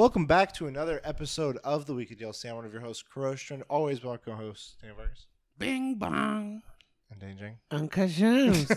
Welcome 0.00 0.24
back 0.24 0.54
to 0.54 0.66
another 0.66 1.02
episode 1.04 1.58
of 1.62 1.84
the 1.84 1.92
Weekly 1.92 2.16
DLC. 2.16 2.48
I'm 2.48 2.56
one 2.56 2.64
of 2.64 2.72
your 2.72 2.80
hosts, 2.80 3.04
Kurosh, 3.14 3.62
always 3.68 4.02
welcome 4.02 4.34
host, 4.34 4.76
Daniel 4.80 4.96
Vargas 4.96 5.26
Bing 5.58 5.96
bong. 5.96 6.62
and 7.10 7.20
Dane 7.20 7.36
Jang. 7.36 7.58
Uncle 7.70 8.06
James. 8.08 8.72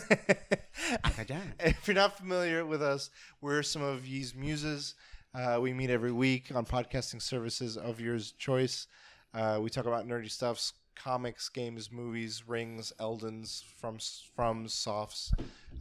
if 1.62 1.88
you're 1.88 1.96
not 1.96 2.18
familiar 2.18 2.66
with 2.66 2.82
us, 2.82 3.10
we're 3.40 3.64
some 3.64 3.82
of 3.82 4.06
ye's 4.06 4.36
muses. 4.36 4.96
Uh, 5.34 5.60
we 5.62 5.72
meet 5.72 5.90
every 5.90 6.12
week 6.12 6.54
on 6.54 6.66
podcasting 6.66 7.22
services 7.22 7.78
of 7.78 8.02
yours 8.02 8.34
choice. 8.34 8.88
Uh, 9.34 9.60
we 9.62 9.70
talk 9.70 9.86
about 9.86 10.06
nerdy 10.06 10.30
stuffs, 10.30 10.74
comics, 10.94 11.48
games, 11.48 11.90
movies, 11.90 12.44
rings, 12.46 12.92
Eldens, 13.00 13.64
from 13.80 13.98
from 14.36 14.68
softs, 14.68 15.32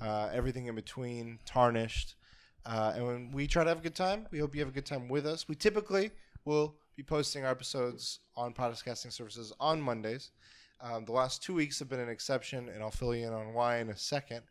uh, 0.01 0.31
everything 0.33 0.67
in 0.67 0.77
between, 0.77 1.41
tarnished. 1.45 2.15
Uh, 2.65 2.93
and 2.95 3.07
when 3.07 3.33
we 3.33 3.47
try 3.47 3.65
to 3.65 3.69
have 3.69 3.79
a 3.79 3.83
good 3.83 3.95
time, 3.95 4.27
we 4.31 4.39
hope 4.39 4.55
you 4.55 4.61
have 4.61 4.69
a 4.69 4.73
good 4.73 4.87
time 4.87 5.09
with 5.09 5.27
us. 5.27 5.49
We 5.49 5.55
typically 5.55 6.11
will 6.45 6.77
be 6.97 7.03
posting 7.03 7.45
our 7.45 7.51
episodes 7.51 8.21
on 8.37 8.55
podcasting 8.55 9.13
services 9.13 9.53
on 9.59 9.81
Mondays. 9.81 10.31
Um, 10.81 11.05
the 11.05 11.13
last 11.13 11.43
two 11.43 11.55
weeks 11.55 11.79
have 11.79 11.89
been 11.89 12.01
an 12.01 12.09
exception, 12.09 12.69
and 12.69 12.83
I'll 12.83 12.91
fill 12.91 13.15
you 13.15 13.27
in 13.27 13.33
on 13.33 13.55
why 13.55 13.79
in 13.79 13.91
a 13.91 13.97
second. 13.97 14.43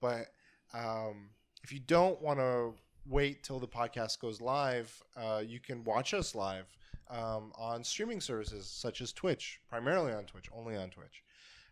But 0.00 0.26
um, 0.72 1.30
if 1.62 1.72
you 1.72 1.80
don't 1.80 2.20
want 2.22 2.38
to 2.38 2.74
wait 3.06 3.42
till 3.42 3.58
the 3.58 3.68
podcast 3.68 4.20
goes 4.20 4.40
live, 4.40 5.02
uh, 5.16 5.42
you 5.44 5.60
can 5.60 5.82
watch 5.84 6.14
us 6.14 6.34
live 6.34 6.66
um, 7.10 7.52
on 7.58 7.82
streaming 7.82 8.20
services 8.20 8.66
such 8.66 9.00
as 9.00 9.12
Twitch, 9.12 9.60
primarily 9.68 10.12
on 10.12 10.24
Twitch, 10.24 10.48
only 10.54 10.76
on 10.76 10.90
Twitch. 10.90 11.22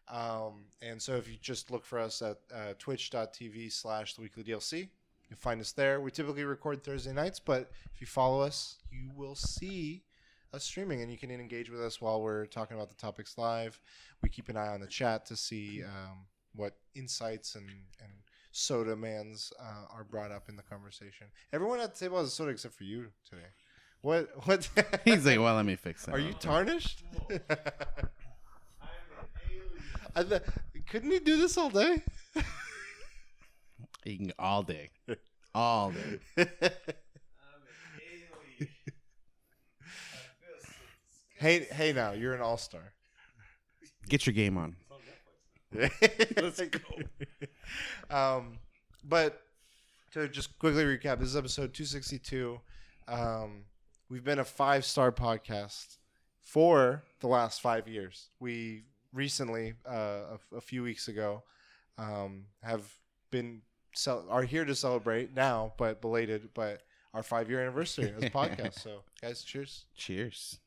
Um, 0.09 0.65
and 0.83 1.01
so 1.01 1.17
if 1.17 1.29
you 1.29 1.37
just 1.41 1.71
look 1.71 1.85
for 1.85 1.99
us 1.99 2.23
at 2.23 2.39
uh, 2.55 2.75
twitch.tv 2.79 3.73
slash 3.73 4.15
the 4.15 4.23
weekly 4.23 4.43
DLC, 4.43 4.89
you'll 5.29 5.39
find 5.39 5.61
us 5.61 5.73
there. 5.73 6.01
We 6.01 6.11
typically 6.11 6.45
record 6.45 6.83
Thursday 6.83 7.13
nights, 7.13 7.41
but 7.41 7.71
if 7.95 8.01
you 8.01 8.07
follow 8.07 8.41
us, 8.41 8.77
you 8.91 9.11
will 9.15 9.35
see 9.35 10.03
us 10.53 10.65
streaming 10.65 11.03
and 11.03 11.11
you 11.11 11.19
can 11.19 11.31
engage 11.31 11.71
with 11.71 11.81
us 11.81 12.01
while 12.01 12.23
we're 12.23 12.47
talking 12.47 12.77
about 12.77 12.89
the 12.89 12.97
topics 12.97 13.37
live. 13.37 13.79
We 14.23 14.29
keep 14.29 14.49
an 14.49 14.57
eye 14.57 14.69
on 14.69 14.81
the 14.81 14.87
chat 14.87 15.27
to 15.27 15.37
see 15.37 15.83
um, 15.85 16.27
what 16.55 16.75
insights 16.95 17.55
and, 17.55 17.69
and 17.69 18.11
soda 18.53 18.97
mans 18.97 19.53
uh, 19.61 19.95
are 19.95 20.05
brought 20.05 20.33
up 20.33 20.49
in 20.49 20.57
the 20.57 20.63
conversation. 20.63 21.27
Everyone 21.53 21.81
at 21.81 21.95
the 21.95 22.01
table 22.01 22.19
has 22.19 22.29
a 22.29 22.31
soda 22.31 22.51
except 22.51 22.75
for 22.75 22.85
you 22.85 23.09
today. 23.29 23.43
What? 24.01 24.29
What? 24.47 24.69
He's 25.05 25.27
like, 25.27 25.39
well, 25.39 25.55
let 25.55 25.67
me 25.67 25.77
fix 25.77 26.07
that. 26.07 26.15
Are 26.15 26.19
you 26.19 26.33
tarnished? 26.35 27.03
I 30.15 30.23
th- 30.23 30.43
couldn't 30.89 31.11
he 31.11 31.19
do 31.19 31.37
this 31.37 31.59
all 31.59 31.71
day? 31.71 32.03
Eating 34.09 34.33
all 34.39 34.63
day, 34.63 34.89
all 35.55 35.93
day. 35.93 36.19
hey, 41.37 41.67
hey! 41.71 41.93
Now 41.93 42.13
you're 42.13 42.33
an 42.33 42.41
all 42.41 42.57
star. 42.57 42.95
Get 44.09 44.25
your 44.25 44.33
game 44.33 44.57
on. 44.57 44.77
Let's 45.75 46.59
go. 46.59 46.79
Um, 48.11 48.61
but 49.05 49.43
to 50.13 50.27
just 50.27 50.59
quickly 50.59 50.85
recap, 50.85 51.19
this 51.19 51.29
is 51.29 51.37
episode 51.37 51.75
262. 51.75 52.59
Um, 53.07 53.65
we've 54.09 54.25
been 54.25 54.39
a 54.39 54.45
five 54.45 54.87
star 54.87 55.13
podcast 55.13 55.99
for 56.41 57.03
the 57.21 57.27
last 57.27 57.61
five 57.61 57.87
years. 57.87 58.31
We 58.41 58.85
recently, 59.13 59.75
uh, 59.87 60.39
a, 60.53 60.57
a 60.57 60.61
few 60.63 60.83
weeks 60.83 61.09
ago, 61.09 61.43
um, 61.99 62.47
have 62.63 62.91
been 63.31 63.61
cel- 63.95 64.27
are 64.29 64.43
here 64.43 64.65
to 64.65 64.75
celebrate 64.75 65.35
now, 65.35 65.73
but 65.77 66.01
belated, 66.01 66.51
but 66.55 66.83
our 67.15 67.23
five 67.23 67.49
year 67.49 67.61
anniversary 67.61 68.13
as 68.17 68.23
a 68.23 68.31
podcast. 68.31 68.81
So, 68.81 69.03
guys, 69.23 69.43
cheers. 69.43 69.87
Cheers. 69.97 70.59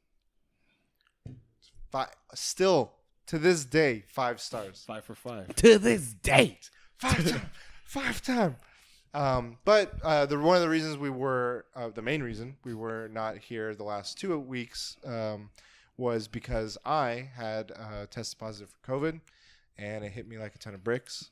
Five, 1.91 2.09
still 2.33 2.93
to 3.27 3.37
this 3.39 3.65
day, 3.65 4.03
five 4.07 4.41
stars. 4.41 4.83
Five 4.85 5.05
for 5.05 5.15
five. 5.15 5.55
To 5.55 5.77
this 5.77 6.13
date. 6.13 6.69
five 6.97 7.29
time, 7.31 7.49
five 7.85 8.21
time. 8.21 8.55
Um, 9.13 9.57
but 9.65 9.93
uh, 10.03 10.25
the 10.25 10.39
one 10.39 10.55
of 10.55 10.61
the 10.61 10.69
reasons 10.69 10.97
we 10.97 11.09
were 11.09 11.65
uh, 11.75 11.89
the 11.89 12.01
main 12.01 12.23
reason 12.23 12.55
we 12.63 12.73
were 12.73 13.09
not 13.11 13.37
here 13.37 13.75
the 13.75 13.83
last 13.83 14.17
two 14.17 14.37
weeks 14.39 14.95
um, 15.05 15.49
was 15.97 16.27
because 16.27 16.77
I 16.85 17.29
had 17.35 17.71
uh, 17.71 18.05
tested 18.09 18.39
positive 18.39 18.69
for 18.69 18.91
COVID, 18.99 19.19
and 19.77 20.05
it 20.05 20.11
hit 20.11 20.27
me 20.27 20.37
like 20.37 20.55
a 20.55 20.57
ton 20.57 20.73
of 20.73 20.83
bricks. 20.83 21.29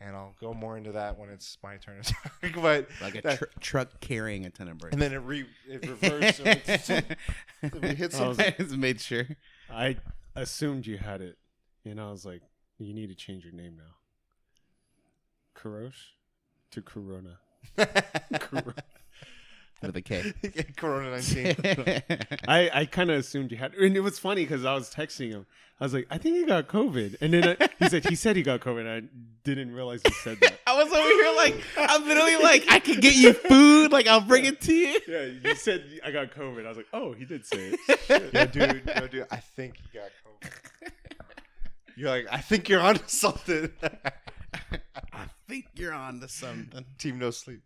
And 0.00 0.14
I'll 0.14 0.34
go 0.40 0.54
more 0.54 0.76
into 0.76 0.92
that 0.92 1.18
when 1.18 1.28
it's 1.28 1.58
my 1.62 1.76
turn 1.76 2.00
to 2.02 2.12
talk. 2.14 2.32
but 2.62 2.88
Like 3.02 3.16
a 3.16 3.22
that- 3.22 3.38
tr- 3.38 3.44
truck 3.60 3.98
carrying 4.00 4.46
a 4.46 4.50
ton 4.50 4.68
of 4.68 4.78
bricks. 4.78 4.92
and 4.94 5.02
then 5.02 5.12
it 5.12 5.16
re 5.18 5.44
it 5.68 5.84
reversed. 5.88 6.36
so 6.38 6.44
it's- 6.44 6.86
so 6.86 7.00
if 7.62 7.74
we 7.74 7.88
hit 7.94 8.14
I 8.14 8.28
was- 8.28 8.36
something. 8.36 8.46
I 8.58 8.62
just 8.62 8.76
made 8.76 9.00
sure. 9.00 9.26
I 9.70 9.96
assumed 10.36 10.86
you 10.86 10.98
had 10.98 11.20
it, 11.20 11.36
and 11.84 12.00
I 12.00 12.10
was 12.10 12.24
like, 12.24 12.42
you 12.78 12.94
need 12.94 13.08
to 13.08 13.14
change 13.16 13.44
your 13.44 13.52
name 13.52 13.76
now. 13.76 13.94
Kurosh 15.60 16.12
to 16.70 16.80
Corona. 16.80 17.38
With 19.80 19.96
a 19.96 20.02
K. 20.02 20.32
Corona 20.76 21.10
nineteen. 21.10 21.54
I, 22.48 22.70
I 22.74 22.84
kind 22.86 23.10
of 23.10 23.18
assumed 23.18 23.52
you 23.52 23.56
had, 23.56 23.74
and 23.74 23.96
it 23.96 24.00
was 24.00 24.18
funny 24.18 24.42
because 24.42 24.64
I 24.64 24.74
was 24.74 24.92
texting 24.92 25.30
him. 25.30 25.46
I 25.80 25.84
was 25.84 25.94
like, 25.94 26.08
I 26.10 26.18
think 26.18 26.36
he 26.36 26.44
got 26.44 26.66
COVID, 26.66 27.16
and 27.20 27.32
then 27.32 27.56
I, 27.60 27.68
he 27.78 27.88
said 27.88 28.04
he 28.08 28.16
said 28.16 28.34
he 28.34 28.42
got 28.42 28.58
COVID. 28.60 28.80
And 28.80 28.88
I 28.88 29.02
didn't 29.44 29.72
realize 29.72 30.00
he 30.04 30.10
said 30.10 30.38
that. 30.40 30.58
I 30.66 30.76
was 30.76 30.92
over 30.92 31.08
here 31.08 31.32
like, 31.36 31.62
I'm 31.76 32.08
literally 32.08 32.42
like, 32.42 32.64
I 32.68 32.80
can 32.80 32.98
get 32.98 33.14
you 33.14 33.32
food. 33.32 33.92
Like, 33.92 34.08
I'll 34.08 34.20
bring 34.20 34.44
it 34.46 34.60
to 34.62 34.74
you. 34.74 34.98
Yeah, 35.06 35.26
you 35.44 35.54
said 35.54 35.84
I 36.04 36.10
got 36.10 36.32
COVID. 36.32 36.64
I 36.64 36.68
was 36.68 36.76
like, 36.76 36.88
oh, 36.92 37.12
he 37.12 37.24
did 37.24 37.46
say 37.46 37.76
it. 37.88 38.34
Yo, 38.34 38.46
dude, 38.46 38.82
yo, 38.96 39.06
dude, 39.06 39.26
I 39.30 39.36
think 39.36 39.74
you 39.78 40.00
got 40.00 40.10
COVID. 40.26 40.92
You're 41.96 42.10
like, 42.10 42.26
I 42.30 42.38
think 42.38 42.68
you're 42.68 42.80
onto 42.80 43.06
something. 43.06 43.70
I 45.12 45.26
think 45.48 45.66
you're 45.74 45.92
on 45.92 46.20
to 46.20 46.28
something. 46.28 46.84
Team 46.98 47.18
no 47.18 47.30
sleep. 47.30 47.62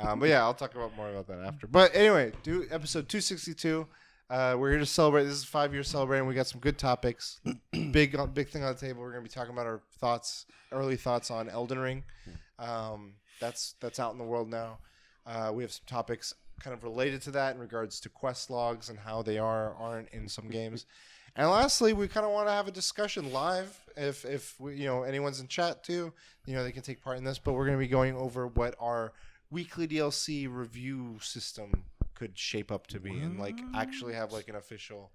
Um, 0.00 0.20
but 0.20 0.28
yeah, 0.28 0.42
I'll 0.42 0.54
talk 0.54 0.74
about 0.74 0.96
more 0.96 1.10
about 1.10 1.26
that 1.28 1.40
after. 1.40 1.66
But 1.66 1.94
anyway, 1.94 2.32
do 2.42 2.62
episode 2.70 3.08
262. 3.08 3.86
Uh, 4.30 4.56
we're 4.58 4.70
here 4.70 4.78
to 4.78 4.86
celebrate. 4.86 5.24
This 5.24 5.34
is 5.34 5.44
five 5.44 5.72
years 5.72 5.88
celebrating. 5.88 6.26
We 6.26 6.34
got 6.34 6.46
some 6.46 6.60
good 6.60 6.78
topics. 6.78 7.40
big, 7.72 8.16
big 8.34 8.48
thing 8.48 8.64
on 8.64 8.74
the 8.74 8.80
table. 8.80 9.00
We're 9.00 9.10
gonna 9.10 9.22
be 9.22 9.28
talking 9.28 9.52
about 9.52 9.66
our 9.66 9.82
thoughts, 9.98 10.46
early 10.72 10.96
thoughts 10.96 11.30
on 11.30 11.48
Elden 11.48 11.78
Ring. 11.78 12.04
Um, 12.58 13.14
that's 13.40 13.74
that's 13.80 14.00
out 14.00 14.12
in 14.12 14.18
the 14.18 14.24
world 14.24 14.48
now. 14.48 14.78
Uh, 15.26 15.50
we 15.52 15.62
have 15.62 15.72
some 15.72 15.84
topics 15.86 16.34
kind 16.60 16.74
of 16.74 16.84
related 16.84 17.20
to 17.22 17.30
that 17.32 17.54
in 17.54 17.60
regards 17.60 18.00
to 18.00 18.08
quest 18.08 18.50
logs 18.50 18.88
and 18.88 18.98
how 18.98 19.22
they 19.22 19.38
are 19.38 19.74
aren't 19.74 20.08
in 20.10 20.28
some 20.28 20.48
games. 20.48 20.86
And 21.36 21.50
lastly, 21.50 21.92
we 21.92 22.06
kind 22.06 22.24
of 22.24 22.32
want 22.32 22.46
to 22.48 22.52
have 22.52 22.68
a 22.68 22.72
discussion 22.72 23.32
live. 23.32 23.78
If 23.96 24.24
if 24.24 24.58
we, 24.60 24.76
you 24.76 24.86
know 24.86 25.02
anyone's 25.02 25.40
in 25.40 25.48
chat 25.48 25.82
too, 25.82 26.12
you 26.46 26.54
know 26.54 26.62
they 26.62 26.72
can 26.72 26.82
take 26.82 27.02
part 27.02 27.18
in 27.18 27.24
this. 27.24 27.38
But 27.38 27.54
we're 27.54 27.66
going 27.66 27.76
to 27.76 27.84
be 27.84 27.88
going 27.88 28.16
over 28.16 28.46
what 28.46 28.74
our 28.80 29.12
weekly 29.50 29.88
DLC 29.88 30.48
review 30.50 31.18
system 31.20 31.84
could 32.14 32.38
shape 32.38 32.70
up 32.70 32.86
to 32.88 33.00
be, 33.00 33.10
and 33.10 33.38
like 33.38 33.58
actually 33.74 34.14
have 34.14 34.32
like 34.32 34.48
an 34.48 34.54
official 34.54 35.10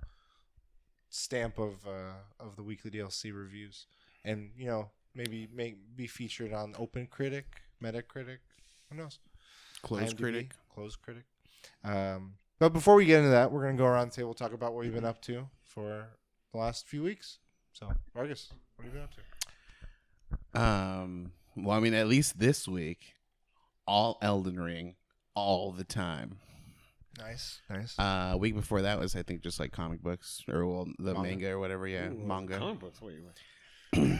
stamp 1.10 1.58
of 1.58 1.88
uh, 1.88 2.18
of 2.40 2.58
the 2.58 2.64
weekly 2.64 2.92
DLC 2.92 3.34
reviews, 3.34 3.86
and 4.26 4.52
you 4.58 4.68
know 4.68 4.90
maybe 5.16 5.48
make 5.54 5.78
be 5.96 6.08
featured 6.08 6.52
on 6.52 6.76
Open 6.78 7.08
Critic, 7.08 7.46
Metacritic, 7.82 8.40
who 8.90 8.98
knows? 8.98 9.20
Close 9.82 10.14
IMDb, 10.14 10.20
critic. 10.20 10.52
Closed 10.74 11.02
critic. 11.02 11.24
Um, 11.86 12.34
but 12.60 12.74
before 12.74 12.96
we 12.96 13.06
get 13.06 13.20
into 13.20 13.30
that, 13.30 13.54
we're 13.54 13.64
gonna 13.64 13.78
go 13.78 13.86
around 13.86 14.12
the 14.12 14.16
table 14.18 14.34
talk 14.34 14.52
about 14.52 14.74
what 14.74 14.84
we've 14.84 14.94
been 14.94 15.06
up 15.06 15.22
to 15.24 15.48
for 15.70 16.08
the 16.52 16.58
last 16.58 16.88
few 16.88 17.04
weeks. 17.04 17.38
So, 17.74 17.88
Vargas, 18.14 18.52
what 18.76 18.86
have 18.86 18.94
you 18.94 19.00
been 19.00 19.04
up 19.04 19.14
to? 20.54 20.60
Um, 20.62 21.32
well, 21.56 21.78
I 21.78 21.80
mean, 21.80 21.94
at 21.94 22.08
least 22.08 22.40
this 22.40 22.68
week, 22.68 23.14
all 23.88 24.18
Elden 24.22 24.60
Ring, 24.60 24.96
all 25.36 25.72
the 25.72 25.84
time. 25.84 26.40
Nice, 27.18 27.62
nice. 27.70 27.98
Uh, 28.00 28.36
week 28.40 28.56
before 28.56 28.82
that 28.82 29.00
was, 29.00 29.16
I 29.16 29.24
think, 29.24 29.42
just 29.42 29.60
like 29.60 29.72
comic 29.72 30.02
books 30.02 30.44
or 30.48 30.66
well, 30.66 30.86
the 30.98 31.14
Manga. 31.14 31.22
manga, 31.30 31.50
or 31.52 31.60
whatever. 31.60 31.88
Yeah, 31.88 32.10
Ooh, 32.10 32.18
manga. 32.26 32.58
Comic 32.58 32.80
books. 32.80 33.02
Wait, 33.02 33.16
wait. 33.94 34.20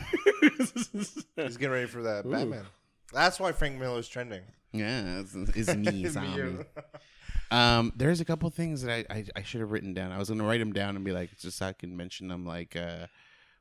He's 1.36 1.56
getting 1.56 1.70
ready 1.70 1.86
for 1.86 2.02
that 2.02 2.26
Ooh. 2.26 2.30
Batman. 2.30 2.64
That's 3.12 3.40
why 3.40 3.52
Frank 3.52 3.78
Miller's 3.78 4.08
trending. 4.08 4.42
Yeah, 4.72 5.20
it's, 5.20 5.34
it's 5.34 5.74
me, 5.74 5.88
It's 5.88 5.92
me, 5.94 6.08
zombie. 6.08 6.64
Um, 7.50 7.92
there's 7.96 8.20
a 8.20 8.24
couple 8.24 8.48
things 8.50 8.82
that 8.82 9.06
I, 9.10 9.14
I, 9.14 9.24
I 9.36 9.42
should 9.42 9.60
have 9.60 9.70
written 9.72 9.92
down. 9.94 10.12
I 10.12 10.18
was 10.18 10.28
gonna 10.28 10.44
write 10.44 10.60
them 10.60 10.72
down 10.72 10.96
and 10.96 11.04
be 11.04 11.12
like, 11.12 11.36
just 11.38 11.58
so 11.58 11.66
I 11.66 11.72
can 11.72 11.96
mention 11.96 12.28
them. 12.28 12.46
Like, 12.46 12.76
uh, 12.76 13.06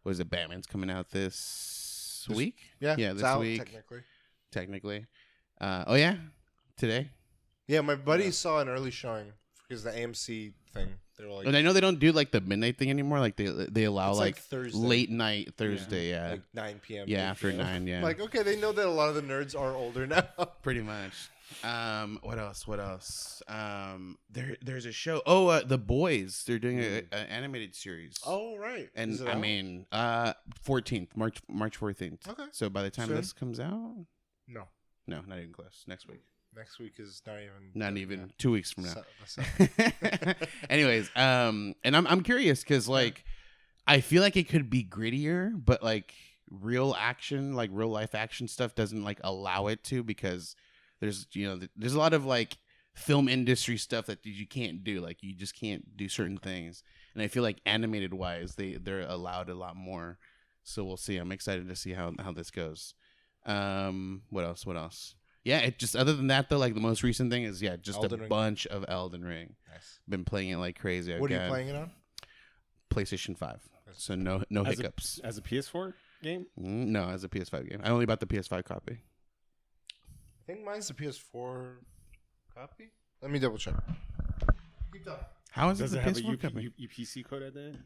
was 0.04 0.20
it 0.20 0.30
Batman's 0.30 0.68
coming 0.68 0.90
out 0.92 1.10
this, 1.12 2.26
This- 2.28 2.38
week? 2.38 2.58
yeah, 2.80 2.96
yeah, 2.98 3.08
it's 3.12 3.16
this 3.22 3.24
out, 3.24 3.40
week 3.40 3.58
technically. 3.60 4.02
technically. 4.52 5.06
Uh, 5.60 5.84
oh 5.88 5.96
yeah, 5.96 6.16
today. 6.78 7.10
Yeah, 7.68 7.82
my 7.82 7.96
buddy 7.96 8.32
saw 8.32 8.60
an 8.62 8.70
early 8.70 8.92
showing 8.92 9.34
because 9.68 9.84
the 9.84 9.92
AMC 9.92 10.54
thing 10.74 10.88
They 11.18 11.26
were 11.26 11.32
like, 11.34 11.48
and 11.48 11.56
I 11.58 11.62
know 11.62 11.74
they 11.74 11.82
don't 11.82 12.00
do 12.00 12.12
like 12.12 12.32
the 12.32 12.42
midnight 12.42 12.78
thing 12.78 12.90
anymore. 12.90 13.20
Like 13.20 13.36
they 13.36 13.46
they 13.46 13.84
allow 13.86 14.12
It's 14.12 14.20
like 14.20 14.36
like, 14.36 14.44
Thursday. 14.44 14.80
late 14.80 15.10
night 15.10 15.54
Thursday. 15.58 16.10
Yeah, 16.12 16.30
like 16.32 16.42
9 16.54 16.80
p.m. 16.82 17.06
yeah, 17.08 17.30
after 17.30 17.52
nine. 17.52 17.86
Yeah, 17.88 18.02
Like, 18.04 18.20
okay, 18.22 18.42
they 18.44 18.56
know 18.60 18.72
that 18.72 18.86
a 18.86 18.90
lot 18.90 19.10
of 19.10 19.16
the 19.16 19.22
nerds 19.22 19.60
are 19.60 19.74
older 19.76 20.06
now. 20.16 20.22
pretty 20.64 20.82
much. 20.82 21.14
Um, 21.63 22.19
what 22.22 22.38
else? 22.40 22.68
What 22.68 22.80
else? 22.80 23.42
Um, 23.48 24.18
there 24.30 24.56
there's 24.62 24.86
a 24.86 24.92
show. 24.92 25.22
Oh, 25.25 25.48
uh, 25.48 25.63
the 25.63 25.78
boys. 25.78 26.44
They're 26.46 26.60
doing 26.60 26.80
an 26.80 27.06
animated 27.12 27.75
series. 27.75 28.18
oh, 28.25 28.56
right. 28.57 28.90
and 28.96 29.12
Is 29.13 29.22
it 29.22 29.28
I 29.28 29.31
out? 29.34 29.40
mean, 29.40 29.86
uh, 29.92 30.34
fourteenth 30.62 31.16
March 31.18 31.40
March 31.50 31.78
fourteenth. 31.78 32.28
okay. 32.28 32.46
So 32.51 32.69
by 32.69 32.84
the 32.84 32.90
time 32.92 33.07
Soon? 33.07 33.16
this 33.18 33.34
comes 33.34 33.60
out, 33.60 34.06
No. 34.48 34.68
no, 35.07 35.22
not 35.28 35.40
even 35.40 35.51
close. 35.51 35.84
Next 35.88 36.07
week, 36.07 36.22
Next 36.56 36.80
week 36.80 36.94
is 37.00 37.22
not 37.25 37.38
even. 37.40 37.72
not 37.74 37.98
even 37.98 38.31
two 38.38 38.52
weeks 38.52 38.72
from 38.72 38.84
now. 38.86 38.95
Anyways, 40.69 41.10
um, 41.16 41.74
and 41.84 41.95
I'm 41.95 42.07
I'm 42.07 42.22
curious 42.22 42.62
because 42.62 42.88
like 42.88 43.24
I 43.88 44.02
feel 44.02 44.22
like 44.22 44.38
it 44.38 44.50
could 44.50 44.69
be 44.69 44.84
grittier, 44.84 45.52
but 45.56 45.81
like 45.84 46.13
real 46.50 46.95
action, 46.98 47.54
like 47.56 47.69
real 47.74 47.90
life 47.90 48.13
action 48.16 48.48
stuff, 48.48 48.75
doesn't 48.75 49.04
like 49.04 49.19
allow 49.24 49.68
it 49.68 49.84
to 49.86 50.04
because 50.04 50.56
there's 51.00 51.28
you 51.34 51.48
know 51.48 51.60
there's 51.75 51.94
a 51.94 52.00
lot 52.00 52.13
of 52.13 52.25
like 52.25 52.57
film 52.94 53.30
industry 53.30 53.78
stuff 53.78 54.07
that 54.07 54.25
you 54.25 54.46
can't 54.48 54.84
do, 54.84 55.00
like 55.00 55.24
you 55.24 55.34
just 55.34 55.56
can't 55.56 55.96
do 55.98 56.10
certain 56.10 56.38
things, 56.38 56.84
and 57.13 57.24
I 57.24 57.28
feel 57.28 57.44
like 57.44 57.62
animated 57.66 58.13
wise, 58.13 58.56
they 58.56 58.74
they're 58.74 59.01
allowed 59.01 59.50
a 59.50 59.56
lot 59.56 59.75
more. 59.75 60.18
So 60.63 60.84
we'll 60.84 60.98
see. 60.98 61.18
I'm 61.18 61.31
excited 61.31 61.68
to 61.68 61.75
see 61.75 61.94
how 61.94 62.13
how 62.19 62.31
this 62.31 62.51
goes. 62.51 62.94
Um, 63.46 64.24
what 64.30 64.44
else? 64.44 64.66
What 64.66 64.75
else? 64.78 65.16
Yeah, 65.44 65.60
it 65.60 65.80
just 65.80 65.96
other 65.96 66.13
than 66.13 66.28
that 66.28 66.50
though, 66.50 66.57
like 66.57 66.74
the 66.74 66.81
most 66.81 67.02
recent 67.02 67.31
thing 67.31 67.44
is 67.44 67.62
yeah, 67.62 67.78
just 67.78 67.98
Elden 67.98 68.19
a 68.19 68.22
Ring. 68.24 68.30
bunch 68.30 68.68
of 68.68 68.86
Elden 68.88 69.24
Ring 69.24 69.56
nice. 69.72 70.00
been 70.07 70.25
playing 70.25 70.50
it 70.50 70.57
like 70.57 70.78
crazy. 70.78 71.18
What 71.18 71.31
are 71.31 71.34
you 71.34 71.40
again. 71.40 71.50
playing 71.50 71.68
it 71.69 71.75
on? 71.75 71.92
PlayStation 72.94 73.38
Five, 73.38 73.62
so 73.94 74.16
no 74.16 74.44
no 74.50 74.63
As 74.66 74.74
a- 74.80 74.81
hiccups. 74.84 75.19
As 75.24 75.38
a 75.38 75.42
PS4 75.42 75.94
game? 76.22 76.45
Mm, 76.60 76.88
no, 76.88 77.10
as 77.10 77.24
a 77.24 77.30
PS5 77.30 77.69
game. 77.69 77.81
I 77.84 77.90
only 77.90 78.06
bought 78.06 78.19
the 78.19 78.25
PS5 78.28 78.66
copy. 78.66 79.00
I 80.50 80.54
think 80.54 80.66
mine's 80.66 80.88
the 80.88 80.96
PS4 80.96 81.75
copy. 82.56 82.90
Let 83.22 83.30
me 83.30 83.38
double 83.38 83.60
check. 83.60 83.75
Keep 84.92 85.06
talking. 85.06 85.24
How 85.51 85.69
is 85.69 85.78
Does 85.78 85.94
it 85.94 85.98
it 85.98 86.00
the 86.00 86.04
have 86.04 86.18
a 86.18 86.22
PS4 86.22 86.34
UP, 86.34 86.42
copy? 86.42 86.72
U- 86.75 86.88
UPC 86.88 87.24
code 87.24 87.44
at 87.44 87.54
the 87.54 87.66
end? 87.66 87.84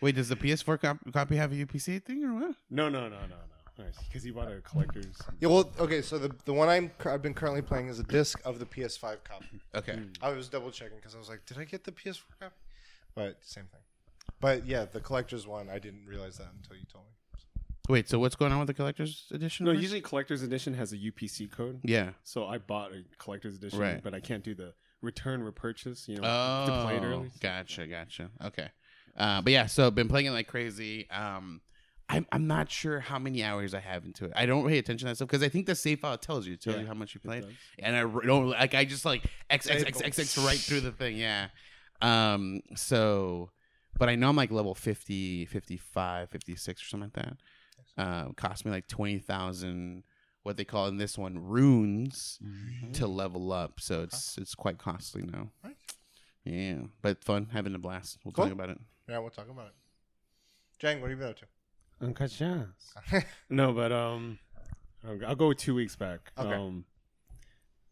Wait, 0.00 0.16
does 0.16 0.28
the 0.28 0.34
PS4 0.34 0.80
cop- 0.80 1.12
copy 1.12 1.36
have 1.36 1.52
a 1.52 1.54
UPC 1.54 2.02
thing 2.02 2.24
or 2.24 2.34
what? 2.34 2.56
No, 2.68 2.88
no, 2.88 3.02
no, 3.02 3.20
no, 3.20 3.26
no. 3.28 3.84
Because 4.08 4.24
he 4.24 4.32
bought 4.32 4.50
a 4.50 4.60
collector's. 4.62 5.16
Yeah, 5.38 5.48
well, 5.50 5.70
okay. 5.78 6.02
So 6.02 6.18
the 6.18 6.34
the 6.46 6.52
one 6.52 6.68
I'm 6.68 6.90
I've 7.04 7.22
been 7.22 7.34
currently 7.34 7.62
playing 7.62 7.88
is 7.88 8.00
a 8.00 8.04
disc 8.04 8.40
of 8.44 8.58
the 8.58 8.66
PS5 8.66 9.22
copy. 9.22 9.60
Okay. 9.74 10.00
I 10.22 10.30
was 10.30 10.48
double 10.48 10.72
checking 10.72 10.96
because 10.96 11.14
I 11.14 11.18
was 11.18 11.28
like, 11.28 11.46
did 11.46 11.58
I 11.58 11.64
get 11.64 11.84
the 11.84 11.92
PS4 11.92 12.22
copy? 12.40 12.54
But 13.14 13.38
same 13.42 13.66
thing. 13.70 13.82
But 14.40 14.66
yeah, 14.66 14.86
the 14.86 15.00
collector's 15.00 15.46
one, 15.46 15.68
I 15.68 15.78
didn't 15.78 16.06
realize 16.06 16.38
that 16.38 16.48
until 16.56 16.76
you 16.76 16.86
told 16.90 17.04
me. 17.04 17.10
Wait, 17.88 18.08
so 18.08 18.18
what's 18.18 18.34
going 18.34 18.52
on 18.52 18.58
with 18.58 18.66
the 18.68 18.74
collector's 18.74 19.26
edition? 19.32 19.66
No, 19.66 19.72
usually 19.72 20.00
collector's 20.00 20.42
edition 20.42 20.74
has 20.74 20.92
a 20.92 20.96
UPC 20.96 21.50
code. 21.50 21.80
Yeah. 21.84 22.10
So 22.24 22.46
I 22.46 22.58
bought 22.58 22.92
a 22.92 23.04
collector's 23.18 23.56
edition, 23.56 23.78
Right. 23.78 24.02
but 24.02 24.12
I 24.14 24.20
can't 24.20 24.42
do 24.42 24.54
the 24.54 24.74
return 25.02 25.42
repurchase. 25.42 26.08
You 26.08 26.16
know, 26.16 26.22
Oh, 26.24 26.66
to 26.66 26.82
play 26.84 26.96
it 26.96 27.02
early. 27.04 27.30
gotcha, 27.40 27.86
gotcha. 27.86 28.30
Okay. 28.44 28.68
Uh, 29.16 29.40
but 29.40 29.52
yeah, 29.52 29.66
so 29.66 29.90
been 29.90 30.08
playing 30.08 30.26
it 30.26 30.30
like 30.32 30.48
crazy. 30.48 31.08
Um, 31.10 31.60
I'm 32.08 32.26
I'm 32.32 32.46
not 32.46 32.70
sure 32.70 33.00
how 33.00 33.18
many 33.18 33.42
hours 33.42 33.72
I 33.74 33.80
have 33.80 34.04
into 34.04 34.26
it. 34.26 34.32
I 34.36 34.46
don't 34.46 34.66
pay 34.66 34.78
attention 34.78 35.06
to 35.06 35.10
that 35.12 35.16
stuff 35.16 35.28
because 35.28 35.42
I 35.42 35.48
think 35.48 35.66
the 35.66 35.74
save 35.74 36.00
file 36.00 36.18
tells 36.18 36.46
you, 36.46 36.54
it 36.54 36.60
tells 36.60 36.76
Yeah, 36.76 36.82
you 36.82 36.88
how 36.88 36.94
much 36.94 37.14
you 37.14 37.20
played. 37.20 37.42
does. 37.42 37.52
and 37.78 37.96
I 37.96 38.00
don't 38.02 38.48
like 38.50 38.74
I 38.74 38.84
just 38.84 39.04
like 39.04 39.24
X 39.50 39.68
X 39.68 39.82
X 39.84 40.00
X 40.02 40.18
X 40.18 40.38
right 40.38 40.58
through 40.58 40.80
the 40.80 40.92
thing. 40.92 41.16
Yeah. 41.16 41.48
Um. 42.02 42.60
So, 42.76 43.50
but 43.98 44.08
I 44.08 44.14
know 44.16 44.28
I'm 44.28 44.36
like 44.36 44.50
level 44.50 44.74
50, 44.74 45.46
55, 45.46 46.30
56 46.30 46.82
or 46.82 46.84
something 46.84 47.10
like 47.14 47.24
that. 47.24 47.36
Uh, 47.98 48.30
cost 48.32 48.64
me 48.64 48.70
like 48.70 48.86
twenty 48.88 49.18
thousand. 49.18 50.04
What 50.42 50.56
they 50.56 50.64
call 50.64 50.86
in 50.86 50.96
this 50.96 51.18
one 51.18 51.38
runes 51.38 52.38
to 52.92 53.06
level 53.08 53.52
up. 53.52 53.80
So 53.80 54.02
it's 54.02 54.38
it's 54.38 54.54
quite 54.54 54.78
costly 54.78 55.22
now. 55.22 55.50
Right. 55.64 55.76
Yeah, 56.44 56.82
but 57.02 57.24
fun, 57.24 57.48
having 57.52 57.74
a 57.74 57.78
blast. 57.78 58.18
We'll 58.24 58.30
Cool. 58.32 58.44
talk 58.44 58.52
about 58.52 58.70
it. 58.70 58.78
Yeah, 59.08 59.18
we'll 59.18 59.30
talk 59.30 59.48
about 59.50 59.66
it. 59.66 59.72
Jang, 60.78 61.00
what 61.00 61.10
have 61.10 61.18
you 61.18 61.22
been 61.24 61.30
up 61.32 61.38
to? 61.40 61.46
Uncut 62.00 62.30
Gems. 62.30 62.94
No, 63.50 63.72
but 63.72 63.90
um, 63.90 64.38
I'll 65.04 65.18
I'll 65.28 65.34
go 65.34 65.52
two 65.52 65.74
weeks 65.74 65.96
back. 65.96 66.30
Okay. 66.38 66.52
Um, 66.54 66.84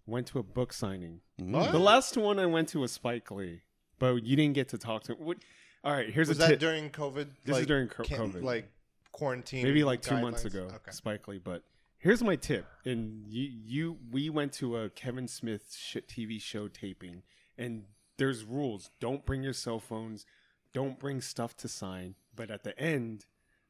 went 0.07 0.27
to 0.29 0.39
a 0.39 0.43
book 0.43 0.73
signing. 0.73 1.21
What? 1.39 1.73
The 1.73 1.79
last 1.81 2.17
one 2.17 2.39
I 2.39 2.47
went 2.47 2.69
to 2.69 2.81
was 2.81 2.93
Spike 2.93 3.31
Lee, 3.31 3.63
but 3.99 4.23
you 4.25 4.37
didn't 4.37 4.55
get 4.55 4.69
to 4.69 4.79
talk 4.79 5.03
to. 5.05 5.15
What? 5.15 5.39
All 5.83 5.93
right, 5.93 6.09
here's 6.11 6.29
was 6.29 6.39
a 6.39 6.41
that 6.43 6.49
tip. 6.51 6.61
during 6.61 6.91
COVID? 6.91 7.27
This 7.45 7.59
is 7.59 7.67
during 7.67 7.89
co- 7.89 8.05
COVID. 8.05 8.43
Like 8.43 8.71
quarantine? 9.15 9.63
Maybe 9.65 9.83
like 9.85 10.03
two 10.03 10.19
months 10.19 10.45
ago, 10.45 10.65
Okay. 10.67 10.91
Spike 10.91 11.27
Lee. 11.27 11.39
But 11.39 11.63
here's 11.99 12.23
my 12.23 12.37
tip: 12.37 12.67
and 12.85 13.25
you, 13.27 13.51
you, 13.65 13.99
we 14.11 14.29
went 14.29 14.53
to 14.55 14.77
a 14.77 14.91
Kevin 14.91 15.27
Smith 15.27 15.75
sh- 15.75 15.97
TV 16.07 16.41
show 16.41 16.69
taping, 16.69 17.23
and 17.57 17.85
there's 18.19 18.45
rules. 18.45 18.91
Don't 19.01 19.25
bring 19.25 19.43
your 19.43 19.55
cell 19.55 19.81
phones. 19.81 20.27
Don't 20.75 20.99
bring 20.99 21.21
stuff 21.23 21.57
to 21.59 21.69
sign. 21.69 22.15
But 22.37 22.51
at 22.51 22.65
the 22.65 22.79
end, 22.79 23.27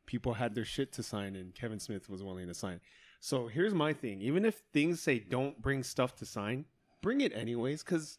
people 0.06 0.34
had 0.34 0.54
their 0.54 0.64
shit 0.64 0.90
to 0.94 1.02
sign, 1.02 1.36
and 1.36 1.54
Kevin 1.54 1.78
Smith 1.78 2.08
was 2.08 2.22
willing 2.22 2.48
to 2.48 2.54
sign. 2.54 2.80
So 3.20 3.46
here's 3.46 3.74
my 3.74 3.92
thing: 3.92 4.20
even 4.20 4.44
if 4.44 4.62
things 4.72 5.00
say 5.00 5.18
don't 5.20 5.62
bring 5.62 5.82
stuff 5.84 6.16
to 6.16 6.26
sign, 6.26 6.64
bring 7.00 7.20
it 7.20 7.32
anyways, 7.34 7.82
because 7.84 8.18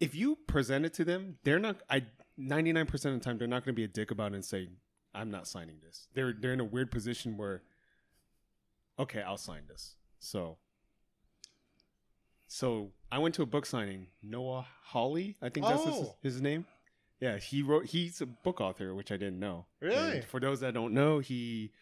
if 0.00 0.14
you 0.14 0.36
present 0.46 0.84
it 0.84 0.94
to 0.94 1.04
them, 1.04 1.38
they're 1.44 1.58
not. 1.58 1.76
I 1.88 2.04
99% 2.38 2.92
of 2.92 3.02
the 3.02 3.18
time 3.20 3.36
they're 3.38 3.46
not 3.46 3.64
going 3.64 3.74
to 3.74 3.76
be 3.76 3.84
a 3.84 3.88
dick 3.88 4.10
about 4.10 4.32
it 4.32 4.36
and 4.36 4.44
say, 4.44 4.68
"I'm 5.14 5.30
not 5.30 5.46
signing 5.48 5.76
this." 5.84 6.08
They're 6.14 6.32
they're 6.32 6.52
in 6.52 6.60
a 6.60 6.64
weird 6.64 6.90
position 6.90 7.36
where, 7.36 7.62
okay, 8.98 9.22
I'll 9.22 9.36
sign 9.36 9.62
this. 9.68 9.96
So, 10.18 10.58
so 12.46 12.90
I 13.10 13.18
went 13.18 13.34
to 13.36 13.42
a 13.42 13.46
book 13.46 13.66
signing. 13.66 14.08
Noah 14.22 14.66
Hawley, 14.84 15.36
I 15.40 15.48
think 15.48 15.66
that's 15.66 15.84
his, 15.84 15.94
Oh. 15.94 16.16
his 16.22 16.40
name. 16.40 16.66
Yeah, 17.20 17.36
he 17.38 17.62
wrote. 17.62 17.86
He's 17.86 18.20
a 18.20 18.26
book 18.26 18.60
author, 18.60 18.94
which 18.94 19.12
I 19.12 19.16
didn't 19.16 19.38
know. 19.40 19.66
Really? 19.80 20.18
And 20.18 20.24
for 20.24 20.40
those 20.40 20.60
that 20.60 20.74
don't 20.74 20.94
know, 20.94 21.18
he 21.18 21.72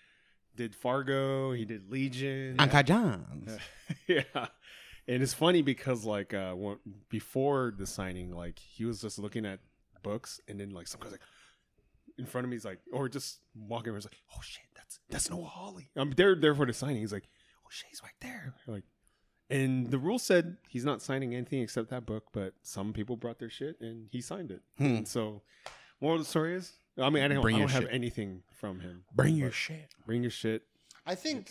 did 0.56 0.74
Fargo. 0.74 1.52
He 1.52 1.64
did 1.64 1.90
Legion. 1.90 2.56
Uncle 2.58 2.82
John's. 2.82 3.56
yeah 4.08 4.22
and 5.08 5.22
it's 5.22 5.32
funny 5.34 5.62
because 5.62 6.04
like 6.04 6.34
uh 6.34 6.54
before 7.08 7.72
the 7.76 7.86
signing 7.86 8.30
like 8.30 8.58
he 8.58 8.84
was 8.84 9.00
just 9.00 9.18
looking 9.18 9.46
at 9.46 9.58
books 10.02 10.40
and 10.46 10.60
then 10.60 10.70
like 10.70 10.86
some 10.86 11.00
guy's 11.00 11.12
like 11.12 11.20
in 12.18 12.26
front 12.26 12.44
of 12.44 12.50
me 12.50 12.56
he's 12.56 12.64
like 12.64 12.80
or 12.92 13.08
just 13.08 13.38
walking 13.54 13.90
around 13.90 13.98
he's 13.98 14.04
like 14.06 14.18
oh 14.36 14.40
shit 14.42 14.64
that's 14.74 14.98
that's 15.08 15.30
noah 15.30 15.44
hawley 15.44 15.88
i'm 15.96 16.10
there 16.12 16.34
there 16.34 16.54
for 16.54 16.66
the 16.66 16.72
signing 16.72 16.96
he's 16.98 17.12
like 17.12 17.24
oh 17.64 17.68
shit 17.70 17.86
he's 17.88 18.02
right 18.02 18.12
there 18.20 18.54
like 18.66 18.84
and 19.50 19.90
the 19.90 19.98
rule 19.98 20.18
said 20.18 20.56
he's 20.68 20.84
not 20.84 21.00
signing 21.00 21.34
anything 21.34 21.62
except 21.62 21.90
that 21.90 22.04
book 22.04 22.24
but 22.32 22.52
some 22.62 22.92
people 22.92 23.16
brought 23.16 23.38
their 23.38 23.50
shit 23.50 23.80
and 23.80 24.08
he 24.10 24.20
signed 24.20 24.50
it 24.50 24.60
Hmm. 24.78 24.84
and 24.96 25.08
so 25.08 25.42
moral 26.00 26.16
of 26.16 26.22
the 26.24 26.28
story 26.28 26.54
is 26.54 26.72
i 27.00 27.08
mean 27.10 27.22
i 27.22 27.28
don't, 27.28 27.46
I 27.46 27.50
don't 27.58 27.70
have 27.70 27.82
shit. 27.84 27.92
anything 27.92 28.42
from 28.52 28.80
him 28.80 29.04
Bring 29.14 29.36
your 29.36 29.50
shit. 29.52 29.88
bring 30.06 30.22
your 30.22 30.30
shit 30.30 30.62
I 31.06 31.14
think. 31.14 31.50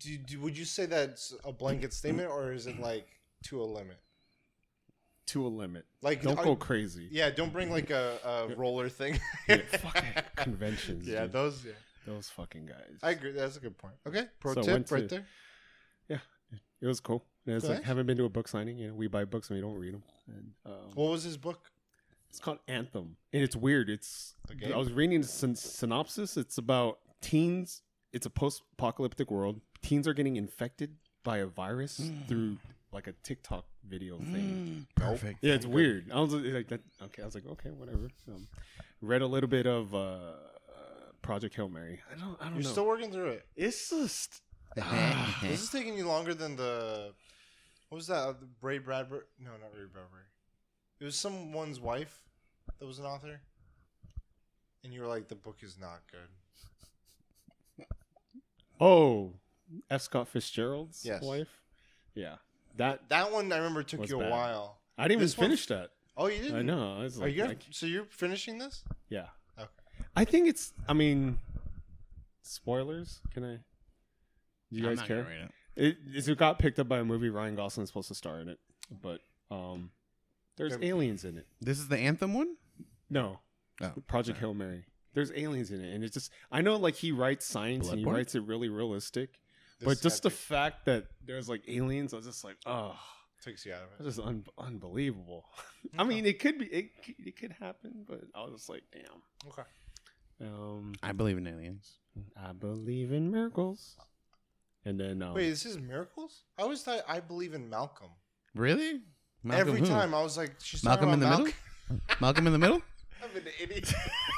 Do, 0.00 0.18
do, 0.18 0.40
would 0.40 0.58
you 0.58 0.64
say 0.64 0.86
that's 0.86 1.32
a 1.44 1.52
blanket 1.52 1.92
statement, 1.92 2.28
or 2.30 2.52
is 2.52 2.66
it 2.66 2.80
like 2.80 3.06
to 3.44 3.62
a 3.62 3.64
limit? 3.64 3.98
To 5.28 5.46
a 5.46 5.48
limit 5.48 5.84
Like, 6.02 6.22
don't 6.22 6.42
go 6.42 6.56
crazy 6.56 7.08
Yeah, 7.10 7.30
don't 7.30 7.52
bring 7.52 7.70
like 7.70 7.90
a, 7.90 8.18
a 8.50 8.54
roller 8.56 8.88
thing. 8.88 9.18
Yeah, 9.48 9.58
fucking 9.78 10.22
conventions. 10.36 11.06
Yeah, 11.06 11.22
dude. 11.22 11.32
those. 11.32 11.64
Yeah, 11.64 11.72
those 12.06 12.28
fucking 12.28 12.66
guys. 12.66 12.98
I 13.02 13.10
agree. 13.10 13.32
That's 13.32 13.56
a 13.56 13.60
good 13.60 13.78
point. 13.78 13.94
Okay, 14.06 14.26
pro 14.40 14.54
So 14.54 14.62
tip 14.62 14.90
right 14.90 15.08
to- 15.08 15.14
there. 15.14 15.26
Yeah, 16.08 16.18
it 16.80 16.86
was 16.86 17.00
cool. 17.00 17.24
And 17.46 17.56
It's 17.56 17.64
Nice. 17.66 17.76
like 17.78 17.84
haven't 17.84 18.06
been 18.06 18.16
to 18.18 18.24
a 18.24 18.28
book 18.28 18.48
signing. 18.48 18.78
You 18.78 18.88
know, 18.88 18.94
we 18.94 19.06
buy 19.08 19.24
books 19.24 19.50
and 19.50 19.56
we 19.58 19.62
don't 19.62 19.76
read 19.78 19.94
them. 19.94 20.02
And 20.28 20.52
um, 20.66 20.72
What 20.94 21.10
was 21.10 21.22
his 21.24 21.36
book? 21.36 21.60
it's 22.30 22.38
called 22.40 22.58
Anthem, 22.66 23.16
and 23.34 23.42
it's 23.42 23.54
weird. 23.54 23.90
It's 23.90 24.34
I 24.72 24.76
was 24.76 24.90
reading 24.92 25.20
the 25.20 25.26
syn- 25.26 25.54
synopsis. 25.56 26.36
It's 26.36 26.56
about 26.58 26.98
teens. 27.20 27.82
It's 28.12 28.24
a 28.26 28.30
post-apocalyptic 28.30 29.30
world. 29.30 29.60
Teens 29.82 30.06
are 30.08 30.14
getting 30.14 30.36
infected 30.36 30.96
by 31.24 31.38
a 31.38 31.46
virus 31.46 32.00
through 32.28 32.56
like 32.92 33.06
a 33.06 33.12
TikTok 33.22 33.66
video 33.88 34.18
thing. 34.18 34.86
Perfect. 34.96 35.38
Yeah, 35.42 35.54
it's 35.54 35.66
weird. 35.66 36.10
I 36.12 36.20
was 36.20 36.32
like, 36.34 36.68
that, 36.68 36.80
okay. 37.04 37.22
I 37.22 37.24
was 37.24 37.34
like, 37.34 37.46
okay, 37.46 37.70
whatever. 37.70 38.08
Um, 38.28 38.48
read 39.00 39.22
a 39.22 39.26
little 39.26 39.48
bit 39.48 39.66
of 39.66 39.94
uh, 39.94 39.98
uh, 39.98 40.32
Project 41.22 41.54
Hail 41.54 41.68
Mary. 41.68 42.00
I 42.10 42.18
don't. 42.18 42.36
I 42.40 42.44
don't 42.44 42.52
know. 42.54 42.56
You're 42.58 42.64
know. 42.64 42.70
still 42.70 42.86
working 42.86 43.12
through 43.12 43.28
it. 43.28 43.46
it's 43.56 43.90
just 43.90 44.42
This 45.42 45.62
is 45.62 45.70
taking 45.70 45.96
you 45.96 46.06
longer 46.06 46.34
than 46.34 46.56
the. 46.56 47.12
What 47.88 47.96
was 47.96 48.06
that? 48.06 48.16
Uh, 48.16 48.32
the 48.32 48.48
Ray 48.62 48.78
Bradbury? 48.78 49.22
No, 49.38 49.50
not 49.50 49.70
Ray 49.76 49.84
Bradbury. 49.92 50.22
It 50.98 51.04
was 51.04 51.16
someone's 51.16 51.78
wife 51.78 52.22
that 52.78 52.86
was 52.86 52.98
an 52.98 53.04
author. 53.04 53.40
And 54.84 54.92
you 54.92 55.00
were 55.02 55.06
like, 55.06 55.28
the 55.28 55.34
book 55.34 55.58
is 55.62 55.76
not 55.78 56.00
good. 56.10 57.86
Oh, 58.80 59.34
F. 59.90 60.02
Scott 60.02 60.28
Fitzgerald's 60.28 61.04
Yes. 61.04 61.22
wife. 61.22 61.60
Yeah, 62.14 62.36
that 62.76 63.08
That 63.08 63.32
one 63.32 63.52
I 63.52 63.56
remember 63.56 63.82
took 63.82 64.00
Was 64.00 64.10
you 64.10 64.16
a 64.18 64.20
bad. 64.22 64.30
while. 64.30 64.78
I 64.98 65.08
didn't 65.08 65.20
This 65.20 65.32
even 65.34 65.42
one- 65.42 65.48
finish 65.50 65.66
that. 65.66 65.90
Oh, 66.16 66.26
you 66.26 66.42
didn't. 66.42 66.56
I 66.58 66.62
know. 66.62 66.98
I 66.98 67.02
was 67.04 67.18
Are 67.18 67.22
like, 67.26 67.34
you? 67.34 67.42
I 67.44 67.46
Gonna, 67.48 67.58
so 67.70 67.86
you're 67.86 68.04
finishing 68.04 68.58
this? 68.58 68.84
Yeah. 69.08 69.28
Okay. 69.58 69.68
I 70.14 70.24
think 70.26 70.48
it's. 70.48 70.72
I 70.86 70.92
mean, 70.92 71.38
spoilers. 72.42 73.20
Can 73.32 73.44
I? 73.44 73.56
Do 74.72 74.78
you 74.80 74.84
I'm 74.84 74.90
guys 74.90 74.98
not 74.98 75.08
care? 75.08 75.22
gonna 75.22 75.34
read 75.34 75.44
it. 75.44 75.50
It, 75.74 75.96
it's- 76.08 76.28
it 76.28 76.36
got 76.38 76.58
picked 76.58 76.78
up 76.78 76.88
by 76.88 76.98
a 76.98 77.04
movie. 77.04 77.30
Ryan 77.30 77.54
Gosling's 77.56 77.88
supposed 77.88 78.08
to 78.08 78.14
star 78.14 78.40
in 78.40 78.48
it, 78.48 78.58
but 78.90 79.20
um, 79.50 79.90
there's 80.56 80.72
Yeah. 80.80 80.88
aliens 80.90 81.24
in 81.24 81.36
it. 81.38 81.46
This 81.60 81.78
is 81.78 81.88
the 81.88 81.98
anthem 81.98 82.34
one. 82.34 82.56
No, 83.10 83.40
Oh, 83.80 83.92
Project 84.06 84.38
Hail 84.38 84.54
Mary. 84.54 84.84
There's 85.14 85.30
aliens 85.32 85.70
in 85.70 85.82
it, 85.84 85.94
and 85.94 86.02
it's 86.04 86.14
just. 86.14 86.30
I 86.50 86.60
know, 86.62 86.76
like 86.76 86.94
he 86.96 87.12
writes 87.12 87.44
science 87.46 87.88
and 87.88 87.98
he 87.98 88.04
Bloodborne? 88.04 88.14
writes 88.14 88.34
it 88.34 88.42
really 88.44 88.68
realistic, 88.68 89.30
This 89.32 89.40
but 89.84 90.00
just 90.00 90.22
the 90.22 90.30
kinda 90.30 90.42
fact 90.42 90.84
that 90.86 91.06
there's 91.24 91.48
like 91.48 91.62
aliens, 91.68 92.12
I 92.12 92.16
was 92.16 92.26
just 92.26 92.44
like, 92.44 92.56
oh, 92.66 92.96
takes 93.44 93.66
you 93.66 93.72
out 93.72 93.82
of 93.82 93.88
it. 93.88 93.90
that's 94.04 94.16
just 94.16 94.26
un- 94.26 94.44
unbelievable. 94.58 95.44
I 95.98 96.04
mean, 96.04 96.26
it 96.26 96.38
could 96.38 96.58
be, 96.58 96.66
it, 96.66 96.90
it 97.18 97.36
could 97.38 97.52
happen, 97.58 98.04
but 98.08 98.20
I 98.34 98.42
was 98.42 98.52
just 98.52 98.68
like, 98.68 98.82
damn. 98.92 99.22
Okay. 99.48 99.62
Um, 100.40 100.94
I 101.02 101.12
believe 101.12 101.38
in 101.38 101.46
aliens. 101.46 101.98
I 102.36 102.52
believe 102.52 103.12
in 103.12 103.30
miracles. 103.30 103.96
And 104.84 104.98
then 104.98 105.22
um, 105.22 105.34
Wait, 105.34 105.48
this 105.50 105.64
is 105.64 105.78
miracles? 105.78 106.44
I 106.58 106.62
always 106.62 106.82
thought 106.82 107.00
I 107.08 107.20
believe 107.20 107.54
in 107.54 107.70
Malcolm. 107.70 108.10
Really? 108.54 109.00
Malcolm 109.44 109.68
Every 109.68 109.80
who? 109.80 109.86
time 109.86 110.14
I 110.14 110.22
was 110.22 110.36
like, 110.36 110.54
she's 110.60 110.84
Malcolm 110.84 111.10
in 111.10 111.20
the 111.20 111.26
about 111.26 111.38
middle. 111.44 111.54
Malcolm 112.20 112.46
in 112.46 112.52
the 112.52 112.58
middle. 112.58 112.82
I'm 113.22 113.36
an 113.36 113.44
idiot. 113.60 113.92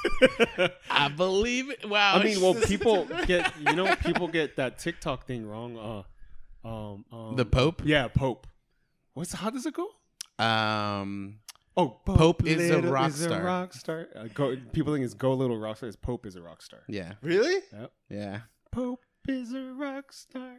I 0.91 1.09
believe 1.09 1.71
it. 1.71 1.89
Wow. 1.89 2.17
I 2.17 2.25
mean, 2.25 2.41
well, 2.41 2.55
people 2.67 3.07
get 3.27 3.53
you 3.61 3.75
know 3.75 3.95
people 3.97 4.29
get 4.29 4.57
that 4.57 4.79
TikTok 4.79 5.27
thing 5.27 5.47
wrong. 5.47 5.77
Uh, 6.65 6.67
um, 6.69 7.05
um 7.13 7.37
the 7.37 7.45
Pope. 7.45 7.83
yeah, 7.85 8.09
Pope. 8.09 8.47
What's 9.15 9.33
how 9.33 9.51
does 9.51 9.67
it 9.67 9.75
go? 9.75 9.89
Um. 10.45 11.39
Oh, 11.77 11.89
Pope 12.07 12.47
is 12.47 12.71
a 12.71 12.77
little- 12.77 12.93
rock 12.93 13.09
is 13.09 13.17
star. 13.23 13.43
rock 13.43 13.73
star. 13.75 14.07
Uh, 14.15 14.29
go, 14.33 14.57
people 14.73 14.93
think 14.93 15.05
it's 15.05 15.15
go 15.15 15.35
little 15.35 15.59
rock 15.59 15.77
star. 15.79 15.89
It's 15.89 15.97
Pope 15.97 16.25
is 16.25 16.37
a 16.37 16.43
rock 16.43 16.63
star. 16.63 16.81
Yeah. 16.89 17.15
really? 17.21 17.61
Yeah. 18.09 18.41
Pope 18.71 19.01
is 19.27 19.53
a 19.53 19.73
rock 19.77 20.13
star. 20.13 20.59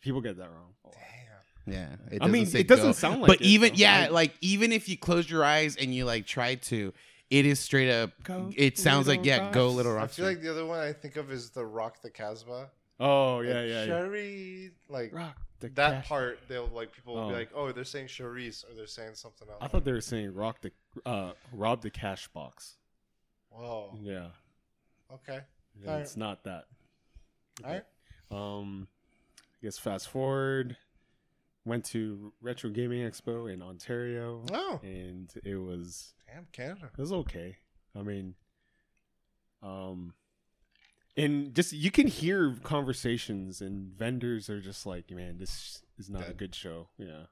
People 0.00 0.20
get 0.20 0.36
that 0.38 0.48
wrong. 0.48 0.74
Damn. 0.92 1.74
Yeah. 1.74 1.88
It 2.12 2.22
I 2.22 2.28
mean, 2.28 2.44
doesn't 2.44 2.60
it 2.60 2.68
doesn't 2.68 2.86
go. 2.86 2.92
sound 2.92 3.20
like 3.22 3.26
But 3.28 3.40
it, 3.40 3.46
even 3.46 3.70
though. 3.70 3.76
yeah, 3.78 4.00
Like- 4.02 4.10
like 4.12 4.34
even 4.42 4.70
if 4.70 4.88
you 4.88 4.96
close 4.96 5.28
your 5.28 5.44
eyes 5.44 5.74
and 5.76 5.92
you 5.92 6.04
like 6.04 6.24
try 6.24 6.54
to, 6.54 6.92
it 7.32 7.46
is 7.46 7.58
straight 7.58 7.90
up. 7.90 8.10
Go 8.24 8.50
It 8.56 8.78
sounds 8.78 9.08
like 9.08 9.20
little 9.24 9.44
yeah, 9.46 9.52
go 9.52 9.68
little 9.70 9.92
rock. 9.94 10.04
I 10.04 10.06
feel 10.08 10.26
like 10.26 10.42
the 10.42 10.50
other 10.50 10.66
one 10.66 10.78
I 10.78 10.92
think 10.92 11.16
of 11.16 11.32
is 11.32 11.50
the 11.50 11.64
Rock 11.64 12.02
the 12.02 12.10
Casbah. 12.10 12.70
Oh 13.00 13.40
yeah, 13.40 13.54
Like, 13.54 13.68
yeah, 13.68 13.80
yeah. 13.80 13.84
Sherry, 13.86 14.70
like 14.88 15.12
Rock 15.14 15.36
the 15.60 15.68
that 15.70 15.90
cash. 16.02 16.08
part, 16.08 16.38
they'll 16.48 16.66
like 16.68 16.92
people 16.92 17.14
will 17.14 17.28
be 17.28 17.34
Oh. 17.34 17.38
like, 17.38 17.50
oh, 17.54 17.72
they're 17.72 17.84
saying 17.84 18.06
Charisse 18.08 18.64
or 18.70 18.74
they're 18.74 18.86
saying 18.86 19.14
something 19.14 19.48
else. 19.48 19.58
I 19.60 19.68
thought 19.68 19.84
they 19.84 19.92
were 19.92 20.00
saying 20.00 20.34
rock 20.34 20.60
the 20.60 20.72
uh 21.06 21.32
rob 21.52 21.80
the 21.82 21.90
cash 21.90 22.28
box. 22.28 22.76
Whoa. 23.50 23.96
Yeah, 24.02 24.26
Okay. 25.12 25.40
Yeah, 25.82 25.88
Alright. 25.88 26.02
it's 26.02 26.16
not 26.16 26.44
that. 26.44 26.66
All 27.64 27.70
right. 27.70 27.84
Um, 28.30 28.88
I 29.38 29.64
guess 29.66 29.78
fast 29.78 30.08
forward, 30.08 30.76
went 31.64 31.84
to 31.86 32.32
Retro 32.40 32.70
Gaming 32.70 33.02
Expo 33.08 33.52
in 33.52 33.62
Ontario, 33.62 34.44
Oh, 34.52 34.80
and 34.82 35.32
it 35.44 35.56
was 35.56 36.14
damn 36.26 36.46
Canada. 36.52 36.90
it 36.96 37.00
was 37.00 37.12
okay. 37.12 37.58
I 37.94 38.02
mean, 38.02 38.34
um, 39.62 40.14
and 41.16 41.54
just 41.54 41.72
you 41.72 41.90
can 41.90 42.06
hear 42.06 42.56
conversations, 42.62 43.60
and 43.60 43.92
vendors 43.92 44.48
are 44.48 44.60
just 44.60 44.86
like, 44.86 45.10
"Man, 45.10 45.38
this 45.38 45.82
is 45.98 46.08
not 46.10 46.28
a 46.28 46.32
good 46.32 46.54
show." 46.54 46.88
Yeah, 46.98 47.24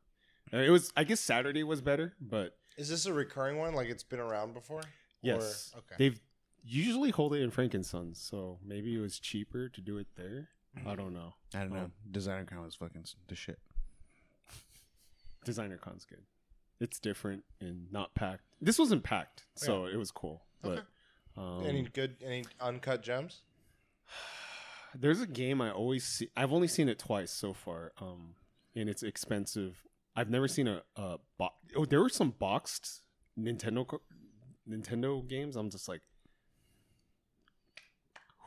Uh, 0.53 0.59
it 0.59 0.71
was. 0.71 0.93
I 0.97 1.05
guess 1.05 1.21
Saturday 1.21 1.63
was 1.65 1.81
better, 1.81 2.15
but 2.21 2.57
Is 2.77 2.89
this 2.89 3.07
a 3.07 3.13
recurring 3.13 3.59
one? 3.59 3.75
Like 3.75 3.89
it's 3.89 4.05
been 4.05 4.21
around 4.21 4.55
before? 4.55 4.83
yes, 5.23 5.73
Or, 5.75 5.79
okay. 5.81 5.95
they've 5.99 6.21
usually 6.63 7.11
hold 7.11 7.35
it 7.35 7.41
in 7.43 7.51
Frankensons, 7.51 8.17
so 8.19 8.59
maybe 8.63 8.95
it 8.95 9.01
was 9.01 9.19
cheaper 9.19 9.69
to 9.71 9.81
do 9.81 9.97
it 9.99 10.07
there. 10.15 10.49
I 10.87 10.95
don't 10.95 11.13
know. 11.15 11.35
I 11.55 11.61
don't 11.61 11.73
know. 11.73 11.85
Um, 11.85 11.93
Designer 12.11 12.45
Con 12.45 12.63
was 12.63 12.77
fucking 12.77 13.05
the 13.27 13.35
shit. 13.35 13.59
Designer 15.45 15.77
Con's 15.79 16.05
good. 16.05 16.23
It's 16.81 16.99
different 16.99 17.45
and 17.61 17.91
not 17.93 18.15
packed. 18.15 18.45
This 18.61 18.79
wasn't 18.79 19.03
packed, 19.03 19.45
so 19.55 19.87
it 19.87 19.97
was 19.97 20.11
cool. 20.11 20.43
But 20.63 20.71
Okay. 20.71 20.83
um, 21.37 21.63
any 21.67 21.83
good, 21.83 22.17
any 22.25 22.45
uncut 22.61 23.03
gems? 23.03 23.43
there's 24.95 25.21
a 25.21 25.27
game 25.27 25.61
I 25.61 25.71
always 25.71 26.05
see. 26.05 26.29
I've 26.37 26.53
only 26.53 26.69
seen 26.69 26.89
it 26.89 26.99
twice 26.99 27.31
so 27.31 27.53
far, 27.53 27.93
um, 28.01 28.35
and 28.75 28.89
it's 28.89 29.03
expensive. 29.03 29.85
I've 30.17 30.31
never 30.31 30.49
seen 30.49 30.67
a, 30.69 30.83
a 30.97 31.19
box. 31.39 31.55
Oh, 31.77 31.85
there 31.85 32.01
were 32.01 32.09
some 32.09 32.31
boxed 32.39 33.03
Nintendo 33.39 33.87
co- 33.87 34.03
Nintendo 34.69 35.27
games. 35.27 35.57
I'm 35.57 35.71
just 35.71 35.89
like, 35.89 36.01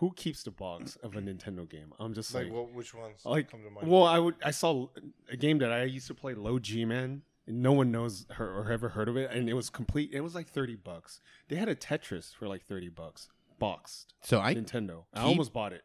who 0.03 0.11
keeps 0.15 0.43
the 0.43 0.51
box 0.51 0.97
of 1.01 1.15
a 1.15 1.21
Nintendo 1.21 1.67
game? 1.69 1.93
I'm 1.97 2.13
just 2.13 2.33
Like, 2.33 2.45
like, 2.45 2.53
what? 2.53 2.73
Which 2.73 2.93
ones 2.93 3.21
like 3.23 3.49
come 3.49 3.63
to 3.63 3.69
mind? 3.69 3.87
well, 3.87 4.03
I 4.03 4.19
would. 4.19 4.35
I 4.43 4.51
saw 4.51 4.87
a 5.31 5.37
game 5.37 5.59
that 5.59 5.71
I 5.71 5.83
used 5.83 6.07
to 6.07 6.13
play, 6.13 6.33
Low 6.33 6.59
G 6.59 6.83
Man. 6.83 7.21
No 7.47 7.71
one 7.71 7.89
knows 7.91 8.25
her 8.31 8.49
or 8.59 8.69
ever 8.71 8.89
heard 8.89 9.07
of 9.07 9.15
it, 9.17 9.31
and 9.31 9.47
it 9.49 9.53
was 9.53 9.69
complete. 9.69 10.09
It 10.13 10.19
was 10.21 10.35
like 10.35 10.47
thirty 10.49 10.75
bucks. 10.75 11.21
They 11.47 11.55
had 11.55 11.69
a 11.69 11.75
Tetris 11.75 12.35
for 12.35 12.47
like 12.49 12.65
thirty 12.65 12.89
bucks, 12.89 13.29
boxed 13.59 14.13
So 14.23 14.41
I 14.41 14.53
Nintendo. 14.55 15.05
I 15.13 15.21
almost 15.21 15.53
bought 15.53 15.71
it. 15.73 15.83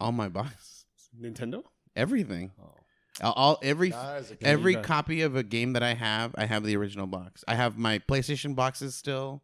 all 0.00 0.12
my 0.12 0.28
box, 0.30 0.86
Nintendo. 1.20 1.62
everything, 1.94 2.52
Oh, 2.62 2.74
all, 3.22 3.32
all 3.32 3.58
every 3.62 3.90
Not 3.90 4.16
as 4.16 4.30
a 4.30 4.36
kid. 4.36 4.42
Yeah, 4.42 4.48
you 4.48 4.52
every 4.54 4.74
got- 4.76 4.84
copy 4.84 5.20
of 5.22 5.36
a 5.36 5.42
game 5.42 5.74
that 5.74 5.82
I 5.82 5.92
have, 5.94 6.34
I 6.38 6.46
have 6.46 6.64
the 6.64 6.76
original 6.76 7.06
box. 7.06 7.44
I 7.46 7.54
have 7.54 7.76
my 7.76 7.98
PlayStation 8.00 8.54
boxes 8.54 8.94
still, 8.94 9.42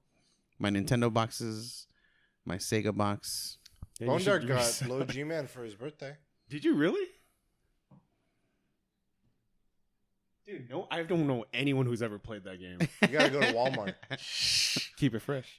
my 0.58 0.70
Nintendo 0.70 1.12
boxes, 1.12 1.86
my 2.46 2.56
Sega 2.56 2.94
box. 2.96 3.58
Yeah, 4.00 4.06
you 4.06 4.10
Bone 4.12 4.24
Dark 4.24 4.46
got 4.46 4.56
research. 4.58 4.88
Low 4.88 5.04
G 5.04 5.24
Man 5.24 5.46
for 5.46 5.62
his 5.64 5.74
birthday. 5.74 6.16
Did 6.48 6.64
you 6.64 6.74
really? 6.74 7.06
Dude, 10.46 10.68
no, 10.68 10.86
I 10.90 11.02
don't 11.04 11.26
know 11.26 11.46
anyone 11.54 11.86
who's 11.86 12.02
ever 12.02 12.18
played 12.18 12.44
that 12.44 12.60
game. 12.60 12.76
You 13.00 13.08
gotta 13.08 13.30
go 13.30 13.40
to 13.40 13.46
Walmart. 13.54 13.94
Keep 14.98 15.14
it 15.14 15.20
fresh. 15.22 15.58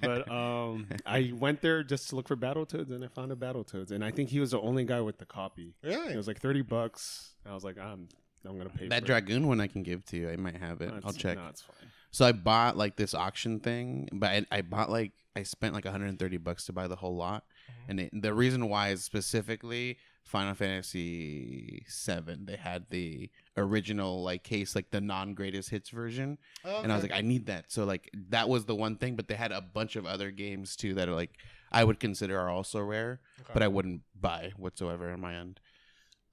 But 0.00 0.30
um, 0.30 0.86
I 1.06 1.32
went 1.36 1.60
there 1.60 1.82
just 1.82 2.10
to 2.10 2.16
look 2.16 2.28
for 2.28 2.36
Battletoads, 2.36 2.90
and 2.92 3.04
I 3.04 3.08
found 3.08 3.32
a 3.32 3.34
Battletoads, 3.34 3.90
and 3.90 4.04
I 4.04 4.12
think 4.12 4.28
he 4.28 4.38
was 4.38 4.52
the 4.52 4.60
only 4.60 4.84
guy 4.84 5.00
with 5.00 5.18
the 5.18 5.24
copy. 5.26 5.74
Really? 5.82 6.12
It 6.12 6.16
was 6.16 6.28
like 6.28 6.40
thirty 6.40 6.62
bucks. 6.62 7.34
I 7.44 7.52
was 7.52 7.64
like, 7.64 7.78
I'm, 7.78 8.08
I'm 8.44 8.56
gonna 8.56 8.70
pay 8.70 8.86
that 8.86 8.98
for 9.00 9.04
it. 9.04 9.06
dragoon 9.06 9.48
one 9.48 9.60
I 9.60 9.66
can 9.66 9.82
give 9.82 10.04
to 10.06 10.16
you. 10.16 10.30
I 10.30 10.36
might 10.36 10.56
have 10.56 10.82
it. 10.82 10.86
No, 10.88 10.92
I'll 10.94 10.98
it's- 10.98 11.16
check. 11.16 11.36
No, 11.36 11.48
it's 11.48 11.62
fine. 11.62 11.74
So 12.16 12.24
I 12.24 12.32
bought 12.32 12.78
like 12.78 12.96
this 12.96 13.12
auction 13.12 13.60
thing, 13.60 14.08
but 14.10 14.30
I, 14.30 14.46
I 14.50 14.62
bought 14.62 14.88
like 14.88 15.12
I 15.36 15.42
spent 15.42 15.74
like 15.74 15.84
130 15.84 16.38
bucks 16.38 16.64
to 16.64 16.72
buy 16.72 16.88
the 16.88 16.96
whole 16.96 17.14
lot, 17.14 17.44
mm-hmm. 17.70 17.90
and 17.90 18.00
it, 18.00 18.22
the 18.22 18.32
reason 18.32 18.70
why 18.70 18.88
is 18.88 19.04
specifically 19.04 19.98
Final 20.24 20.54
Fantasy 20.54 21.84
Seven. 21.86 22.46
They 22.46 22.56
had 22.56 22.86
the 22.88 23.28
original 23.58 24.22
like 24.22 24.44
case, 24.44 24.74
like 24.74 24.90
the 24.90 25.02
non 25.02 25.34
greatest 25.34 25.68
hits 25.68 25.90
version, 25.90 26.38
Oh, 26.64 26.80
and 26.82 26.90
I 26.90 26.94
was 26.94 27.02
like, 27.02 27.12
I 27.12 27.20
need 27.20 27.44
that. 27.48 27.70
So 27.70 27.84
like 27.84 28.08
that 28.30 28.48
was 28.48 28.64
the 28.64 28.74
one 28.74 28.96
thing, 28.96 29.14
but 29.14 29.28
they 29.28 29.34
had 29.34 29.52
a 29.52 29.60
bunch 29.60 29.94
of 29.94 30.06
other 30.06 30.30
games 30.30 30.74
too 30.74 30.94
that 30.94 31.10
are 31.10 31.14
like 31.14 31.32
I 31.70 31.84
would 31.84 32.00
consider 32.00 32.40
are 32.40 32.48
also 32.48 32.80
rare, 32.80 33.20
Okay. 33.40 33.50
but 33.52 33.62
I 33.62 33.68
wouldn't 33.68 34.00
buy 34.18 34.52
whatsoever 34.56 35.10
on 35.10 35.20
my 35.20 35.34
end. 35.34 35.60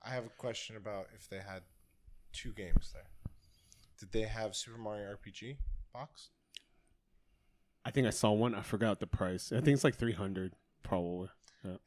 I 0.01 0.11
have 0.11 0.27
a 0.27 0.29
question 0.37 0.77
about 0.77 1.07
if 1.13 1.27
they 1.27 1.39
had 1.39 1.63
two 2.31 2.53
games 2.53 2.91
there. 2.93 3.09
Did 3.99 4.13
they 4.13 4.21
have 4.29 4.55
Super 4.55 4.77
Mario 4.77 5.13
RPG 5.13 5.57
box? 5.93 6.29
I 7.85 7.91
think 7.91 8.07
I 8.07 8.11
saw 8.11 8.31
one. 8.31 8.55
I 8.55 8.61
forgot 8.61 8.99
the 8.99 9.07
price. 9.07 9.51
I 9.51 9.57
think 9.61 9.75
it's 9.75 9.83
like 9.83 9.95
three 9.95 10.13
hundred, 10.13 10.53
probably. 10.83 11.29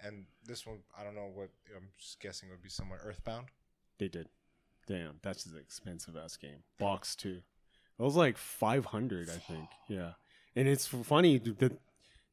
And 0.01 0.25
this 0.45 0.67
one, 0.67 0.79
I 0.99 1.05
don't 1.05 1.15
know 1.15 1.31
what. 1.35 1.51
I'm 1.75 1.89
just 1.99 2.21
guessing 2.21 2.49
it 2.49 2.53
would 2.53 2.63
be 2.63 2.69
somewhere 2.71 3.01
Earthbound. 3.05 3.47
They 3.99 4.09
did. 4.09 4.29
Damn, 4.87 5.19
that's 5.23 5.45
an 5.47 5.59
expensive 5.61 6.17
ass 6.17 6.37
game. 6.37 6.63
Box 6.79 7.17
two. 7.17 7.41
It 7.99 8.03
was 8.03 8.17
like 8.17 8.37
five 8.37 8.87
hundred, 8.87 9.29
I 9.29 9.39
think. 9.39 9.69
Yeah, 9.89 10.13
and 10.55 10.69
it's 10.69 10.87
funny. 10.87 11.39
The 11.39 11.77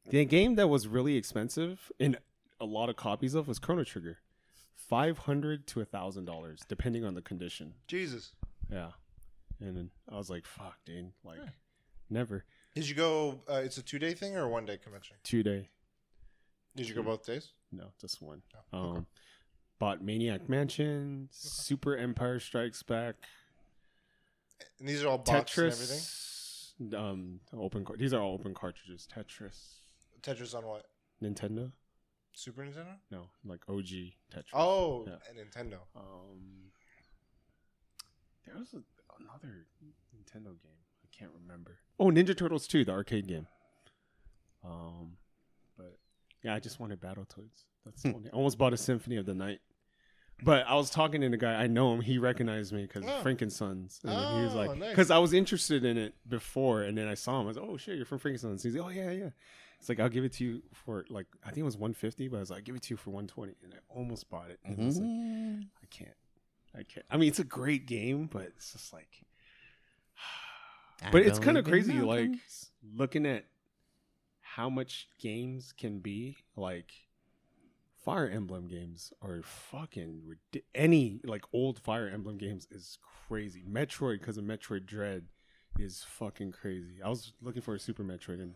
the 0.10 0.26
game 0.26 0.56
that 0.56 0.68
was 0.68 0.88
really 0.88 1.16
expensive 1.16 1.92
and 2.00 2.18
a 2.60 2.66
lot 2.66 2.90
of 2.90 2.96
copies 2.98 3.34
of 3.34 3.48
was 3.48 3.60
Chrono 3.60 3.84
Trigger, 3.84 4.20
five 4.76 5.20
hundred 5.20 5.68
to 5.68 5.82
a 5.82 5.86
thousand 5.86 6.26
dollars, 6.26 6.62
depending 6.68 7.04
on 7.06 7.14
the 7.16 7.22
condition. 7.22 7.74
Jesus. 7.88 8.34
Yeah, 8.72 8.92
and 9.62 9.76
then 9.78 9.90
I 10.12 10.16
was 10.18 10.30
like, 10.30 10.46
"Fuck, 10.46 10.78
dude! 10.86 11.12
Like, 11.24 11.40
Yeah. 11.40 11.50
Never 12.10 12.46
Did 12.76 12.88
you 12.90 12.96
go? 12.96 13.42
Uh, 13.50 13.62
it's 13.64 13.78
a 13.78 13.84
two 13.84 14.00
day 14.00 14.14
thing 14.14 14.36
or 14.36 14.44
a 14.44 14.50
one 14.50 14.66
day 14.66 14.78
convention? 14.78 15.18
two 15.24 15.44
day. 15.44 15.70
Did 16.76 16.90
you 16.90 16.96
go 16.96 17.04
both 17.04 17.26
days? 17.26 17.50
No, 17.72 17.92
just 18.02 18.22
one. 18.22 18.42
Oh, 18.74 18.80
okay. 18.80 18.98
Um, 18.98 19.06
bought 19.80 20.04
Maniac 20.04 20.50
Mansion, 20.50 21.28
Super 21.32 21.96
Empire 21.98 22.40
Strikes 22.40 22.82
Back, 22.84 23.16
And 24.80 24.88
these 24.88 25.04
are 25.04 25.08
all 25.10 25.18
boxed 25.20 25.58
and 25.58 25.72
everything. 25.72 25.98
Tetris. 26.00 26.94
Um, 26.96 27.40
open. 27.56 27.86
These 27.98 28.14
are 28.14 28.22
all 28.22 28.34
open 28.34 28.54
cartridges. 28.56 29.08
Tetris, 29.14 29.76
Tetris 30.22 30.56
on 30.56 30.66
what? 30.66 30.86
Nintendo. 31.22 31.72
Super 32.36 32.64
Nintendo? 32.64 32.96
No, 33.12 33.28
like 33.46 33.62
OG 33.70 34.16
Tetris. 34.34 34.46
Oh, 34.54 35.06
Yeah. 35.08 35.18
and 35.30 35.38
Nintendo. 35.38 35.78
Um, 35.96 36.72
there 38.46 38.56
was 38.58 38.74
a, 38.74 38.82
another 39.22 39.68
Nintendo 40.16 40.50
game. 40.62 40.83
I 41.14 41.20
can't 41.20 41.32
remember. 41.44 41.78
Oh, 42.00 42.06
Ninja 42.08 42.36
Turtles 42.38 42.68
2, 42.68 42.86
the 42.86 42.92
arcade 42.92 43.28
game. 43.28 43.48
Um, 44.64 45.18
but 45.78 45.98
yeah, 46.44 46.56
I 46.56 46.60
just 46.60 46.80
wanted 46.80 47.00
Battletoads. 47.02 47.66
That's 47.86 48.02
the 48.04 48.14
only. 48.14 48.30
I 48.32 48.36
almost 48.36 48.58
bought 48.58 48.74
a 48.74 48.78
Symphony 48.78 49.18
of 49.18 49.26
the 49.26 49.34
Night. 49.34 49.60
But 50.42 50.66
I 50.68 50.76
was 50.76 50.90
talking 50.90 51.22
to 51.22 51.30
the 51.30 51.38
guy. 51.38 51.54
I 51.54 51.68
know 51.68 51.94
him. 51.94 52.02
He 52.02 52.18
recognized 52.18 52.74
me 52.74 52.82
because 52.84 53.04
Oh. 53.06 53.22
Frankensons. 53.24 54.04
And 54.04 54.12
he 54.40 54.44
was 54.46 54.54
Oh, 54.54 54.58
like, 54.58 54.78
nice. 54.78 54.90
because 54.90 55.12
I 55.12 55.20
was 55.20 55.32
interested 55.34 55.86
in 55.86 55.98
it 55.98 56.16
before, 56.28 56.82
and 56.82 56.98
then 56.98 57.08
I 57.08 57.14
saw 57.14 57.40
him. 57.40 57.46
I 57.46 57.50
was, 57.50 57.58
like, 57.58 57.70
oh 57.70 57.78
shit, 57.78 57.96
you're 57.98 58.06
from 58.06 58.20
Frankensons. 58.20 58.64
He's 58.64 58.76
like, 58.76 58.86
oh 58.86 58.90
yeah, 58.90 59.12
yeah. 59.12 59.30
It's 59.80 59.90
like 59.90 60.00
I'll 60.00 60.10
give 60.10 60.24
it 60.24 60.34
to 60.34 60.44
you 60.46 60.64
for 60.74 61.06
like 61.10 61.28
I 61.44 61.48
think 61.48 61.60
it 61.60 61.64
was 61.64 61.78
150, 61.78 62.30
but 62.30 62.38
I 62.38 62.40
was 62.40 62.50
like, 62.50 62.60
I'll 62.60 62.64
give 62.64 62.76
it 62.76 62.82
to 62.84 62.94
you 62.94 62.98
for 62.98 63.12
120, 63.12 63.54
and 63.64 63.74
I 63.74 63.78
almost 63.90 64.30
bought 64.30 64.50
it. 64.50 64.60
And 64.66 64.82
I 64.82 64.86
was 64.86 64.98
like, 64.98 65.08
Mhm. 65.08 65.68
I 65.84 65.86
can't, 65.90 66.16
I 66.74 66.84
can't. 66.84 67.06
I 67.12 67.18
mean, 67.18 67.28
it's 67.30 67.40
a 67.40 67.44
great 67.44 67.86
game, 67.86 68.28
but 68.32 68.44
it's 68.44 68.72
just 68.74 68.92
like, 68.94 69.24
I 71.06 71.12
but 71.12 71.22
it's 71.22 71.40
kind 71.40 71.58
of 71.58 71.66
believe 71.66 71.86
in 71.90 71.92
crazy, 71.92 72.06
like 72.06 72.20
mountains. 72.30 72.72
looking 72.96 73.26
at 73.26 73.46
how 74.42 74.70
much 74.70 75.08
games 75.20 75.74
can 75.78 76.00
be 76.00 76.38
like. 76.56 76.92
Fire 78.04 78.28
Emblem 78.28 78.68
games 78.68 79.14
are 79.22 79.42
fucking 79.44 80.24
ridi- 80.26 80.66
any 80.76 81.22
like 81.24 81.46
old 81.54 81.80
Fire 81.80 82.10
Emblem 82.10 82.38
games 82.38 82.68
is 82.70 82.98
crazy. 83.30 83.64
Metroid 83.66 84.20
because 84.20 84.38
of 84.38 84.44
Metroid 84.44 84.86
Dread 84.86 85.24
is 85.80 86.04
fucking 86.10 86.52
crazy. 86.52 87.02
I 87.02 87.08
was 87.08 87.32
looking 87.42 87.62
for 87.62 87.76
a 87.76 87.80
Super 87.80 88.04
Metroid 88.04 88.42
and 88.42 88.56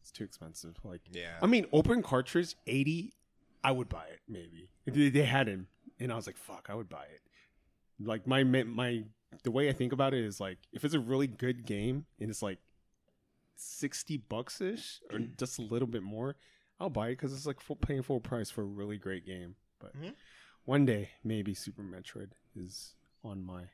it's 0.00 0.12
too 0.12 0.22
expensive. 0.22 0.76
Like 0.84 1.00
Yeah. 1.10 1.32
I 1.42 1.46
mean, 1.46 1.66
open 1.72 2.00
cartridge 2.00 2.54
eighty, 2.68 3.14
I 3.64 3.72
would 3.72 3.88
buy 3.88 4.04
it 4.04 4.20
maybe. 4.28 4.68
They, 4.86 5.08
they 5.08 5.24
had 5.24 5.48
him, 5.48 5.66
and 5.98 6.12
I 6.12 6.14
was 6.14 6.28
like, 6.28 6.36
"Fuck, 6.36 6.68
I 6.70 6.76
would 6.76 6.88
buy 6.88 7.06
it." 7.06 7.22
Like 7.98 8.24
my 8.24 8.44
my 8.44 9.02
the 9.42 9.50
way 9.50 9.68
I 9.68 9.72
think 9.72 9.92
about 9.92 10.14
it 10.14 10.24
is 10.24 10.40
like 10.40 10.58
if 10.72 10.84
it's 10.84 10.94
a 10.94 11.00
really 11.00 11.26
good 11.26 11.66
game 11.66 12.06
and 12.20 12.30
it's 12.30 12.42
like 12.42 12.58
sixty 13.56 14.16
bucks 14.16 14.60
ish 14.60 15.00
or 15.12 15.18
just 15.38 15.58
a 15.58 15.62
little 15.62 15.88
bit 15.88 16.02
more, 16.02 16.36
I'll 16.80 16.90
buy 16.90 17.08
it 17.08 17.12
because 17.12 17.32
it's 17.32 17.46
like 17.46 17.60
full, 17.60 17.76
paying 17.76 18.02
full 18.02 18.20
price 18.20 18.50
for 18.50 18.62
a 18.62 18.66
really 18.66 18.98
great 18.98 19.24
game. 19.26 19.56
But 19.78 19.96
Mhm. 19.96 20.14
one 20.64 20.84
day 20.84 21.10
maybe 21.24 21.54
Super 21.54 21.82
Metroid 21.82 22.32
is 22.54 22.94
on 23.24 23.42
my. 23.44 23.64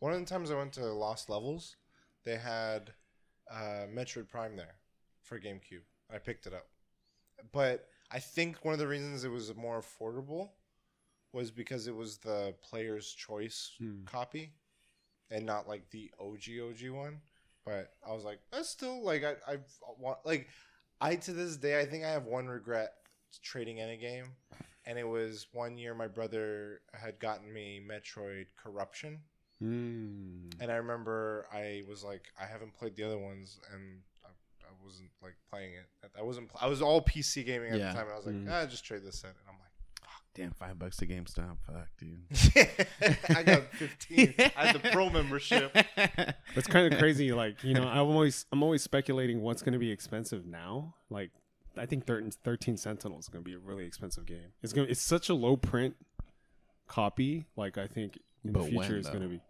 One 0.00 0.12
of 0.12 0.20
the 0.20 0.26
times 0.26 0.50
I 0.50 0.56
went 0.56 0.72
to 0.74 0.84
Lost 0.92 1.28
Levels, 1.30 1.76
they 2.24 2.36
had 2.36 2.92
uh, 3.50 3.86
Metroid 3.88 4.28
Prime 4.28 4.56
there 4.56 4.76
for 5.22 5.38
GameCube. 5.40 5.84
I 6.10 6.18
picked 6.18 6.46
it 6.46 6.52
up, 6.54 6.66
but 7.52 7.88
I 8.10 8.18
think 8.18 8.64
one 8.64 8.72
of 8.74 8.78
the 8.78 8.86
reasons 8.88 9.24
it 9.24 9.28
was 9.30 9.54
more 9.54 9.80
affordable 9.80 10.50
was 11.32 11.50
because 11.50 11.86
it 11.86 11.94
was 11.94 12.18
the 12.18 12.54
player's 12.62 13.12
choice 13.12 13.72
Hmm. 13.78 14.04
copy, 14.04 14.54
and 15.30 15.44
not 15.46 15.68
like 15.68 15.88
the 15.90 16.10
OG 16.20 16.42
OG 16.70 16.90
one. 16.90 17.20
But 17.64 17.92
I 18.06 18.12
was 18.12 18.24
like, 18.24 18.40
that's 18.52 18.68
still 18.68 19.02
like 19.02 19.24
I 19.24 19.34
I 19.50 19.56
want 19.98 20.18
like 20.24 20.48
I 21.00 21.16
to 21.16 21.32
this 21.32 21.56
day 21.56 21.80
I 21.80 21.86
think 21.86 22.04
I 22.04 22.10
have 22.10 22.24
one 22.26 22.46
regret 22.46 22.92
trading 23.42 23.78
in 23.78 23.88
a 23.88 23.96
game, 23.96 24.26
and 24.86 24.98
it 24.98 25.08
was 25.08 25.46
one 25.52 25.76
year 25.78 25.94
my 25.94 26.06
brother 26.08 26.80
had 26.92 27.18
gotten 27.18 27.52
me 27.52 27.80
Metroid 27.86 28.46
Corruption. 28.62 29.20
Mm. 29.62 30.52
And 30.60 30.70
I 30.70 30.74
remember 30.76 31.46
I 31.52 31.82
was 31.88 32.04
like, 32.04 32.24
I 32.40 32.44
haven't 32.44 32.74
played 32.74 32.96
the 32.96 33.04
other 33.04 33.18
ones, 33.18 33.58
and 33.72 34.00
I, 34.24 34.28
I 34.28 34.72
wasn't 34.84 35.10
like 35.22 35.36
playing 35.50 35.72
it. 35.74 36.10
I 36.18 36.22
wasn't. 36.22 36.50
I 36.60 36.66
was 36.66 36.82
all 36.82 37.00
PC 37.00 37.46
gaming 37.46 37.72
at 37.72 37.78
Yeah. 37.78 37.88
the 37.88 37.94
time, 37.94 38.04
and 38.06 38.12
I 38.12 38.16
was 38.16 38.26
like, 38.26 38.34
Mm. 38.34 38.48
ah, 38.50 38.66
just 38.66 38.84
trade 38.84 39.02
this 39.04 39.22
in. 39.24 39.30
And 39.30 39.38
I'm 39.48 39.54
Damn, 40.34 40.50
five 40.50 40.78
bucks 40.78 40.96
to 40.96 41.06
GameStop. 41.06 41.58
Fuck, 41.64 41.88
dude. 41.96 42.76
I 43.36 43.42
got 43.44 43.72
15. 43.74 44.34
I 44.56 44.66
had 44.66 44.74
the 44.74 44.90
pro 44.90 45.08
membership. 45.10 45.74
It's 46.56 46.68
kind 46.68 46.92
of 46.92 47.00
crazy. 47.00 47.32
Like 47.32 47.64
you 47.64 47.74
know, 47.74 47.82
I'm 47.82 48.06
always 48.06 48.46
I'm 48.52 48.62
always 48.62 48.80
speculating 48.82 49.40
what's 49.40 49.60
going 49.62 49.72
to 49.72 49.78
be 49.78 49.90
expensive 49.90 50.46
now. 50.46 50.94
Like 51.10 51.30
I 51.76 51.86
think 51.86 52.06
13, 52.06 52.30
13 52.44 52.76
Sentinel 52.76 53.18
is 53.18 53.28
going 53.28 53.42
to 53.44 53.48
be 53.48 53.54
a 53.56 53.58
really 53.58 53.84
expensive 53.84 54.24
game. 54.24 54.52
It's 54.62 54.72
going 54.72 54.86
to 54.86 54.90
it's 54.92 55.02
such 55.02 55.28
a 55.30 55.34
low 55.34 55.56
print 55.56 55.96
copy. 56.86 57.46
Like 57.56 57.76
I 57.76 57.88
think 57.88 58.18
in 58.44 58.52
But 58.52 58.64
the 58.64 58.70
future 58.70 58.90
when, 58.90 58.98
it's 58.98 59.08
going 59.08 59.22
to 59.22 59.28
be 59.28 59.40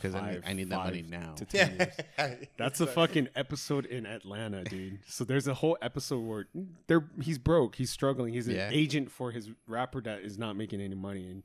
Because 0.00 0.14
I 0.14 0.32
need, 0.32 0.42
I 0.46 0.52
need 0.52 0.68
that 0.70 0.76
money 0.84 1.02
now. 1.08 1.34
to 1.34 1.44
ten 1.44 1.76
years. 1.76 1.94
Yeah, 2.18 2.34
That's 2.56 2.80
a 2.80 2.86
fucking 2.86 3.28
episode 3.36 3.86
in 3.86 4.06
Atlanta, 4.06 4.64
dude. 4.64 4.98
So 5.06 5.24
there's 5.24 5.46
a 5.46 5.54
whole 5.54 5.76
episode 5.82 6.20
where 6.20 6.46
they're 6.86 7.04
he's 7.20 7.38
broke, 7.38 7.76
he's 7.76 7.90
struggling, 7.90 8.32
he's 8.34 8.48
an 8.48 8.54
Yeah. 8.56 8.68
agent 8.72 9.10
for 9.10 9.30
his 9.30 9.50
rapper 9.66 10.00
that 10.02 10.20
is 10.20 10.38
not 10.38 10.56
making 10.56 10.80
any 10.80 10.94
money, 10.94 11.26
and 11.30 11.42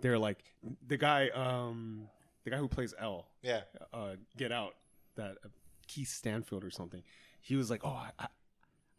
they're 0.00 0.18
like 0.18 0.38
the 0.86 0.96
guy, 0.96 1.28
um, 1.30 2.08
the 2.44 2.50
guy 2.50 2.56
who 2.58 2.68
plays 2.68 2.94
L, 2.98 3.26
yeah. 3.42 3.62
uh, 3.92 4.16
Get 4.36 4.52
Out, 4.52 4.74
that 5.16 5.36
uh, 5.44 5.48
Keith 5.88 6.08
Stanfield 6.08 6.64
or 6.64 6.70
something. 6.70 7.02
He 7.40 7.56
was 7.56 7.70
like, 7.70 7.80
"Oh, 7.84 7.88
I, 7.90 8.10
I, 8.18 8.26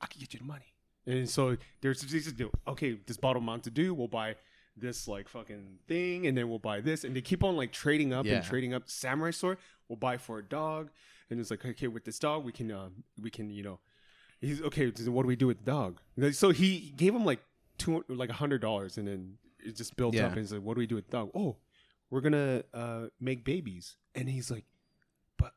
I 0.02 0.08
can 0.08 0.20
get 0.20 0.34
you 0.34 0.40
the 0.40 0.46
money." 0.46 0.74
And 1.06 1.30
so 1.30 1.56
there's 1.82 2.02
this 2.02 2.32
deal. 2.34 2.52
Okay, 2.68 2.98
this 3.06 3.18
bottle 3.18 3.40
of 3.42 3.46
Mountain 3.46 3.74
Dew, 3.74 3.94
we'll 3.94 4.08
buy 4.10 4.36
this 4.80 5.08
like 5.08 5.28
fucking 5.28 5.80
thing, 5.88 6.28
and 6.28 6.38
then 6.38 6.50
we'll 6.50 6.60
buy 6.60 6.82
this, 6.82 7.04
and 7.04 7.16
they 7.16 7.22
keep 7.22 7.44
on 7.44 7.56
like 7.56 7.72
trading 7.72 8.14
up 8.14 8.26
Yeah. 8.26 8.36
and 8.36 8.46
trading 8.46 8.74
up. 8.74 8.84
Samurai 8.90 9.32
sword, 9.32 9.58
we'll 9.88 9.98
buy 9.98 10.18
for 10.18 10.40
a 10.40 10.44
dog, 10.44 10.90
and 11.30 11.40
it's 11.40 11.50
like, 11.52 11.66
okay, 11.66 11.88
with 11.88 12.06
this 12.06 12.20
dog, 12.20 12.44
we 12.46 12.52
can, 12.52 12.72
uh, 12.72 12.90
we 13.22 13.30
can, 13.30 13.50
you 13.50 13.64
know, 13.64 13.80
he's 14.40 14.62
okay. 14.62 14.92
so 14.96 15.12
What 15.12 15.24
do 15.24 15.28
we 15.28 15.36
do 15.36 15.48
with 15.48 15.60
the 15.66 15.72
dog? 15.72 16.00
So 16.32 16.52
he 16.52 16.94
gave 16.96 17.14
him 17.16 17.26
like 17.26 17.40
two, 17.78 18.04
like 18.08 18.30
a 18.30 18.34
hundred 18.34 18.62
dollars, 18.62 18.98
and 18.98 19.08
then 19.08 19.38
it 19.60 19.76
just 19.76 19.96
built 19.96 20.14
Yeah. 20.16 20.26
up. 20.26 20.32
And 20.34 20.40
he's 20.42 20.54
like, 20.54 20.62
"What 20.62 20.76
do 20.76 20.80
we 20.80 20.88
do 20.88 20.96
with 20.96 21.08
the 21.08 21.18
dog?" 21.18 21.32
Oh, 21.36 21.58
we're 22.10 22.22
gonna 22.22 22.64
uh, 22.74 23.08
make 23.20 23.44
babies, 23.44 23.98
and 24.16 24.30
he's 24.30 24.50
like, 24.52 24.66
"But 25.38 25.54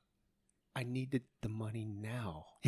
I 0.75 0.83
needed 0.85 1.23
the 1.43 1.49
money 1.49 1.85
now." 1.85 2.47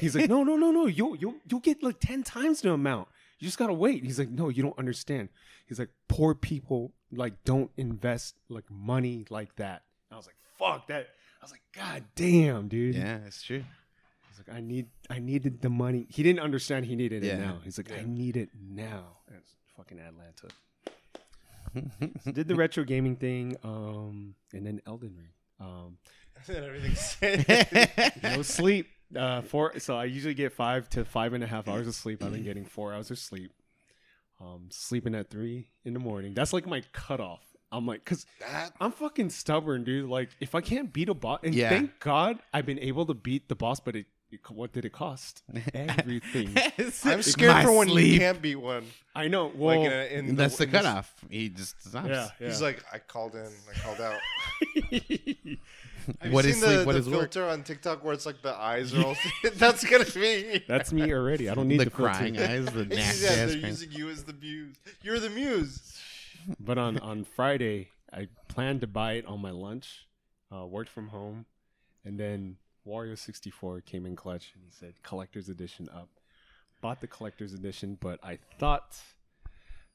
He's 0.00 0.14
like, 0.16 0.28
"No, 0.28 0.42
no, 0.42 0.56
no, 0.56 0.70
no. 0.70 0.86
You'll 0.86 1.16
you'll 1.16 1.36
you'll 1.48 1.60
get 1.60 1.82
like 1.82 2.00
ten 2.00 2.22
times 2.22 2.60
the 2.62 2.72
amount. 2.72 3.08
You 3.38 3.46
just 3.46 3.58
gotta 3.58 3.72
wait." 3.74 4.02
He's 4.04 4.18
like, 4.18 4.30
"No, 4.30 4.48
you 4.48 4.62
don't 4.62 4.78
understand." 4.78 5.28
He's 5.66 5.78
like, 5.78 5.90
"Poor 6.08 6.34
people 6.34 6.92
like 7.12 7.42
don't 7.44 7.70
invest 7.76 8.36
like 8.48 8.70
money 8.70 9.26
like 9.30 9.54
that." 9.56 9.82
I 10.10 10.16
was 10.16 10.26
like, 10.26 10.36
"Fuck 10.58 10.86
that." 10.88 11.08
I 11.40 11.44
was 11.44 11.50
like, 11.52 11.62
"God 11.74 12.04
damn, 12.14 12.68
dude." 12.68 12.94
yeah, 12.94 13.18
that's 13.18 13.42
true. 13.42 13.62
He's 14.28 14.38
like, 14.46 14.56
"I 14.56 14.60
need 14.60 14.86
I 15.10 15.18
needed 15.18 15.60
the 15.60 15.70
money." 15.70 16.06
He 16.10 16.22
didn't 16.22 16.40
understand 16.40 16.86
he 16.86 16.96
needed 16.96 17.24
it 17.24 17.28
Yeah. 17.28 17.38
now. 17.38 17.58
He's 17.64 17.78
like. 17.78 17.92
"I 17.92 18.02
need 18.04 18.36
it 18.36 18.50
now." 18.58 19.18
That's 19.30 19.54
fucking 19.76 19.98
Atlanta. 19.98 20.48
So 22.24 22.32
did 22.32 22.48
the 22.48 22.54
retro 22.54 22.84
gaming 22.84 23.16
thing, 23.16 23.56
um, 23.62 24.34
and 24.52 24.66
then 24.66 24.80
Elden 24.86 25.14
Ring. 25.16 25.28
Um, 25.60 25.98
and 26.48 26.56
everything's 26.64 27.16
no 28.22 28.42
sleep. 28.42 28.88
Uh, 29.14 29.42
four. 29.42 29.78
So 29.78 29.96
I 29.96 30.04
usually 30.06 30.34
get 30.34 30.52
five 30.52 30.88
to 30.90 31.04
five 31.04 31.32
and 31.32 31.44
a 31.44 31.46
half 31.46 31.68
hours 31.68 31.86
of 31.86 31.94
sleep. 31.94 32.22
I've 32.22 32.32
been 32.32 32.44
getting 32.50 32.64
four 32.64 32.92
hours 32.92 33.10
of 33.10 33.18
sleep. 33.18 33.52
Um, 34.40 34.68
sleeping 34.70 35.14
at 35.14 35.30
three 35.30 35.68
in 35.84 35.94
the 35.94 35.98
morning. 36.00 36.34
That's 36.34 36.52
like 36.52 36.66
my 36.66 36.82
cutoff. 36.92 37.40
I'm 37.72 37.86
like, 37.86 38.04
cause 38.04 38.26
that. 38.40 38.72
I'm 38.80 38.92
fucking 38.92 39.30
stubborn, 39.30 39.82
dude. 39.84 40.08
Like, 40.08 40.30
if 40.40 40.54
I 40.54 40.60
can't 40.60 40.92
beat 40.92 41.08
a 41.08 41.14
boss, 41.14 41.40
and 41.42 41.54
Yeah. 41.54 41.68
thank 41.70 41.98
God 42.00 42.38
I've 42.52 42.66
been 42.66 42.78
able 42.78 43.06
to 43.06 43.14
beat 43.14 43.48
the 43.48 43.54
boss, 43.56 43.80
but 43.80 43.96
it, 43.96 44.06
it 44.30 44.40
what 44.50 44.72
did 44.72 44.84
it 44.84 44.92
cost? 44.92 45.42
Everything. 45.74 46.54
I'm 47.04 47.22
scared 47.22 47.52
My 47.54 47.62
for 47.64 47.72
when 47.72 47.88
you 47.88 48.18
can't 48.18 48.40
beat 48.42 48.56
one. 48.56 48.84
I 49.14 49.28
know. 49.28 49.50
Well, 49.54 49.80
like 49.80 49.86
in, 49.90 49.92
a, 49.92 50.04
in 50.30 50.36
That's 50.36 50.58
the 50.58 50.64
in 50.64 50.70
cutoff. 50.70 51.14
He 51.30 51.48
just 51.48 51.80
stops. 51.82 52.08
yeah, 52.08 52.28
yeah. 52.38 52.46
He's 52.48 52.60
like, 52.62 52.84
I 52.92 52.98
called 52.98 53.34
in. 53.34 53.46
I 53.74 53.78
called 53.78 54.00
out. 54.00 54.20
Have 56.20 56.32
What 56.32 56.44
you 56.44 56.50
is 56.50 56.60
seen 56.60 56.64
sleep? 56.64 56.78
the, 56.80 56.84
What 56.86 56.92
the 56.92 56.98
is 56.98 57.08
work? 57.08 57.32
filter 57.32 57.48
on 57.48 57.62
TikTok 57.62 58.04
where 58.04 58.12
it's 58.14 58.26
like 58.26 58.42
the 58.42 58.54
eyes 58.54 58.94
are 58.94 59.02
all? 59.04 59.16
That's 59.54 59.84
gonna 59.84 60.04
be. 60.04 60.62
That's 60.66 60.92
me 60.92 61.12
already. 61.12 61.48
I 61.48 61.54
don't 61.54 61.68
need 61.68 61.80
the 61.80 61.84
the, 61.86 61.90
filter. 61.90 62.12
crying 62.12 62.38
eyes, 62.38 62.66
the 62.66 62.86
yeah, 62.90 62.98
ass 63.00 63.20
they're 63.20 63.46
crying. 63.48 63.64
using 63.66 63.92
you 63.92 64.08
as 64.10 64.24
the 64.24 64.32
muse. 64.34 64.76
You're 65.02 65.20
the 65.20 65.30
muse. 65.30 65.98
But 66.60 66.78
on 66.78 66.98
on 66.98 67.24
Friday, 67.24 67.88
I 68.12 68.28
planned 68.48 68.80
to 68.82 68.86
buy 68.86 69.14
it 69.14 69.26
on 69.26 69.40
my 69.40 69.50
lunch. 69.50 70.06
Uh, 70.54 70.64
worked 70.64 70.90
from 70.90 71.08
home, 71.08 71.44
and 72.04 72.20
then 72.20 72.56
Wario 72.86 73.18
sixty 73.18 73.50
four 73.50 73.80
came 73.80 74.06
in 74.06 74.14
clutch, 74.14 74.52
and 74.54 74.62
he 74.64 74.70
said 74.70 74.94
collector's 75.02 75.48
edition 75.48 75.88
up. 75.92 76.08
Bought 76.80 77.00
the 77.00 77.08
collector's 77.08 77.52
edition, 77.52 77.98
but 78.00 78.20
I 78.22 78.38
thought 78.60 78.96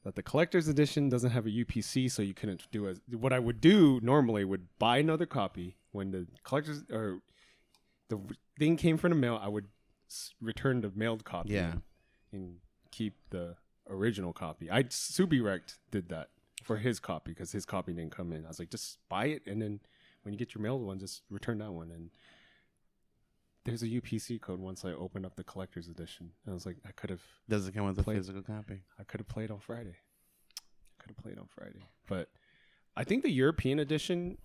that 0.04 0.16
the 0.16 0.22
collector's 0.22 0.68
edition 0.68 1.08
doesn't 1.08 1.30
have 1.30 1.46
a 1.46 1.50
UPC, 1.50 2.10
so 2.10 2.22
you 2.22 2.34
couldn't 2.34 2.66
do 2.70 2.88
as 2.88 3.00
what 3.10 3.32
I 3.32 3.38
would 3.38 3.60
do 3.60 4.00
normally 4.02 4.44
would 4.44 4.66
buy 4.78 4.98
another 4.98 5.26
copy 5.26 5.76
when 5.92 6.10
the 6.10 6.26
collector's 6.42 6.82
or 6.90 7.20
the 8.08 8.18
thing 8.58 8.76
came 8.76 8.96
from 8.96 9.10
the 9.10 9.16
mail. 9.16 9.38
I 9.40 9.48
would 9.48 9.66
return 10.40 10.80
the 10.80 10.90
mailed 10.94 11.24
copy. 11.24 11.50
Yeah. 11.50 11.72
and, 11.72 11.82
and 12.32 12.54
keep 12.90 13.14
the 13.30 13.56
original 13.88 14.32
copy. 14.32 14.70
I 14.70 14.84
Subirect 14.84 15.78
did 15.90 16.08
that 16.10 16.30
for 16.62 16.76
his 16.76 17.00
copy 17.00 17.32
because 17.32 17.52
his 17.52 17.64
copy 17.64 17.92
didn't 17.92 18.14
come 18.14 18.32
in. 18.32 18.44
I 18.44 18.48
was 18.48 18.58
like, 18.58 18.70
just 18.70 18.98
buy 19.08 19.26
it, 19.26 19.42
and 19.46 19.60
then 19.60 19.80
when 20.22 20.32
you 20.32 20.38
get 20.38 20.54
your 20.54 20.62
mailed 20.62 20.82
one, 20.82 20.98
just 20.98 21.22
return 21.30 21.58
that 21.58 21.72
one. 21.72 21.90
And 21.90 22.10
there's 23.64 23.82
a 23.82 23.86
UPC 23.86 24.40
code 24.40 24.58
once 24.60 24.84
I 24.84 24.90
opened 24.92 25.24
up 25.26 25.36
the 25.36 25.44
collector's 25.44 25.88
edition. 25.88 26.30
And 26.44 26.52
I 26.52 26.54
was 26.54 26.66
like, 26.66 26.76
I 26.86 26.90
could 26.92 27.10
have, 27.10 27.22
Does 27.48 27.66
it 27.68 27.74
come 27.74 27.86
with 27.86 27.98
a 27.98 28.02
physical 28.02 28.42
copy? 28.42 28.82
I 28.98 29.04
could 29.04 29.20
have 29.20 29.28
played 29.28 29.50
on 29.50 29.60
Friday. 29.60 29.94
I 30.58 31.02
could 31.02 31.10
have 31.10 31.16
played 31.22 31.38
on 31.38 31.46
Friday, 31.48 31.84
but 32.06 32.28
I 32.96 33.04
think 33.04 33.22
the 33.24 33.30
European 33.30 33.78
edition 33.80 34.38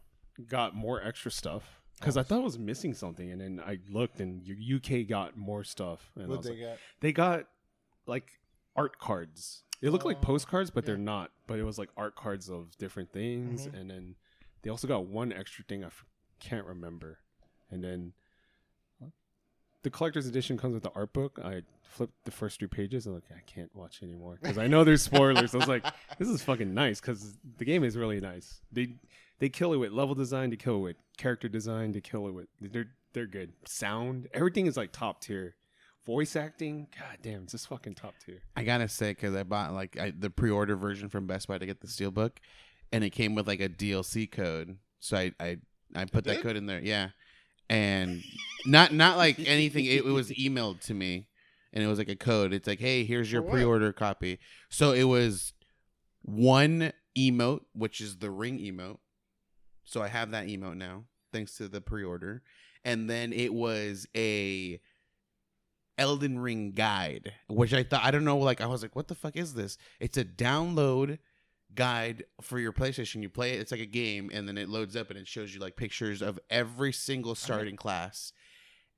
got 0.47 0.73
more 0.75 1.01
extra 1.03 1.29
stuff. 1.31 1.81
because 1.99 2.15
I 2.17 2.23
thought 2.23 2.39
I 2.41 2.43
was 2.43 2.57
missing 2.59 2.93
something, 2.93 3.31
and 3.31 3.41
then 3.41 3.59
I 3.65 3.79
looked, 3.89 4.19
and 4.19 4.41
U- 4.43 4.77
UK 4.77 5.07
got 5.07 5.35
more 5.37 5.63
stuff. 5.63 6.11
And 6.15 6.25
I 6.25 6.27
What 6.27 6.37
was 6.37 6.45
they 6.47 6.51
like, 6.53 6.61
got? 6.61 6.77
they 7.01 7.11
got 7.11 7.47
like 8.05 8.39
art 8.75 8.99
cards. 8.99 9.63
It 9.81 9.89
looked 9.91 10.05
like 10.05 10.17
Oh, 10.17 10.21
postcards, 10.21 10.69
but 10.71 10.83
yeah. 10.83 10.87
they're 10.87 10.97
not. 10.97 11.31
But 11.47 11.59
it 11.59 11.63
was 11.63 11.77
like 11.77 11.89
art 11.97 12.15
cards 12.15 12.49
of 12.49 12.75
different 12.77 13.11
things, 13.11 13.67
Mhm. 13.67 13.73
and 13.79 13.89
then 13.91 14.15
they 14.63 14.69
also 14.71 14.87
got 14.87 15.05
one 15.05 15.31
extra 15.33 15.63
thing 15.65 15.83
I 15.83 15.87
f- 15.87 16.05
can't 16.39 16.65
remember. 16.65 17.19
And 17.69 17.83
then 17.83 18.13
the 19.83 19.89
collector's 19.89 20.27
edition 20.27 20.57
comes 20.57 20.73
with 20.73 20.83
the 20.83 20.91
art 20.95 21.13
book. 21.13 21.39
I 21.43 21.61
flipped 21.83 22.25
the 22.25 22.31
first 22.31 22.59
three 22.59 22.67
pages 22.67 23.05
and 23.05 23.15
like 23.15 23.23
I 23.35 23.41
can't 23.45 23.73
watch 23.75 24.03
anymore 24.03 24.37
because 24.41 24.57
I 24.57 24.67
know 24.67 24.83
there's 24.83 25.01
spoilers. 25.01 25.53
I 25.53 25.57
was 25.57 25.67
like, 25.67 25.85
this 26.19 26.27
is 26.27 26.43
fucking 26.43 26.73
nice 26.73 26.99
because 26.99 27.35
the 27.57 27.65
game 27.65 27.83
is 27.83 27.97
really 27.97 28.19
nice. 28.19 28.61
They 28.71 28.95
they 29.39 29.49
kill 29.49 29.73
it 29.73 29.77
with 29.77 29.91
level 29.91 30.15
design, 30.15 30.49
they 30.49 30.55
kill 30.55 30.77
it 30.77 30.81
with 30.81 30.95
character 31.17 31.47
design, 31.47 31.91
they 31.91 32.01
kill 32.01 32.27
it 32.27 32.31
with 32.31 32.47
they're 32.59 32.89
they're 33.13 33.27
good. 33.27 33.53
Sound, 33.65 34.27
everything 34.33 34.65
is 34.67 34.77
like 34.77 34.91
top 34.91 35.21
tier. 35.21 35.55
Voice 36.05 36.37
acting, 36.37 36.87
god 36.97 37.17
damn, 37.21 37.43
it's 37.43 37.51
just 37.51 37.67
fucking 37.67 37.95
top 37.95 38.13
tier. 38.25 38.41
I 38.55 38.63
gotta 38.63 38.87
say, 38.87 39.11
because 39.11 39.35
I 39.35 39.43
bought 39.43 39.73
like 39.73 39.99
I, 39.99 40.13
the 40.17 40.29
pre-order 40.29 40.77
version 40.77 41.09
from 41.09 41.27
Best 41.27 41.47
Buy 41.49 41.57
to 41.57 41.65
get 41.65 41.81
the 41.81 41.87
steelbook, 41.87 42.37
and 42.93 43.03
it 43.03 43.09
came 43.09 43.35
with 43.35 43.45
like 43.45 43.59
a 43.59 43.67
DLC 43.67 44.31
code. 44.31 44.77
So 44.99 45.17
I 45.17 45.31
I, 45.39 45.57
I 45.95 46.05
put 46.05 46.23
that 46.23 46.41
code 46.41 46.55
in 46.55 46.65
there, 46.65 46.79
yeah, 46.79 47.09
and 47.69 48.23
not 48.65 48.93
not 48.93 49.17
like 49.25 49.39
anything. 49.39 49.85
It, 49.85 50.05
it 50.05 50.11
was 50.11 50.29
emailed 50.31 50.81
to 50.81 50.93
me, 50.93 51.27
and 51.73 51.83
it 51.83 51.87
was 51.87 51.97
like 51.97 52.09
a 52.09 52.15
code. 52.15 52.53
It's 52.53 52.67
like, 52.67 52.79
hey, 52.79 53.03
here's 53.03 53.31
your 53.31 53.43
oh, 53.43 53.49
pre-order 53.49 53.93
copy. 53.93 54.39
So 54.69 54.91
it 54.91 55.03
was 55.03 55.53
one 56.21 56.91
emote, 57.17 57.61
which 57.73 58.01
is 58.01 58.17
the 58.17 58.31
ring 58.31 58.59
emote. 58.59 58.99
So 59.83 60.01
I 60.01 60.09
have 60.09 60.31
that 60.31 60.47
emote 60.47 60.75
now, 60.75 61.05
thanks 61.31 61.55
to 61.57 61.67
the 61.67 61.81
pre-order, 61.81 62.43
and 62.83 63.09
then 63.09 63.31
it 63.31 63.53
was 63.53 64.05
a 64.15 64.81
Elden 65.97 66.39
Ring 66.39 66.71
guide, 66.71 67.33
which 67.47 67.73
I 67.73 67.83
thought 67.83 68.03
I 68.03 68.11
don't 68.11 68.25
know, 68.25 68.37
like 68.37 68.61
I 68.61 68.67
was 68.67 68.81
like, 68.81 68.95
what 68.95 69.07
the 69.07 69.15
fuck 69.15 69.35
is 69.35 69.53
this? 69.53 69.77
It's 69.99 70.17
a 70.17 70.25
download 70.25 71.19
guide 71.75 72.25
for 72.41 72.59
your 72.59 72.73
PlayStation. 72.73 73.21
You 73.21 73.29
play 73.29 73.53
it, 73.53 73.59
it's 73.61 73.71
like 73.71 73.81
a 73.81 73.85
game, 73.85 74.29
and 74.33 74.47
then 74.47 74.57
it 74.57 74.69
loads 74.69 74.95
up 74.95 75.09
and 75.09 75.19
it 75.19 75.27
shows 75.27 75.53
you 75.53 75.59
like 75.59 75.75
pictures 75.75 76.21
of 76.21 76.39
every 76.49 76.91
single 76.93 77.35
starting 77.35 77.75
class 77.75 78.33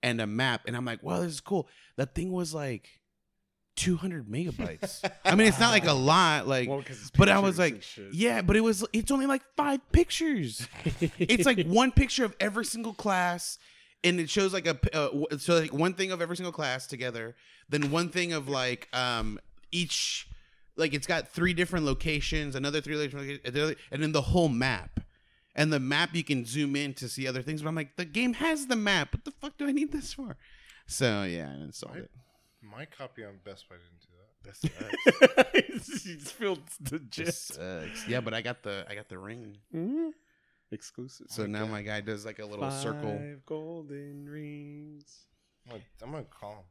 and 0.01 0.21
a 0.21 0.27
map. 0.27 0.61
And 0.67 0.75
I'm 0.75 0.85
like, 0.85 1.03
wow, 1.03 1.21
this 1.21 1.33
is 1.33 1.41
cool. 1.41 1.67
That 1.97 2.15
thing 2.15 2.31
was 2.31 2.53
like 2.53 2.89
200 3.75 4.27
megabytes. 4.27 5.09
I 5.25 5.35
mean, 5.35 5.47
it's 5.47 5.59
not 5.59 5.71
like 5.71 5.85
a 5.85 5.93
lot, 5.93 6.47
like, 6.47 6.69
Well, 6.69 6.83
but 7.17 7.29
I 7.29 7.39
was 7.39 7.57
like, 7.59 7.83
yeah, 8.11 8.41
but 8.41 8.55
it 8.55 8.61
was, 8.61 8.85
it's 8.93 9.11
only 9.11 9.25
like 9.25 9.41
five 9.55 9.79
pictures 9.91 10.67
it's 11.17 11.45
like 11.45 11.63
one 11.67 11.91
picture 11.91 12.25
of 12.25 12.35
every 12.39 12.65
single 12.65 12.93
class 12.93 13.57
and 14.03 14.19
it 14.19 14.29
shows 14.29 14.53
like 14.53 14.65
a 14.65 14.77
uh, 14.97 15.37
so 15.37 15.59
like 15.59 15.73
one 15.73 15.93
thing 15.93 16.11
of 16.11 16.21
every 16.21 16.35
single 16.37 16.53
class 16.53 16.87
together 16.87 17.35
then 17.67 17.91
one 17.91 18.09
thing 18.09 18.31
of 18.31 18.47
like 18.47 18.87
um 18.93 19.37
each 19.71 20.27
like 20.79 20.93
it's 20.93 21.05
got 21.07 21.27
three 21.27 21.53
different 21.53 21.85
locations 21.85 22.55
another 22.55 22.81
three 22.81 22.95
different 22.95 23.27
locations, 23.43 23.75
and 23.91 24.01
then 24.03 24.11
the 24.11 24.21
whole 24.21 24.49
map 24.49 24.99
and 25.55 25.71
the 25.73 25.79
map 25.79 26.15
you 26.15 26.23
can 26.23 26.45
zoom 26.45 26.75
in 26.75 26.93
to 26.93 27.07
see 27.09 27.27
other 27.27 27.41
things 27.41 27.61
but 27.61 27.67
i'm 27.69 27.75
like 27.75 27.95
the 27.97 28.05
game 28.05 28.33
has 28.33 28.67
the 28.67 28.75
map 28.75 29.13
what 29.13 29.23
the 29.25 29.31
fuck 29.31 29.57
do 29.57 29.67
i 29.67 29.71
need 29.71 29.91
this 29.91 30.13
for 30.13 30.37
so 30.87 31.23
yeah 31.23 31.49
i 31.51 31.63
installed 31.63 31.95
Right. 31.95 32.03
it 32.05 32.11
My 32.61 32.85
copy 32.85 33.23
on 33.23 33.39
Best 33.45 33.67
Buy 33.69 33.75
didn't 33.75 34.01
do 34.01 34.07
that. 34.19 34.25
That's 34.43 36.03
He's 36.03 36.31
filled 36.39 36.61
the 36.79 36.99
just 36.99 37.49
gist. 37.49 37.53
sucks. 37.55 38.07
yeah 38.07 38.21
but 38.21 38.33
i 38.33 38.41
got 38.41 38.63
the 38.63 38.85
i 38.89 38.95
got 38.95 39.09
the 39.09 39.17
ring 39.17 39.57
Mhm. 39.75 40.11
Exclusive. 40.71 41.27
so 41.29 41.45
now 41.47 41.65
my 41.65 41.81
guy 41.81 41.99
does 42.01 42.25
like 42.25 42.39
a 42.39 42.45
little 42.45 42.69
circle 42.71 43.17
Five 43.17 43.43
golden 43.45 44.29
rings. 44.29 45.25
I'm 45.65 45.71
gonna, 45.71 45.83
I'm 46.03 46.11
gonna 46.11 46.23
call 46.25 46.51
him. 46.51 46.63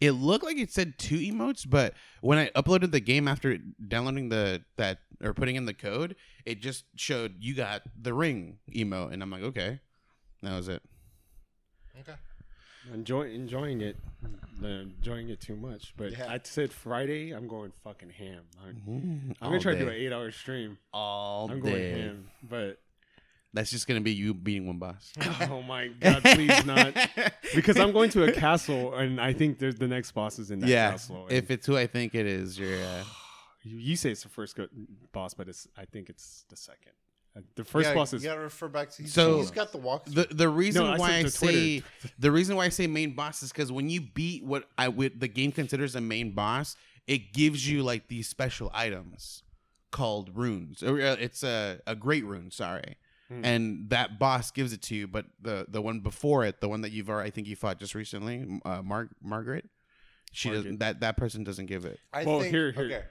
It 0.00 0.12
looked 0.12 0.44
like 0.44 0.56
it 0.58 0.70
said 0.70 0.98
two 0.98 1.18
emotes, 1.18 1.68
but 1.68 1.94
when 2.20 2.38
I 2.38 2.50
uploaded 2.50 2.92
the 2.92 3.00
game 3.00 3.26
after 3.26 3.58
downloading 3.86 4.28
the 4.28 4.62
that 4.76 4.98
or 5.22 5.34
putting 5.34 5.56
in 5.56 5.64
the 5.64 5.74
code, 5.74 6.16
it 6.46 6.60
just 6.60 6.84
showed 6.96 7.36
you 7.40 7.54
got 7.54 7.82
the 8.00 8.14
ring 8.14 8.58
emote, 8.72 9.12
and 9.12 9.22
I'm 9.22 9.30
like, 9.30 9.42
okay, 9.42 9.80
that 10.42 10.54
was 10.54 10.68
it. 10.68 10.82
Okay. 12.00 12.14
Enjoy 12.94 13.22
enjoying 13.30 13.80
it. 13.80 13.96
Enjoying 14.62 15.28
it 15.28 15.40
too 15.40 15.56
much. 15.56 15.94
But 15.96 16.12
Yeah. 16.12 16.32
I 16.32 16.40
said 16.42 16.72
Friday, 16.72 17.32
I'm 17.32 17.46
going 17.48 17.72
fucking 17.84 18.10
ham. 18.10 18.44
I'm, 18.64 18.74
mm-hmm. 18.74 19.30
I'm 19.30 19.36
I'm 19.40 19.48
gonna 19.50 19.60
try 19.60 19.72
to 19.72 19.78
do 19.78 19.88
an 19.88 19.94
eight 19.94 20.12
hour 20.12 20.30
stream. 20.30 20.78
all 20.92 21.50
I'm 21.50 21.60
going 21.60 21.94
ham. 21.94 22.30
But 22.42 22.80
That's 23.54 23.70
just 23.70 23.86
gonna 23.88 24.00
be 24.02 24.12
you 24.12 24.34
beating 24.34 24.66
one 24.66 24.78
boss. 24.78 25.12
oh 25.50 25.62
my 25.62 25.88
god, 25.88 26.22
please 26.22 26.64
not. 26.66 26.94
Because 27.54 27.78
I'm 27.78 27.92
going 27.92 28.10
to 28.10 28.24
a 28.24 28.32
castle 28.32 28.94
and 28.94 29.20
I 29.20 29.32
think 29.32 29.58
there's 29.58 29.76
the 29.76 29.88
next 29.88 30.12
boss 30.12 30.38
is 30.38 30.50
in 30.50 30.58
that 30.60 30.68
yeah, 30.68 30.90
castle. 30.90 31.24
and 31.24 31.32
if 31.32 31.50
it's 31.50 31.66
who 31.66 31.76
I 31.76 31.86
think 31.86 32.14
it 32.14 32.26
is, 32.26 32.58
you're. 32.58 32.74
Uh, 32.82 33.04
you, 33.62 33.78
you 33.78 33.96
say 33.96 34.10
it's 34.10 34.22
the 34.22 34.28
first 34.28 34.54
go- 34.54 34.68
boss, 35.12 35.32
but 35.34 35.48
it's 35.48 35.66
I 35.78 35.86
think 35.86 36.10
it's 36.10 36.44
the 36.50 36.56
second. 36.56 36.92
Uh, 37.36 37.40
The 37.56 37.64
first 37.64 37.88
you 37.88 37.94
boss 37.94 38.12
is 38.12 38.22
You 38.22 38.28
gotta 38.28 38.42
refer 38.42 38.68
back 38.68 38.90
to. 38.90 39.02
He's, 39.02 39.14
So- 39.14 39.38
he's 39.38 39.50
got 39.50 39.72
the 39.72 39.78
walk. 39.78 40.04
the 40.04 40.26
the 40.30 40.48
reason 40.48 40.84
No, 40.84 40.92
I 40.92 40.98
why 40.98 41.08
said 41.08 41.18
I 41.18 41.22
to 41.22 41.30
say 41.30 41.80
Twitter. 41.80 42.14
the 42.18 42.30
reason 42.30 42.54
why 42.56 42.66
I 42.66 42.68
say 42.68 42.86
main 42.86 43.14
boss 43.14 43.42
is 43.42 43.50
because 43.50 43.72
when 43.72 43.88
you 43.88 44.02
beat 44.02 44.44
what 44.44 44.68
I 44.76 44.88
would 44.88 45.20
the 45.20 45.28
game 45.28 45.52
considers 45.52 45.96
a 45.96 46.02
main 46.02 46.32
boss, 46.32 46.76
it 47.06 47.32
gives 47.32 47.66
you 47.68 47.82
like 47.82 48.08
these 48.08 48.28
special 48.28 48.70
items 48.74 49.42
called 49.90 50.36
runes. 50.36 50.82
Or, 50.82 51.00
uh, 51.00 51.16
It's 51.18 51.42
a 51.42 51.80
a 51.86 51.96
great 51.96 52.26
rune, 52.26 52.50
sorry. 52.50 52.96
Hmm. 53.28 53.44
And 53.44 53.90
that 53.90 54.18
boss 54.18 54.50
gives 54.50 54.72
it 54.72 54.80
to 54.82 54.94
you, 54.94 55.06
but 55.06 55.26
the 55.40 55.66
the 55.68 55.82
one 55.82 56.00
before 56.00 56.44
it, 56.44 56.60
the 56.62 56.68
one 56.68 56.80
that 56.80 56.92
you've 56.92 57.10
already, 57.10 57.28
I 57.28 57.30
think 57.30 57.46
you 57.46 57.56
fought 57.56 57.78
just 57.78 57.94
recently, 57.94 58.60
uh, 58.64 58.80
Mar- 58.82 59.10
Margaret, 59.22 59.68
she 60.32 60.48
doesn't. 60.50 60.78
That 60.78 61.00
that 61.00 61.16
person 61.18 61.44
doesn't 61.44 61.66
give 61.66 61.84
it. 61.84 61.98
I 62.12 62.24
Well, 62.24 62.40
think. 62.40 62.54
here- 62.54 62.72
here- 62.72 62.84
Okay. 62.84 63.04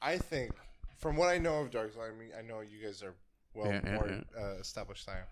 I 0.00 0.16
think, 0.18 0.52
from 0.98 1.16
what 1.16 1.28
I 1.28 1.38
know 1.38 1.60
of 1.60 1.70
Dark 1.70 1.92
Souls, 1.92 2.06
I 2.08 2.16
mean, 2.18 2.30
I 2.38 2.42
know 2.42 2.60
you 2.60 2.82
guys 2.82 3.02
are 3.02 3.14
well 3.54 3.66
Yeah, 3.66 3.80
yeah, 3.84 3.94
more 3.94 4.24
Uh, 4.38 4.58
established 4.60 5.06
than 5.06 5.16
I 5.16 5.18
am. 5.20 5.26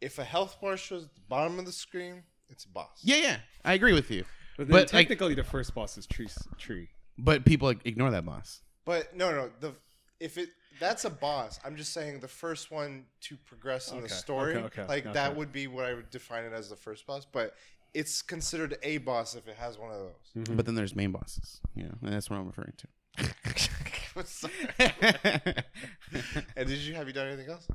If 0.00 0.18
a 0.18 0.24
health 0.24 0.60
bar 0.60 0.76
shows 0.76 1.04
at 1.04 1.14
the 1.14 1.20
bottom 1.28 1.58
of 1.58 1.66
the 1.66 1.72
screen, 1.72 2.24
it's 2.48 2.64
a 2.64 2.68
boss. 2.70 3.00
Yeah, 3.04 3.16
yeah, 3.16 3.40
I 3.64 3.74
agree 3.74 3.92
with 3.92 4.10
you. 4.10 4.24
But, 4.56 4.66
then 4.68 4.72
But, 4.72 4.92
like- 4.92 5.06
technically, 5.08 5.34
the 5.34 5.44
first 5.44 5.74
boss 5.74 5.96
is 5.98 6.06
tree. 6.06 6.28
Tree. 6.58 6.88
But 7.18 7.44
people 7.44 7.68
ignore 7.68 8.10
that 8.10 8.24
boss. 8.24 8.62
But 8.84 9.14
no, 9.14 9.30
no. 9.30 9.50
The 9.60 9.76
if 10.18 10.38
it 10.38 10.48
that's 10.78 11.04
a 11.04 11.10
boss. 11.10 11.58
I'm 11.64 11.76
just 11.76 11.92
saying 11.92 12.20
the 12.20 12.28
first 12.28 12.70
one 12.70 13.04
to 13.22 13.36
progress 13.46 13.90
in 13.90 13.98
the 13.98 14.04
Okay, 14.04 14.14
story, 14.14 14.56
okay, 14.56 14.82
okay, 14.82 14.86
like 14.88 15.12
that 15.12 15.30
okay. 15.30 15.38
would 15.38 15.52
be 15.52 15.66
what 15.66 15.84
I 15.84 15.94
would 15.94 16.10
define 16.10 16.44
it 16.44 16.52
as 16.52 16.68
the 16.70 16.76
first 16.76 17.06
boss. 17.06 17.26
But 17.30 17.54
it's 17.92 18.22
considered 18.22 18.76
a 18.82 18.98
boss 18.98 19.34
if 19.34 19.48
it 19.48 19.56
has 19.56 19.76
one 19.78 19.90
of 19.90 19.98
those. 19.98 20.46
Hmm. 20.46 20.56
But 20.56 20.66
then 20.66 20.74
there's 20.76 20.94
main 20.94 21.10
bosses. 21.12 21.60
You 21.74 21.84
know, 21.84 21.94
and 22.02 22.12
that's 22.12 22.30
what 22.30 22.38
I'm 22.38 22.46
referring 22.46 22.72
to. 22.76 22.86
and 26.56 26.68
did 26.68 26.78
you 26.78 26.94
have 26.94 27.06
you 27.06 27.12
done 27.12 27.28
anything 27.28 27.50
else? 27.50 27.66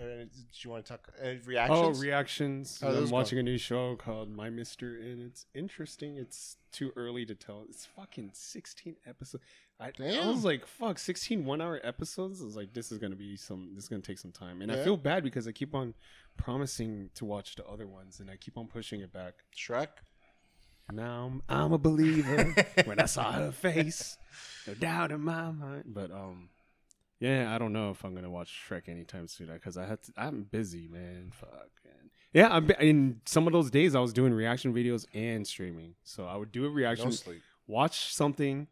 Or 0.00 0.08
any- 0.08 0.24
did 0.26 0.64
you 0.64 0.70
want 0.70 0.84
to 0.86 0.92
talk 0.92 1.08
uh, 1.20 1.26
Oh, 1.26 1.36
reactions? 1.44 2.00
reactions. 2.00 2.80
Oh, 2.82 2.92
those 2.92 3.08
I'm 3.08 3.12
watching 3.12 3.38
a 3.38 3.42
new 3.42 3.58
show 3.58 3.96
called 3.96 4.30
My 4.30 4.48
Mister, 4.50 4.96
and 4.96 5.20
it's 5.20 5.46
interesting. 5.54 6.16
It's 6.16 6.56
too 6.72 6.92
early 6.96 7.26
to 7.26 7.34
tell. 7.34 7.64
It's 7.68 7.84
fucking 7.84 8.30
16 8.32 8.96
episodes. 9.06 9.42
I, 9.80 9.92
I 10.00 10.26
was 10.26 10.44
like, 10.44 10.66
fuck, 10.66 10.98
16 10.98 11.44
one 11.44 11.60
hour 11.60 11.80
episodes? 11.84 12.42
I 12.42 12.44
was 12.44 12.56
like, 12.56 12.72
this 12.72 12.90
is 12.90 12.98
going 12.98 13.12
to 13.12 13.16
be 13.16 13.36
some, 13.36 13.70
this 13.74 13.84
is 13.84 13.88
going 13.88 14.02
to 14.02 14.06
take 14.06 14.18
some 14.18 14.32
time. 14.32 14.60
And 14.60 14.72
I 14.72 14.82
feel 14.82 14.96
bad 14.96 15.22
because 15.22 15.46
I 15.46 15.52
keep 15.52 15.72
on 15.74 15.94
promising 16.36 17.10
to 17.14 17.24
watch 17.24 17.54
the 17.54 17.64
other 17.64 17.86
ones, 17.86 18.18
and 18.18 18.28
I 18.28 18.36
keep 18.36 18.58
on 18.58 18.66
pushing 18.66 19.00
it 19.00 19.12
back. 19.12 19.34
Shrek. 19.56 19.88
Now 20.90 21.26
I'm, 21.26 21.42
I'm 21.48 21.72
a 21.72 21.78
believer 21.78 22.54
when 22.86 22.98
I 22.98 23.06
saw 23.06 23.30
her 23.30 23.52
face. 23.52 24.16
No 24.66 24.74
doubt 24.74 25.12
in 25.12 25.20
my 25.20 25.50
mind. 25.52 25.84
But, 25.86 26.10
um, 26.10 26.48
yeah, 27.20 27.54
I 27.54 27.58
don't 27.58 27.72
know 27.72 27.90
if 27.90 28.04
I'm 28.04 28.14
gonna 28.14 28.30
watch 28.30 28.52
Shrek 28.68 28.88
anytime 28.88 29.28
soon 29.28 29.48
because 29.48 29.76
I 29.76 29.86
had 29.86 30.02
to, 30.04 30.12
I'm 30.16 30.44
busy, 30.44 30.88
man. 30.88 31.30
Fuck, 31.34 31.70
man. 31.84 32.10
Yeah, 32.32 32.48
I'm 32.50 32.70
in 32.80 33.20
some 33.26 33.46
of 33.46 33.52
those 33.52 33.70
days 33.70 33.94
I 33.94 34.00
was 34.00 34.12
doing 34.12 34.32
reaction 34.32 34.72
videos 34.72 35.06
and 35.14 35.46
streaming. 35.46 35.94
So 36.04 36.26
I 36.26 36.36
would 36.36 36.52
do 36.52 36.64
a 36.64 36.70
reaction, 36.70 37.12
watch 37.66 38.14
something. 38.14 38.66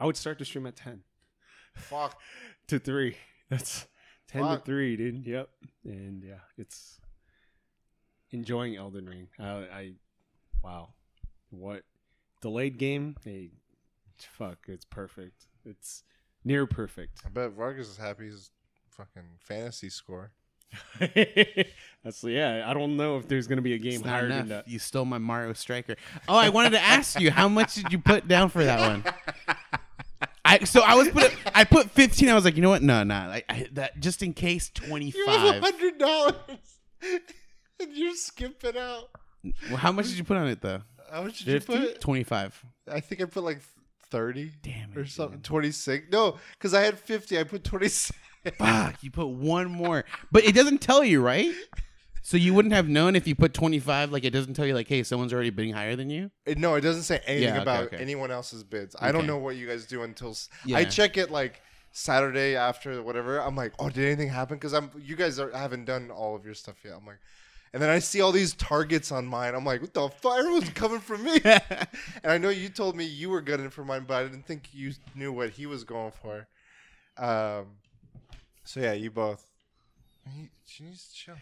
I 0.00 0.06
would 0.06 0.16
start 0.16 0.38
the 0.38 0.44
stream 0.44 0.66
at 0.66 0.76
ten 0.76 1.02
Fuck. 1.74 2.18
to 2.68 2.78
three. 2.78 3.16
That's 3.50 3.86
ten 4.28 4.42
Fuck. 4.42 4.60
to 4.60 4.64
three, 4.70 4.96
dude. 4.96 5.26
Yep. 5.26 5.48
And 5.84 6.22
yeah, 6.22 6.40
it's 6.56 7.00
enjoying 8.30 8.76
Elden 8.76 9.06
Ring. 9.06 9.28
I, 9.38 9.46
I 9.48 9.92
wow, 10.62 10.90
what 11.50 11.82
delayed 12.40 12.78
game? 12.78 13.16
Hey, 13.24 13.50
fuck, 14.18 14.58
it's 14.68 14.84
perfect. 14.84 15.46
It's 15.64 16.02
near 16.44 16.66
perfect. 16.66 17.20
I 17.24 17.28
bet 17.30 17.52
Vargas 17.52 17.88
is 17.88 17.96
happy. 17.96 18.26
His 18.26 18.50
fucking 18.90 19.22
fantasy 19.40 19.90
score. 19.90 20.32
That's 21.00 22.22
yeah. 22.24 22.64
I 22.66 22.74
don't 22.74 22.96
know 22.98 23.16
if 23.16 23.26
there's 23.26 23.46
gonna 23.46 23.62
be 23.62 23.72
a 23.72 23.78
game 23.78 24.00
It's 24.00 24.02
higher 24.02 24.26
enough. 24.26 24.38
than 24.40 24.48
that. 24.48 24.68
You 24.68 24.78
stole 24.78 25.06
my 25.06 25.16
Mario 25.18 25.54
Striker. 25.54 25.96
Oh, 26.28 26.36
I 26.36 26.50
wanted 26.50 26.70
to 26.70 26.80
ask 26.80 27.18
you, 27.18 27.30
how 27.30 27.48
much 27.48 27.74
did 27.74 27.90
you 27.90 27.98
put 27.98 28.28
down 28.28 28.50
for 28.50 28.62
that 28.64 28.80
one? 28.80 29.56
I 30.48 30.64
so 30.64 30.80
I 30.80 30.94
was 30.94 31.08
put 31.10 31.34
I 31.54 31.64
put 31.64 31.90
fifteen. 31.90 32.28
I 32.28 32.34
was 32.34 32.44
like, 32.44 32.56
you 32.56 32.62
know 32.62 32.70
what? 32.70 32.82
No, 32.82 33.02
no, 33.02 33.26
like 33.28 33.44
I, 33.48 33.66
that 33.72 34.00
just 34.00 34.22
in 34.22 34.32
case 34.32 34.70
twenty 34.70 35.06
You 35.10 35.26
have 35.26 35.42
a 35.44 35.52
five. 35.52 35.62
hundred 35.62 35.98
dollars. 35.98 36.34
and 37.80 37.92
you're 37.92 38.14
skipping 38.14 38.76
out. 38.76 39.10
Well, 39.68 39.76
how 39.76 39.92
much 39.92 40.06
did 40.08 40.16
you 40.18 40.24
put 40.24 40.36
on 40.36 40.48
it 40.48 40.60
though? 40.60 40.80
How 41.10 41.22
much 41.22 41.40
did 41.40 41.62
50? 41.64 41.72
you 41.72 41.78
put? 41.88 42.00
Twenty 42.00 42.24
five. 42.24 42.60
I 42.90 43.00
think 43.00 43.20
I 43.20 43.26
put 43.26 43.44
like 43.44 43.60
thirty 44.10 44.52
Damn 44.62 44.92
it. 44.92 44.98
or 44.98 45.06
something. 45.06 45.40
Twenty 45.42 45.70
six. 45.70 46.06
No, 46.10 46.38
because 46.52 46.74
I 46.74 46.82
had 46.82 46.98
fifty. 46.98 47.38
I 47.38 47.44
put 47.44 47.62
twenty 47.64 47.88
six. 47.88 48.18
Fuck, 48.56 49.02
you 49.02 49.10
put 49.10 49.26
one 49.28 49.70
more. 49.70 50.04
But 50.32 50.44
it 50.44 50.54
doesn't 50.54 50.78
tell 50.78 51.04
you, 51.04 51.20
right? 51.20 51.52
So 52.28 52.36
you 52.36 52.52
wouldn't 52.52 52.74
have 52.74 52.90
known 52.90 53.16
if 53.16 53.26
you 53.26 53.34
put 53.34 53.54
25, 53.54 54.12
like 54.12 54.22
it 54.22 54.32
doesn't 54.34 54.52
tell 54.52 54.66
you 54.66 54.74
like, 54.74 54.86
hey, 54.86 55.02
someone's 55.02 55.32
already 55.32 55.48
bidding 55.48 55.72
higher 55.72 55.96
than 55.96 56.10
you? 56.10 56.30
No, 56.58 56.74
it 56.74 56.82
doesn't 56.82 57.04
say 57.04 57.22
anything 57.24 57.48
Yeah, 57.48 57.52
okay, 57.52 57.62
about 57.62 57.86
okay. 57.86 57.96
anyone 57.96 58.30
else's 58.30 58.62
bids. 58.62 58.94
I 59.00 59.12
don't 59.12 59.20
Okay. 59.20 59.28
know 59.28 59.38
what 59.38 59.56
you 59.56 59.66
guys 59.66 59.86
do 59.86 60.02
until 60.02 60.32
s 60.32 60.50
I 60.74 60.80
Yeah. 60.80 60.90
check 60.90 61.16
it 61.16 61.30
like 61.30 61.62
Saturday 61.90 62.54
after 62.54 63.02
whatever. 63.02 63.40
I'm 63.40 63.56
like, 63.56 63.72
oh, 63.78 63.88
did 63.88 64.04
anything 64.04 64.28
happen? 64.28 64.58
Because 64.58 64.74
I'm 64.74 64.90
you 65.00 65.16
guys 65.16 65.38
are, 65.38 65.50
haven't 65.52 65.86
done 65.86 66.10
all 66.10 66.36
of 66.36 66.44
your 66.44 66.52
stuff 66.52 66.76
yet. 66.84 66.96
I'm 66.98 67.06
like, 67.06 67.16
and 67.72 67.82
then 67.82 67.88
I 67.88 67.98
see 67.98 68.20
all 68.20 68.30
these 68.32 68.52
targets 68.52 69.10
on 69.10 69.24
mine. 69.26 69.54
I'm 69.54 69.64
like, 69.64 69.80
what 69.80 69.94
the 69.94 70.10
fuck? 70.10 70.38
Everyone's 70.38 70.68
coming 70.68 71.00
for 71.00 71.16
me. 71.16 71.40
and 71.44 72.26
I 72.26 72.36
know 72.36 72.50
you 72.50 72.68
told 72.68 72.94
me 72.94 73.04
you 73.06 73.30
were 73.30 73.40
gunning 73.40 73.70
for 73.70 73.86
mine, 73.86 74.04
but 74.06 74.18
I 74.18 74.24
didn't 74.24 74.44
think 74.44 74.68
you 74.74 74.92
knew 75.14 75.32
what 75.32 75.48
he 75.48 75.64
was 75.64 75.82
going 75.82 76.12
for. 76.12 76.46
Um, 77.16 77.78
so 78.64 78.80
yeah, 78.80 78.92
you 78.92 79.10
both. 79.10 79.47
He, 80.34 80.50
she 80.64 80.84
needs 80.84 81.08
to 81.08 81.14
chill. 81.14 81.34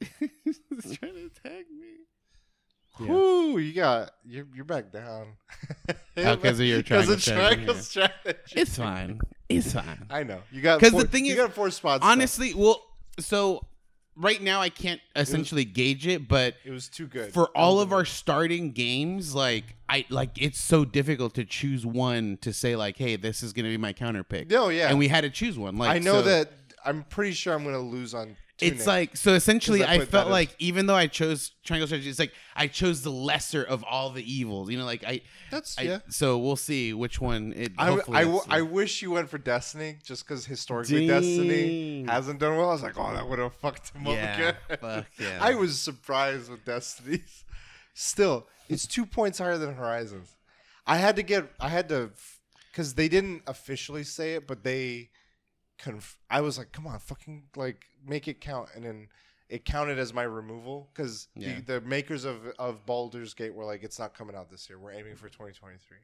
He's 0.44 0.98
trying 0.98 1.14
to 1.14 1.26
attack 1.26 1.64
me. 1.70 1.88
Yeah. 3.00 3.06
Whoo, 3.06 3.58
you 3.58 3.72
got 3.72 4.10
you're 4.24 4.46
you're 4.54 4.64
back 4.64 4.92
down. 4.92 5.28
Oh, 6.14 6.36
because 6.36 6.60
of 6.60 6.66
your 6.66 6.78
Because 6.82 7.24
triangle 7.24 7.74
strategy, 7.74 8.12
strategy. 8.20 8.52
It's 8.60 8.76
fine. 8.76 9.18
It's 9.48 9.72
fine. 9.72 10.06
I 10.10 10.24
know 10.24 10.40
you 10.50 10.60
got 10.60 10.78
because 10.78 10.92
the 10.92 11.08
thing 11.08 11.24
you 11.24 11.32
is, 11.32 11.38
got 11.38 11.54
four 11.54 11.70
spots. 11.70 12.02
though. 12.02 12.10
Honestly, 12.10 12.52
well, 12.52 12.82
so 13.18 13.64
right 14.14 14.42
now 14.42 14.60
I 14.60 14.68
can't 14.68 15.00
essentially 15.16 15.64
gauge 15.64 16.06
it, 16.06 16.28
but 16.28 16.56
it 16.66 16.70
was 16.70 16.90
too 16.90 17.06
good 17.06 17.32
for 17.32 17.46
all 17.56 17.80
of 17.80 17.94
our 17.94 18.04
starting 18.04 18.72
games, 18.72 19.34
like 19.34 19.74
I 19.88 20.04
like 20.10 20.30
it's 20.40 20.60
so 20.60 20.84
difficult 20.84 21.34
to 21.36 21.46
choose 21.46 21.86
one 21.86 22.36
to 22.42 22.52
say 22.52 22.76
like, 22.76 22.98
hey, 22.98 23.16
this 23.16 23.42
is 23.42 23.54
gonna 23.54 23.68
be 23.68 23.78
my 23.78 23.94
counter 23.94 24.22
pick. 24.22 24.50
No, 24.50 24.68
yeah, 24.68 24.88
And 24.90 24.98
we 24.98 25.08
had 25.08 25.22
to 25.22 25.30
choose 25.30 25.58
one. 25.58 25.78
Like 25.78 25.96
I 25.96 25.98
know 25.98 26.20
so- 26.20 26.22
that. 26.22 26.61
I'm 26.84 27.04
pretty 27.04 27.32
sure 27.32 27.54
I'm 27.54 27.64
gonna 27.64 27.78
lose 27.80 28.14
on. 28.14 28.36
it's 28.60 28.86
like 28.86 29.16
so 29.16 29.34
Essentially, 29.34 29.82
I 29.84 29.94
I, 29.94 30.04
felt 30.04 30.26
as- 30.26 30.30
like 30.32 30.54
even 30.58 30.86
though 30.86 30.94
I 30.94 31.06
chose 31.08 31.52
triangle 31.64 31.86
strategy, 31.88 32.10
it's 32.10 32.18
like 32.18 32.32
I 32.54 32.66
chose 32.68 33.02
the 33.02 33.10
lesser 33.10 33.62
of 33.64 33.82
all 33.84 34.10
the 34.10 34.22
evils. 34.32 34.70
You 34.70 34.78
know, 34.78 34.84
like 34.84 35.02
I, 35.04 35.22
that's 35.50 35.76
I 35.78 35.82
yeah. 35.82 35.98
so 36.08 36.38
we'll 36.38 36.56
see 36.56 36.92
which 36.94 37.20
one 37.20 37.52
it. 37.56 37.72
I, 37.78 37.88
I, 37.88 37.92
it's- 37.92 38.06
w- 38.06 38.40
I 38.48 38.62
wish 38.62 39.02
you 39.02 39.10
went 39.10 39.28
for 39.30 39.38
Destiny 39.38 39.96
just 40.04 40.26
because 40.26 40.46
historically 40.46 41.06
Dang. 41.06 41.20
Destiny 41.20 42.04
hasn't 42.06 42.38
done 42.40 42.56
well. 42.56 42.70
I 42.70 42.72
was 42.72 42.82
like, 42.82 42.98
oh, 42.98 43.12
that 43.12 43.28
would 43.28 43.38
have 43.38 43.54
fucked 43.54 43.90
him 43.94 44.06
yeah, 44.06 44.12
up 44.12 44.34
again. 44.36 44.78
fuck 44.80 45.06
yeah. 45.18 45.38
I 45.40 45.54
was 45.54 45.80
surprised 45.80 46.50
with 46.50 46.64
Destiny's. 46.64 47.44
Still, 47.94 48.46
it's 48.68 48.86
two 48.86 49.04
points 49.04 49.38
higher 49.38 49.58
than 49.58 49.74
Horizons. 49.74 50.30
I 50.86 50.96
had 50.96 51.16
to 51.16 51.22
get, 51.22 51.50
I 51.60 51.68
had 51.68 51.88
to, 51.90 52.10
because 52.70 52.94
they 52.94 53.06
didn't 53.08 53.42
officially 53.46 54.02
say 54.02 54.34
it, 54.34 54.46
but 54.46 54.64
they, 54.64 55.10
conf- 55.82 56.18
I 56.30 56.40
was 56.40 56.56
like, 56.58 56.72
come 56.72 56.86
on, 56.86 56.98
fucking 56.98 57.44
like 57.56 57.84
make 58.06 58.26
it 58.28 58.40
count, 58.40 58.70
and 58.74 58.84
then 58.84 59.08
it 59.48 59.64
counted 59.66 59.98
as 59.98 60.14
my 60.14 60.22
removal 60.22 60.88
because 60.94 61.28
Yeah. 61.36 61.56
the, 61.66 61.74
the 61.74 61.80
makers 61.82 62.24
of 62.24 62.46
of 62.58 62.86
Baldur's 62.86 63.34
Gate 63.34 63.52
were 63.54 63.64
like, 63.66 63.82
it's 63.82 63.98
not 63.98 64.14
coming 64.14 64.34
out 64.34 64.50
this 64.50 64.68
year. 64.70 64.78
We're 64.78 64.92
aiming 64.92 65.16
for 65.16 65.28
2023, 65.28 65.98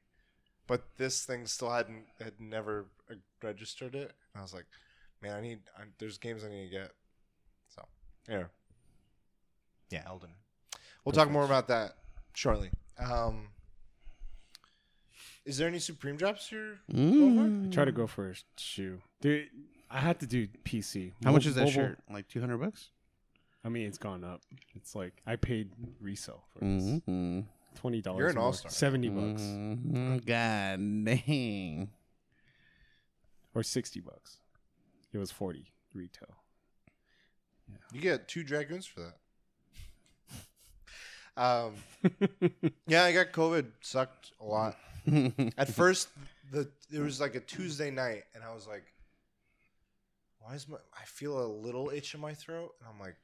but 0.66 0.82
this 0.98 1.24
thing 1.24 1.46
still 1.46 1.70
hadn't 1.70 2.04
had 2.22 2.38
never 2.40 2.86
uh, 3.10 3.14
registered 3.42 3.94
it. 3.94 4.12
And 4.34 4.40
I 4.40 4.42
was 4.42 4.52
like, 4.52 4.66
man, 5.22 5.34
I 5.34 5.40
need, 5.40 5.60
I, 5.78 5.84
there's 5.98 6.18
games 6.18 6.44
I 6.44 6.48
need 6.50 6.64
to 6.64 6.70
get. 6.70 6.92
So, 7.68 7.84
yeah. 8.28 8.44
Yeah, 9.90 10.02
Elden. 10.06 10.30
We'll 11.04 11.14
talk 11.14 11.30
more 11.30 11.44
about 11.44 11.68
that 11.68 11.94
shortly. 12.34 12.70
Um, 12.98 13.48
is 15.48 15.56
there 15.58 15.66
any 15.68 15.78
Supreme 15.78 16.16
drops 16.16 16.48
here? 16.48 16.78
Mm. 16.92 17.72
Try 17.72 17.84
to 17.84 17.92
go 17.92 18.06
for 18.06 18.30
a 18.30 18.34
shoe, 18.58 19.00
dude. 19.20 19.48
I 19.90 19.98
had 20.00 20.20
to 20.20 20.26
do 20.26 20.46
PC. 20.64 21.12
How 21.24 21.32
much 21.32 21.46
is 21.46 21.54
that 21.54 21.62
mobile- 21.62 21.72
shirt? 21.72 21.98
Like 22.10 22.28
two 22.28 22.40
hundred 22.40 22.58
bucks. 22.58 22.90
I 23.64 23.70
mean, 23.70 23.86
it's 23.86 23.98
gone 23.98 24.22
up. 24.22 24.42
It's 24.74 24.94
like 24.94 25.22
I 25.26 25.36
paid 25.36 25.70
resale 26.00 26.44
for 26.52 26.60
this. 26.64 26.84
Mm-hmm. 26.84 27.40
Twenty 27.74 28.00
dollars. 28.02 28.18
You're 28.18 28.28
an 28.28 28.38
all-star. 28.38 28.70
Seventy 28.70 29.08
bucks 29.08 29.42
Mhm. 29.42 30.24
God 30.26 31.04
dang. 31.26 31.90
or 33.54 33.62
sixty 33.62 34.00
bucks. 34.00 34.38
It 35.12 35.18
was 35.18 35.30
forty 35.30 35.72
retail. 35.94 36.36
You 37.92 38.00
get 38.00 38.28
two 38.28 38.42
dragoons 38.44 38.84
for 38.86 39.00
that. 39.00 39.16
Um, 41.36 41.74
yeah, 42.88 43.04
I 43.04 43.12
got 43.12 43.30
COVID. 43.30 43.66
Sucked 43.80 44.32
a 44.40 44.44
lot. 44.44 44.76
At 45.58 45.68
first, 45.72 46.08
the 46.50 46.68
it 46.92 47.00
was 47.00 47.20
like 47.20 47.34
a 47.34 47.40
Tuesday 47.40 47.90
night, 47.90 48.24
and 48.34 48.42
I 48.44 48.54
was 48.54 48.66
like, 48.66 48.84
"Why 50.40 50.54
is 50.54 50.68
my? 50.68 50.76
I 50.98 51.04
feel 51.04 51.38
a 51.44 51.46
little 51.46 51.90
itch 51.90 52.14
in 52.14 52.20
my 52.20 52.34
throat." 52.34 52.74
And 52.80 52.88
I'm 52.92 53.00
like, 53.00 53.16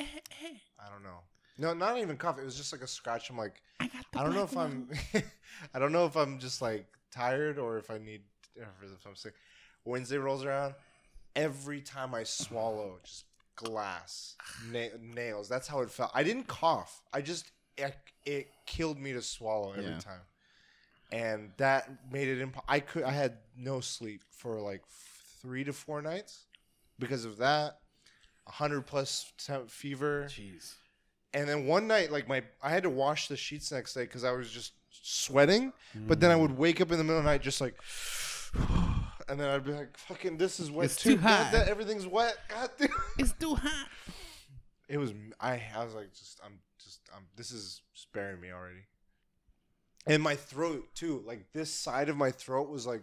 "I 0.00 0.88
don't 0.90 1.02
know." 1.02 1.18
No, 1.58 1.74
not 1.74 1.98
even 1.98 2.16
cough. 2.16 2.38
It 2.38 2.44
was 2.44 2.56
just 2.56 2.72
like 2.72 2.80
a 2.82 2.86
scratch. 2.86 3.28
I'm 3.28 3.36
like, 3.36 3.60
I, 3.80 3.90
I 4.16 4.22
don't 4.24 4.34
know 4.34 4.44
if 4.44 4.56
I'm, 4.56 4.88
I 5.74 5.78
don't 5.78 5.92
know 5.92 6.06
if 6.06 6.16
I'm 6.16 6.38
just 6.38 6.62
like 6.62 6.86
tired 7.10 7.58
or 7.58 7.76
if 7.76 7.90
I 7.90 7.98
need, 7.98 8.22
or 8.56 8.66
if 8.82 9.06
I'm 9.06 9.14
sick. 9.16 9.34
Wednesday 9.84 10.16
rolls 10.16 10.44
around. 10.44 10.74
Every 11.36 11.80
time 11.82 12.14
I 12.14 12.24
swallow, 12.24 12.98
just 13.04 13.24
glass 13.56 14.36
na- 14.72 14.86
nails. 15.02 15.48
That's 15.50 15.68
how 15.68 15.80
it 15.80 15.90
felt. 15.90 16.10
I 16.14 16.22
didn't 16.22 16.46
cough. 16.48 17.02
I 17.12 17.20
just 17.20 17.50
it, 17.76 17.94
it 18.24 18.48
killed 18.66 18.98
me 18.98 19.12
to 19.12 19.20
swallow 19.22 19.72
every 19.72 19.84
Yeah. 19.84 19.98
time, 19.98 20.20
and 21.12 21.52
that 21.56 21.88
made 22.12 22.28
it 22.28 22.40
imp- 22.40 22.62
I 22.68 22.80
could. 22.80 23.02
I 23.04 23.10
had 23.12 23.38
no 23.56 23.80
sleep 23.80 24.22
for 24.30 24.60
like 24.60 24.82
f- 24.86 25.36
three 25.42 25.64
to 25.64 25.72
four 25.72 26.02
nights 26.02 26.44
because 26.98 27.24
of 27.24 27.38
that. 27.38 27.78
hundred 28.46 28.82
plus 28.82 29.32
temp 29.38 29.70
fever. 29.70 30.26
Jeez. 30.28 30.74
And 31.32 31.48
then 31.48 31.66
one 31.66 31.86
night, 31.86 32.10
like 32.10 32.26
my, 32.28 32.42
I 32.62 32.70
had 32.70 32.82
to 32.82 32.90
wash 32.90 33.28
the 33.28 33.36
sheets 33.36 33.70
next 33.70 33.94
day 33.94 34.02
because 34.02 34.24
I 34.24 34.32
was 34.32 34.50
just 34.50 34.72
sweating. 34.90 35.72
But 35.94 36.18
then 36.20 36.30
I 36.32 36.36
would 36.36 36.56
wake 36.58 36.80
up 36.80 36.90
in 36.90 36.98
the 36.98 37.04
middle 37.04 37.18
of 37.18 37.24
the 37.24 37.30
night, 37.30 37.42
just 37.42 37.60
like, 37.60 37.74
and 39.28 39.38
then 39.38 39.48
I'd 39.48 39.64
be 39.64 39.72
like, 39.72 39.96
"Fucking, 39.96 40.36
this 40.38 40.58
is 40.58 40.70
wet 40.70 40.86
It's 40.86 40.96
too. 40.96 41.16
too 41.16 41.22
hot. 41.22 41.52
that, 41.52 41.68
everything's 41.68 42.06
wet. 42.06 42.36
God 42.48 42.70
damn." 42.78 42.88
It's 43.18 43.32
too 43.34 43.54
hot. 43.54 43.86
It 44.88 44.98
was. 44.98 45.12
I. 45.40 45.62
I 45.76 45.84
was 45.84 45.94
like, 45.94 46.12
just. 46.12 46.40
I'm 46.44 46.58
just. 46.82 47.00
I'm. 47.16 47.22
This 47.36 47.52
is 47.52 47.82
sparing 47.94 48.40
me 48.40 48.50
already. 48.50 48.80
And 50.06 50.22
my 50.22 50.34
throat 50.34 50.88
too. 50.94 51.22
Like 51.26 51.52
this 51.52 51.72
side 51.72 52.08
of 52.08 52.16
my 52.16 52.30
throat 52.30 52.68
was 52.68 52.86
like. 52.86 53.02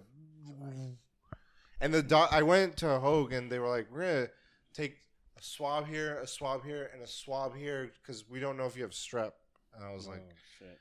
And 1.79 1.93
the 1.93 2.01
doc. 2.01 2.29
I 2.31 2.41
went 2.41 2.77
to 2.77 2.99
Hoag 2.99 3.33
and 3.33 3.51
they 3.51 3.59
were 3.59 3.69
like, 3.69 3.87
"We're 3.91 3.99
gonna 3.99 4.27
take 4.73 4.97
a 5.37 5.43
swab 5.43 5.85
here, 5.87 6.17
a 6.19 6.27
swab 6.27 6.65
here, 6.65 6.89
and 6.93 7.03
a 7.03 7.07
swab 7.07 7.55
here 7.55 7.91
because 8.01 8.27
we 8.27 8.39
don't 8.39 8.57
know 8.57 8.65
if 8.65 8.75
you 8.75 8.81
have 8.81 8.91
strep." 8.91 9.33
And 9.75 9.85
I 9.85 9.93
was 9.93 10.07
oh, 10.07 10.11
like, 10.11 10.23
Oh, 10.27 10.35
shit. 10.57 10.79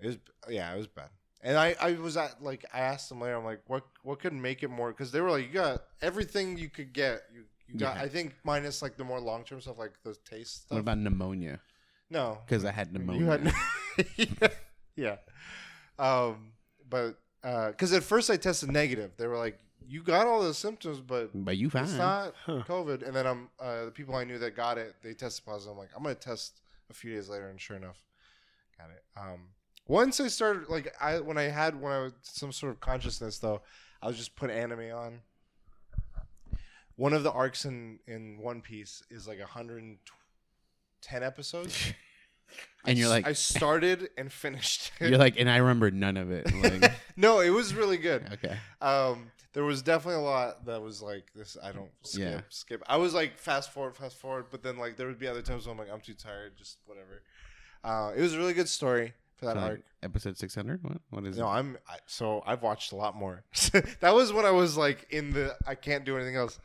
it 0.00 0.06
was 0.06 0.18
yeah, 0.48 0.74
it 0.74 0.78
was 0.78 0.88
bad. 0.88 1.10
And 1.40 1.56
I, 1.56 1.76
I 1.80 1.92
was 1.92 2.16
at 2.16 2.42
like 2.42 2.64
I 2.72 2.80
asked 2.80 3.10
them 3.10 3.20
later. 3.20 3.36
I'm 3.36 3.44
like, 3.44 3.60
what 3.68 3.84
what 4.02 4.18
could 4.18 4.32
make 4.32 4.62
it 4.62 4.70
more? 4.70 4.90
Because 4.90 5.12
they 5.12 5.20
were 5.20 5.30
like, 5.30 5.46
you 5.46 5.52
got 5.52 5.84
everything 6.02 6.58
you 6.58 6.68
could 6.68 6.92
get. 6.92 7.22
You 7.32 7.44
you 7.68 7.78
got. 7.78 7.96
Yeah. 7.96 8.02
I 8.02 8.08
think 8.08 8.34
minus 8.42 8.82
like 8.82 8.96
the 8.96 9.04
more 9.04 9.20
long 9.20 9.44
term 9.44 9.60
stuff, 9.60 9.78
like 9.78 9.92
the 10.02 10.16
taste 10.28 10.62
stuff. 10.62 10.72
What 10.72 10.80
about 10.80 10.98
pneumonia? 10.98 11.60
no? 12.10 12.38
Because 12.46 12.64
I 12.64 12.72
had 12.72 12.92
pneumonia. 12.92 13.52
You 14.16 14.26
had 14.40 14.52
yeah. 14.96 15.16
Um, 15.98 16.52
but 16.88 17.18
because 17.42 17.92
at 17.92 18.02
first 18.02 18.30
I 18.30 18.36
tested 18.36 18.70
negative, 18.70 19.12
they 19.16 19.26
were 19.26 19.36
like, 19.38 19.58
you 19.86 20.02
got 20.02 20.26
all 20.26 20.42
the 20.42 20.54
symptoms, 20.54 21.00
but 21.00 21.30
but 21.34 21.56
you 21.58 21.68
fine. 21.70 21.84
it's 21.84 21.92
not 21.94 22.34
Huh. 22.46 22.62
COVID. 22.66 23.06
And 23.06 23.14
then 23.14 23.26
I'm 23.26 23.48
uh, 23.60 23.84
the 23.86 23.90
people 23.90 24.14
I 24.14 24.24
knew 24.24 24.38
that 24.38 24.56
got 24.56 24.78
it, 24.78 24.94
they 25.02 25.12
tested 25.14 25.44
positive. 25.44 25.72
I'm 25.72 25.78
like, 25.78 25.90
I'm 25.96 26.02
gonna 26.02 26.14
test 26.14 26.60
a 26.90 26.94
few 26.94 27.12
days 27.14 27.28
later, 27.28 27.48
and 27.48 27.60
sure 27.60 27.76
enough, 27.76 28.02
got 28.78 28.88
it. 28.90 29.04
Um, 29.16 29.48
once 29.86 30.20
I 30.20 30.28
started, 30.28 30.68
like, 30.70 30.94
I 31.00 31.20
when 31.20 31.36
I 31.36 31.44
had 31.44 31.78
when 31.80 31.92
I 31.92 31.98
was 31.98 32.12
some 32.22 32.50
sort 32.52 32.72
of 32.72 32.80
consciousness 32.80 33.38
though, 33.38 33.60
I 34.00 34.06
was 34.06 34.16
just 34.16 34.36
put 34.36 34.50
anime 34.50 34.90
on. 34.94 35.20
One 36.96 37.12
of 37.12 37.22
the 37.24 37.32
arcs 37.32 37.64
in 37.66 37.98
in 38.06 38.38
One 38.38 38.62
Piece 38.62 39.02
is 39.10 39.26
like 39.28 39.38
110 39.40 41.22
episodes. 41.22 41.92
and 42.86 42.98
you're 42.98 43.08
like, 43.08 43.26
I 43.26 43.32
started 43.32 44.10
and 44.18 44.30
finished. 44.32 44.92
it. 45.00 45.08
you're 45.10 45.18
like, 45.18 45.38
and 45.38 45.48
I 45.50 45.56
remember 45.58 45.90
none 45.90 46.16
of 46.16 46.30
it. 46.30 46.52
Like, 46.54 46.92
no, 47.16 47.40
it 47.40 47.50
was 47.50 47.74
really 47.74 47.96
good. 47.96 48.26
okay. 48.32 48.56
Um, 48.80 49.30
there 49.54 49.64
was 49.64 49.82
definitely 49.82 50.20
a 50.20 50.24
lot 50.24 50.64
that 50.66 50.82
was 50.82 51.00
like 51.00 51.32
this. 51.34 51.56
I 51.62 51.72
don't 51.72 51.90
skip, 52.02 52.20
Yeah. 52.22 52.40
skip. 52.48 52.82
I 52.86 52.96
was 52.96 53.14
like 53.14 53.38
fast 53.38 53.72
forward, 53.72 53.96
fast 53.96 54.16
forward, 54.16 54.46
but 54.50 54.62
then 54.62 54.76
like 54.78 54.96
there 54.96 55.06
would 55.06 55.18
be 55.18 55.28
other 55.28 55.42
times 55.42 55.66
when 55.66 55.72
I'm 55.72 55.78
like 55.78 55.92
I'm 55.94 56.00
too 56.00 56.14
tired, 56.14 56.56
just 56.56 56.78
whatever. 56.86 57.22
Uh, 57.84 58.12
it 58.16 58.20
was 58.20 58.34
a 58.34 58.38
really 58.38 58.54
good 58.54 58.68
story 58.68 59.12
for 59.36 59.44
that 59.46 59.54
So, 59.56 59.60
arc. 59.60 59.80
episode 60.02 60.36
600? 60.38 60.82
What? 60.82 60.96
What 61.10 61.24
is 61.26 61.38
No, 61.38 61.46
it? 61.46 61.50
I'm 61.50 61.78
I, 61.88 61.96
so 62.06 62.42
I've 62.46 62.62
watched 62.62 62.92
a 62.92 62.96
lot 62.96 63.14
more. 63.14 63.44
that 64.00 64.14
was 64.14 64.32
when 64.32 64.44
I 64.44 64.50
was 64.50 64.76
like 64.76 65.06
in 65.10 65.30
the 65.30 65.54
I 65.66 65.74
can't 65.74 66.04
do 66.04 66.16
anything 66.16 66.36
else. 66.36 66.58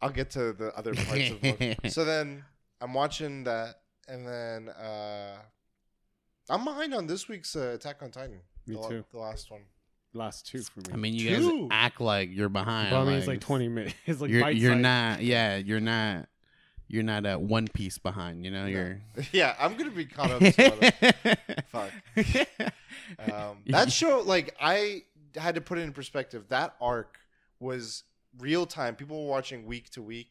I'll 0.00 0.10
get 0.10 0.30
to 0.30 0.52
the 0.52 0.72
other 0.76 0.94
parts 0.94 1.30
of 1.30 1.40
the 1.40 1.76
book. 1.82 1.90
So 1.92 2.04
then 2.04 2.44
I'm 2.80 2.94
watching 2.94 3.44
that, 3.44 3.76
and 4.08 4.26
then 4.26 4.68
uh, 4.70 5.36
I'm 6.48 6.64
behind 6.64 6.94
on 6.94 7.06
this 7.06 7.28
week's 7.28 7.54
uh, 7.54 7.72
Attack 7.74 8.02
on 8.02 8.10
Titan. 8.10 8.40
Me 8.66 8.76
the, 8.76 8.88
too. 8.88 9.04
The 9.12 9.18
last 9.18 9.50
one. 9.50 9.62
Last 10.14 10.46
two 10.46 10.62
for 10.62 10.80
me. 10.80 10.86
I 10.92 10.96
mean, 10.96 11.14
you 11.14 11.30
guys 11.30 11.68
act 11.70 12.00
like 12.00 12.30
you're 12.32 12.48
behind. 12.48 12.92
Well, 12.92 13.02
I 13.02 13.04
mean, 13.04 13.14
it's 13.14 13.26
like 13.26 13.40
20 13.40 13.68
minutes. 13.68 13.94
It's 14.06 14.20
like 14.20 14.30
you're 14.30 14.50
you're 14.50 14.74
not. 14.74 15.22
Yeah, 15.22 15.56
you're 15.56 15.80
not. 15.80 16.28
You're 16.90 17.02
not 17.02 17.26
a 17.26 17.38
one 17.38 17.68
piece 17.68 17.98
behind. 17.98 18.44
You 18.44 18.50
know, 18.50 18.64
you're. 18.64 19.02
yeah, 19.32 19.54
I'm 19.60 19.76
gonna 19.76 19.90
be 19.90 20.06
caught 20.06 20.30
up. 20.30 20.40
To 20.40 20.72
other- 20.72 21.36
Fuck. 21.66 21.90
Um, 23.30 23.58
that 23.66 23.92
show, 23.92 24.22
like, 24.24 24.54
I 24.60 25.02
had 25.36 25.54
to 25.56 25.60
put 25.60 25.78
it 25.78 25.82
in 25.82 25.92
perspective. 25.92 26.46
That 26.48 26.74
arc 26.80 27.18
was 27.60 28.04
real 28.38 28.64
time. 28.64 28.96
People 28.96 29.24
were 29.24 29.30
watching 29.30 29.66
week 29.66 29.90
to 29.90 30.02
week. 30.02 30.30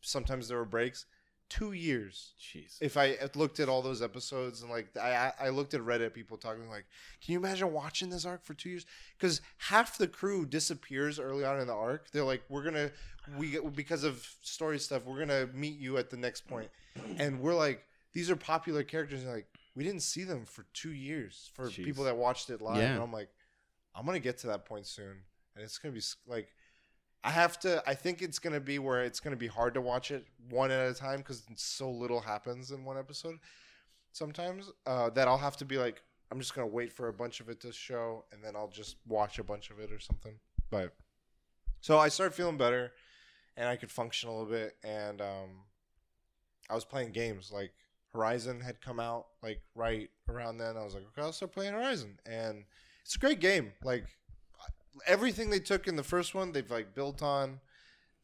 Sometimes 0.00 0.48
there 0.48 0.58
were 0.58 0.64
breaks. 0.64 1.06
Two 1.48 1.72
years. 1.72 2.34
Jeez. 2.40 2.76
If 2.80 2.96
I 2.96 3.12
uh, 3.14 3.28
looked 3.36 3.60
at 3.60 3.68
all 3.68 3.80
those 3.80 4.02
episodes 4.02 4.62
and 4.62 4.70
like 4.70 4.88
I, 5.00 5.32
I 5.40 5.46
I 5.46 5.48
looked 5.50 5.74
at 5.74 5.80
Reddit, 5.80 6.12
people 6.12 6.36
talking 6.36 6.68
like, 6.68 6.86
"Can 7.24 7.34
you 7.34 7.38
imagine 7.38 7.72
watching 7.72 8.10
this 8.10 8.24
arc 8.24 8.44
for 8.44 8.54
two 8.54 8.70
years?" 8.70 8.86
Because 9.16 9.40
half 9.58 9.96
the 9.96 10.08
crew 10.08 10.44
disappears 10.44 11.20
early 11.20 11.44
on 11.44 11.60
in 11.60 11.68
the 11.68 11.74
arc. 11.74 12.10
They're 12.10 12.24
like, 12.24 12.42
"We're 12.48 12.64
gonna 12.64 12.90
we 13.38 13.58
because 13.74 14.02
of 14.02 14.26
story 14.42 14.78
stuff, 14.80 15.04
we're 15.04 15.20
gonna 15.20 15.48
meet 15.52 15.78
you 15.78 15.98
at 15.98 16.10
the 16.10 16.16
next 16.16 16.44
and 17.18 17.40
we're 17.40 17.54
like, 17.54 17.84
"These 18.12 18.28
are 18.28 18.36
popular 18.36 18.82
characters." 18.82 19.22
And 19.22 19.32
like, 19.32 19.46
we 19.76 19.84
didn't 19.84 20.02
see 20.02 20.24
them 20.24 20.44
for 20.44 20.66
two 20.72 20.92
years 20.92 21.50
for 21.54 21.68
Jeez. 21.68 21.84
people 21.84 22.04
that 22.04 22.16
watched 22.16 22.50
it 22.50 22.60
live. 22.60 22.78
Yeah. 22.78 22.94
And 22.94 23.02
I'm 23.02 23.12
like, 23.12 23.28
I'm 23.94 24.04
gonna 24.04 24.18
get 24.18 24.38
to 24.38 24.48
that 24.48 24.64
point 24.64 24.86
soon, 24.86 25.22
and 25.54 25.64
it's 25.64 25.78
gonna 25.78 25.94
be 25.94 26.02
like. 26.26 26.48
I 27.24 27.30
have 27.30 27.58
to. 27.60 27.82
I 27.86 27.94
think 27.94 28.22
it's 28.22 28.38
gonna 28.38 28.60
be 28.60 28.78
where 28.78 29.02
it's 29.02 29.20
gonna 29.20 29.36
be 29.36 29.48
hard 29.48 29.74
to 29.74 29.80
watch 29.80 30.10
it 30.10 30.26
one 30.48 30.70
at 30.70 30.90
a 30.90 30.94
time 30.94 31.18
because 31.18 31.42
so 31.56 31.90
little 31.90 32.20
happens 32.20 32.70
in 32.70 32.84
one 32.84 32.98
episode. 32.98 33.38
Sometimes 34.12 34.70
uh, 34.86 35.10
that 35.10 35.28
I'll 35.28 35.38
have 35.38 35.56
to 35.58 35.64
be 35.64 35.76
like, 35.76 36.02
I'm 36.30 36.38
just 36.38 36.54
gonna 36.54 36.66
wait 36.66 36.92
for 36.92 37.08
a 37.08 37.12
bunch 37.12 37.40
of 37.40 37.48
it 37.48 37.60
to 37.60 37.72
show, 37.72 38.24
and 38.32 38.42
then 38.42 38.54
I'll 38.54 38.68
just 38.68 38.96
watch 39.06 39.38
a 39.38 39.44
bunch 39.44 39.70
of 39.70 39.80
it 39.80 39.92
or 39.92 39.98
something. 39.98 40.34
But 40.70 40.94
so 41.80 41.98
I 41.98 42.08
started 42.08 42.34
feeling 42.34 42.56
better, 42.56 42.92
and 43.56 43.68
I 43.68 43.76
could 43.76 43.90
function 43.90 44.28
a 44.28 44.32
little 44.32 44.50
bit, 44.50 44.76
and 44.84 45.20
um, 45.20 45.64
I 46.70 46.74
was 46.74 46.84
playing 46.84 47.12
games 47.12 47.50
like 47.52 47.72
Horizon 48.12 48.60
had 48.60 48.80
come 48.80 48.98
out 48.98 49.26
like 49.42 49.60
right 49.74 50.10
around 50.28 50.58
then. 50.58 50.76
I 50.76 50.84
was 50.84 50.94
like, 50.94 51.04
okay, 51.08 51.22
I'll 51.22 51.32
start 51.32 51.52
playing 51.52 51.72
Horizon, 51.72 52.18
and 52.24 52.64
it's 53.04 53.16
a 53.16 53.18
great 53.18 53.40
game. 53.40 53.72
Like 53.84 54.04
everything 55.06 55.50
they 55.50 55.58
took 55.60 55.86
in 55.86 55.96
the 55.96 56.02
first 56.02 56.34
one, 56.34 56.52
they've 56.52 56.70
like 56.70 56.94
built 56.94 57.22
on 57.22 57.60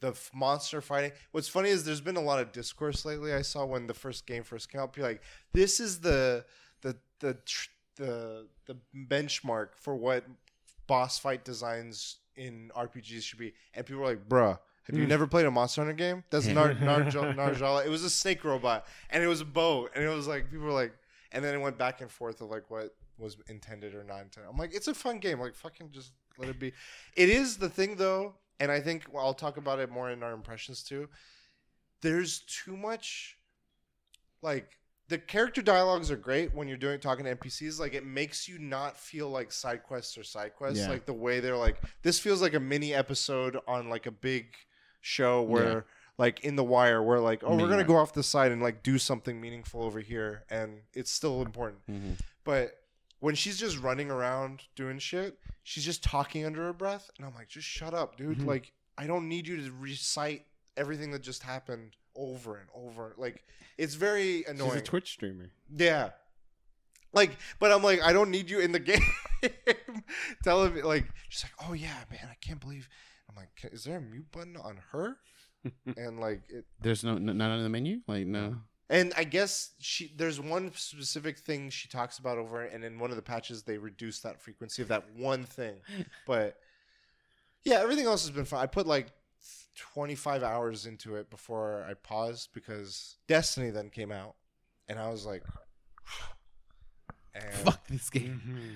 the 0.00 0.08
f- 0.08 0.30
monster 0.34 0.80
fighting. 0.80 1.12
What's 1.32 1.48
funny 1.48 1.68
is 1.70 1.84
there's 1.84 2.00
been 2.00 2.16
a 2.16 2.20
lot 2.22 2.40
of 2.40 2.52
discourse 2.52 3.04
lately. 3.04 3.32
I 3.32 3.42
saw 3.42 3.64
when 3.64 3.86
the 3.86 3.94
first 3.94 4.26
game 4.26 4.42
first 4.42 4.70
came 4.70 4.80
out, 4.80 4.92
people 4.92 5.08
like, 5.08 5.22
this 5.52 5.80
is 5.80 6.00
the 6.00 6.44
the 6.80 6.96
the 7.20 7.34
tr- 7.46 7.68
the 7.96 8.46
the 8.66 8.76
benchmark 9.08 9.68
for 9.76 9.94
what 9.94 10.24
boss 10.86 11.18
fight 11.18 11.44
designs 11.44 12.18
in 12.36 12.70
RPGs 12.76 13.22
should 13.22 13.38
be, 13.38 13.52
and 13.74 13.84
people 13.86 14.00
were 14.02 14.08
like, 14.08 14.28
bruh. 14.28 14.58
Have 14.86 14.96
you 14.96 15.04
Hmm. 15.04 15.10
never 15.10 15.28
played 15.28 15.46
a 15.46 15.50
Monster 15.52 15.82
Hunter 15.82 15.92
game? 15.94 16.24
That's 16.30 16.46
Nar- 16.46 16.74
Narja- 16.74 17.36
Narjala. 17.36 17.86
It 17.86 17.88
was 17.88 18.02
a 18.02 18.10
snake 18.10 18.42
robot, 18.42 18.84
and 19.10 19.22
it 19.22 19.28
was 19.28 19.40
a 19.40 19.44
bow, 19.44 19.88
and 19.94 20.02
it 20.02 20.08
was 20.08 20.26
like 20.26 20.50
people 20.50 20.66
were 20.66 20.72
like, 20.72 20.92
and 21.30 21.44
then 21.44 21.54
it 21.54 21.58
went 21.60 21.78
back 21.78 22.00
and 22.00 22.10
forth 22.10 22.40
of 22.40 22.50
like 22.50 22.68
what 22.68 22.92
was 23.16 23.36
intended 23.46 23.94
or 23.94 24.02
not 24.02 24.22
intended. 24.22 24.50
I'm 24.50 24.56
like, 24.56 24.74
it's 24.74 24.88
a 24.88 24.94
fun 24.94 25.18
game. 25.20 25.38
Like 25.38 25.54
fucking 25.54 25.90
just 25.92 26.10
let 26.38 26.48
it 26.48 26.58
be. 26.58 26.72
It 27.16 27.28
is 27.28 27.56
the 27.56 27.68
thing 27.68 27.96
though, 27.96 28.34
and 28.60 28.70
I 28.70 28.80
think 28.80 29.04
well, 29.12 29.24
I'll 29.24 29.34
talk 29.34 29.56
about 29.56 29.78
it 29.78 29.90
more 29.90 30.10
in 30.10 30.22
our 30.22 30.32
impressions 30.32 30.82
too. 30.82 31.08
There's 32.00 32.40
too 32.40 32.76
much, 32.76 33.36
like 34.42 34.78
the 35.08 35.18
character 35.18 35.62
dialogues 35.62 36.10
are 36.10 36.16
great 36.16 36.54
when 36.54 36.68
you're 36.68 36.76
doing 36.76 36.98
talking 36.98 37.24
to 37.24 37.36
NPCs. 37.36 37.78
Like 37.78 37.94
it 37.94 38.04
makes 38.06 38.48
you 38.48 38.58
not 38.58 38.96
feel 38.96 39.28
like 39.28 39.52
side 39.52 39.82
quests 39.82 40.16
or 40.16 40.24
side 40.24 40.54
quests. 40.56 40.80
Yeah. 40.80 40.88
Like 40.88 41.06
the 41.06 41.12
way 41.12 41.40
they're 41.40 41.56
like, 41.56 41.76
this 42.02 42.18
feels 42.18 42.40
like 42.42 42.54
a 42.54 42.60
mini 42.60 42.94
episode 42.94 43.58
on 43.68 43.88
like 43.88 44.06
a 44.06 44.10
big 44.10 44.46
show 45.00 45.42
where. 45.42 45.72
Yeah. 45.72 45.80
Like 46.18 46.40
in 46.44 46.56
the 46.56 46.62
wire, 46.62 47.02
where 47.02 47.18
like, 47.18 47.42
oh, 47.42 47.56
we're 47.56 47.70
gonna 47.70 47.84
go 47.84 47.96
off 47.96 48.12
the 48.12 48.22
side 48.22 48.52
and 48.52 48.62
like 48.62 48.82
do 48.82 48.98
something 48.98 49.40
meaningful 49.40 49.82
over 49.82 49.98
here, 49.98 50.44
and 50.50 50.82
it's 50.92 51.10
still 51.10 51.40
important. 51.40 51.80
Mhm. 51.90 52.20
But 52.44 52.74
when 53.22 53.34
she's 53.34 53.56
just 53.58 53.78
running 53.78 54.10
around 54.10 54.62
doing 54.76 54.98
shit, 54.98 55.38
she's 55.62 55.84
just 55.84 56.02
talking 56.02 56.44
under 56.44 56.62
her 56.64 56.72
breath, 56.72 57.08
and 57.16 57.24
I'm 57.26 57.34
like, 57.34 57.48
just 57.48 57.66
shut 57.66 57.94
up, 57.94 58.16
dude. 58.16 58.32
Mm-hmm. 58.38 58.42
Mhm. 58.44 58.48
Like, 58.48 58.72
I 58.98 59.06
don't 59.06 59.28
need 59.28 59.46
you 59.46 59.56
to 59.64 59.72
recite 59.78 60.44
everything 60.76 61.12
that 61.12 61.22
just 61.22 61.42
happened 61.42 61.96
over 62.16 62.56
and 62.56 62.68
over. 62.74 63.14
Like, 63.16 63.44
it's 63.78 63.94
very 63.94 64.44
annoying. 64.46 64.72
She's 64.72 64.80
a 64.80 64.84
Twitch 64.84 65.10
streamer. 65.12 65.50
yeah. 65.74 66.10
Like, 67.14 67.36
but 67.60 67.70
I'm 67.70 67.82
like, 67.82 68.00
I 68.02 68.12
don't 68.14 68.30
need 68.30 68.48
you 68.50 68.60
in 68.60 68.72
the 68.72 68.78
game. 68.90 69.02
Tell 70.42 70.68
me, 70.70 70.82
like, 70.82 71.04
she's 71.28 71.44
like, 71.44 71.68
oh 71.68 71.74
yeah, 71.74 71.94
man, 72.10 72.26
I 72.30 72.36
can't 72.40 72.58
believe. 72.60 72.88
I'm 73.28 73.36
like, 73.36 73.50
is 73.72 73.84
there 73.84 73.98
a 73.98 74.00
mute 74.00 74.30
button 74.32 74.56
on 74.56 74.78
her? 74.92 75.16
and 75.96 76.18
like, 76.20 76.42
it, 76.48 76.64
There's 76.80 77.04
no 77.04 77.16
n- 77.16 77.26
none 77.26 77.40
on 77.42 77.62
the 77.62 77.68
menu. 77.68 78.00
Like 78.08 78.26
no. 78.26 78.56
And 78.92 79.14
I 79.16 79.24
guess 79.24 79.70
she 79.78 80.12
there's 80.16 80.38
one 80.38 80.70
specific 80.74 81.38
thing 81.38 81.70
she 81.70 81.88
talks 81.88 82.18
about 82.18 82.36
over, 82.36 82.62
and 82.62 82.84
in 82.84 82.98
one 82.98 83.08
of 83.08 83.16
the 83.16 83.22
patches 83.22 83.62
they 83.62 83.78
reduce 83.78 84.20
that 84.20 84.38
frequency 84.38 84.82
of 84.82 84.88
that 84.88 85.04
one 85.16 85.44
thing. 85.44 85.76
But 86.26 86.58
yeah, 87.64 87.80
everything 87.80 88.04
else 88.04 88.22
has 88.22 88.30
been 88.30 88.44
fine. 88.44 88.60
I 88.60 88.66
put 88.66 88.86
like 88.86 89.08
25 89.94 90.42
hours 90.42 90.84
into 90.84 91.16
it 91.16 91.30
before 91.30 91.86
I 91.88 91.94
paused 91.94 92.50
because 92.52 93.16
Destiny 93.26 93.70
then 93.70 93.88
came 93.88 94.12
out, 94.12 94.34
and 94.88 94.98
I 94.98 95.08
was 95.08 95.24
like, 95.24 95.42
and 97.34 97.54
Fuck 97.54 97.86
this 97.88 98.10
game. 98.10 98.42
Mm-hmm. 98.46 98.74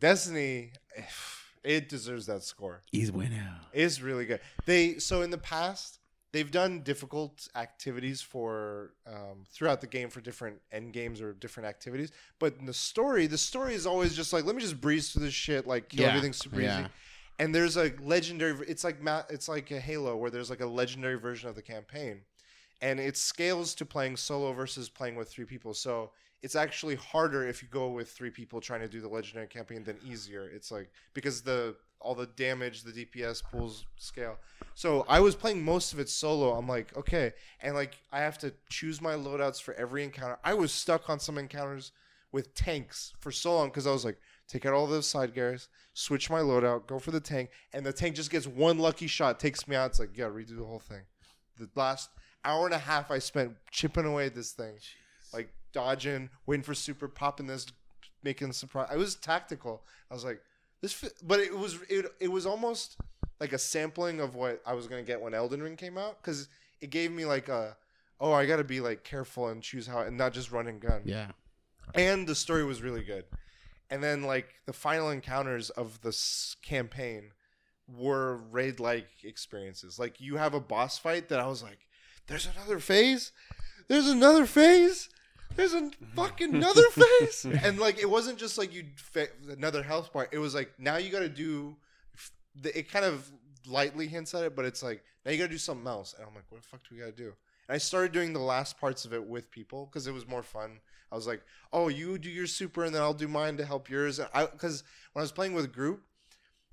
Destiny, 0.00 0.72
it 1.62 1.88
deserves 1.88 2.26
that 2.26 2.42
score. 2.42 2.82
He's 2.90 3.12
bueno. 3.12 3.36
is 3.72 4.02
really 4.02 4.26
good. 4.26 4.40
They 4.66 4.98
so 4.98 5.22
in 5.22 5.30
the 5.30 5.38
past 5.38 6.00
they've 6.32 6.50
done 6.50 6.80
difficult 6.80 7.46
activities 7.54 8.22
for 8.22 8.94
um, 9.06 9.44
throughout 9.50 9.80
the 9.80 9.86
game 9.86 10.08
for 10.10 10.20
different 10.20 10.60
end 10.72 10.92
games 10.92 11.20
or 11.20 11.32
different 11.34 11.68
activities, 11.68 12.10
but 12.38 12.54
in 12.58 12.66
the 12.66 12.74
story, 12.74 13.26
the 13.26 13.38
story 13.38 13.74
is 13.74 13.86
always 13.86 14.16
just 14.16 14.32
like 14.32 14.44
let 14.44 14.56
me 14.56 14.62
just 14.62 14.80
breeze 14.80 15.12
through 15.12 15.24
this 15.24 15.34
shit, 15.34 15.66
like 15.66 15.88
kill 15.88 16.04
Yeah, 16.04 16.08
everything 16.08 16.32
super 16.32 16.60
easy. 16.60 16.86
And 17.38 17.54
there's 17.54 17.76
a 17.76 17.92
legendary. 18.02 18.66
It's 18.68 18.84
like 18.84 18.98
it's 19.30 19.48
like 19.48 19.70
a 19.70 19.80
Halo 19.80 20.16
where 20.16 20.30
there's 20.30 20.50
like 20.50 20.60
a 20.60 20.66
legendary 20.66 21.18
version 21.18 21.48
of 21.48 21.54
the 21.54 21.62
campaign, 21.62 22.20
and 22.80 23.00
it 23.00 23.16
scales 23.16 23.74
to 23.76 23.86
playing 23.86 24.16
solo 24.16 24.52
versus 24.52 24.88
playing 24.88 25.16
with 25.16 25.28
three 25.28 25.44
people. 25.44 25.74
So 25.74 26.12
it's 26.42 26.56
actually 26.56 26.96
harder 26.96 27.46
if 27.46 27.62
you 27.62 27.68
go 27.68 27.88
with 27.88 28.10
three 28.10 28.30
people 28.30 28.60
trying 28.60 28.80
to 28.80 28.88
do 28.88 29.00
the 29.00 29.08
legendary 29.08 29.46
campaign 29.46 29.84
than 29.84 29.96
easier. 30.04 30.48
It's 30.48 30.70
like 30.70 30.90
because 31.14 31.42
the 31.42 31.76
all 32.02 32.14
the 32.14 32.26
damage, 32.26 32.82
the 32.82 32.92
DPS 32.92 33.42
pulls 33.42 33.84
scale. 33.96 34.36
So 34.74 35.04
I 35.08 35.20
was 35.20 35.34
playing 35.34 35.64
most 35.64 35.92
of 35.92 35.98
it 35.98 36.08
solo. 36.08 36.54
I'm 36.54 36.68
like, 36.68 36.96
okay, 36.96 37.32
and 37.60 37.74
like 37.74 37.96
I 38.12 38.20
have 38.20 38.38
to 38.38 38.52
choose 38.68 39.00
my 39.00 39.14
loadouts 39.14 39.60
for 39.60 39.74
every 39.74 40.02
encounter. 40.02 40.38
I 40.44 40.54
was 40.54 40.72
stuck 40.72 41.08
on 41.08 41.18
some 41.20 41.38
encounters 41.38 41.92
with 42.32 42.54
tanks 42.54 43.12
for 43.20 43.30
so 43.30 43.54
long 43.54 43.68
because 43.68 43.86
I 43.86 43.92
was 43.92 44.04
like, 44.04 44.18
take 44.48 44.66
out 44.66 44.74
all 44.74 44.86
those 44.86 45.06
side 45.06 45.34
gears, 45.34 45.68
switch 45.94 46.30
my 46.30 46.40
loadout, 46.40 46.86
go 46.86 46.98
for 46.98 47.10
the 47.10 47.20
tank, 47.20 47.50
and 47.72 47.84
the 47.84 47.92
tank 47.92 48.16
just 48.16 48.30
gets 48.30 48.46
one 48.46 48.78
lucky 48.78 49.06
shot, 49.06 49.38
takes 49.38 49.68
me 49.68 49.76
out. 49.76 49.90
It's 49.90 50.00
like, 50.00 50.16
yeah, 50.16 50.26
redo 50.26 50.56
the 50.56 50.64
whole 50.64 50.80
thing. 50.80 51.02
The 51.58 51.68
last 51.74 52.08
hour 52.44 52.64
and 52.64 52.74
a 52.74 52.78
half 52.78 53.10
I 53.10 53.18
spent 53.18 53.52
chipping 53.70 54.06
away 54.06 54.26
at 54.26 54.34
this 54.34 54.52
thing, 54.52 54.74
like 55.32 55.52
dodging, 55.72 56.30
waiting 56.46 56.64
for 56.64 56.74
super, 56.74 57.08
popping 57.08 57.46
this, 57.46 57.66
making 58.22 58.52
surprise. 58.52 58.88
I 58.90 58.96
was 58.96 59.14
tactical. 59.14 59.82
I 60.10 60.14
was 60.14 60.24
like, 60.24 60.40
this, 60.82 61.10
but 61.22 61.40
it 61.40 61.56
was 61.56 61.78
it, 61.88 62.06
it 62.20 62.28
was 62.28 62.44
almost 62.44 62.96
like 63.40 63.52
a 63.54 63.58
sampling 63.58 64.20
of 64.20 64.34
what 64.34 64.60
I 64.66 64.74
was 64.74 64.86
gonna 64.86 65.02
get 65.02 65.20
when 65.20 65.32
Elden 65.34 65.62
Ring 65.62 65.76
came 65.76 65.96
out 65.96 66.20
because 66.22 66.48
it 66.80 66.90
gave 66.90 67.10
me 67.10 67.24
like 67.24 67.48
a, 67.48 67.76
oh, 68.20 68.32
I 68.32 68.44
gotta 68.46 68.64
be 68.64 68.80
like 68.80 69.02
careful 69.04 69.48
and 69.48 69.62
choose 69.62 69.86
how 69.86 70.00
and 70.00 70.16
not 70.18 70.32
just 70.32 70.52
run 70.52 70.66
and 70.66 70.80
gun 70.80 71.02
Yeah. 71.04 71.28
and 71.94 72.26
the 72.26 72.34
story 72.34 72.64
was 72.64 72.82
really 72.82 73.02
good. 73.02 73.24
And 73.90 74.02
then 74.02 74.22
like 74.22 74.48
the 74.66 74.72
final 74.72 75.10
encounters 75.10 75.70
of 75.70 76.00
this 76.02 76.56
campaign 76.62 77.30
were 77.88 78.36
raid 78.36 78.80
like 78.80 79.06
experiences. 79.24 79.98
Like 79.98 80.20
you 80.20 80.36
have 80.36 80.54
a 80.54 80.60
boss 80.60 80.98
fight 80.98 81.28
that 81.28 81.40
I 81.40 81.46
was 81.46 81.62
like, 81.62 81.78
there's 82.26 82.46
another 82.56 82.78
phase, 82.78 83.32
there's 83.88 84.08
another 84.08 84.46
phase, 84.46 85.08
there's 85.56 85.74
a 85.74 85.90
fucking 86.16 86.54
another 86.54 86.82
phase, 86.90 87.44
and 87.44 87.78
like 87.78 87.98
it 87.98 88.08
wasn't 88.08 88.38
just 88.38 88.58
like 88.58 88.72
you 88.74 88.84
fa- 88.96 89.28
another 89.50 89.82
health 89.82 90.12
bar. 90.12 90.28
It 90.32 90.38
was 90.38 90.54
like 90.54 90.72
now 90.78 90.96
you 90.96 91.10
got 91.10 91.20
to 91.20 91.28
do. 91.28 91.76
the- 92.60 92.76
It 92.78 92.90
kind 92.90 93.04
of 93.04 93.30
lightly 93.66 94.08
hints 94.08 94.34
at 94.34 94.42
it, 94.44 94.56
but 94.56 94.64
it's 94.64 94.82
like 94.82 95.02
now 95.24 95.30
you 95.32 95.38
got 95.38 95.44
to 95.44 95.50
do 95.50 95.58
something 95.58 95.86
else. 95.86 96.14
And 96.18 96.26
I'm 96.26 96.34
like, 96.34 96.44
what 96.50 96.60
the 96.62 96.66
fuck 96.68 96.80
do 96.88 96.94
we 96.94 97.00
got 97.00 97.06
to 97.16 97.22
do? 97.22 97.32
And 97.68 97.74
I 97.76 97.78
started 97.78 98.12
doing 98.12 98.32
the 98.32 98.40
last 98.40 98.78
parts 98.80 99.04
of 99.04 99.12
it 99.12 99.24
with 99.24 99.50
people 99.50 99.86
because 99.86 100.06
it 100.06 100.12
was 100.12 100.26
more 100.26 100.42
fun. 100.42 100.80
I 101.12 101.14
was 101.14 101.26
like, 101.26 101.42
oh, 101.72 101.88
you 101.88 102.18
do 102.18 102.28
your 102.30 102.46
super 102.46 102.84
and 102.84 102.94
then 102.94 103.02
I'll 103.02 103.14
do 103.14 103.28
mine 103.28 103.56
to 103.58 103.64
help 103.64 103.88
yours. 103.90 104.18
And 104.18 104.28
I 104.34 104.46
because 104.46 104.82
when 105.12 105.20
I 105.20 105.24
was 105.24 105.32
playing 105.32 105.54
with 105.54 105.64
a 105.66 105.68
group, 105.68 106.02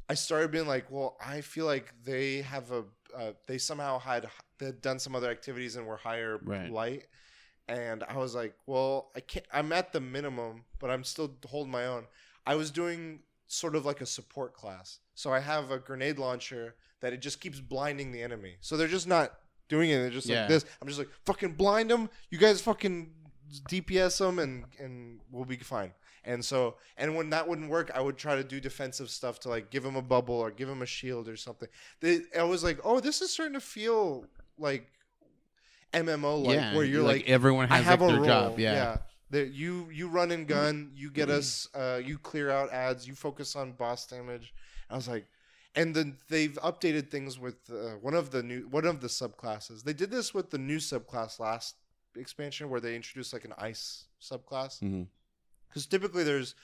I 0.10 0.14
started 0.16 0.50
being 0.52 0.66
like, 0.68 0.90
well, 0.90 1.18
I 1.24 1.42
feel 1.42 1.66
like 1.66 1.94
they 2.04 2.42
have 2.42 2.72
a 2.72 2.86
uh, 3.16 3.32
they 3.48 3.58
somehow 3.58 4.00
had 4.00 4.28
they'd 4.58 4.82
done 4.82 4.98
some 5.00 5.16
other 5.16 5.30
activities 5.30 5.76
and 5.76 5.86
were 5.86 5.98
higher 5.98 6.40
Right. 6.44 6.72
light. 6.72 7.04
And 7.70 8.04
I 8.04 8.18
was 8.18 8.34
like, 8.34 8.56
well, 8.66 9.12
I 9.16 9.20
can't. 9.20 9.46
I'm 9.54 9.72
at 9.72 9.94
the 9.94 10.00
minimum, 10.02 10.64
but 10.80 10.90
I'm 10.90 11.04
still 11.04 11.32
holding 11.48 11.72
my 11.72 11.86
own. 11.86 12.06
I 12.46 12.56
was 12.56 12.72
doing 12.72 13.20
sort 13.48 13.76
of 13.76 13.86
like 13.86 14.02
a 14.02 14.06
support 14.06 14.54
class, 14.56 15.00
so 15.14 15.32
I 15.32 15.40
have 15.40 15.70
a 15.72 15.78
grenade 15.80 16.18
launcher 16.20 16.76
that 17.02 17.14
it 17.14 17.22
just 17.22 17.40
keeps 17.40 17.60
blinding 17.60 18.12
the 18.12 18.22
enemy. 18.24 18.58
So 18.62 18.76
they're 18.76 18.88
just 18.88 19.08
not 19.08 19.34
doing 19.70 19.90
it. 19.92 20.00
They're 20.00 20.10
just 20.10 20.28
Yeah. 20.28 20.42
like 20.42 20.50
this. 20.50 20.66
I'm 20.82 20.88
just 20.88 21.00
like 21.00 21.10
fucking 21.26 21.54
blind 21.54 21.92
them. 21.92 22.10
You 22.32 22.40
guys 22.40 22.60
fucking 22.60 23.14
DPS 23.70 24.18
them, 24.18 24.40
and 24.40 24.66
and 24.80 25.20
we'll 25.32 25.46
be 25.46 25.58
fine. 25.58 25.94
And 26.26 26.44
so, 26.44 26.76
and 26.98 27.16
when 27.16 27.30
that 27.30 27.48
wouldn't 27.48 27.70
work, 27.70 27.92
I 27.96 28.02
would 28.02 28.18
try 28.18 28.36
to 28.36 28.44
do 28.44 28.60
defensive 28.60 29.10
stuff 29.10 29.40
to 29.42 29.50
like 29.50 29.70
give 29.72 29.86
him 29.86 29.96
a 29.96 30.02
bubble 30.02 30.36
or 30.36 30.52
give 30.52 30.68
him 30.68 30.82
a 30.82 30.86
shield 30.86 31.30
or 31.30 31.38
something. 31.38 31.70
They, 32.02 32.22
I 32.38 32.44
was 32.44 32.64
like, 32.64 32.80
oh, 32.84 33.00
this 33.00 33.22
is 33.22 33.32
starting 33.32 33.54
to 33.54 33.62
feel 33.62 34.26
like 34.58 34.92
MMO 35.94 36.46
like, 36.46 36.56
yeah, 36.56 36.76
where 36.76 36.86
you're 36.86 37.04
like, 37.04 37.28
everyone 37.30 37.68
I 37.72 37.78
has 37.78 37.86
have 37.86 38.02
like 38.02 38.10
a 38.10 38.12
their 38.14 38.22
role. 38.22 38.28
job. 38.50 38.60
Yeah. 38.60 38.98
The, 39.32 39.48
you 39.48 39.90
you 39.92 40.08
run 40.08 40.32
and 40.32 40.48
gun, 40.48 40.92
you 40.96 41.12
get 41.12 41.30
us, 41.30 41.68
uh, 41.76 42.00
you 42.04 42.18
clear 42.18 42.50
out 42.50 42.72
ads, 42.72 43.08
you 43.08 43.14
focus 43.14 43.56
on 43.56 43.74
boss 43.74 44.08
damage. 44.08 44.54
I 44.90 44.96
was 44.96 45.08
like, 45.08 45.28
and 45.76 45.96
then 45.96 46.18
they've 46.30 46.58
updated 46.64 47.12
things 47.12 47.38
with 47.38 47.58
uh, 47.72 47.92
one 48.02 48.16
of 48.16 48.32
the 48.32 48.42
new 48.42 48.68
one 48.72 48.86
of 48.86 49.02
the 49.02 49.08
subclasses. 49.08 49.84
They 49.84 49.94
did 49.94 50.10
this 50.10 50.34
with 50.34 50.50
the 50.50 50.58
new 50.58 50.78
subclass 50.78 51.40
last 51.40 51.76
expansion 52.18 52.70
where 52.72 52.80
they 52.80 52.96
introduced 52.96 53.34
like 53.34 53.46
an 53.46 53.54
ice 53.60 54.06
subclass 54.20 54.82
Mhm. 54.82 55.06
because 55.68 55.86
typically 55.86 56.24
there's 56.24 56.56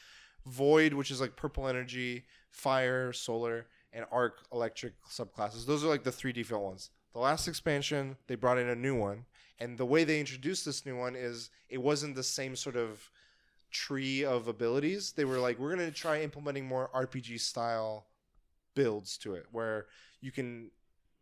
void 0.47 0.93
which 0.93 1.11
is 1.11 1.21
like 1.21 1.35
purple 1.35 1.67
energy 1.67 2.25
fire 2.49 3.13
solar 3.13 3.67
and 3.93 4.05
arc 4.11 4.39
electric 4.51 4.93
subclasses 5.07 5.65
those 5.67 5.83
are 5.83 5.87
like 5.87 6.03
the 6.03 6.11
three 6.11 6.33
default 6.33 6.63
ones 6.63 6.89
the 7.15 7.21
last 7.21 7.47
expansion 7.47 8.17
they 8.27 8.35
brought 8.35 8.57
in 8.57 8.67
a 8.67 8.75
new 8.75 8.93
one 8.93 9.25
and 9.57 9.77
the 9.77 9.85
way 9.85 10.03
they 10.03 10.19
introduced 10.19 10.65
this 10.65 10.85
new 10.85 10.97
one 10.97 11.15
is 11.15 11.49
it 11.69 11.81
wasn't 11.81 12.13
the 12.13 12.21
same 12.21 12.57
sort 12.57 12.75
of 12.75 13.09
tree 13.71 14.23
of 14.23 14.49
abilities 14.49 15.13
they 15.13 15.23
were 15.23 15.39
like 15.39 15.57
we're 15.57 15.73
going 15.73 15.89
to 15.89 15.97
try 15.97 16.21
implementing 16.21 16.65
more 16.65 16.89
rpg 16.93 17.39
style 17.39 18.05
builds 18.75 19.17
to 19.17 19.33
it 19.33 19.45
where 19.53 19.85
you 20.19 20.29
can 20.29 20.69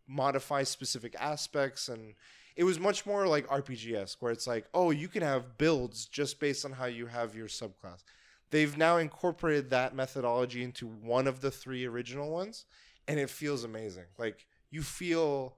modify 0.08 0.64
specific 0.64 1.16
aspects 1.20 1.88
and 1.88 2.16
it 2.56 2.64
was 2.64 2.80
much 2.80 3.06
more 3.06 3.26
like 3.26 3.48
RPG-esque 3.48 4.22
where 4.22 4.32
it's 4.32 4.46
like, 4.46 4.68
oh, 4.76 4.92
you 4.92 5.08
can 5.08 5.24
have 5.24 5.58
builds 5.58 6.06
just 6.06 6.40
based 6.40 6.66
on 6.66 6.74
how 6.74 6.86
you 6.86 7.08
have 7.08 7.36
your 7.36 7.48
subclass. 7.48 8.04
They've 8.52 8.78
now 8.78 8.98
incorporated 8.98 9.72
that 9.72 9.96
methodology 9.96 10.64
into 10.64 10.86
one 10.86 11.26
of 11.26 11.42
the 11.42 11.50
three 11.50 11.84
original 11.86 12.30
ones, 12.30 12.66
and 13.08 13.20
it 13.20 13.32
feels 13.32 13.64
amazing. 13.64 14.04
Like 14.20 14.46
you 14.70 14.84
feel 14.84 15.56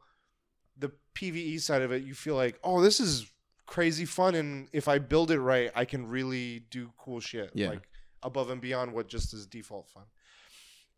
the 0.78 0.92
PVE 1.16 1.62
side 1.62 1.82
of 1.82 1.92
it, 1.92 2.04
you 2.04 2.14
feel 2.14 2.36
like, 2.36 2.60
oh, 2.64 2.82
this 2.82 3.00
is 3.00 3.32
crazy 3.66 4.06
fun, 4.06 4.36
and 4.36 4.68
if 4.74 4.88
I 4.88 5.00
build 5.00 5.32
it 5.32 5.40
right, 5.40 5.72
I 5.76 5.86
can 5.86 6.08
really 6.08 6.60
do 6.70 6.92
cool 6.98 7.20
shit. 7.20 7.52
Yeah. 7.54 7.70
Like 7.70 7.88
above 8.24 8.50
and 8.50 8.62
beyond 8.62 8.94
what 8.94 9.08
just 9.08 9.34
is 9.34 9.46
default 9.46 9.88
fun. 9.90 10.04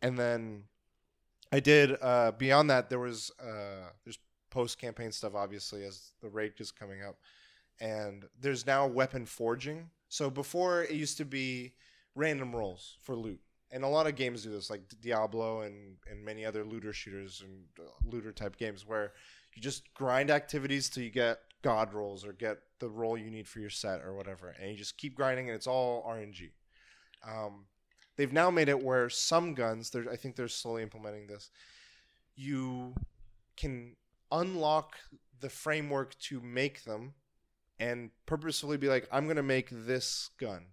And 0.01 0.17
then 0.17 0.63
I 1.51 1.59
did 1.59 1.97
uh 2.01 2.32
beyond 2.32 2.69
that 2.69 2.89
there 2.89 2.99
was 2.99 3.32
uh 3.39 3.89
there's 4.03 4.19
post 4.49 4.78
campaign 4.78 5.11
stuff 5.11 5.36
obviously 5.36 5.84
as 5.84 6.13
the 6.21 6.30
raid 6.30 6.53
is 6.59 6.71
coming 6.71 7.03
up. 7.03 7.17
And 7.80 8.25
there's 8.39 8.65
now 8.65 8.88
weapon 8.88 9.25
forging. 9.25 9.89
So 10.09 10.30
before 10.30 10.84
it 10.84 10.91
used 10.91 11.17
to 11.17 11.25
be 11.25 11.73
random 12.15 12.55
rolls 12.55 12.97
for 13.01 13.15
loot. 13.15 13.39
And 13.69 13.84
a 13.84 13.88
lot 13.88 14.07
of 14.07 14.15
games 14.15 14.43
do 14.43 14.49
this, 14.49 14.69
like 14.69 14.82
Diablo 15.01 15.61
and, 15.61 15.97
and 16.09 16.23
many 16.23 16.45
other 16.45 16.63
looter 16.63 16.93
shooters 16.93 17.43
and 17.45 17.65
uh, 17.78 17.91
looter 18.05 18.32
type 18.32 18.55
games, 18.55 18.88
where 18.88 19.11
you 19.58 19.64
just 19.64 19.91
grind 19.95 20.30
activities 20.30 20.88
till 20.88 21.01
you 21.01 21.10
get 21.10 21.39
god 21.64 21.91
rolls 21.91 22.24
or 22.24 22.32
get 22.32 22.60
the 22.78 22.88
roll 22.88 23.18
you 23.18 23.32
need 23.32 23.47
for 23.47 23.60
your 23.60 23.72
set 23.72 24.01
or 24.01 24.14
whatever, 24.14 24.49
and 24.49 24.70
you 24.70 24.78
just 24.78 24.99
keep 24.99 25.16
grinding, 25.16 25.49
and 25.49 25.55
it's 25.55 25.66
all 25.66 26.05
RNG. 26.08 26.51
Um, 27.28 27.66
they've 28.18 28.32
now 28.32 28.51
made 28.51 28.70
it 28.70 28.84
where 28.84 29.10
some 29.10 29.55
guns, 29.55 29.91
I 29.95 30.16
think 30.16 30.36
they're 30.36 30.47
slowly 30.47 30.84
implementing 30.84 31.26
this. 31.26 31.49
You 32.36 32.93
can 33.55 33.95
unlock 34.32 34.95
the 35.39 35.49
framework 35.49 36.16
to 36.20 36.39
make 36.39 36.84
them, 36.84 37.16
and 37.80 38.12
purposefully 38.28 38.78
be 38.78 38.89
like, 38.89 39.08
I'm 39.12 39.24
going 39.24 39.38
to 39.38 39.43
make 39.43 39.70
this 39.72 40.30
gun, 40.39 40.68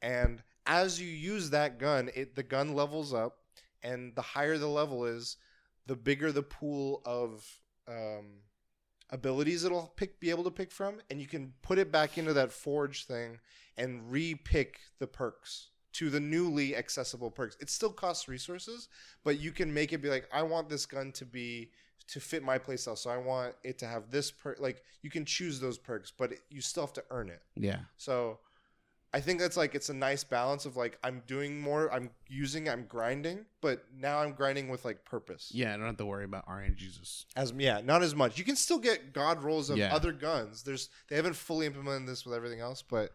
and 0.00 0.42
as 0.64 0.98
you 0.98 1.08
use 1.08 1.50
that 1.50 1.78
gun, 1.78 2.08
it 2.14 2.36
the 2.36 2.42
gun 2.42 2.74
levels 2.74 3.12
up, 3.12 3.40
and 3.82 4.14
the 4.14 4.22
higher 4.22 4.56
the 4.56 4.66
level 4.66 5.04
is, 5.04 5.36
the 5.86 5.96
bigger 5.96 6.32
the 6.32 6.42
pool 6.42 7.02
of 7.04 7.60
um, 7.88 8.40
abilities 9.10 9.64
it'll 9.64 9.92
pick 9.96 10.20
be 10.20 10.30
able 10.30 10.44
to 10.44 10.50
pick 10.50 10.70
from, 10.70 11.00
and 11.10 11.20
you 11.20 11.26
can 11.26 11.52
put 11.62 11.78
it 11.78 11.92
back 11.92 12.18
into 12.18 12.32
that 12.32 12.52
forge 12.52 13.04
thing 13.04 13.38
and 13.76 14.10
re-pick 14.10 14.80
the 14.98 15.06
perks 15.06 15.70
to 15.92 16.10
the 16.10 16.20
newly 16.20 16.74
accessible 16.74 17.30
perks. 17.30 17.56
It 17.60 17.70
still 17.70 17.92
costs 17.92 18.28
resources, 18.28 18.88
but 19.22 19.38
you 19.38 19.52
can 19.52 19.72
make 19.72 19.92
it 19.92 19.98
be 19.98 20.10
like, 20.10 20.28
I 20.32 20.42
want 20.42 20.68
this 20.68 20.86
gun 20.86 21.12
to 21.12 21.24
be 21.24 21.70
to 22.08 22.20
fit 22.20 22.42
my 22.42 22.58
playstyle, 22.58 22.98
so 22.98 23.10
I 23.10 23.16
want 23.16 23.54
it 23.62 23.78
to 23.78 23.86
have 23.86 24.10
this 24.10 24.30
perk. 24.30 24.60
Like 24.60 24.82
you 25.02 25.10
can 25.10 25.24
choose 25.24 25.60
those 25.60 25.78
perks, 25.78 26.12
but 26.16 26.32
it, 26.32 26.40
you 26.50 26.60
still 26.60 26.82
have 26.82 26.92
to 26.94 27.04
earn 27.10 27.30
it. 27.30 27.42
Yeah. 27.56 27.78
So 27.96 28.40
I 29.14 29.20
think 29.20 29.38
that's 29.38 29.56
like 29.56 29.76
it's 29.76 29.88
a 29.90 29.94
nice 29.94 30.24
balance 30.24 30.66
of 30.66 30.76
like 30.76 30.98
I'm 31.04 31.22
doing 31.28 31.60
more, 31.60 31.92
I'm 31.94 32.10
using, 32.28 32.68
I'm 32.68 32.84
grinding, 32.86 33.46
but 33.60 33.84
now 33.96 34.18
I'm 34.18 34.32
grinding 34.32 34.68
with 34.68 34.84
like 34.84 35.04
purpose. 35.04 35.50
Yeah. 35.54 35.72
I 35.72 35.76
don't 35.76 35.86
have 35.86 35.96
to 35.98 36.06
worry 36.06 36.24
about 36.24 36.46
RNGs. 36.48 36.98
Just- 36.98 37.26
As 37.36 37.52
yeah, 37.56 37.80
not 37.80 38.02
as 38.02 38.14
much. 38.14 38.38
You 38.38 38.44
can 38.44 38.56
still 38.56 38.78
get 38.80 39.12
god 39.12 39.42
rolls 39.44 39.70
of 39.70 39.76
Yeah. 39.78 39.94
other 39.94 40.10
guns. 40.12 40.64
There's 40.64 40.88
they 41.08 41.14
haven't 41.16 41.36
fully 41.36 41.64
implemented 41.66 42.08
this 42.08 42.26
with 42.26 42.34
everything 42.34 42.60
else, 42.60 42.82
but 42.82 43.12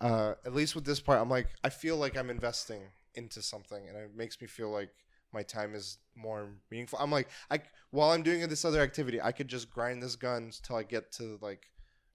uh, 0.00 0.34
at 0.46 0.54
least 0.54 0.74
with 0.74 0.84
this 0.86 1.00
part, 1.00 1.20
I'm 1.20 1.28
like 1.28 1.48
I 1.62 1.68
feel 1.68 1.96
like 1.98 2.16
I'm 2.16 2.30
investing 2.30 2.80
into 3.14 3.42
something, 3.42 3.86
and 3.86 3.96
it 3.96 4.16
makes 4.16 4.40
me 4.40 4.46
feel 4.46 4.70
like 4.70 4.90
my 5.34 5.42
time 5.42 5.74
is 5.74 5.98
more 6.16 6.48
meaningful. 6.70 6.98
I'm 6.98 7.10
like 7.10 7.28
I 7.50 7.60
while 7.90 8.10
I'm 8.10 8.22
doing 8.22 8.40
this 8.48 8.64
other 8.64 8.80
activity, 8.80 9.20
I 9.20 9.32
could 9.32 9.48
just 9.48 9.70
grind 9.70 10.02
this 10.02 10.16
gun 10.16 10.50
till 10.62 10.76
I 10.76 10.82
get 10.82 11.12
to 11.12 11.38
like 11.42 11.70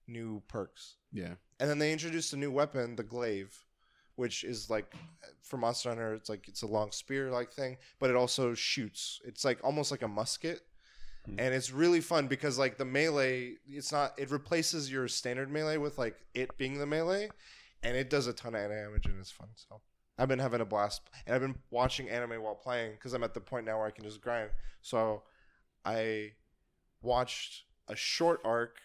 new 0.08 0.42
perks. 0.48 0.96
Yeah. 1.12 1.34
And 1.60 1.68
then 1.68 1.78
they 1.78 1.92
introduced 1.92 2.32
a 2.32 2.36
new 2.36 2.50
weapon, 2.50 2.96
the 2.96 3.02
glaive, 3.02 3.64
which 4.16 4.44
is 4.44 4.70
like 4.70 4.92
for 5.42 5.56
Monster 5.56 5.88
Hunter, 5.90 6.14
it's 6.14 6.28
like 6.28 6.48
it's 6.48 6.62
a 6.62 6.66
long 6.66 6.92
spear 6.92 7.30
like 7.30 7.52
thing, 7.52 7.76
but 7.98 8.10
it 8.10 8.16
also 8.16 8.54
shoots. 8.54 9.20
It's 9.24 9.44
like 9.44 9.58
almost 9.62 9.90
like 9.90 10.02
a 10.02 10.08
musket. 10.08 10.60
Hmm. 11.26 11.36
And 11.38 11.54
it's 11.54 11.72
really 11.72 12.00
fun 12.00 12.26
because 12.26 12.58
like 12.58 12.78
the 12.78 12.84
melee, 12.84 13.54
it's 13.66 13.92
not 13.92 14.14
it 14.18 14.30
replaces 14.30 14.90
your 14.90 15.08
standard 15.08 15.50
melee 15.50 15.76
with 15.76 15.98
like 15.98 16.16
it 16.34 16.56
being 16.58 16.78
the 16.78 16.86
melee, 16.86 17.30
and 17.82 17.96
it 17.96 18.10
does 18.10 18.26
a 18.26 18.32
ton 18.32 18.54
of 18.54 18.70
damage 18.70 19.06
and 19.06 19.18
it's 19.18 19.30
fun. 19.30 19.48
So 19.54 19.80
I've 20.18 20.28
been 20.28 20.40
having 20.40 20.60
a 20.60 20.66
blast, 20.66 21.02
and 21.26 21.34
I've 21.34 21.40
been 21.40 21.58
watching 21.70 22.08
anime 22.08 22.42
while 22.42 22.56
playing 22.56 22.92
because 22.92 23.12
I'm 23.12 23.24
at 23.24 23.34
the 23.34 23.40
point 23.40 23.66
now 23.66 23.78
where 23.78 23.86
I 23.86 23.92
can 23.92 24.04
just 24.04 24.20
grind. 24.20 24.50
So 24.82 25.22
I 25.84 26.32
watched 27.02 27.64
a 27.86 27.94
short 27.94 28.40
arc 28.44 28.78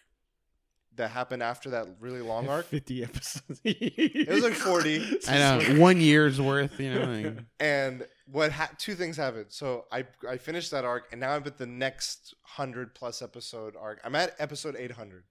that 0.95 1.09
happened 1.11 1.41
after 1.43 1.71
that 1.71 1.87
really 1.99 2.21
long 2.21 2.47
arc. 2.49 2.65
50 2.67 3.03
episodes. 3.03 3.61
It 3.65 4.29
was 4.29 4.43
like 4.43 4.53
40. 4.53 5.19
I 5.27 5.37
know. 5.37 5.79
One 5.79 5.99
year's 5.99 6.39
worth, 6.39 6.79
you 6.79 6.93
know. 6.93 7.05
like- 7.05 7.37
And 7.59 8.05
what 8.31 8.51
ha- 8.51 8.71
two 8.77 8.95
things 8.95 9.17
happened. 9.17 9.47
So 9.49 9.85
I 9.91 10.05
I 10.29 10.37
finished 10.37 10.71
that 10.71 10.85
arc, 10.85 11.07
and 11.11 11.19
now 11.21 11.31
I'm 11.31 11.43
at 11.45 11.57
the 11.57 11.65
next 11.65 12.33
hundred 12.43 12.93
plus 12.95 13.21
episode 13.21 13.75
arc. 13.79 13.99
I'm 14.03 14.15
at 14.15 14.35
episode 14.39 14.75
800, 14.77 15.23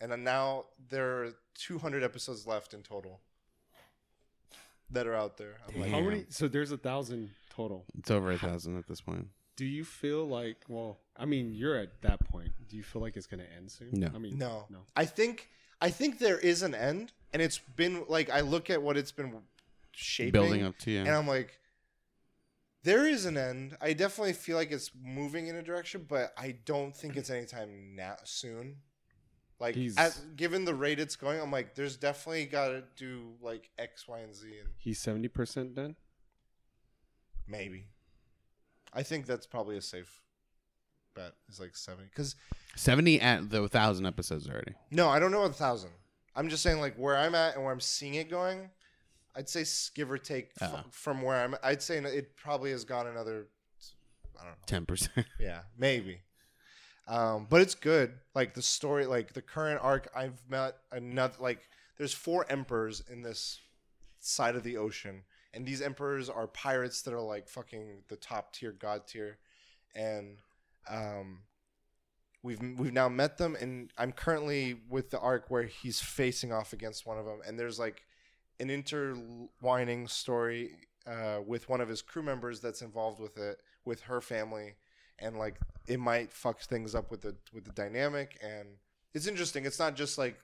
and 0.00 0.10
then 0.10 0.24
now 0.24 0.64
there 0.88 1.22
are 1.24 1.32
200 1.54 2.02
episodes 2.02 2.46
left 2.46 2.72
in 2.74 2.82
total 2.82 3.20
that 4.90 5.06
are 5.06 5.14
out 5.14 5.36
there. 5.36 5.56
I'm 5.68 5.80
like, 5.80 5.90
How 5.90 6.00
many? 6.00 6.24
So 6.30 6.48
there's 6.48 6.72
a 6.72 6.78
thousand 6.78 7.30
total. 7.50 7.84
it's 7.98 8.10
over 8.10 8.32
a 8.32 8.38
thousand 8.38 8.78
at 8.78 8.86
this 8.88 9.00
point. 9.00 9.28
Do 9.58 9.64
you 9.66 9.84
feel 9.84 10.24
like? 10.24 10.58
Well, 10.68 11.00
I 11.16 11.24
mean, 11.24 11.52
you're 11.52 11.76
at 11.76 12.00
that 12.02 12.20
point. 12.30 12.52
Do 12.68 12.76
you 12.76 12.84
feel 12.84 13.02
like 13.02 13.16
it's 13.16 13.26
gonna 13.26 13.42
end 13.56 13.70
soon? 13.72 13.90
No. 13.92 14.08
I 14.14 14.18
mean, 14.18 14.38
no, 14.38 14.66
no. 14.70 14.78
I 14.94 15.04
think 15.04 15.48
I 15.80 15.90
think 15.90 16.20
there 16.20 16.38
is 16.38 16.62
an 16.62 16.76
end, 16.76 17.12
and 17.32 17.42
it's 17.42 17.58
been 17.58 18.04
like 18.08 18.30
I 18.30 18.40
look 18.40 18.70
at 18.70 18.80
what 18.80 18.96
it's 18.96 19.10
been 19.10 19.34
shaping, 19.90 20.30
Building 20.30 20.62
up 20.64 20.78
to 20.78 20.92
you. 20.92 21.00
and 21.00 21.08
I'm 21.10 21.26
like, 21.26 21.58
there 22.84 23.04
is 23.04 23.24
an 23.26 23.36
end. 23.36 23.76
I 23.80 23.94
definitely 23.94 24.34
feel 24.34 24.56
like 24.56 24.70
it's 24.70 24.92
moving 25.02 25.48
in 25.48 25.56
a 25.56 25.62
direction, 25.62 26.06
but 26.08 26.32
I 26.38 26.52
don't 26.64 26.96
think 26.96 27.16
it's 27.16 27.28
anytime 27.30 27.96
now 27.96 28.14
soon. 28.22 28.76
Like, 29.58 29.74
He's- 29.74 29.94
as, 29.98 30.20
given 30.36 30.64
the 30.66 30.74
rate 30.74 31.00
it's 31.00 31.16
going, 31.16 31.40
I'm 31.40 31.50
like, 31.50 31.74
there's 31.74 31.96
definitely 31.96 32.46
got 32.46 32.68
to 32.68 32.84
do 32.96 33.32
like 33.42 33.70
X, 33.76 34.06
Y, 34.06 34.20
and 34.20 34.32
Z, 34.36 34.46
and 34.60 34.68
He's 34.76 35.00
seventy 35.00 35.26
percent 35.26 35.74
done. 35.74 35.96
maybe. 37.48 37.86
I 38.92 39.02
think 39.02 39.26
that's 39.26 39.46
probably 39.46 39.76
a 39.76 39.82
safe 39.82 40.20
bet. 41.14 41.32
Is 41.50 41.60
like 41.60 41.76
seventy, 41.76 42.08
because 42.08 42.36
70 42.76 43.20
at 43.20 43.50
the 43.50 43.60
1,000 43.60 44.06
episodes 44.06 44.48
already. 44.48 44.74
no, 44.90 45.08
I 45.08 45.18
don't 45.18 45.32
know 45.32 45.42
a 45.42 45.48
thousand. 45.52 45.90
I'm 46.36 46.48
just 46.48 46.62
saying 46.62 46.80
like 46.80 46.94
where 46.96 47.16
I'm 47.16 47.34
at 47.34 47.54
and 47.56 47.64
where 47.64 47.72
I'm 47.72 47.80
seeing 47.80 48.14
it 48.14 48.30
going. 48.30 48.70
I'd 49.34 49.48
say 49.48 49.64
give 49.94 50.10
or 50.10 50.18
take 50.18 50.50
f- 50.60 50.72
Uh-huh. 50.72 50.82
from 50.90 51.22
where 51.22 51.36
I'm. 51.42 51.54
I'd 51.62 51.82
say 51.82 51.98
it 51.98 52.36
probably 52.36 52.70
has 52.70 52.84
gone 52.84 53.06
another. 53.06 53.46
I 54.40 54.44
don't 54.44 54.88
know. 54.88 54.94
10%. 54.94 55.24
Yeah, 55.40 55.60
maybe. 55.76 56.20
Um, 57.08 57.46
but 57.48 57.60
it's 57.60 57.74
good. 57.74 58.12
Like 58.34 58.54
the 58.54 58.62
story, 58.62 59.06
like 59.06 59.32
the 59.32 59.42
current 59.42 59.80
arc. 59.82 60.08
I've 60.14 60.40
met 60.48 60.76
another. 60.92 61.34
Like 61.40 61.60
there's 61.96 62.14
four 62.14 62.46
emperors 62.48 63.02
in 63.10 63.22
this 63.22 63.60
side 64.20 64.54
of 64.56 64.62
the 64.62 64.76
ocean, 64.76 65.22
and 65.58 65.66
these 65.66 65.82
emperors 65.82 66.30
are 66.30 66.46
pirates 66.46 67.02
that 67.02 67.12
are 67.12 67.20
like 67.20 67.48
fucking 67.48 68.04
the 68.06 68.14
top 68.14 68.52
tier, 68.52 68.70
god 68.70 69.08
tier, 69.08 69.38
and 69.92 70.36
um, 70.88 71.40
we've 72.44 72.60
we've 72.78 72.92
now 72.92 73.08
met 73.08 73.38
them, 73.38 73.56
and 73.60 73.92
I'm 73.98 74.12
currently 74.12 74.76
with 74.88 75.10
the 75.10 75.18
arc 75.18 75.50
where 75.50 75.64
he's 75.64 76.00
facing 76.00 76.52
off 76.52 76.72
against 76.72 77.06
one 77.06 77.18
of 77.18 77.26
them, 77.26 77.40
and 77.44 77.58
there's 77.58 77.76
like 77.76 78.04
an 78.60 78.70
intertwining 78.70 80.06
story 80.06 80.70
uh, 81.08 81.40
with 81.44 81.68
one 81.68 81.80
of 81.80 81.88
his 81.88 82.02
crew 82.02 82.22
members 82.22 82.60
that's 82.60 82.80
involved 82.80 83.18
with 83.18 83.36
it, 83.36 83.58
with 83.84 84.02
her 84.02 84.20
family, 84.20 84.76
and 85.18 85.40
like 85.40 85.56
it 85.88 85.98
might 85.98 86.32
fuck 86.32 86.60
things 86.60 86.94
up 86.94 87.10
with 87.10 87.22
the 87.22 87.34
with 87.52 87.64
the 87.64 87.72
dynamic, 87.72 88.38
and 88.40 88.68
it's 89.12 89.26
interesting. 89.26 89.66
It's 89.66 89.80
not 89.80 89.96
just 89.96 90.18
like 90.18 90.38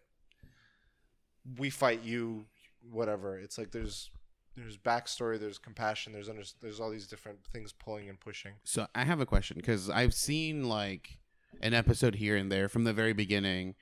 we 1.56 1.70
fight 1.70 2.02
you, 2.02 2.46
whatever. 2.90 3.38
It's 3.38 3.58
like 3.58 3.70
there's 3.70 4.10
there's 4.56 4.76
backstory, 4.76 5.38
there's 5.38 5.58
compassion, 5.58 6.12
there's 6.12 6.28
under, 6.28 6.42
there's 6.62 6.80
all 6.80 6.90
these 6.90 7.06
different 7.06 7.38
things 7.52 7.72
pulling 7.72 8.08
and 8.08 8.18
pushing. 8.20 8.52
So 8.64 8.86
I 8.94 9.04
have 9.04 9.20
a 9.20 9.26
question 9.26 9.56
because 9.56 9.90
I've 9.90 10.14
seen 10.14 10.68
like 10.68 11.18
an 11.60 11.74
episode 11.74 12.16
here 12.16 12.36
and 12.36 12.50
there 12.50 12.68
from 12.68 12.84
the 12.84 12.92
very 12.92 13.12
beginning, 13.12 13.74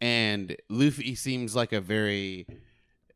and 0.00 0.56
Luffy 0.68 1.14
seems 1.14 1.54
like 1.54 1.72
a 1.72 1.80
very 1.80 2.46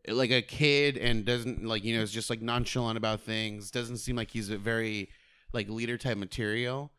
like 0.07 0.31
a 0.31 0.43
kid 0.43 0.97
and 0.97 1.25
doesn't 1.25 1.65
like 1.65 1.85
you 1.85 1.97
know 1.97 2.03
is 2.03 2.13
just 2.13 2.31
like 2.31 2.43
nonchalant 2.43 2.97
about 2.97 3.21
things. 3.21 3.71
Doesn't 3.71 3.99
seem 3.99 4.17
like 4.17 4.31
he's 4.31 4.51
a 4.51 4.59
very 4.59 5.09
like 5.53 5.69
leader 5.69 5.97
type 5.97 6.19
material. 6.19 6.93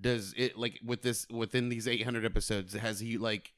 Does 0.00 0.34
it 0.36 0.56
like 0.56 0.80
with 0.84 1.02
this 1.02 1.26
within 1.30 1.68
these 1.68 1.86
800 1.86 2.24
episodes 2.24 2.74
has 2.74 3.00
he 3.00 3.18
like 3.18 3.52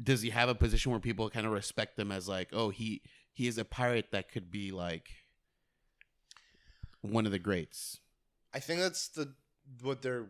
does 0.00 0.22
he 0.22 0.30
have 0.30 0.48
a 0.48 0.54
position 0.54 0.92
where 0.92 1.00
people 1.00 1.28
kind 1.30 1.46
of 1.46 1.52
respect 1.52 1.96
them 1.96 2.12
as 2.12 2.28
like 2.28 2.50
oh 2.52 2.68
he 2.68 3.02
he 3.36 3.46
is 3.46 3.58
a 3.58 3.64
pirate 3.64 4.06
that 4.12 4.30
could 4.32 4.50
be 4.50 4.70
like 4.72 5.08
one 7.02 7.26
of 7.26 7.32
the 7.32 7.38
greats 7.38 8.00
I 8.54 8.58
think 8.60 8.80
that's 8.80 9.08
the 9.08 9.34
what 9.82 10.00
they're 10.02 10.26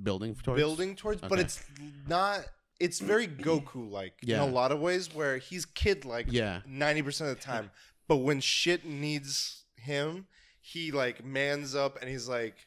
building 0.00 0.34
towards 0.34 0.60
building 0.60 0.96
towards, 0.96 1.20
but 1.20 1.32
Okay. 1.32 1.42
it's 1.42 1.62
not. 2.08 2.44
It's 2.80 2.98
very 2.98 3.28
Goku 3.28 3.88
like 3.90 4.14
Yeah. 4.22 4.42
in 4.42 4.48
a 4.48 4.52
lot 4.52 4.72
of 4.72 4.80
ways, 4.80 5.14
where 5.14 5.38
he's 5.38 5.66
kid 5.66 6.04
like 6.04 6.26
yeah 6.30 6.62
ninety 6.66 7.02
percent 7.02 7.30
of 7.30 7.36
the 7.36 7.42
time, 7.42 7.70
but 8.08 8.16
when 8.16 8.40
shit 8.40 8.84
needs 8.84 9.64
him, 9.76 10.26
he 10.60 10.90
like 10.90 11.24
mans 11.24 11.74
up 11.76 12.00
and 12.00 12.10
he's 12.10 12.28
like, 12.28 12.66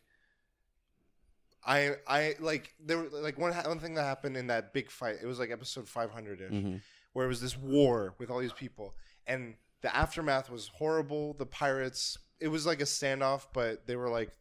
I 1.66 1.96
I 2.08 2.36
like 2.40 2.74
there 2.80 3.00
were 3.00 3.10
like 3.12 3.38
one 3.38 3.52
ha- 3.52 3.64
one 3.68 3.80
thing 3.80 3.96
that 3.96 4.04
happened 4.04 4.38
in 4.38 4.48
that 4.48 4.74
big 4.74 4.90
fight. 4.92 5.18
It 5.22 5.26
was 5.26 5.40
like 5.40 5.50
episode 5.52 5.88
five 5.90 6.12
hundred 6.12 6.40
ish, 6.42 6.52
Mhm. 6.52 6.82
where 7.14 7.26
it 7.26 7.30
was 7.30 7.42
this 7.42 7.58
war 7.58 8.14
with 8.20 8.30
all 8.30 8.40
these 8.40 8.54
people, 8.54 8.94
and 9.26 9.56
the 9.84 9.96
aftermath 9.96 10.50
was 10.50 10.70
horrible. 10.70 11.34
The 11.34 11.46
pirates, 11.46 12.18
it 12.40 12.48
was 12.48 12.66
like 12.66 12.82
a 12.82 12.86
standoff, 12.86 13.48
but 13.54 13.86
they 13.86 13.96
were 13.96 14.10
like 14.10 14.32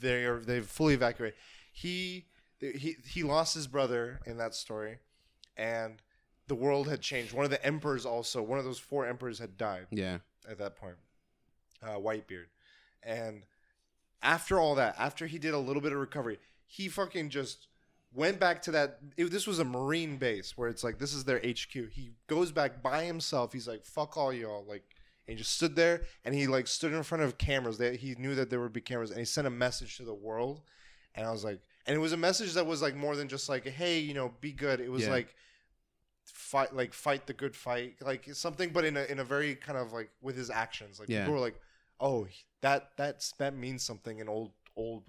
they 0.00 0.24
are 0.24 0.40
they've 0.40 0.66
fully 0.66 0.94
evacuated. 0.94 1.38
He 1.72 2.26
he 2.60 2.96
he 3.06 3.22
lost 3.22 3.54
his 3.54 3.66
brother 3.66 4.20
in 4.26 4.36
that 4.38 4.54
story, 4.54 4.98
and 5.56 6.02
the 6.48 6.56
world 6.56 6.88
had 6.88 7.00
changed. 7.00 7.32
One 7.32 7.44
of 7.44 7.50
the 7.50 7.64
emperors 7.64 8.04
also, 8.04 8.42
one 8.42 8.58
of 8.58 8.64
those 8.64 8.80
four 8.80 9.06
emperors 9.06 9.38
had 9.38 9.56
died 9.56 9.86
yeah 9.90 10.18
at 10.48 10.58
that 10.58 10.76
point, 10.76 10.96
uh, 11.82 11.96
Whitebeard, 11.96 12.46
and 13.02 13.44
after 14.22 14.58
all 14.58 14.74
that, 14.74 14.96
after 14.98 15.28
he 15.28 15.38
did 15.38 15.54
a 15.54 15.58
little 15.58 15.82
bit 15.82 15.92
of 15.92 15.98
recovery, 15.98 16.38
he 16.66 16.88
fucking 16.88 17.30
just 17.30 17.68
went 18.14 18.40
back 18.40 18.62
to 18.62 18.70
that. 18.72 18.98
It, 19.16 19.30
this 19.30 19.46
was 19.46 19.58
a 19.58 19.64
marine 19.64 20.16
base 20.16 20.56
where 20.56 20.68
it's 20.68 20.82
like 20.84 20.98
this 20.98 21.12
is 21.12 21.24
their 21.24 21.38
HQ. 21.38 21.72
He 21.92 22.12
goes 22.26 22.52
back 22.52 22.82
by 22.82 23.04
himself. 23.04 23.52
He's 23.52 23.68
like, 23.68 23.84
"Fuck 23.84 24.16
all 24.16 24.32
y'all!" 24.32 24.64
Like, 24.66 24.84
and 25.26 25.36
he 25.36 25.36
just 25.36 25.54
stood 25.54 25.76
there 25.76 26.02
and 26.24 26.34
he 26.34 26.46
like 26.46 26.66
stood 26.66 26.92
in 26.92 27.02
front 27.02 27.22
of 27.24 27.38
cameras. 27.38 27.78
That 27.78 27.96
he 27.96 28.14
knew 28.18 28.34
that 28.34 28.50
there 28.50 28.60
would 28.60 28.72
be 28.72 28.80
cameras, 28.80 29.10
and 29.10 29.18
he 29.18 29.24
sent 29.24 29.46
a 29.46 29.50
message 29.50 29.96
to 29.98 30.04
the 30.04 30.14
world. 30.14 30.62
And 31.14 31.26
I 31.26 31.30
was 31.32 31.44
like, 31.44 31.60
and 31.86 31.96
it 31.96 31.98
was 32.00 32.12
a 32.12 32.16
message 32.16 32.54
that 32.54 32.66
was 32.66 32.80
like 32.82 32.94
more 32.94 33.16
than 33.16 33.28
just 33.28 33.48
like, 33.48 33.66
"Hey, 33.66 33.98
you 33.98 34.14
know, 34.14 34.32
be 34.40 34.52
good." 34.52 34.80
It 34.80 34.90
was 34.90 35.04
Yeah. 35.04 35.10
like 35.10 35.34
fight 36.24 36.74
like 36.74 36.92
fight 36.92 37.26
the 37.26 37.32
good 37.32 37.56
fight 37.56 37.94
like 38.02 38.28
something 38.34 38.68
but 38.68 38.84
in 38.84 38.98
a 38.98 39.04
in 39.04 39.18
a 39.18 39.24
very 39.24 39.54
kind 39.54 39.78
of 39.78 39.94
like 39.94 40.10
with 40.20 40.36
his 40.36 40.50
actions 40.50 41.00
like 41.00 41.08
Yeah. 41.08 41.20
people 41.20 41.32
were 41.34 41.40
like 41.40 41.58
oh 42.00 42.26
that 42.60 42.90
that's 42.98 43.32
that 43.38 43.56
means 43.56 43.82
something 43.82 44.18
in 44.18 44.28
old 44.28 44.52
old 44.76 45.04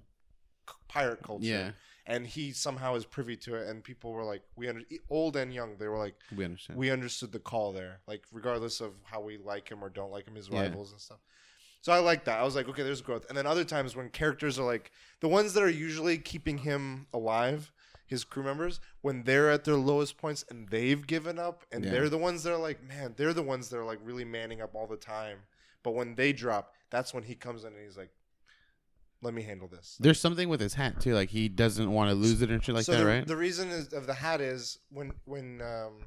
pirate 0.87 1.21
culture 1.21 1.45
yeah 1.45 1.71
and 2.09 2.25
he 2.27 2.51
somehow 2.51 2.95
is 2.95 3.05
privy 3.05 3.37
to 3.37 3.55
it 3.55 3.67
and 3.67 3.83
people 3.83 4.11
were 4.11 4.23
like 4.23 4.41
we 4.55 4.67
under 4.67 4.81
old 5.09 5.35
and 5.37 5.53
young 5.53 5.77
they 5.77 5.87
were 5.87 5.97
like 5.97 6.15
we 6.35 6.43
understand. 6.43 6.77
we 6.79 6.89
understood 6.89 7.31
the 7.31 7.39
call 7.39 7.71
there 7.71 7.99
like 8.07 8.23
regardless 8.31 8.81
of 8.81 8.93
how 9.03 9.21
we 9.21 9.37
like 9.37 9.69
him 9.69 9.83
or 9.83 9.89
don't 9.89 10.11
like 10.11 10.27
him 10.27 10.35
his 10.35 10.49
Yeah. 10.49 10.61
rivals 10.63 10.91
and 10.91 10.99
stuff. 10.99 11.19
So 11.81 11.93
i 11.93 11.99
like 11.99 12.25
that. 12.25 12.39
I 12.39 12.43
was 12.43 12.55
like 12.55 12.67
okay 12.67 12.83
there's 12.83 13.01
growth. 13.01 13.25
And 13.29 13.37
then 13.37 13.45
other 13.47 13.63
times 13.63 13.95
when 13.95 14.09
characters 14.09 14.59
are 14.59 14.65
like 14.65 14.91
the 15.21 15.29
ones 15.29 15.53
that 15.53 15.63
are 15.63 15.69
usually 15.69 16.17
keeping 16.17 16.57
him 16.59 17.07
alive 17.13 17.71
his 18.07 18.23
crew 18.23 18.41
members 18.43 18.79
when 19.01 19.21
they're 19.23 19.51
at 19.51 19.65
their 19.65 19.75
lowest 19.75 20.17
points 20.17 20.43
and 20.49 20.67
they've 20.69 21.05
given 21.05 21.37
up 21.37 21.63
and 21.71 21.85
Yeah. 21.85 21.91
they're 21.91 22.09
the 22.09 22.17
ones 22.17 22.41
that 22.43 22.51
are 22.51 22.57
like 22.57 22.83
man 22.83 23.13
they're 23.15 23.33
the 23.33 23.43
ones 23.43 23.69
that 23.69 23.77
are 23.77 23.85
like 23.85 23.99
really 24.03 24.25
manning 24.25 24.61
up 24.61 24.73
all 24.73 24.87
the 24.87 24.97
time. 24.97 25.37
But 25.83 25.91
when 25.91 26.15
they 26.15 26.33
drop 26.33 26.73
that's 26.89 27.13
when 27.13 27.23
he 27.23 27.35
comes 27.35 27.63
in 27.65 27.73
and 27.73 27.83
he's 27.85 27.97
like 27.97 28.09
let 29.21 29.33
me 29.33 29.41
handle 29.41 29.67
this 29.67 29.97
there's 29.99 30.19
something 30.19 30.47
with 30.49 30.61
his 30.61 30.73
hat 30.73 30.99
too 31.01 31.13
like 31.13 31.29
he 31.29 31.49
doesn't 31.49 31.91
want 31.91 32.09
to 32.09 32.15
lose 32.15 32.41
it 32.41 32.49
and 32.49 32.63
shit 32.63 32.73
like 32.75 32.85
so 32.85 32.93
that 32.93 32.99
the, 32.99 33.05
right 33.05 33.27
the 33.27 33.35
reason 33.35 33.69
is, 33.69 33.91
of 33.93 34.07
the 34.07 34.13
hat 34.13 34.39
is 34.41 34.79
when 34.91 35.11
when 35.25 35.61
um, 35.61 36.05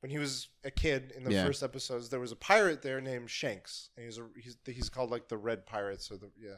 when 0.00 0.10
he 0.10 0.18
was 0.18 0.48
a 0.64 0.70
kid 0.70 1.12
in 1.16 1.24
the 1.24 1.32
Yeah. 1.32 1.46
first 1.46 1.62
episodes, 1.62 2.10
there 2.10 2.20
was 2.20 2.30
a 2.30 2.36
pirate 2.36 2.82
there 2.82 3.00
named 3.00 3.30
Shanks, 3.30 3.88
and 3.96 4.04
he's 4.04 4.18
a, 4.18 4.26
he's 4.38 4.56
he's 4.66 4.88
called 4.90 5.10
like 5.10 5.28
the 5.28 5.38
Red 5.38 5.64
Pirates 5.64 6.10
or 6.10 6.18
the 6.18 6.30
yeah, 6.38 6.56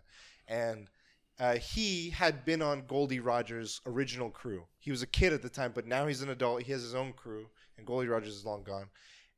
and 0.48 0.90
uh, 1.38 1.54
he 1.54 2.10
had 2.10 2.44
been 2.44 2.60
on 2.60 2.82
Gol 2.88 3.06
D. 3.06 3.20
Rogers' 3.20 3.80
original 3.86 4.30
crew. 4.30 4.64
He 4.80 4.90
was 4.90 5.00
a 5.02 5.06
kid 5.06 5.32
at 5.32 5.42
the 5.42 5.48
time, 5.48 5.70
but 5.74 5.86
now 5.86 6.08
he's 6.08 6.22
an 6.22 6.30
adult. 6.30 6.62
He 6.64 6.72
has 6.72 6.82
his 6.82 6.94
own 6.96 7.12
crew, 7.12 7.46
and 7.78 7.86
Gol 7.86 8.02
D. 8.02 8.08
Rogers 8.08 8.34
is 8.34 8.44
long 8.44 8.64
gone. 8.64 8.88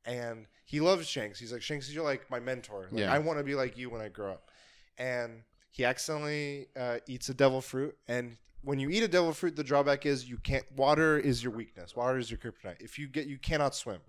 And 0.05 0.47
he 0.65 0.79
loves 0.79 1.07
Shanks. 1.07 1.39
He's 1.39 1.53
like 1.53 1.61
Shanks, 1.61 1.93
you're 1.93 2.03
like 2.03 2.31
my 2.31 2.39
mentor. 2.39 2.87
Like, 2.89 3.01
Yeah. 3.01 3.13
I 3.13 3.19
want 3.19 3.37
to 3.37 3.43
be 3.43 3.53
like 3.53 3.77
you 3.77 3.91
when 3.91 4.01
I 4.01 4.07
grow 4.07 4.31
up. 4.31 4.49
And 4.97 5.43
he 5.71 5.85
accidentally 5.85 6.67
uh, 6.77 6.97
eats 7.07 7.29
a 7.29 7.33
devil 7.33 7.61
fruit, 7.61 7.95
and 8.07 8.37
when 8.61 8.79
you 8.79 8.89
eat 8.89 9.03
a 9.03 9.07
devil 9.07 9.31
fruit, 9.33 9.55
the 9.55 9.63
drawback 9.63 10.05
is 10.05 10.29
you 10.29 10.37
can't. 10.37 10.65
Water 10.75 11.17
is 11.17 11.43
your 11.43 11.53
weakness. 11.53 11.95
Water 11.95 12.17
is 12.17 12.29
your 12.29 12.37
kryptonite. 12.37 12.81
If 12.81 12.99
you 12.99 13.07
get, 13.07 13.27
you 13.27 13.37
cannot 13.37 13.73
swim. 13.75 13.99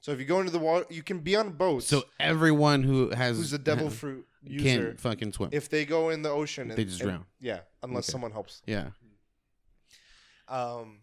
So 0.00 0.12
if 0.12 0.20
you 0.20 0.24
go 0.24 0.38
into 0.38 0.52
the 0.52 0.60
water, 0.60 0.86
you 0.90 1.02
can 1.02 1.18
be 1.18 1.34
on 1.34 1.50
boats. 1.50 1.86
so 1.88 2.04
everyone 2.20 2.84
who 2.84 3.10
has 3.10 3.36
who's 3.36 3.52
a 3.52 3.58
devil 3.58 3.90
fruit 3.90 4.24
user, 4.44 4.64
can't 4.86 5.00
fucking 5.00 5.32
swim 5.32 5.48
if 5.52 5.68
they 5.68 5.84
go 5.84 6.10
in 6.10 6.22
the 6.22 6.30
ocean, 6.30 6.68
They 6.68 6.84
just 6.84 7.00
drown. 7.00 7.24
Yeah, 7.40 7.60
unless 7.82 8.04
Okay. 8.08 8.12
someone 8.12 8.30
helps. 8.30 8.62
yeah 8.66 8.90
Um, 10.46 11.00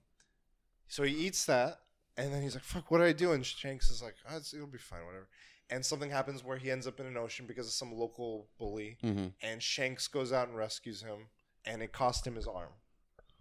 so 0.88 1.03
he 1.03 1.14
eats 1.28 1.45
that, 1.45 1.80
and 2.18 2.34
then 2.34 2.41
he's 2.41 2.56
like, 2.56 2.64
"Fuck, 2.64 2.89
what 2.89 2.99
do 2.99 3.03
I 3.03 3.12
do?" 3.12 3.34
And 3.34 3.45
Shanks 3.45 3.89
is 3.89 4.01
like, 4.01 4.16
oh, 4.30 4.38
it's, 4.38 4.53
"It'll 4.53 4.66
be 4.68 4.78
fine, 4.78 5.06
whatever." 5.06 5.28
And 5.70 5.84
something 5.84 6.11
happens 6.11 6.43
where 6.43 6.57
he 6.57 6.70
ends 6.70 6.86
up 6.86 6.99
in 6.99 7.07
an 7.07 7.18
ocean 7.18 7.45
because 7.47 7.66
of 7.66 7.74
some 7.74 7.91
local 7.91 8.47
bully, 8.59 8.97
hmm 9.01 9.28
and 9.41 9.61
Shanks 9.63 10.07
goes 10.07 10.32
out 10.32 10.47
and 10.47 10.55
rescues 10.57 11.01
him, 11.01 11.28
and 11.66 11.82
it 11.82 11.91
cost 11.91 12.26
him 12.28 12.36
his 12.36 12.47
arm. 12.47 12.70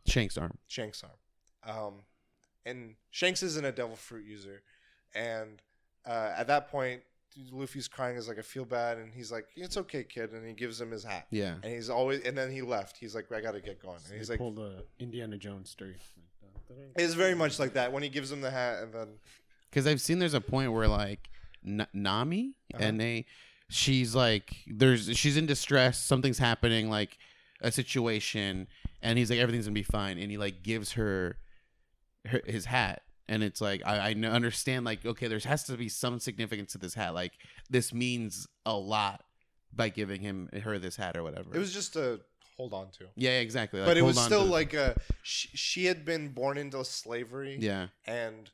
shank's 0.07 0.39
arm 0.39 0.57
Shanks 0.67 1.03
arm. 1.03 1.19
Um, 1.67 1.95
and 2.65 2.95
Shanks 3.11 3.43
isn't 3.43 3.65
a 3.65 3.73
devil 3.73 3.97
fruit 3.97 4.25
user, 4.27 4.63
and 5.15 5.61
uh, 6.07 6.33
at 6.37 6.47
that 6.47 6.69
point, 6.71 7.03
Luffy's 7.53 7.89
crying. 7.89 8.17
Is 8.17 8.27
like, 8.29 8.39
"I 8.39 8.43
feel 8.43 8.65
bad," 8.65 8.97
and 8.99 9.13
he's 9.13 9.31
like, 9.31 9.47
"It's 9.55 9.77
okay, 9.77 10.05
kid," 10.05 10.33
and 10.33 10.47
he 10.47 10.55
gives 10.55 10.81
him 10.81 10.91
his 10.91 11.05
hat. 11.05 11.27
yeah 11.31 11.57
And 11.63 11.73
he's 11.73 11.91
always, 11.91 12.21
and 12.21 12.37
then 12.39 12.51
he 12.51 12.63
left. 12.63 12.97
He's 12.97 13.15
like, 13.15 13.31
"I 13.33 13.41
got 13.41 13.53
to 13.53 13.61
get 13.61 13.83
going," 13.83 13.99
and 14.09 14.17
he's 14.17 14.29
they 14.29 14.35
like, 14.35 14.39
pulled 14.39 14.59
a 14.59 14.83
Indiana 14.99 15.37
Jones 15.37 15.69
story. 15.71 15.97
"It's 16.97 17.15
very 17.15 17.35
much 17.35 17.59
like 17.59 17.75
that." 17.75 17.93
When 17.93 18.03
he 18.03 18.09
gives 18.09 18.33
him 18.33 18.41
the 18.41 18.51
hat, 18.51 18.83
and 18.83 18.93
then 18.95 19.09
because 19.71 19.87
I've 19.87 20.01
seen 20.01 20.19
there's 20.19 20.35
a 20.35 20.41
point 20.41 20.73
where 20.73 20.89
like 20.89 21.29
N- 21.67 21.87
Nami 21.93 22.55
Uh-huh. 22.75 22.83
and 22.85 23.01
they, 23.01 23.27
she's 23.69 24.15
like 24.15 24.57
there's 24.67 25.17
she's 25.17 25.37
in 25.37 25.47
distress, 25.47 25.99
something's 25.99 26.39
happening 26.39 26.91
like 26.91 27.19
a 27.61 27.71
situation, 27.73 28.67
and 29.03 29.19
he's 29.19 29.31
like 29.31 29.39
everything's 29.39 29.67
gonna 29.67 29.75
be 29.75 29.83
fine, 29.83 30.19
and 30.19 30.31
he 30.31 30.37
like 30.37 30.63
gives 30.63 30.93
her, 30.93 31.39
her 32.27 32.41
his 32.47 32.67
hat, 32.67 33.03
and 33.29 33.43
it's 33.43 33.61
like 33.61 33.81
I, 33.87 34.11
I 34.11 34.13
understand 34.27 34.85
like 34.85 35.05
okay 35.07 35.29
there 35.29 35.39
has 35.39 35.65
to 35.65 35.77
be 35.77 35.89
some 35.89 36.19
significance 36.21 36.73
to 36.73 36.79
this 36.79 36.95
hat, 36.95 37.15
like 37.15 37.33
this 37.71 37.93
means 37.95 38.47
a 38.67 38.75
lot 38.77 39.25
by 39.73 39.89
giving 39.89 40.21
him 40.21 40.49
her 40.63 40.79
this 40.79 40.97
hat 40.97 41.17
or 41.17 41.23
whatever. 41.23 41.55
it 41.55 41.59
was 41.59 41.73
just 41.73 41.97
a 41.97 42.21
hold 42.57 42.73
on 42.73 42.89
to. 42.99 43.07
yeah 43.17 43.41
exactly, 43.41 43.81
but 43.85 43.97
it 43.97 44.03
was 44.03 44.17
still 44.21 44.45
to- 44.45 44.51
like 44.51 44.75
a 44.75 44.95
she, 45.23 45.49
she 45.57 45.85
had 45.87 46.05
been 46.05 46.29
born 46.29 46.57
into 46.59 46.85
slavery 46.85 47.57
yeah 47.61 47.87
and 48.07 48.51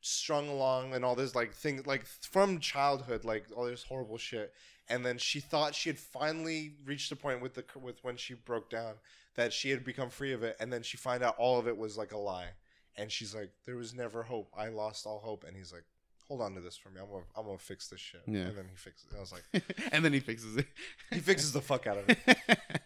strung 0.00 0.48
along 0.48 0.94
and 0.94 1.04
all 1.04 1.14
this 1.14 1.34
like 1.34 1.52
things 1.52 1.86
like 1.86 2.04
from 2.06 2.60
childhood, 2.60 3.24
like 3.24 3.46
all 3.54 3.64
this 3.64 3.84
horrible 3.84 4.18
shit. 4.18 4.52
And 4.88 5.04
then 5.04 5.18
she 5.18 5.40
thought 5.40 5.74
she 5.74 5.90
had 5.90 5.98
finally 5.98 6.74
reached 6.84 7.10
the 7.10 7.16
point 7.16 7.42
with 7.42 7.54
the 7.54 7.64
with 7.78 8.02
when 8.02 8.16
she 8.16 8.34
broke 8.34 8.70
down 8.70 8.94
that 9.36 9.52
she 9.52 9.70
had 9.70 9.84
become 9.84 10.10
free 10.10 10.32
of 10.32 10.42
it, 10.42 10.56
and 10.58 10.72
then 10.72 10.82
she 10.82 10.96
find 10.96 11.22
out 11.22 11.36
all 11.38 11.58
of 11.58 11.68
it 11.68 11.76
was 11.76 11.96
like 11.96 12.12
a 12.12 12.18
lie. 12.18 12.48
And 12.96 13.12
she's 13.12 13.34
like, 13.34 13.50
"There 13.66 13.76
was 13.76 13.94
never 13.94 14.22
hope. 14.24 14.50
I 14.56 14.68
lost 14.68 15.06
all 15.06 15.20
hope." 15.20 15.44
And 15.46 15.56
he's 15.56 15.72
like, 15.72 15.84
"Hold 16.26 16.40
on 16.40 16.54
to 16.54 16.60
this 16.60 16.76
for 16.76 16.90
me. 16.90 17.00
I'm 17.00 17.08
gonna, 17.08 17.24
I'm 17.36 17.44
gonna 17.44 17.58
fix 17.58 17.88
this 17.88 18.00
shit." 18.00 18.22
Yeah. 18.26 18.40
And 18.40 18.56
then 18.56 18.66
he 18.68 18.76
fixes. 18.76 19.12
it. 19.12 19.16
I 19.16 19.20
was 19.20 19.32
like, 19.32 19.62
and 19.92 20.04
then 20.04 20.12
he 20.12 20.20
fixes 20.20 20.56
it. 20.56 20.66
he 21.12 21.20
fixes 21.20 21.52
the 21.52 21.60
fuck 21.60 21.86
out 21.86 21.98
of 21.98 22.08
it. 22.08 22.18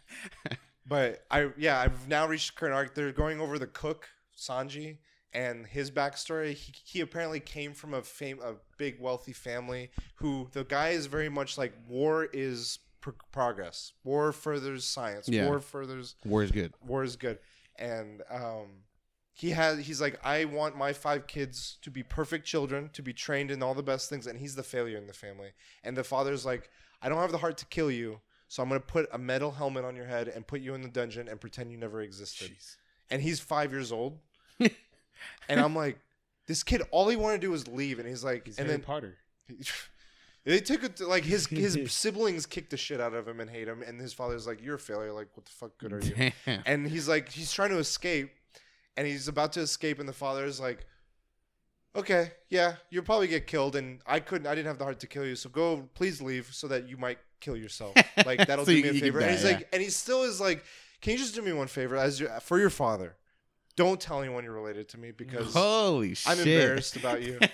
But 0.85 1.25
I, 1.31 1.49
yeah, 1.57 1.81
I've 1.81 2.07
now 2.09 2.27
reached 2.27 2.55
current 2.55 2.75
arc. 2.75 2.95
They're 2.95 3.13
going 3.13 3.41
over 3.41 3.59
the 3.59 3.67
cook 3.67 4.09
Sanji 4.37 4.99
and 5.35 5.67
his 5.67 5.91
backstory. 5.91 6.55
He, 6.55 6.73
he 6.85 7.01
apparently 7.01 7.41
came 7.41 7.73
from 7.75 7.95
a 7.95 8.03
fame, 8.03 8.39
a 8.43 8.55
big 8.77 9.01
wealthy 9.01 9.33
family. 9.33 9.91
Who 10.17 10.49
the 10.53 10.65
guy 10.65 10.91
is 10.91 11.07
very 11.07 11.29
much 11.29 11.57
like 11.59 11.73
war 11.89 12.29
is 12.33 12.79
pro- 13.01 13.15
progress. 13.33 13.93
War 14.05 14.33
furthers 14.33 14.85
science. 14.85 15.29
Yeah. 15.29 15.47
War 15.47 15.61
furthers 15.61 16.17
War 16.25 16.43
is 16.43 16.51
good. 16.51 16.73
war 16.87 17.03
is 17.05 17.17
good 17.17 17.39
and 17.79 18.23
um 18.31 18.67
he 19.33 19.49
has 19.49 19.79
he's 19.87 19.99
like 19.99 20.21
i 20.23 20.45
want 20.45 20.77
my 20.77 20.93
five 20.93 21.27
kids 21.27 21.79
to 21.81 21.91
be 21.91 22.03
perfect 22.03 22.47
children 22.47 22.91
to 22.93 23.01
be 23.03 23.15
trained 23.15 23.51
in 23.51 23.63
all 23.63 23.73
the 23.73 23.83
best 23.83 24.11
things 24.11 24.27
and 24.27 24.39
he's 24.39 24.55
the 24.55 24.63
failure 24.63 24.99
in 24.99 25.07
the 25.07 25.13
family 25.15 25.49
and 25.83 25.97
the 25.97 26.05
father's 26.05 26.45
like 26.45 26.69
i 27.01 27.09
don't 27.09 27.17
have 27.17 27.33
the 27.33 27.39
heart 27.39 27.57
to 27.57 27.65
kill 27.65 27.91
you 27.91 28.21
so 28.47 28.63
i'm 28.63 28.69
going 28.69 28.79
to 28.79 28.87
put 28.87 29.09
a 29.11 29.17
metal 29.17 29.53
helmet 29.53 29.87
on 29.87 29.97
your 29.97 30.05
head 30.05 30.29
and 30.29 30.47
put 30.47 30.61
you 30.61 30.75
in 30.75 30.83
the 30.83 30.89
dungeon 30.89 31.29
and 31.29 31.41
pretend 31.41 31.73
you 31.73 31.79
never 31.79 32.03
existed 32.03 32.51
and 33.11 33.23
he's 33.23 33.41
five 33.41 33.73
years 33.73 33.91
old 33.91 34.19
and 35.49 35.61
i'm 35.61 35.75
like 35.75 35.99
this 36.47 36.63
kid 36.65 36.83
all 36.91 37.09
he 37.09 37.15
wanted 37.17 37.41
to 37.41 37.47
do 37.47 37.51
was 37.53 37.69
leave. 37.69 38.01
And 38.01 38.09
he's 38.09 38.25
like 38.25 38.47
He's 38.47 38.59
and 38.59 38.67
Harry 38.67 38.79
then 38.79 38.85
Potter. 38.85 39.17
they 40.45 40.59
took 40.59 40.83
it 40.83 40.97
to, 40.97 41.07
like 41.07 41.25
his 41.25 41.47
his 41.47 41.79
siblings 41.93 42.47
kicked 42.47 42.71
the 42.71 42.77
shit 42.77 43.01
out 43.01 43.15
of 43.15 43.29
him 43.29 43.39
and 43.41 43.49
hate 43.49 43.69
him. 43.69 43.81
And 43.83 44.01
his 44.01 44.13
father's 44.13 44.47
like 44.47 44.61
you're 44.63 44.75
a 44.75 44.79
failure. 44.79 45.13
Like 45.13 45.29
what 45.35 45.45
the 45.47 45.53
fuck 45.53 45.79
good 45.79 45.93
are 45.93 46.01
you? 46.01 46.33
Damn. 46.45 46.63
and 46.67 46.89
he's 46.89 47.09
like 47.09 47.31
he's 47.31 47.53
trying 47.53 47.71
to 47.71 47.79
escape. 47.79 48.33
And 48.97 49.07
he's 49.07 49.29
about 49.29 49.53
to 49.53 49.61
escape. 49.61 50.01
And 50.01 50.09
the 50.09 50.13
father 50.13 50.45
is 50.45 50.59
like 50.61 50.85
okay 51.95 52.33
yeah 52.49 52.75
you'll 52.91 53.05
probably 53.05 53.29
get 53.29 53.47
killed. 53.47 53.77
And 53.77 54.01
i 54.07 54.19
couldn't 54.19 54.47
i 54.47 54.55
didn't 54.55 54.67
have 54.67 54.79
the 54.79 54.85
heart 54.85 54.99
to 55.01 55.07
kill 55.07 55.25
you. 55.25 55.37
So 55.37 55.49
go 55.49 55.89
please 55.95 56.21
leave 56.21 56.49
so 56.53 56.67
that 56.69 56.89
you 56.89 56.97
might 56.97 57.19
kill 57.41 57.57
yourself. 57.57 57.95
Like 58.27 58.47
that'll 58.49 58.65
So 58.65 58.73
do 58.73 58.79
you- 58.79 58.83
me 58.83 58.89
a 58.89 58.93
you 58.95 59.01
can 59.01 59.07
favor. 59.07 59.19
And 59.21 59.27
die, 59.29 59.33
he's 59.33 59.45
yeah. 59.45 59.51
like 59.59 59.69
and 59.73 59.81
he 59.81 59.91
still 59.91 60.25
is 60.25 60.41
like 60.41 60.65
can 61.01 61.13
you 61.13 61.19
just 61.19 61.35
do 61.37 61.43
me 61.43 61.53
one 61.53 61.69
favor 61.69 61.97
as 61.97 62.19
your 62.19 62.31
for 62.41 62.59
your 62.59 62.71
father 62.71 63.15
don't 63.77 64.01
tell 64.01 64.21
anyone 64.23 64.45
you're 64.45 64.53
related 64.53 64.89
to 64.91 64.99
me 64.99 65.11
because 65.13 65.53
Holy 65.55 66.15
shit! 66.15 66.33
i'm 66.33 66.39
embarrassed 66.39 66.97
about 66.97 67.23
you 67.23 67.39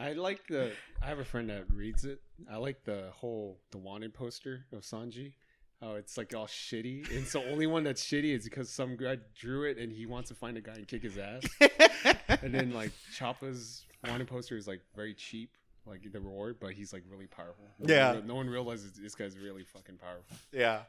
I 0.00 0.12
like 0.12 0.46
the. 0.46 0.70
I 1.02 1.06
have 1.06 1.18
a 1.18 1.24
friend 1.24 1.50
that 1.50 1.64
reads 1.72 2.04
it. 2.04 2.20
I 2.50 2.56
like 2.56 2.84
the 2.84 3.06
whole 3.12 3.58
the 3.72 3.78
wanted 3.78 4.14
poster 4.14 4.64
of 4.72 4.82
Sanji. 4.82 5.32
How 5.80 5.94
it's 5.94 6.16
like 6.16 6.32
all 6.34 6.46
shitty, 6.46 7.10
and 7.16 7.26
so 7.26 7.42
only 7.44 7.66
one 7.66 7.82
that's 7.84 8.04
shitty 8.04 8.32
is 8.36 8.44
because 8.44 8.70
some 8.70 8.96
guy 8.96 9.18
drew 9.36 9.64
it 9.64 9.76
and 9.78 9.92
he 9.92 10.06
wants 10.06 10.28
to 10.28 10.34
find 10.36 10.56
a 10.56 10.60
guy 10.60 10.74
and 10.74 10.86
kick 10.86 11.02
his 11.02 11.18
ass. 11.18 11.42
and 12.42 12.54
then 12.54 12.72
like 12.72 12.92
Chopper's 13.12 13.86
wanted 14.08 14.28
poster 14.28 14.56
is 14.56 14.68
like 14.68 14.80
very 14.94 15.14
cheap, 15.14 15.50
like 15.84 16.00
the 16.12 16.20
reward, 16.20 16.58
but 16.60 16.72
he's 16.72 16.92
like 16.92 17.02
really 17.10 17.26
powerful. 17.26 17.64
No 17.80 17.92
Yeah. 17.92 18.12
one, 18.14 18.26
no 18.26 18.34
one 18.36 18.48
realizes 18.48 18.92
this 18.92 19.14
guy's 19.16 19.36
really 19.36 19.64
fucking 19.64 19.96
powerful. 19.98 20.36
Yeah. 20.52 20.80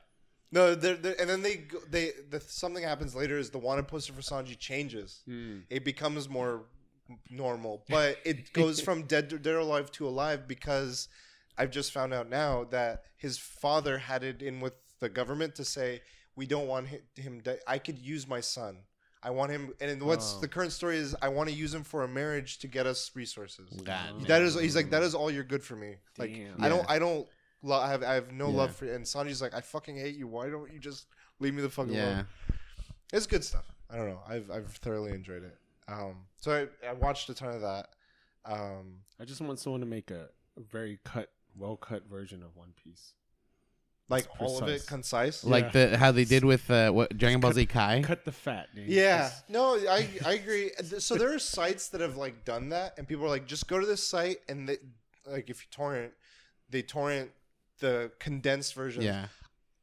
No, 0.52 0.74
they're, 0.76 0.96
they're, 0.96 1.20
and 1.20 1.30
then 1.30 1.42
they 1.44 1.58
go- 1.58 1.82
they 1.90 2.12
the 2.30 2.40
something 2.40 2.84
happens 2.84 3.16
later 3.16 3.38
is 3.38 3.50
the 3.52 3.60
wanted 3.60 3.88
poster 3.88 4.14
for 4.14 4.22
Sanji 4.22 4.58
changes. 4.58 5.22
Hmm. 5.26 5.60
It 5.70 5.86
becomes 5.86 6.28
more 6.28 6.64
normal, 7.30 7.84
but 7.90 8.18
it 8.26 8.52
goes 8.54 8.82
from 8.82 9.04
dead 9.04 9.30
dead 9.30 9.48
or 9.54 9.60
alive 9.60 9.92
to 9.94 10.08
alive 10.08 10.48
because 10.48 11.08
I've 11.58 11.72
just 11.72 11.92
found 11.92 12.14
out 12.14 12.30
now 12.30 12.66
that 12.72 13.04
his 13.18 13.38
father 13.38 13.98
had 13.98 14.24
it 14.24 14.42
in 14.42 14.60
with 14.60 14.74
the 15.00 15.10
government 15.10 15.56
to 15.56 15.66
say 15.66 16.02
we 16.36 16.46
don't 16.46 16.68
want 16.68 16.88
hi- 16.90 17.02
him. 17.16 17.42
De- 17.42 17.60
I 17.70 17.78
could 17.78 18.00
use 18.00 18.28
my 18.28 18.40
son. 18.42 18.78
I 19.22 19.32
want 19.32 19.52
him. 19.52 19.74
And 19.82 20.02
what's 20.04 20.36
Oh. 20.36 20.40
the 20.40 20.48
current 20.48 20.72
story 20.72 20.96
is 20.98 21.14
I 21.22 21.28
want 21.28 21.50
to 21.50 21.56
use 21.56 21.74
him 21.74 21.84
for 21.84 22.04
a 22.04 22.08
marriage 22.08 22.60
to 22.60 22.68
get 22.68 22.88
us 22.88 23.12
resources. 23.16 23.70
God, 23.84 24.26
That 24.28 24.42
is, 24.42 24.58
he's 24.58 24.78
like, 24.78 24.92
that 24.92 25.04
is 25.04 25.14
all 25.14 25.30
you're 25.30 25.44
good 25.44 25.62
for 25.62 25.76
me. 25.76 25.96
Like, 26.18 26.34
Damn. 26.34 26.64
I 26.64 26.70
don't, 26.70 26.90
I 26.90 27.00
don't, 27.00 27.28
lo- 27.62 27.80
I 27.80 27.90
have, 27.90 28.04
I 28.04 28.14
have 28.14 28.32
no 28.32 28.50
Yeah. 28.50 28.56
love 28.58 28.76
for 28.76 28.86
you. 28.86 28.94
And 28.94 29.06
Sanji's 29.06 29.42
like, 29.42 29.54
I 29.54 29.62
fucking 29.62 29.96
hate 29.98 30.16
you. 30.16 30.28
Why 30.28 30.50
don't 30.50 30.72
you 30.72 30.80
just 30.80 31.08
leave 31.40 31.54
me 31.54 31.62
the 31.62 31.70
fuck 31.70 31.88
yeah. 31.90 32.06
alone? 32.06 32.28
It's 33.14 33.26
good 33.28 33.44
stuff. 33.44 33.66
I 33.90 33.96
don't 33.98 34.08
know. 34.10 34.22
I've, 34.28 34.50
I've 34.52 34.68
thoroughly 34.68 35.12
enjoyed 35.14 35.44
it. 35.44 35.58
Um, 35.88 36.26
so 36.38 36.68
I, 36.84 36.88
I 36.88 36.94
watched 36.94 37.30
a 37.30 37.34
ton 37.34 37.50
of 37.56 37.62
that. 37.62 37.90
Um, 38.46 39.00
I 39.20 39.26
just 39.26 39.42
want 39.42 39.60
someone 39.60 39.82
to 39.82 39.88
make 39.88 40.12
a, 40.12 40.30
a 40.58 40.62
very 40.72 41.00
cut, 41.04 41.30
well 41.58 41.76
cut 41.76 42.08
version 42.08 42.44
of 42.44 42.56
One 42.56 42.74
Piece. 42.84 43.14
like 44.10 44.26
It's 44.26 44.34
all 44.40 44.58
of 44.60 44.64
it 44.70 44.86
precise. 44.86 44.86
concise. 44.88 45.44
Like 45.44 45.72
the 45.72 45.98
how 45.98 46.12
they 46.12 46.26
did 46.26 46.46
with 46.46 46.70
uh, 46.70 46.92
what 46.92 47.18
Dragon 47.18 47.40
Ball 47.40 47.54
Z 47.54 47.66
Kai. 47.66 48.02
Cut 48.04 48.26
the 48.26 48.32
fat, 48.32 48.68
dude. 48.76 48.88
Yeah, 48.88 49.24
Just- 49.30 49.50
no, 49.50 49.76
I 49.76 50.08
I 50.26 50.34
agree. 50.34 50.72
So 51.00 51.16
there 51.16 51.34
are 51.34 51.40
sites 51.40 51.90
that 51.90 52.02
have 52.02 52.16
like 52.18 52.46
done 52.46 52.70
that, 52.70 52.94
and 52.98 53.08
people 53.08 53.26
are 53.26 53.30
like, 53.30 53.46
just 53.48 53.68
go 53.68 53.80
to 53.80 53.86
this 53.86 54.04
site, 54.04 54.38
and 54.48 54.70
they, 54.70 54.78
like 55.26 55.50
if 55.50 55.62
you 55.64 55.68
torrent, 55.72 56.14
they 56.70 56.82
torrent 56.84 57.32
the 57.80 58.12
condensed 58.20 58.74
version. 58.74 59.02
Yeah, 59.02 59.28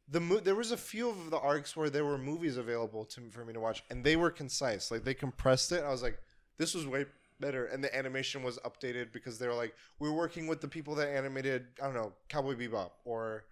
the 0.08 0.20
mo- 0.20 0.40
there 0.40 0.54
was 0.54 0.72
a 0.72 0.76
few 0.76 1.08
of 1.08 1.30
the 1.30 1.38
arcs 1.38 1.76
where 1.76 1.90
there 1.90 2.04
were 2.04 2.18
movies 2.18 2.56
available 2.56 3.04
to 3.06 3.20
for 3.30 3.44
me 3.44 3.52
to 3.52 3.60
watch, 3.60 3.82
and 3.90 4.04
they 4.04 4.16
were 4.16 4.30
concise. 4.30 4.90
Like 4.90 5.04
they 5.04 5.14
compressed 5.14 5.72
it. 5.72 5.82
I 5.84 5.90
was 5.90 6.02
like, 6.02 6.18
this 6.58 6.74
was 6.74 6.86
way 6.86 7.06
better, 7.40 7.66
and 7.66 7.82
the 7.82 7.94
animation 7.94 8.42
was 8.42 8.58
updated 8.58 9.12
because 9.12 9.38
they 9.38 9.46
were 9.46 9.54
like, 9.54 9.74
we're 9.98 10.12
working 10.12 10.46
with 10.46 10.60
the 10.60 10.68
people 10.68 10.94
that 10.94 11.08
animated, 11.08 11.66
I 11.82 11.86
don't 11.86 11.94
know, 11.94 12.12
Cowboy 12.28 12.54
Bebop 12.54 12.90
or 13.04 13.44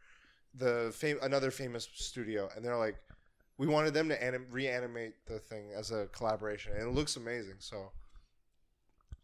the 0.54 0.92
fam- 0.94 1.18
another 1.22 1.50
famous 1.50 1.88
studio, 1.94 2.48
and 2.54 2.64
they're 2.64 2.76
like, 2.76 2.96
we 3.58 3.66
wanted 3.66 3.92
them 3.92 4.08
to 4.08 4.22
anim- 4.22 4.46
reanimate 4.50 5.14
the 5.26 5.38
thing 5.38 5.72
as 5.76 5.90
a 5.90 6.06
collaboration, 6.12 6.72
and 6.72 6.82
it 6.82 6.94
looks 6.94 7.16
amazing. 7.16 7.56
So. 7.58 7.90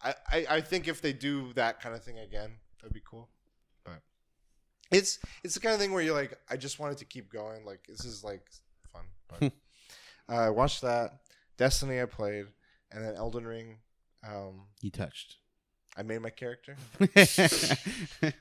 I, 0.03 0.15
I, 0.33 0.47
I 0.49 0.61
think 0.63 0.89
if 0.89 1.03
they 1.03 1.13
do 1.13 1.53
that 1.55 1.83
kind 1.83 1.95
of 1.95 2.03
thing 2.03 2.19
again, 2.19 2.53
that'd 2.81 2.95
be 2.95 3.03
cool. 3.05 3.29
But 3.85 4.01
it's 4.91 5.19
it's 5.45 5.55
the 5.55 5.61
kind 5.61 5.75
of 5.75 5.81
thing 5.81 5.93
where 5.93 6.03
you're 6.03 6.15
like, 6.15 6.39
I 6.51 6.57
just 6.57 6.79
wanted 6.79 6.99
to 6.99 7.05
keep 7.05 7.33
going. 7.33 7.65
Like 7.65 7.87
this 7.89 8.05
is 8.05 8.25
like 8.25 8.43
fun. 8.93 9.03
But 9.29 9.53
uh, 10.29 10.47
I 10.47 10.51
watched 10.51 10.83
that. 10.83 11.21
Destiny 11.57 12.01
I 12.01 12.07
played, 12.07 12.47
and 12.91 13.05
then 13.05 13.15
Elden 13.15 13.47
Ring. 13.47 13.79
Um, 14.27 14.63
you 14.81 14.91
touched. 14.91 15.37
I 15.97 16.03
made 16.03 16.21
my 16.21 16.31
character. 16.31 16.77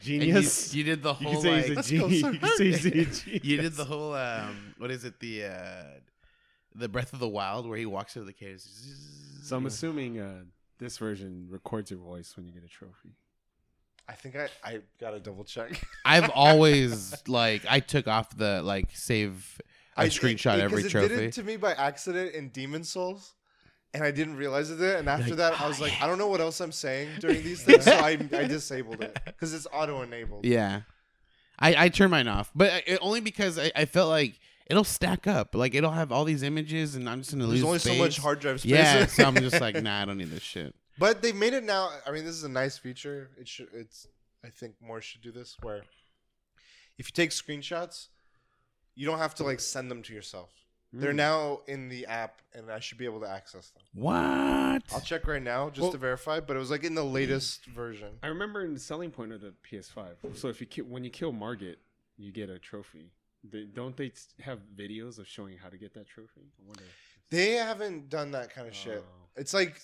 Genius. 0.00 0.74
You, 0.74 0.78
you 0.78 0.84
did 0.84 1.02
the 1.02 1.12
whole 1.12 1.32
can 1.32 1.42
say 1.42 1.50
like. 1.50 1.66
he's 1.66 1.78
a 1.78 1.82
genius. 1.82 2.22
You 2.22 2.48
say 2.56 2.64
he's 2.64 2.86
a 2.86 2.90
genius. 2.90 3.26
you 3.44 3.56
did 3.60 3.72
the 3.74 3.84
whole 3.84 4.14
um. 4.14 4.74
What 4.78 4.90
is 4.90 5.04
it? 5.04 5.20
The 5.20 5.44
uh, 5.44 5.82
the 6.74 6.88
Breath 6.88 7.12
of 7.12 7.18
the 7.18 7.28
Wild 7.28 7.68
where 7.68 7.76
he 7.76 7.86
walks 7.86 8.16
into 8.16 8.26
the 8.26 8.32
cave. 8.32 8.62
So 9.42 9.56
I'm 9.56 9.66
assuming 9.66 10.18
uh, 10.20 10.44
this 10.78 10.98
version 10.98 11.46
records 11.50 11.90
your 11.90 12.00
voice 12.00 12.36
when 12.36 12.46
you 12.46 12.52
get 12.52 12.64
a 12.64 12.68
trophy. 12.68 13.16
I 14.08 14.12
think 14.14 14.36
I 14.36 14.48
I 14.64 14.80
gotta 15.00 15.20
double 15.20 15.44
check. 15.44 15.80
I've 16.04 16.30
always 16.30 17.14
like 17.28 17.62
I 17.68 17.80
took 17.80 18.08
off 18.08 18.36
the 18.36 18.62
like 18.62 18.90
save. 18.94 19.60
I, 19.96 20.06
screenshot 20.06 20.58
it- 20.58 20.60
every 20.60 20.76
because 20.78 20.92
trophy. 20.92 21.06
It 21.06 21.08
did 21.16 21.20
it 21.20 21.32
to 21.34 21.42
me 21.42 21.56
by 21.56 21.72
accident 21.72 22.34
in 22.34 22.50
Demon's 22.50 22.88
Souls, 22.88 23.34
and 23.92 24.04
I 24.04 24.12
didn't 24.12 24.36
realize 24.36 24.70
it. 24.70 24.80
And 24.80 25.08
after 25.08 25.30
like, 25.30 25.36
that, 25.38 25.60
I 25.60 25.64
"Oh, 25.64 25.68
was 25.68 25.80
like. 25.80 25.92
I 26.00 26.06
don't 26.06 26.18
know 26.18 26.28
what 26.28 26.40
else 26.40 26.60
I'm 26.60 26.70
saying 26.72 27.08
during 27.18 27.42
these 27.42 27.64
things, 27.64 27.84
so 27.84 27.92
I, 27.92 28.10
I 28.32 28.44
disabled 28.46 29.02
it 29.02 29.18
because 29.26 29.52
it's 29.52 29.66
auto 29.72 30.02
enabled. 30.02 30.44
Yeah, 30.44 30.82
I 31.58 31.86
I 31.86 31.88
turned 31.88 32.12
mine 32.12 32.28
off, 32.28 32.50
but 32.54 32.84
it, 32.86 32.98
only 33.02 33.20
because 33.20 33.58
I, 33.58 33.72
I 33.74 33.84
felt 33.86 34.08
like 34.08 34.38
it'll 34.68 34.84
stack 34.84 35.26
up. 35.26 35.54
Like 35.56 35.74
it'll 35.74 35.90
have 35.90 36.12
all 36.12 36.24
these 36.24 36.44
images, 36.44 36.94
and 36.94 37.08
I'm 37.10 37.18
just 37.18 37.32
gonna 37.32 37.46
There's 37.46 37.62
lose. 37.64 37.82
There's 37.84 37.86
only 37.88 37.98
so 37.98 38.04
much 38.04 38.18
hard 38.18 38.38
drive 38.40 38.60
space. 38.60 38.70
Yeah, 38.70 39.06
so 39.06 39.24
I'm 39.24 39.34
just 39.34 39.60
like, 39.60 39.74
nah, 39.82 40.02
I 40.02 40.04
don't 40.04 40.18
need 40.18 40.30
this 40.30 40.42
shit. 40.42 40.74
But 40.98 41.22
they 41.22 41.32
made 41.32 41.54
it 41.54 41.64
now. 41.64 41.90
I 42.06 42.10
mean, 42.10 42.24
this 42.24 42.34
is 42.34 42.44
a 42.44 42.48
nice 42.48 42.78
feature. 42.78 43.30
It 43.38 43.48
should. 43.48 43.68
It's. 43.72 44.06
I 44.44 44.48
think 44.50 44.74
more 44.80 45.00
should 45.00 45.20
do 45.22 45.32
this. 45.32 45.56
Where 45.62 45.82
if 46.98 47.08
you 47.08 47.12
take 47.12 47.30
screenshots, 47.30 48.08
you 48.94 49.06
don't 49.06 49.18
have 49.18 49.34
to 49.36 49.44
like 49.44 49.60
send 49.60 49.90
them 49.90 50.02
to 50.04 50.12
yourself. 50.14 50.50
They're 50.92 51.12
Mm. 51.12 51.16
now 51.16 51.60
in 51.66 51.88
the 51.90 52.06
app, 52.06 52.40
and 52.54 52.70
I 52.70 52.78
should 52.80 52.96
be 52.96 53.04
able 53.04 53.20
to 53.20 53.28
access 53.28 53.68
them. 53.70 53.82
What? 53.92 54.82
I'll 54.92 55.02
check 55.04 55.26
right 55.26 55.42
now 55.42 55.68
just 55.68 55.82
Well- 55.82 55.92
to 55.92 55.98
verify. 55.98 56.40
But 56.40 56.56
it 56.56 56.60
was 56.60 56.70
like 56.70 56.82
in 56.84 56.94
the 56.94 57.04
latest 57.04 57.66
version. 57.66 58.18
I 58.22 58.28
remember 58.28 58.64
in 58.64 58.72
the 58.74 58.80
selling 58.80 59.10
point 59.10 59.32
of 59.32 59.40
the 59.42 59.52
PS5. 59.62 60.16
So 60.36 60.48
if 60.48 60.60
you 60.60 60.66
ki- 60.66 60.82
when 60.82 61.04
you 61.04 61.10
kill 61.10 61.32
Margit, 61.32 61.78
you 62.16 62.32
get 62.32 62.48
a 62.48 62.58
trophy. 62.58 63.10
They, 63.44 63.64
don't 63.64 63.96
they 63.96 64.12
have 64.40 64.60
videos 64.74 65.18
of 65.18 65.28
showing 65.28 65.58
how 65.58 65.68
to 65.68 65.76
get 65.76 65.92
that 65.94 66.06
trophy? 66.08 66.40
I 66.58 66.66
wonder. 66.66 66.84
They 67.30 67.52
haven't 67.52 68.08
done 68.08 68.30
that 68.32 68.50
kind 68.50 68.66
of 68.66 68.74
shit. 68.74 69.04
Oh. 69.06 69.28
It's 69.36 69.52
like 69.52 69.82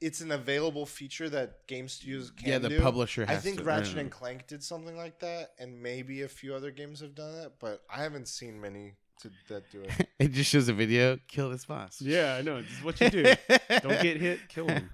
it's 0.00 0.20
an 0.20 0.32
available 0.32 0.86
feature 0.86 1.28
that 1.28 1.66
game 1.66 1.88
studios 1.88 2.30
can 2.30 2.48
yeah, 2.48 2.58
the 2.58 2.70
do. 2.70 2.80
publisher. 2.80 3.24
I 3.28 3.34
Has 3.34 3.42
think 3.42 3.58
to, 3.58 3.64
Ratchet 3.64 3.98
and 3.98 4.10
Clank 4.10 4.46
did 4.46 4.62
something 4.62 4.96
like 4.96 5.18
that, 5.20 5.52
and 5.58 5.82
maybe 5.82 6.22
a 6.22 6.28
few 6.28 6.54
other 6.54 6.70
games 6.70 7.00
have 7.00 7.14
done 7.14 7.34
it, 7.34 7.52
but 7.58 7.82
I 7.94 8.02
haven't 8.02 8.28
seen 8.28 8.60
many 8.60 8.94
to, 9.20 9.30
that 9.48 9.70
do 9.70 9.82
it. 9.82 10.08
It 10.18 10.32
just 10.32 10.50
shows 10.50 10.68
a 10.68 10.74
video. 10.74 11.18
Kill 11.28 11.48
this 11.48 11.64
boss. 11.64 12.00
Yeah, 12.02 12.34
I 12.34 12.42
know. 12.42 12.60
This 12.60 12.72
is 12.72 12.84
what 12.84 13.00
you 13.00 13.08
do. 13.08 13.22
don't 13.82 14.02
get 14.02 14.18
hit, 14.18 14.40
kill 14.48 14.68
him. 14.68 14.90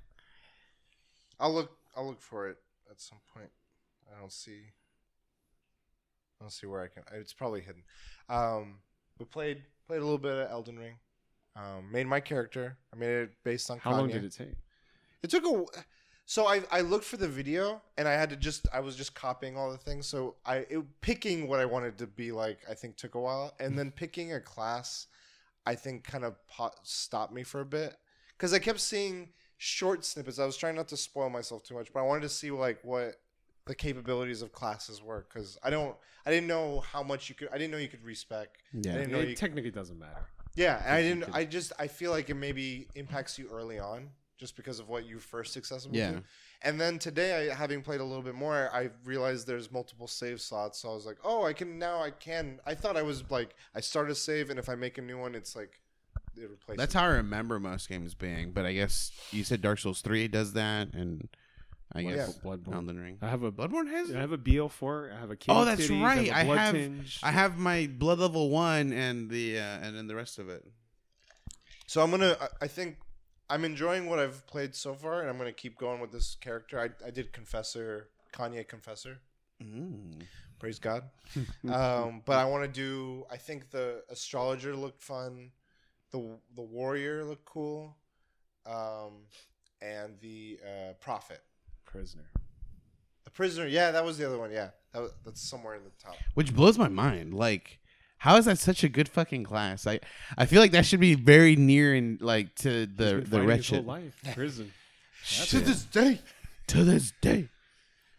I'll 1.40 1.52
look. 1.52 1.72
I'll 1.96 2.06
look 2.06 2.20
for 2.20 2.48
it 2.48 2.58
at 2.88 3.00
some 3.00 3.18
point. 3.34 3.50
I 4.14 4.20
don't 4.20 4.32
see. 4.32 4.60
I 6.40 6.44
don't 6.44 6.50
see 6.50 6.66
where 6.66 6.82
I 6.82 6.86
can. 6.86 7.02
It's 7.14 7.32
probably 7.32 7.60
hidden. 7.60 7.82
Um, 8.28 8.76
but 9.18 9.30
played 9.30 9.62
played 9.86 10.00
a 10.00 10.04
little 10.04 10.18
bit 10.18 10.32
of 10.32 10.50
Elden 10.50 10.78
Ring. 10.78 10.94
Um, 11.56 11.90
made 11.90 12.06
my 12.06 12.20
character. 12.20 12.76
I 12.92 12.96
made 12.96 13.08
it 13.08 13.30
based 13.42 13.70
on. 13.70 13.78
How 13.78 13.92
Kanye. 13.92 13.98
long 13.98 14.08
did 14.08 14.24
it 14.24 14.32
take? 14.32 14.54
It 15.22 15.30
took 15.30 15.44
a. 15.44 15.64
So 16.28 16.46
I 16.46 16.62
I 16.70 16.80
looked 16.80 17.04
for 17.04 17.16
the 17.16 17.28
video 17.28 17.80
and 17.96 18.08
I 18.08 18.12
had 18.14 18.30
to 18.30 18.36
just 18.36 18.66
I 18.72 18.80
was 18.80 18.96
just 18.96 19.14
copying 19.14 19.56
all 19.56 19.70
the 19.70 19.78
things. 19.78 20.06
So 20.06 20.36
I 20.44 20.56
it, 20.68 20.80
picking 21.00 21.46
what 21.46 21.60
I 21.60 21.64
wanted 21.64 21.98
to 21.98 22.06
be 22.06 22.32
like 22.32 22.58
I 22.68 22.74
think 22.74 22.96
took 22.96 23.14
a 23.14 23.20
while, 23.20 23.54
and 23.60 23.78
then 23.78 23.90
mm. 23.90 23.94
picking 23.96 24.32
a 24.32 24.40
class, 24.40 25.06
I 25.64 25.74
think 25.76 26.04
kind 26.04 26.24
of 26.24 26.34
po- 26.48 26.74
stopped 26.82 27.32
me 27.32 27.42
for 27.44 27.60
a 27.60 27.64
bit 27.64 27.96
because 28.36 28.52
I 28.52 28.58
kept 28.58 28.80
seeing 28.80 29.28
short 29.56 30.04
snippets. 30.04 30.38
I 30.38 30.46
was 30.46 30.56
trying 30.56 30.74
not 30.74 30.88
to 30.88 30.96
spoil 30.96 31.30
myself 31.30 31.62
too 31.62 31.74
much, 31.74 31.92
but 31.92 32.00
I 32.00 32.02
wanted 32.02 32.22
to 32.22 32.28
see 32.28 32.50
like 32.50 32.80
what 32.82 33.14
the 33.66 33.74
capabilities 33.74 34.42
of 34.42 34.52
classes 34.52 35.02
were 35.02 35.26
because 35.28 35.56
I 35.62 35.70
don't 35.70 35.96
I 36.24 36.30
didn't 36.30 36.48
know 36.48 36.80
how 36.80 37.04
much 37.04 37.28
you 37.28 37.36
could 37.36 37.48
I 37.52 37.58
didn't 37.58 37.70
know 37.70 37.78
you 37.78 37.88
could 37.88 38.04
respec. 38.04 38.48
I 38.74 38.78
Yeah. 38.80 38.92
didn't 38.94 39.12
know 39.12 39.20
It 39.20 39.28
you 39.28 39.36
technically 39.36 39.70
doesn't 39.70 39.98
matter. 39.98 40.26
yeah, 40.56 40.82
and 40.84 40.92
I 40.92 41.02
didn't. 41.02 41.24
I 41.34 41.44
just 41.44 41.72
I 41.78 41.86
feel 41.86 42.10
like 42.10 42.30
it 42.30 42.34
maybe 42.34 42.88
impacts 42.96 43.38
you 43.38 43.48
early 43.48 43.78
on, 43.78 44.10
just 44.38 44.56
because 44.56 44.78
of 44.78 44.88
what 44.88 45.06
you 45.06 45.18
first 45.18 45.56
accessible 45.56 45.96
Yeah. 45.96 46.12
to. 46.12 46.22
And 46.62 46.80
then 46.80 46.98
today, 46.98 47.50
I, 47.50 47.54
having 47.54 47.82
played 47.82 48.00
a 48.00 48.04
little 48.04 48.22
bit 48.22 48.34
more, 48.34 48.70
I 48.72 48.90
realized 49.04 49.46
there's 49.46 49.70
multiple 49.70 50.06
save 50.08 50.40
slots. 50.40 50.80
So 50.80 50.90
I 50.90 50.94
was 50.94 51.06
like, 51.06 51.18
oh, 51.24 51.44
I 51.44 51.52
can 51.52 51.78
now. 51.78 52.00
I 52.02 52.10
can. 52.10 52.60
I 52.66 52.74
thought 52.74 52.96
I 52.96 53.02
was 53.02 53.22
like, 53.30 53.54
I 53.74 53.80
start 53.80 54.10
a 54.10 54.14
save, 54.14 54.50
and 54.50 54.58
if 54.58 54.68
I 54.68 54.74
make 54.74 54.98
a 54.98 55.02
new 55.02 55.18
one, 55.18 55.34
it's 55.34 55.54
like 55.56 55.80
it 56.36 56.50
replaces. 56.50 56.78
That's 56.78 56.94
how 56.94 57.04
I 57.04 57.08
remember 57.16 57.58
most 57.60 57.88
games 57.88 58.14
being. 58.14 58.52
But 58.52 58.66
I 58.66 58.72
guess 58.72 59.10
you 59.32 59.44
said 59.44 59.60
Dark 59.62 59.78
Souls 59.78 60.00
three 60.02 60.28
does 60.28 60.52
that, 60.54 60.92
and 60.94 61.28
I 61.94 62.02
Well, 62.02 62.14
guess 62.16 62.38
Bloodborne. 62.38 62.74
Elden 62.74 63.00
Ring. 63.00 63.18
I 63.22 63.28
have 63.28 63.42
a 63.42 63.52
Bloodborne 63.52 63.88
has. 63.90 64.14
I 64.14 64.18
have 64.20 64.32
a 64.32 64.38
BL4. 64.38 65.14
I 65.16 65.20
have 65.20 65.30
a 65.30 65.36
kitty 65.36 65.56
Oh, 65.58 65.64
that's 65.64 65.82
titties, 65.86 66.02
right. 66.02 66.30
I 66.32 66.40
I 66.40 66.42
have, 66.44 66.74
a 66.74 66.78
blood 66.88 66.96
have. 66.98 67.18
I 67.22 67.30
have 67.30 67.58
my 67.58 67.86
blood 67.86 68.18
level 68.18 68.50
one 68.50 68.92
and 68.92 69.30
the 69.30 69.58
uh, 69.58 69.62
and 69.82 69.96
then 69.96 70.06
the 70.08 70.14
rest 70.16 70.38
of 70.38 70.48
it. 70.48 70.64
So 71.86 72.02
I'm 72.02 72.10
gonna. 72.10 72.36
I- 72.40 72.48
I 72.62 72.66
think 72.66 72.96
I'm 73.48 73.64
enjoying 73.64 74.06
what 74.08 74.18
I've 74.18 74.46
played 74.46 74.74
so 74.74 74.94
far, 74.94 75.20
and 75.20 75.30
I'm 75.30 75.38
gonna 75.38 75.52
keep 75.52 75.78
going 75.78 76.00
with 76.00 76.12
this 76.12 76.36
character. 76.40 76.80
I 76.80 76.90
I 77.06 77.10
did 77.10 77.32
Confessor, 77.32 78.08
Kanye 78.32 78.66
Confessor. 78.66 79.18
Mm. 79.62 80.22
Praise 80.58 80.78
God. 80.78 81.04
um, 81.70 82.22
but 82.24 82.38
I 82.38 82.44
want 82.46 82.64
to 82.64 82.68
do. 82.68 83.24
I 83.30 83.36
think 83.36 83.70
the 83.70 84.02
astrologer 84.10 84.74
looked 84.74 85.02
fun. 85.02 85.50
The 86.10 86.38
the 86.54 86.62
warrior 86.62 87.24
looked 87.24 87.44
cool. 87.44 87.96
Um, 88.66 89.26
and 89.80 90.18
the 90.20 90.58
uh, 90.64 90.92
prophet, 90.94 91.40
prisoner. 91.84 92.28
the 93.24 93.30
prisoner. 93.30 93.66
Yeah, 93.66 93.90
that 93.92 94.04
was 94.04 94.18
the 94.18 94.26
other 94.26 94.38
one. 94.38 94.50
Yeah, 94.50 94.70
that 94.92 95.02
was, 95.02 95.12
that's 95.24 95.40
somewhere 95.40 95.74
in 95.74 95.84
the 95.84 95.90
top. 96.02 96.16
Which 96.34 96.54
blows 96.54 96.78
my 96.78 96.88
mind. 96.88 97.34
Like, 97.34 97.78
how 98.18 98.36
is 98.36 98.44
that 98.46 98.58
such 98.58 98.82
a 98.84 98.88
good 98.88 99.08
fucking 99.08 99.44
class? 99.44 99.86
I 99.86 100.00
I 100.38 100.46
feel 100.46 100.60
like 100.60 100.72
that 100.72 100.86
should 100.86 101.00
be 101.00 101.14
very 101.14 101.56
near 101.56 101.94
and 101.94 102.20
like 102.20 102.54
to 102.56 102.86
He's 102.86 102.88
the 102.96 103.04
been 103.04 103.20
the 103.20 103.24
fighting 103.24 103.24
his 103.24 103.30
whole 103.30 103.46
wretched 103.46 103.86
life 103.86 104.20
prison. 104.34 104.72
To 105.48 105.58
this 105.60 105.82
day. 105.84 106.20
to 106.68 106.84
this 106.84 107.12
day. 107.20 107.48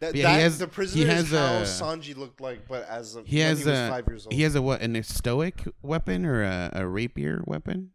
That, 0.00 0.14
Yeah, 0.14 0.28
he 0.28 0.34
that- 0.34 0.40
has- 0.42 0.58
the 0.58 0.66
he 0.66 0.70
prisoner 0.70 1.06
has 1.06 1.24
is 1.24 1.30
how 1.32 1.56
a- 1.58 1.62
Sanji 1.62 2.14
looked 2.16 2.40
like, 2.40 2.68
but 2.68 2.86
as 2.88 3.16
a, 3.16 3.22
He 3.22 3.38
when 3.38 3.46
has 3.48 3.58
he 3.60 3.64
was 3.64 3.78
a 3.78 3.88
five 3.90 4.06
years 4.06 4.26
old. 4.26 4.32
he 4.34 4.42
has 4.42 4.54
a 4.54 4.62
what 4.62 4.80
an 4.82 4.94
estoc 4.94 5.72
weapon 5.82 6.24
or 6.26 6.42
a, 6.44 6.70
a 6.74 6.86
rapier 6.86 7.42
weapon. 7.46 7.90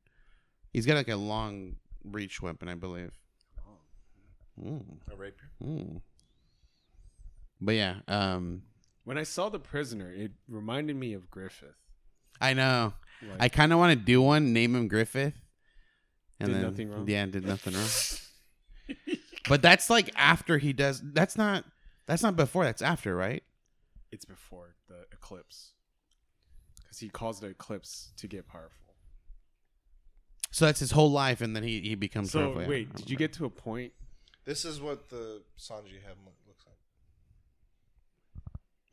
He's 0.74 0.86
got 0.88 0.95
like 0.95 1.08
a 1.10 1.16
long 1.16 1.76
reach 2.04 2.41
weapon, 2.41 2.68
I 2.68 2.74
believe. 2.76 3.12
Mm, 4.62 4.84
a 5.12 5.16
rapier. 5.16 5.49
mm. 5.64 6.01
But 7.62 7.76
yeah, 7.76 7.95
um, 8.08 8.64
When 9.04 9.18
I 9.18 9.24
saw 9.24 9.49
the 9.49 9.60
prisoner, 9.60 10.12
it 10.12 10.32
reminded 10.47 10.95
me 10.95 11.14
of 11.14 11.30
Griffith. 11.30 11.76
I 12.41 12.53
know. 12.53 12.93
Like, 13.21 13.41
I 13.41 13.49
kind 13.49 13.71
of 13.71 13.79
want 13.79 13.97
to 13.97 14.05
do 14.05 14.21
one, 14.21 14.51
name 14.53 14.75
him 14.75 14.88
Griffith, 14.88 15.34
and 16.39 16.47
Did 16.49 16.55
then 16.55 16.61
nothing 16.63 16.89
wrong? 16.91 17.07
yeah, 17.07 17.25
did 17.25 17.45
nothing 17.45 17.73
wrong. 17.73 19.17
but 19.49 19.61
that's 19.61 19.89
like 19.89 20.09
after 20.15 20.57
he 20.57 20.73
does. 20.73 21.01
That's 21.03 21.38
not. 21.38 21.63
That's 22.05 22.21
not 22.21 22.36
before. 22.36 22.65
That's 22.65 22.81
after, 22.81 23.15
right? 23.15 23.43
it's 24.11 24.25
before 24.25 24.75
the 24.88 25.05
eclipse, 25.11 25.71
because 26.81 26.99
he 26.99 27.09
caused 27.09 27.41
the 27.41 27.47
eclipse 27.47 28.11
to 28.17 28.27
get 28.27 28.47
powerful. 28.47 28.93
So 30.51 30.65
that's 30.65 30.79
his 30.79 30.91
whole 30.91 31.11
life, 31.11 31.41
and 31.41 31.55
then 31.55 31.63
he 31.63 31.81
he 31.81 31.95
becomes. 31.95 32.31
So 32.31 32.51
powerful, 32.51 32.67
wait, 32.67 32.93
did 32.93 33.09
you 33.09 33.17
get 33.17 33.34
to 33.34 33.45
a 33.45 33.49
point? 33.49 33.93
This 34.45 34.65
is 34.65 34.79
what 34.81 35.09
the 35.09 35.41
Sanji 35.57 36.01
head 36.03 36.17
lo- 36.25 36.34
looks 36.45 36.65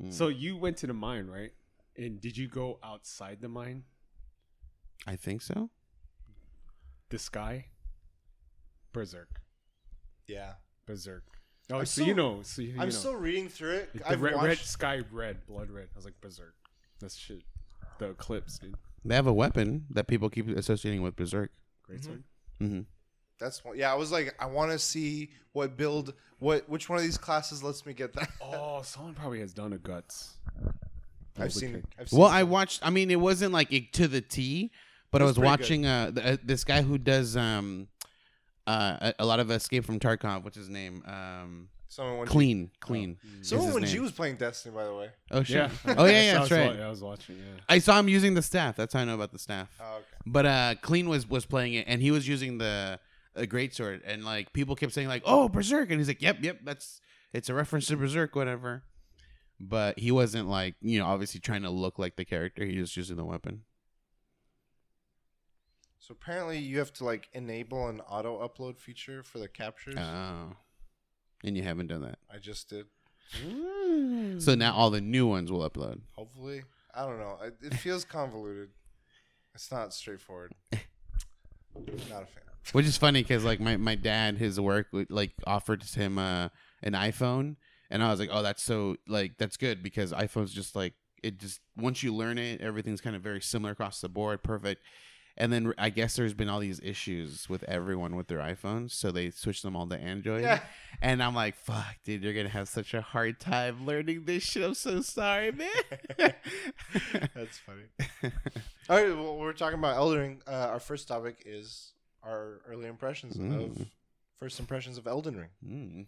like. 0.00 0.08
Mm. 0.08 0.12
So 0.12 0.28
you 0.28 0.56
went 0.56 0.78
to 0.78 0.86
the 0.86 0.94
mine, 0.94 1.26
right? 1.26 1.52
And 2.00 2.20
did 2.20 2.36
you 2.36 2.48
go 2.48 2.78
outside 2.82 3.38
the 3.42 3.48
mine? 3.48 3.84
I 5.06 5.16
think 5.16 5.42
so. 5.42 5.68
The 7.10 7.18
sky. 7.18 7.66
Berserk. 8.92 9.40
Yeah, 10.26 10.54
Berserk. 10.86 11.24
Oh, 11.70 11.78
I'm 11.78 11.86
so 11.86 11.90
still- 12.02 12.06
you 12.08 12.14
know. 12.14 12.40
So 12.42 12.62
you, 12.62 12.68
you 12.68 12.74
I'm 12.80 12.88
know. 12.88 12.90
still 12.90 13.14
reading 13.16 13.48
through 13.48 13.74
it. 13.76 13.90
the 13.94 14.08
I've 14.08 14.22
red, 14.22 14.34
watched. 14.34 14.46
red 14.46 14.58
sky, 14.58 15.02
red 15.12 15.46
blood, 15.46 15.70
red. 15.70 15.88
I 15.94 15.96
was 15.96 16.04
like 16.04 16.20
Berserk. 16.20 16.54
That's 17.00 17.16
shit. 17.16 17.42
The 17.98 18.10
eclipse, 18.10 18.58
dude. 18.58 18.74
They 19.04 19.14
have 19.14 19.26
a 19.26 19.32
weapon 19.32 19.86
that 19.90 20.06
people 20.06 20.30
keep 20.30 20.48
associating 20.48 21.02
with 21.02 21.16
Berserk. 21.16 21.50
Great 21.82 22.00
Mhm. 22.00 22.04
sword. 22.04 22.24
hmm 22.58 22.80
That's 23.38 23.64
one. 23.64 23.76
Yeah, 23.78 23.92
I 23.92 23.96
was 23.96 24.10
like, 24.10 24.34
I 24.38 24.46
want 24.46 24.70
to 24.72 24.78
see 24.78 25.30
what 25.52 25.76
build, 25.76 26.14
what 26.38 26.68
which 26.68 26.88
one 26.88 26.98
of 26.98 27.04
these 27.04 27.18
classes 27.18 27.62
lets 27.62 27.84
me 27.86 27.92
get 27.94 28.12
that. 28.14 28.30
Oh, 28.42 28.82
someone 28.82 29.14
probably 29.14 29.40
has 29.40 29.52
done 29.52 29.72
a 29.74 29.78
guts. 29.78 30.36
I've 31.40 31.48
Double 31.48 31.60
seen. 31.60 31.84
I've 31.98 32.08
seen 32.08 32.18
Well, 32.18 32.28
I 32.28 32.42
watched. 32.42 32.80
I 32.86 32.90
mean, 32.90 33.10
it 33.10 33.20
wasn't 33.20 33.52
like 33.52 33.72
it 33.72 33.92
to 33.94 34.08
the 34.08 34.20
T, 34.20 34.70
but 35.10 35.20
It 35.20 35.24
I 35.24 35.26
was 35.26 35.38
was 35.38 35.38
pretty 35.38 35.56
good. 35.56 35.60
watching 35.62 35.86
uh, 35.86 36.10
th- 36.12 36.26
uh 36.26 36.36
this 36.44 36.64
guy 36.64 36.82
who 36.82 36.98
does 36.98 37.36
um 37.36 37.88
uh 38.66 39.12
a, 39.18 39.22
a 39.24 39.26
lot 39.26 39.40
of 39.40 39.50
Escape 39.50 39.84
from 39.84 39.98
Tarkov. 39.98 40.44
What's 40.44 40.56
his 40.56 40.68
name? 40.68 41.02
Um, 41.06 41.68
Someone 41.88 42.18
when 42.18 42.28
Klean, 42.28 42.70
Klean. 42.78 43.16
Mm. 43.26 43.44
Someone 43.44 43.72
when 43.72 43.82
name. 43.82 43.90
she 43.92 43.98
was 43.98 44.12
playing 44.12 44.36
Destiny, 44.36 44.72
by 44.74 44.84
the 44.84 44.94
way. 44.94 45.08
Oh 45.32 45.42
shit. 45.42 45.56
Yeah. 45.56 45.94
Oh 45.98 46.04
yeah, 46.04 46.22
yeah, 46.22 46.32
that's 46.38 46.50
right. 46.52 46.78
I 46.80 46.88
was 46.88 47.02
watching. 47.02 47.36
Yeah. 47.36 47.60
I 47.68 47.80
saw 47.80 47.98
him 47.98 48.08
using 48.08 48.34
the 48.34 48.42
staff. 48.42 48.76
That's 48.76 48.94
how 48.94 49.00
I 49.00 49.04
know 49.04 49.14
about 49.16 49.32
the 49.32 49.40
staff. 49.40 49.68
Oh, 49.80 49.96
okay. 49.96 50.04
But 50.26 50.46
uh, 50.46 50.74
Klean 50.82 51.08
was 51.08 51.28
was 51.28 51.46
playing 51.46 51.74
it, 51.74 51.86
and 51.88 52.00
he 52.00 52.12
was 52.12 52.28
using 52.28 52.58
the 52.58 53.00
a 53.34 53.44
great 53.46 53.74
sword, 53.74 54.02
and 54.06 54.24
like 54.24 54.52
people 54.52 54.76
kept 54.76 54.92
saying 54.92 55.08
like, 55.08 55.22
"Oh, 55.26 55.48
Berserk," 55.48 55.90
and 55.90 55.98
he's 55.98 56.06
like, 56.08 56.22
"Yep, 56.22 56.38
yep, 56.42 56.58
that's 56.62 57.00
it's 57.32 57.48
a 57.48 57.54
reference 57.54 57.86
to 57.88 57.96
Berserk, 57.96 58.36
whatever." 58.36 58.84
But 59.60 59.98
he 59.98 60.10
wasn't 60.10 60.48
like 60.48 60.76
you 60.80 60.98
know 60.98 61.06
obviously 61.06 61.40
trying 61.40 61.62
to 61.62 61.70
look 61.70 61.98
like 61.98 62.16
the 62.16 62.24
character. 62.24 62.64
He 62.64 62.80
was 62.80 62.96
using 62.96 63.16
the 63.16 63.24
weapon. 63.24 63.62
So 65.98 66.12
apparently, 66.12 66.58
you 66.58 66.78
have 66.78 66.92
to 66.94 67.04
like 67.04 67.28
enable 67.34 67.88
an 67.88 68.00
auto 68.00 68.46
upload 68.46 68.78
feature 68.78 69.22
for 69.22 69.38
the 69.38 69.48
captures. 69.48 69.96
Oh, 69.98 70.56
and 71.44 71.56
you 71.56 71.62
haven't 71.62 71.88
done 71.88 72.02
that. 72.02 72.18
I 72.32 72.38
just 72.38 72.70
did. 72.70 72.86
So 74.40 74.54
now 74.54 74.74
all 74.74 74.90
the 74.90 75.00
new 75.00 75.26
ones 75.26 75.52
will 75.52 75.68
upload. 75.68 76.00
Hopefully, 76.16 76.62
I 76.94 77.04
don't 77.04 77.18
know. 77.18 77.38
It, 77.42 77.56
it 77.62 77.74
feels 77.74 78.04
convoluted. 78.04 78.70
It's 79.54 79.70
not 79.70 79.92
straightforward. 79.94 80.54
Not 82.08 82.22
a 82.22 82.26
fan. 82.26 82.42
Which 82.72 82.86
is 82.86 82.96
funny 82.96 83.22
because 83.22 83.44
like 83.44 83.60
my, 83.60 83.76
my 83.76 83.94
dad, 83.94 84.38
his 84.38 84.60
work 84.60 84.88
like 85.08 85.32
offered 85.46 85.82
him 85.82 86.18
uh, 86.18 86.48
an 86.82 86.92
iPhone, 86.92 87.56
and 87.90 88.02
I 88.02 88.10
was 88.10 88.20
like, 88.20 88.30
oh, 88.32 88.42
that's 88.42 88.62
so 88.62 88.96
like 89.08 89.36
that's 89.38 89.56
good 89.56 89.82
because 89.82 90.12
iPhones 90.12 90.50
just 90.52 90.74
like 90.76 90.94
it 91.22 91.38
just 91.38 91.60
once 91.76 92.02
you 92.02 92.14
learn 92.14 92.38
it, 92.38 92.60
everything's 92.60 93.00
kind 93.00 93.14
of 93.16 93.22
very 93.22 93.40
similar 93.40 93.72
across 93.72 94.00
the 94.00 94.08
board, 94.08 94.42
perfect. 94.42 94.82
And 95.36 95.50
then 95.52 95.72
I 95.78 95.88
guess 95.90 96.16
there's 96.16 96.34
been 96.34 96.50
all 96.50 96.58
these 96.58 96.80
issues 96.82 97.48
with 97.48 97.62
everyone 97.64 98.14
with 98.14 98.26
their 98.28 98.40
iPhones, 98.40 98.90
so 98.90 99.10
they 99.10 99.30
switched 99.30 99.62
them 99.62 99.74
all 99.74 99.86
to 99.86 99.96
Android. 99.96 100.42
Yeah. 100.42 100.60
And 101.00 101.22
I'm 101.22 101.34
like, 101.34 101.54
fuck, 101.54 101.96
dude, 102.04 102.22
you're 102.22 102.34
gonna 102.34 102.48
have 102.50 102.68
such 102.68 102.92
a 102.92 103.00
hard 103.00 103.40
time 103.40 103.86
learning 103.86 104.24
this 104.24 104.42
shit. 104.42 104.62
I'm 104.64 104.74
so 104.74 105.00
sorry, 105.00 105.52
man. 105.52 105.70
That's 107.34 107.58
funny. 107.58 108.32
All 108.88 108.96
right, 108.96 109.16
well, 109.16 109.36
we're 109.38 109.52
talking 109.52 109.78
about 109.78 109.96
Elden 109.96 110.18
Ring. 110.18 110.42
Uh, 110.46 110.68
our 110.72 110.80
first 110.80 111.08
topic 111.08 111.42
is 111.46 111.92
our 112.22 112.60
early 112.66 112.86
impressions 112.88 113.36
of 113.36 113.42
Mm. 113.42 113.86
first 114.38 114.58
impressions 114.60 114.98
of 114.98 115.06
Elden 115.06 115.36
Ring. 115.38 115.48
Mm. 115.64 116.06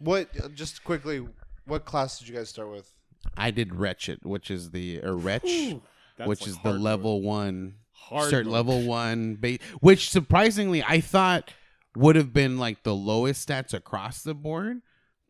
What? 0.00 0.28
uh, 0.42 0.48
Just 0.48 0.82
quickly, 0.84 1.24
what 1.66 1.84
class 1.84 2.18
did 2.18 2.28
you 2.28 2.34
guys 2.34 2.48
start 2.48 2.70
with? 2.70 2.92
I 3.36 3.50
did 3.52 3.74
Wretched, 3.74 4.24
which 4.24 4.50
is 4.50 4.70
the 4.70 5.00
or 5.02 5.14
Wretch, 5.16 5.44
Ooh, 5.44 5.82
which 6.24 6.40
like 6.40 6.48
is 6.48 6.54
the 6.56 6.70
hard 6.70 6.80
level 6.80 7.22
one 7.22 7.74
Hard 7.92 8.28
start 8.28 8.44
mode. 8.46 8.52
level 8.54 8.82
one 8.82 9.36
ba- 9.36 9.58
which 9.80 10.08
surprisingly 10.10 10.82
i 10.82 11.00
thought 11.00 11.52
would 11.94 12.16
have 12.16 12.32
been 12.32 12.56
like 12.58 12.82
the 12.82 12.94
lowest 12.94 13.46
stats 13.46 13.74
across 13.74 14.22
the 14.22 14.32
board 14.34 14.80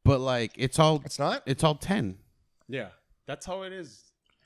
but 0.05 0.21
like 0.21 0.53
it's 0.57 0.79
all 0.79 1.03
It's 1.05 1.19
not. 1.19 1.43
it's 1.47 1.65
all 1.65 1.75
10 1.75 2.17
Yeah, 2.69 2.89
that's 3.27 3.45
how 3.45 3.63
it 3.63 3.73
is 3.73 4.05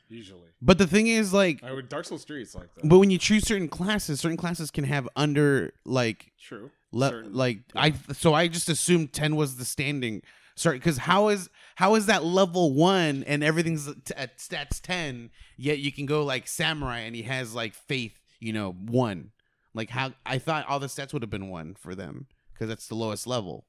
usually. 0.08 0.48
but 0.62 0.78
the 0.78 0.86
thing 0.86 1.06
is 1.06 1.32
like 1.34 1.62
I 1.62 1.72
would 1.72 1.88
Dark 1.90 2.06
Souls 2.06 2.24
3 2.24 2.40
it's 2.42 2.54
like 2.54 2.74
that. 2.76 2.88
but 2.88 2.98
when 2.98 3.10
you 3.10 3.18
choose 3.18 3.46
certain 3.46 3.68
classes 3.68 4.20
certain 4.20 4.38
classes 4.38 4.70
can 4.70 4.84
have 4.84 5.06
under 5.16 5.74
like 5.84 6.32
True. 6.40 6.70
Le- 6.94 7.08
certain- 7.08 7.32
like 7.34 7.58
yeah. 7.74 7.82
I 7.82 8.12
so 8.12 8.32
I 8.34 8.48
just 8.48 8.68
assumed 8.68 9.12
10 9.12 9.36
was 9.36 9.56
the 9.56 9.64
standing. 9.64 10.22
Sorry, 10.56 10.78
because 10.78 10.98
how 10.98 11.28
is 11.28 11.50
how 11.74 11.96
is 11.96 12.06
that 12.06 12.22
level 12.24 12.72
one 12.74 13.24
and 13.26 13.42
everything's 13.42 13.86
t- 14.04 14.14
at 14.16 14.38
stats 14.38 14.80
10 14.80 15.30
yet 15.56 15.78
you 15.80 15.90
can 15.90 16.06
go 16.06 16.24
like 16.24 16.46
samurai 16.46 17.00
and 17.00 17.16
he 17.16 17.22
has 17.22 17.52
like 17.54 17.74
faith 17.74 18.14
you 18.38 18.52
know 18.52 18.70
one 18.70 19.32
like 19.74 19.90
how 19.90 20.12
i 20.24 20.38
thought 20.38 20.64
all 20.68 20.78
the 20.78 20.86
stats 20.86 21.12
would 21.12 21.22
have 21.22 21.30
been 21.30 21.50
one 21.50 21.74
for 21.74 21.96
them 21.96 22.28
because 22.52 22.68
that's 22.68 22.86
the 22.86 22.94
lowest 22.94 23.26
level 23.26 23.66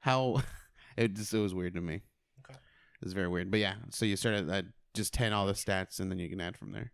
how 0.00 0.42
it 0.96 1.12
just 1.12 1.34
it 1.34 1.38
was 1.40 1.52
weird 1.52 1.74
to 1.74 1.82
me 1.82 2.00
Okay. 2.42 2.54
it 2.54 3.04
was 3.04 3.12
very 3.12 3.28
weird 3.28 3.50
but 3.50 3.60
yeah 3.60 3.74
so 3.90 4.06
you 4.06 4.16
start 4.16 4.34
at 4.36 4.48
at 4.48 4.64
just 4.94 5.12
10 5.12 5.34
all 5.34 5.44
the 5.46 5.52
stats 5.52 6.00
and 6.00 6.10
then 6.10 6.18
you 6.18 6.30
can 6.30 6.40
add 6.40 6.56
from 6.56 6.72
there 6.72 6.92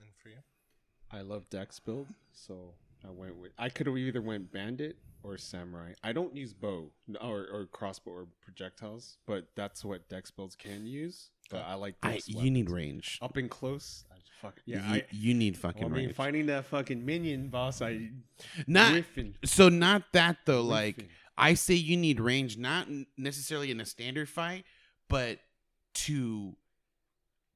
And 0.00 0.10
for 0.20 0.30
you? 0.30 0.38
I 1.12 1.20
love 1.20 1.48
Dex 1.48 1.78
build, 1.78 2.08
so 2.32 2.74
I 3.06 3.10
went 3.10 3.36
with. 3.36 3.52
I 3.58 3.68
could 3.68 3.86
have 3.86 3.96
either 3.96 4.20
went 4.20 4.52
bandit 4.52 4.96
or 5.22 5.38
samurai. 5.38 5.92
I 6.02 6.12
don't 6.12 6.34
use 6.36 6.52
bow 6.52 6.90
or, 7.20 7.46
or 7.52 7.68
crossbow 7.72 8.10
or 8.10 8.26
projectiles, 8.42 9.18
but 9.26 9.48
that's 9.56 9.84
what 9.84 10.08
Dex 10.08 10.30
builds 10.30 10.54
can 10.54 10.86
use. 10.86 11.30
But 11.50 11.64
I 11.66 11.74
like 11.74 11.96
I, 12.02 12.20
you 12.26 12.50
need 12.50 12.68
weapons. 12.68 12.74
range 12.74 13.18
up 13.22 13.36
and 13.36 13.50
close. 13.50 14.04
I 14.10 14.16
fuck 14.40 14.60
yeah. 14.66 14.86
you, 14.88 14.94
I, 14.94 15.04
you 15.10 15.34
need 15.34 15.54
well, 15.54 15.72
fucking 15.72 15.84
I 15.84 15.88
mean, 15.88 16.04
range 16.06 16.16
fighting 16.16 16.46
that 16.46 16.66
fucking 16.66 17.04
minion 17.04 17.48
boss, 17.48 17.82
I 17.82 18.10
not 18.66 18.92
riffing, 18.92 19.34
so 19.44 19.68
not 19.68 20.04
that 20.12 20.36
though 20.46 20.62
like 20.62 20.96
riffing. 20.96 21.08
I 21.36 21.54
say 21.54 21.74
you 21.74 21.96
need 21.96 22.20
range, 22.20 22.58
not 22.58 22.86
necessarily 23.16 23.70
in 23.70 23.80
a 23.80 23.86
standard 23.86 24.28
fight, 24.28 24.64
but 25.08 25.40
to 25.94 26.54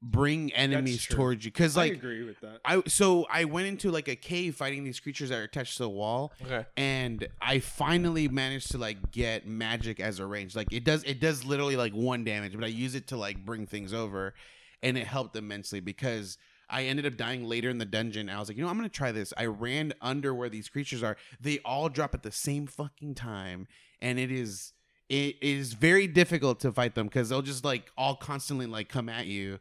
bring 0.01 0.53
enemies 0.53 1.05
towards 1.05 1.43
you. 1.43 1.51
Because 1.51 1.75
I 1.77 1.81
like 1.81 1.93
agree 1.93 2.23
with 2.23 2.39
that. 2.41 2.59
I, 2.63 2.81
so 2.87 3.27
I 3.29 3.45
went 3.45 3.67
into 3.67 3.91
like 3.91 4.07
a 4.07 4.15
cave 4.15 4.55
fighting 4.55 4.83
these 4.83 4.99
creatures 4.99 5.29
that 5.29 5.39
are 5.39 5.43
attached 5.43 5.77
to 5.77 5.83
the 5.83 5.89
wall, 5.89 6.33
Okay. 6.45 6.65
and 6.77 7.27
I 7.41 7.59
finally 7.59 8.27
managed 8.27 8.71
to 8.71 8.77
like 8.77 9.11
get 9.11 9.45
magic 9.45 9.99
as 9.99 10.19
a 10.19 10.25
range. 10.25 10.55
Like 10.55 10.71
it 10.71 10.83
does, 10.83 11.03
it 11.03 11.19
does 11.19 11.43
literally 11.43 11.75
like 11.75 11.93
one 11.93 12.23
damage, 12.23 12.53
but 12.55 12.63
I 12.63 12.67
use 12.67 12.95
it 12.95 13.07
to 13.07 13.17
like 13.17 13.45
bring 13.45 13.65
things 13.65 13.93
over, 13.93 14.33
and 14.81 14.97
it 14.97 15.07
helped 15.07 15.35
immensely 15.35 15.79
because. 15.79 16.37
I 16.71 16.83
ended 16.83 17.07
up 17.07 17.17
dying 17.17 17.45
later 17.45 17.67
in 17.71 17.79
the 17.79 17.85
dungeon. 17.85 18.29
I 18.29 18.37
was 18.37 18.47
like, 18.47 18.55
you 18.55 18.63
know, 18.63 18.69
I'm 18.69 18.75
gonna 18.77 18.89
try 18.89 19.11
this. 19.11 19.33
I 19.35 19.47
ran 19.47 19.91
under 20.03 20.35
where 20.35 20.49
these 20.49 20.69
creatures 20.69 21.01
are. 21.01 21.17
They 21.41 21.57
all 21.65 21.89
drop 21.89 22.13
at 22.13 22.21
the 22.21 22.31
same 22.31 22.67
fucking 22.67 23.15
time, 23.15 23.67
and 24.03 24.19
it 24.19 24.31
is 24.31 24.73
it 25.09 25.37
is 25.41 25.73
very 25.73 26.05
difficult 26.05 26.59
to 26.59 26.71
fight 26.71 26.93
them 26.93 27.07
because 27.07 27.29
they'll 27.29 27.41
just 27.41 27.65
like 27.65 27.89
all 27.97 28.15
constantly 28.15 28.67
like 28.67 28.87
come 28.87 29.09
at 29.09 29.25
you. 29.25 29.57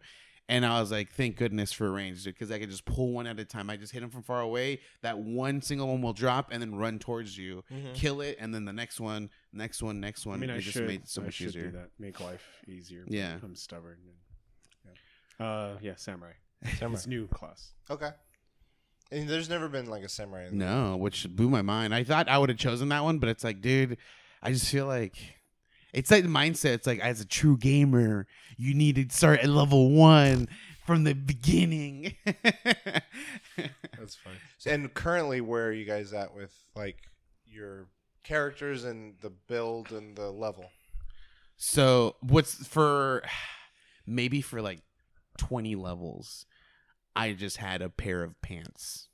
And 0.50 0.64
I 0.64 0.80
was 0.80 0.90
like, 0.90 1.10
thank 1.12 1.36
goodness 1.36 1.72
for 1.72 1.90
range, 1.92 2.24
because 2.24 2.50
I 2.50 2.58
could 2.58 2.70
just 2.70 2.86
pull 2.86 3.12
one 3.12 3.26
at 3.26 3.38
a 3.38 3.44
time. 3.44 3.68
I 3.68 3.76
just 3.76 3.92
hit 3.92 4.00
them 4.00 4.08
from 4.08 4.22
far 4.22 4.40
away. 4.40 4.80
That 5.02 5.18
one 5.18 5.60
single 5.60 5.88
one 5.88 6.00
will 6.00 6.14
drop 6.14 6.48
and 6.50 6.62
then 6.62 6.74
run 6.74 6.98
towards 6.98 7.36
you, 7.36 7.64
Mhm. 7.70 7.94
kill 7.94 8.22
it, 8.22 8.38
and 8.40 8.54
then 8.54 8.64
the 8.64 8.72
next 8.72 8.98
one, 8.98 9.28
next 9.52 9.82
one, 9.82 10.00
next 10.00 10.24
one. 10.24 10.36
I 10.36 10.40
mean, 10.40 10.48
it 10.50 10.54
I 10.54 10.58
just 10.60 10.72
should, 10.72 10.86
made 10.86 11.02
it 11.02 11.08
so 11.08 11.20
I 11.20 11.26
much 11.26 11.40
easier. 11.42 11.66
do 11.66 11.70
that. 11.72 11.90
Make 11.98 12.18
life 12.20 12.46
easier. 12.66 13.04
Yeah. 13.06 13.38
I'm 13.42 13.54
stubborn. 13.56 13.98
And, 14.86 14.94
yeah. 15.38 15.46
Uh, 15.46 15.78
yeah, 15.82 15.96
samurai. 15.96 16.32
Samurai. 16.78 16.94
It's 16.96 17.06
new 17.06 17.28
class. 17.28 17.74
Okay. 17.90 18.10
And 19.12 19.28
there's 19.28 19.48
never 19.50 19.68
been 19.68 19.86
like 19.86 20.02
a 20.02 20.08
samurai. 20.08 20.46
In 20.48 20.58
No, 20.58 20.96
which 20.96 21.28
blew 21.28 21.48
my 21.50 21.62
mind. 21.62 21.94
I 21.94 22.04
thought 22.04 22.28
I 22.28 22.38
would 22.38 22.48
have 22.48 22.58
chosen 22.58 22.88
that 22.88 23.04
one, 23.04 23.18
but 23.18 23.28
it's 23.28 23.44
like, 23.44 23.60
dude, 23.60 23.96
I 24.42 24.52
just 24.52 24.70
feel 24.70 24.86
like 24.86 25.16
it's 25.92 26.10
like 26.10 26.22
the 26.22 26.28
mindset. 26.28 26.74
It's 26.74 26.86
like 26.86 27.00
as 27.00 27.20
a 27.20 27.26
true 27.26 27.56
gamer, 27.56 28.26
you 28.56 28.74
need 28.74 28.96
to 28.96 29.14
start 29.14 29.40
at 29.40 29.48
level 29.48 29.90
one 29.90 30.48
from 30.86 31.04
the 31.04 31.14
beginning. 31.14 32.14
That's 32.24 34.16
funny. 34.16 34.36
And 34.66 34.92
currently, 34.94 35.40
where 35.40 35.66
are 35.66 35.72
you 35.72 35.84
guys 35.84 36.12
at 36.12 36.34
with 36.34 36.52
like 36.74 36.98
your 37.46 37.86
characters 38.24 38.84
and 38.84 39.14
the 39.20 39.30
build 39.30 39.92
and 39.92 40.16
the 40.16 40.30
level? 40.30 40.70
so 41.60 42.14
what's 42.20 42.66
for 42.66 43.22
maybe 44.06 44.40
for 44.40 44.62
like 44.62 44.82
twenty 45.36 45.74
levels, 45.74 46.46
I 47.16 47.32
just 47.32 47.56
had 47.56 47.82
a 47.82 47.88
pair 47.88 48.22
of 48.22 48.40
pants. 48.42 49.08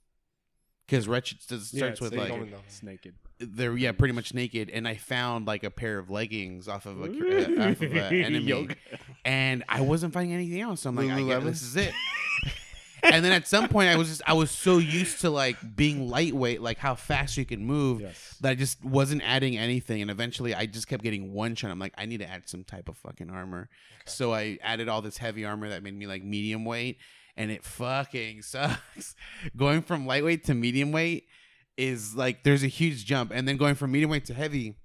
Because 0.87 1.09
Wretched 1.09 1.41
starts 1.41 1.73
Yeah, 1.73 1.93
with 2.01 2.15
like 2.15 2.29
don't. 2.29 2.53
It's 2.67 2.83
naked. 2.83 3.15
They're 3.39 3.77
yeah 3.77 3.93
pretty 3.93 4.15
much 4.15 4.33
naked, 4.35 4.71
and 4.71 4.87
I 4.87 4.95
found 4.97 5.47
like 5.47 5.65
a 5.65 5.71
pair 5.71 5.99
of 5.99 6.11
leggings 6.11 6.69
off 6.69 6.87
of 6.87 7.01
a 7.01 7.05
uh, 7.05 7.07
off 7.71 7.81
of 7.81 7.93
an 7.93 8.15
enemy. 8.15 8.69
And 9.25 9.65
I 9.69 9.81
wasn't 9.81 10.13
finding 10.13 10.35
anything 10.35 10.61
else. 10.61 10.83
So 10.83 10.91
I'm 10.91 10.97
like, 10.97 11.11
I 11.11 11.23
guess 11.23 11.43
this 11.45 11.63
is 11.63 11.77
it. 11.77 11.93
and 13.03 13.25
then 13.25 13.33
at 13.33 13.47
some 13.47 13.69
point, 13.69 13.89
I 13.91 13.97
was 13.97 14.09
just 14.09 14.23
I 14.27 14.33
was 14.35 14.51
so 14.51 14.79
used 14.79 15.21
to 15.23 15.31
like 15.31 15.57
being 15.77 16.09
lightweight, 16.09 16.61
like 16.63 16.79
how 16.79 16.95
fast 16.95 17.37
you 17.37 17.45
can 17.45 17.65
move, 17.65 18.01
Yes. 18.01 18.37
that 18.41 18.51
I 18.51 18.55
just 18.55 18.83
wasn't 18.85 19.23
adding 19.25 19.57
anything. 19.59 20.01
And 20.03 20.11
eventually, 20.11 20.55
I 20.55 20.67
just 20.67 20.89
kept 20.89 21.03
getting 21.03 21.33
one 21.33 21.55
shot. 21.55 21.71
I'm 21.71 21.79
like, 21.79 21.95
I 21.99 22.07
need 22.07 22.19
to 22.21 22.29
add 22.29 22.49
some 22.49 22.65
type 22.65 22.89
of 22.89 22.97
fucking 22.99 23.31
armor. 23.31 23.69
So 24.07 24.33
I 24.33 24.59
added 24.63 24.89
all 24.89 25.03
this 25.03 25.17
heavy 25.19 25.45
armor 25.45 25.69
that 25.71 25.83
made 25.83 25.95
me 25.99 26.07
like 26.07 26.23
medium 26.23 26.65
weight, 26.65 26.99
and 27.37 27.51
it 27.51 27.65
fucking 27.65 28.43
sucks. 28.43 29.15
going 29.57 29.83
from 29.83 30.07
lightweight 30.07 30.45
to 30.45 30.55
medium 30.55 30.93
weight 30.93 31.27
is 31.77 32.15
like 32.15 32.45
there's 32.45 32.63
a 32.63 32.69
huge 32.69 33.05
jump, 33.05 33.31
and 33.35 33.47
then 33.49 33.57
going 33.57 33.75
from 33.75 33.93
medium 33.93 34.11
weight 34.11 34.25
to 34.27 34.35
heavy, 34.35 34.77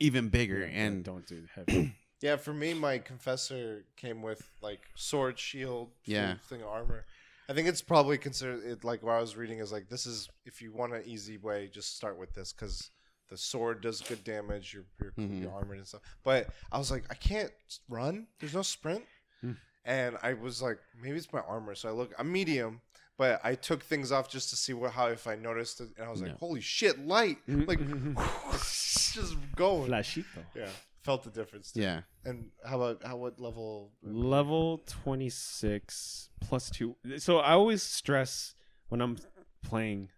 even 0.00 0.28
bigger. 0.28 0.60
Yeah, 0.60 0.66
and 0.82 1.04
don't 1.04 1.26
do 1.26 1.44
heavy. 1.54 1.94
Yeah, 2.22 2.36
for 2.36 2.54
me, 2.54 2.72
my 2.72 2.96
confessor 2.96 3.84
came 3.96 4.22
with 4.22 4.40
like 4.62 4.80
sword, 4.94 5.38
shield, 5.38 5.90
Yeah. 6.06 6.36
thing 6.48 6.62
of 6.62 6.68
armor. 6.68 7.04
I 7.46 7.52
think 7.52 7.68
it's 7.68 7.82
probably 7.82 8.16
considered 8.16 8.64
it, 8.64 8.84
like 8.84 9.02
what 9.02 9.12
I 9.12 9.20
was 9.20 9.36
reading 9.36 9.58
is 9.58 9.70
like 9.70 9.90
this 9.90 10.06
is 10.06 10.26
if 10.46 10.62
you 10.62 10.72
want 10.72 10.94
an 10.94 11.02
easy 11.04 11.36
way, 11.36 11.68
just 11.72 11.94
start 11.94 12.18
with 12.18 12.32
this 12.32 12.54
because 12.54 12.90
the 13.28 13.36
sword 13.36 13.82
does 13.82 14.00
good 14.00 14.24
damage. 14.24 14.72
Your 14.72 14.84
your, 14.98 15.12
Mhm. 15.12 15.42
your 15.42 15.52
armor 15.52 15.74
and 15.74 15.86
stuff. 15.86 16.00
But 16.24 16.48
I 16.72 16.78
was 16.78 16.90
like, 16.90 17.04
I 17.10 17.14
can't 17.16 17.52
run. 17.86 18.26
There's 18.40 18.54
no 18.54 18.62
sprint, 18.62 19.04
Hmm. 19.42 19.52
and 19.84 20.16
I 20.22 20.32
was 20.32 20.62
like, 20.62 20.78
maybe 20.98 21.18
it's 21.18 21.30
my 21.34 21.40
armor. 21.40 21.74
So 21.74 21.90
I 21.90 21.92
look, 21.92 22.14
I'm 22.18 22.32
medium. 22.32 22.80
But 23.18 23.40
I 23.42 23.54
took 23.54 23.82
things 23.82 24.12
off 24.12 24.28
just 24.28 24.50
to 24.50 24.56
see 24.56 24.74
what 24.74 24.92
how 24.92 25.06
if 25.06 25.26
I 25.26 25.36
noticed 25.36 25.80
it, 25.80 25.88
and 25.96 26.06
I 26.06 26.10
was 26.10 26.20
like, 26.20 26.32
No. 26.32 26.36
"Holy 26.38 26.60
shit, 26.60 26.98
light!" 27.06 27.38
Mm-hmm. 27.48 27.64
Like, 27.64 27.78
mm-hmm. 27.78 28.14
just 28.52 29.36
going. 29.56 29.90
Flashito. 29.90 30.44
Yeah, 30.54 30.68
felt 31.02 31.24
the 31.24 31.30
difference. 31.30 31.72
too. 31.72 31.80
yeah. 31.80 32.02
And 32.24 32.50
how 32.64 32.76
about 32.80 33.02
how 33.06 33.16
what 33.16 33.40
level? 33.40 33.92
Level 34.02 34.82
26 34.86 36.28
plus 36.40 36.70
2. 36.70 36.96
So 37.18 37.38
I 37.38 37.52
always 37.52 37.82
stress 37.82 38.54
when 38.88 39.00
I'm 39.00 39.16
playing 39.62 40.10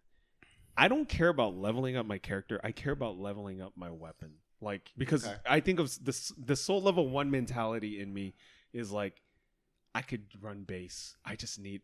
I 0.77 0.87
don't 0.89 1.09
care 1.09 1.29
about 1.29 1.57
leveling 1.57 1.97
up 1.97 2.07
my 2.07 2.19
character. 2.19 2.61
I 2.63 2.71
care 2.73 2.93
about 2.93 3.19
leveling 3.19 3.61
up 3.61 3.73
my 3.77 3.91
weapon. 3.91 4.35
Like 4.61 4.91
because 4.97 5.27
Okay. 5.27 5.37
I 5.49 5.61
think 5.61 5.79
of 5.81 6.05
this 6.05 6.33
the 6.37 6.57
soul 6.57 6.83
level 6.83 7.09
1 7.09 7.31
mentality 7.31 8.01
in 8.01 8.13
me 8.13 8.35
is 8.73 8.91
like 8.91 9.23
I 9.95 10.03
could 10.03 10.27
run 10.41 10.63
base. 10.65 11.17
I 11.25 11.35
just 11.37 11.59
need 11.59 11.83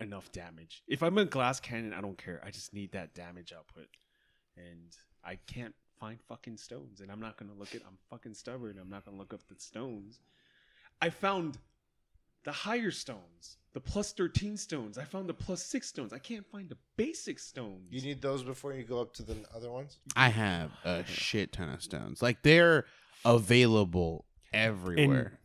enough 0.00 0.30
damage. 0.32 0.82
If 0.86 1.02
I'm 1.02 1.18
a 1.18 1.24
glass 1.24 1.60
cannon, 1.60 1.92
I 1.92 2.00
don't 2.00 2.18
care. 2.18 2.40
I 2.44 2.50
just 2.50 2.72
need 2.72 2.92
that 2.92 3.14
damage 3.14 3.52
output. 3.56 3.88
And 4.56 4.96
I 5.24 5.38
can't 5.46 5.74
find 5.98 6.18
fucking 6.28 6.56
stones. 6.56 7.00
And 7.00 7.10
I'm 7.10 7.20
not 7.20 7.36
gonna 7.36 7.54
look 7.58 7.74
at 7.74 7.82
I'm 7.86 7.98
fucking 8.10 8.34
stubborn. 8.34 8.78
I'm 8.80 8.90
not 8.90 9.04
gonna 9.04 9.16
look 9.16 9.34
up 9.34 9.46
the 9.48 9.56
stones. 9.58 10.20
I 11.00 11.10
found 11.10 11.58
the 12.44 12.52
higher 12.52 12.90
stones, 12.90 13.58
the 13.72 13.80
plus 13.80 14.12
13 14.12 14.56
stones. 14.56 14.96
I 14.96 15.04
found 15.04 15.28
the 15.28 15.34
plus 15.34 15.62
6 15.64 15.86
stones. 15.86 16.12
I 16.12 16.18
can't 16.18 16.46
find 16.46 16.68
the 16.68 16.78
basic 16.96 17.38
stones. 17.38 17.88
You 17.90 18.00
need 18.00 18.22
those 18.22 18.42
before 18.42 18.72
you 18.72 18.84
go 18.84 19.00
up 19.00 19.12
to 19.14 19.22
the 19.22 19.36
other 19.54 19.70
ones. 19.70 19.98
I 20.16 20.28
have 20.28 20.70
a 20.84 21.04
shit 21.04 21.52
ton 21.52 21.70
of 21.70 21.82
stones. 21.82 22.22
Like 22.22 22.42
they're 22.42 22.86
available 23.24 24.24
everywhere. 24.52 25.40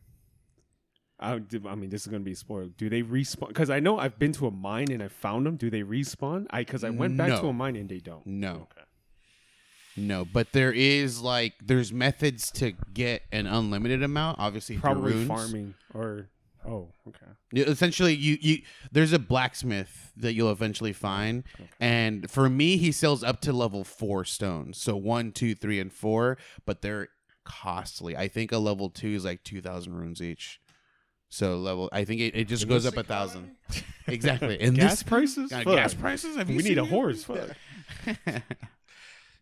I, 1.24 1.40
I 1.68 1.74
mean, 1.74 1.90
this 1.90 2.02
is 2.02 2.06
gonna 2.08 2.22
be 2.24 2.34
spoiled. 2.34 2.76
Do 2.76 2.88
they 2.88 3.02
respawn? 3.02 3.48
Because 3.48 3.70
I 3.70 3.80
know 3.80 3.98
I've 3.98 4.18
been 4.18 4.32
to 4.32 4.46
a 4.46 4.50
mine 4.50 4.90
and 4.90 5.02
I 5.02 5.08
found 5.08 5.46
them. 5.46 5.56
Do 5.56 5.70
they 5.70 5.82
respawn? 5.82 6.46
I 6.50 6.60
because 6.60 6.84
I 6.84 6.90
went 6.90 7.16
back 7.16 7.28
No. 7.28 7.40
to 7.42 7.46
a 7.48 7.52
mine 7.52 7.76
and 7.76 7.88
they 7.88 7.98
don't. 7.98 8.26
no, 8.26 8.68
Okay. 8.72 8.86
no, 9.96 10.24
but 10.24 10.52
there 10.52 10.72
is 10.72 11.20
like 11.20 11.54
there's 11.64 11.92
methods 11.92 12.50
to 12.52 12.72
get 12.92 13.22
an 13.32 13.46
unlimited 13.46 14.02
amount. 14.02 14.38
Obviously, 14.38 14.76
through 14.76 14.82
Probably 14.82 15.12
runes. 15.14 15.28
farming 15.28 15.74
or 15.92 16.28
oh 16.66 16.88
okay. 17.08 17.26
Yeah, 17.52 17.64
Essentially, 17.66 18.14
you 18.14 18.36
you 18.40 18.58
there's 18.90 19.12
a 19.12 19.18
blacksmith 19.18 20.12
that 20.16 20.34
you'll 20.34 20.50
eventually 20.50 20.92
find, 20.92 21.44
and 21.78 22.28
for 22.30 22.48
me, 22.50 22.76
he 22.76 22.90
sells 22.90 23.22
up 23.22 23.40
to 23.42 23.52
level 23.52 23.84
four 23.84 24.24
stones. 24.24 24.78
So 24.80 24.96
one, 24.96 25.30
two, 25.32 25.54
three, 25.54 25.78
and 25.78 25.92
four, 25.92 26.38
but 26.66 26.82
they're 26.82 27.08
costly. 27.44 28.16
I 28.16 28.26
think 28.28 28.50
a 28.52 28.58
level 28.58 28.88
two 28.90 29.10
is 29.10 29.24
like 29.24 29.44
two 29.44 29.60
thousand 29.60 29.94
runes 29.94 30.20
each. 30.22 30.58
So 31.34 31.56
level, 31.56 31.88
I 31.92 32.04
think 32.04 32.20
it, 32.20 32.36
it 32.36 32.44
just 32.46 32.62
In 32.62 32.68
goes 32.68 32.86
up 32.86 32.96
a 32.96 33.02
thousand. 33.02 33.50
Exactly. 34.06 34.60
In 34.60 34.74
gas 34.74 34.90
this 34.90 35.02
prices. 35.02 35.50
uh, 35.50 35.62
Fuck. 35.62 35.74
gas 35.76 35.94
prices, 35.94 36.36
have 36.36 36.48
you 36.50 36.58
We 36.58 36.62
need 36.62 36.76
a 36.78 36.82
seen 36.82 36.90
horse. 36.90 37.24
Fuck. 37.24 37.48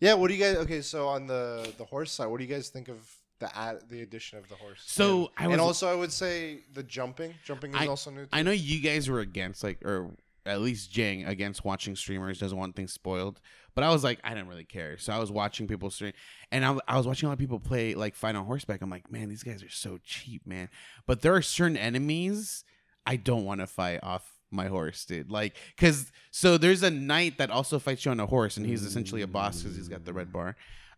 Yeah. 0.00 0.14
What 0.14 0.28
do 0.28 0.34
you 0.34 0.40
guys? 0.40 0.56
Okay, 0.58 0.80
so 0.82 1.08
on 1.08 1.26
the 1.26 1.70
the 1.76 1.84
horse 1.84 2.12
side, 2.12 2.26
what 2.28 2.38
do 2.38 2.44
you 2.44 2.50
guys 2.54 2.68
think 2.68 2.88
of 2.88 2.98
the 3.40 3.54
ad, 3.56 3.80
the 3.90 4.02
addition 4.02 4.38
of 4.38 4.48
the 4.48 4.54
horse? 4.54 4.80
So, 4.86 5.32
and, 5.36 5.48
I 5.48 5.52
and 5.52 5.60
also 5.60 5.88
I 5.90 5.94
would 5.94 6.12
say 6.12 6.60
the 6.72 6.82
jumping. 6.84 7.34
Jumping 7.44 7.72
is 7.74 7.80
I- 7.80 7.86
also 7.88 8.10
new. 8.10 8.22
Too. 8.22 8.28
I 8.32 8.42
know 8.42 8.52
you 8.52 8.80
guys 8.80 9.10
were 9.10 9.20
against 9.20 9.62
like 9.64 9.84
or 9.84 10.10
at 10.46 10.60
least 10.60 10.90
Jing 10.92 11.24
against 11.24 11.64
watching 11.64 11.94
streamers 11.96 12.38
doesn't 12.38 12.56
want 12.56 12.74
things 12.76 12.92
spoiled. 12.92 13.40
But 13.74 13.84
I 13.84 13.90
was 13.90 14.04
like, 14.04 14.20
I 14.22 14.34
didn't 14.34 14.48
really 14.48 14.64
care. 14.64 14.98
So 14.98 15.12
I 15.12 15.18
was 15.18 15.30
watching 15.30 15.66
people 15.66 15.90
stream, 15.90 16.12
and 16.50 16.64
I, 16.64 16.76
I 16.86 16.96
was 16.96 17.06
watching 17.06 17.26
a 17.26 17.30
lot 17.30 17.34
of 17.34 17.38
people 17.38 17.58
play 17.58 17.94
like 17.94 18.14
fight 18.14 18.36
on 18.36 18.44
horseback. 18.44 18.82
I'm 18.82 18.90
like, 18.90 19.10
man, 19.10 19.28
these 19.28 19.42
guys 19.42 19.62
are 19.62 19.70
so 19.70 19.98
cheap, 20.04 20.46
man. 20.46 20.68
But 21.06 21.22
there 21.22 21.34
are 21.34 21.42
certain 21.42 21.76
enemies 21.76 22.64
I 23.06 23.16
don't 23.16 23.44
want 23.44 23.60
to 23.60 23.66
fight 23.66 24.00
off 24.02 24.30
my 24.50 24.66
horse, 24.66 25.04
dude. 25.04 25.30
Like, 25.30 25.56
cause 25.76 26.12
so 26.30 26.58
there's 26.58 26.82
a 26.82 26.90
knight 26.90 27.38
that 27.38 27.50
also 27.50 27.78
fights 27.78 28.04
you 28.04 28.10
on 28.10 28.20
a 28.20 28.26
horse, 28.26 28.56
and 28.56 28.66
he's 28.66 28.84
essentially 28.84 29.22
a 29.22 29.26
boss 29.26 29.62
because 29.62 29.76
he's 29.76 29.88
got 29.88 30.04
the 30.04 30.12
red 30.12 30.32
bar. 30.32 30.56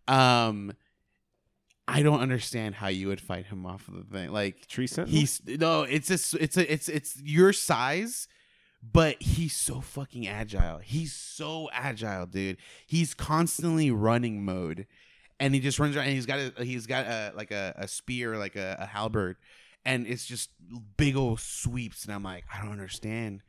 Um, 0.08 0.72
I 1.86 2.02
don't 2.02 2.20
understand 2.20 2.74
how 2.74 2.88
you 2.88 3.08
would 3.08 3.20
fight 3.20 3.46
him 3.46 3.66
off 3.66 3.88
of 3.88 3.94
the 3.94 4.04
thing. 4.04 4.32
Like, 4.32 4.66
Tree 4.66 4.86
Sentinel. 4.86 5.18
he's 5.18 5.40
no, 5.46 5.82
it's 5.82 6.10
a, 6.10 6.42
it's 6.42 6.56
a, 6.56 6.72
it's 6.72 6.88
it's 6.88 7.20
your 7.22 7.52
size, 7.52 8.26
but 8.92 9.22
he's 9.22 9.56
so 9.56 9.80
fucking 9.80 10.26
agile. 10.26 10.78
He's 10.78 11.12
so 11.12 11.68
agile, 11.72 12.26
dude. 12.26 12.58
He's 12.86 13.14
constantly 13.14 13.90
running 13.90 14.44
mode, 14.44 14.86
and 15.40 15.54
he 15.54 15.60
just 15.60 15.78
runs 15.78 15.96
around. 15.96 16.06
And 16.06 16.14
he's 16.14 16.26
got 16.26 16.38
a, 16.38 16.64
he's 16.64 16.86
got 16.86 17.06
a 17.06 17.32
like 17.34 17.50
a, 17.50 17.74
a 17.76 17.88
spear, 17.88 18.36
like 18.36 18.56
a, 18.56 18.76
a 18.80 18.86
halberd, 18.86 19.36
and 19.84 20.06
it's 20.06 20.26
just 20.26 20.50
big 20.96 21.16
old 21.16 21.40
sweeps. 21.40 22.04
And 22.04 22.14
I'm 22.14 22.22
like, 22.22 22.44
I 22.52 22.60
don't 22.60 22.72
understand. 22.72 23.42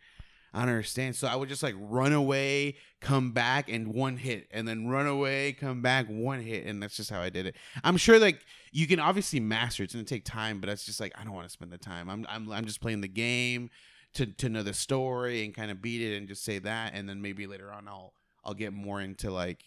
I 0.54 0.60
don't 0.60 0.70
understand. 0.70 1.18
So 1.18 1.28
I 1.28 1.36
would 1.36 1.50
just 1.50 1.64
like 1.64 1.76
run 1.78 2.14
away, 2.14 2.76
come 3.02 3.32
back, 3.32 3.68
and 3.68 3.94
one 3.94 4.16
hit, 4.16 4.48
and 4.52 4.66
then 4.66 4.88
run 4.88 5.06
away, 5.06 5.52
come 5.52 5.82
back, 5.82 6.08
one 6.08 6.40
hit, 6.42 6.66
and 6.66 6.82
that's 6.82 6.96
just 6.96 7.10
how 7.10 7.20
I 7.20 7.30
did 7.30 7.46
it. 7.46 7.56
I'm 7.84 7.98
sure 7.98 8.20
like 8.20 8.46
you 8.72 8.88
can 8.88 9.00
obviously 9.02 9.42
master. 9.42 9.84
It's 9.84 9.94
gonna 9.94 10.06
take 10.06 10.24
time, 10.24 10.62
but 10.62 10.68
that's 10.68 10.86
just 10.86 11.02
like 11.02 11.12
I 11.20 11.26
don't 11.26 11.34
want 11.34 11.48
to 11.48 11.52
spend 11.52 11.74
the 11.74 11.78
time. 11.78 12.10
I'm 12.10 12.26
I'm 12.30 12.50
I'm 12.52 12.66
just 12.66 12.80
playing 12.80 13.02
the 13.02 13.10
game 13.10 13.70
to 14.16 14.26
to 14.26 14.50
know 14.50 14.64
the 14.64 14.74
story 14.74 15.46
and 15.46 15.54
kind 15.54 15.72
of 15.72 15.82
beat 15.82 16.02
it 16.02 16.18
and 16.18 16.28
just 16.28 16.44
say 16.44 16.60
that, 16.60 16.94
and 16.94 17.08
then 17.08 17.22
maybe 17.22 17.48
later 17.48 17.72
on 17.72 17.88
I'll 17.88 18.14
I'll 18.44 18.54
get 18.54 18.74
more 18.74 19.02
into 19.02 19.32
like 19.32 19.64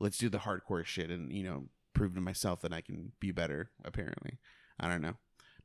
let's 0.00 0.18
do 0.18 0.28
the 0.28 0.38
hardcore 0.38 0.84
shit 0.84 1.10
and 1.10 1.32
you 1.32 1.44
know 1.44 1.64
prove 1.94 2.14
to 2.14 2.20
myself 2.20 2.60
that 2.62 2.72
I 2.72 2.80
can 2.80 3.12
be 3.20 3.32
better. 3.32 3.70
Apparently, 3.84 4.38
I 4.80 4.88
don't 4.88 5.02
know. 5.02 5.16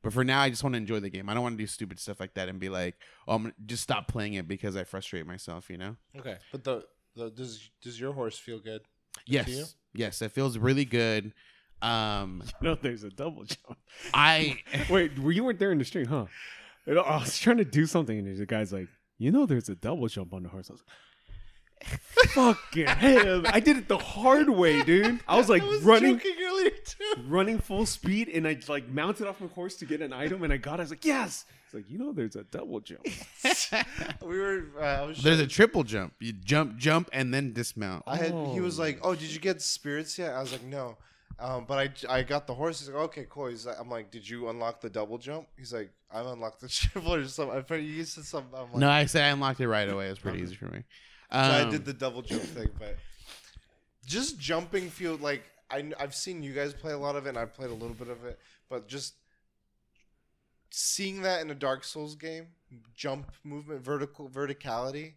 But 0.02 0.12
for 0.12 0.22
now, 0.22 0.42
I 0.42 0.50
just 0.50 0.62
want 0.62 0.74
to 0.74 0.78
enjoy 0.78 1.00
the 1.00 1.08
game. 1.08 1.30
I 1.30 1.34
don't 1.34 1.42
want 1.42 1.56
to 1.56 1.62
do 1.62 1.66
stupid 1.66 1.98
stuff 1.98 2.20
like 2.20 2.34
that 2.34 2.48
and 2.48 2.60
be 2.60 2.68
like, 2.68 2.96
"Oh, 3.26 3.36
I'm 3.36 3.42
gonna 3.42 3.54
just 3.64 3.82
stop 3.82 4.06
playing 4.06 4.34
it 4.34 4.46
because 4.46 4.76
I 4.76 4.84
frustrate 4.84 5.26
myself." 5.26 5.70
You 5.70 5.78
know? 5.78 5.96
Okay, 6.18 6.36
but 6.52 6.62
the, 6.62 6.84
the 7.16 7.30
does 7.30 7.70
does 7.82 7.98
your 7.98 8.12
horse 8.12 8.38
feel 8.38 8.58
good? 8.58 8.82
Yes, 9.26 9.76
yes, 9.94 10.20
it 10.20 10.32
feels 10.32 10.58
really 10.58 10.84
good. 10.84 11.32
Um, 11.80 12.42
no, 12.60 12.74
there's 12.74 13.04
a 13.04 13.10
double 13.10 13.44
jump. 13.44 13.78
I 14.12 14.58
Wait, 14.90 15.18
were 15.18 15.32
you 15.32 15.44
weren't 15.44 15.58
there 15.58 15.72
in 15.72 15.78
the 15.78 15.84
stream, 15.84 16.06
huh? 16.06 16.26
And 16.86 16.98
I 16.98 17.18
was 17.18 17.38
trying 17.38 17.56
to 17.58 17.64
do 17.64 17.86
something, 17.86 18.18
and 18.18 18.36
the 18.36 18.46
guy's 18.46 18.72
like, 18.72 18.88
"You 19.18 19.30
know, 19.32 19.46
there's 19.46 19.68
a 19.68 19.74
double 19.74 20.06
jump 20.08 20.34
on 20.34 20.42
the 20.42 20.48
horse." 20.50 20.68
I 20.70 20.74
was 20.74 20.82
like, 20.82 22.00
"Fucking 22.30 22.86
hell!" 23.04 23.42
I 23.46 23.60
did 23.60 23.76
it 23.76 23.88
the 23.88 23.98
hard 23.98 24.48
way, 24.50 24.82
dude. 24.82 25.20
I 25.28 25.36
was 25.36 25.48
like 25.48 25.62
I 25.62 25.66
was 25.66 25.82
running, 25.82 26.16
joking 26.18 26.36
earlier 26.44 26.70
too. 26.70 27.14
running 27.26 27.58
full 27.58 27.86
speed, 27.86 28.28
and 28.28 28.46
I 28.46 28.58
like 28.68 28.88
mounted 28.88 29.26
off 29.26 29.40
my 29.40 29.46
horse 29.48 29.76
to 29.76 29.86
get 29.86 30.00
an 30.02 30.12
item, 30.12 30.42
and 30.42 30.52
I 30.52 30.56
got. 30.58 30.74
it. 30.74 30.80
I 30.80 30.82
was 30.82 30.90
like, 30.90 31.04
"Yes!" 31.04 31.46
It's 31.66 31.74
like 31.74 31.88
you 31.90 31.98
know, 31.98 32.12
there's 32.12 32.36
a 32.36 32.44
double 32.44 32.80
jump. 32.80 33.06
We 34.22 34.38
were. 34.38 34.64
Uh, 34.78 34.84
I 34.84 35.02
was. 35.02 35.22
there's 35.22 35.40
a 35.40 35.46
triple 35.46 35.82
jump. 35.84 36.14
You 36.20 36.32
jump, 36.32 36.76
jump, 36.76 37.08
and 37.12 37.32
then 37.32 37.52
dismount. 37.52 38.02
I 38.06 38.16
had. 38.16 38.32
He 38.52 38.60
was 38.60 38.78
Oh. 38.78 38.82
like, 38.82 38.98
"Oh, 39.02 39.14
did 39.14 39.32
you 39.32 39.40
get 39.40 39.60
spirits 39.62 40.18
yet?" 40.18 40.32
I 40.34 40.40
was 40.40 40.52
like, 40.52 40.64
"No." 40.64 40.96
Um, 41.38 41.64
but 41.66 41.78
I, 42.08 42.18
I 42.18 42.22
got 42.22 42.46
the 42.46 42.54
horse. 42.54 42.80
He's 42.80 42.88
like, 42.88 43.02
"Okay, 43.04 43.26
cool." 43.28 43.46
He's 43.46 43.66
like, 43.66 43.76
"I'm 43.78 43.90
like, 43.90 44.10
did 44.10 44.28
you 44.28 44.48
unlock 44.48 44.80
the 44.80 44.88
double 44.90 45.18
jump?" 45.18 45.48
He's 45.56 45.72
like, 45.72 45.90
"I've 46.12 46.26
unlocked 46.26 46.60
the 46.60 46.68
triple 46.80 47.14
or 47.14 47.24
something." 47.26 47.56
I 47.58 47.62
thought 47.62 47.74
you 47.82 48.04
said 48.04 48.24
something. 48.24 48.54
I'm 48.58 48.66
like, 48.70 48.76
no, 48.76 48.88
I 48.88 49.06
said 49.06 49.24
I 49.24 49.28
unlocked 49.28 49.60
it 49.60 49.68
right 49.68 49.88
away. 49.88 50.06
It 50.06 50.10
was 50.10 50.18
pretty 50.20 50.42
easy 50.42 50.54
for 50.54 50.66
me. 50.66 50.84
So 51.32 51.38
I 51.38 51.60
Um, 51.62 51.70
did 51.70 51.84
the 51.84 51.92
double 51.92 52.22
jump 52.22 52.42
thing, 52.42 52.68
but 52.78 52.96
just 54.06 54.38
jumping 54.38 54.90
feel 54.90 55.16
like 55.16 55.42
I, 55.70 55.90
I've 55.98 56.14
seen 56.14 56.42
you 56.42 56.52
guys 56.52 56.72
play 56.74 56.92
a 56.92 56.98
lot 56.98 57.16
of 57.16 57.26
it, 57.26 57.30
and 57.30 57.38
I've 57.38 57.52
played 57.54 57.70
a 57.70 57.74
little 57.74 57.96
bit 57.96 58.08
of 58.08 58.24
it, 58.24 58.38
but 58.68 58.86
just 58.86 59.14
seeing 60.70 61.22
that 61.22 61.40
in 61.40 61.50
a 61.50 61.54
Dark 61.54 61.84
Souls 61.84 62.14
game, 62.14 62.48
jump 62.94 63.32
movement, 63.42 63.80
vertical 63.82 64.28
verticality, 64.28 65.14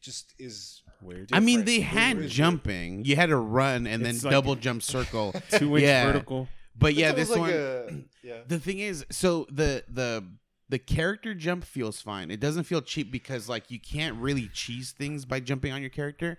just 0.00 0.34
is 0.38 0.82
Weird. 1.02 1.28
I 1.32 1.40
mean, 1.40 1.64
they 1.66 1.80
had 1.80 2.16
was 2.16 2.32
jumping. 2.32 3.04
You 3.04 3.16
had 3.16 3.28
to 3.28 3.36
run 3.36 3.86
and 3.86 4.04
then 4.04 4.14
like- 4.22 4.30
double 4.30 4.56
jump 4.56 4.82
circle. 4.82 5.34
two 5.50 5.76
inch 5.76 5.84
Yeah. 5.84 6.06
vertical. 6.12 6.48
But 6.78 6.94
yeah, 6.94 7.10
It's 7.10 7.16
this 7.16 7.30
almost 7.30 7.52
one. 7.52 7.60
like 7.60 7.60
a- 7.60 8.04
yeah. 8.26 8.38
The 8.46 8.58
thing 8.58 8.78
is, 8.78 9.04
so 9.10 9.46
the 9.50 9.84
the 9.88 10.24
the 10.68 10.78
character 10.78 11.34
jump 11.34 11.64
feels 11.64 12.00
fine. 12.00 12.30
It 12.30 12.40
doesn't 12.40 12.64
feel 12.64 12.80
cheap 12.82 13.12
because 13.12 13.48
like 13.48 13.70
you 13.70 13.78
can't 13.78 14.16
really 14.16 14.48
cheese 14.52 14.92
things 14.92 15.24
by 15.24 15.38
jumping 15.40 15.72
on 15.72 15.80
your 15.80 15.90
character, 15.90 16.38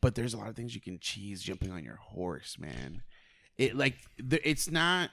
but 0.00 0.14
there's 0.14 0.34
a 0.34 0.36
lot 0.38 0.48
of 0.48 0.54
things 0.56 0.74
you 0.74 0.80
can 0.80 0.98
cheese 1.00 1.42
jumping 1.42 1.72
on 1.72 1.82
your 1.82 1.96
horse, 1.96 2.56
man. 2.58 3.02
It 3.56 3.74
like 3.76 3.96
the, 4.18 4.46
it's 4.48 4.70
not 4.70 5.10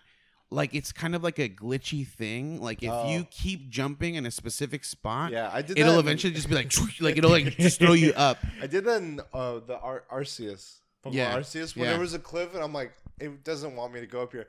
like 0.53 0.75
it's 0.75 0.91
kind 0.91 1.15
of 1.15 1.23
like 1.23 1.39
a 1.39 1.47
glitchy 1.49 2.05
thing. 2.05 2.61
Like 2.61 2.83
if 2.83 2.91
Oh. 2.91 3.09
you 3.09 3.25
keep 3.31 3.69
jumping 3.69 4.15
in 4.15 4.25
a 4.25 4.31
specific 4.31 4.83
spot, 4.83 5.31
Yeah, 5.31 5.49
I 5.51 5.61
did. 5.61 5.77
it'll 5.79 5.93
that 5.93 5.99
in- 5.99 6.05
eventually 6.05 6.33
just 6.33 6.49
be 6.49 6.55
like 6.55 6.71
like 6.99 7.17
it'll 7.17 7.31
like 7.31 7.57
just 7.57 7.79
throw 7.79 7.93
you 7.93 8.11
up. 8.15 8.37
I 8.61 8.67
did 8.67 8.83
that 8.85 9.01
in 9.01 9.21
uh, 9.33 9.59
the 9.65 9.79
Ar- 9.79 10.03
Arceus. 10.11 10.75
Pokemon 11.05 11.13
Yeah, 11.13 11.37
Arceus. 11.37 11.75
When 11.75 11.85
yeah. 11.85 11.91
there 11.91 11.99
was 11.99 12.13
a 12.13 12.19
cliff, 12.19 12.53
and 12.53 12.63
I'm 12.63 12.73
like, 12.73 12.91
it 13.19 13.43
doesn't 13.43 13.75
want 13.75 13.91
me 13.91 14.01
to 14.01 14.05
go 14.05 14.21
up 14.21 14.31
here. 14.33 14.47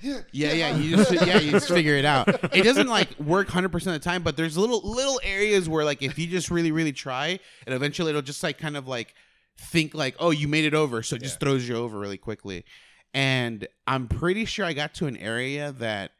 Yeah, 0.00 0.22
yeah, 0.32 0.76
you 0.76 0.96
just 0.96 1.12
yeah, 1.12 1.38
you 1.38 1.52
just 1.52 1.68
figure 1.68 1.94
it 1.94 2.04
out. 2.04 2.28
It 2.56 2.62
doesn't 2.64 2.88
like 2.88 3.16
work 3.20 3.48
hundred 3.48 3.70
percent 3.70 3.94
of 3.94 4.02
the 4.02 4.08
time, 4.08 4.22
but 4.24 4.36
there's 4.36 4.56
little 4.58 4.80
little 4.82 5.20
areas 5.22 5.68
where 5.68 5.84
like 5.84 6.02
if 6.02 6.18
you 6.18 6.26
just 6.26 6.50
really 6.50 6.72
really 6.72 6.92
try, 6.92 7.38
and 7.66 7.74
eventually 7.74 8.10
it'll 8.10 8.20
just 8.22 8.42
like 8.42 8.58
kind 8.58 8.76
of 8.76 8.88
like 8.88 9.14
think 9.58 9.94
like, 9.94 10.16
oh, 10.18 10.30
you 10.30 10.48
made 10.48 10.64
it 10.64 10.74
over, 10.74 11.02
so 11.04 11.14
it 11.16 11.22
just 11.22 11.38
throws 11.38 11.68
you 11.68 11.76
over 11.76 11.98
really 11.98 12.18
quickly. 12.18 12.64
And 13.14 13.66
I'm 13.86 14.08
pretty 14.08 14.44
sure 14.44 14.64
I 14.64 14.72
got 14.72 14.94
to 14.94 15.06
an 15.06 15.16
area 15.16 15.72
that 15.72 16.12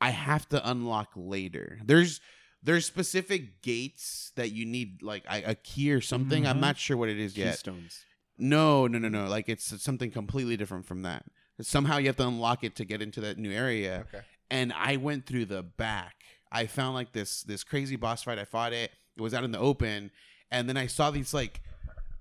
I 0.00 0.10
have 0.10 0.48
to 0.50 0.68
unlock 0.70 1.10
later. 1.16 1.78
There's 1.84 2.20
there's 2.62 2.84
specific 2.84 3.62
gates 3.62 4.32
that 4.36 4.52
you 4.52 4.66
need 4.66 5.02
like 5.02 5.24
a, 5.30 5.42
a 5.50 5.54
key 5.54 5.92
or 5.92 6.00
something. 6.02 6.46
I'm 6.46 6.58
Mhm. 6.58 6.60
not 6.60 6.78
sure 6.78 6.96
what 6.96 7.08
it 7.08 7.18
is 7.18 7.36
yet. 7.36 7.52
Keystones. 7.52 8.04
No, 8.38 8.86
no, 8.86 8.98
no, 8.98 9.08
no. 9.08 9.28
Like 9.28 9.48
it's 9.48 9.82
something 9.82 10.10
completely 10.10 10.56
different 10.56 10.86
from 10.86 11.02
that. 11.02 11.24
Somehow 11.60 11.96
you 11.98 12.06
have 12.06 12.16
to 12.16 12.26
unlock 12.28 12.62
it 12.64 12.76
to 12.76 12.84
get 12.84 13.02
into 13.02 13.20
that 13.22 13.38
new 13.38 13.50
area. 13.50 14.06
Okay. 14.08 14.24
And 14.50 14.72
I 14.74 14.96
went 14.96 15.26
through 15.26 15.46
the 15.46 15.62
back. 15.62 16.14
I 16.52 16.66
found 16.66 16.94
like 16.94 17.12
this 17.12 17.42
this 17.42 17.64
crazy 17.64 17.96
boss 17.96 18.22
fight. 18.22 18.38
I 18.38 18.44
fought 18.44 18.72
it. 18.72 18.90
It 19.16 19.20
was 19.22 19.34
out 19.34 19.44
in 19.44 19.52
the 19.52 19.58
open, 19.58 20.10
and 20.50 20.68
then 20.68 20.76
I 20.76 20.86
saw 20.86 21.10
these 21.10 21.34
like 21.34 21.60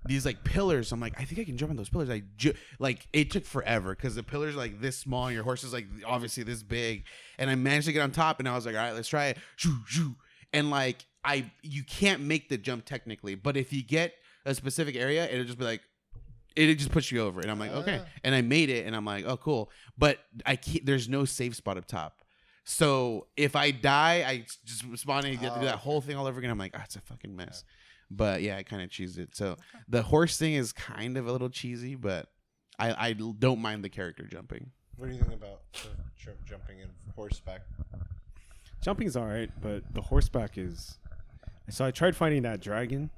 these 0.06 0.26
like 0.26 0.44
pillars. 0.44 0.92
I'm 0.92 1.00
like, 1.00 1.20
I 1.20 1.26
think 1.26 1.40
I 1.42 1.44
can 1.44 1.58
jump 1.58 1.70
on 1.72 1.76
those 1.76 1.90
pillars. 1.90 2.10
I 2.10 2.24
ju- 2.38 2.54
like 2.80 3.08
it 3.14 3.32
took 3.32 3.46
forever 3.46 3.96
because 3.96 4.16
the 4.16 4.24
pillars 4.24 4.56
are 4.56 4.58
like 4.60 4.80
this 4.82 4.98
small, 4.98 5.26
and 5.28 5.36
your 5.36 5.44
horse 5.44 5.64
is 5.64 5.74
like 5.74 5.88
obviously 6.06 6.44
this 6.44 6.64
big. 6.64 7.04
And 7.38 7.50
I 7.50 7.56
managed 7.56 7.88
to 7.88 7.94
get 7.94 8.02
on 8.02 8.12
top, 8.12 8.40
and 8.40 8.48
I 8.48 8.56
was 8.56 8.66
like, 8.66 8.76
all 8.76 8.82
right, 8.82 8.94
let's 8.94 9.10
try 9.10 9.28
it. 9.28 9.38
Shoo, 9.58 9.78
shoo. 9.88 10.16
And 10.54 10.70
like 10.70 11.06
I, 11.24 11.52
you 11.62 11.84
can't 11.84 12.22
make 12.22 12.50
the 12.50 12.58
jump 12.58 12.86
technically, 12.86 13.36
but 13.36 13.58
if 13.58 13.74
you 13.74 13.84
get 13.84 14.14
a 14.46 14.56
specific 14.56 14.96
area, 14.96 15.30
it'll 15.30 15.46
just 15.46 15.60
be 15.60 15.66
like 15.66 15.82
it 16.56 16.74
just 16.76 16.92
puts 16.92 17.12
you 17.12 17.22
over 17.22 17.40
and 17.42 17.52
i'm 17.52 17.60
like 17.60 17.72
okay 17.72 18.00
Ah. 18.02 18.08
and 18.24 18.34
i 18.34 18.42
made 18.42 18.70
it 18.72 18.86
and 18.88 18.96
i'm 18.96 19.06
like 19.06 19.24
oh 19.26 19.38
cool 19.38 19.70
but 20.00 20.18
i 20.48 20.56
can't 20.56 20.84
there's 20.84 21.08
no 21.08 21.24
safe 21.24 21.56
spot 21.56 21.78
up 21.78 21.86
top 21.86 22.24
so 22.66 23.28
if 23.38 23.56
i 23.56 23.70
die 23.70 24.26
i 24.28 24.46
just 24.66 24.84
spawn 24.98 25.24
and 25.26 25.34
you 25.34 25.40
have 25.40 25.54
to 25.54 25.60
do 25.60 25.66
Oh, 25.68 25.70
that 25.70 25.78
whole 25.78 26.02
thing 26.02 26.16
all 26.18 26.26
over 26.26 26.40
again 26.40 26.50
i'm 26.50 26.58
like 26.58 26.74
ah, 26.76 26.82
it's 26.84 26.96
a 26.96 27.02
fucking 27.02 27.36
mess 27.36 27.64
but 28.12 28.42
yeah 28.42 28.58
i 28.58 28.64
kind 28.64 28.82
of 28.82 28.90
choose 28.90 29.18
it 29.18 29.36
so 29.36 29.56
the 29.88 30.02
horse 30.02 30.38
thing 30.38 30.54
is 30.54 30.72
kind 30.74 31.18
of 31.18 31.28
a 31.28 31.32
little 31.32 31.50
cheesy 31.50 31.96
but 31.96 32.28
i 32.80 33.10
i 33.10 33.14
don't 33.14 33.60
mind 33.60 33.84
the 33.84 33.90
character 33.90 34.24
jumping 34.26 34.72
What 34.98 35.08
do 35.10 35.14
you 35.16 35.20
think 35.22 35.34
about 35.34 35.62
the 35.74 35.90
jump, 36.18 36.38
jumping 36.46 36.80
in 36.80 36.90
horseback? 37.16 37.62
Jumping's 38.82 39.16
all 39.18 39.26
right, 39.26 39.50
but 39.62 39.84
the 39.94 40.02
horseback 40.02 40.58
is. 40.58 40.98
So 41.70 41.86
I 41.86 41.92
tried 41.92 42.16
fighting 42.16 42.44
that 42.44 42.62
dragon. 42.62 43.10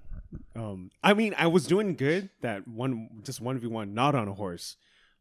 Um, 0.56 0.90
I 1.04 1.14
mean, 1.14 1.36
I 1.38 1.48
was 1.48 1.66
doing 1.68 1.96
good 1.96 2.30
that 2.42 2.68
one, 2.68 3.10
just 3.24 3.42
one 3.42 3.58
v 3.60 3.68
one, 3.68 3.94
not 3.94 4.16
on 4.16 4.28
a 4.28 4.34
horse, 4.34 4.78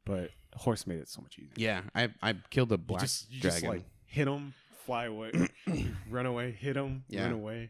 but 0.07 0.31
horse 0.55 0.87
made 0.87 0.99
it 0.99 1.09
so 1.09 1.21
much 1.23 1.39
easier. 1.39 1.53
yeah 1.57 1.83
i 1.95 2.09
i 2.23 2.35
killed 2.51 2.73
a 2.73 2.75
You 2.75 2.79
black 2.79 3.03
just, 3.03 3.31
you 3.31 3.41
dragon 3.41 3.61
just 3.61 3.67
like 3.69 3.85
hit 4.07 4.27
him, 4.29 4.53
fly 4.85 5.05
away, 5.07 5.31
run 6.11 6.27
away, 6.27 6.51
hit 6.53 6.77
him, 6.77 7.05
Yeah. 7.09 7.25
run 7.25 7.33
away, 7.33 7.61
you 7.63 7.69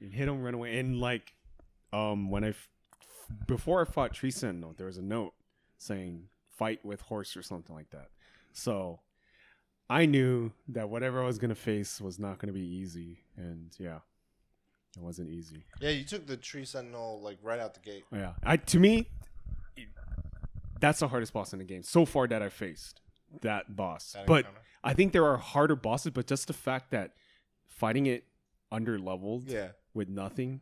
hit 0.00 0.28
him, 0.28 0.42
run 0.42 0.54
away, 0.54 0.78
and 0.78 1.00
like, 1.00 1.34
um, 1.92 2.30
when 2.30 2.44
I 2.44 2.48
f- 2.50 2.68
before 3.46 3.80
I 3.80 3.84
fought 3.84 4.12
Tree 4.12 4.30
Sentinel, 4.30 4.74
there 4.76 4.86
was 4.86 4.98
a 4.98 5.02
note 5.02 5.34
saying 5.78 6.28
fight 6.56 6.84
with 6.84 7.00
horse 7.02 7.36
or 7.36 7.42
something 7.42 7.74
like 7.74 7.90
that. 7.90 8.08
So 8.52 9.00
I 9.90 10.06
knew 10.06 10.52
that 10.68 10.88
whatever 10.88 11.22
I 11.22 11.26
was 11.26 11.38
gonna 11.38 11.54
face 11.54 12.00
was 12.00 12.18
not 12.18 12.38
gonna 12.38 12.52
be 12.52 12.60
easy, 12.66 13.20
and 13.36 13.70
yeah, 13.78 13.98
it 14.96 15.02
wasn't 15.02 15.30
easy. 15.30 15.64
Yeah, 15.80 15.90
you 15.90 16.04
took 16.04 16.26
the 16.26 16.36
tree 16.36 16.64
sentinel 16.64 17.20
like 17.22 17.38
right 17.42 17.60
out 17.60 17.74
the 17.74 17.80
gate. 17.80 18.04
Yeah, 18.12 18.32
I 18.42 18.56
to 18.56 18.78
me, 18.78 19.08
that's 20.80 21.00
the 21.00 21.08
hardest 21.08 21.32
boss 21.32 21.52
in 21.52 21.58
the 21.58 21.64
game 21.64 21.82
so 21.82 22.04
far 22.04 22.26
that 22.28 22.42
I 22.42 22.48
faced. 22.48 23.00
That 23.42 23.74
boss, 23.76 24.12
That 24.12 24.26
but 24.26 24.38
encounter. 24.38 24.60
I 24.84 24.94
think 24.94 25.12
there 25.12 25.26
are 25.26 25.36
harder 25.36 25.76
bosses. 25.76 26.12
But 26.12 26.26
just 26.26 26.46
the 26.46 26.52
fact 26.52 26.90
that 26.92 27.12
fighting 27.66 28.06
it 28.06 28.24
under 28.70 28.98
leveled 28.98 29.48
yeah, 29.48 29.68
with 29.96 30.08
nothing, 30.08 30.60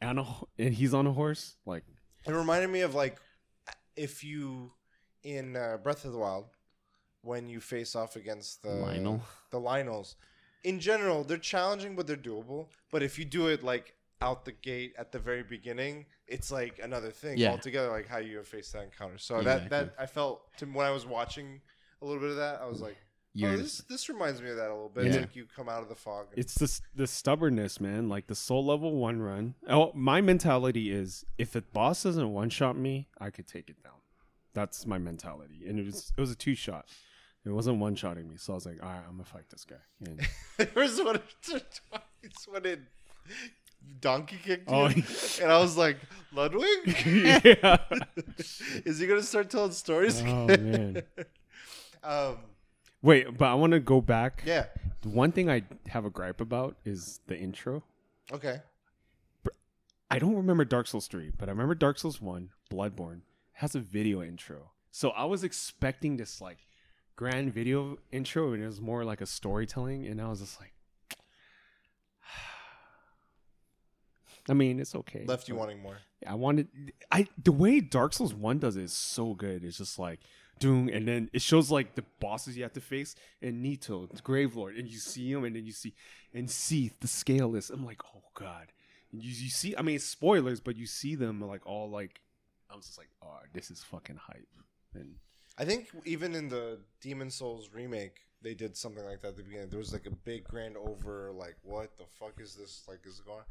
and 0.00 0.18
a, 0.18 0.26
and 0.58 0.74
he's 0.74 0.94
on 0.94 1.06
a 1.06 1.12
horse. 1.12 1.56
Like, 1.66 1.84
It 2.26 2.32
reminded 2.32 2.70
me 2.70 2.80
of 2.80 2.94
like 2.94 3.18
if 3.96 4.24
you 4.24 4.72
in 5.22 5.54
uh, 5.56 5.76
Breath 5.82 6.04
of 6.04 6.12
the 6.12 6.18
Wild 6.18 6.46
when 7.22 7.48
you 7.48 7.60
face 7.60 7.94
off 7.94 8.16
against 8.16 8.62
the 8.62 8.70
Lynel. 8.70 9.20
the 9.50 9.60
Lynels. 9.60 10.14
In 10.64 10.80
general, 10.80 11.22
they're 11.24 11.36
challenging, 11.38 11.94
but 11.94 12.06
they're 12.06 12.16
doable. 12.16 12.66
But 12.90 13.02
if 13.02 13.18
you 13.18 13.24
do 13.24 13.46
it 13.48 13.62
like 13.62 13.94
out 14.22 14.44
the 14.44 14.52
gate 14.52 14.94
at 14.98 15.12
the 15.12 15.18
very 15.18 15.42
beginning, 15.42 16.06
it's 16.26 16.50
like 16.50 16.80
another 16.82 17.10
thing 17.10 17.38
Yeah. 17.38 17.50
altogether. 17.52 17.90
Like 17.90 18.08
how 18.08 18.18
you 18.18 18.42
face 18.42 18.72
that 18.72 18.82
encounter. 18.84 19.18
So 19.18 19.42
that 19.42 19.68
that 19.70 19.94
I 19.98 20.06
felt 20.06 20.42
to, 20.58 20.66
when 20.66 20.86
I 20.86 20.90
was 20.90 21.06
watching 21.06 21.60
a 22.02 22.04
little 22.06 22.20
bit 22.20 22.30
of 22.30 22.36
that, 22.36 22.60
I 22.62 22.66
was 22.66 22.80
like, 22.80 22.96
oh, 23.42 23.56
this 23.56 23.78
this 23.88 24.08
reminds 24.08 24.42
me 24.42 24.50
of 24.50 24.56
that 24.56 24.68
a 24.68 24.74
little 24.74 24.88
bit. 24.88 25.04
Yeah. 25.04 25.10
It's 25.10 25.20
like 25.20 25.36
you 25.36 25.46
come 25.54 25.68
out 25.68 25.82
of 25.82 25.88
the 25.88 25.94
fog. 25.94 26.26
and- 26.30 26.38
it's 26.38 26.54
this 26.54 26.80
the 26.94 27.06
stubbornness, 27.06 27.80
man. 27.80 28.08
Like 28.08 28.26
the 28.26 28.34
soul 28.34 28.64
level 28.64 28.96
one 28.96 29.20
run. 29.20 29.54
Oh, 29.68 29.92
my 29.94 30.20
mentality 30.20 30.90
is 30.90 31.24
if 31.38 31.52
the 31.52 31.62
boss 31.62 32.02
doesn't 32.02 32.32
one 32.32 32.50
shot 32.50 32.76
me, 32.76 33.08
I 33.20 33.30
could 33.30 33.46
take 33.46 33.68
it 33.70 33.82
down. 33.82 33.92
That's 34.52 34.84
my 34.86 34.98
mentality, 34.98 35.64
and 35.68 35.78
it 35.78 35.86
was 35.86 36.12
it 36.16 36.20
was 36.20 36.30
a 36.32 36.36
two 36.36 36.54
shot. 36.54 36.86
It 37.44 37.50
wasn't 37.50 37.78
one 37.78 37.94
shotting 37.94 38.28
me, 38.28 38.36
so 38.36 38.52
I 38.52 38.56
was 38.56 38.66
like, 38.66 38.82
all 38.82 38.88
right, 38.88 39.02
I'm 39.06 39.12
gonna 39.12 39.24
fight 39.24 39.48
this 39.48 39.64
guy. 39.64 39.76
And 40.06 40.20
there 40.58 40.68
was 40.74 41.00
one 41.00 41.20
twice 41.42 42.46
when 42.48 42.66
it 42.66 42.80
donkey 44.00 44.36
kicked 44.44 44.68
you, 44.70 44.76
Oh, 44.76 44.84
and 45.42 45.50
I 45.52 45.58
was 45.58 45.76
like, 45.76 45.96
Ludwig. 46.34 46.66
yeah. 47.06 47.78
Is 48.84 48.98
he 48.98 49.06
gonna 49.06 49.22
start 49.22 49.48
telling 49.50 49.72
stories? 49.72 50.20
Oh 50.26 50.44
again? 50.48 50.92
man. 50.94 51.02
um, 52.02 52.36
Wait, 53.02 53.38
but 53.38 53.46
I 53.46 53.54
want 53.54 53.72
to 53.72 53.80
go 53.80 54.00
back. 54.00 54.42
yeah. 54.44 54.66
The 55.02 55.08
One 55.08 55.32
thing 55.32 55.48
I 55.48 55.62
have 55.88 56.04
a 56.04 56.10
gripe 56.10 56.40
about 56.40 56.76
is 56.84 57.20
the 57.26 57.38
intro. 57.38 57.82
Okay. 58.30 58.60
I 60.10 60.18
don't 60.18 60.34
remember 60.34 60.64
Dark 60.64 60.88
Souls 60.88 61.06
3, 61.06 61.30
but 61.38 61.48
I 61.48 61.52
remember 61.52 61.74
Dark 61.74 61.98
Souls 61.98 62.20
1, 62.20 62.50
Bloodborne, 62.70 63.20
has 63.54 63.74
a 63.74 63.80
video 63.80 64.22
intro. 64.22 64.72
So 64.90 65.10
I 65.10 65.24
was 65.24 65.44
expecting 65.44 66.16
this 66.16 66.40
like 66.40 66.66
grand 67.16 67.54
video 67.54 67.98
intro 68.10 68.52
and 68.52 68.62
it 68.62 68.66
was 68.66 68.80
more 68.80 69.04
like 69.04 69.20
a 69.20 69.26
storytelling 69.26 70.06
and 70.06 70.20
I 70.20 70.28
was 70.28 70.40
just 70.40 70.60
like 70.60 70.72
I 74.48 74.54
mean, 74.54 74.80
it's 74.80 74.94
okay. 74.94 75.24
Left 75.26 75.48
you 75.48 75.54
wanting 75.54 75.80
more. 75.80 75.98
I 76.26 76.34
wanted 76.34 76.68
I 77.10 77.28
the 77.42 77.52
way 77.52 77.80
Dark 77.80 78.12
Souls 78.12 78.34
1 78.34 78.58
does 78.58 78.76
it 78.76 78.82
is 78.82 78.92
so 78.92 79.34
good. 79.34 79.64
It's 79.64 79.78
just 79.78 79.98
like 79.98 80.20
doing 80.60 80.90
and 80.92 81.08
then 81.08 81.28
it 81.32 81.42
shows 81.42 81.70
like 81.70 81.96
the 81.96 82.04
bosses 82.20 82.56
you 82.56 82.62
have 82.62 82.72
to 82.74 82.80
face 82.80 83.16
and 83.42 83.62
Nito, 83.62 84.06
the 84.06 84.20
Gravelord, 84.22 84.78
and 84.78 84.88
you 84.88 84.98
see 84.98 85.30
him 85.32 85.44
and 85.44 85.56
then 85.56 85.66
you 85.66 85.72
see 85.72 85.94
and 86.32 86.48
Seath, 86.48 86.94
the 87.00 87.08
scaleless. 87.08 87.70
I'm 87.70 87.84
like, 87.84 88.02
oh 88.14 88.22
god. 88.34 88.68
And 89.12 89.20
you, 89.20 89.30
you 89.30 89.50
see 89.50 89.74
I 89.76 89.82
mean 89.82 89.98
spoilers, 89.98 90.60
but 90.60 90.76
you 90.76 90.86
see 90.86 91.16
them 91.16 91.40
like 91.40 91.66
all 91.66 91.90
like 91.90 92.20
I 92.70 92.76
was 92.76 92.86
just 92.86 92.98
like, 92.98 93.10
oh, 93.22 93.38
this 93.52 93.70
is 93.70 93.82
fucking 93.82 94.16
hype. 94.16 94.48
And 94.94 95.16
I 95.58 95.64
think 95.64 95.88
even 96.04 96.34
in 96.34 96.48
the 96.48 96.78
Demon 97.00 97.30
Souls 97.30 97.70
remake, 97.74 98.20
they 98.42 98.54
did 98.54 98.76
something 98.76 99.04
like 99.04 99.20
that 99.22 99.28
at 99.28 99.36
the 99.36 99.42
beginning. 99.42 99.68
There 99.68 99.78
was 99.78 99.92
like 99.92 100.06
a 100.06 100.10
big 100.10 100.44
grand 100.44 100.76
over, 100.76 101.32
like, 101.32 101.56
what 101.62 101.98
the 101.98 102.04
fuck 102.18 102.40
is 102.40 102.54
this? 102.54 102.84
Like, 102.88 103.00
is 103.04 103.18
it 103.18 103.26
going? 103.26 103.44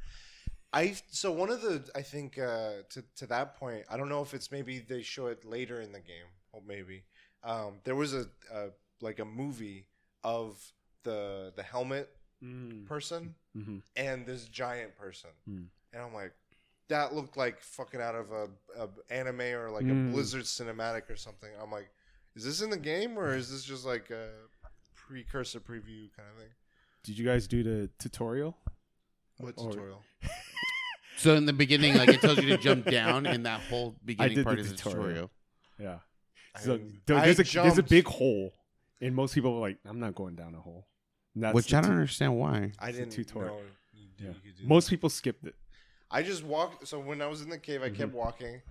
I 0.71 0.95
so 1.09 1.31
one 1.31 1.49
of 1.49 1.61
the 1.61 1.83
I 1.95 2.01
think 2.01 2.37
uh, 2.37 2.83
to 2.89 3.03
to 3.17 3.25
that 3.27 3.57
point, 3.57 3.85
I 3.89 3.97
don't 3.97 4.09
know 4.09 4.21
if 4.21 4.33
it's 4.33 4.51
maybe 4.51 4.79
they 4.79 5.01
show 5.01 5.27
it 5.27 5.43
later 5.43 5.81
in 5.81 5.91
the 5.91 5.99
game, 5.99 6.29
or 6.51 6.61
maybe 6.67 7.03
um, 7.43 7.79
there 7.83 7.95
was 7.95 8.13
a, 8.13 8.25
a 8.53 8.67
like 9.01 9.19
a 9.19 9.25
movie 9.25 9.87
of 10.23 10.61
the 11.03 11.53
the 11.55 11.63
helmet 11.63 12.09
person 12.85 13.35
Mhm. 13.57 13.81
and 13.95 14.25
this 14.25 14.45
giant 14.45 14.95
person, 14.95 15.31
Mm. 15.49 15.67
and 15.93 16.01
I'm 16.01 16.13
like, 16.13 16.33
that 16.87 17.13
looked 17.13 17.35
like 17.35 17.59
fucking 17.61 17.99
out 18.01 18.15
of 18.15 18.31
a, 18.31 18.47
a 18.77 18.89
anime 19.09 19.41
or 19.41 19.69
like 19.71 19.85
Mm. 19.85 20.09
a 20.09 20.11
Blizzard 20.13 20.43
cinematic 20.43 21.09
or 21.09 21.15
something. 21.17 21.49
I'm 21.61 21.71
like, 21.71 21.89
is 22.35 22.43
this 22.45 22.61
in 22.61 22.69
the 22.69 22.77
game 22.77 23.17
or 23.17 23.35
is 23.35 23.49
this 23.51 23.63
just 23.63 23.85
like 23.85 24.09
a 24.11 24.29
precursor 24.95 25.59
preview 25.59 26.09
kind 26.15 26.29
of 26.31 26.37
thing? 26.37 26.51
did 27.03 27.17
you 27.17 27.25
guys 27.25 27.47
do 27.47 27.63
the 27.63 27.89
tutorial? 27.97 28.57
What 29.37 29.55
Or- 29.57 29.71
tutorial? 29.71 30.03
So 31.17 31.35
in 31.35 31.45
the 31.45 31.51
beginning, 31.53 31.95
like 31.97 32.07
it 32.09 32.21
tells 32.21 32.37
you 32.39 32.47
to 32.49 32.57
jump 32.57 32.85
down, 32.85 33.25
and 33.25 33.45
that 33.45 33.59
whole 33.61 33.93
beginning 34.05 34.35
did 34.35 34.45
part 34.45 34.55
the 34.57 34.63
is 34.63 34.71
a 34.71 34.75
tutorial. 34.77 35.01
tutorial. 35.01 35.31
Yeah. 35.77 35.99
I 36.59 36.63
So 36.63 36.77
didn't- 36.77 37.05
there- 37.05 37.17
I 37.17 37.25
there's 37.31 37.39
a 37.55 37.61
there's 37.61 37.77
a 37.77 37.83
big 37.83 38.05
hole. 38.05 38.53
And 39.01 39.15
most 39.15 39.33
people 39.33 39.55
are 39.55 39.59
like, 39.61 39.77
I'm 39.85 39.99
not 39.99 40.13
going 40.15 40.35
down 40.35 40.53
a 40.55 40.59
hole. 40.59 40.85
And 41.33 41.43
that's 41.43 41.55
Which 41.55 41.73
I 41.73 41.79
don't 41.81 41.91
tu- 41.91 41.95
understand 41.95 42.37
why. 42.37 42.73
I 42.79 42.89
it's 42.89 42.97
didn't 42.97 43.13
tutorial. 43.13 43.55
know 43.57 43.63
you, 43.93 44.07
do- 44.17 44.23
Yeah. 44.25 44.29
you 44.31 44.51
could 44.51 44.61
do 44.61 44.67
Most 44.67 44.89
people 44.89 45.09
skipped 45.09 45.45
it. 45.45 45.55
I 46.11 46.21
just 46.23 46.43
walked. 46.43 46.85
So 46.87 46.99
when 46.99 47.21
I 47.21 47.27
was 47.27 47.41
in 47.41 47.49
the 47.49 47.57
cave, 47.57 47.81
I 47.81 47.87
Mm-hmm. 47.87 47.95
kept 47.97 48.13
walking. 48.13 48.61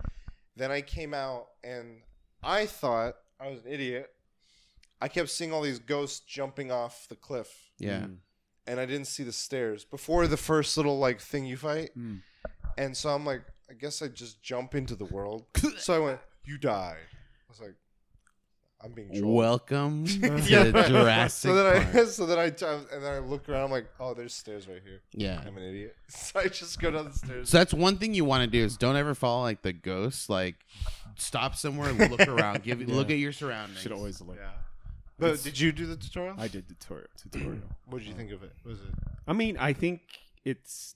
Then 0.55 0.71
I 0.71 0.81
came 0.81 1.13
out, 1.13 1.47
and 1.63 2.01
I 2.43 2.65
thought 2.67 3.15
I 3.39 3.49
was 3.49 3.65
an 3.65 3.71
idiot. 3.71 4.11
I 5.01 5.07
kept 5.07 5.29
seeing 5.29 5.51
all 5.53 5.61
these 5.61 5.79
ghosts 5.79 6.19
jumping 6.19 6.71
off 6.71 7.07
the 7.07 7.15
cliff, 7.15 7.71
Yeah. 7.79 8.01
Mm. 8.01 8.17
and 8.67 8.79
I 8.79 8.85
didn't 8.85 9.07
see 9.07 9.23
the 9.23 9.31
stairs 9.31 9.85
before 9.85 10.27
the 10.27 10.35
first 10.37 10.75
little 10.77 10.99
like 10.99 11.21
thing 11.21 11.45
you 11.45 11.55
fight. 11.57 11.91
Mm. 11.97 12.21
And 12.77 12.95
so 12.97 13.09
I'm 13.15 13.25
like, 13.25 13.41
I 13.69 13.73
guess 13.73 14.01
I 14.01 14.09
just 14.09 14.43
jump 14.43 14.75
into 14.75 14.95
the 14.95 15.05
world. 15.05 15.45
so 15.77 15.95
I 15.95 15.99
went, 15.99 16.19
"You 16.43 16.57
died." 16.57 16.97
I 17.49 17.51
was 17.51 17.59
like, 17.61 17.75
"I'm 18.81 18.91
being 18.91 19.11
trolled." 19.13 19.35
Welcome 19.35 20.05
to 20.07 20.39
Yeah. 20.47 20.71
Jurassic 20.87 21.49
so 21.49 21.55
then 21.55 21.65
I 21.65 21.83
Park. 21.91 22.07
so 22.07 22.25
then 22.27 22.37
I 22.39 22.49
t- 22.51 22.65
and 22.65 23.03
then 23.03 23.11
I 23.13 23.19
look 23.19 23.49
around. 23.49 23.65
I'm 23.65 23.71
like, 23.71 23.87
"Oh, 23.99 24.13
there's 24.13 24.33
stairs 24.35 24.67
right 24.67 24.81
here." 24.83 25.01
Yeah. 25.13 25.41
I'm 25.45 25.57
an 25.57 25.63
idiot. 25.63 25.95
So 26.09 26.39
I 26.39 26.47
just 26.47 26.79
go 26.79 26.91
down 26.91 27.05
the 27.05 27.13
stairs. 27.13 27.49
So 27.49 27.57
that's 27.57 27.73
one 27.73 27.97
thing 27.97 28.13
you 28.13 28.23
want 28.25 28.41
to 28.43 28.47
do 28.49 28.63
is 28.63 28.77
don't 28.77 28.95
ever 28.95 29.15
follow 29.15 29.41
like 29.41 29.61
the 29.63 29.73
ghosts. 29.73 30.29
Like, 30.29 30.55
stop 31.15 31.55
somewhere, 31.55 31.91
look 31.91 32.27
around, 32.27 32.63
give 32.63 32.81
Yeah. 32.81 32.95
look 32.95 33.09
at 33.09 33.17
your 33.17 33.31
surroundings. 33.31 33.79
Should 33.79 33.91
always 33.91 34.21
look. 34.21 34.37
yeah. 34.39 34.51
But 35.17 35.25
It's- 35.31 35.43
did 35.43 35.59
you 35.59 35.71
do 35.71 35.85
the 35.85 35.97
tutorial? 35.97 36.35
I 36.39 36.47
did 36.47 36.67
the 36.69 36.75
tutorial. 36.75 37.07
tutorial. 37.21 37.61
What 37.87 37.99
did 37.99 38.07
you 38.07 38.13
think 38.13 38.31
of 38.31 38.41
it? 38.43 38.53
Was 38.63 38.79
it? 38.79 38.85
I 39.27 39.33
mean, 39.33 39.57
I 39.57 39.73
think 39.73 40.01
it's 40.45 40.95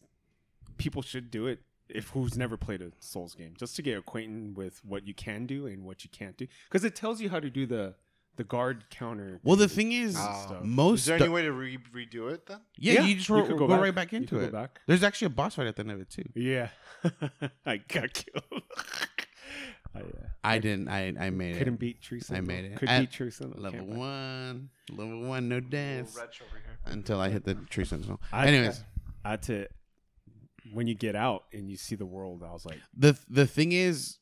people 0.77 1.01
should 1.01 1.29
do 1.29 1.47
it 1.47 1.59
if 1.93 2.09
who's 2.09 2.37
never 2.37 2.57
played 2.57 2.81
a 2.81 2.91
Souls 2.99 3.35
game, 3.35 3.53
just 3.57 3.75
to 3.77 3.81
get 3.81 3.97
acquainted 3.97 4.55
with 4.57 4.83
what 4.83 5.07
you 5.07 5.13
can 5.13 5.45
do 5.45 5.67
and 5.67 5.83
what 5.85 6.03
you 6.03 6.09
can't 6.11 6.35
do, 6.37 6.47
because 6.69 6.83
it 6.83 6.95
tells 6.95 7.21
you 7.21 7.29
how 7.29 7.39
to 7.39 7.49
do 7.49 7.65
the 7.65 7.95
the 8.35 8.43
guard 8.43 8.85
counter. 8.89 9.39
Well, 9.43 9.55
the 9.55 9.67
thing 9.69 9.91
is, 9.91 10.15
stuff. 10.15 10.63
most 10.63 11.01
Is 11.01 11.05
there 11.05 11.17
any 11.17 11.29
way 11.29 11.43
to 11.43 11.51
re- 11.51 11.77
redo 11.93 12.31
it 12.33 12.47
then? 12.47 12.61
yeah, 12.77 13.03
you 13.03 13.15
just 13.17 13.29
ro- 13.29 13.45
could 13.45 13.57
go, 13.59 13.67
right 13.67 13.93
back 13.93 14.11
You 14.11 14.17
into 14.19 14.35
could 14.37 14.45
it. 14.45 14.51
Go 14.51 14.57
back. 14.57 14.81
There's 14.87 15.03
actually 15.03 15.27
a 15.27 15.29
boss 15.29 15.53
fight 15.55 15.67
at 15.67 15.75
the 15.75 15.81
end 15.81 15.91
of 15.91 16.01
it 16.01 16.09
too. 16.09 16.23
Yeah, 16.33 16.69
I 17.65 17.77
got 17.77 18.11
killed. 18.13 18.63
I 19.95 19.99
uh, 19.99 20.03
I 20.43 20.57
didn't. 20.57 20.87
I 20.87 21.13
I 21.19 21.29
made 21.29 21.55
it. 21.55 21.59
couldn't 21.59 21.75
it. 21.75 21.79
beat 21.79 22.01
Teresa. 22.01 22.35
I 22.35 22.41
made 22.41 22.65
it. 22.65 22.77
Could 22.77 22.89
At 22.89 23.01
beat 23.01 23.11
Teresa. 23.11 23.47
Level 23.55 23.85
one, 23.85 24.69
level 24.89 25.21
one, 25.21 25.47
no 25.47 25.59
dance 25.59 26.17
over 26.17 26.27
here. 26.51 26.77
until 26.87 27.19
I 27.21 27.29
hit 27.29 27.43
the 27.45 27.53
tree 27.53 27.85
sentinel. 27.85 28.19
I- 28.31 28.47
Anyways, 28.47 28.83
I 29.23 29.29
had 29.31 29.43
to. 29.43 29.67
When 30.71 30.87
you 30.87 30.95
get 30.95 31.15
out 31.15 31.43
and 31.51 31.69
you 31.69 31.77
see 31.77 31.95
the 31.95 32.05
world, 32.05 32.43
I 32.47 32.51
was 32.53 32.65
like, 32.65 32.79
the 32.95 33.17
the 33.29 33.45
thing 33.45 33.71
is, 33.73 34.17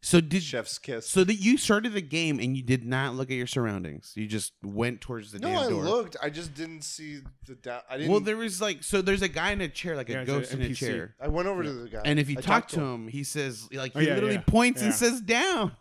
so 0.00 0.20
did 0.20 0.42
Chef's 0.42 0.78
kiss. 0.78 1.08
so 1.08 1.22
that 1.24 1.34
you 1.34 1.56
started 1.58 1.92
the 1.92 2.00
game 2.00 2.40
and 2.40 2.56
you 2.56 2.62
did 2.62 2.84
not 2.84 3.14
look 3.14 3.30
at 3.30 3.36
your 3.36 3.46
surroundings. 3.46 4.12
You 4.16 4.26
just 4.26 4.52
went 4.64 5.00
towards 5.00 5.32
the 5.32 5.38
no, 5.38 5.48
damn 5.48 5.58
I 5.58 5.68
door. 5.68 5.84
looked. 5.84 6.16
I 6.22 6.30
just 6.30 6.54
didn't 6.54 6.82
see 6.82 7.20
the 7.46 7.54
down. 7.56 7.82
I 7.90 7.98
didn't. 7.98 8.10
Well, 8.10 8.20
there 8.20 8.36
was 8.36 8.60
like 8.60 8.82
so. 8.82 9.02
There's 9.02 9.22
a 9.22 9.28
guy 9.28 9.50
in 9.52 9.60
a 9.60 9.68
chair, 9.68 9.94
like 9.96 10.08
a 10.08 10.12
Yeah, 10.12 10.20
it's 10.22 10.30
a 10.30 10.32
ghost 10.32 10.54
in 10.54 10.62
a 10.62 10.64
NPC. 10.66 10.76
chair. 10.76 11.14
I 11.20 11.28
went 11.28 11.46
over 11.48 11.62
to 11.62 11.72
the 11.72 11.88
guy. 11.88 12.02
And 12.04 12.18
if 12.18 12.28
you 12.30 12.36
I 12.38 12.40
talk 12.40 12.62
talked 12.68 12.74
to 12.74 12.80
him, 12.80 13.08
he 13.08 13.22
says 13.22 13.68
like 13.72 13.92
Oh, 13.94 14.00
he 14.00 14.06
yeah, 14.08 14.14
literally 14.14 14.34
yeah. 14.36 14.40
points 14.46 14.80
and 14.80 14.90
Yeah. 14.90 14.96
says 14.96 15.20
down. 15.20 15.72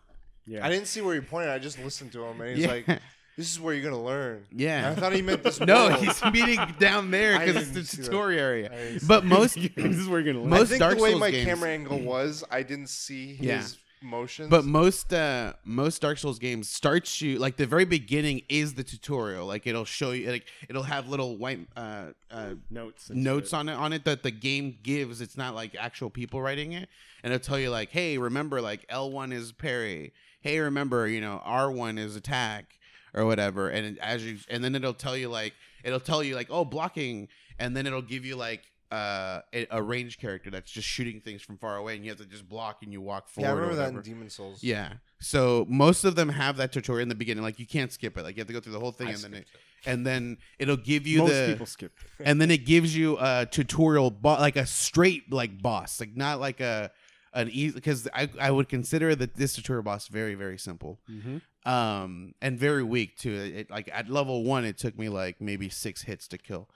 yeah. 0.45 0.65
I 0.65 0.69
didn't 0.69 0.87
see 0.87 1.01
where 1.01 1.15
he 1.15 1.21
pointed. 1.21 1.49
I 1.49 1.57
just 1.59 1.79
listened 1.79 2.11
to 2.11 2.23
him, 2.25 2.41
and 2.41 2.55
he's 2.57 2.65
Yeah. 2.65 2.71
like, 2.71 2.99
"This 3.37 3.51
is 3.51 3.59
where 3.59 3.73
you're 3.73 3.83
gonna 3.83 4.03
learn." 4.03 4.45
Yeah. 4.51 4.91
I 4.95 4.99
thought 4.99 5.13
he 5.13 5.21
meant 5.21 5.43
this. 5.43 5.59
No, 5.65 5.87
world. 5.89 6.03
he's 6.03 6.23
meeting 6.31 6.59
down 6.79 7.11
there 7.11 7.37
because 7.45 7.55
it's 7.63 7.71
the 7.71 7.83
see 7.85 7.97
that. 8.01 8.05
tutorial 8.07 8.39
area. 8.39 8.99
But 9.07 9.25
most, 9.25 9.55
this 9.75 9.97
is 9.97 10.07
where 10.07 10.19
you're 10.19 10.33
gonna 10.33 10.43
learn. 10.43 10.53
I 10.53 10.57
most 10.59 10.69
think 10.69 10.79
Dark 10.79 10.97
the 10.97 11.03
way 11.03 11.09
Souls 11.11 11.19
my 11.19 11.31
games- 11.31 11.45
camera 11.45 11.69
angle 11.69 11.99
was, 11.99 12.43
I 12.51 12.63
didn't 12.63 12.89
see 12.89 13.35
his 13.35 13.45
Yeah. 13.45 13.61
motions. 14.01 14.49
but 14.49 14.65
most, 14.65 15.13
uh, 15.13 15.53
most 15.63 16.01
Dark 16.01 16.17
Souls 16.17 16.39
games 16.39 16.67
starts 16.69 17.21
you 17.21 17.37
like 17.37 17.57
the 17.57 17.65
very 17.67 17.85
beginning 17.85 18.41
is 18.49 18.73
the 18.73 18.83
tutorial. 18.83 19.45
Like 19.45 19.67
it'll 19.67 19.85
show 19.85 20.11
you, 20.11 20.29
like 20.31 20.47
it'll 20.69 20.83
have 20.83 21.07
little 21.07 21.37
white 21.37 21.59
uh, 21.77 22.07
uh, 22.31 22.55
notes. 22.69 23.09
notes 23.11 23.49
shit. 23.49 23.59
on 23.59 23.69
it 23.69 23.73
on 23.73 23.93
it 23.93 24.05
that 24.05 24.23
the 24.23 24.31
game 24.31 24.77
gives. 24.83 25.21
It's 25.21 25.37
not 25.37 25.53
like 25.55 25.75
actual 25.79 26.09
people 26.09 26.41
writing 26.41 26.73
it, 26.73 26.89
and 27.23 27.31
it'll 27.33 27.43
tell 27.45 27.59
you 27.59 27.69
like, 27.69 27.91
hey, 27.91 28.17
remember 28.17 28.59
like 28.61 28.85
L 28.89 29.11
one 29.11 29.31
is 29.31 29.51
parry. 29.51 30.11
Hey, 30.41 30.59
remember 30.59 31.07
you 31.07 31.21
know 31.21 31.39
R 31.45 31.71
one 31.71 31.97
is 31.99 32.15
attack 32.15 32.79
or 33.13 33.25
whatever. 33.25 33.69
And 33.69 33.99
as 33.99 34.25
you 34.25 34.37
and 34.49 34.63
then 34.63 34.75
it'll 34.75 34.93
tell 34.93 35.15
you 35.17 35.29
like 35.29 35.53
it'll 35.83 35.99
tell 35.99 36.23
you 36.23 36.35
like 36.35 36.47
oh 36.49 36.65
blocking, 36.65 37.27
and 37.59 37.75
then 37.75 37.85
it'll 37.87 38.01
give 38.01 38.25
you 38.25 38.35
like 38.35 38.63
uh, 38.91 39.39
a, 39.53 39.67
a 39.71 39.81
range 39.81 40.17
character 40.19 40.49
that's 40.49 40.69
just 40.69 40.87
shooting 40.87 41.21
things 41.21 41.41
from 41.41 41.57
far 41.57 41.77
away, 41.77 41.95
and 41.95 42.03
you 42.03 42.11
have 42.11 42.19
to 42.19 42.25
just 42.25 42.47
block 42.49 42.83
and 42.83 42.91
you 42.91 43.01
walk 43.01 43.29
forward. 43.29 43.47
Yeah, 43.47 43.51
I 43.53 43.55
or 43.55 43.61
remember 43.61 43.75
that 43.77 43.93
in. 43.93 44.01
Demon 44.01 44.29
Souls. 44.29 44.63
Yeah. 44.63 44.93
So 45.19 45.65
most 45.69 46.03
of 46.03 46.15
them 46.15 46.29
have 46.29 46.57
that 46.57 46.71
tutorial 46.71 47.03
in 47.03 47.09
the 47.09 47.15
beginning. 47.15 47.43
Like 47.43 47.59
you 47.59 47.67
can't 47.67 47.91
skip 47.91 48.17
it. 48.17 48.23
Like 48.23 48.35
you 48.35 48.41
have 48.41 48.47
to 48.47 48.53
go 48.53 48.59
through 48.59 48.73
the 48.73 48.79
whole 48.79 48.91
thing, 48.91 49.07
I 49.07 49.11
and 49.11 49.19
then 49.19 49.33
it, 49.35 49.47
skipped 49.47 49.63
and 49.85 50.05
then 50.05 50.37
it'll 50.59 50.77
give 50.77 51.07
you 51.07 51.19
Most 51.19 51.31
the 51.31 51.47
people 51.51 51.65
skip. 51.65 51.93
and 52.19 52.39
then 52.39 52.51
it 52.51 52.65
gives 52.65 52.95
you 52.95 53.17
a 53.19 53.47
tutorial 53.49 54.11
bo- 54.11 54.33
like 54.39 54.55
a 54.55 54.65
straight 54.65 55.31
like 55.31 55.61
boss 55.61 55.99
like 55.99 56.15
not 56.15 56.39
like 56.39 56.59
a 56.59 56.91
an 57.33 57.49
easy 57.49 57.73
because 57.73 58.07
I, 58.13 58.29
I 58.39 58.51
would 58.51 58.67
consider 58.69 59.15
that 59.15 59.35
this 59.35 59.53
tutorial 59.53 59.83
boss 59.83 60.07
very 60.07 60.35
very 60.35 60.57
simple 60.57 60.99
Mm-hmm. 61.09 61.37
um 61.71 62.33
and 62.41 62.59
very 62.59 62.83
weak 62.83 63.17
too 63.17 63.33
it, 63.33 63.69
like 63.69 63.89
at 63.93 64.09
level 64.09 64.43
one 64.43 64.65
it 64.65 64.77
took 64.77 64.97
me 64.97 65.07
like 65.09 65.39
maybe 65.39 65.69
six 65.69 66.01
hits 66.01 66.27
to 66.29 66.37
kill 66.37 66.67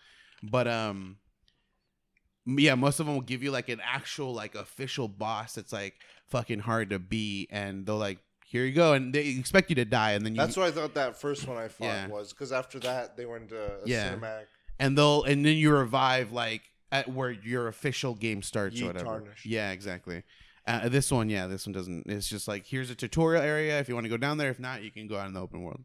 but 0.44 0.68
um 0.68 1.18
yeah 2.46 2.76
most 2.76 3.00
of 3.00 3.06
them 3.06 3.16
will 3.16 3.22
give 3.22 3.42
you 3.44 3.52
like 3.52 3.70
an 3.70 3.82
actual 3.84 4.34
like 4.34 4.56
official 4.56 5.08
boss 5.08 5.56
that's 5.56 5.74
like 5.74 5.96
fucking 6.28 6.60
hard 6.60 6.90
to 6.92 7.00
beat 7.00 7.50
and 7.52 7.86
they'll 7.86 7.98
like 7.98 8.20
here 8.46 8.64
you 8.64 8.74
go 8.74 8.94
and 8.94 9.12
they 9.14 9.28
expect 9.30 9.70
you 9.70 9.76
to 9.76 9.86
die 9.86 10.12
and 10.12 10.24
then 10.26 10.36
you 10.36 10.40
That's 10.40 10.56
what 10.56 10.68
I 10.68 10.72
thought 10.72 10.94
that 10.94 11.20
first 11.20 11.48
one 11.48 11.58
I 11.58 11.68
fought 11.68 11.86
Yeah. 11.86 12.08
was 12.08 12.32
because 12.32 12.52
after 12.52 12.80
that 12.82 13.18
they 13.18 13.26
went 13.26 13.50
to 13.50 13.80
Yeah. 13.86 14.14
cinematic. 14.14 14.46
and 14.80 14.96
they'll 14.98 15.24
and 15.24 15.44
then 15.46 15.58
you 15.58 15.72
revive 15.76 16.32
like 16.32 16.62
at 16.92 17.10
where 17.12 17.32
your 17.32 17.68
official 17.68 18.14
game 18.14 18.42
starts 18.44 18.76
Ye 18.78 18.84
or 18.84 18.88
whatever. 18.88 19.06
tarnish. 19.06 19.46
Yeah, 19.46 19.72
exactly. 19.72 20.24
Uh, 20.68 20.90
this 20.90 21.12
one, 21.12 21.30
yeah, 21.30 21.46
this 21.48 21.66
one 21.68 21.74
doesn't. 21.74 22.08
It's 22.08 22.28
just 22.28 22.48
like 22.48 22.66
here's 22.66 22.90
a 22.90 22.96
tutorial 22.96 23.44
area. 23.44 23.80
If 23.80 23.88
you 23.88 23.94
want 23.96 24.06
to 24.06 24.10
go 24.10 24.18
down 24.18 24.38
there, 24.38 24.50
if 24.50 24.60
not, 24.60 24.82
you 24.84 24.92
can 24.92 25.08
go 25.08 25.18
out 25.18 25.28
in 25.28 25.34
the 25.34 25.42
open 25.42 25.62
world. 25.62 25.84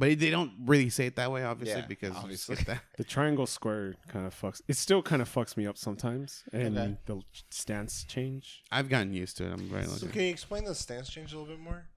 But 0.00 0.20
they 0.20 0.30
don't 0.30 0.52
really 0.64 0.90
say 0.90 1.06
it 1.06 1.16
that 1.16 1.32
way, 1.32 1.42
obviously, 1.42 1.80
Yeah, 1.80 1.86
because 1.88 2.10
you 2.12 2.18
obviously. 2.20 2.54
skip 2.54 2.66
that. 2.68 2.82
The 2.98 3.02
triangle 3.02 3.46
square 3.46 3.94
kind 4.06 4.28
of 4.28 4.40
fucks. 4.40 4.62
It 4.68 4.76
still 4.76 5.02
kind 5.02 5.20
of 5.20 5.28
fucks 5.28 5.56
me 5.56 5.66
up 5.66 5.76
sometimes, 5.76 6.44
and 6.52 6.78
Okay. 6.78 6.96
the 7.06 7.20
stance 7.50 8.04
change. 8.04 8.62
I've 8.70 8.88
gotten 8.88 9.12
used 9.12 9.38
to 9.38 9.46
it. 9.46 9.52
I'm 9.52 9.68
very 9.68 9.86
So 9.86 9.92
lucky. 9.94 10.06
can 10.08 10.22
you 10.22 10.30
explain 10.30 10.64
the 10.64 10.74
stance 10.76 11.10
change 11.10 11.32
a 11.32 11.38
little 11.38 11.52
bit 11.52 11.60
more? 11.60 11.88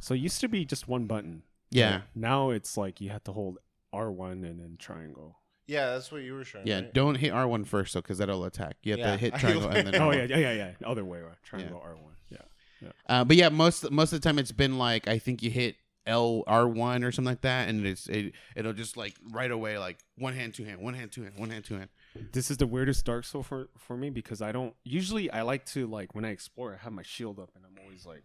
So 0.00 0.14
it 0.14 0.20
used 0.20 0.40
to 0.40 0.48
be 0.48 0.64
just 0.64 0.88
one 0.88 1.06
button. 1.06 1.42
Yeah, 1.70 2.02
Now 2.14 2.48
it's 2.50 2.78
like 2.78 3.02
you 3.02 3.10
have 3.10 3.24
to 3.24 3.32
hold 3.32 3.58
R 3.92 4.10
one 4.10 4.44
and 4.44 4.58
then 4.58 4.76
triangle. 4.78 5.36
Yeah, 5.72 5.90
that's 5.94 6.12
what 6.12 6.22
you 6.22 6.34
were 6.34 6.44
showing. 6.44 6.66
yeah. 6.66 6.76
right? 6.76 6.92
Don't 6.94 7.14
hit 7.16 7.30
R 7.32 7.48
one 7.48 7.64
first 7.64 7.94
though, 7.94 8.00
because 8.00 8.18
that'll 8.18 8.44
attack. 8.44 8.76
You 8.82 8.92
have 8.92 8.98
Yeah. 9.00 9.10
to 9.12 9.16
hit 9.18 9.34
triangle 9.40 9.68
and 9.70 9.86
then. 9.88 9.94
Oh 10.02 10.08
R1. 10.08 10.28
yeah, 10.28 10.36
yeah, 10.36 10.52
yeah, 10.52 10.72
yeah. 10.80 10.86
Other 10.88 11.04
way 11.04 11.18
around. 11.18 11.36
Triangle 11.42 11.80
R 11.82 11.94
one. 11.96 12.14
Yeah. 12.28 12.90
Uh, 13.08 13.24
but 13.24 13.36
yeah, 13.36 13.48
most 13.48 13.90
most 13.90 14.12
of 14.12 14.20
the 14.20 14.28
time 14.28 14.38
it's 14.38 14.50
been 14.52 14.76
like 14.76 15.06
I 15.06 15.18
think 15.18 15.42
you 15.42 15.50
hit 15.50 15.76
L 16.04 16.42
R 16.48 16.66
one 16.66 17.04
or 17.04 17.12
something 17.12 17.30
like 17.30 17.42
that, 17.42 17.68
and 17.68 17.86
it's 17.86 18.08
it, 18.08 18.32
it'll 18.56 18.72
just 18.72 18.96
like 18.96 19.14
right 19.30 19.50
away 19.52 19.78
like 19.78 19.98
one 20.18 20.34
hand, 20.34 20.54
two 20.54 20.64
hand, 20.64 20.80
one 20.80 20.94
hand, 20.94 21.12
two 21.12 21.22
hand, 21.22 21.34
one 21.38 21.50
hand, 21.50 21.64
two 21.64 21.76
hand. 21.76 21.90
This 22.32 22.50
is 22.50 22.56
the 22.56 22.66
weirdest 22.66 23.04
Dark 23.06 23.24
Soul 23.24 23.44
for 23.44 23.68
for 23.78 23.96
me 23.96 24.10
because 24.10 24.42
I 24.42 24.50
don't 24.50 24.74
usually 24.82 25.30
I 25.30 25.42
like 25.42 25.64
to 25.66 25.86
like 25.86 26.14
when 26.16 26.24
I 26.24 26.30
explore 26.30 26.74
I 26.74 26.82
have 26.82 26.92
my 26.92 27.04
shield 27.04 27.38
up 27.38 27.50
and 27.54 27.64
I'm 27.64 27.80
always 27.84 28.04
like, 28.04 28.24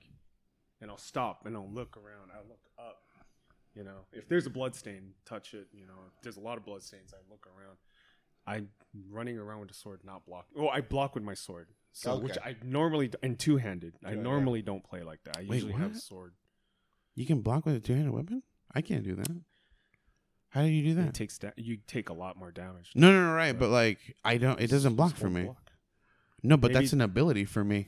and 0.81 0.89
I'll 0.89 0.97
stop 0.97 1.45
and 1.45 1.55
I'll 1.55 1.69
look 1.69 1.95
around. 1.95 2.31
I 2.33 2.39
look 2.39 2.59
up. 2.79 3.03
You 3.77 3.83
know, 3.83 4.05
if 4.11 4.27
there's 4.27 4.47
a 4.47 4.49
blood 4.49 4.73
stain, 4.75 5.11
touch 5.25 5.53
it. 5.53 5.67
You 5.71 5.85
know, 5.85 5.93
if 6.15 6.21
there's 6.23 6.37
a 6.37 6.41
lot 6.41 6.57
of 6.57 6.65
blood 6.65 6.81
stains, 6.81 7.13
I 7.13 7.17
look 7.29 7.45
around. 7.47 7.77
I'm 8.47 8.69
running 9.11 9.37
around 9.37 9.59
with 9.59 9.71
a 9.71 9.73
sword, 9.75 9.99
not 10.03 10.25
block. 10.25 10.45
Oh, 10.57 10.67
I 10.69 10.81
block 10.81 11.13
with 11.15 11.23
my 11.23 11.33
sword. 11.35 11.67
So, 11.91 12.17
which 12.17 12.37
I 12.43 12.55
normally 12.63 13.11
and 13.21 13.37
two 13.37 13.57
handed. 13.57 13.93
I 14.03 14.11
Yeah, 14.11 14.15
yeah. 14.17 14.21
normally 14.23 14.61
don't 14.61 14.83
play 14.83 15.03
like 15.03 15.19
that. 15.25 15.37
I 15.37 15.41
Wait, 15.41 15.55
usually 15.55 15.73
have 15.73 15.91
what? 15.93 16.01
sword. 16.01 16.33
You 17.15 17.25
can 17.25 17.41
block 17.41 17.65
with 17.65 17.75
a 17.75 17.79
two 17.79 17.93
handed 17.93 18.13
weapon. 18.13 18.41
I 18.73 18.81
can't 18.81 19.03
do 19.03 19.15
that. 19.15 19.27
How 20.49 20.61
do 20.63 20.69
you 20.69 20.83
do 20.83 20.93
that? 20.95 21.01
It 21.01 21.05
that? 21.07 21.13
takes 21.13 21.37
da- 21.37 21.51
you 21.57 21.77
take 21.87 22.09
a 22.09 22.13
lot 22.13 22.37
more 22.37 22.51
damage. 22.51 22.91
No, 22.95 23.11
no, 23.11 23.27
no, 23.27 23.33
right. 23.33 23.47
Yeah. 23.47 23.53
But 23.53 23.69
like 23.69 24.15
I 24.23 24.37
don't. 24.37 24.59
It 24.59 24.69
doesn't 24.69 24.95
block 24.95 25.15
for 25.17 25.29
me. 25.29 25.43
block. 25.43 25.71
No, 26.41 26.55
but 26.57 26.71
Maybe- 26.71 26.79
that's 26.85 26.93
an 26.93 27.01
ability 27.01 27.45
for 27.45 27.63
me. 27.63 27.87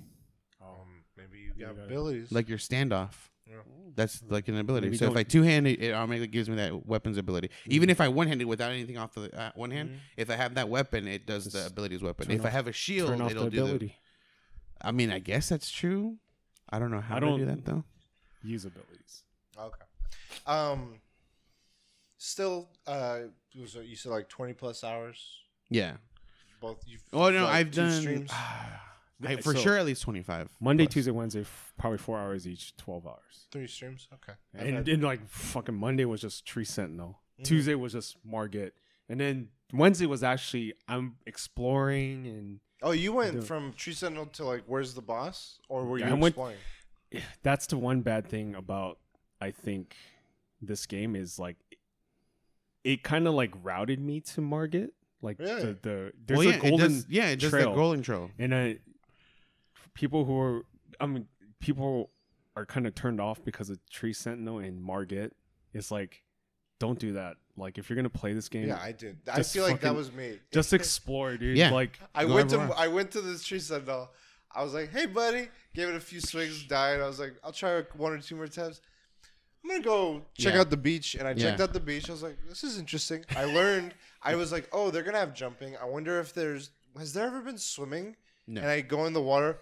Um, 0.62 1.04
maybe 1.18 1.40
you 1.40 1.54
got 1.66 1.76
got 1.78 1.86
abilities. 1.86 2.32
Like 2.32 2.50
your 2.50 2.58
standoff. 2.58 3.29
Yeah. 3.50 3.56
That's 3.96 4.22
like 4.30 4.48
an 4.48 4.58
ability. 4.58 4.88
Maybe 4.88 4.98
so 4.98 5.08
if 5.10 5.18
I 5.18 5.24
two 5.24 5.42
handed, 5.42 5.82
it 5.82 5.92
automatically 5.94 6.28
gives 6.28 6.48
me 6.50 6.56
that 6.58 6.86
weapons 6.86 7.18
ability. 7.18 7.50
Even 7.66 7.90
if 7.90 8.00
I 8.00 8.08
one 8.08 8.28
handed 8.28 8.46
without 8.46 8.72
anything 8.72 8.98
off 8.98 9.14
the 9.16 9.36
uh, 9.38 9.52
one 9.56 9.72
hand, 9.72 9.90
Mhm. 9.90 9.98
if 10.18 10.30
I 10.30 10.36
have 10.36 10.54
that 10.56 10.70
weapon, 10.70 11.08
it 11.08 11.26
does 11.26 11.46
the 11.46 11.52
Just 11.52 11.72
abilities 11.72 12.02
weapon. 12.04 12.28
turn 12.28 12.36
If 12.36 12.46
I 12.46 12.50
have 12.50 12.68
a 12.68 12.72
shield, 12.72 13.10
Turn 13.10 13.22
off 13.22 13.32
it'll 13.32 13.46
the 13.46 13.50
do 13.50 13.78
the. 13.80 13.92
I 14.82 14.92
mean, 14.92 15.12
I 15.12 15.20
guess 15.20 15.50
that's 15.50 15.72
true. 15.72 16.18
I 16.70 16.78
don't 16.80 16.92
know 16.92 17.02
how 17.02 17.18
I 17.18 17.20
to 17.22 17.38
do 17.38 17.46
that 17.46 17.66
though. 17.66 17.84
Use 18.44 18.66
abilities. 18.66 19.24
Okay. 19.58 19.86
Um. 20.46 21.02
Still, 22.18 22.70
uh, 22.86 23.22
was 23.60 23.76
it- 23.76 23.86
you 23.86 23.96
said 23.96 24.12
like 24.12 24.30
twenty 24.30 24.54
plus 24.54 24.84
hours. 24.84 25.40
Yeah. 25.70 25.98
Both. 26.62 26.84
You've 26.86 27.02
Oh 27.14 27.30
no, 27.30 27.46
like, 27.46 27.54
I've 27.56 27.72
done 27.72 27.92
streams. 28.02 28.32
I, 29.26 29.36
for 29.38 29.54
So- 29.54 29.60
sure 29.60 29.78
at 29.78 29.86
least 29.86 30.02
twenty 30.04 30.24
five. 30.24 30.50
Monday, 30.60 30.86
Tuesday, 30.86 31.12
Wednesday, 31.12 31.42
f- 31.42 31.74
probably 31.78 31.98
four 31.98 32.18
hours 32.18 32.48
each, 32.48 32.76
twelve 32.78 33.06
hours. 33.06 33.48
Three 33.52 33.68
streams. 33.68 34.08
Okay. 34.14 34.34
And 34.54 34.76
had- 34.78 34.86
then 34.86 35.02
like 35.02 35.28
fucking 35.28 35.76
Monday 35.76 36.06
was 36.06 36.22
just 36.22 36.46
Tree 36.46 36.66
Sentinel. 36.66 37.20
Mhm. 37.40 37.44
Tuesday 37.44 37.76
was 37.76 37.94
just 37.94 38.18
Margit, 38.26 38.72
and 39.10 39.20
then 39.20 39.50
Wednesday 39.74 40.06
was 40.06 40.24
actually 40.24 40.74
I'm 40.88 41.18
exploring 41.26 42.26
and 42.28 42.60
oh, 42.82 42.92
you 42.92 43.12
went 43.14 43.34
do- 43.34 43.42
from 43.42 43.74
Tree 43.74 43.94
Sentinel 43.94 44.28
to 44.28 44.46
like 44.46 44.64
where's 44.68 44.94
the 44.94 45.02
boss, 45.02 45.60
or 45.70 45.84
were 45.86 45.98
you 45.98 46.06
Yeah, 46.06 46.12
I 46.12 46.14
went- 46.14 46.34
exploring? 46.36 46.58
that's 47.44 47.68
the 47.68 47.78
one 47.78 48.02
bad 48.02 48.28
thing 48.28 48.56
about 48.56 49.00
I 49.42 49.52
think 49.52 49.96
this 50.62 50.86
game 50.86 51.16
is 51.16 51.40
like 51.40 51.58
it 52.84 53.04
kind 53.04 53.28
of 53.28 53.34
like 53.34 53.52
routed 53.64 54.00
me 54.00 54.22
to 54.22 54.42
Margit. 54.42 54.94
Like 55.22 55.38
Really? 55.40 55.62
the, 55.62 55.78
the 55.82 56.14
there's 56.26 56.38
well, 56.38 56.44
yeah, 56.48 56.56
a 56.56 56.60
golden 56.60 56.74
it 56.86 56.90
does, 56.90 57.06
yeah, 57.10 57.28
it 57.30 57.40
does 57.40 57.50
trail. 57.50 57.70
the 57.72 57.76
golden 57.76 58.02
trail. 58.02 58.32
and 58.40 58.54
uh, 58.54 58.74
people 60.00 60.24
who 60.24 60.40
are 60.40 60.62
I 61.00 61.06
mean 61.06 61.28
people 61.60 62.10
are 62.56 62.66
kind 62.66 62.88
of 62.88 62.96
turned 62.96 63.20
off 63.20 63.44
because 63.44 63.70
of 63.70 63.78
Tree 63.90 64.14
Sentinel 64.14 64.60
and 64.60 64.82
Margit. 64.82 65.36
It's 65.74 65.92
like 65.92 66.24
don't 66.80 66.98
do 66.98 67.14
that. 67.14 67.36
Like 67.58 67.78
if 67.78 67.90
you're 67.90 67.98
gonna 67.98 68.10
play 68.10 68.32
this 68.34 68.48
game, 68.48 68.70
Yeah, 68.70 68.80
I 68.82 68.94
did. 68.94 69.18
I 69.32 69.36
Just 69.38 69.54
feel 69.54 69.64
like 69.64 69.82
that 69.82 69.94
was 69.94 70.14
me. 70.14 70.40
just 70.54 70.72
explore, 70.72 71.36
dude. 71.36 71.58
Yeah. 71.58 71.72
Like 71.72 72.00
I 72.16 72.24
went 72.24 72.50
to 72.52 72.56
everywhere. 72.56 72.78
I 72.80 72.88
went 72.88 73.12
to 73.12 73.22
this 73.22 73.44
Tree 73.44 73.60
Sentinel. 73.60 74.10
I 74.52 74.64
was 74.64 74.74
like, 74.74 74.90
"Hey, 74.90 75.06
buddy," 75.06 75.50
gave 75.76 75.90
it 75.90 75.96
a 75.96 76.00
few 76.00 76.22
swings, 76.22 76.64
died. 76.64 77.02
I 77.02 77.08
was 77.08 77.20
like, 77.20 77.36
"I'll 77.44 77.52
try 77.52 77.82
one 77.98 78.14
or 78.14 78.20
two 78.20 78.36
more 78.38 78.48
times." 78.48 78.82
I'm 79.64 79.70
gonna 79.70 79.84
go 79.84 80.26
check 80.38 80.54
Yeah. 80.54 80.62
out 80.62 80.70
the 80.70 80.78
beach, 80.78 81.16
and 81.16 81.28
I 81.28 81.34
checked 81.34 81.60
out 81.60 81.74
the 81.74 81.82
beach. 81.82 82.10
I 82.10 82.14
was 82.14 82.24
like, 82.24 82.38
"This 82.48 82.64
is 82.64 82.80
interesting." 82.80 83.26
I 83.36 83.44
learned. 83.44 83.94
I 84.24 84.36
was 84.36 84.52
like, 84.54 84.68
"Oh, 84.72 84.90
they're 84.90 85.04
gonna 85.04 85.20
have 85.20 85.36
jumping. 85.36 85.76
I 85.78 85.86
wonder 85.86 86.20
if 86.22 86.34
there's 86.34 86.72
has 86.98 87.14
there 87.14 87.28
ever 87.28 87.42
been 87.42 87.58
swimming?" 87.60 88.16
No. 88.48 88.62
And 88.62 88.70
I 88.72 88.82
go 88.82 89.06
in 89.06 89.14
the 89.14 89.22
water. 89.22 89.60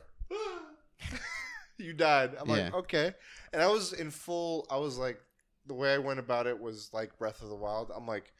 you 1.77 1.93
died. 1.93 2.31
I'm 2.39 2.47
like, 2.47 2.73
okay. 2.73 3.13
And 3.53 3.61
I 3.61 3.67
was 3.67 3.93
in 3.93 4.11
full. 4.11 4.67
I 4.69 4.77
was 4.77 4.97
like, 4.97 5.21
the 5.65 5.73
way 5.73 5.93
I 5.93 5.97
went 5.97 6.19
about 6.19 6.47
it 6.47 6.59
was 6.59 6.89
like 6.93 7.17
Breath 7.17 7.41
of 7.41 7.49
the 7.49 7.55
Wild. 7.55 7.91
I'm 7.95 8.07
like, 8.07 8.33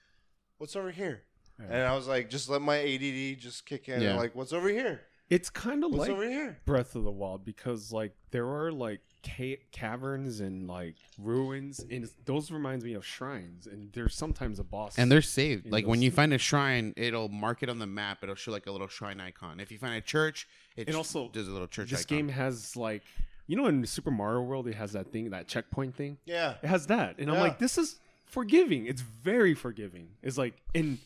what's 0.58 0.76
over 0.76 0.92
here? 0.92 1.24
Yeah. 1.60 1.66
And 1.70 1.88
I 1.88 1.96
was 1.96 2.08
like, 2.08 2.30
just 2.30 2.50
let 2.50 2.62
my 2.62 2.78
ADD 2.78 3.40
just 3.40 3.66
kick 3.66 3.90
in. 3.90 4.02
Yeah. 4.02 4.10
And 4.10 4.18
like, 4.18 4.36
what's 4.36 4.54
over 4.54 4.70
here? 4.70 5.02
It's 5.30 5.50
kind 5.50 5.84
of 5.84 5.92
What's 5.92 6.02
like 6.02 6.12
over 6.12 6.28
here? 6.28 6.58
Breath 6.66 6.96
of 6.96 7.04
the 7.04 7.12
Wild 7.12 7.44
because 7.46 7.92
like 7.92 8.14
there 8.32 8.48
are 8.48 8.72
like 8.72 9.02
ca- 9.26 9.60
caverns 9.72 10.40
and 10.40 10.68
like 10.68 10.96
ruins, 11.18 11.80
and 11.80 11.92
it's- 11.92 12.14
those 12.26 12.50
reminds 12.52 12.86
me 12.86 12.94
of 12.94 13.06
shrines. 13.06 13.68
And 13.68 13.92
there's 13.94 14.16
sometimes 14.16 14.60
a 14.60 14.64
boss, 14.64 14.98
And 14.98 15.12
they're 15.12 15.22
saved. 15.22 15.66
in 15.66 15.72
Like 15.72 15.86
when 15.86 16.00
those- 16.00 16.06
you 16.06 16.12
find 16.12 16.34
a 16.34 16.38
shrine, 16.38 16.94
it'll 16.96 17.30
mark 17.30 17.62
it 17.64 17.70
on 17.70 17.80
the 17.80 17.88
map. 17.88 18.24
It'll 18.24 18.36
show 18.36 18.52
like 18.52 18.68
a 18.68 18.72
little 18.72 18.88
shrine 18.88 19.20
icon. 19.20 19.60
If 19.60 19.72
you 19.72 19.78
find 19.78 19.96
a 19.96 20.02
church, 20.02 20.48
it 20.76 20.88
And 20.88 20.96
also, 20.96 21.30
does 21.30 21.48
a 21.48 21.52
little 21.52 21.68
church 21.68 21.90
this 21.90 22.02
icon. 22.06 22.18
game 22.18 22.30
has 22.30 22.76
like 22.76 23.04
you 23.48 23.56
know 23.56 23.66
in 23.68 23.86
Super 23.86 24.12
Mario 24.12 24.42
World 24.42 24.68
it 24.68 24.76
has 24.76 24.92
that 24.94 25.12
thing 25.12 25.30
that 25.32 25.48
checkpoint 25.48 25.96
thing. 25.96 26.18
Yeah. 26.26 26.56
It 26.64 26.68
has 26.68 26.88
that, 26.88 27.18
and 27.20 27.30
I'm 27.30 27.36
Yeah. 27.38 27.42
like, 27.42 27.60
this 27.60 27.78
is 27.78 28.00
forgiving. 28.26 28.86
It's 28.88 29.02
very 29.02 29.54
forgiving. 29.54 30.10
It's 30.22 30.38
like 30.38 30.54
in. 30.74 31.00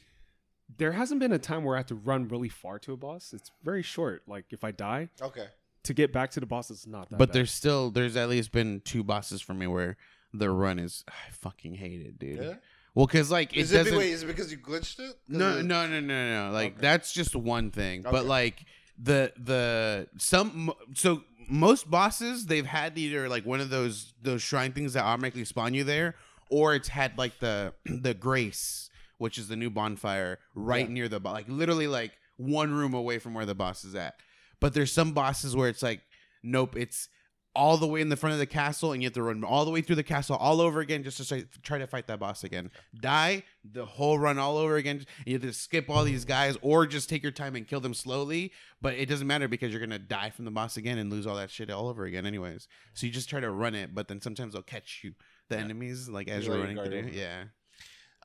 There 0.77 0.91
hasn't 0.93 1.19
been 1.19 1.31
a 1.31 1.39
time 1.39 1.63
where 1.63 1.75
I 1.75 1.79
have 1.79 1.87
to 1.87 1.95
run 1.95 2.27
really 2.27 2.49
far 2.49 2.79
to 2.79 2.93
a 2.93 2.97
boss. 2.97 3.33
It's 3.33 3.51
very 3.63 3.83
short. 3.83 4.23
Like 4.27 4.45
if 4.51 4.63
I 4.63 4.71
die 4.71 5.09
Okay. 5.21 5.47
to 5.83 5.93
get 5.93 6.11
back 6.13 6.31
to 6.31 6.39
the 6.39 6.45
boss, 6.45 6.69
it's 6.71 6.87
not 6.87 7.09
that. 7.09 7.17
but 7.19 7.29
bad. 7.29 7.33
there's 7.35 7.51
still 7.51 7.91
there's 7.91 8.15
at 8.15 8.29
least 8.29 8.51
been 8.51 8.81
two 8.85 9.03
bosses 9.03 9.41
for 9.41 9.53
me 9.53 9.67
where 9.67 9.97
the 10.33 10.49
run 10.49 10.79
is 10.79 11.03
I 11.09 11.31
fucking 11.31 11.75
hate 11.75 12.01
it, 12.01 12.17
dude. 12.19 12.39
Yeah. 12.43 12.53
Well, 12.93 13.05
because 13.07 13.31
like 13.31 13.53
it 13.55 13.59
Is 13.61 13.71
it, 13.71 13.77
doesn't. 13.85 13.97
wait, 13.97 14.11
is 14.11 14.23
it 14.23 14.27
because 14.27 14.51
you 14.51 14.57
glitched 14.57 14.99
it? 14.99 15.15
no, 15.27 15.57
it- 15.59 15.63
no, 15.63 15.87
no, 15.87 15.99
no, 15.99 16.47
no. 16.47 16.51
Like 16.53 16.73
Okay. 16.73 16.81
that's 16.81 17.13
just 17.13 17.35
one 17.35 17.71
thing. 17.71 18.01
Okay. 18.01 18.11
But 18.11 18.25
like 18.25 18.65
the 19.01 19.31
the 19.37 20.07
some 20.17 20.71
so 20.93 21.23
most 21.49 21.89
bosses 21.89 22.45
they've 22.45 22.65
had 22.65 22.97
either 22.97 23.27
like 23.27 23.45
one 23.45 23.59
of 23.61 23.69
those 23.69 24.13
those 24.21 24.41
shrine 24.41 24.71
things 24.73 24.93
that 24.93 25.03
automatically 25.03 25.43
spawn 25.45 25.73
you 25.73 25.83
there, 25.83 26.15
or 26.49 26.75
it's 26.75 26.87
had 26.89 27.17
like 27.17 27.39
the 27.39 27.73
the 27.85 28.13
grace, 28.13 28.89
which 29.21 29.37
is 29.37 29.47
the 29.47 29.55
new 29.55 29.69
bonfire 29.69 30.39
right 30.55 30.87
Yeah. 30.87 30.93
near 30.93 31.07
the 31.07 31.19
bo- 31.19 31.31
like 31.31 31.47
literally 31.47 31.87
like 31.87 32.11
one 32.37 32.73
room 32.73 32.93
away 32.93 33.19
from 33.19 33.33
where 33.35 33.45
the 33.45 33.55
boss 33.55 33.85
is 33.85 33.93
at. 33.95 34.15
But 34.59 34.73
there's 34.73 34.91
some 34.91 35.13
bosses 35.13 35.55
where 35.55 35.69
it's 35.69 35.83
like 35.83 36.01
nope, 36.43 36.75
it's 36.75 37.07
all 37.53 37.75
the 37.75 37.85
way 37.85 37.99
in 37.99 38.07
the 38.07 38.15
front 38.15 38.31
of 38.31 38.39
the 38.39 38.45
castle 38.45 38.93
and 38.93 39.03
you 39.03 39.07
have 39.07 39.13
to 39.13 39.21
run 39.21 39.43
all 39.43 39.65
the 39.65 39.71
way 39.71 39.81
through 39.81 39.97
the 39.97 40.03
castle 40.03 40.37
all 40.37 40.61
over 40.61 40.79
again 40.79 41.03
just 41.03 41.17
to 41.17 41.45
try, 41.61 41.77
to 41.77 41.85
fight 41.85 42.07
that 42.07 42.17
boss 42.17 42.45
again. 42.45 42.71
Die 43.01 43.43
the 43.69 43.85
whole 43.85 44.17
run 44.17 44.39
all 44.39 44.55
over 44.57 44.77
again. 44.77 45.05
You 45.25 45.33
have 45.33 45.41
to 45.41 45.51
skip 45.51 45.89
all 45.89 46.03
these 46.05 46.23
guys 46.23 46.57
or 46.61 46.87
just 46.87 47.09
take 47.09 47.21
your 47.21 47.33
time 47.33 47.55
and 47.57 47.67
kill 47.67 47.81
them 47.81 47.93
slowly. 47.93 48.53
But 48.81 48.93
it 48.93 49.07
doesn't 49.07 49.27
matter 49.27 49.49
because 49.49 49.71
you're 49.71 49.81
gonna 49.81 49.99
die 49.99 50.29
from 50.29 50.45
the 50.45 50.51
boss 50.51 50.77
again 50.77 50.97
and 50.97 51.11
lose 51.11 51.27
all 51.27 51.35
that 51.35 51.51
shit 51.51 51.69
all 51.69 51.89
over 51.89 52.05
again, 52.05 52.25
anyways. 52.25 52.67
So 52.93 53.05
you 53.05 53.11
just 53.11 53.29
try 53.29 53.41
to 53.41 53.51
run 53.51 53.75
it, 53.75 53.93
but 53.93 54.07
then 54.07 54.21
sometimes 54.21 54.53
they'll 54.53 54.63
catch 54.63 55.01
you, 55.03 55.13
the 55.49 55.57
enemies, 55.59 56.07
like 56.07 56.29
as 56.29 56.45
You 56.47 56.53
you're 56.53 56.61
running 56.63 56.77
through. 56.83 57.09
Yeah. 57.13 57.43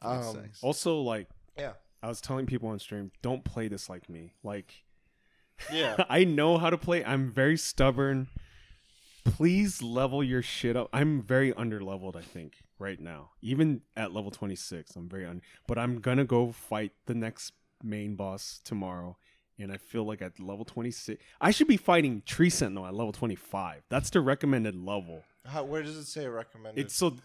Um, 0.03 0.51
Also, 0.63 1.01
like 1.01 1.29
Yeah. 1.57 1.73
I 2.03 2.09
was 2.09 2.21
telling 2.21 2.47
people 2.47 2.69
on 2.69 2.79
stream, 2.79 3.11
don't 3.23 3.45
play 3.45 3.69
this 3.69 3.89
like 3.89 4.09
me. 4.09 4.35
Like 4.43 4.85
Yeah. 5.73 5.97
I 6.09 6.25
know 6.25 6.59
how 6.59 6.71
to 6.71 6.79
play. 6.79 7.05
I'm 7.05 7.33
very 7.33 7.57
stubborn. 7.57 8.29
Please 9.25 9.83
level 9.83 10.23
your 10.23 10.43
shit 10.43 10.77
up. 10.77 10.89
I'm 10.93 11.21
very 11.21 11.53
under 11.55 11.81
leveled, 11.83 12.17
I 12.17 12.23
think, 12.23 12.63
right 12.79 13.01
now. 13.01 13.31
Even 13.43 13.81
at 13.97 14.13
level 14.13 14.31
26, 14.31 14.95
I'm 14.95 15.09
very 15.09 15.27
under. 15.27 15.43
But 15.67 15.79
I'm 15.79 16.01
gonna 16.01 16.25
go 16.25 16.53
fight 16.53 16.93
the 17.07 17.15
next 17.15 17.53
main 17.83 18.15
boss 18.15 18.61
tomorrow. 18.65 19.17
And 19.59 19.73
I 19.73 19.79
feel 19.79 20.05
like 20.05 20.21
at 20.21 20.39
level 20.39 20.65
26, 20.67 21.23
I 21.41 21.51
should 21.51 21.67
be 21.67 21.79
fighting 21.79 22.23
Tree 22.27 22.51
Sentinel 22.51 22.87
at 22.87 22.95
level 22.95 23.11
25. 23.13 23.83
That's 23.89 24.11
the 24.11 24.21
recommended 24.21 24.77
level. 24.77 25.23
How, 25.47 25.65
where 25.65 25.83
does 25.83 25.97
it 25.97 26.05
say 26.05 26.27
recommended? 26.29 26.85
It's 26.85 26.95
so. 26.95 27.17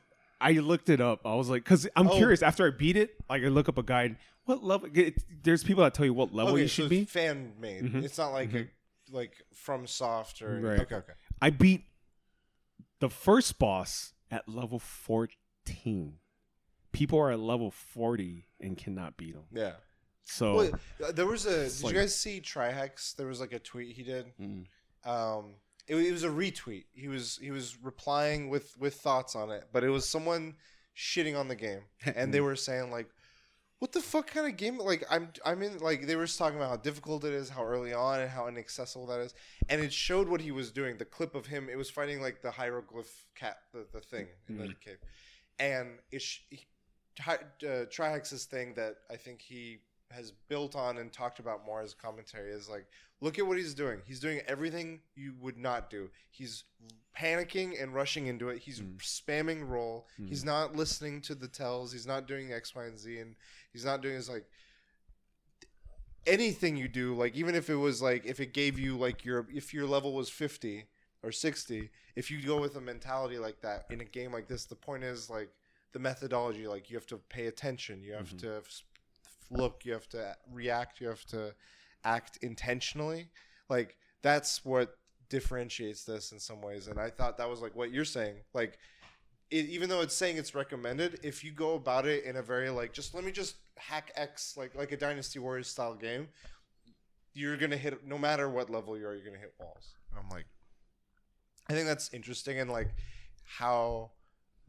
I 0.42 0.54
looked 0.54 0.90
it 0.90 1.00
up. 1.02 1.26
I 1.26 1.36
was 1.36 1.50
like, 1.50 1.64
because 1.64 1.88
I'm 1.96 2.08
Oh. 2.08 2.16
curious. 2.18 2.42
After 2.42 2.66
I 2.68 2.72
beat 2.72 2.98
it, 2.98 3.16
like 3.30 3.44
I 3.44 3.48
look 3.48 3.70
up 3.70 3.78
a 3.78 3.84
guide. 3.84 4.18
What 4.46 4.64
level? 4.64 4.90
It, 4.94 5.24
there's 5.44 5.64
people 5.64 5.84
that 5.84 5.94
tell 5.94 6.06
you 6.06 6.14
what 6.14 6.34
level 6.34 6.54
okay, 6.54 6.64
you 6.64 6.68
so 6.68 6.84
should 6.84 6.92
it's 6.92 7.00
be. 7.02 7.06
fan 7.06 7.54
made. 7.60 7.84
Mhm. 7.84 8.04
It's 8.04 8.18
not 8.18 8.30
like 8.34 8.54
a 8.54 8.68
like 9.12 9.34
FromSoft 9.56 10.42
or 10.42 10.60
Right. 10.62 10.80
okay, 10.82 10.96
okay. 10.96 11.14
I 11.42 11.50
beat 11.52 11.86
the 13.00 13.10
first 13.10 13.60
boss 13.60 14.14
at 14.30 14.48
level 14.50 14.80
14. 14.80 16.18
People 16.92 17.20
are 17.20 17.32
at 17.32 17.40
level 17.40 17.72
40 17.72 18.48
and 18.60 18.78
cannot 18.78 19.18
beat 19.18 19.34
them. 19.34 19.46
Yeah. 19.52 19.74
So 20.24 20.56
Well, 20.56 21.12
there 21.14 21.26
was 21.26 21.46
a. 21.46 21.68
Did 21.70 21.84
like- 21.84 21.94
you 21.94 22.00
guys 22.00 22.18
see 22.18 22.42
Trihex? 22.42 23.16
There 23.16 23.28
was 23.28 23.40
like 23.40 23.54
a 23.54 23.60
tweet 23.60 23.96
he 23.96 24.04
did. 24.04 24.34
Mm. 24.40 24.66
Um, 25.04 25.56
it, 25.88 25.96
it 25.96 26.12
was 26.12 26.24
a 26.24 26.30
retweet. 26.30 26.86
He 26.94 27.08
was 27.08 27.38
he 27.42 27.52
was 27.52 27.78
replying 27.82 28.50
with 28.50 28.78
with 28.78 28.96
thoughts 28.96 29.36
on 29.36 29.52
it, 29.52 29.66
but 29.72 29.84
it 29.84 29.90
was 29.90 30.08
someone 30.08 30.56
shitting 30.96 31.38
on 31.38 31.48
the 31.48 31.56
game, 31.56 31.82
and 32.16 32.34
they 32.34 32.42
were 32.42 32.56
saying 32.56 32.92
like, 32.92 33.10
"What 33.80 33.92
the 33.92 34.02
fuck 34.02 34.28
kind 34.28 34.48
of 34.48 34.58
game?" 34.58 34.78
Like 34.78 35.04
I'm 35.10 35.30
I'm 35.46 35.62
in 35.62 35.80
like 35.80 36.08
they 36.08 36.16
were 36.16 36.26
just 36.26 36.38
talking 36.38 36.58
about 36.58 36.70
how 36.70 36.78
difficult 36.78 37.24
it 37.24 37.34
is, 37.34 37.50
how 37.50 37.64
early 37.64 37.94
on, 37.94 38.20
and 38.20 38.30
how 38.30 38.48
inaccessible 38.48 39.08
that 39.08 39.20
is, 39.20 39.34
and 39.70 39.82
it 39.82 39.94
showed 39.94 40.28
what 40.28 40.42
he 40.42 40.52
was 40.52 40.72
doing. 40.72 40.98
The 40.98 41.06
clip 41.06 41.36
of 41.36 41.46
him, 41.46 41.70
it 41.70 41.78
was 41.78 41.90
fighting 41.90 42.22
like 42.22 42.42
the 42.42 42.52
hieroglyph 42.52 43.28
cat, 43.36 43.58
the, 43.74 43.86
the 43.92 44.02
thing 44.02 44.28
in 44.48 44.58
the 44.58 44.76
cave, 44.76 44.98
and 45.60 46.00
it. 46.12 46.22
Sh- 46.22 46.42
he, 46.50 46.66
uh, 47.28 47.86
Trihex's 47.92 48.46
thing 48.46 48.74
that 48.76 48.96
I 49.10 49.18
think 49.18 49.42
he 49.42 49.80
has 50.12 50.32
built 50.50 50.76
on 50.76 50.98
and 50.98 51.12
talked 51.12 51.40
about 51.40 51.66
more 51.66 51.82
as 51.82 51.94
commentary 51.94 52.52
is 52.52 52.70
like 52.70 52.86
look 53.22 53.38
at 53.40 53.46
what 53.48 53.58
he's 53.58 53.74
doing 53.74 54.02
he's 54.06 54.20
doing 54.20 54.40
everything 54.48 55.00
you 55.16 55.34
would 55.40 55.58
not 55.58 55.90
do 55.90 56.10
he's 56.30 56.64
panicking 57.18 57.82
and 57.82 57.94
rushing 57.94 58.28
into 58.28 58.50
it 58.50 58.60
he's 58.60 58.80
Mm. 58.82 58.98
spamming 58.98 59.68
roll 59.68 60.08
Mm. 60.20 60.30
he's 60.30 60.44
not 60.44 60.76
listening 60.76 61.22
to 61.22 61.36
the 61.36 61.48
tells 61.48 61.92
he's 61.92 62.08
not 62.08 62.28
doing 62.28 62.52
x 62.54 62.74
y 62.76 62.86
and 62.86 62.98
z 63.00 63.20
and 63.20 63.36
he's 63.72 63.86
not 63.86 64.02
doing 64.02 64.16
his 64.16 64.30
like 64.30 64.46
anything 66.28 66.78
you 66.78 66.88
do 66.88 67.16
like 67.16 67.36
even 67.36 67.56
if 67.56 67.70
it 67.70 67.76
was 67.76 68.02
like 68.02 68.26
if 68.26 68.40
it 68.40 68.54
gave 68.54 68.78
you 68.78 68.96
like 68.96 69.26
your 69.26 69.48
if 69.52 69.74
your 69.74 69.88
level 69.88 70.14
was 70.14 70.30
50 70.30 70.86
or 71.24 71.32
60 71.32 71.90
if 72.16 72.30
you 72.30 72.42
go 72.42 72.60
with 72.60 72.76
a 72.76 72.82
mentality 72.82 73.40
like 73.40 73.62
that 73.62 73.86
in 73.90 74.02
a 74.02 74.06
game 74.06 74.32
like 74.32 74.48
this 74.48 74.66
the 74.66 74.76
point 74.76 75.04
is 75.04 75.30
like 75.30 75.50
the 75.94 76.00
methodology 76.00 76.68
like 76.68 76.90
you 76.90 76.96
have 76.98 77.08
to 77.08 77.18
pay 77.18 77.48
attention 77.48 78.04
you 78.04 78.14
have 78.14 78.30
Mhm. 78.30 78.40
to 78.40 78.62
look 79.52 79.82
you 79.84 79.94
have 79.94 80.08
to 80.10 80.36
react 80.52 81.00
you 81.02 81.08
have 81.08 81.26
to 81.26 81.54
act 82.04 82.40
intentionally. 82.42 83.30
Like 83.70 83.98
that's 84.22 84.66
what 84.66 84.98
differentiates 85.30 86.04
this 86.04 86.32
in 86.32 86.40
some 86.40 86.62
ways. 86.62 86.88
And 86.88 87.00
i 87.00 87.10
thought 87.10 87.38
that 87.38 87.50
was 87.50 87.62
like 87.62 87.76
what 87.76 87.92
you're 87.92 88.06
saying. 88.06 88.36
Like 88.54 88.78
it, 89.50 89.66
even 89.66 89.90
though 89.90 90.02
it's 90.02 90.16
saying 90.16 90.38
it's 90.38 90.56
recommended 90.56 91.20
if 91.24 91.44
you 91.44 91.52
go 91.52 91.76
about 91.76 92.06
it 92.06 92.24
in 92.24 92.38
a 92.38 92.42
very 92.42 92.70
like 92.70 92.94
just 92.94 93.14
let 93.14 93.24
me 93.24 93.32
just 93.32 93.56
hack 93.78 94.12
x 94.16 94.56
like 94.58 94.76
like 94.76 94.92
a 94.92 94.98
dynasty 94.98 95.40
warriors 95.40 95.68
style 95.68 95.96
game 95.96 96.28
you're 97.34 97.58
gonna 97.58 97.78
hit 97.78 98.06
no 98.06 98.18
matter 98.18 98.50
what 98.50 98.70
level 98.70 98.98
you 98.98 99.06
are 99.06 99.14
you're 99.14 99.26
gonna 99.26 99.38
hit 99.38 99.54
walls. 99.60 99.96
And 100.10 100.20
i'm 100.20 100.30
like 100.30 100.46
i 101.70 101.74
think 101.74 101.88
that's 101.88 102.14
interesting 102.14 102.60
and 102.60 102.70
like 102.70 102.94
how 103.44 104.12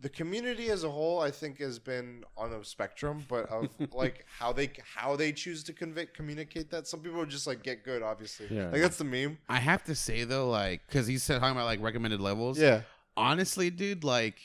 the 0.03 0.09
community 0.09 0.69
as 0.69 0.83
a 0.85 0.91
whole 0.91 1.21
i 1.21 1.31
think 1.31 1.59
has 1.59 1.79
been 1.79 2.25
on 2.37 2.53
a 2.53 2.65
spectrum 2.65 3.25
but 3.29 3.47
of 3.49 3.69
like 3.95 4.27
how 4.39 4.53
they 4.53 4.69
how 4.97 5.17
they 5.17 5.33
choose 5.33 5.63
to 5.63 5.73
convey 5.73 6.07
communicate 6.07 6.71
that 6.71 6.87
some 6.87 7.01
people 7.01 7.25
just 7.25 7.47
like 7.47 7.63
get 7.63 7.85
good 7.85 8.03
obviously 8.03 8.47
Yeah. 8.51 8.69
like 8.71 8.81
that's 8.83 8.99
the 8.99 9.05
meme 9.05 9.39
I 9.49 9.59
have 9.59 9.85
to 9.85 9.95
say 9.95 10.25
though, 10.25 10.49
like, 10.51 10.81
because 10.87 11.07
he's 11.07 11.27
talking 11.27 11.51
about 11.51 11.65
like 11.67 11.81
recommended 11.81 12.21
levels. 12.21 12.59
yeah 12.59 12.83
honestly, 13.17 13.69
dude, 13.71 14.03
like, 14.05 14.37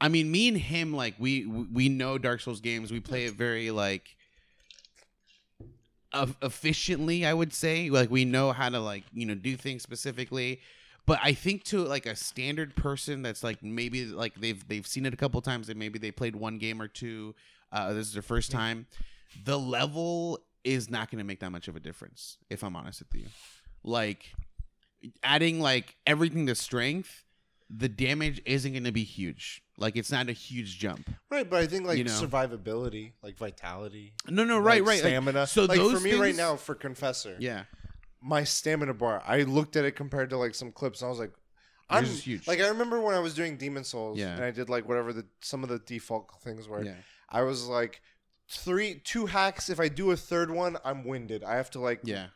I 0.00 0.08
mean, 0.08 0.30
me 0.30 0.48
and 0.48 0.56
him, 0.58 0.92
like, 0.92 1.14
we 1.18 1.46
we 1.46 1.88
know 1.88 2.18
Dark 2.18 2.40
Souls 2.40 2.60
games. 2.60 2.90
We 2.92 3.00
play 3.00 3.24
it 3.26 3.34
very 3.34 3.70
like 3.70 4.16
eff- 6.12 6.36
efficiently. 6.42 7.24
I 7.26 7.34
would 7.34 7.52
say, 7.52 7.90
like, 7.90 8.10
we 8.10 8.24
know 8.24 8.52
how 8.52 8.68
to 8.68 8.80
like 8.80 9.04
you 9.12 9.26
know 9.26 9.34
do 9.34 9.56
things 9.56 9.82
specifically. 9.82 10.60
But 11.08 11.20
I 11.22 11.32
think 11.32 11.64
to 11.64 11.78
like 11.84 12.04
a 12.04 12.14
standard 12.14 12.76
person 12.76 13.22
that's 13.22 13.42
like 13.42 13.62
maybe 13.62 14.04
like 14.04 14.34
they've 14.34 14.62
they've 14.68 14.86
seen 14.86 15.06
it 15.06 15.14
a 15.14 15.16
couple 15.16 15.40
times 15.40 15.70
and 15.70 15.78
maybe 15.78 15.98
they 15.98 16.10
played 16.10 16.36
one 16.36 16.58
game 16.58 16.82
or 16.82 16.86
two. 16.86 17.34
Uh, 17.72 17.94
this 17.94 18.06
is 18.08 18.12
their 18.12 18.22
first 18.22 18.50
time. 18.50 18.86
The 19.44 19.58
level 19.58 20.38
is 20.64 20.90
not 20.90 21.10
going 21.10 21.18
to 21.18 21.24
make 21.24 21.40
that 21.40 21.50
much 21.50 21.66
of 21.66 21.76
a 21.76 21.80
difference, 21.80 22.36
if 22.50 22.62
I'm 22.62 22.76
honest 22.76 23.00
with 23.00 23.14
you. 23.22 23.26
Like 23.82 24.34
adding 25.22 25.60
like 25.60 25.96
everything 26.06 26.46
to 26.46 26.54
strength, 26.54 27.24
the 27.70 27.88
damage 27.88 28.42
isn't 28.44 28.72
going 28.72 28.84
to 28.84 28.92
be 28.92 29.04
huge. 29.04 29.62
Like 29.78 29.96
it's 29.96 30.10
not 30.12 30.28
a 30.28 30.32
huge 30.32 30.78
jump. 30.78 31.08
right 31.30 31.48
but 31.48 31.60
i 31.60 31.66
think 31.68 31.86
like 31.86 31.98
You 31.98 32.04
know. 32.04 32.10
survivability 32.10 33.12
like 33.22 33.36
vitality 33.36 34.12
No, 34.28 34.42
no, 34.44 34.58
right, 34.58 34.82
like 34.82 34.88
right. 34.88 35.04
like- 35.04 35.10
stamina 35.12 35.46
so 35.46 35.64
like 35.66 35.78
those 35.78 35.92
for 35.94 36.00
me 36.00 36.14
right 36.14 36.34
now 36.34 36.56
for 36.56 36.74
confessor 36.74 37.36
yeah, 37.38 37.62
my 38.20 38.44
stamina 38.44 38.94
bar. 38.94 39.22
I 39.26 39.42
looked 39.42 39.76
at 39.76 39.84
it 39.84 39.92
compared 39.92 40.30
to 40.30 40.36
like 40.38 40.54
some 40.54 40.72
clips, 40.72 41.00
and 41.02 41.06
I 41.06 41.10
was 41.10 41.18
like, 41.18 41.32
"I'm 41.88 42.04
Yours 42.04 42.14
is 42.16 42.24
huge. 42.24 42.46
Like 42.48 42.60
I 42.60 42.68
remember 42.68 43.00
when 43.00 43.14
I 43.14 43.20
was 43.20 43.34
doing 43.34 43.56
Demon 43.56 43.84
Souls, 43.84 44.18
Yeah. 44.18 44.34
and 44.34 44.44
I 44.44 44.50
did 44.50 44.68
like 44.68 44.88
whatever 44.88 45.12
the 45.12 45.24
some 45.40 45.62
of 45.62 45.68
the 45.68 45.78
default 45.78 46.30
things 46.42 46.68
were. 46.68 46.84
yeah, 46.84 46.94
I 47.28 47.42
was 47.42 47.66
like, 47.66 48.00
three, 48.48 49.00
two 49.04 49.26
hacks. 49.26 49.68
If 49.70 49.78
I 49.80 49.88
do 49.88 50.10
a 50.10 50.16
third 50.16 50.50
one, 50.50 50.76
I'm 50.84 51.04
winded. 51.04 51.44
I 51.44 51.56
have 51.56 51.70
to 51.72 51.80
like 51.80 52.00
yeah. 52.02 52.26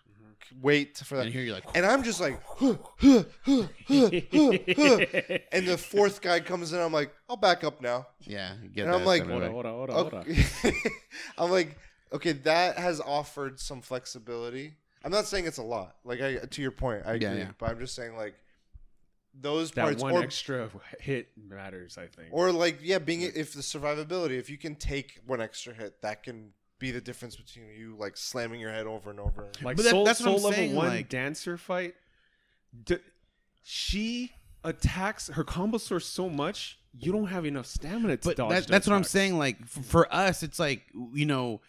wait 0.61 0.99
for 0.99 1.17
that. 1.17 1.25
And 1.27 1.33
here 1.33 1.43
you're 1.43 1.55
like, 1.55 1.65
And 1.75 1.85
I'm 1.87 2.03
just 2.03 2.21
like, 2.21 2.41
huh, 2.47 2.77
huh, 2.99 3.25
huh, 3.45 3.63
huh, 3.87 4.11
huh, 4.31 4.59
huh. 4.77 5.39
and 5.53 5.67
the 5.67 5.79
fourth 5.79 6.21
guy 6.21 6.41
comes 6.41 6.73
in. 6.73 6.81
I'm 6.81 6.93
like, 6.93 7.13
I'll 7.29 7.37
back 7.37 7.65
up 7.65 7.81
now. 7.81 8.07
yeah. 8.21 8.55
you 8.63 8.69
Get 8.69 8.87
And 8.87 8.95
I'm 8.95 9.01
that 9.01 9.07
like. 9.07 9.27
Okay. 9.29 10.45
I'm 11.39 11.51
like, 11.51 11.77
okay, 12.13 12.33
that 12.33 12.79
has 12.79 13.01
offered 13.01 13.59
some 13.59 13.81
flexibility. 13.81 14.75
I'm 15.05 15.11
not 15.13 15.27
saying 15.27 15.47
it's 15.47 15.59
a 15.59 15.63
lot. 15.63 15.97
Like 16.05 16.21
I, 16.21 16.37
to 16.39 16.63
your 16.63 16.71
point, 16.71 17.03
I 17.07 17.15
agree. 17.15 17.27
Yeah, 17.29 17.35
yeah. 17.35 17.49
But 17.59 17.71
I'm 17.71 17.79
just 17.79 17.95
saying 17.95 18.17
like 18.17 18.35
those 19.35 19.71
That 19.73 19.83
parts, 19.85 20.03
one 20.03 20.13
or, 20.15 20.23
extra 20.23 20.69
hit 21.01 21.29
matters, 21.37 21.97
I 21.99 22.07
think. 22.07 22.29
or 22.33 22.53
like 22.53 22.79
yeah, 22.83 22.99
being 22.99 23.23
if 23.23 23.55
the 23.55 23.63
survivability, 23.63 24.39
if 24.39 24.51
you 24.51 24.59
can 24.59 24.75
take 24.75 25.21
one 25.27 25.41
extra 25.41 25.73
hit, 25.73 26.03
that 26.03 26.23
can 26.23 26.51
be 26.79 26.91
the 26.91 27.01
difference 27.01 27.37
between 27.37 27.67
you 27.79 27.97
like 27.99 28.17
slamming 28.17 28.61
your 28.61 28.71
head 28.71 28.87
over 28.87 29.11
and 29.11 29.21
over. 29.21 29.49
like 29.63 29.77
But 29.77 29.85
that- 29.85 29.91
soul, 29.91 30.05
that's 30.05 30.21
what 30.21 30.29
I'm 30.31 30.39
soul 30.39 30.51
level 30.51 30.53
saying, 30.65 30.75
one 30.75 30.89
like- 30.89 31.09
dancer 31.09 31.57
fight. 31.57 31.95
D- 32.85 32.97
she 33.63 34.33
attacks 34.65 35.29
her 35.29 35.45
combo 35.45 35.79
source 35.79 36.07
so 36.07 36.29
much 36.29 36.79
you 36.99 37.11
don't 37.11 37.27
have 37.29 37.47
enough 37.47 37.67
stamina 37.67 38.17
to 38.19 38.29
but 38.29 38.37
dodge. 38.37 38.51
that, 38.51 38.67
the 38.67 38.71
that's 38.71 38.87
what 38.87 38.95
I'm 38.95 39.05
saying. 39.05 39.39
Like 39.39 39.57
f- 39.63 39.85
for 39.87 40.13
us, 40.15 40.43
it's 40.43 40.59
like 40.59 40.83
you 41.15 41.25
know, 41.25 41.61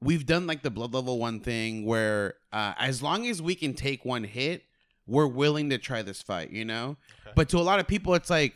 we've 0.00 0.26
done 0.26 0.46
like 0.46 0.62
the 0.62 0.70
blood 0.70 0.94
level 0.94 1.18
one 1.18 1.40
thing 1.40 1.84
where 1.84 2.34
uh, 2.52 2.74
as 2.78 3.02
long 3.02 3.26
as 3.26 3.42
we 3.42 3.54
can 3.54 3.74
take 3.74 4.04
one 4.04 4.24
hit, 4.24 4.64
we're 5.06 5.26
willing 5.26 5.70
to 5.70 5.78
try 5.78 6.02
this 6.02 6.22
fight. 6.22 6.50
You 6.50 6.64
know, 6.64 6.96
Okay. 7.22 7.32
but 7.34 7.48
to 7.50 7.58
a 7.58 7.60
lot 7.60 7.80
of 7.80 7.86
people, 7.86 8.14
it's 8.14 8.30
like 8.30 8.54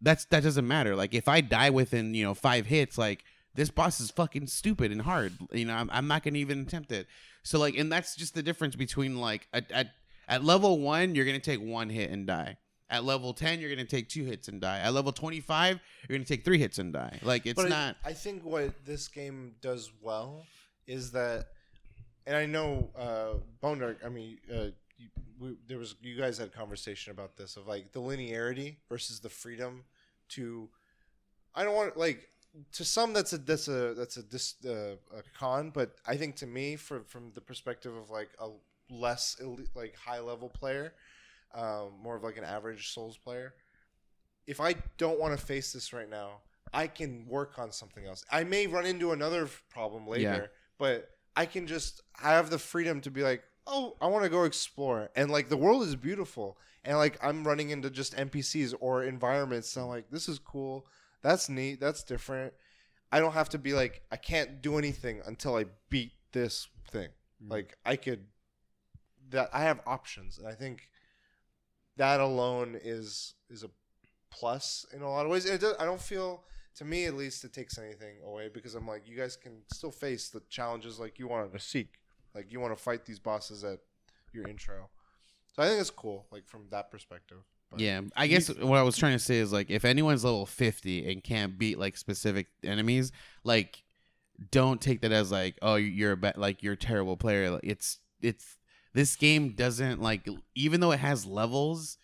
that's 0.00 0.24
that 0.26 0.42
doesn't 0.42 0.66
matter. 0.66 0.94
Like 0.96 1.14
if 1.14 1.28
I 1.28 1.40
die 1.40 1.70
within 1.70 2.14
you 2.14 2.24
know 2.24 2.34
five 2.34 2.66
hits, 2.66 2.96
like 2.98 3.24
this 3.54 3.70
boss 3.70 4.00
is 4.00 4.10
fucking 4.10 4.46
stupid 4.46 4.92
and 4.92 5.02
hard. 5.02 5.32
You 5.52 5.64
know, 5.64 5.74
I'm, 5.74 5.90
I'm 5.92 6.06
not 6.06 6.22
gonna 6.22 6.38
even 6.38 6.62
attempt 6.62 6.92
it. 6.92 7.06
So 7.42 7.58
like, 7.58 7.76
and 7.76 7.90
that's 7.90 8.14
just 8.16 8.34
the 8.34 8.42
difference 8.42 8.76
between 8.76 9.20
like 9.20 9.48
at 9.52 9.70
at, 9.72 9.88
at 10.28 10.44
level 10.44 10.78
one, 10.78 11.14
you're 11.14 11.24
gonna 11.24 11.38
take 11.40 11.60
one 11.60 11.88
hit 11.90 12.10
and 12.10 12.26
die. 12.26 12.56
At 12.92 13.04
level 13.04 13.32
10, 13.32 13.60
you're 13.60 13.74
to 13.76 13.84
take 13.84 14.08
two 14.08 14.24
hits 14.24 14.48
and 14.48 14.60
die. 14.60 14.80
At 14.80 14.92
level 14.92 15.12
25, 15.12 15.78
you're 16.08 16.18
going 16.18 16.24
to 16.24 16.28
take 16.28 16.44
three 16.44 16.58
hits 16.58 16.80
and 16.80 16.92
die. 16.92 17.20
Like, 17.22 17.46
it's 17.46 17.54
but 17.54 17.66
I- 17.66 17.68
not. 17.68 17.96
I, 18.04 18.12
think 18.12 18.44
what 18.44 18.84
this 18.84 19.06
game 19.06 19.54
does 19.60 19.92
well 20.02 20.44
is 20.90 21.12
that, 21.12 21.46
and 22.26 22.36
I 22.36 22.46
know 22.46 22.90
uh, 22.98 23.34
Bone. 23.60 23.96
I 24.04 24.08
mean, 24.08 24.38
uh, 24.52 24.64
you- 24.98 25.10
we, 25.40 25.56
there 25.68 25.78
was 25.78 25.96
you 26.02 26.16
guys 26.16 26.38
had 26.38 26.48
a 26.48 26.50
conversation 26.50 27.12
about 27.12 27.36
this 27.36 27.56
of 27.56 27.66
like 27.66 27.92
the 27.92 28.00
linearity 28.00 28.76
versus 28.88 29.20
the 29.20 29.30
freedom 29.30 29.84
to. 30.30 30.68
I 31.54 31.64
don't 31.64 31.74
want 31.74 31.96
like 31.96 32.28
to 32.72 32.84
some 32.84 33.12
that's 33.12 33.32
a 33.32 33.38
that's 33.38 33.68
a 33.68 33.94
that's 33.94 34.16
a 34.16 34.22
dis, 34.22 34.56
uh, 34.66 34.96
a 35.16 35.22
con, 35.38 35.70
but 35.70 35.96
I 36.06 36.16
think 36.16 36.36
to 36.36 36.46
me, 36.46 36.76
for 36.76 37.00
from 37.04 37.32
the 37.34 37.40
perspective 37.40 37.94
of 37.96 38.10
like 38.10 38.30
a 38.40 38.48
less 38.90 39.36
elite, 39.40 39.70
like 39.74 39.94
high 39.96 40.20
level 40.20 40.48
player, 40.48 40.94
um, 41.54 41.92
more 42.02 42.16
of 42.16 42.22
like 42.24 42.36
an 42.38 42.44
average 42.44 42.92
Souls 42.92 43.16
player, 43.16 43.54
if 44.46 44.60
I 44.60 44.74
don't 44.98 45.18
want 45.20 45.38
to 45.38 45.44
face 45.46 45.72
this 45.72 45.92
right 45.92 46.08
now, 46.10 46.40
I 46.72 46.86
can 46.86 47.26
work 47.28 47.58
on 47.58 47.72
something 47.72 48.06
else. 48.06 48.24
I 48.30 48.44
may 48.44 48.66
run 48.66 48.86
into 48.86 49.12
another 49.12 49.48
problem 49.70 50.06
later. 50.06 50.50
But 50.80 51.10
I 51.36 51.46
can 51.46 51.68
just 51.68 52.00
I 52.20 52.30
have 52.30 52.50
the 52.50 52.58
freedom 52.58 53.00
to 53.02 53.10
be 53.10 53.22
like, 53.22 53.44
oh, 53.66 53.96
I 54.00 54.08
want 54.08 54.24
to 54.24 54.30
go 54.30 54.44
explore, 54.44 55.10
and 55.14 55.30
like 55.30 55.48
the 55.48 55.56
world 55.56 55.82
is 55.84 55.94
beautiful, 55.94 56.58
and 56.84 56.96
like 56.96 57.18
I'm 57.22 57.46
running 57.46 57.70
into 57.70 57.90
just 57.90 58.16
NPCs 58.16 58.74
or 58.80 59.04
environments, 59.04 59.76
and 59.76 59.84
I'm 59.84 59.90
like, 59.90 60.10
this 60.10 60.28
is 60.28 60.40
cool, 60.40 60.86
that's 61.22 61.48
neat, 61.48 61.78
that's 61.78 62.02
different. 62.02 62.54
I 63.12 63.20
don't 63.20 63.32
have 63.32 63.50
to 63.50 63.58
be 63.58 63.74
like, 63.74 64.02
I 64.10 64.16
can't 64.16 64.62
do 64.62 64.78
anything 64.78 65.20
until 65.26 65.56
I 65.56 65.66
beat 65.90 66.12
this 66.32 66.68
thing. 66.90 67.08
Mm. 67.44 67.50
Like 67.50 67.76
I 67.84 67.96
could, 67.96 68.24
that 69.28 69.50
I 69.52 69.60
have 69.60 69.80
options, 69.86 70.38
and 70.38 70.48
I 70.48 70.54
think 70.54 70.88
that 71.96 72.20
alone 72.20 72.78
is 72.82 73.34
is 73.50 73.62
a 73.62 73.70
plus 74.30 74.86
in 74.94 75.02
a 75.02 75.10
lot 75.10 75.26
of 75.26 75.30
ways. 75.30 75.44
It 75.44 75.60
does, 75.60 75.74
I 75.78 75.84
don't 75.84 76.00
feel, 76.00 76.44
to 76.76 76.84
me 76.84 77.06
at 77.06 77.14
least, 77.14 77.44
it 77.44 77.52
takes 77.52 77.78
anything 77.78 78.16
away 78.24 78.48
because 78.52 78.74
I'm 78.74 78.86
like, 78.86 79.08
you 79.08 79.16
guys 79.16 79.36
can 79.36 79.62
still 79.72 79.90
face 79.90 80.28
the 80.28 80.40
challenges 80.48 80.98
like 80.98 81.18
you 81.18 81.28
wanted 81.28 81.52
to 81.52 81.58
seek, 81.58 82.00
like 82.34 82.52
you 82.52 82.60
want 82.60 82.76
to 82.76 82.82
fight 82.82 83.04
these 83.04 83.18
bosses 83.18 83.64
at 83.64 83.80
your 84.32 84.46
intro. 84.46 84.88
So 85.54 85.62
I 85.62 85.68
think 85.68 85.80
it's 85.80 85.90
cool, 85.90 86.26
like 86.30 86.46
from 86.46 86.66
that 86.70 86.90
perspective. 86.90 87.38
But 87.70 87.80
Yeah, 87.80 88.02
I 88.16 88.26
guess 88.26 88.48
what 88.48 88.78
I 88.78 88.82
was 88.82 88.96
trying 88.96 89.12
to 89.12 89.24
say 89.24 89.36
is 89.36 89.52
like 89.52 89.70
if 89.70 89.84
anyone's 89.84 90.24
level 90.24 90.46
50 90.46 91.10
and 91.10 91.22
can't 91.22 91.58
beat 91.58 91.78
like 91.78 91.96
specific 91.96 92.46
enemies, 92.64 93.12
like 93.44 93.82
don't 94.50 94.80
take 94.80 95.02
that 95.02 95.12
as 95.12 95.30
like 95.30 95.56
oh 95.60 95.74
you're 95.74 96.12
a 96.12 96.16
ba- 96.16 96.34
like 96.36 96.62
you're 96.62 96.74
a 96.74 96.78
terrible 96.78 97.16
player. 97.16 97.50
Like, 97.50 97.60
It's 97.64 97.98
it's 98.22 98.56
this 98.92 99.16
game 99.16 99.50
doesn't 99.50 100.00
like 100.00 100.28
even 100.54 100.80
though 100.80 100.92
it 100.92 101.00
has 101.00 101.26
levels 101.26 101.98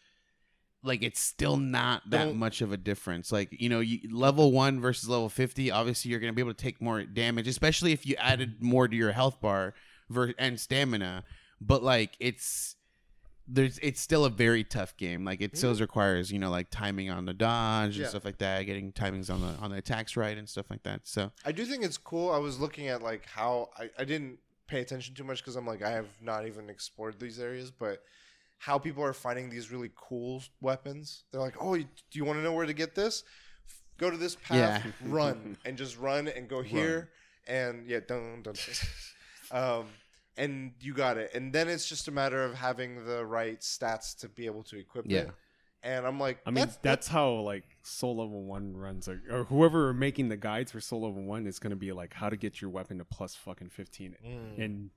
like 0.83 1.03
it's 1.03 1.21
still 1.21 1.57
not 1.57 2.09
that 2.11 2.27
Don't- 2.27 2.37
much 2.37 2.61
of 2.61 2.73
a 2.73 2.77
difference. 2.77 3.33
Like, 3.33 3.49
you 3.51 3.69
know, 3.69 3.81
you, 3.81 4.01
level 4.11 4.53
1 4.53 4.81
versus 4.81 5.09
level 5.09 5.29
50, 5.29 5.71
obviously 5.71 6.11
you're 6.11 6.21
going 6.21 6.33
to 6.33 6.35
be 6.35 6.43
able 6.43 6.55
to 6.55 6.63
take 6.63 6.81
more 6.81 7.03
damage, 7.03 7.49
especially 7.49 7.93
if 7.93 8.07
you 8.07 8.15
added 8.17 8.63
more 8.63 8.89
to 8.89 8.97
your 8.97 9.13
health 9.13 9.41
bar 9.41 9.75
ver- 10.09 10.35
and 10.39 10.59
stamina. 10.61 11.25
But 11.61 11.83
like 11.83 12.17
it's 12.21 12.77
there's 13.49 13.79
it's 13.79 14.01
still 14.01 14.25
a 14.25 14.31
very 14.31 14.65
tough 14.65 14.97
game. 14.97 15.25
Like 15.25 15.41
it 15.41 15.57
still 15.57 15.73
mm-hmm. 15.73 15.81
requires 15.81 16.31
you 16.31 16.39
know 16.39 16.51
like 16.51 16.71
timing 16.71 17.11
on 17.11 17.25
the 17.25 17.35
dodge 17.35 17.99
and 17.99 18.09
stuff 18.09 18.25
like 18.25 18.39
that, 18.39 18.63
getting 18.65 18.93
timings 18.93 19.33
on 19.33 19.41
the 19.41 19.55
on 19.61 19.71
the 19.71 19.79
attacks 19.79 20.17
right 20.17 20.37
and 20.37 20.49
stuff 20.49 20.67
like 20.71 20.83
that. 20.83 21.03
So 21.05 21.31
I 21.45 21.53
do 21.53 21.65
think 21.65 21.85
it's 21.85 21.99
cool. 21.99 22.31
I 22.31 22.39
was 22.39 22.59
looking 22.59 22.89
at 22.89 23.03
like 23.03 23.27
how 23.27 23.71
I, 23.79 23.91
I 23.99 24.05
didn't 24.05 24.39
pay 24.67 24.81
attention 24.81 25.15
too 25.15 25.25
much 25.25 25.39
because 25.39 25.57
I'm 25.57 25.67
like 25.67 25.83
I 25.83 25.91
have 25.91 26.09
not 26.21 26.47
even 26.47 26.69
explored 26.69 27.21
these 27.21 27.39
areas, 27.39 27.71
but 27.71 28.03
how 28.59 28.79
people 28.79 29.03
are 29.05 29.13
finding 29.13 29.51
these 29.51 29.71
really 29.71 29.91
cool 29.95 30.43
weapons. 30.61 31.25
They're 31.31 31.41
like, 31.41 31.57
oh, 31.61 31.75
you- 31.75 31.85
do 32.11 32.19
you 32.19 32.25
want 32.25 32.39
to 32.39 32.43
know 32.43 32.53
where 32.53 32.67
to 32.67 32.73
get 32.73 32.95
this? 32.95 33.23
F- 33.69 33.83
Go 33.99 34.11
to 34.11 34.17
this 34.17 34.37
path, 34.37 34.85
Yeah. 34.85 34.91
run, 35.05 35.57
and 35.65 35.77
just 35.77 35.99
run 35.99 36.29
and 36.29 36.49
go 36.49 36.63
here, 36.63 37.11
and 37.47 37.87
yeah, 37.87 38.01
dun 38.07 38.43
dun. 38.43 38.55
dun. 38.55 39.81
um, 39.81 39.87
and 40.39 40.73
you 40.81 40.93
got 40.95 41.17
it. 41.17 41.31
And 41.35 41.53
then 41.53 41.69
it's 41.69 41.89
just 41.89 42.09
a 42.09 42.11
matter 42.11 42.43
of 42.45 42.55
having 42.55 43.07
the 43.07 43.25
right 43.25 43.59
stats 43.61 44.17
to 44.19 44.29
be 44.29 44.47
able 44.47 44.63
to 44.65 44.79
equip 44.79 45.07
Yeah. 45.09 45.21
it. 45.21 45.31
And 45.83 46.05
I'm 46.07 46.19
like, 46.19 46.39
I 46.45 46.51
mean, 46.51 46.65
that's, 46.65 46.77
that's, 46.79 47.09
how 47.09 47.31
like 47.41 47.65
Soul 47.85 48.17
Level 48.17 48.43
One 48.45 48.77
runs, 48.77 49.09
or, 49.09 49.23
or 49.31 49.45
whoever 49.45 49.89
are 49.91 49.95
making 49.95 50.29
the 50.31 50.37
guides 50.37 50.73
for 50.73 50.81
Soul 50.81 51.03
Level 51.03 51.23
One 51.23 51.47
is 51.47 51.59
gonna 51.61 51.77
be 51.77 51.93
like 51.93 52.13
how 52.13 52.29
to 52.29 52.37
get 52.37 52.61
your 52.61 52.71
weapon 52.71 52.99
to 52.99 53.05
plus 53.05 53.35
fucking 53.37 53.69
fifteen, 53.69 54.17
Mm. 54.27 54.65
and 54.65 54.91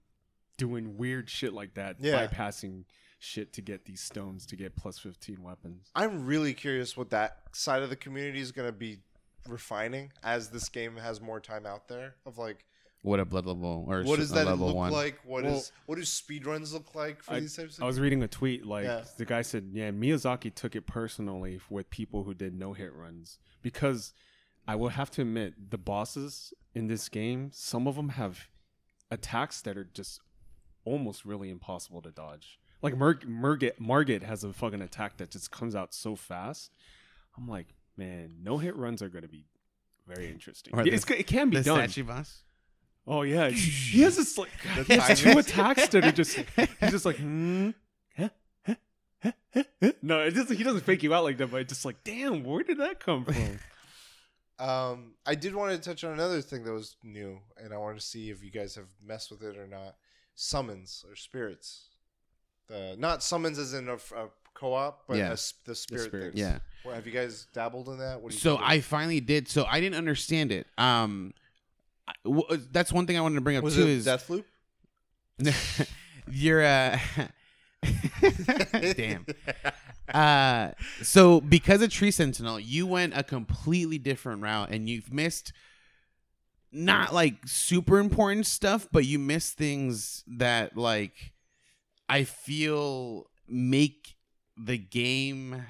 doing 0.58 0.98
weird 0.98 1.30
shit 1.30 1.54
like 1.54 1.76
that, 1.76 1.98
Yeah. 2.00 2.26
bypassing 2.28 2.86
shit 3.20 3.52
to 3.54 3.62
get 3.62 3.86
these 3.86 4.02
stones 4.02 4.46
to 4.48 4.56
get 4.56 4.76
plus 4.76 4.98
fifteen 4.98 5.44
weapons. 5.44 5.90
I'm 5.96 6.26
really 6.26 6.54
curious 6.54 6.96
what 6.98 7.10
that 7.12 7.38
side 7.54 7.84
of 7.84 7.90
the 7.90 7.96
community 7.96 8.40
is 8.40 8.52
going 8.52 8.68
to 8.68 8.72
be 8.74 9.00
refining 9.48 10.12
as 10.24 10.50
this 10.50 10.70
game 10.70 10.96
has 10.98 11.22
more 11.22 11.40
time 11.40 11.66
out 11.66 11.88
there. 11.88 12.16
Of 12.26 12.38
like, 12.38 12.66
what 13.02 13.20
a 13.20 13.26
blood 13.26 13.46
level 13.46 13.86
or 13.88 14.04
what 14.04 14.20
does 14.20 14.32
that 14.32 14.46
level 14.46 14.68
look 14.68 14.76
one. 14.76 14.92
like? 14.92 15.20
What 15.26 15.46
is 15.46 15.52
Well- 15.52 15.64
what 15.88 15.96
do 15.96 16.02
speedruns 16.02 16.74
look 16.74 16.96
like 16.96 17.22
for 17.24 17.34
I- 17.34 17.40
these 17.42 17.56
types 17.56 17.78
of? 17.78 17.84
I 17.84 17.88
was 17.88 18.00
reading 18.00 18.24
a 18.24 18.28
tweet 18.28 18.66
like 18.66 18.86
Yeah. 18.86 19.04
the 19.18 19.26
guy 19.26 19.42
said, 19.42 19.70
"Yeah, 19.74 19.92
Miyazaki 19.92 20.54
took 20.54 20.76
it 20.76 20.86
personally 20.88 21.60
with 21.70 21.90
people 21.90 22.24
who 22.24 22.34
did 22.34 22.54
no 22.54 22.74
hit 22.74 22.94
runs 22.94 23.38
because 23.62 24.14
I 24.68 24.76
will 24.76 24.90
have 24.90 25.10
to 25.12 25.22
admit 25.24 25.72
the 25.72 25.78
bosses 25.78 26.54
in 26.76 26.88
this 26.88 27.10
game, 27.10 27.52
some 27.52 27.88
of 27.88 27.96
them 27.96 28.10
have 28.10 28.48
attacks 29.12 29.62
that 29.62 29.78
are 29.78 29.84
just 29.86 30.22
almost 30.86 31.26
really 31.26 31.50
impossible 31.50 32.02
to 32.04 32.12
dodge. 32.12 32.60
Like 32.82 32.96
Murg- 32.96 33.26
Murget 33.28 33.80
Margit 33.80 34.24
has 34.24 34.44
a 34.44 34.54
fucking 34.54 34.82
attack 34.82 35.18
that 35.18 35.32
just 35.32 35.52
comes 35.52 35.76
out 35.76 35.94
so 35.94 36.16
fast. 36.16 36.72
I'm 37.38 37.48
like, 37.48 37.68
man, 37.98 38.38
no 38.42 38.58
hit 38.58 38.76
runs 38.76 39.02
are 39.02 39.10
going 39.10 39.24
to 39.24 39.30
be 39.30 39.46
very 40.08 40.30
interesting. 40.30 40.74
Or 40.76 40.84
the- 40.84 40.92
it's, 40.92 41.10
it 41.10 41.28
can 41.28 41.50
be 41.50 41.58
the 41.58 41.64
done. 41.64 41.90
statue 41.90 42.04
boss? 42.04 42.44
Oh 43.08 43.24
yeah, 43.24 43.50
he 43.50 44.02
has 44.02 44.18
this 44.18 44.38
like 44.38 44.50
he 44.86 44.94
has 44.96 45.20
two 45.20 45.38
attacks 45.38 45.88
that 45.90 46.06
are 46.06 46.12
just 46.12 46.38
he's 46.56 46.92
just 46.92 47.06
like 47.06 47.18
hmm. 47.18 47.72
huh, 48.16 48.30
huh, 48.66 48.76
huh, 49.24 49.32
huh, 49.54 49.64
huh. 49.82 49.92
No, 50.02 50.20
it 50.20 50.32
doesn't. 50.36 50.56
He 50.56 50.64
doesn't 50.64 50.82
fake 50.82 51.02
you 51.04 51.14
out 51.14 51.24
like 51.24 51.38
that, 51.38 51.50
but 51.50 51.62
it's 51.62 51.74
just 51.74 51.86
like, 51.86 52.04
damn, 52.04 52.44
where 52.44 52.64
did 52.64 52.78
that 52.78 53.00
come 53.00 53.26
from? 53.26 53.36
Um, 54.60 55.14
I 55.26 55.36
did 55.36 55.56
want 55.56 55.72
to 55.72 55.80
touch 55.80 56.04
on 56.04 56.12
another 56.12 56.42
thing 56.42 56.66
that 56.66 56.74
was 56.74 56.98
new, 57.02 57.40
and 57.56 57.74
I 57.74 57.78
wanted 57.78 58.02
to 58.02 58.06
see 58.06 58.30
if 58.30 58.44
you 58.44 58.52
guys 58.52 58.76
have 58.76 58.90
messed 59.02 59.32
with 59.32 59.42
it 59.42 59.58
or 59.58 59.68
not. 59.68 59.96
Summons 60.36 61.06
or 61.08 61.16
spirits. 61.16 61.89
The 62.70 62.96
not 62.98 63.24
summons 63.24 63.58
as 63.58 63.74
in 63.74 63.90
a 63.90 63.98
co-op, 64.54 65.04
but 65.08 65.18
Yeah. 65.18 65.30
the 65.30 65.38
spirit. 65.76 65.76
spirits. 65.76 66.36
things. 66.36 66.40
Yeah. 66.40 66.60
Well, 66.86 66.96
have 66.96 67.06
you 67.06 67.12
guys 67.12 67.48
dabbled 67.54 67.88
in 67.90 67.98
that? 68.00 68.22
What 68.22 68.30
do 68.30 68.36
you 68.36 68.40
So 68.40 68.58
think? 68.58 68.70
I 68.70 68.80
finally 68.82 69.20
did. 69.20 69.48
So 69.48 69.66
I 69.66 69.80
didn't 69.82 69.96
understand 69.98 70.52
it. 70.52 70.68
Um 70.78 71.34
I- 72.08 72.14
w- 72.26 72.68
that's 72.72 72.92
one 72.94 73.06
thing 73.08 73.18
I 73.18 73.22
wanted 73.22 73.36
to 73.36 73.42
bring 73.42 73.58
up 73.58 73.64
was 73.64 73.76
too 73.76 73.82
it 73.84 73.90
is 73.90 74.06
Deathloop? 74.06 74.44
you're 76.32 76.64
uh 76.64 77.00
damn 78.94 79.26
uh 80.14 80.72
so 81.02 81.40
because 81.42 81.82
of 81.82 81.90
tree 81.90 82.12
sentinel 82.12 82.60
you 82.60 82.86
went 82.86 83.16
a 83.18 83.24
completely 83.24 83.98
different 83.98 84.42
route 84.42 84.70
and 84.72 84.90
you've 84.90 85.14
missed 85.14 85.54
not 86.72 87.14
like 87.14 87.36
super 87.46 88.00
important 88.00 88.46
stuff 88.46 88.88
but 88.92 89.06
you 89.06 89.18
missed 89.18 89.54
things 89.58 90.24
that 90.28 90.76
like 90.76 91.32
i 92.10 92.24
feel 92.24 93.30
make 93.48 94.16
the 94.58 94.78
game 94.78 95.64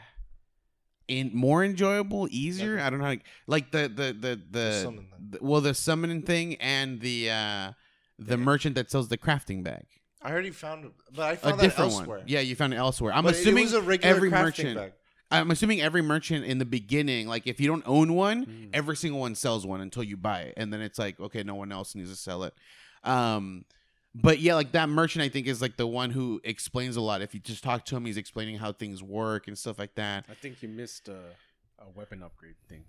in 1.07 1.31
more 1.33 1.63
enjoyable 1.63 2.27
easier 2.31 2.79
i 2.79 2.89
don't 2.89 2.99
know 2.99 3.05
how 3.05 3.13
to, 3.15 3.19
like 3.47 3.71
the 3.71 3.87
the 3.89 4.13
the 4.13 4.41
the, 4.51 4.83
thing. 4.83 5.07
the- 5.31 5.39
well 5.41 5.61
the 5.61 5.73
summoning 5.73 6.21
thing 6.21 6.55
and 6.55 7.01
the 7.01 7.29
uh 7.29 7.71
the 8.17 8.37
merchant 8.37 8.75
that 8.75 8.89
sells 8.91 9.07
the 9.09 9.17
crafting 9.17 9.63
bag 9.63 9.85
I 10.21 10.31
already 10.33 10.51
found, 10.51 10.91
but 11.15 11.21
I 11.23 11.31
a 11.31 11.35
found 11.37 11.59
that 11.59 11.63
different 11.63 11.93
elsewhere. 11.93 12.17
one. 12.17 12.27
Yeah, 12.27 12.41
you 12.41 12.53
found 12.53 12.73
it 12.73 12.75
elsewhere. 12.75 13.13
I'm 13.13 13.23
But 13.23 13.35
assuming 13.35 13.61
it 13.63 13.67
was 13.67 13.73
a 13.75 13.81
regular 13.81 14.13
every 14.17 14.29
merchant. 14.29 14.75
bag. 14.75 14.91
I'm 15.31 15.49
assuming 15.49 15.79
every 15.79 16.01
merchant 16.01 16.43
in 16.43 16.57
the 16.57 16.65
beginning, 16.65 17.25
like 17.29 17.47
if 17.47 17.61
you 17.61 17.67
don't 17.67 17.83
own 17.87 18.11
one, 18.15 18.45
Mm. 18.45 18.69
every 18.73 18.97
single 18.97 19.21
one 19.21 19.33
sells 19.33 19.65
one 19.65 19.79
until 19.79 20.03
you 20.03 20.17
buy 20.17 20.41
it, 20.41 20.55
and 20.57 20.73
then 20.73 20.81
it's 20.81 20.99
like 20.99 21.21
okay, 21.21 21.43
no 21.43 21.55
one 21.55 21.71
else 21.71 21.95
needs 21.95 22.09
to 22.09 22.17
sell 22.17 22.43
it. 22.43 22.53
Um, 23.05 23.63
but 24.15 24.39
yeah, 24.39 24.55
like 24.55 24.71
that 24.73 24.89
merchant, 24.89 25.23
I 25.23 25.29
think 25.29 25.47
is 25.47 25.61
like 25.61 25.77
the 25.77 25.87
one 25.87 26.09
who 26.11 26.41
explains 26.43 26.95
a 26.95 27.01
lot. 27.01 27.21
If 27.21 27.33
you 27.33 27.39
just 27.39 27.63
talk 27.63 27.85
to 27.85 27.95
him, 27.95 28.05
he's 28.05 28.17
explaining 28.17 28.57
how 28.57 28.71
things 28.73 29.03
work 29.03 29.47
and 29.47 29.57
stuff 29.57 29.77
like 29.79 29.95
that. 29.95 30.25
I 30.29 30.33
think 30.33 30.61
you 30.63 30.69
missed 30.69 31.07
a, 31.07 31.19
a 31.79 31.89
weapon 31.95 32.23
upgrade 32.23 32.55
thing. 32.67 32.85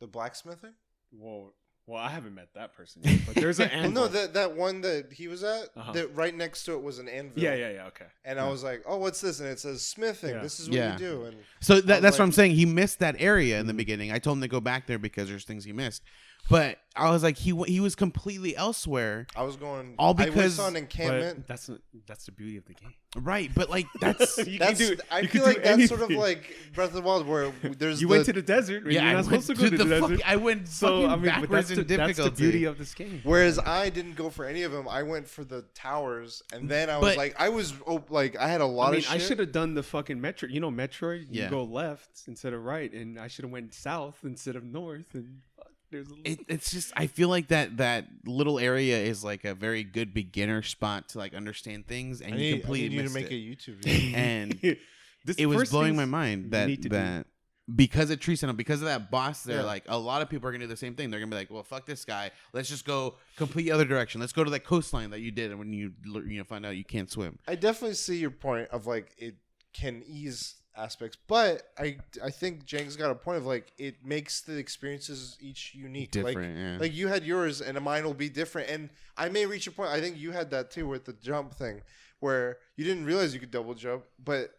The 0.00 0.06
blacksmithing? 0.06 0.74
Well, 1.12 1.54
well, 1.86 2.02
I 2.02 2.08
haven't 2.08 2.34
met 2.34 2.48
that 2.56 2.74
person 2.76 3.02
yet, 3.04 3.20
but 3.24 3.36
there's 3.36 3.60
an 3.60 3.68
Well, 3.72 3.84
anvil. 3.84 4.02
no, 4.02 4.08
that 4.08 4.34
that 4.34 4.56
one 4.56 4.80
that 4.80 5.12
he 5.12 5.28
was 5.28 5.44
at, 5.44 5.68
Uh-huh. 5.76 5.92
that 5.92 6.16
right 6.16 6.34
next 6.34 6.64
to 6.64 6.72
it 6.72 6.82
was 6.82 6.98
an 6.98 7.08
anvil. 7.08 7.40
yeah, 7.40 7.54
yeah, 7.54 7.70
yeah. 7.70 7.86
Okay. 7.86 8.06
And 8.24 8.40
I 8.40 8.48
was 8.48 8.64
like, 8.64 8.82
"Oh, 8.86 8.96
what's 8.96 9.20
this?" 9.20 9.38
And 9.38 9.48
it 9.48 9.60
says 9.60 9.82
smithing. 9.82 10.30
Yeah. 10.34 10.42
This 10.42 10.58
is 10.58 10.68
what 10.68 10.76
Yeah. 10.76 10.92
you 10.94 10.98
do. 10.98 11.24
And 11.26 11.36
So 11.60 11.80
that, 11.80 11.86
was 11.96 12.02
that's 12.02 12.18
what 12.18 12.24
I'm 12.24 12.32
saying. 12.32 12.56
He 12.56 12.66
missed 12.66 12.98
that 12.98 13.14
area 13.20 13.60
in 13.60 13.68
the 13.68 13.72
Mhm. 13.72 13.76
beginning. 13.76 14.10
I 14.12 14.18
told 14.18 14.38
him 14.38 14.40
to 14.42 14.48
go 14.48 14.60
back 14.60 14.88
there 14.88 14.98
because 14.98 15.28
there's 15.28 15.44
things 15.44 15.64
he 15.64 15.72
missed. 15.72 16.02
But 16.48 16.78
I 16.94 17.10
was 17.10 17.22
like, 17.22 17.36
he 17.36 17.50
w- 17.50 17.70
he 17.70 17.80
was 17.80 17.94
completely 17.94 18.56
elsewhere, 18.56 19.26
I 19.36 19.42
was 19.42 19.56
going 19.56 19.94
All 19.98 20.10
I 20.18 20.24
because- 20.26 20.34
was 20.36 20.58
on 20.60 20.76
encampment. 20.76 21.38
But 21.38 21.46
that's 21.48 21.70
that's 22.06 22.24
the 22.26 22.32
beauty 22.32 22.56
of 22.56 22.64
the 22.66 22.74
game. 22.74 22.94
right? 23.18 23.50
But 23.54 23.68
like 23.68 23.86
that's 24.00 24.38
You 24.38 24.58
can 24.58 24.68
That's 24.68 24.78
do- 24.78 24.96
I 25.10 25.20
you 25.20 25.28
feel 25.28 25.42
can 25.42 25.52
like 25.52 25.62
do 25.62 25.76
that's 25.76 25.88
sort 25.88 26.02
of 26.02 26.10
like 26.10 26.54
Breath 26.74 26.88
of 26.88 26.94
the 26.94 27.02
Wild, 27.02 27.26
where 27.26 27.50
there's 27.78 28.00
You 28.00 28.06
the, 28.08 28.12
went 28.14 28.24
to 28.26 28.32
the 28.32 28.40
desert. 28.42 28.84
and 28.84 28.92
yeah. 28.92 29.00
you're 29.02 29.10
I 29.10 29.12
not 29.22 29.30
went 29.30 29.42
supposed 29.44 29.60
to 29.60 29.70
go 29.70 29.76
to 29.76 29.84
the, 29.84 30.00
fuck- 30.00 30.10
desert. 30.10 30.22
I 30.28 30.36
went 30.36 30.68
So 30.68 31.06
I 31.06 31.16
mean, 31.16 31.20
but 31.20 31.22
backwards 31.24 31.50
that's 31.68 31.70
in 31.80 31.86
the, 31.86 31.96
that's 31.96 32.18
the 32.18 32.30
beauty 32.30 32.64
of 32.64 32.78
this 32.78 32.94
game. 32.94 33.20
Whereas 33.24 33.58
I 33.58 33.90
didn't 33.90 34.14
go 34.16 34.30
for 34.30 34.44
any 34.46 34.62
of 34.62 34.72
them. 34.72 34.88
I 34.88 35.02
went 35.02 35.28
for 35.28 35.44
the 35.44 35.62
towers, 35.74 36.42
and 36.52 36.64
mm, 36.64 36.68
then 36.68 36.88
I 36.88 36.98
was 36.98 37.10
But- 37.10 37.16
like, 37.18 37.34
I 37.38 37.48
was 37.50 37.74
oh, 37.86 38.02
like, 38.08 38.36
I 38.38 38.48
had 38.48 38.60
a 38.62 38.66
lot 38.66 38.88
I 38.88 38.90
mean, 38.92 38.98
of 39.00 39.04
shit. 39.04 39.12
I 39.12 39.18
should 39.18 39.38
have 39.40 39.52
done 39.52 39.74
the 39.74 39.82
fucking 39.82 40.18
Metroid. 40.20 40.50
You 40.50 40.60
know, 40.60 40.70
Metroid. 40.70 41.26
Yeah. 41.30 41.44
You 41.44 41.50
go 41.50 41.64
left 41.64 42.22
instead 42.26 42.52
of 42.54 42.64
right, 42.64 42.90
and 42.92 43.18
I 43.18 43.28
should 43.28 43.44
have 43.44 43.52
went 43.52 43.74
south 43.74 44.20
instead 44.24 44.56
of 44.56 44.64
north. 44.64 45.12
And 45.14 45.40
fuck, 45.86 45.90
there's 45.90 46.10
a 46.10 46.14
it, 46.32 46.40
it's 46.48 46.70
just 46.70 46.92
I 46.96 47.06
feel 47.06 47.28
like 47.28 47.48
that 47.48 47.76
that 47.78 48.06
little 48.26 48.58
area 48.58 48.98
is 48.98 49.22
like 49.24 49.44
a 49.44 49.54
very 49.54 49.82
good 49.84 50.12
beginner 50.14 50.62
spot 50.62 51.08
to 51.10 51.18
like 51.18 51.34
understand 51.34 51.86
things, 51.86 52.20
and 52.20 52.34
I 52.34 52.36
you 52.38 52.54
need, 52.56 52.66
I 52.66 52.72
need 52.72 52.92
you 52.92 53.02
to 53.02 53.10
make 53.10 53.30
it. 53.30 53.34
a 53.34 53.38
YouTube 53.38 53.76
video. 53.84 54.16
and 54.16 54.60
This 55.24 55.36
it 55.38 55.46
was 55.46 55.70
blowing 55.70 55.96
my 55.96 56.04
mind 56.04 56.44
you 56.44 56.50
that 56.50 56.80
do- 56.80 56.88
that 56.90 57.26
because 57.74 58.10
of 58.10 58.20
Tree 58.20 58.36
Sentinel, 58.36 58.56
because 58.56 58.80
of 58.80 58.86
that 58.86 59.10
boss 59.10 59.42
there, 59.42 59.56
Yeah. 59.58 59.62
like 59.64 59.82
a 59.88 59.98
lot 59.98 60.22
of 60.22 60.28
people 60.30 60.48
are 60.48 60.52
gonna 60.52 60.64
do 60.64 60.68
the 60.68 60.76
same 60.76 60.94
thing. 60.94 61.10
They're 61.10 61.18
gonna 61.18 61.30
be 61.30 61.36
like, 61.36 61.50
"Well, 61.50 61.64
fuck 61.64 61.84
this 61.84 62.04
guy. 62.04 62.30
Let's 62.52 62.68
just 62.68 62.84
go 62.84 63.16
complete 63.36 63.72
other 63.72 63.84
direction. 63.84 64.20
Let's 64.20 64.32
go 64.32 64.44
to 64.44 64.50
that 64.50 64.60
coastline 64.64 65.10
that 65.10 65.18
you 65.20 65.32
did, 65.32 65.50
and 65.50 65.58
when 65.58 65.72
you 65.72 65.92
you 66.04 66.38
know 66.38 66.44
find 66.44 66.64
out 66.64 66.76
you 66.76 66.84
can't 66.84 67.10
swim." 67.10 67.40
I 67.48 67.56
definitely 67.56 67.96
see 67.96 68.18
your 68.18 68.30
point 68.30 68.68
of 68.70 68.86
like 68.86 69.10
it 69.18 69.34
can 69.72 70.04
ease 70.06 70.54
aspects, 70.76 71.16
but 71.26 71.62
I 71.78 71.98
I 72.22 72.30
think 72.30 72.64
Jang's 72.64 72.96
got 72.96 73.10
a 73.10 73.14
point 73.14 73.38
of 73.38 73.46
like 73.46 73.72
it 73.78 74.04
makes 74.04 74.40
the 74.40 74.56
experiences 74.56 75.36
each 75.40 75.74
unique. 75.74 76.14
Like 76.14 76.36
yeah. 76.36 76.76
like 76.78 76.94
you 76.94 77.08
had 77.08 77.24
yours 77.24 77.60
and 77.60 77.80
mine 77.80 78.04
will 78.04 78.14
be 78.14 78.28
different 78.28 78.70
and 78.70 78.90
I 79.16 79.28
may 79.28 79.46
reach 79.46 79.66
a 79.66 79.70
point 79.70 79.90
I 79.90 80.00
think 80.00 80.18
you 80.18 80.32
had 80.32 80.50
that 80.50 80.70
too 80.70 80.86
with 80.86 81.04
the 81.04 81.12
jump 81.14 81.54
thing 81.54 81.82
where 82.20 82.58
you 82.76 82.84
didn't 82.84 83.04
realize 83.04 83.34
you 83.34 83.40
could 83.40 83.50
double 83.50 83.74
jump 83.74 84.04
but 84.22 84.50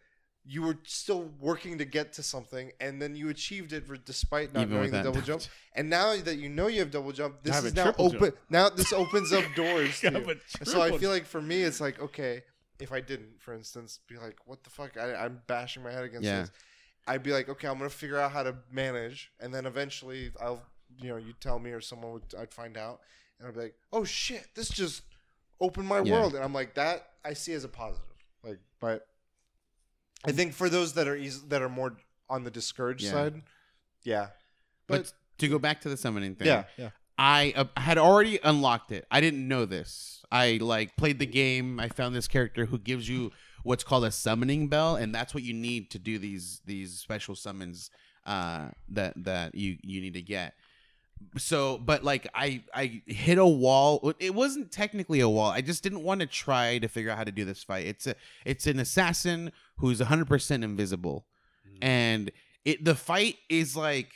you 0.44 0.62
were 0.62 0.78
still 0.84 1.30
working 1.40 1.76
to 1.78 1.84
get 1.84 2.14
to 2.14 2.22
something 2.22 2.72
and 2.80 3.02
then 3.02 3.14
you 3.14 3.28
achieved 3.28 3.72
it 3.74 3.86
for, 3.86 3.98
despite 3.98 4.54
not 4.54 4.62
Even 4.62 4.76
knowing 4.76 4.90
the 4.90 5.02
double 5.02 5.20
jump 5.20 5.42
and 5.74 5.90
now 5.90 6.16
that 6.16 6.38
you 6.38 6.48
know 6.48 6.68
you 6.68 6.80
have 6.80 6.90
double 6.90 7.12
jump 7.12 7.42
this 7.42 7.62
is 7.62 7.74
now 7.74 7.94
open 7.98 8.20
jump. 8.20 8.36
now 8.48 8.68
this 8.70 8.92
opens 8.92 9.32
up 9.32 9.44
doors 9.54 10.00
to 10.00 10.10
Yeah, 10.10 10.18
you. 10.18 10.36
so 10.64 10.80
I 10.80 10.96
feel 10.96 11.10
like 11.10 11.26
for 11.26 11.42
me 11.42 11.62
it's 11.62 11.80
like 11.80 12.00
okay 12.00 12.42
if 12.80 12.92
I 12.92 13.00
didn't 13.00 13.40
for 13.40 13.54
instance 13.54 14.00
be 14.08 14.16
like 14.16 14.36
what 14.44 14.62
the 14.64 14.70
fuck 14.70 14.96
I, 14.96 15.14
I'm 15.14 15.40
bashing 15.46 15.82
my 15.82 15.90
head 15.90 16.04
against 16.04 16.26
Yeah. 16.26 16.40
this 16.42 16.50
I'd 17.06 17.22
be 17.22 17.32
like, 17.32 17.48
okay, 17.48 17.66
I'm 17.66 17.78
gonna 17.78 17.88
figure 17.88 18.18
out 18.20 18.32
how 18.32 18.42
to 18.42 18.54
manage, 18.70 19.32
and 19.40 19.52
then 19.54 19.64
eventually 19.64 20.30
I'll, 20.42 20.62
you 21.00 21.08
know, 21.08 21.16
you 21.16 21.32
tell 21.40 21.58
me 21.58 21.70
or 21.70 21.80
someone 21.80 22.12
would, 22.12 22.34
I'd 22.38 22.52
find 22.52 22.76
out, 22.76 23.00
and 23.38 23.48
I'd 23.48 23.54
be 23.54 23.60
like, 23.60 23.74
oh 23.94 24.04
shit, 24.04 24.46
this 24.54 24.68
just 24.68 25.00
opened 25.58 25.88
my 25.88 26.00
Yeah. 26.02 26.12
world, 26.12 26.34
and 26.34 26.44
I'm 26.44 26.52
like, 26.52 26.74
that 26.74 27.08
I 27.24 27.32
see 27.32 27.54
as 27.54 27.64
a 27.64 27.68
positive, 27.68 28.04
like, 28.44 28.58
but 28.78 29.06
I 30.22 30.32
think 30.32 30.52
for 30.52 30.68
those 30.68 30.92
that 30.94 31.08
are 31.08 31.16
easy, 31.16 31.40
that 31.48 31.62
are 31.62 31.70
more 31.70 31.96
on 32.28 32.44
the 32.44 32.50
discouraged 32.50 33.04
Yeah. 33.04 33.10
side, 33.10 33.42
yeah, 34.02 34.28
but, 34.86 35.04
but, 35.04 35.12
to 35.38 35.48
go 35.48 35.58
back 35.58 35.80
to 35.82 35.88
the 35.88 35.96
summoning 35.96 36.34
thing, 36.34 36.46
yeah, 36.48 36.64
yeah, 36.76 36.90
I 37.18 37.52
uh, 37.56 37.64
had 37.76 37.98
already 37.98 38.38
unlocked 38.42 38.92
it. 38.92 39.06
I 39.10 39.20
didn't 39.20 39.46
know 39.46 39.64
this. 39.64 40.24
I 40.30 40.58
like 40.60 40.96
played 40.96 41.18
the 41.18 41.26
game. 41.26 41.80
I 41.80 41.88
found 41.88 42.14
this 42.14 42.28
character 42.28 42.66
who 42.66 42.78
gives 42.78 43.08
you 43.08 43.32
what's 43.64 43.82
called 43.84 44.04
a 44.04 44.12
summoning 44.12 44.68
bell, 44.68 44.96
and 44.96 45.14
that's 45.14 45.34
what 45.34 45.42
you 45.42 45.52
need 45.52 45.90
to 45.90 45.98
do 45.98 46.18
these 46.18 46.60
these 46.64 46.98
special 46.98 47.34
summons 47.34 47.90
uh, 48.24 48.68
that 48.90 49.14
that 49.24 49.54
you 49.54 49.78
you 49.82 50.00
need 50.00 50.14
to 50.14 50.22
get. 50.22 50.54
So, 51.36 51.78
but 51.78 52.04
like 52.04 52.28
I 52.34 52.62
I 52.72 53.02
hit 53.06 53.38
a 53.38 53.46
wall. 53.46 54.12
It 54.20 54.34
wasn't 54.34 54.70
technically 54.70 55.18
a 55.18 55.28
wall. 55.28 55.50
I 55.50 55.60
just 55.60 55.82
didn't 55.82 56.04
want 56.04 56.20
to 56.20 56.26
try 56.26 56.78
to 56.78 56.88
figure 56.88 57.10
out 57.10 57.18
how 57.18 57.24
to 57.24 57.32
do 57.32 57.44
this 57.44 57.64
fight. 57.64 57.86
It's 57.86 58.06
a 58.06 58.14
it's 58.44 58.66
an 58.66 58.78
assassin 58.78 59.50
who's 59.78 60.00
100% 60.00 60.62
invisible. 60.62 61.26
And 61.80 62.30
it 62.64 62.84
the 62.84 62.94
fight 62.94 63.36
is 63.48 63.76
like 63.76 64.12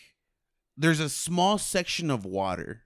there's 0.76 1.00
a 1.00 1.08
small 1.08 1.58
section 1.58 2.10
of 2.10 2.24
water. 2.24 2.82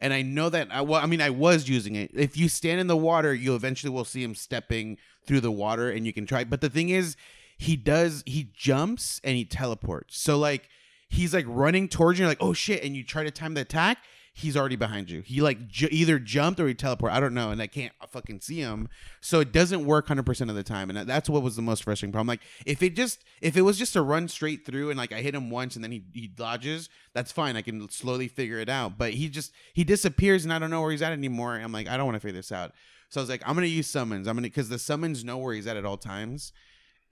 And 0.00 0.12
I 0.12 0.22
know 0.22 0.48
that 0.48 0.68
I 0.70 0.80
well, 0.80 1.02
I 1.02 1.06
mean 1.06 1.20
I 1.20 1.30
was 1.30 1.68
using 1.68 1.96
it. 1.96 2.10
If 2.14 2.36
you 2.36 2.48
stand 2.48 2.80
in 2.80 2.86
the 2.86 2.96
water, 2.96 3.34
you 3.34 3.54
eventually 3.54 3.92
will 3.92 4.04
see 4.04 4.22
him 4.22 4.34
stepping 4.34 4.96
through 5.26 5.40
the 5.40 5.50
water 5.50 5.90
and 5.90 6.06
you 6.06 6.12
can 6.12 6.26
try. 6.26 6.44
But 6.44 6.60
the 6.60 6.70
thing 6.70 6.88
is, 6.88 7.16
he 7.56 7.76
does 7.76 8.22
he 8.26 8.50
jumps 8.54 9.20
and 9.24 9.36
he 9.36 9.44
teleports. 9.44 10.18
So 10.18 10.38
like 10.38 10.68
he's 11.08 11.34
like 11.34 11.46
running 11.48 11.88
towards 11.88 12.18
you, 12.18 12.26
like, 12.26 12.38
oh 12.40 12.52
shit, 12.52 12.84
and 12.84 12.94
you 12.96 13.02
try 13.02 13.24
to 13.24 13.30
time 13.30 13.54
the 13.54 13.62
attack, 13.62 13.98
he's 14.38 14.56
already 14.56 14.76
behind 14.76 15.10
you. 15.10 15.20
He 15.20 15.40
like 15.40 15.58
either 15.90 16.18
jumped 16.18 16.60
or 16.60 16.68
he 16.68 16.74
teleported. 16.74 17.10
I 17.10 17.20
don't 17.20 17.34
know, 17.34 17.50
and 17.50 17.60
I 17.60 17.66
can't 17.66 17.92
fucking 18.08 18.40
see 18.40 18.60
him. 18.60 18.88
So 19.20 19.40
it 19.40 19.52
doesn't 19.52 19.84
work 19.84 20.08
hundred 20.08 20.26
percent 20.26 20.48
of 20.48 20.56
the 20.56 20.62
time, 20.62 20.90
and 20.90 21.08
that's 21.08 21.28
what 21.28 21.42
was 21.42 21.56
the 21.56 21.62
most 21.62 21.84
frustrating 21.84 22.12
problem. 22.12 22.28
Like 22.28 22.42
if 22.64 22.82
it 22.82 22.94
just 22.94 23.24
if 23.42 23.56
it 23.56 23.62
was 23.62 23.78
just 23.78 23.92
to 23.94 24.02
run 24.02 24.28
straight 24.28 24.64
through 24.64 24.90
and 24.90 24.98
like 24.98 25.12
I 25.12 25.20
hit 25.20 25.34
him 25.34 25.50
once 25.50 25.74
and 25.74 25.84
then 25.84 25.92
he 25.92 26.04
he 26.14 26.28
dodges, 26.28 26.88
that's 27.14 27.32
fine. 27.32 27.56
I 27.56 27.62
can 27.62 27.88
slowly 27.90 28.28
figure 28.28 28.58
it 28.58 28.68
out. 28.68 28.96
But 28.96 29.14
he 29.14 29.28
just 29.28 29.52
he 29.74 29.84
disappears 29.84 30.44
and 30.44 30.52
I 30.52 30.58
don't 30.58 30.70
know 30.70 30.80
where 30.80 30.92
he's 30.92 31.02
at 31.02 31.12
anymore. 31.12 31.56
I'm 31.56 31.72
like 31.72 31.88
I 31.88 31.96
don't 31.96 32.06
want 32.06 32.16
to 32.16 32.20
figure 32.20 32.38
this 32.38 32.52
out. 32.52 32.72
So 33.08 33.20
I 33.20 33.22
was 33.22 33.30
like 33.30 33.42
I'm 33.44 33.54
gonna 33.54 33.66
use 33.66 33.88
summons. 33.88 34.28
I'm 34.28 34.36
gonna 34.36 34.46
because 34.46 34.68
the 34.68 34.78
summons 34.78 35.24
know 35.24 35.38
where 35.38 35.54
he's 35.54 35.66
at 35.66 35.76
at 35.76 35.84
all 35.84 35.98
times, 35.98 36.52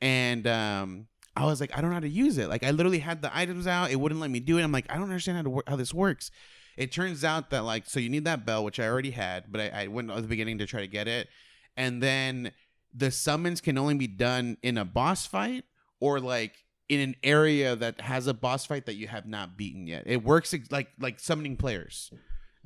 and 0.00 0.46
um. 0.46 1.08
I 1.38 1.44
was 1.44 1.60
like, 1.60 1.76
I 1.76 1.82
don't 1.82 1.90
know 1.90 1.96
how 1.96 2.00
to 2.00 2.08
use 2.08 2.38
it. 2.38 2.48
Like, 2.48 2.64
I 2.64 2.70
literally 2.70 3.00
had 3.00 3.20
the 3.20 3.30
items 3.36 3.66
out. 3.66 3.90
It 3.90 4.00
wouldn't 4.00 4.22
let 4.22 4.30
me 4.30 4.40
do 4.40 4.56
it. 4.56 4.62
I'm 4.62 4.72
like, 4.72 4.86
I 4.88 4.94
don't 4.94 5.02
understand 5.02 5.36
how 5.36 5.42
to 5.42 5.62
how 5.66 5.76
this 5.76 5.92
works. 5.92 6.30
It 6.76 6.92
turns 6.92 7.24
out 7.24 7.50
that 7.50 7.64
like, 7.64 7.86
so 7.86 8.00
you 8.00 8.08
need 8.08 8.24
that 8.24 8.44
bell, 8.44 8.64
which 8.64 8.78
I 8.78 8.86
already 8.86 9.12
had, 9.12 9.50
but 9.50 9.60
I, 9.60 9.84
I 9.84 9.86
went 9.86 10.10
at 10.10 10.22
the 10.22 10.28
beginning 10.28 10.58
to 10.58 10.66
try 10.66 10.80
to 10.80 10.86
get 10.86 11.08
it, 11.08 11.28
and 11.76 12.02
then 12.02 12.52
the 12.94 13.10
summons 13.10 13.60
can 13.60 13.76
only 13.78 13.94
be 13.94 14.06
done 14.06 14.56
in 14.62 14.78
a 14.78 14.84
boss 14.84 15.26
fight 15.26 15.64
or 16.00 16.20
like 16.20 16.64
in 16.88 17.00
an 17.00 17.16
area 17.22 17.76
that 17.76 18.00
has 18.00 18.26
a 18.26 18.34
boss 18.34 18.64
fight 18.64 18.86
that 18.86 18.94
you 18.94 19.08
have 19.08 19.26
not 19.26 19.56
beaten 19.56 19.86
yet. 19.86 20.04
It 20.06 20.22
works 20.22 20.54
ex- 20.54 20.70
like 20.70 20.88
like 20.98 21.18
summoning 21.18 21.56
players. 21.56 22.10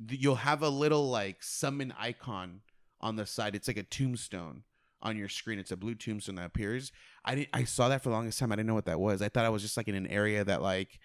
You'll 0.08 0.36
have 0.36 0.62
a 0.62 0.68
little 0.68 1.08
like 1.10 1.42
summon 1.42 1.92
icon 1.98 2.60
on 3.00 3.16
the 3.16 3.26
side. 3.26 3.54
It's 3.54 3.68
like 3.68 3.76
a 3.76 3.82
tombstone 3.82 4.62
on 5.02 5.16
your 5.16 5.28
screen. 5.28 5.58
It's 5.58 5.72
a 5.72 5.76
blue 5.76 5.94
tombstone 5.94 6.36
that 6.36 6.46
appears. 6.46 6.92
I 7.24 7.34
didn't. 7.34 7.48
I 7.52 7.64
saw 7.64 7.88
that 7.88 8.02
for 8.02 8.10
the 8.10 8.14
longest 8.14 8.38
time. 8.38 8.52
I 8.52 8.56
didn't 8.56 8.68
know 8.68 8.74
what 8.74 8.86
that 8.86 9.00
was. 9.00 9.22
I 9.22 9.28
thought 9.28 9.44
I 9.44 9.50
was 9.50 9.62
just 9.62 9.76
like 9.76 9.88
in 9.88 9.94
an 9.94 10.06
area 10.06 10.44
that 10.44 10.62
like 10.62 10.98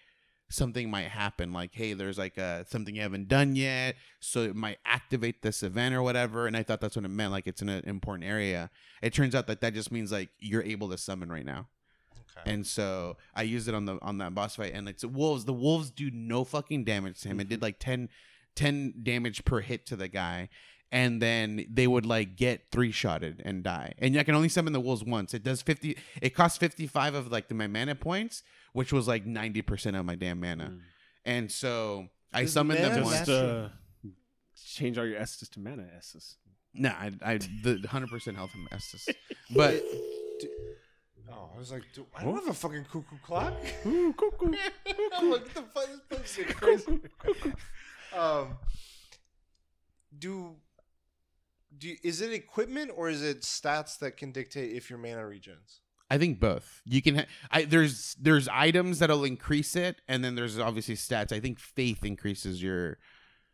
something 0.50 0.90
might 0.90 1.08
happen. 1.08 1.54
Like, 1.54 1.72
hey, 1.74 1.94
there's 1.94 2.18
like 2.18 2.38
a 2.38 2.66
something 2.68 2.96
you 2.96 3.02
haven't 3.02 3.28
done 3.28 3.56
yet, 3.56 3.96
so 4.20 4.42
it 4.42 4.56
might 4.56 4.78
activate 4.86 5.42
this 5.42 5.64
event 5.64 5.96
or 5.96 6.02
whatever. 6.02 6.48
And 6.48 6.56
I 6.56 6.64
thought 6.64 6.82
that's 6.82 6.96
what 6.96 7.06
it 7.06 7.10
meant. 7.10 7.32
Like, 7.32 7.48
it's 7.48 7.62
in 7.62 7.70
an 7.70 7.84
uh, 7.86 7.90
important 7.90 8.28
area. 8.30 8.70
It 9.02 9.14
turns 9.14 9.36
out 9.36 9.48
that 9.48 9.62
that 9.62 9.74
just 9.74 9.92
means 9.92 10.12
like 10.12 10.30
you're 10.40 10.64
able 10.64 10.90
to 10.90 10.98
summon 10.98 11.32
right 11.32 11.46
now. 11.46 11.68
okay. 12.38 12.52
And 12.52 12.66
so 12.66 13.18
I 13.34 13.44
used 13.44 13.68
it 13.68 13.76
on 13.76 13.86
the 13.86 13.98
on 14.02 14.18
that 14.20 14.36
boss 14.36 14.56
fight, 14.56 14.74
and 14.74 14.88
it's 14.88 15.04
wolves. 15.04 15.46
The 15.46 15.54
wolves 15.54 15.92
do 15.92 16.12
no 16.12 16.44
fucking 16.44 16.84
damage 16.84 17.22
to 17.22 17.30
him. 17.30 17.40
It 17.40 17.50
did 17.50 17.58
mm-hmm. 17.58 17.64
like 17.64 17.80
10, 17.80 18.10
10 18.56 18.96
damage 19.04 19.46
per 19.46 19.62
hit 19.62 19.86
to 19.88 19.96
the 19.96 20.08
guy, 20.08 20.50
and 20.92 21.22
then 21.22 21.66
they 21.70 21.88
would 21.88 22.06
like 22.06 22.36
get 22.36 22.72
three 22.72 22.92
shotted 22.92 23.42
and 23.44 23.64
die. 23.64 23.94
And 23.98 24.18
I 24.18 24.24
can 24.24 24.36
only 24.36 24.50
summon 24.50 24.74
the 24.74 24.80
wolves 24.80 25.04
once. 25.04 25.34
It 25.34 25.44
does 25.44 25.62
fifty. 25.62 25.98
It 26.22 26.36
costs 26.36 26.58
fifty 26.58 26.88
five 26.88 27.16
of 27.16 27.32
like 27.32 27.48
the, 27.48 27.56
my 27.56 27.68
mana 27.68 27.96
points, 27.96 28.44
which 28.74 28.94
was 28.94 29.08
like 29.08 29.26
ninety 29.26 29.62
percent 29.62 29.96
of 29.96 30.06
my 30.06 30.16
damn 30.16 30.40
mana. 30.40 30.66
Mm. 30.66 30.80
And 31.26 31.52
so 31.52 32.08
I 32.34 32.44
Does 32.44 32.54
summoned 32.54 32.80
them 32.80 32.92
mana 32.92 33.04
once. 33.04 33.18
Just 33.18 33.30
uh, 33.30 33.70
change 34.66 34.98
all 34.98 35.06
your 35.06 35.18
S's 35.18 35.50
to 35.50 35.60
mana 35.60 35.86
S's. 35.98 36.38
No, 36.74 36.90
I, 36.90 37.12
I 37.24 37.38
the 37.38 37.86
hundred 37.90 38.10
percent 38.10 38.38
health 38.38 38.52
from 38.52 38.68
Estus, 38.72 39.08
but. 39.56 39.82
oh, 41.32 41.50
I 41.56 41.58
was 41.58 41.72
like, 41.72 41.84
dude, 41.94 42.06
I 42.16 42.24
don't 42.24 42.36
have 42.36 42.48
a 42.48 42.54
fucking 42.54 42.86
cuckoo 42.92 43.18
clock. 43.24 43.54
Ooh, 43.86 44.14
cuckoo. 44.14 44.54
I'm 45.16 45.32
like, 45.32 45.54
the 45.54 45.62
fuck, 45.62 45.88
this 45.88 46.00
place 46.10 46.38
is 46.38 46.54
crazy. 46.54 47.02
um, 48.18 48.58
do 50.18 50.56
do 51.78 51.90
you- 51.90 51.98
is 52.04 52.22
it 52.22 52.32
equipment 52.34 52.92
or 52.96 53.10
is 53.10 53.22
it 53.24 53.42
stats 53.42 53.98
that 54.00 54.18
can 54.18 54.32
dictate 54.32 54.74
if 54.76 54.90
your 54.90 55.00
mana 55.00 55.22
regens? 55.24 55.80
I 56.10 56.18
think 56.20 56.40
both. 56.40 56.82
You 56.86 57.02
can. 57.02 57.16
Ha- 57.16 57.26
I 57.50 57.64
there's 57.66 58.16
there's 58.22 58.48
items 58.50 59.00
that'll 59.00 59.24
increase 59.26 59.76
it, 59.76 60.02
and 60.08 60.24
then 60.24 60.36
there's 60.36 60.60
obviously 60.60 60.96
stats. 60.96 61.32
I 61.32 61.40
think 61.40 61.60
faith 61.60 62.06
increases 62.06 62.62
your. 62.62 63.00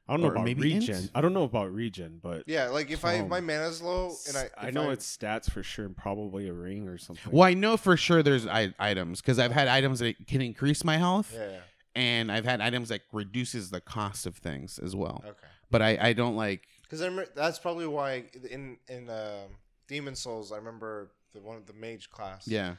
I 0.10 0.14
don't 0.14 0.22
know 0.24 0.28
about 0.32 0.44
maybe 0.44 0.74
int? 0.74 0.88
regen. 0.90 1.10
I 1.16 1.22
don't 1.22 1.34
know 1.34 1.44
about 1.44 1.74
regen, 1.74 2.20
but 2.22 2.44
Yeah, 2.48 2.68
like 2.68 2.92
if 2.92 3.06
I 3.06 3.14
if 3.14 3.22
Um, 3.22 3.30
my 3.30 3.40
mana's 3.40 3.82
low 3.82 4.14
and 4.28 4.36
I 4.36 4.50
I 4.58 4.68
if 4.68 4.74
know 4.74 4.90
it's 4.90 5.06
stats 5.18 5.50
for 5.50 5.64
sure. 5.64 5.86
And 5.86 5.96
probably 5.96 6.50
a 6.50 6.54
ring 6.54 6.90
or 6.90 6.98
something. 6.98 7.32
Well, 7.32 7.48
I 7.48 7.54
know 7.54 7.78
for 7.78 7.96
sure 7.96 8.22
there's 8.22 8.46
I- 8.46 8.74
items 8.78 9.22
because 9.22 9.40
I've 9.40 9.54
had 9.54 9.70
items 9.70 10.00
that 10.00 10.28
can 10.28 10.42
increase 10.42 10.84
my 10.84 10.98
health, 10.98 11.32
yeah, 11.34 11.52
yeah. 11.52 11.60
and 11.96 12.30
I've 12.30 12.44
had 12.44 12.60
items 12.60 12.90
that 12.90 13.02
reduces 13.14 13.70
the 13.70 13.80
cost 13.80 14.26
of 14.26 14.36
things 14.36 14.78
as 14.78 14.94
well. 14.94 15.24
okay. 15.26 15.48
But 15.70 15.82
I 15.82 15.98
I 16.10 16.14
don't 16.14 16.36
like. 16.36 16.68
Because 16.92 17.02
I 17.02 17.06
remember 17.06 17.32
that's 17.34 17.58
probably 17.58 17.88
why 17.88 18.26
in 18.50 18.76
in 18.90 19.10
um 19.10 19.56
Demon 19.88 20.14
Souls 20.14 20.52
I 20.52 20.58
remember 20.58 21.14
the 21.34 21.40
one 21.40 21.56
of 21.56 21.66
the 21.66 21.72
mage 21.72 22.10
class. 22.10 22.46
Yeah, 22.46 22.76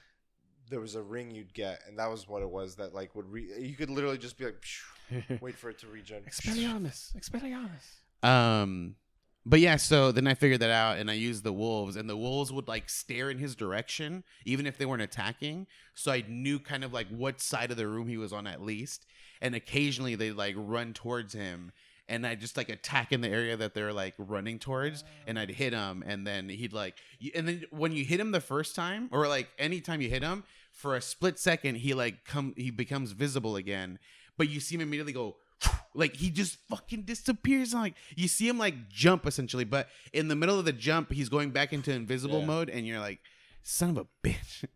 there 0.68 0.80
was 0.80 0.96
a 0.96 1.02
ring 1.02 1.30
you'd 1.30 1.54
get, 1.54 1.80
and 1.88 1.98
that 1.98 2.10
was 2.10 2.28
what 2.28 2.42
it 2.42 2.50
was. 2.50 2.76
That 2.76 2.94
like 2.94 3.14
would 3.14 3.32
re- 3.32 3.48
you 3.58 3.74
could 3.74 3.88
literally 3.88 4.18
just 4.18 4.36
be 4.36 4.44
like, 4.44 5.40
wait 5.40 5.56
for 5.56 5.70
it 5.70 5.78
to 5.78 5.86
regen. 5.86 6.24
Expelliarmus, 6.28 7.16
Expelliarmus. 7.16 8.26
Um, 8.28 8.96
but 9.46 9.60
yeah, 9.60 9.76
so 9.76 10.12
then 10.12 10.26
I 10.26 10.34
figured 10.34 10.60
that 10.60 10.70
out, 10.70 10.98
and 10.98 11.10
I 11.10 11.14
used 11.14 11.42
the 11.42 11.52
wolves, 11.52 11.96
and 11.96 12.06
the 12.06 12.16
wolves 12.16 12.52
would 12.52 12.68
like 12.68 12.90
stare 12.90 13.30
in 13.30 13.38
his 13.38 13.56
direction, 13.56 14.24
even 14.44 14.66
if 14.66 14.76
they 14.76 14.84
weren't 14.84 15.00
attacking. 15.00 15.66
So 15.94 16.12
I 16.12 16.22
knew 16.28 16.58
kind 16.58 16.84
of 16.84 16.92
like 16.92 17.08
what 17.08 17.40
side 17.40 17.70
of 17.70 17.78
the 17.78 17.88
room 17.88 18.08
he 18.08 18.18
was 18.18 18.34
on 18.34 18.46
at 18.46 18.60
least, 18.60 19.06
and 19.40 19.54
occasionally 19.54 20.16
they 20.16 20.32
like 20.32 20.54
run 20.58 20.92
towards 20.92 21.32
him. 21.32 21.72
And 22.08 22.26
I 22.26 22.34
just 22.34 22.56
like 22.56 22.68
attack 22.68 23.12
in 23.12 23.20
the 23.20 23.28
area 23.28 23.56
that 23.56 23.74
they're 23.74 23.92
like 23.92 24.14
running 24.18 24.58
towards, 24.58 25.04
and 25.26 25.38
I'd 25.38 25.50
hit 25.50 25.72
him, 25.72 26.02
and 26.06 26.26
then 26.26 26.48
he'd 26.48 26.72
like, 26.72 26.96
and 27.34 27.46
then 27.48 27.64
when 27.70 27.92
you 27.92 28.04
hit 28.04 28.18
him 28.20 28.32
the 28.32 28.40
first 28.40 28.74
time, 28.74 29.08
or 29.12 29.28
like 29.28 29.48
anytime 29.58 30.00
you 30.00 30.08
hit 30.10 30.22
him, 30.22 30.44
for 30.72 30.96
a 30.96 31.00
split 31.00 31.38
second, 31.38 31.76
he 31.76 31.94
like 31.94 32.24
come, 32.24 32.54
he 32.56 32.70
becomes 32.70 33.12
visible 33.12 33.56
again, 33.56 33.98
but 34.36 34.48
you 34.48 34.58
see 34.60 34.74
him 34.74 34.80
immediately 34.82 35.12
go, 35.12 35.36
like 35.94 36.16
he 36.16 36.28
just 36.30 36.58
fucking 36.68 37.02
disappears. 37.02 37.72
Like 37.72 37.94
you 38.16 38.26
see 38.28 38.48
him 38.48 38.58
like 38.58 38.88
jump 38.90 39.26
essentially, 39.26 39.64
but 39.64 39.88
in 40.12 40.28
the 40.28 40.36
middle 40.36 40.58
of 40.58 40.64
the 40.64 40.72
jump, 40.72 41.12
he's 41.12 41.28
going 41.28 41.50
back 41.50 41.72
into 41.72 41.92
invisible 41.92 42.40
Yeah. 42.40 42.46
mode, 42.46 42.68
and 42.68 42.86
you're 42.86 43.00
like, 43.00 43.20
son 43.62 43.90
of 43.90 43.98
a 43.98 44.06
bitch. 44.28 44.64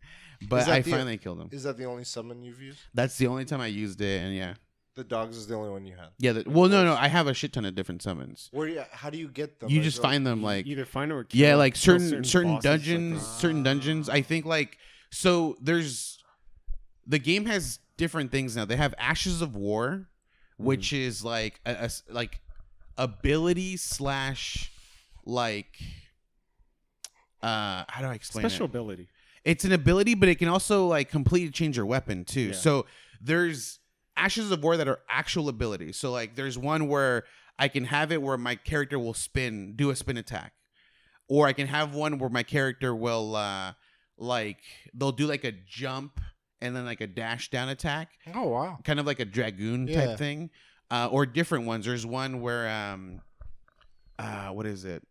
But 0.49 0.67
I 0.69 0.81
the- 0.81 0.91
finally 0.91 1.17
killed 1.17 1.41
him. 1.41 1.49
Is 1.51 1.63
that 1.63 1.77
the 1.77 1.85
only 1.85 2.03
summon 2.03 2.43
you've 2.43 2.61
used? 2.61 2.79
That's 2.93 3.17
the 3.17 3.25
only 3.25 3.43
time 3.45 3.59
I 3.59 3.65
used 3.67 3.99
it, 4.01 4.21
and 4.21 4.35
yeah, 4.35 4.53
The 4.97 5.03
dogs 5.03 5.37
is 5.37 5.45
the 5.47 5.53
only 5.55 5.69
one 5.69 5.85
you 5.85 5.95
had. 5.95 6.09
yeah. 6.17 6.31
The, 6.33 6.43
well, 6.47 6.67
no, 6.67 6.83
no, 6.83 6.95
I 6.95 7.07
have 7.07 7.27
a 7.27 7.33
shit 7.33 7.53
ton 7.53 7.65
of 7.65 7.75
different 7.75 8.01
summons. 8.01 8.49
Where? 8.51 8.67
You, 8.67 8.83
how 8.91 9.09
do 9.11 9.17
you 9.19 9.27
get 9.29 9.59
them? 9.59 9.69
You 9.69 9.79
Is 9.79 9.85
just 9.85 9.99
it 9.99 10.01
find 10.01 10.25
them 10.25 10.41
like 10.41 10.65
Either 10.65 10.85
find 10.85 11.11
them 11.11 11.19
or 11.19 11.23
kill 11.23 11.39
them. 11.39 11.47
yeah, 11.49 11.55
like 11.55 11.75
kill 11.75 11.99
certain 11.99 12.23
certain, 12.23 12.51
bosses, 12.55 12.65
like 12.65 12.79
dungeons, 12.79 13.19
that. 13.21 13.39
certain 13.39 13.61
dungeons. 13.63 14.09
I 14.09 14.21
think 14.23 14.45
like 14.45 14.77
so. 15.11 15.55
There's 15.61 16.17
the 17.05 17.19
game 17.19 17.45
has 17.45 17.77
different 17.95 18.31
things 18.31 18.55
now. 18.57 18.65
They 18.65 18.75
have 18.75 18.93
Ashes 18.97 19.41
of 19.43 19.55
War, 19.55 20.07
which 20.57 20.91
is 20.93 21.23
like 21.23 21.59
a, 21.65 21.71
a 21.71 21.83
s- 21.83 22.03
like 22.09 22.41
ability 22.97 23.77
slash 23.77 24.71
like 25.25 25.77
uh 27.43 27.83
how 27.87 28.01
do 28.01 28.07
I 28.07 28.13
explain 28.13 28.41
special 28.49 28.65
it? 28.65 28.69
ability. 28.69 29.07
It's 29.45 29.63
an 29.63 29.71
ability, 29.71 30.15
but 30.15 30.27
it 30.27 30.35
can 30.39 30.47
also 30.47 30.87
like 30.87 31.09
completely 31.09 31.51
change 31.51 31.77
your 31.77 31.85
weapon 31.85 32.25
too. 32.25 32.41
Yeah. 32.47 32.53
So 32.53 32.85
there's 33.21 33.79
Ashes 34.17 34.51
of 34.51 34.63
War 34.63 34.75
that 34.77 34.87
are 34.87 34.99
actual 35.09 35.47
abilities. 35.49 35.95
So 35.97 36.11
like 36.11 36.35
there's 36.35 36.57
one 36.57 36.87
where 36.87 37.23
I 37.59 37.67
can 37.67 37.85
have 37.85 38.11
it 38.11 38.21
where 38.21 38.37
my 38.37 38.55
character 38.55 38.97
will 38.99 39.13
spin, 39.13 39.73
do 39.75 39.89
a 39.89 39.95
spin 39.95 40.17
attack. 40.17 40.53
Or 41.29 41.45
I 41.47 41.53
can 41.53 41.67
have 41.67 41.93
one 41.93 42.19
where 42.19 42.29
my 42.29 42.43
character 42.43 42.95
will 42.95 43.35
uh 43.35 43.73
like 44.17 44.59
they'll 44.93 45.11
do 45.11 45.27
like 45.27 45.43
a 45.43 45.51
jump 45.51 46.19
and 46.61 46.75
then 46.75 46.85
like 46.85 47.01
a 47.01 47.07
dash 47.07 47.49
down 47.51 47.69
attack, 47.69 48.09
Oh 48.33 48.47
wow. 48.47 48.79
kind 48.83 48.99
of 48.99 49.05
like 49.05 49.19
a 49.19 49.25
dragoon 49.25 49.87
Yeah. 49.87 50.07
type 50.07 50.17
thing. 50.17 50.49
Uh 50.89 51.07
or 51.11 51.25
different 51.25 51.65
ones. 51.65 51.85
There's 51.85 52.05
one 52.05 52.41
where 52.41 52.67
um 52.69 53.21
uh 54.17 54.49
what 54.49 54.65
is 54.65 54.85
it? 54.85 55.03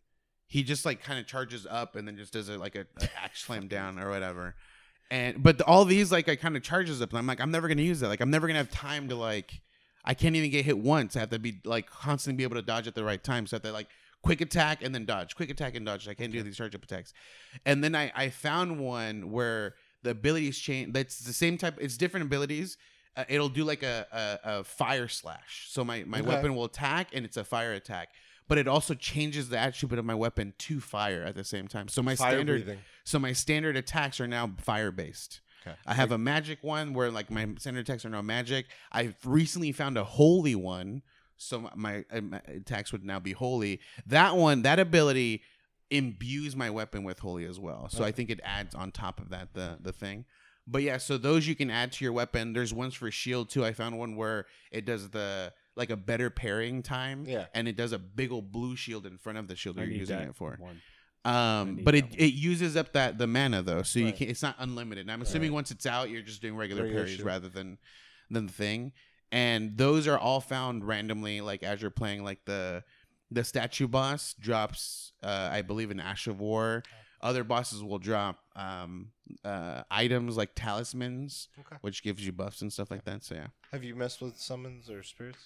He 0.49 0.63
just 0.63 0.85
like 0.87 1.03
kind 1.03 1.19
of 1.19 1.27
charges 1.27 1.67
up 1.69 1.97
and 1.97 2.07
then 2.07 2.17
just 2.17 2.33
does 2.33 2.49
it 2.49 2.59
like 2.59 2.75
a, 2.77 2.87
a 3.01 3.09
axe 3.23 3.43
slam 3.45 3.69
down 3.69 3.99
or 3.99 4.11
whatever. 4.11 4.55
And 5.11 5.43
but 5.43 5.61
all 5.63 5.85
these 5.85 6.11
like 6.11 6.29
I 6.29 6.37
kind 6.37 6.57
of 6.57 6.63
charges 6.63 7.01
up 7.01 7.11
and 7.11 7.19
I'm 7.19 7.27
like 7.27 7.41
I'm 7.41 7.51
never 7.51 7.69
gonna 7.69 7.83
use 7.83 8.01
that. 8.01 8.09
Like 8.09 8.21
I'm 8.21 8.31
never 8.31 8.47
gonna 8.47 8.59
have 8.59 8.71
time 8.71 9.09
to 9.09 9.15
like 9.15 9.61
I 10.05 10.15
can't 10.15 10.35
even 10.37 10.51
get 10.51 10.65
hit 10.65 10.79
once. 10.79 11.17
I 11.17 11.21
have 11.21 11.31
to 11.31 11.39
be 11.39 11.61
like 11.65 11.89
constantly 11.91 12.37
be 12.39 12.43
able 12.45 12.57
to 12.57 12.63
dodge 12.63 12.87
at 12.87 12.95
the 12.95 13.05
right 13.05 13.23
time. 13.23 13.47
So 13.47 13.55
I 13.55 13.59
have 13.59 13.63
to 13.63 13.73
like 13.73 13.89
quick 14.23 14.41
attack 14.41 14.83
and 14.83 14.95
then 14.95 15.05
dodge, 15.05 15.37
quick 15.37 15.51
attack 15.51 15.75
and 15.77 15.87
dodge. 15.87 16.09
I 16.09 16.15
can't 16.15 16.33
do 16.33 16.43
these 16.43 16.57
charge 16.57 16.75
up 16.75 16.83
attacks. 16.83 17.13
And 17.65 17.83
then 17.85 17.95
I 17.95 18.11
I 18.15 18.31
found 18.31 18.81
one 18.81 19.31
where 19.31 19.75
the 20.03 20.11
abilities 20.11 20.59
change. 20.59 20.93
That's 20.93 21.21
the 21.21 21.33
same 21.33 21.57
type. 21.59 21.79
It's 21.81 21.97
different 21.97 22.27
abilities. 22.27 22.77
Uh, 23.17 23.25
it'll 23.29 23.49
do 23.49 23.65
like 23.65 23.83
a, 23.83 24.07
a 24.45 24.59
a 24.59 24.65
fire 24.65 25.09
slash. 25.09 25.67
So 25.71 25.85
my 25.85 26.03
my 26.05 26.19
Okay. 26.19 26.29
weapon 26.29 26.55
will 26.55 26.65
attack 26.65 27.09
and 27.15 27.25
it's 27.25 27.37
a 27.37 27.45
fire 27.45 27.73
attack. 27.73 28.09
But 28.49 28.59
it 28.59 28.69
also 28.69 28.95
changes 28.95 29.49
the 29.49 29.59
attribute 29.59 29.99
of 29.99 30.05
my 30.05 30.15
weapon 30.15 30.55
to 30.59 30.81
fire 30.81 31.23
at 31.23 31.35
the 31.35 31.45
same 31.45 31.67
time. 31.67 31.89
So 31.89 32.03
my 32.03 32.15
Fire 32.15 32.33
standard 32.33 32.65
breathing. 32.65 32.79
so 33.05 33.19
my 33.19 33.33
standard 33.33 33.77
attacks 33.77 34.21
are 34.21 34.29
now 34.29 34.53
fire 34.59 34.93
based. 34.93 35.41
Okay. 35.67 35.77
I 35.85 35.95
have 35.95 36.13
a 36.13 36.19
magic 36.19 36.63
one 36.63 36.95
where 36.95 37.11
like 37.11 37.29
my 37.31 37.49
standard 37.59 37.81
attacks 37.81 38.05
are 38.05 38.09
now 38.09 38.23
magic. 38.23 38.67
I've 38.93 39.17
recently 39.25 39.73
found 39.73 39.99
a 39.99 40.05
holy 40.05 40.55
one, 40.55 41.03
so 41.37 41.69
my, 41.75 42.05
my, 42.21 42.37
uh, 42.37 42.41
attacks 42.47 42.93
would 42.93 43.05
now 43.05 43.19
be 43.19 43.33
holy. 43.33 43.81
That 44.07 44.37
one, 44.37 44.63
that 44.63 44.79
ability 44.79 45.43
imbues 45.91 46.55
my 46.57 46.71
weapon 46.71 47.05
with 47.05 47.19
holy 47.19 47.45
as 47.47 47.59
well. 47.61 47.89
So 47.89 48.05
I 48.05 48.13
think 48.13 48.31
it 48.31 48.41
adds 48.45 48.75
on 48.75 48.91
top 48.93 49.21
of 49.21 49.31
that 49.31 49.55
the 49.55 49.79
the 49.81 49.93
thing. 49.93 50.25
But 50.69 50.83
yeah, 50.83 50.99
so 50.99 51.17
those 51.17 51.47
you 51.47 51.55
can 51.55 51.71
add 51.71 51.93
to 51.93 52.05
your 52.05 52.13
weapon. 52.13 52.53
There's 52.53 52.75
ones 52.75 52.95
for 52.95 53.11
shield 53.11 53.51
too. 53.51 53.65
I 53.65 53.73
found 53.73 53.99
one 53.99 54.17
where 54.17 54.47
it 54.73 54.85
does 54.85 55.11
the 55.11 55.53
like 55.77 55.91
a 55.91 55.97
better 55.97 56.31
parrying 56.31 56.83
time. 56.83 57.25
Yeah. 57.27 57.47
And 57.55 57.69
it 57.69 57.77
does 57.77 57.93
a 57.93 57.99
big 57.99 58.33
old 58.33 58.51
blue 58.51 58.75
shield 58.77 59.07
in 59.07 59.19
front 59.19 59.39
of 59.39 59.47
the 59.47 59.55
shield 59.57 59.79
I 59.79 59.83
you're 59.83 59.93
using 59.93 60.19
it 60.21 60.35
for. 60.35 60.57
one. 60.59 60.81
Um, 61.25 61.81
but 61.83 61.95
it, 61.95 62.05
one. 62.05 62.15
it 62.19 62.35
uses 62.35 62.77
up 62.77 62.93
that 62.93 63.19
the 63.19 63.27
mana 63.27 63.63
though, 63.63 63.83
so 63.83 63.99
you 63.99 64.07
Right. 64.07 64.17
can 64.17 64.29
it's 64.29 64.43
not 64.43 64.57
unlimited. 64.59 65.03
And 65.03 65.13
I'm 65.13 65.23
assuming 65.23 65.53
once 65.53 65.71
it's 65.71 65.85
out, 65.87 66.09
you're 66.09 66.23
just 66.23 66.41
doing 66.41 66.57
regular, 66.57 66.83
Regular 66.85 67.03
parries 67.05 67.17
shit. 67.17 67.25
rather 67.27 67.49
than 67.49 67.79
than 68.31 68.47
the 68.47 68.53
thing. 68.53 68.93
And 69.33 69.77
those 69.77 70.07
are 70.07 70.17
all 70.19 70.41
found 70.41 70.85
randomly, 70.87 71.41
like 71.41 71.63
as 71.65 71.83
you're 71.83 71.91
playing. 71.91 72.23
Like 72.25 72.45
the 72.45 72.85
the 73.33 73.43
statue 73.43 73.89
boss 73.89 74.35
drops, 74.39 75.13
uh, 75.23 75.49
I 75.51 75.63
believe, 75.63 75.91
in 75.91 75.99
Ash 75.99 76.29
of 76.29 76.39
War. 76.41 76.85
Other 77.21 77.43
bosses 77.43 77.83
will 77.83 77.99
drop 77.99 78.39
um, 78.55 79.09
uh, 79.45 79.83
items 79.91 80.37
like 80.37 80.51
talismans, 80.55 81.49
Okay. 81.59 81.77
which 81.81 82.05
gives 82.05 82.25
you 82.25 82.31
buffs 82.31 82.63
and 82.63 82.73
stuff 82.73 82.89
like 82.91 83.05
that. 83.05 83.25
So 83.25 83.35
yeah, 83.35 83.49
Have 83.73 83.83
you 83.83 83.97
messed 83.97 84.21
with 84.23 84.37
summons 84.39 84.89
or 84.89 85.03
spirits? 85.03 85.45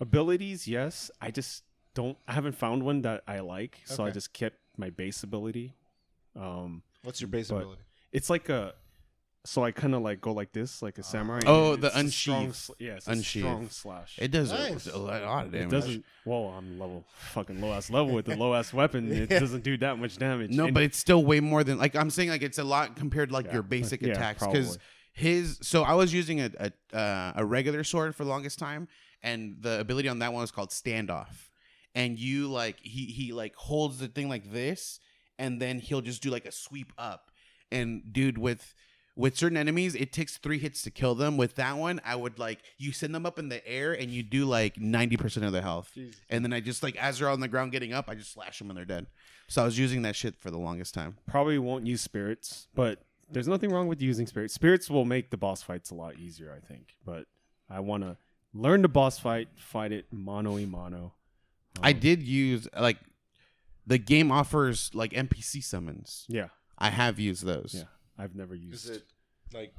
Abilities, 0.00 0.66
yes. 0.66 1.10
I 1.20 1.30
just 1.30 1.62
don't. 1.94 2.16
I 2.26 2.32
haven't 2.32 2.56
found 2.56 2.82
one 2.82 3.02
that 3.02 3.22
I 3.26 3.40
like, 3.40 3.80
so 3.84 4.02
I 4.04 4.06
Okay. 4.06 4.14
just 4.14 4.32
kept 4.32 4.56
my 4.76 4.90
base 4.90 5.22
ability. 5.22 5.74
Um, 6.34 6.82
What's 7.02 7.20
your 7.20 7.28
base 7.28 7.48
But- 7.50 7.56
ability? 7.58 7.82
it's 8.12 8.30
like 8.30 8.48
a. 8.48 8.74
So 9.44 9.64
I 9.64 9.72
kind 9.72 9.92
of 9.92 10.02
like 10.02 10.20
go 10.20 10.32
like 10.32 10.52
this, 10.52 10.82
like 10.82 10.98
a 10.98 11.02
samurai. 11.02 11.40
Oh, 11.46 11.72
and 11.74 11.82
the 11.82 11.88
it's 11.88 11.96
a 11.96 12.10
strong 12.12 12.44
unsheath. 12.44 12.56
sl- 12.56 12.72
yeah, 12.78 12.92
it's 12.92 13.08
a 13.08 13.10
Unsheath. 13.10 13.42
strong 13.42 13.68
slash. 13.70 14.18
it 14.20 14.30
does 14.30 14.52
a- 14.52 14.54
Nice. 14.54 14.86
a, 14.86 14.96
lot 14.96 15.46
of 15.46 15.54
It 15.54 15.68
doesn't. 15.68 16.04
Well, 16.24 16.54
I'm 16.56 16.78
level 16.78 17.04
fucking 17.32 17.60
low 17.60 17.72
ass 17.72 17.90
level 17.90 18.14
with 18.14 18.26
the 18.26 18.36
low 18.36 18.54
ass 18.54 18.72
weapon. 18.72 19.10
It 19.12 19.32
Yeah. 19.32 19.40
doesn't 19.40 19.64
do 19.64 19.76
that 19.78 19.98
much 19.98 20.16
damage. 20.16 20.52
No, 20.52 20.66
And- 20.66 20.74
but 20.74 20.84
it's 20.84 20.96
still 20.96 21.24
way 21.24 21.40
more 21.40 21.64
than 21.64 21.76
like 21.76 21.96
I'm 21.96 22.08
saying. 22.10 22.28
Like 22.28 22.42
it's 22.42 22.58
a 22.58 22.64
lot 22.64 22.94
compared 22.94 23.30
to 23.30 23.34
like 23.34 23.46
Yeah. 23.46 23.54
your 23.54 23.62
basic 23.64 24.00
Yeah, 24.00 24.12
attacks 24.12 24.46
because 24.46 24.76
probably. 24.76 24.82
his. 25.14 25.58
So 25.60 25.82
I 25.82 25.94
was 25.94 26.14
using 26.14 26.40
a 26.40 26.50
a, 26.92 26.96
uh, 26.96 27.32
a 27.36 27.44
regular 27.44 27.82
sword 27.82 28.14
for 28.14 28.22
the 28.22 28.30
longest 28.30 28.60
time, 28.60 28.86
and 29.22 29.56
the 29.60 29.80
ability 29.80 30.08
on 30.08 30.18
that 30.20 30.32
one 30.32 30.44
is 30.44 30.50
called 30.50 30.70
standoff. 30.70 31.48
And 31.94 32.18
you 32.18 32.48
like 32.48 32.80
he 32.80 33.06
he 33.06 33.32
like 33.32 33.54
holds 33.54 33.98
the 33.98 34.08
thing 34.08 34.28
like 34.28 34.50
this, 34.50 34.98
and 35.38 35.60
then 35.60 35.78
he'll 35.78 36.00
just 36.00 36.22
do 36.22 36.30
like 36.30 36.46
a 36.46 36.52
sweep 36.52 36.92
up. 36.96 37.30
And 37.70 38.12
dude, 38.12 38.38
with 38.38 38.74
with 39.14 39.36
certain 39.36 39.58
enemies, 39.58 39.94
it 39.94 40.10
takes 40.10 40.38
three 40.38 40.58
hits 40.58 40.82
to 40.84 40.90
kill 40.90 41.14
them. 41.14 41.36
With 41.36 41.56
that 41.56 41.76
one, 41.76 42.00
I 42.02 42.16
would 42.16 42.38
like 42.38 42.60
you 42.78 42.92
send 42.92 43.14
them 43.14 43.26
up 43.26 43.38
in 43.38 43.50
the 43.50 43.66
air, 43.68 43.92
and 43.92 44.10
you 44.10 44.22
do 44.22 44.46
like 44.46 44.78
ninety 44.78 45.18
percent 45.18 45.44
of 45.44 45.52
their 45.52 45.62
health. 45.62 45.92
Jeez. 45.94 46.14
And 46.30 46.42
then 46.44 46.54
I 46.54 46.60
just 46.60 46.82
like 46.82 46.96
as 46.96 47.18
they're 47.18 47.28
on 47.28 47.40
the 47.40 47.48
ground 47.48 47.72
getting 47.72 47.92
up, 47.92 48.08
I 48.08 48.14
just 48.14 48.32
slash 48.32 48.58
them 48.58 48.70
and 48.70 48.76
they're 48.76 48.86
dead. 48.86 49.06
So 49.48 49.60
I 49.60 49.66
was 49.66 49.78
using 49.78 50.00
that 50.02 50.16
shit 50.16 50.36
for 50.40 50.50
the 50.50 50.58
longest 50.58 50.94
time. 50.94 51.18
probably 51.26 51.58
won't 51.58 51.86
use 51.86 52.00
spirits, 52.00 52.68
but 52.74 53.04
there's 53.30 53.48
nothing 53.48 53.70
wrong 53.70 53.86
with 53.86 54.00
using 54.00 54.26
spirits. 54.26 54.54
Spirits 54.54 54.88
will 54.88 55.04
make 55.04 55.30
the 55.30 55.36
boss 55.36 55.62
fights 55.62 55.90
a 55.90 55.94
lot 55.94 56.18
easier, 56.18 56.54
I 56.56 56.66
think. 56.66 56.94
But 57.04 57.26
I 57.68 57.80
want 57.80 58.02
to 58.02 58.16
learn 58.54 58.82
the 58.82 58.88
boss 58.88 59.18
fight, 59.18 59.48
fight 59.56 59.92
it 59.92 60.06
mano 60.12 60.58
a 60.58 60.66
mano. 60.66 61.14
I 61.82 61.92
Um, 61.92 62.00
did 62.00 62.22
use 62.22 62.68
like 62.78 62.98
the 63.86 63.98
game 63.98 64.30
offers 64.30 64.90
like 64.94 65.12
NPC 65.12 65.62
summons. 65.62 66.24
Yeah, 66.28 66.48
I 66.78 66.90
have 66.90 67.18
used 67.18 67.44
those. 67.44 67.74
yeah. 67.76 67.84
I've 68.18 68.34
never 68.34 68.54
used. 68.54 68.84
Is 68.84 68.96
it 68.98 69.04
like 69.54 69.74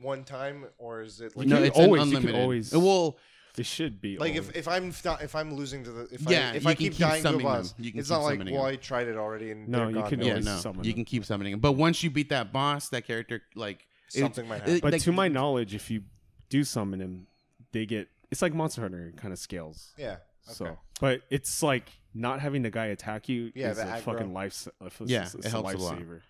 one 0.00 0.24
time 0.24 0.66
or 0.78 1.02
is 1.02 1.20
it 1.20 1.36
like 1.36 1.46
no, 1.48 1.56
can 1.56 1.64
it's 1.66 1.78
always- 1.78 2.02
an 2.02 2.08
you 2.08 2.14
can 2.16 2.26
unlimited. 2.28 2.42
always- 2.42 2.72
Well, 2.72 3.18
It 3.58 3.66
should 3.66 4.00
be 4.00 4.16
like 4.16 4.32
always. 4.32 4.48
if, 4.50 4.56
if 4.56 4.68
I'm 4.68 4.92
not, 5.04 5.22
if 5.22 5.34
I'm 5.34 5.54
losing 5.54 5.84
to 5.84 5.90
the 5.92 6.02
if 6.14 6.22
Yeah, 6.22 6.50
I 6.52 6.54
if 6.56 6.64
you 6.64 6.70
I 6.70 6.74
can 6.74 6.78
keep, 6.84 6.92
keep 6.92 7.00
dying 7.00 7.22
to 7.22 7.34
a 7.36 7.38
boss, 7.38 7.74
You 7.78 7.90
can 7.90 8.00
it's 8.00 8.08
keep 8.08 8.14
not 8.16 8.22
like 8.24 8.38
well 8.38 8.46
them. 8.64 8.72
I 8.72 8.76
tried 8.76 9.08
it 9.08 9.16
already 9.16 9.50
and 9.50 9.68
No, 9.68 9.88
you 9.88 10.02
can 10.04 10.20
yeah, 10.22 10.30
always 10.30 10.44
no, 10.46 10.56
summon 10.58 10.84
you 10.84 10.92
them. 10.92 10.96
can 10.98 11.04
keep 11.04 11.24
summoning 11.24 11.50
them. 11.52 11.60
But 11.60 11.72
once 11.72 12.02
you 12.02 12.10
beat 12.10 12.28
that 12.30 12.52
boss, 12.52 12.88
that 12.90 13.06
character 13.06 13.42
like 13.54 13.86
it- 14.14 14.20
something 14.20 14.46
might 14.48 14.66
it- 14.68 14.82
but 14.82 14.92
like, 14.92 15.02
to 15.02 15.12
my 15.12 15.28
knowledge, 15.28 15.74
if 15.74 15.90
you 15.90 16.04
do 16.48 16.64
summon 16.64 17.00
him, 17.00 17.26
they 17.72 17.86
get. 17.86 18.08
It's 18.30 18.40
like 18.42 18.54
Monster 18.54 18.80
Hunter 18.82 19.12
kind 19.16 19.32
of 19.32 19.38
scales. 19.38 19.92
yeah. 19.98 20.16
Okay. 20.48 20.54
So, 20.54 20.78
but 21.00 21.20
it's 21.30 21.62
like 21.62 21.88
not 22.14 22.40
having 22.40 22.62
the 22.62 22.70
guy 22.70 22.86
attack 22.86 23.28
you 23.28 23.52
Yeah, 23.54 23.70
is 23.70 23.76
the 23.76 23.84
a 23.84 23.86
aggro. 23.86 24.00
fucking 24.00 24.32
life. 24.32 24.66
Yeah, 25.04 25.22
it's 25.22 25.34
it 25.34 25.44
a 25.46 25.50
helps 25.50 25.74
a 25.74 25.76
lot. 25.78 25.98
lifesaver. 25.98 26.20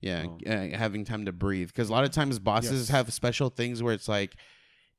Yeah, 0.00 0.26
Oh. 0.28 0.38
uh, 0.50 0.76
having 0.76 1.04
time 1.04 1.24
to 1.26 1.32
breathe 1.32 1.68
because 1.68 1.88
a 1.88 1.92
lot 1.92 2.04
of 2.04 2.10
times 2.12 2.38
bosses 2.38 2.72
Yes. 2.82 2.88
have 2.90 3.12
special 3.12 3.50
things 3.50 3.82
where 3.82 3.94
it's 3.94 4.08
like 4.08 4.36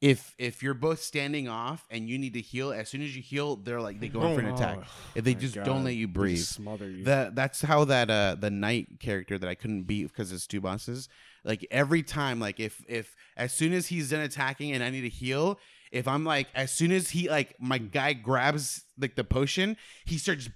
if 0.01 0.35
if 0.37 0.61
you're 0.61 0.73
both 0.73 1.01
standing 1.01 1.47
off 1.47 1.85
and 1.89 2.09
you 2.09 2.17
need 2.17 2.33
to 2.33 2.41
heal, 2.41 2.73
as 2.73 2.89
soon 2.89 3.01
as 3.01 3.15
you 3.15 3.21
heal, 3.21 3.55
they're 3.55 3.79
like 3.81 4.01
they 4.01 4.09
go 4.09 4.25
in 4.27 4.35
for 4.35 4.41
an 4.41 4.53
attack. 4.53 4.79
Oh, 4.81 4.87
if 5.15 5.23
they 5.23 5.33
just 5.35 5.55
God. 5.55 5.63
don't 5.65 5.83
let 5.85 5.95
you 5.95 6.07
They 6.07 6.11
breathe. 6.13 6.37
just 6.37 6.51
smother 6.51 6.89
you. 6.89 7.05
The, 7.05 7.31
that's 7.33 7.61
how 7.61 7.85
that 7.85 8.09
uh 8.09 8.35
the 8.37 8.49
knight 8.49 8.99
character 8.99 9.37
that 9.37 9.47
I 9.49 9.55
couldn't 9.55 9.83
beat 9.83 10.07
because 10.09 10.33
it's 10.33 10.47
two 10.47 10.59
bosses. 10.59 11.07
Like 11.43 11.65
every 11.71 12.03
time, 12.03 12.39
like 12.39 12.59
if 12.59 12.83
if 12.87 13.15
as 13.35 13.53
soon 13.53 13.73
as 13.73 13.87
he's 13.87 14.09
done 14.11 14.21
attacking 14.21 14.71
and 14.71 14.83
I 14.83 14.89
need 14.89 15.01
to 15.01 15.09
heal, 15.09 15.59
if 15.91 16.07
I'm 16.07 16.23
like 16.23 16.47
as 16.55 16.71
soon 16.71 16.91
as 16.91 17.09
he 17.09 17.29
like 17.29 17.55
my 17.59 17.77
guy 17.77 18.13
grabs 18.13 18.83
like 18.97 19.15
the 19.15 19.23
potion, 19.23 19.75
he 20.05 20.17
starts 20.17 20.49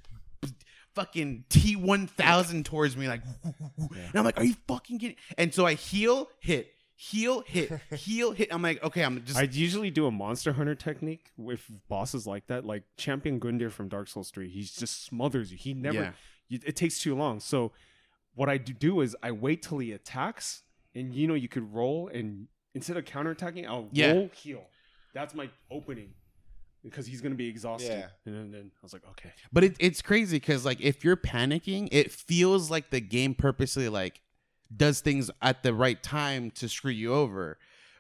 fucking 0.96 1.44
T 1.50 1.76
one 1.76 2.08
thousand 2.08 2.66
towards 2.66 2.98
me 2.98 3.08
like, 3.08 3.22
and 3.44 4.12
I'm 4.16 4.24
like, 4.26 4.40
are 4.40 4.44
you 4.44 4.56
fucking 4.68 5.00
kidding? 5.00 5.18
And 5.38 5.54
so 5.54 5.66
I 5.66 5.74
heal, 5.76 6.30
hit, 6.40 6.72
heal, 6.96 7.42
hit, 7.46 7.72
heal, 7.92 8.32
hit. 8.32 8.48
I'm 8.54 8.62
like, 8.62 8.84
okay, 8.84 9.04
I'm 9.04 9.24
just 9.24 9.38
I 9.38 9.44
usually 9.44 9.92
do 9.92 10.06
a 10.08 10.12
monster 10.12 10.54
hunter 10.54 10.76
technique 10.76 11.32
with 11.38 11.64
bosses 11.90 12.26
like 12.26 12.48
that, 12.48 12.66
like 12.66 12.84
Champion 12.98 13.40
Gundyr 13.40 13.72
from 13.72 13.90
Dark 13.90 14.08
Souls 14.08 14.32
3. 14.32 14.50
He 14.50 14.62
just 14.62 15.04
smothers 15.06 15.52
you. 15.52 15.58
He 15.58 15.74
never. 15.74 15.98
Yeah. 15.98 16.12
you- 16.48 16.60
it 16.66 16.76
takes 16.76 17.00
too 17.00 17.16
long. 17.16 17.40
So 17.40 17.74
what 18.34 18.50
I 18.50 18.58
do 18.58 19.02
is 19.02 19.16
I 19.22 19.32
wait 19.32 19.62
till 19.64 19.80
he 19.80 19.92
attacks, 19.92 20.64
and 20.98 21.14
you 21.14 21.28
know 21.28 21.34
you 21.34 21.48
could 21.48 21.74
roll, 21.74 22.08
and 22.08 22.48
instead 22.74 22.98
of 22.98 23.06
counterattacking, 23.06 23.66
I'll 23.68 23.90
Yeah. 23.92 24.12
roll 24.14 24.30
heal. 24.34 24.66
That's 25.14 25.34
my 25.34 25.50
opening 25.72 26.14
because 26.84 27.06
he's 27.08 27.22
gonna 27.22 27.36
be 27.36 27.48
exhausted. 27.48 27.90
Yeah. 27.92 28.10
And 28.26 28.36
then, 28.36 28.52
then 28.52 28.72
I 28.76 28.80
was 28.84 28.94
like, 28.94 29.04
okay. 29.12 29.32
But 29.52 29.64
it, 29.64 29.76
it's 29.80 30.02
crazy 30.02 30.38
because 30.38 30.64
like 30.66 30.80
if 30.82 31.04
you're 31.04 31.18
panicking, 31.18 31.90
it 31.92 32.12
feels 32.12 32.70
like 32.72 32.90
the 32.92 33.02
game 33.02 33.34
purposely 33.36 33.90
like 33.90 34.22
does 34.76 35.00
things 35.02 35.32
at 35.42 35.64
the 35.64 35.74
right 35.74 36.02
time 36.04 36.52
to 36.52 36.68
screw 36.70 36.92
you 36.92 37.14
over. 37.14 37.58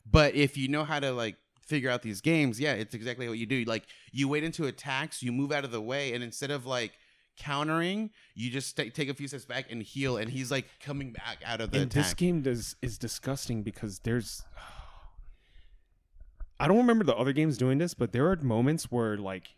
But 0.09 0.35
if 0.35 0.57
you 0.57 0.67
know 0.67 0.83
how 0.83 0.99
to 0.99 1.11
like 1.11 1.37
figure 1.61 1.89
out 1.89 2.01
these 2.01 2.21
games, 2.21 2.59
yeah, 2.59 2.73
it's 2.73 2.93
exactly 2.93 3.27
what 3.27 3.37
you 3.37 3.45
do. 3.45 3.63
Like 3.65 3.85
you 4.11 4.27
wait 4.27 4.43
into 4.43 4.65
attacks, 4.65 5.21
you 5.23 5.31
move 5.31 5.51
out 5.51 5.65
of 5.65 5.71
the 5.71 5.81
way, 5.81 6.13
and 6.13 6.23
instead 6.23 6.51
of 6.51 6.65
like 6.65 6.93
countering, 7.37 8.09
you 8.35 8.49
just 8.49 8.75
ta- 8.75 8.83
take 8.93 9.09
a 9.09 9.13
few 9.13 9.27
steps 9.27 9.45
back 9.45 9.71
and 9.71 9.81
heal, 9.81 10.17
and 10.17 10.29
he's 10.29 10.51
like 10.51 10.65
coming 10.79 11.11
back 11.11 11.37
out 11.45 11.61
of 11.61 11.71
the 11.71 11.81
and 11.81 11.91
this 11.91 12.13
game 12.13 12.41
does 12.41 12.75
is 12.81 12.97
disgusting 12.97 13.63
because 13.63 13.99
there's 13.99 14.43
I 16.59 16.67
don't 16.67 16.77
remember 16.77 17.03
the 17.03 17.15
other 17.15 17.33
games 17.33 17.57
doing 17.57 17.77
this, 17.77 17.93
but 17.93 18.11
there 18.11 18.29
are 18.29 18.35
moments 18.37 18.91
where 18.91 19.17
like 19.17 19.55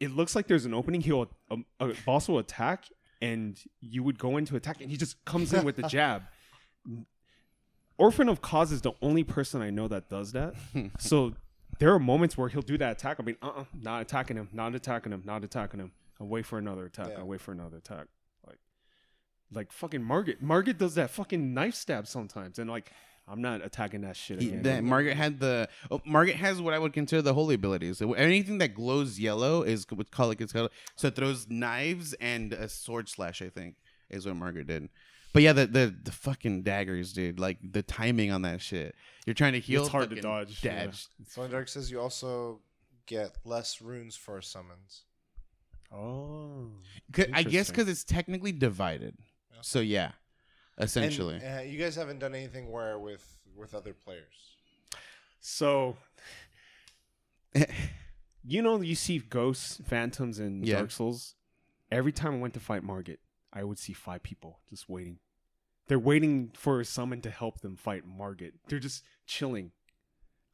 it 0.00 0.10
looks 0.10 0.36
like 0.36 0.46
there's 0.46 0.66
an 0.66 0.74
opening. 0.74 1.00
He'll 1.00 1.28
a, 1.50 1.56
a 1.80 1.94
boss 2.04 2.28
will 2.28 2.38
attack, 2.38 2.84
and 3.20 3.58
you 3.80 4.02
would 4.02 4.18
go 4.18 4.36
into 4.36 4.56
attack, 4.56 4.80
and 4.80 4.90
he 4.90 4.96
just 4.96 5.24
comes 5.24 5.52
in 5.52 5.64
with 5.64 5.76
the 5.76 5.84
jab. 5.84 6.22
Orphan 7.96 8.28
of 8.28 8.42
Kos 8.42 8.72
is 8.72 8.82
the 8.82 8.92
only 9.00 9.22
person 9.22 9.62
I 9.62 9.70
know 9.70 9.86
that 9.88 10.08
does 10.08 10.32
that. 10.32 10.54
so 10.98 11.34
there 11.78 11.92
are 11.92 11.98
moments 11.98 12.36
where 12.36 12.48
he'll 12.48 12.62
do 12.62 12.78
that 12.78 12.92
attack. 12.92 13.18
I 13.20 13.22
mean, 13.22 13.36
uh, 13.42 13.48
uh 13.48 13.64
not 13.80 14.02
attacking 14.02 14.36
him, 14.36 14.48
not 14.52 14.74
attacking 14.74 15.12
him, 15.12 15.22
not 15.24 15.44
attacking 15.44 15.80
him. 15.80 15.92
I'll 16.20 16.26
wait 16.26 16.46
for 16.46 16.58
another 16.58 16.86
attack. 16.86 17.08
Yeah. 17.10 17.18
I'll 17.18 17.26
wait 17.26 17.40
for 17.40 17.52
another 17.52 17.78
attack. 17.78 18.06
Like, 18.46 18.58
like 19.52 19.72
fucking 19.72 20.02
Margaret. 20.02 20.42
Margaret 20.42 20.78
does 20.78 20.94
that 20.94 21.10
fucking 21.10 21.54
knife 21.54 21.74
stab 21.74 22.06
sometimes, 22.06 22.58
and 22.58 22.70
like, 22.70 22.92
I'm 23.26 23.40
not 23.40 23.64
attacking 23.64 24.02
that 24.02 24.16
shit 24.16 24.40
He- 24.40 24.48
again. 24.48 24.62
that 24.62 24.84
Margaret 24.84 25.16
had 25.16 25.40
the 25.40 25.68
oh, 25.90 26.00
Margaret 26.04 26.36
has 26.36 26.60
what 26.60 26.74
I 26.74 26.78
would 26.78 26.92
consider 26.92 27.22
the 27.22 27.34
holy 27.34 27.54
abilities. 27.54 27.98
So 27.98 28.12
anything 28.12 28.58
that 28.58 28.74
glows 28.74 29.18
yellow 29.18 29.62
is 29.62 29.86
what 29.90 30.10
call 30.10 30.30
it. 30.30 30.40
It's 30.40 30.52
called, 30.52 30.70
so 30.94 31.08
it 31.08 31.16
throws 31.16 31.48
knives 31.48 32.12
and 32.14 32.52
a 32.52 32.68
sword 32.68 33.08
slash. 33.08 33.40
I 33.42 33.48
think 33.48 33.76
is 34.10 34.26
what 34.26 34.36
Margaret 34.36 34.66
did. 34.66 34.88
But 35.32 35.42
yeah, 35.42 35.52
the 35.52 35.66
the 35.66 35.94
the 36.04 36.12
fucking 36.12 36.62
daggers, 36.62 37.12
dude. 37.12 37.40
Like 37.40 37.58
the 37.62 37.82
timing 37.82 38.30
on 38.30 38.42
that 38.42 38.60
shit. 38.60 38.94
You're 39.26 39.34
trying 39.34 39.54
to 39.54 39.60
heal. 39.60 39.82
It's 39.82 39.90
hard 39.90 40.10
to 40.10 40.16
fucking 40.16 40.22
dodge, 40.30 40.62
yeah. 40.62 40.84
Dodge. 40.84 41.08
So 41.26 41.48
Dark 41.48 41.68
says 41.68 41.90
you 41.90 42.00
also 42.00 42.60
get 43.06 43.36
less 43.44 43.80
runes 43.80 44.16
for 44.16 44.40
summons. 44.40 45.02
Oh, 45.94 46.70
'Cause- 47.12 47.26
I 47.32 47.42
guess 47.42 47.70
because 47.70 47.88
it's 47.88 48.04
technically 48.04 48.52
divided. 48.52 49.16
So 49.62 49.80
yeah, 49.80 50.12
essentially. 50.78 51.36
And, 51.42 51.58
uh, 51.60 51.62
you 51.62 51.78
guys 51.78 51.96
haven't 51.96 52.18
done 52.18 52.34
anything 52.34 52.70
where 52.70 52.98
with 52.98 53.24
with 53.56 53.74
other 53.74 53.94
players. 53.94 54.56
so 55.40 55.96
you 58.44 58.62
know 58.62 58.80
you 58.80 58.94
see 58.94 59.18
ghosts, 59.18 59.80
phantoms, 59.84 60.38
and 60.38 60.66
Yeah. 60.66 60.76
Dark 60.78 60.90
Souls. 60.90 61.34
Every 61.90 62.12
time 62.12 62.34
I 62.34 62.38
went 62.38 62.54
to 62.54 62.60
fight 62.60 62.82
Margaret, 62.82 63.20
I 63.52 63.62
would 63.64 63.78
see 63.78 63.92
five 63.92 64.22
people 64.22 64.60
just 64.68 64.88
waiting. 64.88 65.18
They're 65.86 65.98
waiting 65.98 66.50
for 66.54 66.80
a 66.80 66.84
summon 66.84 67.20
to 67.22 67.30
help 67.30 67.60
them 67.60 67.76
fight 67.76 68.04
Margaret. 68.06 68.54
They're 68.68 68.78
just 68.80 69.04
chilling. 69.26 69.70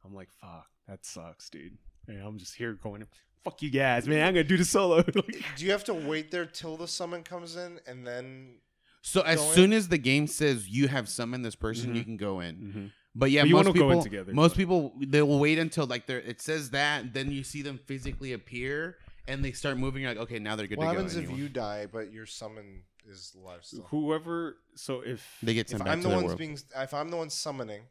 I'm 0.05 0.13
like, 0.13 0.29
fuck, 0.29 0.67
that 0.87 1.05
sucks, 1.05 1.49
dude. 1.49 1.77
And 2.07 2.21
I'm 2.21 2.37
just 2.37 2.55
here 2.55 2.73
going, 2.73 3.05
fuck 3.43 3.61
you 3.61 3.69
guys, 3.69 4.07
man. 4.07 4.27
I'm 4.27 4.33
gonna 4.33 4.43
do 4.43 4.57
the 4.57 4.65
solo. 4.65 5.01
Do 5.55 5.65
you 5.65 5.71
have 5.71 5.83
to 5.85 5.93
wait 5.93 6.31
there 6.31 6.45
till 6.45 6.77
the 6.77 6.87
summon 6.87 7.23
comes 7.23 7.55
in 7.55 7.79
and 7.87 8.05
then? 8.05 8.55
so 9.03 9.21
as 9.21 9.41
in? 9.41 9.53
soon 9.53 9.73
as 9.73 9.87
the 9.87 9.97
game 9.97 10.27
says 10.27 10.67
you 10.69 10.87
have 10.87 11.09
summoned 11.09 11.43
this 11.43 11.55
person, 11.55 11.91
Mhm. 11.91 11.95
you 11.97 12.03
can 12.03 12.17
go 12.17 12.39
in. 12.39 12.55
mm-hmm. 12.55 12.85
But 13.15 13.29
yeah, 13.31 13.41
But 13.41 13.49
you 13.49 13.55
most 13.55 13.65
wanna 13.65 13.79
go 13.79 13.85
people, 13.85 13.97
in 13.97 14.03
together, 14.03 14.33
most 14.33 14.51
but- 14.51 14.57
people 14.57 14.93
they 14.99 15.21
will 15.21 15.39
wait 15.39 15.57
until 15.59 15.85
like 15.85 16.05
they're 16.07 16.19
it 16.19 16.39
says 16.41 16.69
that, 16.71 17.13
then 17.13 17.31
you 17.31 17.43
see 17.43 17.61
them 17.61 17.77
physically 17.85 18.33
appear, 18.33 18.97
and 19.27 19.43
they 19.43 19.51
start 19.53 19.77
moving. 19.77 20.03
You're 20.03 20.11
like, 20.11 20.21
okay, 20.23 20.39
now 20.39 20.55
they're 20.55 20.67
good 20.67 20.77
What 20.77 20.85
to 20.85 20.91
go. 20.91 20.97
happens 20.97 21.15
and 21.15 21.25
if 21.25 21.31
you- 21.31 21.37
you 21.43 21.49
die 21.49 21.87
but 21.87 22.11
your 22.13 22.25
summon 22.25 22.83
is 23.07 23.33
alive 23.35 23.65
still? 23.65 23.83
whoever. 23.89 24.57
So 24.75 25.01
if 25.01 25.37
They 25.43 25.53
get 25.55 25.71
If 25.71 25.79
back 25.79 25.87
I'm 25.87 25.97
to 25.99 26.03
the 26.03 26.09
their 26.09 26.17
one 26.17 26.25
world. 26.27 26.37
being, 26.39 26.57
if 26.75 26.93
I'm 26.93 27.09
the 27.09 27.17
one 27.17 27.29
summoning, 27.31 27.81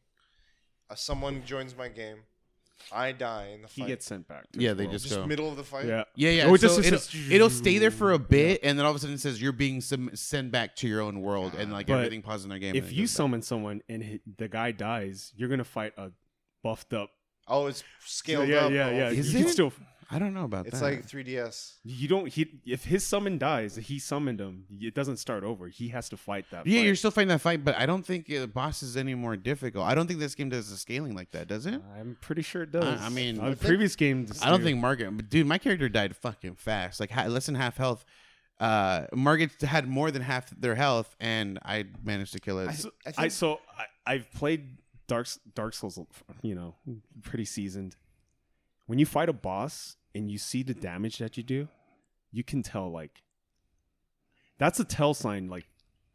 uh, 0.89 0.95
someone 0.95 1.45
joins 1.45 1.77
my 1.77 1.89
game, 1.89 2.19
I 2.93 3.13
die 3.13 3.51
in 3.55 3.63
the 3.63 3.69
fight. 3.69 3.75
he 3.75 3.87
gets 3.87 4.07
sent 4.07 4.27
back, 4.29 4.51
to 4.53 4.61
Yeah, 4.61 4.71
his 4.71 4.79
they 4.79 4.85
world. 4.85 4.93
just 4.93 5.05
just 5.07 5.17
go. 5.21 5.27
middle 5.27 5.49
of 5.51 5.57
the 5.57 5.65
fight. 5.65 5.87
yeah. 5.87 6.05
Yeah, 6.15 6.31
yeah. 6.31 6.45
Oh, 6.47 6.55
it 6.55 6.61
so 6.61 6.67
just- 6.69 6.79
it'll, 6.81 6.95
it's 6.97 7.07
just- 7.09 7.31
it'll 7.31 7.51
stay 7.51 7.79
there 7.79 7.91
for 7.91 8.13
a 8.13 8.19
mm. 8.19 8.29
bit, 8.29 8.61
and 8.63 8.79
then 8.79 8.85
all 8.85 8.91
of 8.91 8.97
a 8.97 9.01
sudden 9.01 9.15
it 9.15 9.21
says 9.21 9.41
you're 9.41 9.53
being 9.53 9.81
sum- 9.81 10.11
sent 10.15 10.51
back 10.51 10.75
to 10.77 10.89
your 10.89 11.01
own 11.01 11.21
world, 11.21 11.55
and 11.55 11.73
like 11.73 11.87
But 11.87 11.95
everything 11.99 12.23
pauses 12.23 12.45
in 12.45 12.51
their 12.51 12.59
game. 12.59 12.75
If 12.75 12.91
it 12.91 12.93
you 12.93 13.03
goes 13.03 13.11
back. 13.13 13.17
summon 13.17 13.43
someone 13.43 13.83
and 13.89 14.03
hi- 14.05 14.21
the 14.39 14.49
guy 14.49 14.73
dies, 14.73 15.33
you're 15.37 15.49
gonna 15.49 15.65
fight 15.65 15.93
a 15.97 16.11
buffed 16.63 16.93
up. 16.93 17.11
Oh, 17.47 17.67
it's 17.67 17.83
scaled 18.05 18.49
yeah, 18.49 18.67
up. 18.67 18.73
yeah, 18.73 18.91
yeah. 18.91 19.11
Is 19.11 19.33
you 19.33 19.41
can 19.41 19.49
it? 19.49 19.53
still. 19.53 19.73
I 20.13 20.19
don't 20.19 20.35
know 20.35 20.45
about 20.45 20.67
It's 20.67 20.81
that. 20.81 20.93
It's 20.95 21.15
like 21.15 21.25
3DS. 21.27 21.75
You 21.85 22.09
don't. 22.09 22.27
He 22.29 22.61
if 22.67 22.85
his 22.85 23.07
summon 23.07 23.39
dies, 23.39 23.77
he 23.77 23.99
summoned 23.99 24.41
him. 24.41 24.65
It 24.81 24.95
doesn't 24.95 25.19
start 25.19 25.45
over. 25.45 25.69
He 25.69 25.89
has 25.89 26.09
to 26.09 26.17
fight 26.17 26.47
that. 26.51 26.67
yeah, 26.67 26.79
fight. 26.81 26.85
you're 26.87 26.97
still 26.97 27.11
fighting 27.13 27.29
that 27.29 27.41
fight, 27.41 27.65
but 27.65 27.77
I 27.77 27.87
don't 27.87 28.05
think 28.05 28.27
the 28.27 28.47
boss 28.47 28.83
is 28.83 28.97
any 28.97 29.15
more 29.15 29.37
difficult. 29.37 29.85
I 29.87 29.95
don't 29.95 30.07
think 30.09 30.19
this 30.19 30.35
game 30.35 30.49
does 30.49 30.69
the 30.71 30.77
scaling 30.77 31.15
like 31.15 31.31
that, 31.31 31.47
does 31.49 31.67
it? 31.67 31.81
I'm 31.97 32.17
pretty 32.21 32.43
sure 32.43 32.63
it 32.63 32.73
does. 32.73 33.01
I 33.01 33.09
mean- 33.09 33.39
Uh, 33.39 33.43
I 33.45 33.47
think- 33.55 33.61
previous 33.61 33.95
games. 33.95 34.43
I 34.43 34.51
don't 34.51 34.63
think 34.63 34.79
Margaret, 34.81 35.13
but 35.17 35.31
dude, 35.31 35.47
my 35.47 35.59
character 35.59 35.89
died 35.89 36.17
fucking 36.17 36.57
fast, 36.57 36.99
like 36.99 37.11
ha- 37.11 37.27
less 37.27 37.47
than 37.47 37.55
half 37.55 37.77
health. 37.77 38.05
Uh, 38.59 39.07
Margaret 39.15 39.53
had 39.63 39.89
more 39.89 40.11
than 40.11 40.23
half 40.23 40.51
their 40.51 40.75
health, 40.75 41.15
and 41.19 41.59
I 41.65 41.87
managed 42.05 42.33
to 42.35 42.41
kill 42.41 42.59
it. 42.59 42.69
I, 42.69 42.73
So, 42.75 42.91
I 43.07 43.09
I 43.09 43.13
think 43.13 43.33
so 43.33 43.61
I, 43.79 43.85
I've 44.15 44.31
played 44.33 44.77
Dark 45.07 45.29
Dark 45.55 45.73
Souls. 45.75 45.99
You 46.43 46.55
know, 46.57 46.75
pretty 47.23 47.45
seasoned. 47.47 47.97
When 48.91 48.99
you 48.99 49.07
fight 49.07 49.29
a 49.29 49.33
boss 49.33 49.97
and 50.17 50.29
you 50.29 50.37
see 50.37 50.65
the 50.65 50.75
damage 50.75 51.19
that 51.19 51.37
you 51.37 51.45
do, 51.45 51.69
you 52.33 52.43
can 52.43 52.61
tell 52.65 52.91
like 52.91 53.23
that's 54.59 54.81
a 54.81 54.85
tell 54.85 55.15
sign. 55.15 55.49
Like 55.49 55.67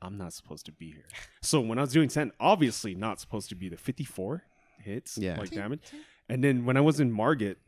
I'm 0.02 0.18
not 0.18 0.34
supposed 0.34 0.66
to 0.66 0.74
be 0.74 0.88
here. 0.92 1.06
So 1.42 1.62
when 1.62 1.78
I 1.78 1.82
was 1.82 1.94
doing 1.94 2.10
Sen, 2.10 2.34
obviously 2.38 2.94
not 2.96 3.22
supposed 3.22 3.48
to 3.48 3.56
be 3.56 3.70
the 3.70 3.78
54 3.78 4.44
hits, 4.80 5.18
Yeah. 5.18 5.38
like 5.38 5.52
damage. 5.52 5.84
And 6.28 6.44
then 6.44 6.66
when 6.66 6.76
I 6.76 6.82
was 6.82 7.00
in 7.00 7.14
Margit, 7.14 7.60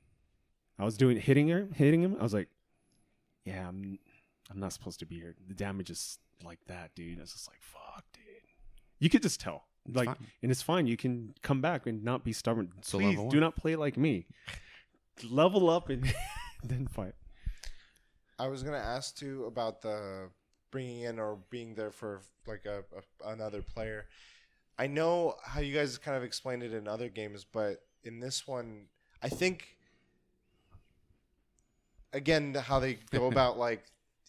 I 0.78 0.84
was 0.84 0.98
doing 0.98 1.16
hitting 1.16 1.48
her, 1.48 1.70
hitting 1.74 2.02
him. 2.02 2.18
I 2.20 2.24
was 2.24 2.34
like, 2.34 2.50
yeah, 3.46 3.66
I'm 3.66 4.00
I'm 4.52 4.60
not 4.60 4.74
supposed 4.74 5.00
to 5.00 5.06
be 5.06 5.16
here. 5.16 5.36
The 5.48 5.54
damage 5.54 5.90
is 5.90 6.20
like 6.44 6.60
that, 6.68 6.96
dude. 6.96 7.18
I 7.20 7.22
was 7.22 7.32
just 7.32 7.48
like, 7.48 7.62
fuck, 7.62 8.04
dude. 8.12 8.24
You 9.00 9.10
could 9.10 9.22
just 9.22 9.40
tell. 9.40 9.68
like, 9.90 10.08
fine. 10.08 10.28
and 10.42 10.52
it's 10.52 10.62
fine. 10.62 10.86
You 10.86 10.98
can 10.98 11.34
come 11.44 11.62
back 11.62 11.88
and 11.88 12.04
not 12.04 12.26
be 12.26 12.34
stubborn. 12.34 12.74
So 12.82 12.98
Please 12.98 13.16
level 13.16 13.30
do 13.30 13.40
not 13.40 13.56
play 13.56 13.78
like 13.78 13.96
me. 13.96 14.26
Level 15.24 15.70
up 15.70 15.90
and 15.90 16.14
then 16.64 16.88
fight. 16.88 17.16
I 18.40 18.48
was 18.48 18.64
gonna 18.64 18.78
ask 18.78 19.16
too 19.18 19.46
about 19.46 19.82
the 19.82 20.30
bringing 20.72 21.02
in 21.02 21.20
or 21.20 21.40
being 21.50 21.74
there 21.76 21.92
for 21.92 22.22
like 22.46 22.66
a, 22.66 22.84
a 23.26 23.30
another 23.32 23.62
player. 23.62 24.06
I 24.78 24.88
know 24.88 25.36
how 25.44 25.60
you 25.60 25.74
guys 25.74 25.98
kind 25.98 26.16
of 26.16 26.24
explained 26.24 26.62
it 26.64 26.74
in 26.74 26.88
other 26.88 27.10
games, 27.10 27.44
but 27.46 27.84
in 28.04 28.20
this 28.20 28.48
one, 28.48 28.86
I 29.24 29.30
think 29.30 29.78
again 32.14 32.54
how 32.54 32.80
they 32.80 32.96
go 33.12 33.28
about 33.32 33.58
like 33.58 33.86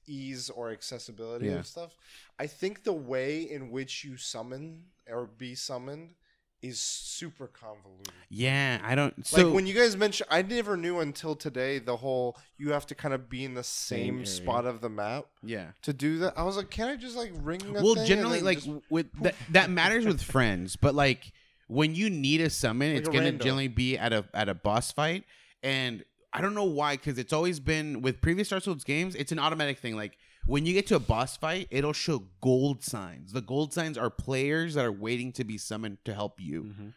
ease 0.06 0.48
or 0.50 0.70
accessibility 0.70 1.46
Yeah. 1.46 1.58
of 1.58 1.66
stuff. 1.66 1.94
I 2.38 2.46
think 2.46 2.84
the 2.84 2.92
way 2.94 3.42
in 3.42 3.70
which 3.70 4.04
you 4.04 4.16
summon 4.16 4.84
or 5.08 5.26
be 5.26 5.54
summoned 5.54 6.14
is 6.62 6.80
super 6.80 7.46
convoluted. 7.46 8.12
yeah, 8.28 8.80
I 8.82 8.94
don't. 8.94 9.26
So 9.26 9.44
like 9.44 9.54
when 9.54 9.66
you 9.66 9.74
guys 9.74 9.96
mentioned, 9.96 10.28
I 10.30 10.42
never 10.42 10.76
knew 10.76 10.98
until 11.00 11.36
today 11.36 11.78
the 11.78 11.96
whole 11.96 12.36
you 12.56 12.72
have 12.72 12.86
to 12.86 12.94
kind 12.94 13.14
of 13.14 13.28
be 13.28 13.44
in 13.44 13.54
the 13.54 13.62
same, 13.62 14.16
area. 14.16 14.26
spot 14.26 14.64
of 14.66 14.80
the 14.80 14.88
map 14.88 15.26
yeah. 15.42 15.68
to 15.82 15.92
do 15.92 16.18
that. 16.18 16.34
I 16.36 16.42
was 16.42 16.56
like, 16.56 16.70
can 16.70 16.88
I 16.88 16.96
just 16.96 17.16
like 17.16 17.32
ring? 17.42 17.60
Well, 17.72 17.94
generally, 18.04 18.40
like 18.40 18.58
just- 18.58 18.70
with 18.90 19.06
that, 19.22 19.34
that 19.50 19.70
matters 19.70 20.04
with 20.04 20.20
friends, 20.20 20.74
but 20.76 20.94
like 20.94 21.32
when 21.68 21.94
you 21.94 22.10
need 22.10 22.40
a 22.40 22.50
summon, 22.50 22.90
Like 22.92 23.00
it's 23.00 23.08
a 23.08 23.12
gonna 23.12 23.32
rando. 23.32 23.40
generally 23.42 23.68
be 23.68 23.96
at 23.96 24.12
a 24.12 24.24
at 24.34 24.48
a 24.48 24.54
boss 24.54 24.90
fight, 24.90 25.24
and 25.62 26.04
I 26.32 26.40
don't 26.40 26.54
know 26.54 26.64
why 26.64 26.96
because 26.96 27.18
it's 27.18 27.32
always 27.32 27.60
been 27.60 28.02
with 28.02 28.20
previous 28.20 28.48
Dark 28.48 28.62
Souls 28.64 28.84
games. 28.84 29.14
It's 29.14 29.32
an 29.32 29.38
automatic 29.38 29.78
thing. 29.78 29.96
Like 29.96 30.18
when 30.48 30.66
you 30.66 30.72
get 30.72 30.86
to 30.88 30.96
a 30.96 31.00
boss 31.00 31.36
fight, 31.36 31.68
it'll 31.70 31.92
show 31.92 32.24
gold 32.40 32.82
signs. 32.82 33.32
The 33.32 33.40
gold 33.42 33.72
signs 33.72 33.96
are 33.98 34.10
players 34.10 34.74
that 34.74 34.84
are 34.84 34.92
waiting 34.92 35.30
to 35.32 35.44
be 35.44 35.58
summoned 35.58 35.98
to 36.04 36.14
help 36.14 36.40
you. 36.40 36.62
Mhm. 36.64 36.94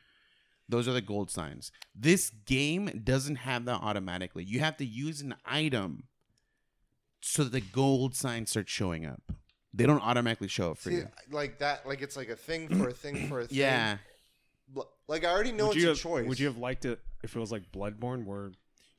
Those 0.69 0.87
are 0.87 0.93
the 0.93 1.01
gold 1.01 1.29
signs. 1.29 1.71
This 1.93 2.29
game 2.45 2.85
doesn't 3.03 3.35
have 3.37 3.65
that 3.65 3.81
automatically. 3.81 4.43
You 4.45 4.61
have 4.61 4.77
to 4.77 4.85
use 4.85 5.19
an 5.21 5.35
item 5.45 6.07
so 7.19 7.43
that 7.43 7.51
the 7.51 7.61
gold 7.61 8.15
signs 8.15 8.51
start 8.51 8.69
showing 8.69 9.05
up. 9.05 9.33
They 9.73 9.85
don't 9.85 10.01
automatically 10.01 10.47
show 10.47 10.71
up 10.71 10.77
for 10.77 10.89
See, 10.89 10.95
you. 10.97 11.09
like 11.29 11.59
that, 11.59 11.85
like 11.85 12.01
it's 12.01 12.15
like 12.17 12.29
a 12.29 12.35
thing 12.35 12.67
for 12.69 12.89
a 12.89 12.93
thing 12.93 13.27
for 13.27 13.41
a 13.41 13.47
thing. 13.47 13.57
Yeah. 13.57 13.97
Like 15.07 15.25
I 15.25 15.29
already 15.29 15.51
know 15.51 15.67
would 15.67 15.75
it's 15.75 15.83
you 15.83 15.89
a 15.89 15.93
have, 15.93 15.99
choice. 15.99 16.27
Would 16.27 16.39
you 16.39 16.47
have 16.47 16.57
liked 16.57 16.85
it 16.85 16.99
if 17.21 17.35
it 17.35 17.39
was 17.39 17.51
like 17.51 17.69
Bloodborne, 17.73 18.23
where 18.25 18.51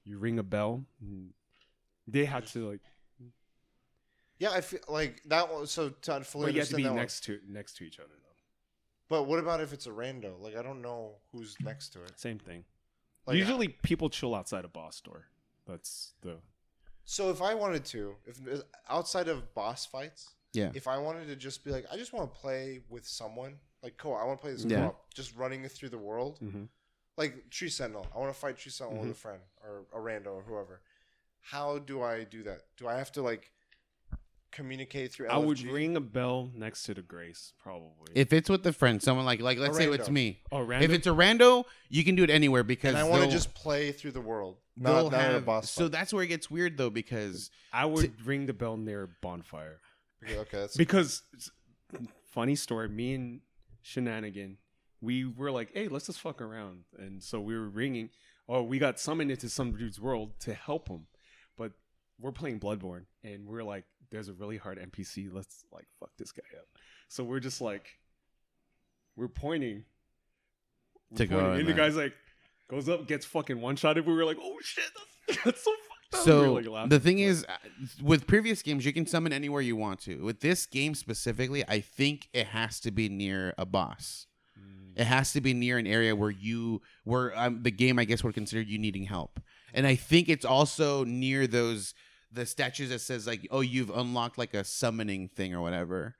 you 0.04 0.18
ring 0.18 0.38
a 0.38 0.42
bell? 0.42 0.84
And 1.00 1.32
they 2.06 2.26
had 2.26 2.46
to 2.48 2.68
like, 2.68 2.80
Yeah, 4.42 4.50
I 4.50 4.60
feel 4.60 4.80
like 4.88 5.22
that 5.26 5.52
one. 5.52 5.66
So 5.68 5.90
to 5.90 6.20
fully 6.24 6.46
well, 6.46 6.52
you 6.54 6.60
have 6.60 6.68
to 6.70 6.74
understand 6.74 6.76
be 6.76 6.82
that 6.82 6.88
one. 6.90 6.96
next 6.96 7.24
to 7.24 7.38
next 7.48 7.76
to 7.76 7.84
each 7.84 8.00
other 8.00 8.08
though. 8.24 8.36
But 9.08 9.28
what 9.28 9.38
about 9.38 9.60
if 9.60 9.72
it's 9.72 9.86
a 9.86 9.90
rando? 9.90 10.40
Like 10.40 10.56
I 10.56 10.62
don't 10.62 10.82
know 10.82 11.16
who's 11.30 11.54
next 11.60 11.90
to 11.90 12.02
it. 12.02 12.18
Same 12.18 12.38
thing. 12.40 12.64
Like, 13.24 13.36
Usually, 13.36 13.68
people 13.68 14.10
chill 14.10 14.34
outside 14.34 14.64
a 14.64 14.68
boss 14.68 15.00
door. 15.00 15.26
That's 15.64 16.14
the 16.22 16.38
So 17.04 17.30
if 17.30 17.40
I 17.40 17.54
wanted 17.54 17.84
to, 17.94 18.16
if 18.26 18.40
outside 18.88 19.28
of 19.28 19.54
boss 19.54 19.86
fights, 19.86 20.30
Yeah. 20.54 20.72
if 20.74 20.88
I 20.88 20.98
wanted 20.98 21.28
to 21.28 21.36
just 21.36 21.62
be 21.64 21.70
like, 21.70 21.86
I 21.92 21.96
just 21.96 22.12
want 22.12 22.32
to 22.34 22.40
play 22.40 22.80
with 22.88 23.06
someone, 23.06 23.60
like 23.80 23.96
co 23.96 24.12
I 24.14 24.24
want 24.24 24.40
to 24.40 24.42
play 24.42 24.52
this 24.54 24.64
Yeah. 24.64 24.78
co-op, 24.86 25.14
just 25.14 25.36
running 25.36 25.68
through 25.68 25.90
the 25.90 25.98
world, 25.98 26.40
Mhm. 26.42 26.68
like 27.16 27.48
Tree 27.50 27.68
Sentinel. 27.70 28.08
I 28.12 28.18
want 28.18 28.34
to 28.34 28.40
fight 28.40 28.56
Tree 28.56 28.72
Sentinel 28.72 29.02
Mm-hmm. 29.02 29.08
with 29.10 29.16
a 29.18 29.20
friend 29.20 29.42
or 29.62 29.86
a 29.92 29.98
rando 29.98 30.32
or 30.34 30.42
whoever. 30.42 30.80
How 31.42 31.78
do 31.78 32.02
I 32.02 32.24
do 32.24 32.42
that? 32.42 32.60
Do 32.76 32.88
I 32.88 32.94
have 32.96 33.12
to 33.12 33.22
like 33.22 33.52
communicate 34.52 35.12
through? 35.12 35.28
I 35.28 35.38
would 35.38 35.60
ring 35.62 35.96
a 35.96 36.00
bell 36.00 36.50
next 36.54 36.84
to 36.84 36.94
the 36.94 37.02
grace, 37.02 37.52
probably. 37.62 38.12
If 38.14 38.32
it's 38.32 38.48
with 38.50 38.64
a 38.66 38.72
friend, 38.72 39.02
someone 39.02 39.24
like 39.24 39.40
like 39.40 39.58
let's 39.58 39.76
say 39.76 39.88
it's 39.90 40.08
rando. 40.08 40.12
me. 40.12 40.40
oh, 40.52 40.70
If 40.70 40.90
it's 40.90 41.06
a 41.06 41.10
rando, 41.10 41.64
you 41.88 42.04
can 42.04 42.14
do 42.14 42.22
it 42.24 42.30
anywhere 42.30 42.62
because 42.62 42.90
and 42.90 42.98
I 42.98 43.04
want 43.04 43.22
to 43.22 43.28
they'll- 43.28 43.32
just 43.32 43.54
play 43.54 43.90
through 43.92 44.12
the 44.12 44.20
world. 44.20 44.58
they'll 44.76 45.04
Not, 45.04 45.12
not 45.12 45.20
at 45.20 45.30
a 45.30 45.34
have- 45.34 45.44
boss 45.46 45.70
So 45.70 45.84
fight. 45.84 45.92
that's 45.92 46.12
where 46.12 46.22
it 46.22 46.28
gets 46.28 46.50
weird 46.50 46.76
though 46.78 46.90
because 46.90 47.50
I 47.72 47.86
would 47.86 48.24
ring 48.26 48.46
the 48.46 48.52
bell 48.54 48.76
near 48.76 49.02
a 49.04 49.08
bonfire 49.20 49.80
Okay, 50.24 50.38
okay, 50.38 50.58
that's 50.60 50.76
because 50.76 51.22
funny 52.30 52.54
story. 52.54 52.88
Me 52.88 53.14
and 53.14 53.40
Shenanigan, 53.82 54.58
we 55.00 55.24
were 55.24 55.50
like, 55.50 55.70
"Hey, 55.74 55.88
let's 55.88 56.06
just 56.06 56.20
fuck 56.20 56.40
around," 56.40 56.84
and 56.98 57.22
so 57.22 57.40
we 57.40 57.54
were 57.54 57.68
ringing. 57.68 58.10
Oh, 58.48 58.62
we 58.62 58.78
got 58.78 58.98
summoned 59.00 59.30
into 59.30 59.48
some 59.48 59.72
dude's 59.76 60.00
world 60.00 60.38
to 60.40 60.54
help 60.54 60.88
him, 60.88 61.06
but 61.56 61.72
we're 62.18 62.32
playing 62.32 62.60
Bloodborne, 62.60 63.06
and 63.24 63.46
we're 63.46 63.62
like, 63.62 63.84
"There's 64.12 64.28
a 64.28 64.32
really 64.32 64.58
hard 64.58 64.78
NPC. 64.78 65.28
Let's 65.32 65.64
like 65.72 65.86
fuck 65.98 66.10
this 66.18 66.30
guy 66.30 66.42
up." 66.56 66.66
So 67.08 67.24
we're 67.24 67.40
just 67.40 67.60
like, 67.60 67.98
we're 69.16 69.28
pointing 69.28 69.84
we're 71.10 71.18
To 71.18 71.26
go 71.26 71.36
pointing, 71.36 71.54
in 71.54 71.60
and 71.60 71.68
the 71.68 71.72
guy's 71.74 71.96
like 71.96 72.14
goes 72.70 72.88
up, 72.88 73.06
gets 73.06 73.26
fucking 73.26 73.60
one 73.60 73.76
shotted. 73.76 74.06
We 74.06 74.14
were 74.14 74.24
like, 74.24 74.38
"Oh 74.40 74.56
shit, 74.62 74.84
that's, 75.26 75.42
that's 75.44 75.64
so 75.64 75.70
fucked 75.70 76.14
up." 76.14 76.24
So 76.24 76.54
we 76.54 76.68
like, 76.68 76.88
the 76.88 77.00
thing 77.00 77.18
is, 77.18 77.44
uh, 77.48 77.56
with 78.02 78.26
previous 78.26 78.62
games, 78.62 78.86
you 78.86 78.92
can 78.92 79.06
summon 79.06 79.32
anywhere 79.32 79.60
you 79.60 79.76
want 79.76 80.00
to. 80.00 80.22
With 80.22 80.40
this 80.40 80.66
game 80.66 80.94
specifically, 80.94 81.64
I 81.68 81.80
think 81.80 82.28
it 82.32 82.48
has 82.48 82.80
to 82.80 82.90
be 82.90 83.08
near 83.08 83.54
a 83.58 83.66
boss. 83.66 84.26
Mm. 84.58 85.00
It 85.00 85.04
has 85.04 85.32
to 85.32 85.40
be 85.40 85.54
near 85.54 85.78
an 85.78 85.86
area 85.86 86.16
where 86.16 86.30
you, 86.30 86.80
where 87.04 87.38
um, 87.38 87.62
the 87.62 87.70
game, 87.70 87.98
I 87.98 88.04
guess, 88.04 88.24
would 88.24 88.34
consider 88.34 88.62
you 88.62 88.78
needing 88.78 89.04
help. 89.04 89.40
And 89.74 89.86
I 89.86 89.94
think 89.94 90.28
it's 90.28 90.44
also 90.44 91.04
near 91.04 91.46
those 91.46 91.94
the 92.32 92.46
statues 92.46 92.88
that 92.90 93.00
says 93.00 93.26
like, 93.26 93.46
oh, 93.50 93.60
you've 93.60 93.90
unlocked 93.90 94.38
like 94.38 94.54
a 94.54 94.64
summoning 94.64 95.28
thing 95.28 95.54
or 95.54 95.60
whatever. 95.60 96.16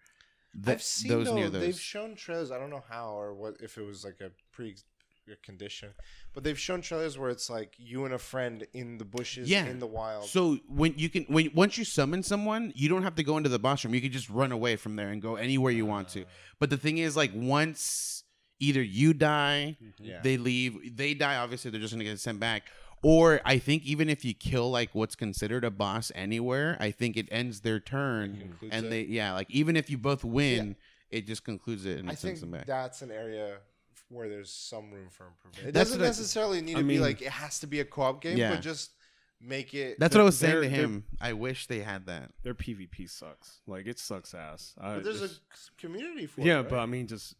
Th- 0.55 0.77
I've 0.77 0.83
seen 0.83 1.11
those 1.11 1.27
though, 1.27 1.35
near 1.35 1.49
they've 1.51 1.79
shown 1.79 2.15
trailers. 2.15 2.51
I 2.51 2.59
don't 2.59 2.71
know 2.71 2.85
how 2.89 3.15
or 3.15 3.33
what 3.35 3.57
if 3.61 3.79
it 3.79 3.83
was 3.83 4.05
like 4.05 4.21
a 4.21 4.31
pre 4.53 4.77
condition, 5.43 5.91
but 6.35 6.45
they've 6.45 6.59
shown 6.59 6.83
trailers 6.83 7.17
where 7.17 7.31
it's 7.31 7.49
like 7.49 7.75
you 7.79 8.05
and 8.05 8.13
a 8.13 8.19
friend 8.19 8.67
in 8.75 8.99
the 8.99 9.05
bushes, 9.05 9.49
Yeah. 9.49 9.65
in 9.67 9.79
the 9.79 9.87
wild. 9.87 10.27
So 10.29 10.59
when 10.69 10.95
you 10.99 11.09
can 11.09 11.25
when 11.25 11.51
once 11.55 11.79
you 11.79 11.85
summon 11.85 12.23
someone, 12.23 12.73
you 12.75 12.89
don't 12.89 13.03
have 13.03 13.15
to 13.15 13.23
go 13.23 13.37
into 13.37 13.49
the 13.49 13.59
boss 13.59 13.85
room. 13.85 13.95
You 13.95 14.01
can 14.01 14.13
just 14.13 14.29
run 14.29 14.53
away 14.53 14.77
from 14.77 14.97
there 14.97 15.09
and 15.09 15.23
go 15.23 15.37
anywhere 15.37 15.73
you 15.73 15.87
want 15.87 16.09
to. 16.11 16.25
Ah. 16.25 16.29
But 16.59 16.71
the 16.71 16.77
thing 16.77 16.99
is, 16.99 17.17
like 17.17 17.31
once 17.35 18.25
either 18.61 18.83
you 18.83 19.15
die, 19.15 19.77
yeah, 19.99 20.21
they 20.23 20.37
leave, 20.37 20.97
they 20.97 21.15
die. 21.15 21.37
Obviously, 21.37 21.71
they're 21.71 21.81
just 21.81 21.95
gonna 21.95 22.05
get 22.05 22.21
sent 22.21 22.39
back. 22.41 22.65
Or 23.03 23.41
I 23.45 23.59
think 23.59 23.85
even 23.85 24.09
if 24.09 24.24
you 24.24 24.33
kill 24.33 24.70
like 24.70 24.91
what's 24.95 25.16
considered 25.16 25.65
a 25.65 25.70
boss 25.70 26.12
anywhere, 26.15 26.77
I 26.81 26.91
think 26.93 27.16
it 27.16 27.27
ends 27.33 27.61
their 27.61 27.81
turn, 27.81 28.57
and 28.70 28.87
it. 28.87 28.91
they 28.91 29.03
yeah, 29.03 29.33
like 29.33 29.51
even 29.51 29.77
if 29.77 29.91
you 29.91 29.99
both 29.99 30.24
win, 30.24 30.77
it 31.11 31.27
just 31.27 31.45
concludes 31.45 31.85
it 31.85 31.99
and 31.99 32.09
I 32.09 32.12
it 32.12 32.19
sends 32.19 32.41
them 32.41 32.53
back. 32.53 32.66
that's 32.66 33.03
an 33.03 33.11
area 33.11 33.57
where 34.09 34.29
there's 34.29 34.51
some 34.53 34.91
room 34.93 35.09
for 35.11 35.27
improvement. 35.27 35.69
It 35.69 35.73
That's 35.74 35.91
doesn't 35.91 36.01
what 36.01 36.05
I- 36.05 36.09
necessarily 36.09 36.61
need 36.61 36.77
I 36.77 36.81
to 36.81 36.85
be 36.87 36.99
like 37.01 37.23
it 37.23 37.29
has 37.31 37.61
to 37.61 37.66
be 37.66 37.81
a 37.81 37.85
co-op 37.85 38.20
game, 38.20 38.37
Yeah. 38.37 38.51
but 38.55 38.61
just 38.62 38.91
make 39.41 39.73
it. 39.74 39.99
That's 39.99 40.15
what 40.15 40.20
I 40.20 40.24
was 40.24 40.39
saying 40.39 40.61
to 40.62 40.69
him. 40.69 41.05
I 41.20 41.33
wish 41.33 41.66
they 41.66 41.81
had 41.81 42.07
that. 42.07 42.31
their 42.45 42.55
PvP 42.55 43.09
sucks. 43.11 43.61
Like 43.66 43.87
it 43.87 43.99
sucks 43.99 44.33
ass. 44.35 44.74
I 44.79 44.95
but 44.97 45.05
there's 45.05 45.23
a 45.23 45.31
community 45.79 46.27
for 46.27 46.43
it. 46.43 46.47
yeah, 46.47 46.61
it. 46.61 46.69
but 46.69 46.79
I 46.79 46.87
mean, 46.87 47.07
just 47.09 47.35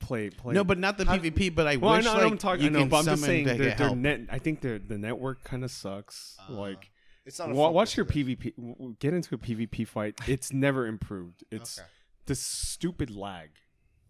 play 0.00 0.30
play. 0.30 0.54
No, 0.54 0.64
but 0.64 0.78
not 0.78 0.98
the 0.98 1.04
How- 1.04 1.16
PvP. 1.18 1.54
But 1.54 1.66
I 1.66 1.76
well, 1.76 1.92
I 1.92 1.96
wish 1.98 2.04
know, 2.04 2.10
I 2.10 2.14
like 2.14 2.22
know 2.24 2.28
I'm 2.30 2.38
talking. 2.38 2.62
you 2.64 2.70
I 2.70 2.72
know, 2.72 2.78
can 2.80 2.88
but 2.88 2.96
I'm 2.98 3.04
just 3.04 3.22
summon 3.22 3.26
saying 3.26 3.44
to 3.46 3.54
their, 3.54 3.68
get 3.70 3.78
help. 3.78 3.96
net. 3.96 4.20
I 4.30 4.38
think 4.38 4.60
their 4.60 4.78
the 4.78 4.98
network 4.98 5.44
kind 5.44 5.64
of 5.64 5.70
sucks. 5.70 6.36
Uh, 6.48 6.52
like 6.52 6.90
it's 7.24 7.38
not. 7.38 7.50
A 7.50 7.54
wa- 7.54 7.70
watch 7.70 7.96
your. 7.96 8.06
PvP. 8.06 8.54
w- 8.56 8.74
w- 8.74 8.96
Get 9.00 9.14
into 9.14 9.34
a 9.34 9.38
PvP 9.38 9.86
fight. 9.88 10.20
It's 10.26 10.52
never 10.52 10.86
improved. 10.86 11.44
It's 11.50 11.78
Okay. 11.78 11.88
the 12.26 12.34
stupid 12.34 13.10
lag. 13.10 13.50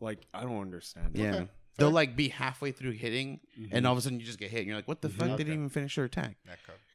Like 0.01 0.27
I 0.35 0.43
don't 0.43 0.61
understand. 0.61 1.11
it. 1.15 1.21
Yeah. 1.21 1.35
Okay, 1.35 1.49
They'll 1.79 1.91
like 1.91 2.15
be 2.17 2.29
halfway 2.29 2.71
through 2.73 2.93
hitting, 2.93 3.41
and 3.73 3.87
all 3.87 3.93
of 3.93 3.99
a 3.99 4.03
sudden 4.03 4.21
you 4.21 4.27
just 4.27 4.39
get 4.39 4.51
hit, 4.51 4.59
and 4.61 4.69
you're 4.69 4.77
like, 4.77 4.87
"What 4.89 5.01
the 5.03 5.09
fuck? 5.09 5.27
They 5.27 5.33
Okay. 5.35 5.45
didn't 5.45 5.55
even 5.55 5.69
finish 5.69 5.97
their 5.97 6.05
attack." 6.05 6.37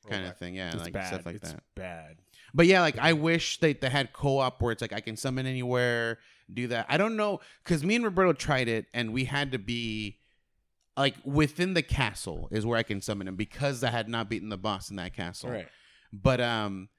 Kind 0.09 0.25
of 0.25 0.37
thing, 0.37 0.55
yeah, 0.55 0.71
It's 0.73 0.77
like 0.83 0.93
bad. 0.93 1.07
stuff 1.07 1.25
like 1.25 1.35
it's 1.35 1.51
that. 1.51 1.63
bad. 1.75 2.17
But 2.53 2.65
yeah, 2.65 2.81
like 2.81 2.97
I 2.97 3.13
wish 3.13 3.59
they, 3.59 3.73
they 3.73 3.89
had 3.89 4.13
co-op 4.13 4.61
where 4.61 4.71
it's 4.71 4.81
like 4.81 4.93
I 4.93 5.01
can 5.01 5.17
summon 5.17 5.45
anywhere, 5.45 6.19
do 6.51 6.67
that. 6.67 6.85
I 6.89 6.97
don't 6.97 7.15
know 7.15 7.41
because 7.63 7.83
me 7.83 7.95
and 7.95 8.05
Roberto 8.05 8.33
tried 8.33 8.67
it, 8.67 8.87
and 8.93 9.13
we 9.13 9.25
had 9.25 9.51
to 9.51 9.59
be 9.59 10.17
like 10.97 11.15
within 11.23 11.73
the 11.73 11.81
castle 11.81 12.49
is 12.51 12.65
where 12.65 12.77
I 12.77 12.83
can 12.83 13.01
summon 13.01 13.27
him 13.27 13.35
because 13.35 13.83
I 13.83 13.89
had 13.89 14.09
not 14.09 14.29
beaten 14.29 14.49
the 14.49 14.57
boss 14.57 14.89
in 14.89 14.97
that 14.97 15.13
castle. 15.13 15.49
Right. 15.51 15.67
But 16.11 16.41
um, 16.41 16.89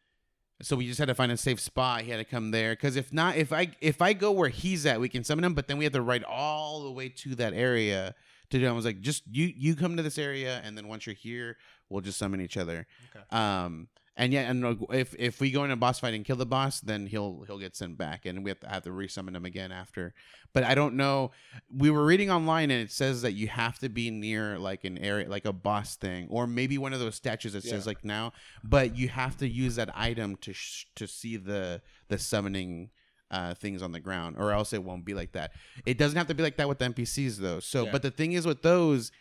so 0.63 0.77
we 0.77 0.87
just 0.87 0.99
had 0.99 1.09
to 1.09 1.15
find 1.15 1.33
a 1.33 1.37
safe 1.37 1.61
spot. 1.61 2.03
He 2.03 2.11
had 2.11 2.19
to 2.19 2.25
come 2.25 2.51
there 2.51 2.73
because 2.73 2.97
if 2.97 3.13
not, 3.13 3.37
if 3.37 3.53
I 3.53 3.73
if 3.81 4.01
I 4.01 4.13
go 4.13 4.31
where 4.31 4.49
he's 4.49 4.87
at, 4.87 5.01
we 5.01 5.09
can 5.09 5.25
summon 5.25 5.45
him. 5.45 5.55
But 5.55 5.69
then 5.69 5.79
we 5.79 5.85
have 5.85 5.93
to 5.95 6.03
ride 6.03 6.25
all 6.25 6.85
the 6.85 6.91
way 6.91 7.09
to 7.09 7.35
that 7.37 7.53
area 7.55 8.15
to 8.51 8.59
do. 8.59 8.67
it. 8.67 8.69
I 8.69 8.73
was 8.73 8.85
like, 8.85 9.01
just 9.01 9.23
you 9.31 9.53
you 9.57 9.75
come 9.75 9.97
to 9.97 10.03
this 10.03 10.19
area, 10.19 10.61
and 10.65 10.77
then 10.77 10.89
once 10.89 11.07
you're 11.07 11.15
here, 11.15 11.57
we'll 11.89 12.03
just 12.03 12.19
summon 12.19 12.41
each 12.41 12.57
other. 12.57 12.87
Okay. 13.15 13.25
Um, 13.37 13.89
and 14.17 14.33
yeah, 14.33 14.51
and 14.51 14.77
if 14.91 15.15
if 15.19 15.41
we 15.41 15.51
go 15.51 15.65
in 15.65 15.71
a 15.71 15.77
boss 15.77 16.01
fight 16.01 16.15
and 16.15 16.25
kill 16.25 16.37
the 16.37 16.45
boss, 16.47 16.81
then 16.81 17.07
he'll 17.07 17.45
he'll 17.47 17.59
get 17.59 17.75
sent 17.77 17.97
back, 17.97 18.27
and 18.27 18.45
we 18.45 18.51
have 18.51 18.61
to 18.61 18.69
have 18.69 18.83
to 18.83 18.91
resummon 18.91 19.35
him 19.35 19.45
again 19.45 19.73
after. 19.73 20.13
But 20.53 20.65
I 20.65 20.75
don't 20.75 20.95
know. 20.97 21.31
We 21.75 21.91
were 21.91 22.05
reading 22.05 22.31
online, 22.31 22.71
and 22.71 22.83
it 22.83 22.91
says 22.91 23.23
that 23.23 23.33
you 23.33 23.49
have 23.49 23.79
to 23.79 23.89
be 23.89 24.11
near 24.11 24.59
like 24.59 24.85
an 24.85 24.99
area, 24.99 25.29
like 25.29 25.45
a 25.45 25.53
boss 25.53 25.97
thing, 25.97 26.27
or 26.29 26.47
maybe 26.47 26.77
one 26.77 26.93
of 26.93 27.01
those 27.01 27.15
statues 27.15 27.53
that 27.55 27.63
says 27.63 27.85
Yeah. 27.87 27.91
like 27.91 28.05
now. 28.05 28.33
But 28.65 28.97
you 28.97 29.09
have 29.09 29.37
to 29.39 29.49
use 29.49 29.77
that 29.77 29.97
item 29.97 30.37
to 30.39 30.53
sh- 30.53 30.87
to 30.97 31.07
see 31.07 31.37
the 31.37 31.81
the 32.09 32.19
summoning. 32.19 32.91
Uh, 33.33 33.55
things 33.55 33.81
on 33.81 33.93
the 33.93 34.01
ground, 34.01 34.35
or 34.41 34.51
else 34.51 34.73
it 34.73 34.83
won't 34.83 35.05
be 35.05 35.15
like 35.15 35.31
that. 35.31 35.53
It 35.87 35.99
doesn't 35.99 36.17
have 36.19 36.27
to 36.27 36.35
be 36.35 36.43
like 36.43 36.57
that 36.57 36.69
with 36.69 36.81
the 36.81 36.87
NPCs 36.87 37.37
though. 37.37 37.61
So, 37.61 37.85
Yeah. 37.85 37.93
but 37.93 38.03
the 38.03 38.11
thing 38.11 38.33
is 38.33 38.45
with 38.45 38.63
those, 38.63 39.13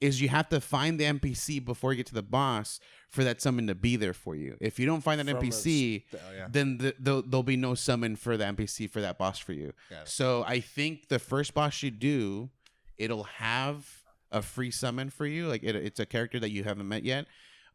is 0.00 0.20
you 0.20 0.28
have 0.28 0.48
to 0.48 0.60
find 0.60 0.98
the 0.98 1.04
NPC 1.04 1.64
before 1.64 1.92
you 1.92 1.96
get 1.96 2.06
to 2.06 2.14
the 2.14 2.22
boss 2.22 2.78
for 3.08 3.24
that 3.24 3.40
summon 3.40 3.66
to 3.66 3.74
be 3.74 3.96
there 3.96 4.12
for 4.12 4.36
you. 4.36 4.56
If 4.60 4.78
you 4.78 4.86
don't 4.86 5.00
find 5.00 5.18
that 5.20 5.26
From 5.26 5.42
NPC, 5.42 6.04
oh, 6.14 6.18
yeah. 6.36 6.46
then 6.50 6.78
the, 6.78 6.94
the, 6.98 7.22
there'll 7.26 7.42
be 7.42 7.56
no 7.56 7.74
summon 7.74 8.14
for 8.16 8.36
the 8.36 8.44
NPC 8.44 8.88
for 8.90 9.00
that 9.00 9.18
boss 9.18 9.38
for 9.38 9.52
you. 9.52 9.72
So 10.04 10.44
I 10.46 10.60
think 10.60 11.08
the 11.08 11.18
first 11.18 11.54
boss 11.54 11.82
you 11.82 11.90
do, 11.90 12.50
it'll 12.96 13.24
have 13.24 14.04
a 14.30 14.42
free 14.42 14.70
summon 14.70 15.10
for 15.10 15.26
you. 15.26 15.48
Like 15.48 15.62
it, 15.64 15.74
it's 15.74 15.98
a 15.98 16.06
character 16.06 16.38
that 16.40 16.50
you 16.50 16.64
haven't 16.64 16.86
met 16.86 17.02
yet. 17.04 17.26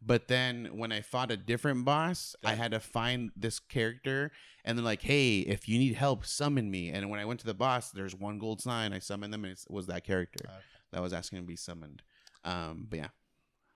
But 0.05 0.27
then 0.27 0.69
when 0.73 0.91
I 0.91 1.01
fought 1.01 1.31
a 1.31 1.37
different 1.37 1.85
boss, 1.85 2.35
I 2.43 2.55
had 2.55 2.71
to 2.71 2.79
find 2.79 3.31
this 3.37 3.59
character 3.59 4.31
and 4.65 4.77
then 4.77 4.83
like, 4.85 5.01
hey, 5.01 5.39
if 5.39 5.67
you 5.67 5.79
need 5.79 5.95
help, 5.95 6.25
summon 6.25 6.69
me. 6.69 6.89
And 6.89 7.09
when 7.09 7.19
I 7.19 7.25
went 7.25 7.39
to 7.41 7.45
the 7.45 7.53
boss, 7.53 7.91
there's 7.91 8.15
one 8.15 8.37
gold 8.37 8.61
sign. 8.61 8.93
I 8.93 8.99
summoned 8.99 9.33
them, 9.33 9.43
and 9.45 9.53
it 9.53 9.63
was 9.69 9.87
that 9.87 10.03
character 10.03 10.45
Okay. 10.45 10.53
that 10.91 11.01
was 11.01 11.13
asking 11.13 11.39
to 11.39 11.45
be 11.45 11.55
summoned. 11.55 12.01
Um, 12.43 12.87
but 12.89 12.99
yeah, 12.99 13.07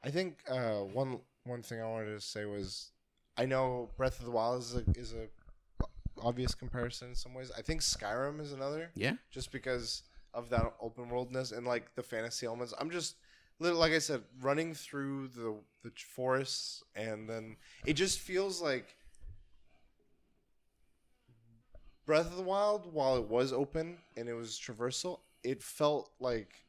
I 0.04 0.10
think 0.10 0.40
uh, 0.50 0.80
one 0.80 1.20
one 1.44 1.62
thing 1.62 1.82
I 1.82 1.88
wanted 1.88 2.14
to 2.14 2.22
say 2.22 2.46
was 2.46 2.92
I 3.38 3.46
know 3.46 3.90
Breath 3.98 4.20
of 4.20 4.26
the 4.26 4.32
Wild 4.32 4.62
is 4.62 4.76
a 4.76 4.84
is 4.96 5.14
a 5.14 5.28
obvious 6.22 6.56
comparison 6.56 7.10
in 7.10 7.16
some 7.16 7.34
ways. 7.34 7.52
I 7.58 7.62
think 7.62 7.82
Skyrim 7.82 8.42
is 8.42 8.52
another, 8.52 8.92
yeah, 8.96 9.14
just 9.32 9.52
because 9.52 10.04
of 10.34 10.50
that 10.50 10.74
open 10.82 11.10
worldness 11.10 11.52
and 11.52 11.66
like 11.66 11.96
the 11.96 12.04
fantasy 12.04 12.46
elements. 12.46 12.74
I'm 12.80 12.90
just 12.90 13.16
like 13.60 13.92
I 13.92 14.00
said, 14.00 14.22
running 14.42 14.74
through 14.74 15.30
the 15.30 15.56
the 15.84 15.92
forests, 16.16 16.84
and 16.96 17.30
then 17.30 17.58
it 17.86 17.94
just 17.94 18.20
feels 18.20 18.62
like 18.62 18.96
Breath 22.06 22.28
of 22.28 22.38
the 22.38 22.44
Wild. 22.44 22.94
While 22.94 23.18
it 23.18 23.28
was 23.28 23.54
open 23.54 23.98
and 24.16 24.28
it 24.30 24.34
was 24.34 24.60
traversal, 24.60 25.20
it 25.44 25.64
felt 25.64 26.12
like 26.20 26.64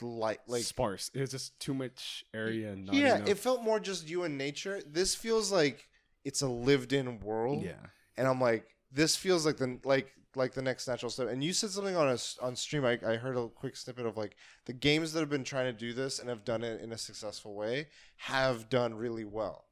light, 0.00 0.40
like 0.46 0.62
sparse. 0.64 1.10
It 1.14 1.20
was 1.20 1.30
just 1.30 1.58
too 1.60 1.74
much 1.74 2.24
area. 2.34 2.72
And 2.72 2.86
not 2.86 2.94
yeah, 2.94 3.16
enough. 3.16 3.28
it 3.28 3.38
felt 3.38 3.62
more 3.62 3.80
just 3.80 4.08
you 4.08 4.24
and 4.24 4.36
nature. 4.38 4.80
This 4.86 5.14
feels 5.14 5.50
like 5.52 5.88
it's 6.24 6.42
a 6.42 6.48
lived-in 6.48 7.20
world. 7.20 7.62
Yeah. 7.62 7.72
and 8.16 8.26
I'm 8.28 8.40
like, 8.40 8.74
this 8.92 9.16
feels 9.16 9.44
like 9.46 9.56
the 9.58 9.78
like 9.84 10.12
like 10.34 10.52
the 10.52 10.60
next 10.62 10.86
natural 10.86 11.08
step. 11.10 11.28
And 11.28 11.42
you 11.42 11.52
said 11.54 11.70
something 11.70 11.96
on 11.96 12.08
a 12.08 12.18
on 12.44 12.56
stream. 12.56 12.84
I, 12.84 12.98
I 13.06 13.16
heard 13.16 13.36
a 13.36 13.48
quick 13.48 13.74
snippet 13.76 14.04
of 14.06 14.16
like 14.16 14.36
the 14.66 14.72
games 14.74 15.12
that 15.12 15.20
have 15.20 15.30
been 15.30 15.44
trying 15.44 15.66
to 15.66 15.78
do 15.78 15.92
this 15.94 16.18
and 16.18 16.28
have 16.28 16.44
done 16.44 16.62
it 16.62 16.80
in 16.82 16.92
a 16.92 16.98
successful 16.98 17.54
way 17.54 17.86
have 18.16 18.68
done 18.68 18.94
really 18.94 19.24
well, 19.24 19.64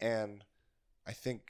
and 0.00 0.42
I 1.06 1.12
think 1.12 1.42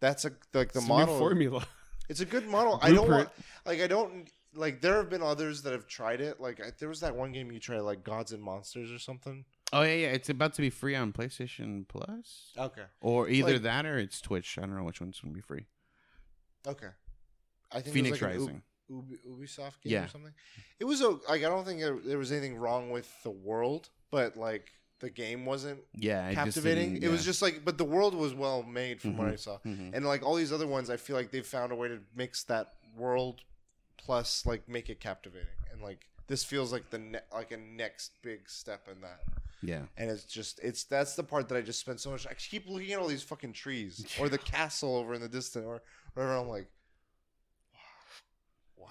that's 0.00 0.24
a 0.24 0.32
like 0.54 0.72
the 0.72 0.78
It's 0.80 0.88
model. 0.88 1.18
formula. 1.18 1.66
It's 2.08 2.20
a 2.20 2.26
good 2.26 2.46
model. 2.48 2.78
I 2.82 2.92
don't 2.92 3.10
want 3.10 3.28
like 3.66 3.80
I 3.80 3.86
don't 3.86 4.28
like 4.54 4.80
there 4.80 4.96
have 4.96 5.10
been 5.10 5.22
others 5.22 5.62
that 5.62 5.72
have 5.72 5.86
tried 5.86 6.20
it. 6.20 6.40
Like 6.40 6.60
I, 6.60 6.70
there 6.78 6.88
was 6.88 7.00
that 7.00 7.14
one 7.16 7.32
game 7.32 7.50
you 7.52 7.58
tried, 7.60 7.80
like 7.80 8.04
Gods 8.04 8.32
and 8.32 8.42
Monsters 8.42 8.90
or 8.92 8.98
something. 8.98 9.44
Oh 9.72 9.82
yeah, 9.82 9.94
yeah. 9.94 10.08
It's 10.08 10.28
about 10.28 10.54
to 10.54 10.60
be 10.62 10.70
free 10.70 10.94
on 10.94 11.12
PlayStation 11.12 11.86
Plus, 11.88 12.52
Okay. 12.58 12.84
or 13.00 13.28
either 13.28 13.54
Like- 13.54 13.62
that 13.62 13.86
or 13.86 13.98
it's 13.98 14.20
Twitch. 14.20 14.56
I 14.58 14.62
don't 14.62 14.76
know 14.76 14.84
which 14.84 15.00
one's 15.00 15.20
gonna 15.20 15.34
be 15.34 15.40
free. 15.40 15.66
Okay. 16.66 16.88
I 17.72 17.80
think 17.80 17.96
Fenyx 17.96 18.06
it 18.06 18.10
was 18.12 18.22
like 18.22 18.30
Rising. 18.30 18.62
Ubi, 18.88 19.16
Ubisoft 19.28 19.80
game 19.82 19.92
Yeah. 19.92 20.04
or 20.04 20.08
something. 20.08 20.34
It 20.78 20.84
was 20.84 21.02
o- 21.02 21.20
like 21.28 21.42
I 21.42 21.48
don't 21.48 21.64
think 21.64 21.80
there, 21.80 21.98
there 21.98 22.18
was 22.18 22.30
anything 22.32 22.56
wrong 22.56 22.90
with 22.90 23.10
the 23.22 23.30
world, 23.30 23.88
but 24.10 24.36
like 24.36 24.70
the 25.00 25.10
game 25.10 25.44
wasn't 25.44 25.80
Yeah, 25.92 26.32
captivating. 26.34 26.94
didn't- 26.94 27.04
It 27.04 27.08
was 27.10 27.24
just 27.24 27.42
like, 27.42 27.64
but 27.64 27.76
the 27.78 27.84
world 27.84 28.14
was 28.14 28.32
well 28.32 28.62
made 28.62 29.00
from 29.02 29.16
what 29.16 29.26
Mhm. 29.28 29.32
I 29.32 29.36
saw, 29.36 29.58
Mhm. 29.60 29.92
and 29.94 30.06
like 30.06 30.22
all 30.22 30.34
these 30.36 30.52
other 30.52 30.66
ones, 30.66 30.88
I 30.88 30.96
feel 30.96 31.16
like 31.16 31.30
they've 31.30 31.46
found 31.46 31.72
a 31.72 31.74
way 31.74 31.88
to 31.88 32.00
mix 32.14 32.44
that 32.44 32.74
world 32.96 33.42
plus 33.96 34.44
like 34.46 34.68
make 34.68 34.88
it 34.90 35.00
captivating, 35.00 35.48
and 35.72 35.80
like 35.82 36.08
this 36.26 36.42
feels 36.44 36.72
like 36.72 36.90
the 36.90 36.98
ne- 36.98 37.18
like 37.32 37.52
a 37.52 37.56
next 37.56 38.12
big 38.22 38.48
step 38.48 38.88
in 38.90 39.00
that. 39.02 39.20
yeah. 39.62 39.82
And 39.96 40.10
it's 40.10 40.24
just 40.24 40.58
it's 40.62 40.84
that's 40.84 41.14
the 41.16 41.22
part 41.22 41.48
that 41.48 41.56
I 41.56 41.60
just 41.60 41.80
spent 41.80 42.00
so 42.00 42.10
much. 42.10 42.26
I 42.26 42.34
keep 42.34 42.68
looking 42.68 42.92
at 42.92 42.98
all 42.98 43.08
these 43.08 43.22
fucking 43.22 43.52
trees 43.52 44.06
or 44.20 44.28
the 44.28 44.38
castle 44.38 44.96
over 44.96 45.14
in 45.14 45.20
the 45.20 45.28
distance 45.28 45.64
or 45.66 45.82
whatever. 46.14 46.36
I'm 46.36 46.48
like, 46.48 46.68
wow. 48.78 48.86
wow. 48.86 48.88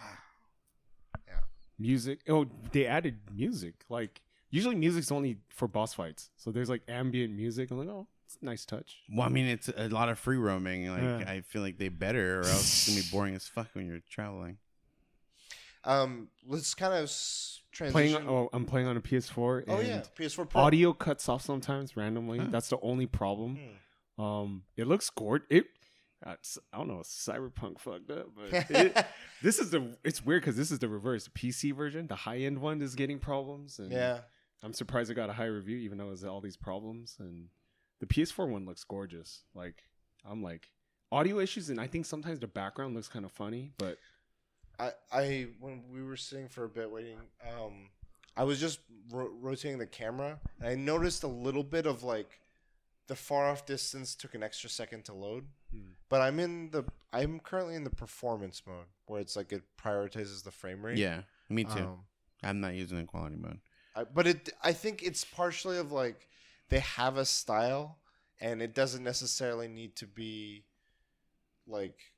Yeah. 1.28 1.34
Music. 1.80 2.20
Oh, 2.30 2.46
they 2.72 2.86
added 2.86 3.20
music. 3.34 3.76
Like 3.90 4.22
usually, 4.50 4.76
music's 4.76 5.12
only 5.12 5.38
for 5.50 5.68
boss 5.68 5.94
fights. 5.94 6.30
So 6.38 6.52
there's 6.52 6.70
like 6.70 6.82
ambient 6.88 7.34
music. 7.36 7.72
I'm 7.72 7.78
like, 7.80 7.88
oh, 7.90 8.08
it's 8.26 8.38
a 8.42 8.46
nice 8.46 8.66
touch. 8.66 8.98
Well, 9.12 9.26
I 9.26 9.30
mean, 9.30 9.46
it's 9.46 9.70
a 9.76 9.90
lot 9.90 10.10
of 10.10 10.20
free 10.20 10.38
roaming. 10.38 10.88
Like, 10.90 11.02
Yeah. 11.02 11.24
I 11.28 11.42
feel 11.42 11.62
like 11.62 11.78
they 11.78 11.90
better, 11.90 12.42
or 12.42 12.44
else 12.46 12.62
it's 12.64 12.88
gonna 12.90 13.02
be 13.02 13.08
boring 13.12 13.36
as 13.36 13.48
fuck 13.48 13.70
when 13.74 13.88
you're 13.88 14.02
traveling. 14.10 14.58
Um, 15.86 16.30
let's 16.48 16.74
kind 16.76 16.94
of 16.94 17.04
s- 17.04 17.62
Playing. 17.76 17.92
transition. 17.94 18.28
Oh, 18.30 18.50
I'm 18.54 18.66
playing 18.66 18.88
on 18.88 18.98
a 18.98 19.02
PS4. 19.02 19.64
oh 19.68 19.80
yeah, 19.80 20.04
PS4 20.18 20.48
Pro. 20.50 20.62
Audio 20.62 20.94
cuts 20.94 21.28
off 21.28 21.42
sometimes 21.42 21.98
randomly. 21.98 22.40
Huh. 22.40 22.48
That's 22.52 22.70
the 22.70 22.78
only 22.82 23.06
problem. 23.08 23.58
Hmm. 24.18 24.24
Um, 24.24 24.64
it 24.78 24.88
looks 24.88 25.10
gorgeous. 25.10 25.48
It, 25.50 25.66
uh, 26.26 26.36
s- 26.40 26.60
I 26.72 26.78
don't 26.78 26.88
know, 26.88 27.02
cyberpunk 27.04 27.80
fucked 27.80 28.12
up, 28.12 28.28
but 28.36 28.70
it, 28.70 29.06
this 29.42 29.58
is 29.60 29.72
the. 29.72 29.98
It's 30.04 30.24
weird 30.24 30.44
because 30.44 30.56
this 30.56 30.70
is 30.72 30.80
the 30.80 30.88
reverse. 30.88 31.26
The 31.26 31.32
PC 31.32 31.76
version, 31.76 32.06
the 32.08 32.16
high 32.16 32.38
end 32.38 32.60
one, 32.60 32.82
is 32.82 32.94
getting 32.96 33.18
problems, 33.20 33.80
and 33.80 33.92
Yeah, 33.92 34.20
I'm 34.62 34.74
surprised 34.74 35.10
it 35.10 35.16
got 35.16 35.30
a 35.32 35.34
high 35.34 35.46
review, 35.48 35.78
even 35.78 35.98
though 35.98 36.08
it 36.10 36.12
has 36.12 36.24
all 36.24 36.42
these 36.42 36.56
problems. 36.58 37.18
And 37.20 37.48
the 38.00 38.06
PS4 38.06 38.48
one 38.48 38.66
looks 38.66 38.84
gorgeous. 38.84 39.42
Like 39.56 39.84
I'm 40.24 40.44
like 40.44 40.70
audio 41.12 41.40
issues, 41.40 41.70
and 41.72 41.82
I 41.82 41.88
think 41.88 42.06
sometimes 42.06 42.40
the 42.40 42.48
background 42.48 42.94
looks 42.96 43.10
kind 43.10 43.26
of 43.26 43.32
funny, 43.32 43.72
but 43.78 43.98
I 44.80 44.92
I 45.12 45.48
when 45.60 45.84
we 45.92 46.02
were 46.02 46.18
sitting 46.18 46.48
for 46.48 46.64
a 46.64 46.70
bit 46.70 46.90
waiting, 46.90 47.18
um, 47.48 47.90
I 48.36 48.44
was 48.44 48.60
just 48.60 48.80
ro- 49.12 49.34
rotating 49.40 49.78
the 49.78 49.86
camera 49.86 50.40
and 50.60 50.68
I 50.68 50.76
noticed 50.76 51.24
a 51.24 51.28
little 51.28 51.64
bit 51.64 51.86
of 51.86 52.04
like 52.04 52.40
the 53.08 53.16
far 53.16 53.50
off 53.50 53.66
distance 53.66 54.16
took 54.16 54.34
an 54.34 54.44
extra 54.44 54.70
second 54.70 55.06
to 55.06 55.14
load. 55.14 55.46
Hmm. 55.72 55.92
But 56.10 56.22
I'm 56.22 56.40
in 56.40 56.72
the 56.72 56.86
I'm 57.12 57.40
currently 57.40 57.76
in 57.76 57.84
the 57.84 57.90
performance 57.90 58.62
mode 58.66 58.86
where 59.06 59.22
it's 59.22 59.36
like 59.36 59.52
it 59.52 59.64
prioritizes 59.82 60.44
the 60.44 60.52
frame 60.52 60.86
rate. 60.86 60.98
Yeah, 60.98 61.22
me 61.50 61.64
too. 61.64 61.80
Um, 61.80 62.00
I'm 62.44 62.60
not 62.60 62.74
using 62.74 62.98
the 62.98 63.04
quality 63.04 63.36
mode. 63.36 63.60
I, 63.96 64.04
but 64.06 64.28
it 64.28 64.50
I 64.64 64.74
think 64.74 65.04
it's 65.04 65.24
partially 65.24 65.78
of 65.78 65.92
like 65.92 66.28
they 66.70 66.80
have 66.80 67.18
a 67.18 67.26
style 67.26 68.00
and 68.42 68.62
it 68.62 68.74
doesn't 68.74 69.04
necessarily 69.04 69.68
need 69.68 69.96
to 69.98 70.08
be 70.08 70.66
like 71.68 72.13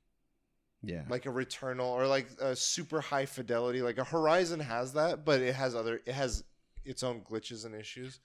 Yeah, 0.86 1.02
like 1.08 1.26
a 1.26 1.30
returnal 1.30 1.90
or 1.90 2.06
like 2.06 2.28
a 2.40 2.54
super 2.54 3.00
high 3.00 3.26
fidelity 3.26 3.82
like 3.82 3.98
a 3.98 4.04
horizon 4.04 4.60
has 4.60 4.92
that 4.92 5.24
but 5.24 5.40
it 5.40 5.54
has 5.54 5.74
other 5.74 6.00
it 6.06 6.12
has 6.12 6.44
its 6.84 7.02
own 7.02 7.22
glitches 7.22 7.64
and 7.64 7.74
issues. 7.74 8.20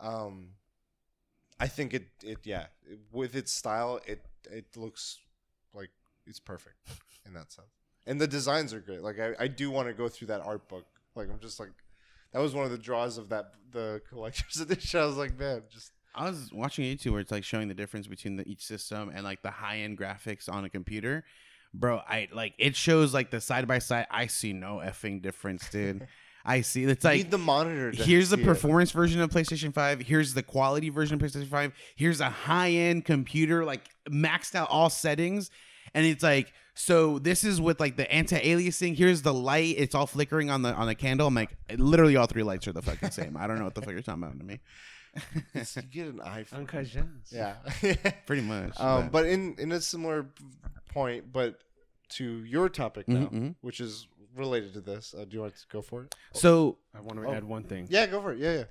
Um 0.00 0.50
i 1.58 1.66
think 1.66 1.94
it 1.94 2.06
it 2.22 2.38
yeah 2.44 2.66
with 3.12 3.34
its 3.34 3.50
style 3.52 3.98
it 4.06 4.20
it 4.50 4.76
looks 4.76 5.18
like 5.72 5.90
it's 6.26 6.40
perfect 6.40 6.76
in 7.26 7.32
that 7.34 7.50
sense. 7.52 7.68
And 8.06 8.20
the 8.20 8.26
designs 8.26 8.72
are 8.74 8.80
great. 8.80 9.02
Like 9.02 9.18
i, 9.18 9.32
I 9.38 9.48
do 9.48 9.70
want 9.70 9.88
to 9.88 9.94
go 9.94 10.08
through 10.08 10.28
that 10.28 10.40
art 10.40 10.68
book. 10.68 10.86
Like 11.14 11.28
i'm 11.30 11.40
just 11.40 11.60
like 11.60 11.72
that 12.32 12.40
was 12.40 12.54
one 12.54 12.64
of 12.64 12.70
the 12.70 12.78
draws 12.78 13.18
of 13.18 13.28
that 13.30 13.52
the 13.72 14.00
collector's 14.08 14.60
edition. 14.66 15.00
I 15.00 15.06
was 15.06 15.16
like 15.16 15.38
man 15.38 15.62
just 15.70 15.92
I 16.16 16.30
was 16.30 16.50
watching 16.52 16.84
YouTube 16.84 17.12
where 17.12 17.20
it's 17.20 17.30
like 17.30 17.44
showing 17.44 17.68
the 17.68 17.74
difference 17.74 18.06
between 18.06 18.36
the, 18.36 18.48
each 18.48 18.64
system 18.64 19.10
and 19.14 19.22
like 19.22 19.42
the 19.42 19.50
high 19.50 19.78
end 19.78 19.98
graphics 19.98 20.50
on 20.50 20.64
a 20.64 20.70
computer. 20.70 21.24
Bro, 21.78 22.02
I 22.08 22.28
like 22.32 22.54
it 22.58 22.74
shows 22.76 23.12
like 23.12 23.30
the 23.30 23.40
side 23.40 23.66
by 23.68 23.78
side. 23.78 24.06
I 24.10 24.26
see 24.26 24.52
no 24.52 24.76
effing 24.84 25.22
difference, 25.22 25.68
dude. 25.70 26.06
I 26.48 26.60
see 26.60 26.84
it's 26.84 27.02
you 27.02 27.10
like 27.10 27.16
need 27.18 27.30
the 27.32 27.38
monitor 27.38 27.90
here's 27.90 28.30
the 28.30 28.36
see 28.36 28.42
it. 28.42 28.46
performance 28.46 28.92
version 28.92 29.20
of 29.20 29.30
PlayStation 29.30 29.74
5. 29.74 30.00
Here's 30.00 30.32
the 30.32 30.44
quality 30.44 30.90
version 30.90 31.16
of 31.16 31.20
PlayStation 31.20 31.48
5. 31.48 31.72
Here's 31.96 32.20
a 32.20 32.30
high 32.30 32.70
end 32.70 33.04
computer, 33.04 33.64
like 33.64 33.82
maxed 34.08 34.54
out 34.54 34.68
all 34.70 34.88
settings. 34.88 35.50
And 35.92 36.06
it's 36.06 36.22
like, 36.22 36.52
so 36.74 37.18
this 37.18 37.42
is 37.42 37.60
with 37.60 37.80
like 37.80 37.96
the 37.96 38.08
anti-aliasing. 38.12 38.94
Here's 38.96 39.22
the 39.22 39.34
light. 39.34 39.74
It's 39.76 39.94
all 39.94 40.06
flickering 40.06 40.48
on 40.50 40.62
the 40.62 40.72
on 40.72 40.86
the 40.86 40.94
candle. 40.94 41.26
I'm 41.26 41.34
like, 41.34 41.50
literally 41.76 42.14
all 42.14 42.26
three 42.26 42.44
lights 42.44 42.68
are 42.68 42.72
the 42.72 42.82
fucking 42.82 43.10
same. 43.10 43.36
I 43.36 43.48
don't 43.48 43.58
know 43.58 43.64
what 43.64 43.74
the 43.74 43.80
fuck 43.82 43.90
you're 43.90 44.02
talking 44.02 44.22
about 44.22 44.38
to 44.38 44.44
me. 44.44 44.60
you 45.54 45.82
get 45.90 46.06
an 46.08 46.18
iphone 46.26 46.52
Uncut 46.58 46.86
Gems. 46.86 47.32
yeah 47.32 47.54
Pretty 48.26 48.42
much. 48.42 48.78
Um, 48.78 49.08
but 49.08 49.26
in 49.26 49.56
in 49.58 49.72
a 49.72 49.80
similar 49.80 50.26
point, 50.92 51.32
but 51.32 51.58
to 52.10 52.44
your 52.44 52.68
topic 52.68 53.08
now, 53.08 53.26
Mhm, 53.26 53.32
mhm. 53.32 53.54
which 53.60 53.80
is 53.80 54.08
related 54.34 54.72
to 54.74 54.80
this. 54.80 55.14
Uh, 55.14 55.24
do 55.24 55.34
you 55.34 55.40
want 55.40 55.56
to 55.56 55.66
go 55.68 55.80
for 55.82 56.02
it? 56.04 56.14
so 56.32 56.78
I 56.94 57.00
want 57.00 57.18
to 57.20 57.26
Oh. 57.26 57.32
add 57.32 57.44
one 57.44 57.64
thing. 57.64 57.86
Yeah, 57.90 58.06
go 58.06 58.20
for 58.20 58.32
it. 58.32 58.38
Yeah, 58.38 58.54
yeah. 58.54 58.64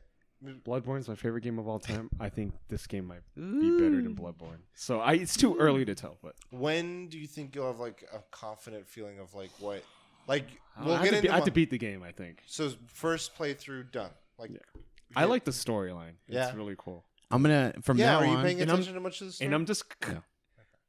Bloodborne's 0.63 1.07
my 1.07 1.15
favorite 1.15 1.41
game 1.41 1.57
of 1.57 1.67
all 1.67 1.79
time. 1.93 2.09
I 2.19 2.29
think 2.29 2.53
this 2.67 2.85
game 2.85 3.05
might 3.07 3.21
be 3.35 3.71
better 3.79 4.01
than 4.01 4.15
Bloodborne. 4.15 4.59
So 4.75 4.99
I, 4.99 5.13
it's 5.13 5.35
too 5.35 5.57
early 5.57 5.85
to 5.85 5.95
tell, 5.95 6.17
but 6.21 6.35
When 6.51 7.07
do 7.07 7.17
you 7.17 7.25
think 7.25 7.55
you'll 7.55 7.67
have 7.67 7.79
like 7.79 8.03
a 8.13 8.19
confident 8.31 8.87
feeling 8.87 9.17
of 9.19 9.33
like 9.33 9.49
what, 9.59 9.83
like 10.27 10.45
I, 10.77 10.85
we'll 10.85 10.95
have 10.95 11.03
get 11.05 11.09
to 11.11 11.15
into. 11.17 11.27
be, 11.29 11.31
I 11.31 11.35
have 11.35 11.45
to 11.45 11.51
beat 11.51 11.69
the 11.71 11.77
game. 11.79 12.03
I 12.03 12.11
think 12.11 12.43
so 12.45 12.71
first 12.87 13.35
playthrough 13.35 13.91
done. 13.91 14.11
Like 14.37 14.51
Yeah. 14.51 14.57
we 14.75 14.81
I 15.15 15.23
like 15.25 15.45
the 15.45 15.51
storyline. 15.51 16.13
Yeah. 16.27 16.47
It's 16.47 16.55
really 16.55 16.75
cool. 16.77 17.05
I'm 17.31 17.41
gonna 17.41 17.73
from 17.81 17.97
Yeah, 17.97 18.11
now 18.11 18.19
are 18.19 18.25
you 18.25 18.31
on. 18.33 18.43
paying 18.43 18.61
And 18.61 18.69
I'm- 18.69 18.75
attention 18.79 18.93
to 18.95 18.99
much 18.99 19.21
of 19.21 19.27
the 19.27 19.33
story? 19.33 19.45
And 19.47 19.55
I'm 19.55 19.65
just, 19.65 19.83
Yeah. 20.03 20.19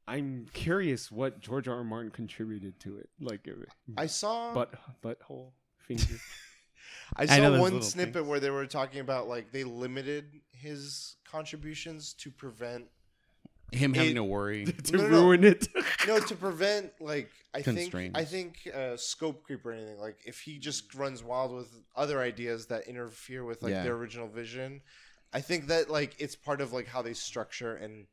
I'm 0.07 0.45
curious 0.53 1.11
what 1.11 1.39
George 1.41 1.67
R. 1.67 1.75
R. 1.77 1.83
Martin 1.83 2.11
contributed 2.11 2.79
to 2.81 2.97
it. 2.97 3.09
Like, 3.19 3.47
I 3.97 4.05
saw. 4.07 4.53
butt, 4.53 4.73
butthole, 5.03 5.51
finger. 5.79 6.03
I 7.15 7.23
I 7.23 7.25
saw 7.25 7.37
know 7.49 7.61
one 7.61 7.81
snippet 7.81 8.13
things. 8.13 8.27
where 8.27 8.39
they 8.39 8.49
were 8.49 8.65
talking 8.65 8.99
about 9.01 9.27
like 9.27 9.51
they 9.51 9.63
limited 9.63 10.25
his 10.51 11.15
contributions 11.25 12.13
to 12.13 12.31
prevent 12.31 12.85
him 13.71 13.93
having 13.93 14.15
to 14.15 14.23
worry. 14.23 14.65
to 14.83 14.97
No, 14.97 15.03
no, 15.03 15.09
no. 15.09 15.21
ruin 15.23 15.43
it. 15.43 15.67
no 16.07 16.19
to 16.19 16.35
prevent 16.35 16.91
like 17.01 17.29
I 17.53 17.61
think 17.61 17.93
I 18.15 18.23
think 18.23 18.59
uh, 18.73 18.95
scope 18.97 19.43
creep 19.43 19.65
or 19.65 19.71
anything 19.73 19.97
like 19.99 20.17
if 20.25 20.39
he 20.39 20.57
just 20.59 20.93
runs 20.95 21.23
wild 21.23 21.53
with 21.53 21.69
other 21.95 22.21
ideas 22.21 22.67
that 22.67 22.87
interfere 22.87 23.43
with 23.43 23.61
like 23.63 23.71
Yeah. 23.71 23.83
their 23.83 23.93
original 23.95 24.27
vision, 24.27 24.81
I 25.33 25.41
think 25.41 25.67
that 25.67 25.89
like 25.89 26.15
it's 26.19 26.35
part 26.35 26.61
of 26.61 26.71
like 26.73 26.87
how 26.87 27.01
they 27.01 27.13
structure 27.13 27.75
and 27.75 28.05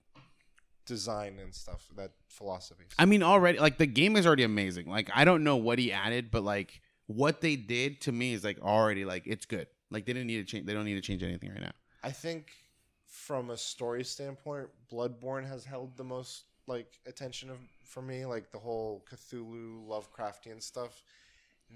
design 0.86 1.39
and 1.40 1.55
stuff 1.55 1.89
that 1.97 2.12
philosophy. 2.28 2.85
I 2.98 3.05
mean, 3.05 3.23
already 3.23 3.59
like 3.59 3.78
the 3.78 3.86
game 3.86 4.16
is 4.16 4.27
already 4.27 4.44
amazing. 4.44 4.89
Like 4.89 5.11
I 5.15 5.24
don't 5.24 5.44
know 5.44 5.56
what 5.56 5.78
he 5.78 5.93
added, 5.93 6.31
but 6.31 6.43
like 6.43 6.81
what 7.06 7.40
they 7.40 7.56
did 7.56 8.01
to 8.02 8.12
me 8.12 8.32
is 8.32 8.44
like 8.44 8.61
already 8.61 9.05
like 9.05 9.24
it's 9.27 9.47
good. 9.47 9.66
Like 9.90 10.06
they 10.06 10.12
didn't 10.12 10.27
need 10.27 10.39
to 10.39 10.44
change. 10.44 10.66
They 10.66 10.74
don't 10.74 10.85
need 10.85 10.94
to 10.94 11.01
change 11.01 11.23
anything 11.23 11.51
right 11.51 11.61
now. 11.61 11.73
I 12.02 12.11
think 12.11 12.51
from 13.06 13.51
a 13.51 13.56
story 13.56 14.05
standpoint, 14.05 14.69
Bloodborne 14.93 15.47
has 15.48 15.65
held 15.65 15.97
the 15.97 16.05
most 16.05 16.44
like 16.66 16.98
attention 17.06 17.51
of 17.51 17.59
for 17.85 18.02
me, 18.02 18.27
like 18.27 18.51
the 18.51 18.59
whole 18.59 19.05
Cthulhu 19.11 19.86
Lovecraftian 19.86 20.62
stuff. 20.62 21.05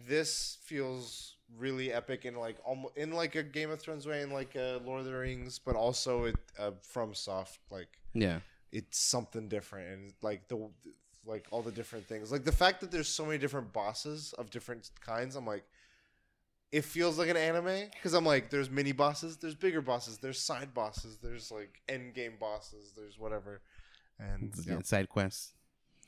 This 0.07 0.59
feels 0.63 1.37
really 1.57 1.93
epic 1.93 2.25
in 2.25 2.35
like 2.35 2.57
almost 2.65 2.97
in 2.97 3.13
like 3.13 3.35
a 3.35 3.43
Game 3.43 3.71
of 3.71 3.81
Thrones 3.81 4.07
way, 4.07 4.23
in 4.23 4.31
like 4.31 4.55
a 4.55 4.81
Lord 4.85 5.01
of 5.01 5.07
the 5.07 5.13
Rings, 5.13 5.59
but 5.59 5.77
also 5.77 6.25
it 6.25 6.37
uh, 6.59 6.73
FromSoft 6.95 7.59
like 7.71 7.99
Yeah. 8.15 8.41
It's 8.73 8.99
something 8.99 9.49
different 9.49 9.89
and 9.93 10.13
like 10.23 10.49
the 10.49 10.69
like 11.27 11.47
all 11.51 11.63
the 11.63 11.73
different 11.73 12.07
things 12.07 12.31
like 12.33 12.45
the 12.45 12.53
fact 12.53 12.81
that 12.81 12.91
there's 12.91 13.09
so 13.09 13.25
many 13.25 13.39
different 13.39 13.73
bosses 13.73 14.33
of 14.39 14.51
different 14.51 14.91
kinds 15.01 15.37
i'm 15.37 15.47
like 15.47 15.65
it 16.73 16.85
feels 16.85 17.19
like 17.19 17.29
an 17.29 17.37
anime 17.37 17.89
because 17.95 18.15
i'm 18.15 18.25
like 18.25 18.51
there's 18.51 18.71
mini 18.71 18.93
bosses 18.93 19.37
there's 19.39 19.55
bigger 19.55 19.81
bosses 19.81 20.19
there's 20.19 20.41
side 20.41 20.73
bosses 20.75 21.19
there's 21.23 21.51
like 21.51 21.81
end 21.89 22.15
game 22.15 22.35
bosses 22.39 22.93
there's 22.97 23.19
whatever 23.19 23.61
and 24.19 24.53
yeah. 24.67 24.79
Side 24.83 25.09
quests. 25.09 25.53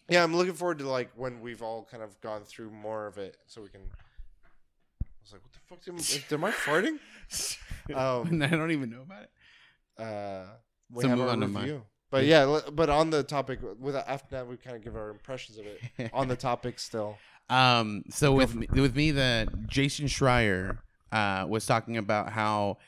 yeah 0.08 0.22
i'm 0.22 0.34
looking 0.36 0.54
forward 0.54 0.78
to 0.78 0.88
like 0.88 1.10
when 1.16 1.40
we've 1.40 1.62
all 1.62 1.86
kind 1.90 2.02
of 2.02 2.20
gone 2.20 2.42
through 2.44 2.70
more 2.70 3.06
of 3.06 3.16
it 3.18 3.36
so 3.46 3.62
we 3.62 3.68
can 3.68 3.80
i 5.02 5.04
was 5.22 5.32
like 5.32 5.42
what 5.42 5.80
the 5.82 5.92
fuck 5.94 6.32
am, 6.32 6.38
am 6.38 6.44
i 6.44 6.50
farting 6.50 6.98
um 7.94 8.42
I 8.42 8.46
don't 8.48 8.70
even 8.70 8.90
know 8.90 9.02
about 9.02 9.22
it. 9.22 9.30
uh 10.02 10.44
we 10.92 11.02
So 11.02 11.08
have 11.08 11.18
move 11.18 11.26
our 11.28 11.32
on 11.32 11.40
to 11.40 11.48
mine. 11.48 11.82
Review. 12.12 12.30
But 12.30 12.66
yeah, 12.66 12.70
but 12.72 12.90
on 12.90 13.10
the 13.10 13.22
topic, 13.22 13.60
with 13.78 13.96
after 13.96 14.36
that, 14.36 14.46
we 14.46 14.56
kind 14.56 14.76
of 14.76 14.82
give 14.82 14.96
our 14.96 15.10
impressions 15.10 15.58
of 15.58 15.66
it. 15.66 16.10
on 16.12 16.28
the 16.28 16.36
topic, 16.36 16.78
still, 16.78 17.18
Um, 17.48 18.04
so 18.10 18.32
with 18.32 18.54
me, 18.54 18.66
with 18.72 18.94
me, 18.96 19.10
the 19.10 19.48
Jason 19.66 20.06
Schreier 20.06 20.78
uh, 21.12 21.46
was 21.48 21.66
talking 21.66 21.96
about 21.96 22.30
how 22.30 22.78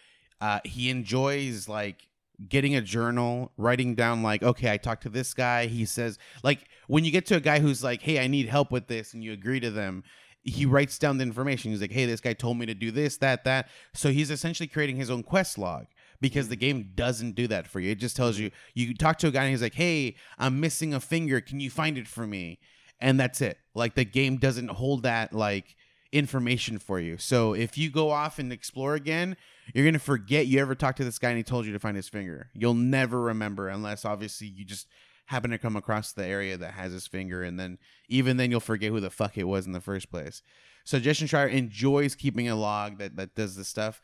uh, 0.41 0.61
he 0.65 0.91
enjoys 0.91 1.69
like 1.69 2.09
getting 2.49 2.75
a 2.75 2.81
journal, 2.81 3.53
writing 3.57 3.95
down 3.95 4.23
like, 4.23 4.43
okay, 4.43 4.71
I 4.73 4.77
talked 4.77 5.05
to 5.05 5.09
this 5.09 5.35
guy. 5.35 5.67
He 5.67 5.85
says 5.85 6.19
like 6.43 6.69
when 6.89 7.05
you 7.05 7.11
get 7.11 7.27
to 7.27 7.37
a 7.37 7.41
guy 7.41 7.61
who's 7.61 7.83
like, 7.85 8.03
hey, 8.03 8.19
I 8.19 8.27
need 8.27 8.49
help 8.49 8.71
with 8.71 8.87
this, 8.89 9.15
and 9.15 9.23
you 9.23 9.33
agree 9.33 9.61
to 9.61 9.71
them. 9.71 10.05
He 10.45 10.67
writes 10.67 10.99
down 10.99 11.19
the 11.19 11.23
information. 11.23 11.71
He's 11.71 11.81
like, 11.81 11.93
hey, 11.93 12.05
this 12.05 12.21
guy 12.21 12.33
told 12.33 12.59
me 12.59 12.67
to 12.67 12.75
do 12.75 12.91
this, 12.91 13.17
that, 13.19 13.45
that. 13.45 13.69
So 13.95 14.11
he's 14.11 14.29
essentially 14.29 14.67
creating 14.67 14.97
his 14.97 15.09
own 15.09 15.23
quest 15.23 15.57
log 15.57 15.87
because 16.23 16.49
the 16.49 16.57
game 16.57 16.93
doesn't 16.95 17.33
do 17.33 17.47
that 17.49 17.67
for 17.67 17.81
you. 17.81 17.91
It 17.91 17.99
just 17.99 18.17
tells 18.17 18.39
you 18.39 18.51
you 18.73 18.95
talk 18.95 19.19
to 19.19 19.27
a 19.27 19.31
guy 19.31 19.43
and 19.43 19.51
he's 19.51 19.61
like, 19.61 19.75
"Hey, 19.75 20.17
I'm 20.39 20.61
missing 20.61 20.95
a 20.95 21.01
finger. 21.01 21.43
Can 21.43 21.61
you 21.61 21.69
find 21.69 21.99
it 21.99 22.09
for 22.09 22.27
me?" 22.27 22.59
And 23.01 23.21
that's 23.21 23.43
it. 23.43 23.59
Like 23.75 23.95
the 23.95 24.05
game 24.05 24.39
doesn't 24.39 24.71
hold 24.71 25.03
that 25.03 25.35
like 25.35 25.77
information 26.13 26.79
for 26.79 27.01
you. 27.01 27.19
So 27.19 27.55
if 27.55 27.77
you 27.77 27.91
go 27.91 28.11
off 28.11 28.39
and 28.39 28.53
explore 28.53 28.95
again, 28.95 29.37
you're 29.75 29.85
going 29.85 29.95
to 29.95 29.99
forget 29.99 30.47
you 30.47 30.61
ever 30.61 30.75
talked 30.75 30.99
to 30.99 31.05
this 31.05 31.19
guy 31.19 31.31
and 31.31 31.39
he 31.39 31.43
told 31.43 31.67
you 31.67 31.73
to 31.73 31.79
find 31.79 31.97
his 31.97 32.09
finger. 32.09 32.51
You'll 32.55 32.75
never 32.75 33.21
remember 33.21 33.69
unless 33.69 34.05
obviously 34.05 34.47
you 34.47 34.65
just 34.65 34.87
happen 35.27 35.51
to 35.51 35.59
come 35.59 35.77
across 35.77 36.13
the 36.13 36.25
area 36.25 36.57
that 36.59 36.75
has 36.75 36.93
his 36.93 37.07
finger 37.07 37.43
and 37.43 37.59
then 37.59 37.79
even 38.09 38.37
then 38.37 38.51
you'll 38.51 38.61
forget 38.61 38.91
who 38.91 39.01
the 39.01 39.11
fuck 39.11 39.39
it 39.39 39.45
was 39.45 39.67
in 39.67 39.73
the 39.73 39.81
first 39.81 40.11
place. 40.11 40.43
So 40.85 40.99
Justin 40.99 41.29
Schreier 41.29 41.51
enjoys 41.51 42.15
keeping 42.15 42.49
a 42.49 42.57
log 42.57 42.99
that 42.99 43.17
that 43.17 43.35
does 43.35 43.57
this 43.57 43.69
stuff. 43.69 44.01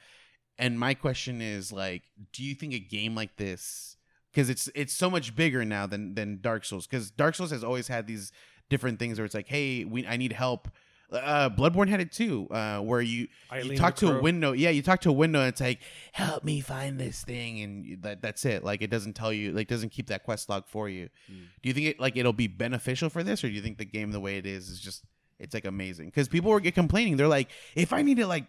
And 0.59 0.79
my 0.79 0.95
question 0.95 1.41
is 1.41 1.73
like, 1.73 2.03
do 2.33 2.43
you 2.43 2.55
think 2.55 2.75
a 2.75 2.81
game 2.81 3.15
like 3.15 3.37
this 3.37 3.97
because 4.33 4.51
it's 4.51 4.69
it's 4.75 4.93
so 4.93 5.11
much 5.11 5.35
bigger 5.35 5.65
now 5.65 5.87
than 5.87 6.15
than 6.15 6.41
Dark 6.41 6.65
Souls 6.65 6.87
because 6.87 7.11
Dark 7.11 7.35
Souls 7.35 7.51
has 7.51 7.65
always 7.65 7.89
had 7.89 8.07
these 8.07 8.33
different 8.69 8.99
things 8.99 9.19
where 9.19 9.25
it's 9.25 9.35
like, 9.35 9.49
hey, 9.49 9.85
we 9.85 10.07
I 10.07 10.17
need 10.17 10.33
help. 10.33 10.69
Uh, 11.11 11.49
Bloodborne 11.49 11.89
had 11.89 12.01
it 12.01 12.13
too, 12.13 12.47
uh, 12.51 12.81
where 12.81 13.01
you 13.01 13.29
you 13.65 13.77
talk 13.77 13.97
to 13.97 14.19
a 14.19 14.21
window. 14.21 14.53
Yeah, 14.53 14.69
you 14.69 14.83
talk 14.83 15.01
to 15.01 15.09
a 15.09 15.13
window 15.13 15.41
and 15.41 15.49
it's 15.49 15.61
like, 15.61 15.81
help 16.13 16.45
me 16.45 16.61
find 16.61 17.01
this 17.01 17.25
thing, 17.25 17.61
and 17.63 18.03
that 18.03 18.21
that's 18.21 18.45
it. 18.45 18.63
Like 18.63 18.83
it 18.83 18.91
doesn't 18.91 19.15
tell 19.15 19.33
you, 19.33 19.53
like 19.53 19.69
doesn't 19.69 19.89
keep 19.89 20.09
that 20.09 20.23
quest 20.23 20.51
log 20.51 20.69
for 20.69 20.89
you. 20.89 21.09
Mm. 21.33 21.47
Do 21.63 21.69
you 21.69 21.73
think 21.73 21.87
it 21.87 22.01
like 22.01 22.17
it'll 22.17 22.35
be 22.35 22.47
beneficial 22.47 23.09
for 23.09 23.23
this, 23.23 23.43
or 23.43 23.49
do 23.49 23.55
you 23.55 23.63
think 23.63 23.79
the 23.79 23.87
game 23.87 24.13
the 24.13 24.21
way 24.21 24.37
it 24.37 24.45
is 24.45 24.69
is 24.69 24.81
just 24.81 25.03
it's 25.39 25.55
like 25.55 25.65
amazing? 25.65 26.07
Because 26.09 26.29
people 26.29 26.51
were 26.51 26.61
get 26.61 26.75
complaining. 26.75 27.17
They're 27.17 27.27
like, 27.27 27.49
if 27.75 27.95
I 27.95 28.03
need 28.03 28.19
to 28.19 28.27
like 28.27 28.45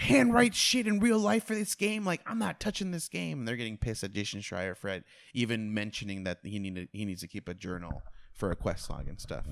handwrite 0.00 0.54
shit 0.54 0.86
in 0.86 0.98
real 0.98 1.18
life 1.18 1.44
for 1.44 1.54
this 1.54 1.74
game, 1.74 2.04
like 2.04 2.20
I'm 2.26 2.38
not 2.38 2.58
touching 2.60 2.90
this 2.90 3.08
game. 3.08 3.40
And 3.40 3.48
they're 3.48 3.56
getting 3.56 3.76
pissed 3.76 4.02
at 4.02 4.12
Jason 4.12 4.40
Schreier 4.40 4.76
for 4.76 4.88
it, 4.88 5.04
even 5.34 5.72
mentioning 5.74 6.24
that 6.24 6.38
he 6.42 6.58
needed 6.58 6.88
he 6.92 7.04
needs 7.04 7.20
to 7.20 7.28
keep 7.28 7.48
a 7.48 7.54
journal 7.54 8.02
for 8.32 8.50
a 8.50 8.56
quest 8.56 8.88
log 8.90 9.08
and 9.08 9.20
stuff. 9.20 9.44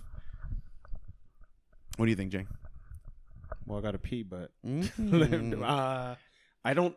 What 1.96 2.06
do 2.06 2.10
you 2.10 2.16
think, 2.16 2.32
Jay? 2.32 2.46
Well, 3.66 3.78
I 3.78 3.82
got 3.82 3.90
to 3.92 3.98
pee, 3.98 4.22
but 4.22 4.50
Mhm. 4.66 5.62
uh, 5.68 6.14
I 6.64 6.74
don't. 6.74 6.96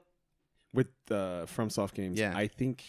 With 0.73 0.87
uh, 1.09 1.45
FromSoft 1.47 1.93
games, 1.95 2.17
Yeah. 2.17 2.31
I 2.33 2.47
think 2.47 2.83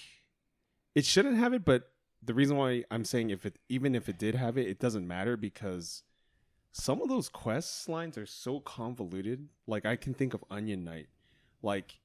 it 0.94 1.04
shouldn't 1.04 1.36
have 1.36 1.52
it. 1.52 1.64
But 1.64 1.90
the 2.22 2.32
reason 2.32 2.56
why 2.56 2.84
I'm 2.92 3.04
saying 3.04 3.30
if 3.30 3.44
it, 3.44 3.58
even 3.68 3.96
if 3.96 4.08
it 4.08 4.18
did 4.18 4.36
have 4.36 4.56
it, 4.56 4.68
it 4.68 4.78
doesn't 4.78 5.04
matter 5.08 5.36
because 5.36 6.04
some 6.72 7.00
of 7.02 7.08
those 7.08 7.28
quest 7.28 7.88
lines 7.88 8.16
are 8.18 8.26
so 8.26 8.60
convoluted. 8.60 9.48
Like 9.66 9.84
I 9.86 9.96
can 9.96 10.14
think 10.14 10.34
of 10.34 10.42
Onion 10.50 10.84
Knight. 10.84 11.08
Like 11.62 12.00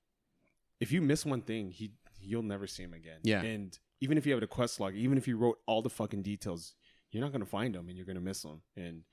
if 0.79 0.91
you 0.91 1.01
miss 1.01 1.25
one 1.25 1.41
thing, 1.41 1.71
he 1.71 1.91
you'll 2.21 2.43
never 2.43 2.67
see 2.67 2.83
him 2.83 2.93
again. 2.93 3.19
Yeah. 3.23 3.41
And 3.41 3.77
even 4.01 4.17
if 4.17 4.25
you 4.25 4.33
have 4.33 4.43
a 4.43 4.47
quest 4.47 4.79
log, 4.79 4.93
even 4.95 5.17
if 5.17 5.27
you 5.27 5.37
wrote 5.37 5.59
all 5.65 5.81
the 5.81 5.89
fucking 5.89 6.21
details, 6.21 6.75
you're 7.11 7.23
not 7.23 7.31
gonna 7.31 7.45
find 7.45 7.75
him 7.75 7.87
and 7.87 7.97
you're 7.97 8.05
gonna 8.05 8.19
miss 8.19 8.43
him 8.43 8.61
and 8.75 9.03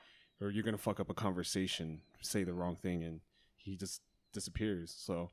or 0.40 0.50
you're 0.50 0.64
gonna 0.64 0.76
fuck 0.76 0.98
up 1.00 1.08
a 1.10 1.14
conversation, 1.14 2.00
say 2.20 2.42
the 2.44 2.52
wrong 2.52 2.76
thing, 2.76 3.04
and 3.04 3.20
he 3.56 3.76
just 3.76 4.02
disappears. 4.32 4.94
So 4.96 5.30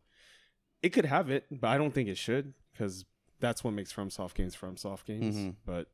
it 0.84 0.90
could 0.90 1.06
have 1.06 1.30
it, 1.30 1.46
but 1.50 1.68
I 1.68 1.78
don't 1.78 1.94
think 1.94 2.08
it 2.10 2.18
should 2.18 2.54
because 2.72 3.06
that's 3.40 3.64
what 3.64 3.74
makes 3.74 3.92
FromSoft 3.92 4.36
games 4.36 4.56
FromSoft 4.56 5.06
games. 5.06 5.36
Mhm. 5.36 5.56
But 5.66 5.88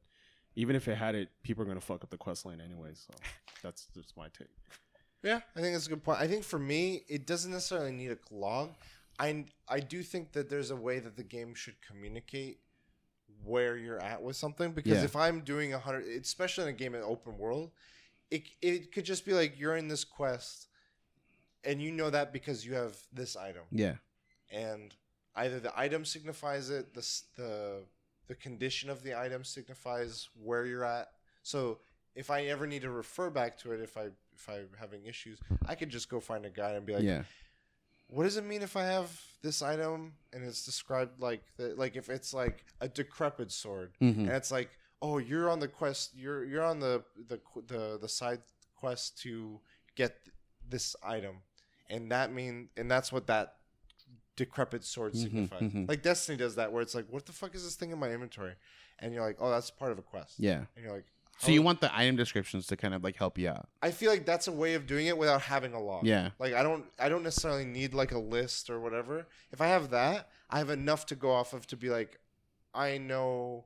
even 0.57 0.75
if 0.75 0.87
it 0.87 0.95
had 0.97 1.15
it, 1.15 1.29
people 1.43 1.63
are 1.63 1.67
gonna 1.67 1.79
fuck 1.79 2.03
up 2.03 2.09
the 2.09 2.17
quest 2.17 2.45
line 2.45 2.59
anyway. 2.59 2.89
So 2.93 3.13
that's 3.63 3.87
just 3.93 4.17
my 4.17 4.27
take. 4.37 4.49
yeah, 5.23 5.39
I 5.55 5.61
think 5.61 5.73
that's 5.73 5.87
a 5.87 5.89
good 5.89 6.03
point. 6.03 6.19
I 6.19 6.27
think 6.27 6.43
for 6.43 6.59
me, 6.59 7.03
it 7.07 7.25
doesn't 7.25 7.51
necessarily 7.51 7.91
need 7.91 8.11
a 8.11 8.17
log. 8.31 8.71
I 9.19 9.45
I 9.69 9.79
do 9.79 10.03
think 10.03 10.33
that 10.33 10.49
there's 10.49 10.71
a 10.71 10.75
way 10.75 10.99
that 10.99 11.15
the 11.15 11.23
game 11.23 11.53
should 11.55 11.75
communicate 11.81 12.59
where 13.43 13.77
you're 13.77 14.01
at 14.01 14.21
with 14.21 14.35
something 14.35 14.71
because 14.71 14.97
Yeah. 14.97 15.03
if 15.03 15.15
I'm 15.15 15.41
doing 15.41 15.73
a 15.73 15.79
hundred, 15.79 16.05
especially 16.21 16.63
in 16.63 16.69
a 16.69 16.73
game 16.73 16.95
in 16.95 17.01
open 17.03 17.37
world, 17.37 17.71
it 18.31 18.43
it 18.61 18.91
could 18.91 19.05
just 19.05 19.25
be 19.25 19.33
like 19.33 19.59
you're 19.59 19.77
in 19.77 19.87
this 19.87 20.03
quest, 20.03 20.67
and 21.63 21.81
you 21.81 21.91
know 21.91 22.09
that 22.09 22.33
because 22.33 22.65
you 22.65 22.73
have 22.73 22.95
this 23.13 23.35
item. 23.35 23.63
Yeah. 23.71 23.95
and 24.51 24.95
either 25.35 25.59
the 25.59 25.77
item 25.79 26.03
signifies 26.05 26.69
it, 26.71 26.93
the 26.95 27.05
the 27.35 27.83
the 28.27 28.35
condition 28.35 28.89
of 28.89 29.03
the 29.03 29.17
item 29.19 29.43
signifies 29.43 30.29
where 30.41 30.65
you're 30.65 30.83
at. 30.85 31.09
So 31.43 31.79
if 32.15 32.29
I 32.29 32.43
ever 32.45 32.67
need 32.67 32.81
to 32.81 32.89
refer 32.91 33.29
back 33.29 33.57
to 33.59 33.71
it, 33.71 33.81
if 33.81 33.97
I 33.97 34.07
if 34.35 34.49
I'm 34.49 34.69
having 34.79 35.05
issues, 35.05 35.39
I 35.65 35.75
could 35.75 35.89
just 35.89 36.09
go 36.09 36.19
find 36.19 36.45
a 36.45 36.49
guide 36.49 36.75
and 36.75 36.85
be 36.85 36.93
like, 36.93 37.03
yeah. 37.03 37.23
"What 38.09 38.23
does 38.23 38.37
it 38.37 38.43
mean 38.45 38.61
if 38.61 38.75
I 38.77 38.83
have 38.83 39.19
this 39.41 39.61
item 39.61 40.13
and 40.33 40.43
it's 40.43 40.63
described 40.65 41.19
like 41.19 41.41
the, 41.57 41.73
like 41.75 41.95
if 41.95 42.09
it's 42.09 42.33
like 42.33 42.65
a 42.81 42.87
decrepit 42.87 43.51
sword 43.51 43.93
Mhm. 44.01 44.17
and 44.19 44.29
it's 44.29 44.51
like, 44.51 44.69
oh, 45.01 45.17
you're 45.17 45.49
on 45.49 45.59
the 45.59 45.67
quest, 45.67 46.15
you're 46.15 46.43
you're 46.43 46.63
on 46.63 46.79
the 46.79 47.03
the 47.27 47.39
the 47.67 47.97
the 47.99 48.09
side 48.09 48.41
quest 48.75 49.17
to 49.23 49.59
get 49.95 50.23
th- 50.23 50.35
this 50.69 50.95
item, 51.03 51.37
and 51.89 52.11
that 52.11 52.31
mean 52.31 52.69
and 52.77 52.89
that's 52.91 53.11
what 53.11 53.25
that 53.27 53.55
decrepit 54.37 54.85
sword 54.85 55.13
Mhm, 55.13 55.21
signifies. 55.21 55.61
mhm. 55.61 55.89
Like 55.89 56.01
Destiny 56.01 56.37
does 56.37 56.55
that, 56.55 56.71
where 56.71 56.81
it's 56.81 56.95
like, 56.95 57.07
what 57.09 57.25
the 57.25 57.33
fuck 57.33 57.53
is 57.55 57.65
this 57.65 57.75
thing 57.75 57.91
in 57.91 57.99
my 57.99 58.09
inventory? 58.09 58.53
And 58.99 59.13
you're 59.13 59.23
like, 59.25 59.35
oh, 59.39 59.49
that's 59.51 59.69
part 59.69 59.91
of 59.91 59.99
a 59.99 60.01
quest. 60.01 60.35
Yeah. 60.39 60.63
And 60.75 60.85
you're 60.85 60.93
like, 60.93 61.05
So 61.39 61.51
you 61.51 61.61
want 61.61 61.81
the 61.81 61.95
item 61.95 62.15
descriptions 62.15 62.65
to 62.67 62.77
kind 62.77 62.93
of 62.95 63.03
like 63.03 63.15
help 63.17 63.37
you 63.37 63.49
out. 63.49 63.67
I 63.83 63.91
feel 63.91 64.09
like 64.09 64.25
that's 64.25 64.47
a 64.47 64.51
way 64.51 64.73
of 64.73 64.87
doing 64.87 65.05
it 65.07 65.17
without 65.17 65.41
having 65.43 65.73
a 65.73 65.79
log. 65.79 66.05
Yeah. 66.07 66.29
Like 66.39 66.53
I 66.53 66.63
don't 66.63 66.85
I 66.97 67.09
don't 67.09 67.21
necessarily 67.23 67.65
need 67.65 67.93
like 67.93 68.11
a 68.11 68.17
list 68.17 68.69
or 68.71 68.79
whatever. 68.79 69.27
If 69.51 69.59
I 69.61 69.67
have 69.67 69.89
that, 69.91 70.29
I 70.49 70.57
have 70.59 70.69
enough 70.71 71.05
to 71.07 71.15
go 71.15 71.31
off 71.31 71.53
of 71.53 71.67
to 71.67 71.77
be 71.77 71.89
like 71.89 72.19
I 72.73 72.97
know 72.97 73.65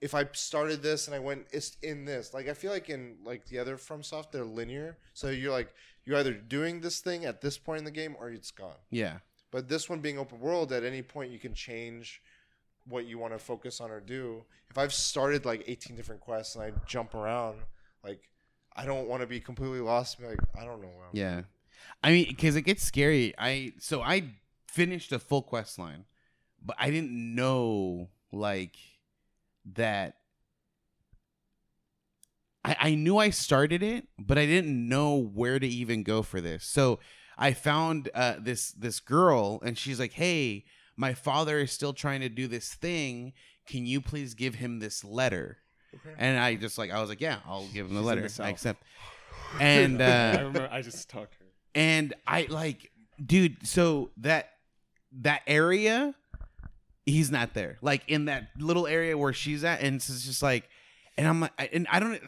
if 0.00 0.14
I 0.14 0.26
started 0.32 0.82
this 0.82 1.06
and 1.06 1.14
I 1.14 1.20
went 1.20 1.46
it's 1.52 1.76
in 1.82 2.04
this. 2.06 2.34
Like 2.34 2.48
I 2.48 2.54
feel 2.54 2.72
like 2.72 2.90
in 2.90 3.18
like 3.24 3.46
the 3.46 3.58
other 3.60 3.76
FromSoft 3.76 4.32
they're 4.32 4.44
linear. 4.44 4.98
So 5.14 5.30
you're 5.30 5.52
like 5.52 5.72
you're 6.04 6.16
either 6.18 6.34
doing 6.34 6.80
this 6.80 6.98
thing 7.00 7.24
at 7.24 7.40
this 7.40 7.56
point 7.56 7.78
in 7.78 7.84
the 7.84 7.90
game 7.92 8.16
or 8.18 8.30
it's 8.30 8.50
gone. 8.50 8.78
Yeah. 8.90 9.18
But 9.56 9.70
this 9.70 9.88
one 9.88 10.00
being 10.00 10.18
open 10.18 10.38
world 10.38 10.70
at 10.70 10.84
any 10.84 11.00
point 11.00 11.32
you 11.32 11.38
can 11.38 11.54
change 11.54 12.20
what 12.86 13.06
you 13.06 13.16
want 13.16 13.32
to 13.32 13.38
focus 13.38 13.80
on 13.80 13.90
or 13.90 14.00
do. 14.00 14.44
If 14.68 14.76
I've 14.76 14.92
started 14.92 15.46
like 15.46 15.64
18 15.66 15.96
different 15.96 16.20
quests 16.20 16.56
and 16.56 16.62
I 16.62 16.72
jump 16.86 17.14
around 17.14 17.60
like 18.04 18.28
I 18.76 18.84
don't 18.84 19.08
want 19.08 19.22
to 19.22 19.26
be 19.26 19.40
completely 19.40 19.80
lost. 19.80 20.18
be 20.18 20.26
Like 20.26 20.40
I 20.60 20.66
don't 20.66 20.82
know 20.82 20.88
where 20.88 21.06
I'm 21.06 21.14
Yeah. 21.14 21.40
I 22.04 22.10
mean, 22.10 22.26
because 22.28 22.54
it 22.54 22.62
gets 22.66 22.82
scary. 22.82 23.32
I 23.38 23.72
so 23.78 24.02
I 24.02 24.24
finished 24.66 25.10
a 25.10 25.18
full 25.18 25.40
quest 25.40 25.78
line, 25.78 26.04
but 26.62 26.76
I 26.78 26.90
didn't 26.90 27.34
know 27.34 28.10
like 28.32 28.76
that. 29.72 30.18
I, 32.62 32.76
I 32.78 32.94
knew 32.94 33.16
I 33.16 33.30
started 33.30 33.82
it, 33.82 34.06
but 34.18 34.36
I 34.36 34.44
didn't 34.44 34.86
know 34.86 35.16
where 35.16 35.58
to 35.58 35.66
even 35.66 36.02
go 36.02 36.20
for 36.20 36.42
this. 36.42 36.62
So 36.66 36.98
I 37.38 37.52
found 37.52 38.08
uh, 38.14 38.36
this 38.38 38.72
this 38.72 39.00
girl, 39.00 39.60
and 39.64 39.76
she's 39.76 40.00
like, 40.00 40.12
"Hey, 40.12 40.64
my 40.96 41.14
father 41.14 41.58
is 41.58 41.72
still 41.72 41.92
trying 41.92 42.20
to 42.20 42.28
do 42.28 42.46
this 42.46 42.72
thing. 42.74 43.32
Can 43.66 43.84
you 43.86 44.00
please 44.00 44.34
give 44.34 44.56
him 44.56 44.78
this 44.78 45.04
letter?" 45.04 45.58
Okay. 45.94 46.14
And 46.18 46.38
I 46.38 46.54
just 46.54 46.78
like 46.78 46.90
I 46.90 47.00
was 47.00 47.08
like, 47.08 47.20
"Yeah, 47.20 47.38
I'll 47.46 47.66
give 47.68 47.86
him 47.86 47.94
the 47.94 48.00
She's 48.00 48.06
letter. 48.06 48.44
I 48.44 48.50
accept." 48.50 48.82
And 49.60 50.02
I 50.02 50.32
uh, 50.32 50.36
remember 50.38 50.68
I 50.72 50.82
just 50.82 51.08
talked 51.08 51.34
to 51.34 51.38
her. 51.38 51.50
and 51.74 52.14
I 52.26 52.46
like 52.50 52.90
dude. 53.24 53.66
So 53.66 54.10
that 54.18 54.50
that 55.20 55.42
area, 55.46 56.14
he's 57.06 57.30
not 57.30 57.54
there. 57.54 57.78
Like 57.80 58.02
in 58.08 58.24
that 58.24 58.48
little 58.58 58.86
area 58.86 59.16
where 59.16 59.32
she's 59.32 59.62
at, 59.62 59.80
and 59.80 59.96
it's 59.96 60.26
just 60.26 60.42
like, 60.42 60.68
and 61.16 61.28
I'm 61.28 61.40
like, 61.40 61.70
and 61.72 61.86
I 61.90 62.00
don't. 62.00 62.20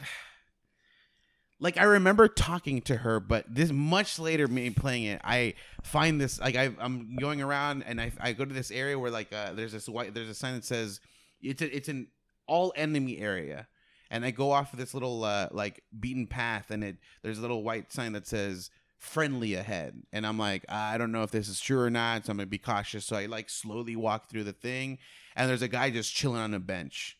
Like 1.60 1.76
I 1.76 1.85
remember 1.85 2.28
talking 2.28 2.82
to 2.82 2.98
her, 2.98 3.18
but 3.18 3.44
this 3.52 3.72
much 3.72 4.18
later, 4.18 4.47
me 4.47 4.70
playing 4.70 5.05
it, 5.05 5.20
I 5.24 5.55
find 5.82 6.20
this 6.20 6.39
like 6.40 6.55
I, 6.55 6.70
I'm 6.78 7.16
going 7.16 7.43
around 7.43 7.82
and 7.82 8.01
I, 8.01 8.12
I 8.20 8.32
go 8.32 8.44
to 8.44 8.55
this 8.55 8.70
area 8.70 8.98
where 8.98 9.10
like 9.10 9.32
uh, 9.32 9.52
there's 9.55 9.72
this 9.72 9.89
white 9.89 10.14
there's 10.14 10.28
a 10.28 10.35
sign 10.35 10.55
that 10.55 10.64
says 10.64 11.01
it's 11.40 11.60
a, 11.60 11.76
it's 11.76 11.89
an 11.89 12.09
all 12.47 12.72
enemy 12.76 13.18
area, 13.18 13.66
and 14.09 14.24
I 14.24 14.30
go 14.30 14.52
off 14.52 14.72
of 14.72 14.78
this 14.78 14.94
little 14.94 15.24
uh, 15.24 15.48
like 15.51 15.82
beaten 15.98 16.28
path, 16.28 16.70
and 16.70 16.85
it 16.85 16.97
there's 17.22 17.39
a 17.39 17.43
little 17.43 17.64
white 17.64 17.93
sign 17.93 18.12
that 18.12 18.28
says 18.28 18.70
friendly 18.97 19.55
ahead, 19.55 20.01
and 20.12 20.24
I'm 20.24 20.39
like 20.39 20.64
I 20.68 20.97
don't 20.97 21.10
know 21.10 21.24
if 21.24 21.32
this 21.32 21.48
is 21.48 21.60
true 21.60 21.80
or 21.80 21.90
not, 21.90 22.26
so 22.26 22.30
I'm 22.30 22.36
gonna 22.36 22.47
be 22.47 22.59
cautious. 22.59 23.05
So 23.05 23.16
I 23.16 23.26
like 23.26 23.51
slowly 23.51 23.97
walk 23.97 24.30
through 24.30 24.44
the 24.44 24.52
thing, 24.52 24.98
and 25.35 25.51
there's 25.51 25.62
a 25.62 25.68
guy 25.68 25.90
just 25.90 26.14
chilling 26.14 26.40
on 26.40 26.55
a 26.55 26.60
bench. 26.60 27.18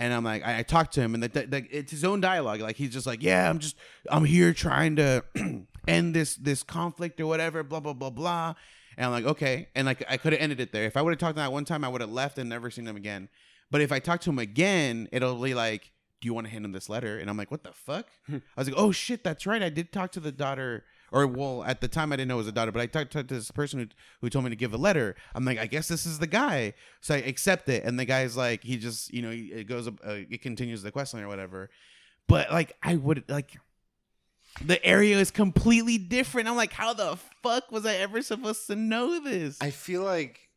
And 0.00 0.14
I'm 0.14 0.24
like, 0.24 0.42
I, 0.46 0.60
I 0.60 0.62
talked 0.62 0.94
to 0.94 1.02
him, 1.02 1.12
and 1.12 1.22
the, 1.22 1.28
the, 1.28 1.66
it's 1.70 1.90
his 1.90 2.04
own 2.04 2.22
dialogue. 2.22 2.60
Like 2.60 2.76
he's 2.76 2.90
just 2.90 3.06
like, 3.06 3.22
yeah, 3.22 3.50
I'm 3.50 3.58
just, 3.58 3.76
I'm 4.10 4.24
here 4.24 4.54
trying 4.54 4.96
to 4.96 5.22
end 5.86 6.14
this 6.14 6.36
this 6.36 6.62
conflict 6.62 7.20
or 7.20 7.26
whatever, 7.26 7.62
blah 7.62 7.80
blah 7.80 7.92
blah 7.92 8.08
blah. 8.08 8.54
And 8.96 9.04
I'm 9.04 9.12
like, 9.12 9.26
okay. 9.26 9.68
And 9.74 9.86
like, 9.86 10.02
I 10.08 10.16
could 10.16 10.32
have 10.32 10.40
ended 10.40 10.58
it 10.58 10.72
there. 10.72 10.84
If 10.84 10.96
I 10.96 11.02
would 11.02 11.10
have 11.10 11.18
talked 11.18 11.36
to 11.36 11.42
him 11.42 11.46
that 11.46 11.52
one 11.52 11.66
time, 11.66 11.84
I 11.84 11.88
would 11.88 12.00
have 12.00 12.10
left 12.10 12.38
and 12.38 12.48
never 12.48 12.70
seen 12.70 12.86
him 12.86 12.96
again. 12.96 13.28
But 13.70 13.82
if 13.82 13.92
I 13.92 13.98
talk 13.98 14.22
to 14.22 14.30
him 14.30 14.38
again, 14.38 15.06
it'll 15.12 15.36
be 15.36 15.52
like, 15.52 15.92
do 16.20 16.26
you 16.26 16.34
want 16.34 16.46
to 16.46 16.50
hand 16.50 16.64
him 16.64 16.72
this 16.72 16.88
letter? 16.88 17.18
And 17.18 17.28
I'm 17.28 17.36
like, 17.36 17.50
what 17.50 17.62
the 17.62 17.72
fuck? 17.72 18.06
I 18.28 18.40
was 18.56 18.68
like, 18.68 18.78
oh 18.78 18.92
shit, 18.92 19.22
that's 19.22 19.46
right. 19.46 19.62
I 19.62 19.68
did 19.68 19.92
talk 19.92 20.12
to 20.12 20.20
the 20.20 20.32
daughter. 20.32 20.84
Or 21.12 21.26
well, 21.26 21.64
at 21.64 21.80
the 21.80 21.88
time 21.88 22.12
I 22.12 22.16
didn't 22.16 22.28
know 22.28 22.34
it 22.34 22.38
was 22.38 22.46
a 22.48 22.52
daughter, 22.52 22.70
but 22.72 22.80
I 22.80 22.86
talked 22.86 23.10
to 23.12 23.22
this 23.22 23.50
person 23.50 23.80
who, 23.80 23.86
who 24.20 24.30
told 24.30 24.44
me 24.44 24.50
to 24.50 24.56
give 24.56 24.72
a 24.72 24.76
letter. 24.76 25.16
I'm 25.34 25.44
like, 25.44 25.58
I 25.58 25.66
guess 25.66 25.88
this 25.88 26.06
is 26.06 26.18
the 26.20 26.26
guy, 26.28 26.74
so 27.00 27.14
I 27.14 27.18
accept 27.18 27.68
it. 27.68 27.84
And 27.84 27.98
the 27.98 28.04
guy's 28.04 28.36
like, 28.36 28.62
he 28.62 28.76
just, 28.76 29.12
you 29.12 29.22
know, 29.22 29.30
he- 29.30 29.52
it 29.52 29.64
goes, 29.64 29.88
uh, 29.88 29.92
it 30.04 30.40
continues 30.42 30.82
the 30.82 30.92
quest 30.92 31.12
line 31.14 31.24
or 31.24 31.28
whatever. 31.28 31.68
But 32.28 32.52
like, 32.52 32.76
I 32.82 32.94
would 32.96 33.24
like, 33.28 33.56
the 34.64 34.84
area 34.84 35.18
is 35.18 35.30
completely 35.32 35.98
different. 35.98 36.48
I'm 36.48 36.56
like, 36.56 36.72
how 36.72 36.92
the 36.94 37.16
fuck 37.42 37.72
was 37.72 37.84
I 37.86 37.94
ever 37.96 38.22
supposed 38.22 38.66
to 38.68 38.76
know 38.76 39.18
this? 39.20 39.58
I 39.60 39.70
feel 39.70 40.02
like 40.04 40.48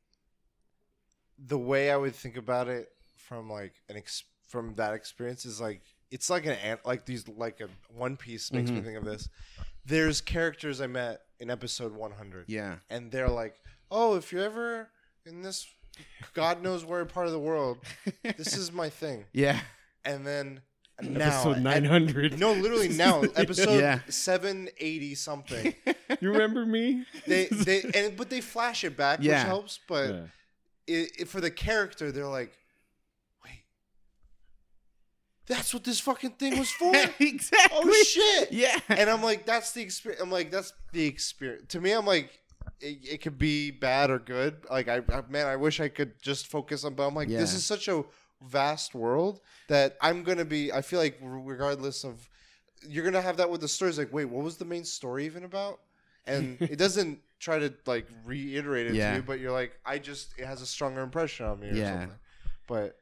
the 1.43 1.57
way 1.57 1.89
I 1.91 1.97
would 1.97 2.15
think 2.15 2.37
about 2.37 2.67
it 2.67 2.89
from 3.17 3.49
like 3.49 3.73
an 3.89 3.97
ex- 3.97 4.23
from 4.47 4.75
that 4.75 4.93
experience 4.93 5.45
is 5.45 5.59
like 5.59 5.81
it's 6.11 6.29
like 6.29 6.45
an 6.45 6.51
ant 6.63 6.85
like 6.85 7.05
these 7.05 7.27
like 7.27 7.59
a 7.59 7.67
One 7.91 8.17
Piece 8.17 8.51
makes 8.51 8.69
me 8.69 8.81
Mhm. 8.81 8.85
think 8.85 8.97
of 8.97 9.05
this. 9.05 9.29
There's 9.85 10.21
characters 10.21 10.79
I 10.81 10.87
met 10.87 11.21
in 11.39 11.49
episode 11.49 11.93
100, 11.93 12.45
yeah, 12.47 12.75
and 12.89 13.11
they're 13.11 13.29
like, 13.29 13.55
"Oh, 13.91 14.15
if 14.15 14.31
you're 14.31 14.43
ever 14.43 14.89
in 15.25 15.41
this, 15.41 15.67
God 16.33 16.61
knows 16.61 16.85
where 16.85 17.03
part 17.05 17.25
of 17.27 17.33
the 17.33 17.39
world, 17.39 17.79
this 18.23 18.55
is 18.57 18.71
my 18.71 18.89
thing." 18.89 19.25
yeah, 19.33 19.59
And 20.05 20.25
then 20.25 20.61
now, 21.01 21.25
Episode 21.27 21.57
at- 21.57 21.61
nine 21.63 21.83
hundred. 21.85 22.39
no, 22.39 22.53
literally 22.53 22.87
now, 22.89 23.21
episode 23.35 23.79
Yeah. 23.79 23.99
780 24.07 25.15
something. 25.15 25.73
you 26.21 26.31
remember 26.31 26.65
me? 26.65 27.05
They 27.27 27.45
they 27.47 27.81
and 27.95 28.15
but 28.15 28.29
they 28.29 28.39
flash 28.41 28.83
it 28.83 28.95
back, 28.95 29.19
Yeah. 29.21 29.39
which 29.39 29.47
helps. 29.47 29.79
But 29.87 30.09
Yeah. 30.09 30.21
it, 30.87 31.11
it, 31.21 31.27
for 31.27 31.41
the 31.41 31.51
character, 31.51 32.11
they're 32.11 32.27
like, 32.27 32.53
wait, 32.53 32.62
that's 35.47 35.73
what 35.73 35.83
this 35.83 35.99
fucking 35.99 36.31
thing 36.31 36.57
was 36.57 36.71
for. 36.79 36.91
Oh, 36.95 37.09
exactly. 37.19 37.77
oh 37.81 38.03
shit! 38.03 38.51
Yeah, 38.51 38.77
And 38.89 39.09
I'm 39.09 39.21
like, 39.23 39.45
that's 39.45 39.71
the 39.73 39.81
experience. 39.81 40.21
I'm 40.21 40.31
like, 40.31 40.51
that's 40.51 40.73
the 40.91 41.05
experience. 41.05 41.65
To 41.69 41.81
me, 41.81 41.91
I'm 41.91 42.05
like, 42.05 42.39
it, 42.79 42.99
it 43.03 43.21
could 43.21 43.37
be 43.37 43.71
bad 43.71 44.09
or 44.09 44.19
good. 44.19 44.57
Like, 44.69 44.87
I, 44.87 45.01
I 45.11 45.23
man, 45.29 45.47
I 45.47 45.55
wish 45.55 45.79
I 45.79 45.89
could 45.89 46.21
just 46.21 46.47
focus 46.47 46.83
on. 46.85 46.93
But 46.95 47.07
I'm 47.07 47.15
like, 47.15 47.29
this 47.29 47.53
is 47.53 47.65
such 47.65 47.87
a 47.87 48.03
vast 48.41 48.93
world 48.95 49.41
that 49.67 49.97
I'm 50.01 50.23
gonna 50.23 50.45
be. 50.45 50.71
I 50.71 50.81
feel 50.81 50.99
like 50.99 51.17
regardless 51.21 52.03
of, 52.03 52.27
you're 52.87 53.05
gonna 53.05 53.21
have 53.21 53.37
that 53.37 53.49
with 53.49 53.61
the 53.61 53.67
stories. 53.67 53.97
Like, 53.97 54.11
wait, 54.13 54.25
what 54.25 54.43
was 54.43 54.57
the 54.57 54.65
main 54.65 54.83
story 54.85 55.25
even 55.25 55.43
about? 55.45 55.79
And 56.25 56.57
it 56.61 56.77
doesn't 56.77 57.19
try 57.39 57.59
to 57.59 57.73
like 57.85 58.07
reiterate 58.25 58.87
it 58.87 58.95
Yeah. 58.95 59.11
to 59.11 59.17
you, 59.17 59.23
but 59.23 59.39
you're 59.41 59.51
like, 59.51 59.77
I 59.85 59.97
just 59.99 60.33
it 60.37 60.45
has 60.45 60.61
a 60.61 60.65
stronger 60.65 61.01
impression 61.01 61.45
on 61.45 61.59
me. 61.59 61.69
Or 61.69 61.73
Yeah. 61.75 61.99
something. 61.99 62.17
But 62.67 62.97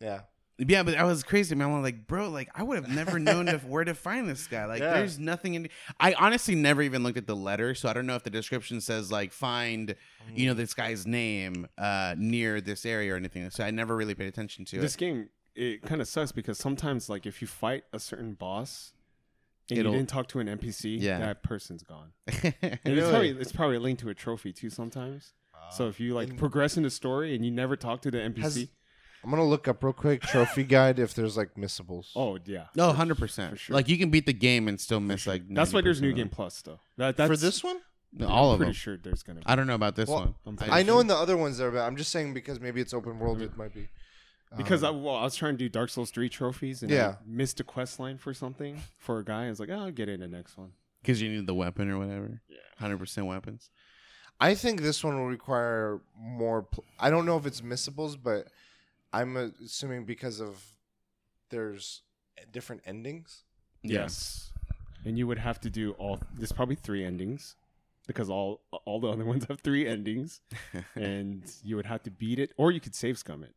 yeah, 0.00 0.20
Yeah, 0.58 0.82
but 0.84 0.94
I 0.96 1.04
was 1.04 1.22
crazy, 1.22 1.54
man. 1.54 1.70
I'm 1.70 1.82
like, 1.82 2.06
bro, 2.06 2.30
like 2.30 2.48
I 2.54 2.62
would 2.62 2.76
have 2.82 2.88
never 2.88 3.18
known 3.18 3.46
if, 3.48 3.62
where 3.68 3.84
to 3.84 3.94
find 3.94 4.26
this 4.28 4.46
guy. 4.46 4.64
Like, 4.64 4.80
Yeah. 4.80 4.94
there's 4.94 5.18
nothing 5.18 5.52
in. 5.54 5.68
I 6.00 6.14
honestly 6.14 6.54
never 6.54 6.80
even 6.80 7.02
looked 7.02 7.18
at 7.18 7.26
the 7.26 7.36
letter, 7.36 7.74
so 7.74 7.88
I 7.88 7.92
don't 7.92 8.06
know 8.06 8.16
if 8.16 8.22
the 8.22 8.30
description 8.30 8.80
says 8.80 9.12
like 9.12 9.32
find, 9.32 9.94
you 10.34 10.46
know, 10.46 10.54
this 10.54 10.72
guy's 10.72 11.06
name 11.06 11.66
uh 11.76 12.14
near 12.16 12.60
this 12.62 12.86
area 12.86 13.12
or 13.12 13.16
anything. 13.16 13.50
So 13.50 13.64
I 13.64 13.70
never 13.70 13.94
really 13.94 14.14
paid 14.14 14.28
attention 14.28 14.64
to 14.66 14.78
it. 14.78 14.80
This 14.80 14.94
it. 14.94 14.98
game 14.98 15.28
it 15.54 15.82
kind 15.82 16.00
of 16.00 16.08
sucks 16.08 16.32
because 16.32 16.58
sometimes 16.58 17.08
like 17.10 17.26
if 17.26 17.40
you 17.42 17.46
fight 17.48 17.84
a 17.92 17.98
certain 17.98 18.32
boss 18.34 18.92
and 19.68 19.78
It'll- 19.78 19.92
you 19.92 19.98
didn't 19.98 20.08
talk 20.10 20.28
to 20.28 20.38
an 20.40 20.46
NPC, 20.48 20.98
Yeah. 21.00 21.18
that 21.18 21.42
person's 21.42 21.82
gone. 21.82 22.12
it. 22.28 22.54
And 22.62 22.98
it's 22.98 23.08
probably 23.10 23.30
it's 23.30 23.52
probably 23.52 23.78
linked 23.78 24.00
to 24.02 24.08
a 24.08 24.14
trophy 24.14 24.52
too 24.54 24.70
sometimes. 24.70 25.34
so 25.70 25.88
if 25.88 25.98
you 26.00 26.14
like 26.14 26.36
progress 26.38 26.76
in 26.78 26.82
the 26.82 26.90
story 26.90 27.34
and 27.34 27.44
you 27.44 27.50
never 27.50 27.76
talk 27.76 28.00
to 28.02 28.10
the 28.10 28.18
NPC, 28.18 28.42
Has- 28.42 28.68
I'm 29.24 29.30
gonna 29.30 29.44
look 29.44 29.66
up 29.68 29.82
real 29.82 29.92
quick 29.92 30.22
trophy 30.22 30.62
guide 30.64 30.98
if 30.98 31.14
there's 31.14 31.36
like 31.36 31.56
missables. 31.56 32.12
oh 32.14 32.38
yeah, 32.44 32.66
No, 32.76 32.92
hundred 32.92 33.18
percent. 33.18 33.58
Sure. 33.58 33.74
Like 33.74 33.88
you 33.88 33.98
can 33.98 34.10
beat 34.10 34.26
the 34.26 34.32
game 34.32 34.68
and 34.68 34.80
still 34.80 35.00
miss 35.00 35.26
like. 35.26 35.42
that's 35.48 35.72
why 35.72 35.80
there's 35.80 36.00
New 36.00 36.12
Game. 36.12 36.28
Plus 36.28 36.62
though. 36.62 36.78
That, 36.96 37.16
that's 37.16 37.28
for 37.30 37.36
this 37.36 37.64
one. 37.64 37.78
No, 38.12 38.28
All 38.28 38.48
I'm 38.50 38.54
of 38.54 38.58
pretty 38.58 38.68
them. 38.70 38.74
sure 38.74 38.96
there's 38.96 39.22
gonna 39.22 39.40
be 39.40 39.46
I 39.46 39.56
don't 39.56 39.66
know 39.66 39.74
about 39.74 39.96
this 39.96 40.08
Well, 40.08 40.18
one. 40.20 40.34
I'm 40.46 40.72
I- 40.72 40.82
know 40.82 40.94
sure. 40.94 41.00
in 41.02 41.06
the 41.08 41.16
other 41.16 41.36
ones 41.36 41.58
there, 41.58 41.70
but 41.70 41.80
I'm 41.80 41.96
just 41.96 42.10
saying 42.12 42.34
because 42.34 42.60
maybe 42.60 42.80
it's 42.80 42.94
open 42.94 43.18
world, 43.18 43.42
it 43.42 43.56
might 43.56 43.74
be. 43.74 43.88
because 44.56 44.82
I, 44.84 44.88
Um, 44.90 45.02
well, 45.02 45.16
I 45.16 45.24
was 45.24 45.34
trying 45.34 45.54
to 45.54 45.58
do 45.58 45.68
Dark 45.68 45.90
Souls 45.90 46.10
three 46.10 46.28
trophies 46.28 46.82
and 46.82 46.90
Yeah. 46.90 47.08
I 47.08 47.16
missed 47.26 47.58
a 47.60 47.64
quest 47.64 47.98
line 47.98 48.16
for 48.18 48.32
something 48.32 48.80
for 48.96 49.18
a 49.18 49.24
guy. 49.24 49.46
I 49.46 49.48
was 49.50 49.58
like, 49.60 49.70
oh, 49.70 49.74
I'll 49.80 49.90
get 49.90 50.08
it 50.08 50.14
in 50.14 50.20
the 50.20 50.28
next 50.28 50.56
one. 50.56 50.70
because 51.02 51.20
you 51.20 51.28
need 51.28 51.46
the 51.46 51.54
weapon 51.54 51.90
or 51.90 51.98
whatever. 51.98 52.40
Yeah. 52.48 52.56
Hundred 52.78 52.98
percent 52.98 53.26
weapons. 53.26 53.70
I 54.40 54.54
think 54.54 54.82
this 54.82 55.02
one 55.02 55.16
will 55.16 55.26
require 55.28 56.00
more. 56.18 56.62
Pl- 56.62 56.84
I 57.00 57.10
don't 57.10 57.26
know 57.26 57.36
if 57.38 57.44
it's 57.46 57.62
missables, 57.62 58.16
but 58.16 58.46
I'm 59.20 59.36
assuming 59.64 60.04
because 60.04 60.40
of 60.40 60.64
there's 61.50 62.02
different 62.52 62.82
endings. 62.84 63.44
Yes. 63.82 64.52
And 65.04 65.16
you 65.16 65.26
would 65.26 65.38
have 65.38 65.60
to 65.60 65.70
do 65.70 65.92
all. 65.92 66.18
There's 66.36 66.52
probably 66.52 66.74
three 66.74 67.04
endings, 67.04 67.54
because 68.08 68.28
all 68.28 68.60
all 68.84 68.98
the 69.00 69.08
other 69.08 69.24
ones 69.24 69.44
have 69.48 69.60
three 69.60 69.86
endings, 69.86 70.40
and 70.96 71.44
you 71.62 71.76
would 71.76 71.86
have 71.86 72.02
to 72.04 72.10
beat 72.10 72.38
it, 72.38 72.50
or 72.56 72.72
you 72.72 72.80
could 72.80 72.94
save 72.94 73.16
scum 73.18 73.44
it. 73.44 73.54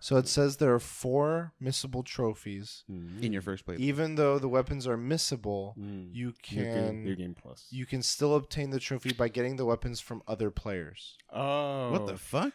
So 0.00 0.16
it 0.16 0.26
says 0.26 0.56
there 0.56 0.74
are 0.74 0.80
four 0.80 1.52
missable 1.62 2.04
trophies. 2.04 2.84
in 2.88 3.32
your 3.32 3.42
first 3.42 3.64
playthrough. 3.66 3.78
Even 3.80 4.14
though 4.16 4.38
the 4.38 4.48
weapons 4.48 4.86
are 4.86 4.96
missable, 4.98 5.76
Mm. 5.78 6.08
you 6.12 6.26
New 6.26 6.34
game, 6.64 7.04
new 7.04 7.14
can 7.14 7.24
game 7.24 7.34
plus. 7.40 7.66
you 7.70 7.86
can 7.86 8.02
still 8.02 8.34
obtain 8.34 8.70
the 8.70 8.80
trophy 8.80 9.12
by 9.12 9.28
getting 9.28 9.56
the 9.56 9.64
weapons 9.66 10.00
from 10.00 10.22
other 10.26 10.50
players. 10.50 11.16
oh, 11.32 11.92
What 11.92 12.06
the 12.06 12.16
fuck? 12.16 12.54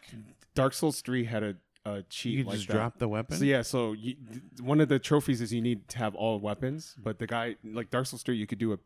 Dark 0.54 0.74
Souls 0.74 1.00
three 1.00 1.24
had 1.24 1.42
a, 1.42 1.56
a 1.86 2.02
cheat. 2.08 2.32
You 2.32 2.44
could 2.44 2.46
like 2.50 2.56
just 2.56 2.68
that. 2.68 2.74
drop 2.74 2.98
the 2.98 3.08
weapon. 3.08 3.36
So 3.38 3.44
yeah, 3.44 3.62
so 3.62 3.92
you, 3.92 4.16
one 4.60 4.80
of 4.80 4.88
the 4.88 4.98
trophies 4.98 5.40
is 5.40 5.52
you 5.52 5.60
need 5.60 5.88
to 5.90 5.98
have 5.98 6.14
all 6.14 6.40
weapons, 6.40 6.94
but 7.02 7.18
the 7.18 7.26
guy 7.26 7.56
like 7.64 7.90
Dark 7.90 8.06
Souls 8.06 8.22
three, 8.22 8.36
you 8.36 8.46
could 8.46 8.58
do 8.58 8.72
a 8.72 8.78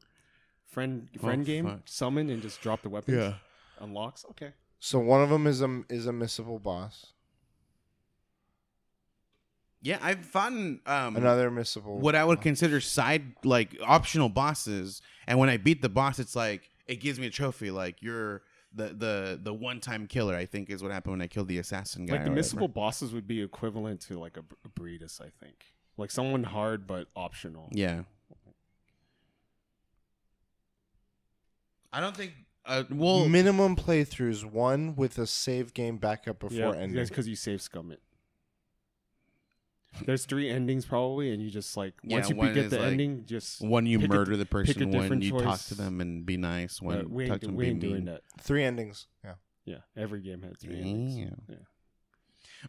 friend 0.66 1.08
friend 1.20 1.42
Oh, 1.42 1.44
game, 1.44 1.64
fuck. 1.66 1.80
summon 1.84 2.28
and 2.30 2.42
just 2.42 2.60
drop 2.60 2.82
the 2.82 2.88
weapons. 2.88 3.16
Yeah. 3.18 3.34
unlocks. 3.80 4.24
Okay. 4.30 4.52
So 4.80 4.98
one 4.98 5.22
of 5.22 5.28
them 5.30 5.46
is 5.46 5.60
a 5.62 5.82
is 5.88 6.06
a 6.06 6.12
missable 6.12 6.62
boss. 6.62 7.12
Yeah, 9.80 9.98
I've 10.02 10.24
fought 10.26 10.52
um, 10.52 10.80
Another 11.16 11.50
missable. 11.52 11.98
what 12.00 12.16
I 12.16 12.24
would 12.24 12.40
consider 12.40 12.80
side 12.80 13.22
like 13.44 13.76
optional 13.86 14.28
bosses, 14.28 15.00
and 15.26 15.38
when 15.38 15.48
I 15.48 15.56
beat 15.56 15.82
the 15.82 15.88
boss, 15.88 16.18
it's 16.18 16.34
like 16.34 16.68
it 16.88 16.96
gives 16.96 17.20
me 17.20 17.28
a 17.28 17.30
trophy. 17.30 17.70
Like 17.70 18.02
you're 18.02 18.42
the 18.74 18.88
the 18.88 19.40
the 19.42 19.54
one 19.54 19.80
time 19.80 20.06
killer. 20.06 20.34
I 20.34 20.46
think 20.46 20.70
is 20.70 20.82
what 20.82 20.92
happened 20.92 21.12
when 21.12 21.22
I 21.22 21.26
killed 21.26 21.48
the 21.48 21.58
assassin 21.58 22.06
guy. 22.06 22.14
like 22.14 22.24
the 22.24 22.30
or 22.30 22.34
whatever. 22.34 22.56
missable 22.56 22.72
bosses 22.72 23.12
would 23.12 23.26
be 23.26 23.42
equivalent 23.42 24.00
to 24.02 24.18
like 24.18 24.36
a, 24.36 24.44
a 24.64 24.68
Breedus, 24.68 25.20
I 25.20 25.30
think. 25.42 25.64
Like 25.96 26.10
someone 26.10 26.44
hard 26.44 26.86
but 26.86 27.08
optional. 27.16 27.68
Yeah. 27.72 28.02
I 31.92 32.00
don't 32.00 32.16
think. 32.16 32.32
Uh, 32.64 32.84
well, 32.90 33.26
minimum 33.26 33.76
playthroughs 33.76 34.44
one 34.44 34.94
with 34.94 35.18
a 35.18 35.26
save 35.26 35.72
game 35.72 35.96
backup 35.96 36.38
before 36.38 36.58
yeah, 36.58 36.72
ending. 36.74 36.94
that's 36.94 37.08
because 37.08 37.26
you 37.26 37.34
save 37.34 37.62
scum 37.62 37.90
it. 37.90 38.02
There's 40.04 40.24
three 40.26 40.48
endings 40.50 40.84
probably, 40.86 41.32
and 41.32 41.42
you 41.42 41.50
just 41.50 41.76
like 41.76 41.94
Yeah, 42.02 42.16
once 42.18 42.28
you 42.30 42.36
one 42.36 42.54
get 42.54 42.66
is, 42.66 42.70
the 42.70 42.78
like, 42.78 42.86
ending, 42.92 43.24
just 43.26 43.60
one 43.60 43.86
you 43.86 43.98
pick 43.98 44.10
a- 44.10 44.14
murder 44.14 44.36
the 44.36 44.46
person. 44.46 44.90
One 44.90 45.00
different 45.02 45.22
you 45.22 45.32
talk 45.32 45.42
choice. 45.42 45.68
to 45.68 45.74
them 45.74 46.00
and 46.00 46.24
be 46.24 46.36
nice. 46.36 46.80
One 46.80 46.98
uh, 46.98 47.02
we 47.08 47.24
talk 47.26 47.34
ain't, 47.34 47.40
to 47.42 47.46
them 47.48 47.56
we 47.56 47.64
be 47.64 47.70
ain't 47.70 47.80
doing 47.80 47.94
mean. 47.94 48.04
that. 48.06 48.22
Three 48.40 48.64
endings. 48.64 49.06
Yeah. 49.24 49.34
Yeah, 49.64 49.78
every 49.96 50.20
game 50.20 50.42
had 50.42 50.58
three 50.58 50.76
endings. 50.76 51.16
Damn. 51.16 51.42
Yeah. 51.48 51.56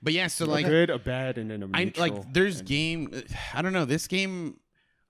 But 0.01 0.13
yeah, 0.13 0.27
so 0.27 0.45
a 0.45 0.47
like 0.47 0.65
good, 0.65 0.89
a 0.89 0.99
bad, 0.99 1.37
and 1.37 1.49
then 1.49 1.63
a 1.63 1.69
I 1.73 1.85
neutral 1.85 2.09
like 2.09 2.33
there's 2.33 2.59
ending. 2.59 3.05
game. 3.05 3.23
I 3.53 3.61
don't 3.61 3.73
know 3.73 3.85
this 3.85 4.07
game. 4.07 4.59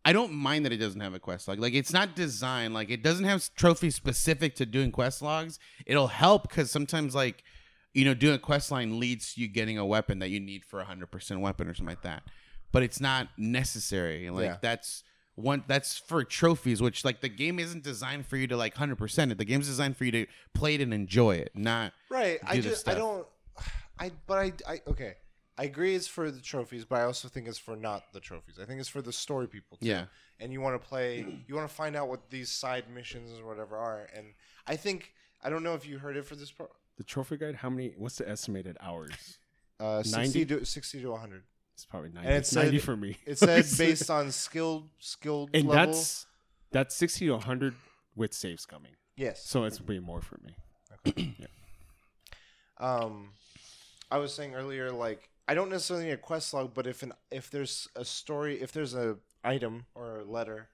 I 0.06 0.14
don't 0.14 0.32
mind 0.34 0.66
that 0.66 0.72
it 0.72 0.78
doesn't 0.78 1.02
have 1.02 1.14
a 1.14 1.20
quest 1.20 1.48
log. 1.48 1.60
Like 1.60 1.74
it's 1.74 1.92
not 1.92 2.16
designed 2.16 2.74
like 2.74 2.90
it 2.90 3.04
doesn't 3.04 3.26
have 3.26 3.48
trophies 3.56 3.96
specific 3.96 4.56
to 4.56 4.66
doing 4.66 4.92
quest 4.92 5.22
logs. 5.22 5.60
It'll 5.86 6.08
help 6.08 6.50
because 6.50 6.72
sometimes 6.72 7.14
like 7.14 7.44
you 7.94 8.06
know 8.06 8.14
doing 8.14 8.36
a 8.36 8.40
quest 8.40 8.72
line 8.72 9.00
leads 9.00 9.34
to 9.34 9.42
you 9.42 9.48
getting 9.48 9.78
a 9.78 9.86
weapon 9.86 10.20
that 10.20 10.30
you 10.30 10.40
need 10.40 10.64
for 10.66 10.80
a 10.80 10.86
hundred 10.86 11.08
percent 11.12 11.42
weapon 11.42 11.68
or 11.68 11.74
something 11.74 11.92
like 11.92 12.04
that. 12.04 12.24
But 12.72 12.84
it's 12.84 13.00
not 13.02 13.30
necessary. 13.38 14.30
Like 14.30 14.46
Yeah. 14.46 14.58
that's 14.62 15.04
one 15.36 15.64
that's 15.68 15.98
for 15.98 16.24
trophies, 16.24 16.82
which 16.82 17.04
like 17.06 17.22
the 17.22 17.30
game 17.30 17.60
isn't 17.60 17.84
designed 17.84 18.26
for 18.26 18.38
you 18.38 18.46
to 18.48 18.58
like 18.58 18.76
hundred 18.76 18.98
percent 18.98 19.32
it. 19.32 19.38
The 19.38 19.46
game's 19.46 19.68
designed 19.68 19.98
for 19.98 20.06
you 20.06 20.12
to 20.12 20.26
play 20.54 20.76
it 20.76 20.82
and 20.82 20.94
enjoy 20.94 21.36
it, 21.36 21.52
not 21.56 21.94
Right. 22.10 22.40
I 22.46 22.60
just 22.60 22.88
I 22.88 22.96
don't 22.96 23.26
I 23.98 24.12
but 24.28 24.38
I 24.38 24.54
I 24.74 24.82
okay. 24.88 25.16
I 25.58 25.64
agree 25.64 25.94
it's 25.94 26.08
for 26.08 26.32
the 26.32 26.40
trophies, 26.40 26.86
but 26.86 26.98
I 27.02 27.04
also 27.04 27.28
think 27.28 27.46
it's 27.48 27.58
for 27.58 27.76
not 27.76 28.14
the 28.14 28.22
trophies. 28.22 28.60
I 28.62 28.66
think 28.66 28.80
it's 28.80 28.88
for 28.88 29.02
the 29.02 29.12
story 29.12 29.46
people 29.48 29.78
too. 29.78 29.88
Yeah. 29.88 30.06
And 30.40 30.54
you 30.54 30.62
want 30.62 30.82
to 30.82 30.88
play 30.88 31.26
you 31.48 31.56
want 31.56 31.68
to 31.68 31.74
find 31.76 31.96
out 31.96 32.08
what 32.08 32.30
these 32.30 32.50
side 32.50 32.86
missions 32.94 33.38
or 33.40 33.46
whatever 33.46 33.76
are. 33.78 34.08
And 34.16 34.28
I 34.68 34.76
think 34.78 35.14
I 35.44 35.50
don't 35.50 35.64
know 35.64 35.74
if 35.74 35.86
you 35.88 35.98
heard 36.00 36.16
it 36.18 36.26
for 36.26 36.36
this 36.36 36.52
pro 36.52 36.68
The 37.00 37.04
trophy 37.06 37.38
guide. 37.38 37.56
How 37.56 37.70
many? 37.72 37.94
What's 37.98 38.18
the 38.18 38.30
estimated 38.30 38.78
hours? 38.82 39.40
uh 39.80 40.04
60 40.04 40.40
90? 40.44 40.46
to 40.46 40.66
60 40.66 41.02
to 41.02 41.10
100. 41.12 41.44
It's 41.74 41.86
probably 41.86 42.10
ninety. 42.10 42.28
And 42.28 42.38
it 42.38 42.46
said- 42.46 42.82
for 42.84 42.98
me. 42.98 43.16
It 43.26 43.38
said 43.40 43.66
based 43.78 44.12
on 44.12 44.32
skilled 44.32 44.90
skilled 45.00 45.50
and 45.54 45.66
level. 45.66 45.94
that's 45.94 46.26
that's 46.72 46.94
sixty 46.96 47.28
to 47.28 47.38
hundred 47.40 47.74
with 48.16 48.34
save 48.34 48.58
scumming. 48.58 48.96
yes. 49.16 49.46
So 49.46 49.64
it's 49.64 49.80
way 49.82 50.00
more 50.00 50.20
for 50.22 50.38
me. 50.44 50.56
Okay. 51.08 51.34
um 52.78 53.30
i 54.12 54.18
was 54.18 54.34
saying 54.34 54.56
earlier 54.56 54.92
like 54.92 55.30
i 55.48 55.54
don't 55.54 55.70
necessarily 55.70 56.06
need 56.06 56.12
a 56.12 56.18
quest 56.18 56.54
log 56.54 56.74
but 56.74 56.88
if 56.88 57.04
an 57.04 57.14
if 57.32 57.50
there's 57.52 57.88
a 57.96 58.06
story 58.06 58.62
if 58.62 58.72
there's 58.72 58.94
a 58.96 59.18
item 59.44 59.86
or 59.96 60.20
a 60.20 60.24
letter 60.24 60.70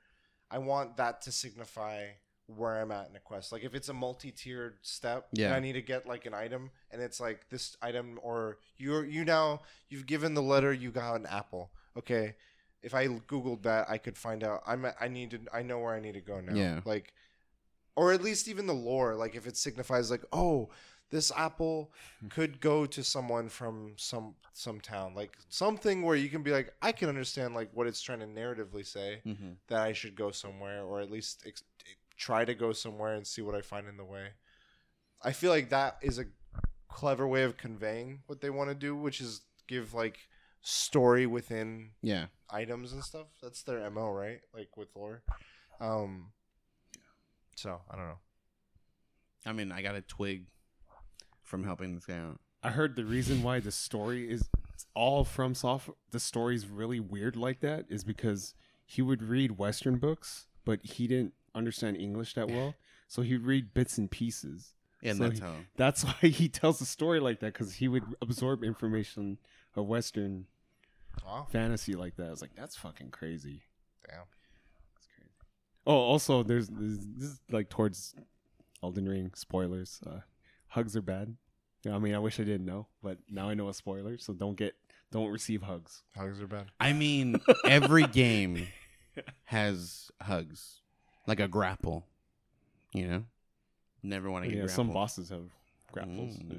i 0.52 0.58
want 0.58 0.98
that 0.98 1.22
to 1.24 1.32
signify 1.32 2.06
where 2.48 2.80
i'm 2.80 2.92
at 2.92 3.10
in 3.10 3.16
a 3.16 3.20
quest 3.20 3.52
like 3.52 3.64
if 3.64 3.74
it's 3.74 3.90
a 3.90 3.94
multi-tiered 3.94 4.76
step 4.84 5.28
and 5.32 5.40
Yeah. 5.40 5.56
i 5.56 5.60
need 5.60 5.74
to 5.74 5.82
get 5.82 6.06
like 6.08 6.26
an 6.26 6.34
item 6.34 6.70
and 6.92 7.02
it's 7.02 7.20
like 7.20 7.50
this 7.50 7.76
item 7.82 8.20
or 8.22 8.60
you're 8.78 9.04
you 9.06 9.26
now 9.26 9.62
you've 9.90 10.06
given 10.06 10.34
the 10.36 10.42
letter 10.44 10.72
you 10.72 10.92
got 10.92 11.16
an 11.16 11.26
apple 11.26 11.72
okay 11.98 12.36
if 12.84 12.94
i 12.94 13.08
googled 13.08 13.64
that 13.64 13.90
i 13.90 13.98
could 13.98 14.18
find 14.18 14.44
out 14.44 14.62
i'm 14.68 14.86
i 15.02 15.08
need 15.08 15.32
to 15.32 15.40
i 15.52 15.64
know 15.64 15.80
where 15.80 15.96
i 15.96 16.00
need 16.00 16.14
to 16.14 16.22
go 16.22 16.40
now 16.40 16.54
Yeah. 16.54 16.82
like 16.86 17.14
or 17.96 18.12
at 18.12 18.22
least 18.22 18.48
even 18.48 18.68
the 18.68 18.74
lore 18.74 19.16
like 19.16 19.36
if 19.36 19.48
it 19.48 19.58
signifies 19.58 20.12
like 20.12 20.24
oh 20.32 20.70
this 21.12 21.32
apple 21.36 21.92
could 22.30 22.60
go 22.60 22.86
to 22.86 23.04
someone 23.04 23.48
from 23.50 23.94
some 23.96 24.36
some 24.54 24.80
town 24.80 25.14
like 25.16 25.32
something 25.50 26.02
where 26.02 26.16
you 26.16 26.30
can 26.30 26.44
be 26.44 26.52
like 26.52 26.74
i 26.82 26.92
can 26.92 27.10
understand 27.10 27.54
like 27.56 27.70
what 27.74 27.88
it's 27.88 28.02
trying 28.02 28.20
to 28.20 28.26
narratively 28.26 28.86
say 28.86 29.22
mm-hmm. 29.26 29.52
that 29.68 29.82
i 29.82 29.94
should 29.94 30.16
go 30.16 30.30
somewhere 30.32 30.82
or 30.84 31.00
at 31.02 31.10
least 31.12 31.44
ex- 31.48 31.64
try 32.18 32.46
to 32.46 32.54
go 32.54 32.72
somewhere 32.72 33.14
and 33.14 33.26
see 33.26 33.42
what 33.42 33.56
i 33.56 33.62
find 33.62 33.88
in 33.88 33.98
the 33.98 34.06
way 34.06 34.30
i 35.22 35.32
feel 35.32 35.52
like 35.52 35.70
that 35.70 35.98
is 36.02 36.20
a 36.20 36.26
clever 36.90 37.28
way 37.28 37.44
of 37.44 37.58
conveying 37.58 38.20
what 38.28 38.42
they 38.42 38.50
want 38.50 38.70
to 38.70 38.76
do 38.76 38.96
which 38.96 39.20
is 39.20 39.42
give 39.68 39.94
like 39.94 40.18
story 40.62 41.26
within 41.26 41.92
yeah. 42.02 42.26
items 42.50 42.94
and 42.94 43.04
stuff 43.04 43.28
that's 43.42 43.64
their 43.64 43.90
mo 43.90 44.10
right 44.10 44.40
like 44.54 44.76
with 44.78 44.88
lore 44.96 45.22
um 45.80 46.32
so 47.56 47.82
i 47.92 47.96
don't 47.96 48.08
know 48.08 48.20
I 49.46 49.54
mean, 49.54 49.72
I 49.72 49.82
got 49.82 49.96
a 49.96 50.02
twig 50.02 50.46
from 51.44 51.64
helping 51.64 51.94
this 51.94 52.06
guy 52.06 52.18
out. 52.18 52.40
I 52.64 52.72
heard 52.72 52.96
the 52.96 53.06
reason 53.06 53.44
why 53.44 53.60
the 53.60 53.72
story 53.72 54.30
is 54.30 54.50
all 54.96 55.24
FromSoft. 55.24 55.94
The 56.12 56.20
story's 56.20 56.68
really 56.68 57.00
weird 57.00 57.36
like 57.36 57.60
that 57.60 57.86
is 57.88 58.04
because 58.04 58.56
he 58.86 59.02
would 59.04 59.22
read 59.22 59.58
Western 59.58 59.98
books, 59.98 60.48
but 60.66 60.84
he 60.84 61.08
didn't 61.08 61.34
understand 61.56 61.98
English 61.98 62.34
that 62.36 62.50
well, 62.50 62.76
so 63.08 63.22
he'd 63.22 63.42
read 63.44 63.74
bits 63.74 63.98
and 63.98 64.10
pieces. 64.12 64.74
And 65.04 65.18
So 65.18 65.24
that's 65.26 65.40
he- 65.40 65.46
how. 65.46 65.54
That's 65.76 66.04
why 66.04 66.14
he 66.30 66.50
tells 66.50 66.80
the 66.80 66.86
story 66.86 67.20
like 67.20 67.40
that 67.40 67.54
because 67.54 67.74
he 67.76 67.88
would 67.88 68.04
absorb 68.22 68.64
information 68.64 69.38
of 69.76 69.86
Western 69.88 70.46
wow 71.26 71.48
fantasy 71.50 71.94
like 71.94 72.16
that. 72.18 72.28
I 72.28 72.32
was 72.32 72.42
like, 72.42 72.56
that's 72.56 72.76
fucking 72.76 73.12
crazy. 73.12 73.62
damn 74.08 74.20
That's 74.96 75.08
crazy. 75.16 75.30
Oh, 75.88 75.96
also, 75.96 76.44
there's, 76.44 76.68
there's 76.68 76.98
this 77.18 77.30
is 77.30 77.40
like 77.52 77.70
towards 77.70 78.16
Elden 78.84 79.08
Ring 79.08 79.32
spoilers. 79.36 80.00
Uh, 80.06 80.20
hugs 80.68 80.96
are 80.96 81.02
bad. 81.02 81.36
I 81.90 82.00
mean, 82.00 82.16
I 82.16 82.20
wish 82.20 82.40
I 82.40 82.44
didn't 82.44 82.66
know, 82.66 82.88
but 83.04 83.20
now 83.30 83.48
I 83.50 83.54
know 83.54 83.70
a 83.70 83.74
spoiler. 83.74 84.18
So 84.18 84.34
don't 84.34 84.56
get, 84.58 84.74
don't 85.12 85.30
receive 85.30 85.62
hugs. 85.62 86.02
hugs 86.18 86.42
are 86.42 86.48
bad 86.48 86.66
I 86.80 86.94
mean, 86.94 87.40
every 87.66 88.08
game 88.08 88.68
has 89.46 90.10
hugs, 90.20 90.82
like 91.28 91.40
a 91.40 91.48
grapple. 91.48 92.06
You 92.94 93.08
know, 93.08 93.24
never 94.04 94.30
want 94.32 94.46
to 94.46 94.50
get 94.50 94.56
Yeah, 94.58 94.62
grappled. 94.64 94.76
some 94.76 94.94
bosses 94.94 95.30
have 95.30 95.50
grapples. 95.92 96.38
Mm. 96.38 96.52
Yeah. 96.54 96.58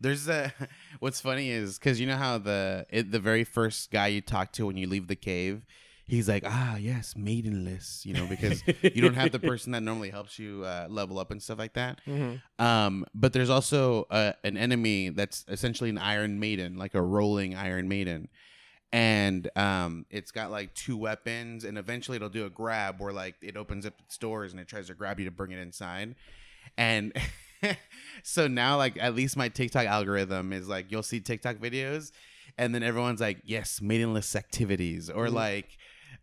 There's 0.00 0.28
a. 0.28 0.52
What's 1.00 1.20
funny 1.20 1.50
is 1.50 1.78
because 1.78 2.00
you 2.00 2.06
know 2.06 2.16
how 2.16 2.38
the 2.38 2.86
it, 2.90 3.10
the 3.10 3.20
very 3.20 3.44
first 3.44 3.90
guy 3.90 4.08
you 4.08 4.20
talk 4.20 4.52
to 4.52 4.66
when 4.66 4.76
you 4.76 4.86
leave 4.88 5.08
the 5.08 5.16
cave, 5.16 5.64
he's 6.04 6.28
like, 6.28 6.44
ah, 6.46 6.76
yes, 6.76 7.14
maidenless. 7.16 8.04
You 8.06 8.14
know, 8.14 8.26
because 8.26 8.62
you 8.82 9.02
don't 9.02 9.14
have 9.14 9.32
the 9.32 9.38
person 9.50 9.72
that 9.72 9.82
normally 9.82 10.10
helps 10.10 10.38
you 10.38 10.62
uh, 10.64 10.86
level 10.90 11.18
up 11.18 11.30
and 11.30 11.42
stuff 11.42 11.58
like 11.58 11.72
that. 11.74 12.00
mm-hmm. 12.06 12.36
Um, 12.64 13.06
but 13.14 13.32
there's 13.32 13.50
also 13.50 14.04
uh, 14.10 14.32
an 14.44 14.56
enemy 14.56 15.08
that's 15.08 15.44
essentially 15.48 15.90
an 15.90 15.98
Iron 15.98 16.38
Maiden, 16.38 16.76
like 16.76 16.94
a 16.94 17.02
rolling 17.02 17.56
Iron 17.56 17.88
Maiden, 17.88 18.28
and 18.92 19.50
um, 19.56 20.06
it's 20.10 20.30
got 20.30 20.50
like 20.50 20.72
two 20.74 20.96
weapons, 20.96 21.64
and 21.64 21.76
eventually 21.76 22.16
it'll 22.16 22.28
do 22.28 22.46
a 22.46 22.50
grab 22.50 23.00
where 23.00 23.12
like 23.12 23.34
it 23.42 23.56
opens 23.56 23.84
up 23.86 23.94
its 24.00 24.16
doors 24.16 24.52
and 24.52 24.60
it 24.60 24.68
tries 24.68 24.86
to 24.86 24.94
grab 24.94 25.18
you 25.18 25.24
to 25.26 25.30
bring 25.30 25.50
it 25.52 25.58
inside, 25.58 26.14
and 26.76 27.12
so 28.22 28.46
now 28.48 28.76
like 28.76 28.96
at 29.00 29.14
least 29.14 29.36
my 29.36 29.48
TikTok 29.48 29.86
algorithm 29.86 30.52
is 30.52 30.68
like 30.68 30.90
you'll 30.90 31.02
see 31.02 31.20
TikTok 31.20 31.56
videos, 31.56 32.12
and 32.56 32.74
then 32.74 32.82
everyone's 32.82 33.20
like, 33.20 33.38
yes, 33.44 33.80
maidenless 33.82 34.34
activities, 34.36 35.10
or 35.10 35.26
Mhm. 35.26 35.34
like 35.34 35.78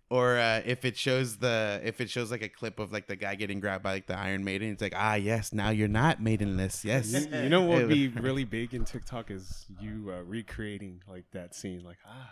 or 0.10 0.38
uh, 0.38 0.62
if 0.66 0.86
it 0.86 0.96
shows 0.96 1.38
the 1.38 1.82
if 1.84 2.00
it 2.00 2.10
shows 2.10 2.30
like 2.30 2.44
a 2.44 2.50
clip 2.50 2.80
of 2.80 2.92
like 2.92 3.08
the 3.08 3.16
guy 3.16 3.34
getting 3.36 3.60
grabbed 3.60 3.84
by 3.84 3.94
like 3.94 4.08
the 4.08 4.18
Iron 4.18 4.44
Maiden, 4.44 4.70
it's 4.72 4.82
like 4.82 4.94
ah 4.96 5.16
yes, 5.16 5.52
now 5.54 5.70
you're 5.70 5.88
not 5.88 6.22
maidenless. 6.22 6.86
Yes, 6.86 7.12
You, 7.12 7.44
you 7.44 7.50
know 7.50 7.62
what 7.62 7.76
would 7.78 7.90
be 7.90 8.08
really 8.20 8.44
big 8.44 8.74
in 8.74 8.86
TikTok 8.86 9.30
is 9.32 9.66
you 9.82 10.12
uh, 10.12 10.22
recreating 10.24 11.02
like 11.08 11.26
that 11.34 11.54
scene, 11.56 11.84
like 11.84 11.98
ah. 12.08 12.32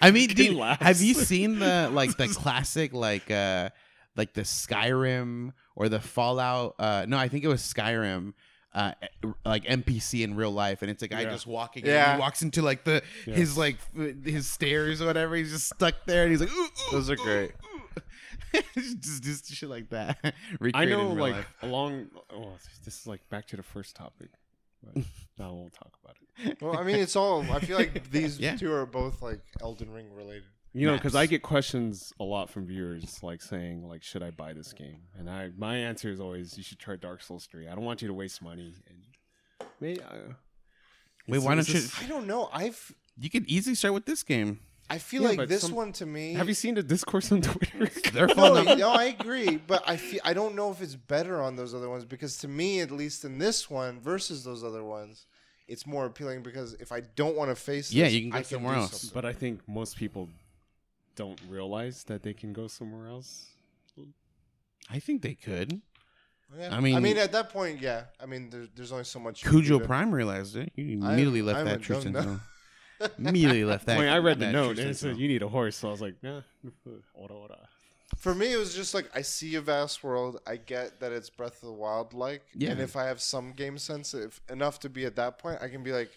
I 0.00 0.10
mean, 0.12 0.28
dude, 0.28 0.56
laughs. 0.56 0.82
have 0.82 1.00
you 1.00 1.14
seen 1.14 1.58
the 1.58 1.90
like 1.92 2.16
the 2.16 2.28
classic 2.28 2.92
like 2.92 3.30
uh 3.30 3.70
like 4.16 4.32
the 4.34 4.42
Skyrim 4.42 5.52
or 5.76 5.88
the 5.88 6.00
Fallout? 6.00 6.74
Uh, 6.78 7.04
no, 7.08 7.16
I 7.16 7.28
think 7.28 7.44
it 7.44 7.48
was 7.48 7.62
Skyrim. 7.62 8.34
Uh, 8.72 8.92
like 9.44 9.64
NPC 9.64 10.22
in 10.22 10.36
real 10.36 10.52
life, 10.52 10.82
and 10.82 10.90
it's 10.92 11.02
a 11.02 11.08
guy 11.08 11.22
Yeah. 11.22 11.30
just 11.30 11.44
walking. 11.44 11.84
Yeah. 11.84 12.12
and 12.12 12.18
he 12.18 12.20
walks 12.20 12.42
into 12.42 12.62
like 12.62 12.84
the 12.84 13.02
Yeah. 13.26 13.34
his 13.34 13.58
like 13.58 13.78
his 14.24 14.46
stairs 14.48 15.02
or 15.02 15.06
whatever. 15.06 15.34
He's 15.34 15.50
just 15.50 15.66
stuck 15.74 15.94
there, 16.06 16.22
and 16.22 16.30
he's 16.30 16.40
like, 16.40 16.52
ooh, 16.52 16.62
ooh, 16.62 16.92
Those 16.92 17.10
are 17.10 17.14
ooh, 17.14 17.24
great. 17.24 17.50
ooh. 17.74 18.60
just, 18.80 19.22
just 19.24 19.52
shit 19.52 19.68
like 19.68 19.90
that. 19.90 20.18
I 20.74 20.84
know, 20.84 21.08
like 21.08 21.32
life. 21.34 21.46
along. 21.62 22.10
Oh, 22.32 22.52
this 22.84 23.00
is 23.00 23.06
like 23.08 23.28
back 23.28 23.46
to 23.48 23.56
the 23.56 23.62
first 23.64 23.96
topic, 23.96 24.28
but 24.84 25.02
now 25.36 25.52
we'll 25.52 25.70
talk 25.70 25.98
about 26.04 26.14
it. 26.22 26.28
Well 26.60 26.76
i 26.76 26.82
mean 26.82 26.96
it's 26.96 27.16
all 27.16 27.42
i 27.50 27.58
feel 27.60 27.76
like 27.76 28.10
these 28.10 28.38
Yeah. 28.38 28.56
two 28.56 28.72
are 28.72 28.86
both 28.86 29.20
like 29.22 29.40
elden 29.60 29.90
ring 29.92 30.12
related 30.14 30.44
You 30.72 30.86
know, 30.86 30.94
because 30.94 31.16
I 31.16 31.26
get 31.26 31.42
questions 31.42 32.12
a 32.20 32.24
lot 32.24 32.48
from 32.48 32.64
viewers, 32.64 33.24
like 33.24 33.42
saying, 33.42 33.88
like, 33.88 34.04
should 34.04 34.22
I 34.22 34.30
buy 34.30 34.52
this 34.52 34.72
game? 34.72 35.00
And 35.18 35.28
I, 35.28 35.50
my 35.58 35.74
answer 35.76 36.08
is 36.14 36.20
always, 36.20 36.56
you 36.56 36.62
should 36.62 36.78
try 36.78 36.94
Dark 36.94 37.22
Souls 37.22 37.48
three. 37.50 37.66
I 37.66 37.74
don't 37.74 37.82
want 37.84 38.02
you 38.02 38.06
to 38.08 38.14
waste 38.14 38.40
money. 38.40 38.72
And 38.88 38.98
maybe, 39.80 40.00
uh, 40.00 40.34
Wait, 41.26 41.42
why 41.42 41.56
don't 41.56 41.66
you? 41.66 41.74
just- 41.74 42.00
i 42.00 42.06
don't 42.06 42.26
know 42.28 42.48
i've 42.52 42.94
You 43.18 43.30
could 43.30 43.46
easily 43.46 43.74
start 43.74 43.94
with 43.94 44.06
this 44.06 44.22
game. 44.22 44.60
i 44.88 44.98
feel 44.98 45.22
Yeah, 45.22 45.38
like 45.40 45.48
this 45.48 45.62
some- 45.62 45.74
one 45.74 45.92
to 46.00 46.06
me 46.06 46.34
Have 46.34 46.46
you 46.48 46.54
seen 46.54 46.74
the 46.76 46.84
discourse 46.94 47.32
on 47.32 47.40
Twitter? 47.50 47.90
They're 48.14 48.28
no, 48.28 48.34
fun. 48.34 48.78
no, 48.78 48.90
I 48.90 49.06
agree, 49.18 49.56
but 49.72 49.82
I 49.94 49.96
feel 49.96 50.20
I 50.24 50.34
don't 50.38 50.54
know 50.54 50.70
if 50.70 50.80
it's 50.80 50.94
better 50.94 51.42
on 51.42 51.56
those 51.56 51.74
other 51.74 51.88
ones 51.94 52.04
because 52.04 52.36
to 52.38 52.48
me, 52.48 52.78
at 52.80 52.90
least 52.92 53.24
in 53.24 53.38
this 53.38 53.68
one 53.68 53.98
versus 54.00 54.44
those 54.44 54.62
other 54.62 54.84
ones, 54.84 55.26
it's 55.72 55.86
more 55.86 56.04
appealing 56.06 56.42
because 56.42 56.74
if 56.74 56.90
I 56.92 57.00
don't 57.20 57.36
want 57.36 57.50
to 57.50 57.56
face, 57.56 57.92
Yeah, 57.92 58.04
this, 58.04 58.14
you 58.14 58.20
can 58.22 58.30
go 58.30 58.38
I 58.38 58.42
somewhere 58.42 58.74
do 58.74 58.80
else. 58.82 58.90
something. 59.00 59.10
but 59.14 59.24
I 59.24 59.32
think 59.32 59.60
most 59.68 59.96
people 59.96 60.28
don't 61.16 61.40
realize 61.48 62.04
that 62.04 62.22
they 62.22 62.34
can 62.34 62.52
go 62.52 62.66
somewhere 62.66 63.06
else. 63.08 63.46
I 64.90 64.98
think 64.98 65.22
they 65.22 65.34
could. 65.34 65.80
Yeah. 66.58 66.74
I 66.76 66.80
mean- 66.80 66.96
I 66.96 67.00
mean, 67.00 67.16
at 67.18 67.30
that 67.32 67.50
point, 67.50 67.80
yeah. 67.80 68.04
I 68.20 68.26
mean, 68.26 68.50
there, 68.50 68.66
there's 68.74 68.90
only 68.90 69.04
so 69.04 69.20
much. 69.20 69.44
you 69.44 69.50
can 69.50 69.60
Cujo 69.60 69.74
do 69.76 69.80
to- 69.82 69.86
Prime 69.86 70.10
realized 70.12 70.56
it. 70.56 70.72
You 70.74 71.00
I- 71.04 71.12
immediately 71.12 71.42
left 71.42 71.60
I'm 71.60 71.66
that 71.66 71.80
Tristan 71.82 72.14
zone. 72.14 72.40
Immediately 73.18 73.64
left 73.64 73.86
that. 73.86 73.96
I 73.96 74.00
mean, 74.00 74.08
I 74.10 74.18
read 74.18 74.38
the 74.40 74.50
note 74.52 74.78
and 74.78 74.90
it 74.90 74.96
said 74.96 75.16
you 75.16 75.26
need 75.28 75.42
a 75.42 75.48
horse, 75.48 75.76
so 75.76 75.88
I 75.88 75.90
was 75.92 76.00
like, 76.02 76.16
yeah, 76.22 76.40
ora 77.14 77.34
ora. 77.34 77.68
For 78.16 78.34
me, 78.34 78.52
it 78.52 78.56
was 78.58 78.74
just 78.74 78.92
like 78.94 79.10
I 79.14 79.22
see 79.22 79.54
a 79.54 79.60
vast 79.60 80.04
world. 80.04 80.40
I 80.46 80.56
get 80.56 81.00
that 81.00 81.12
it's 81.12 81.30
Breath 81.30 81.62
of 81.62 81.68
the 81.68 81.72
Wild 81.72 82.12
like, 82.12 82.42
Yeah. 82.54 82.70
and 82.70 82.80
if 82.80 82.96
I 82.96 83.04
have 83.06 83.20
some 83.20 83.52
game 83.52 83.78
sense 83.78 84.12
if, 84.14 84.40
enough 84.50 84.80
to 84.80 84.88
be 84.88 85.04
at 85.06 85.16
that 85.16 85.38
point, 85.38 85.58
I 85.62 85.68
can 85.68 85.82
be 85.82 85.92
like, 85.92 86.10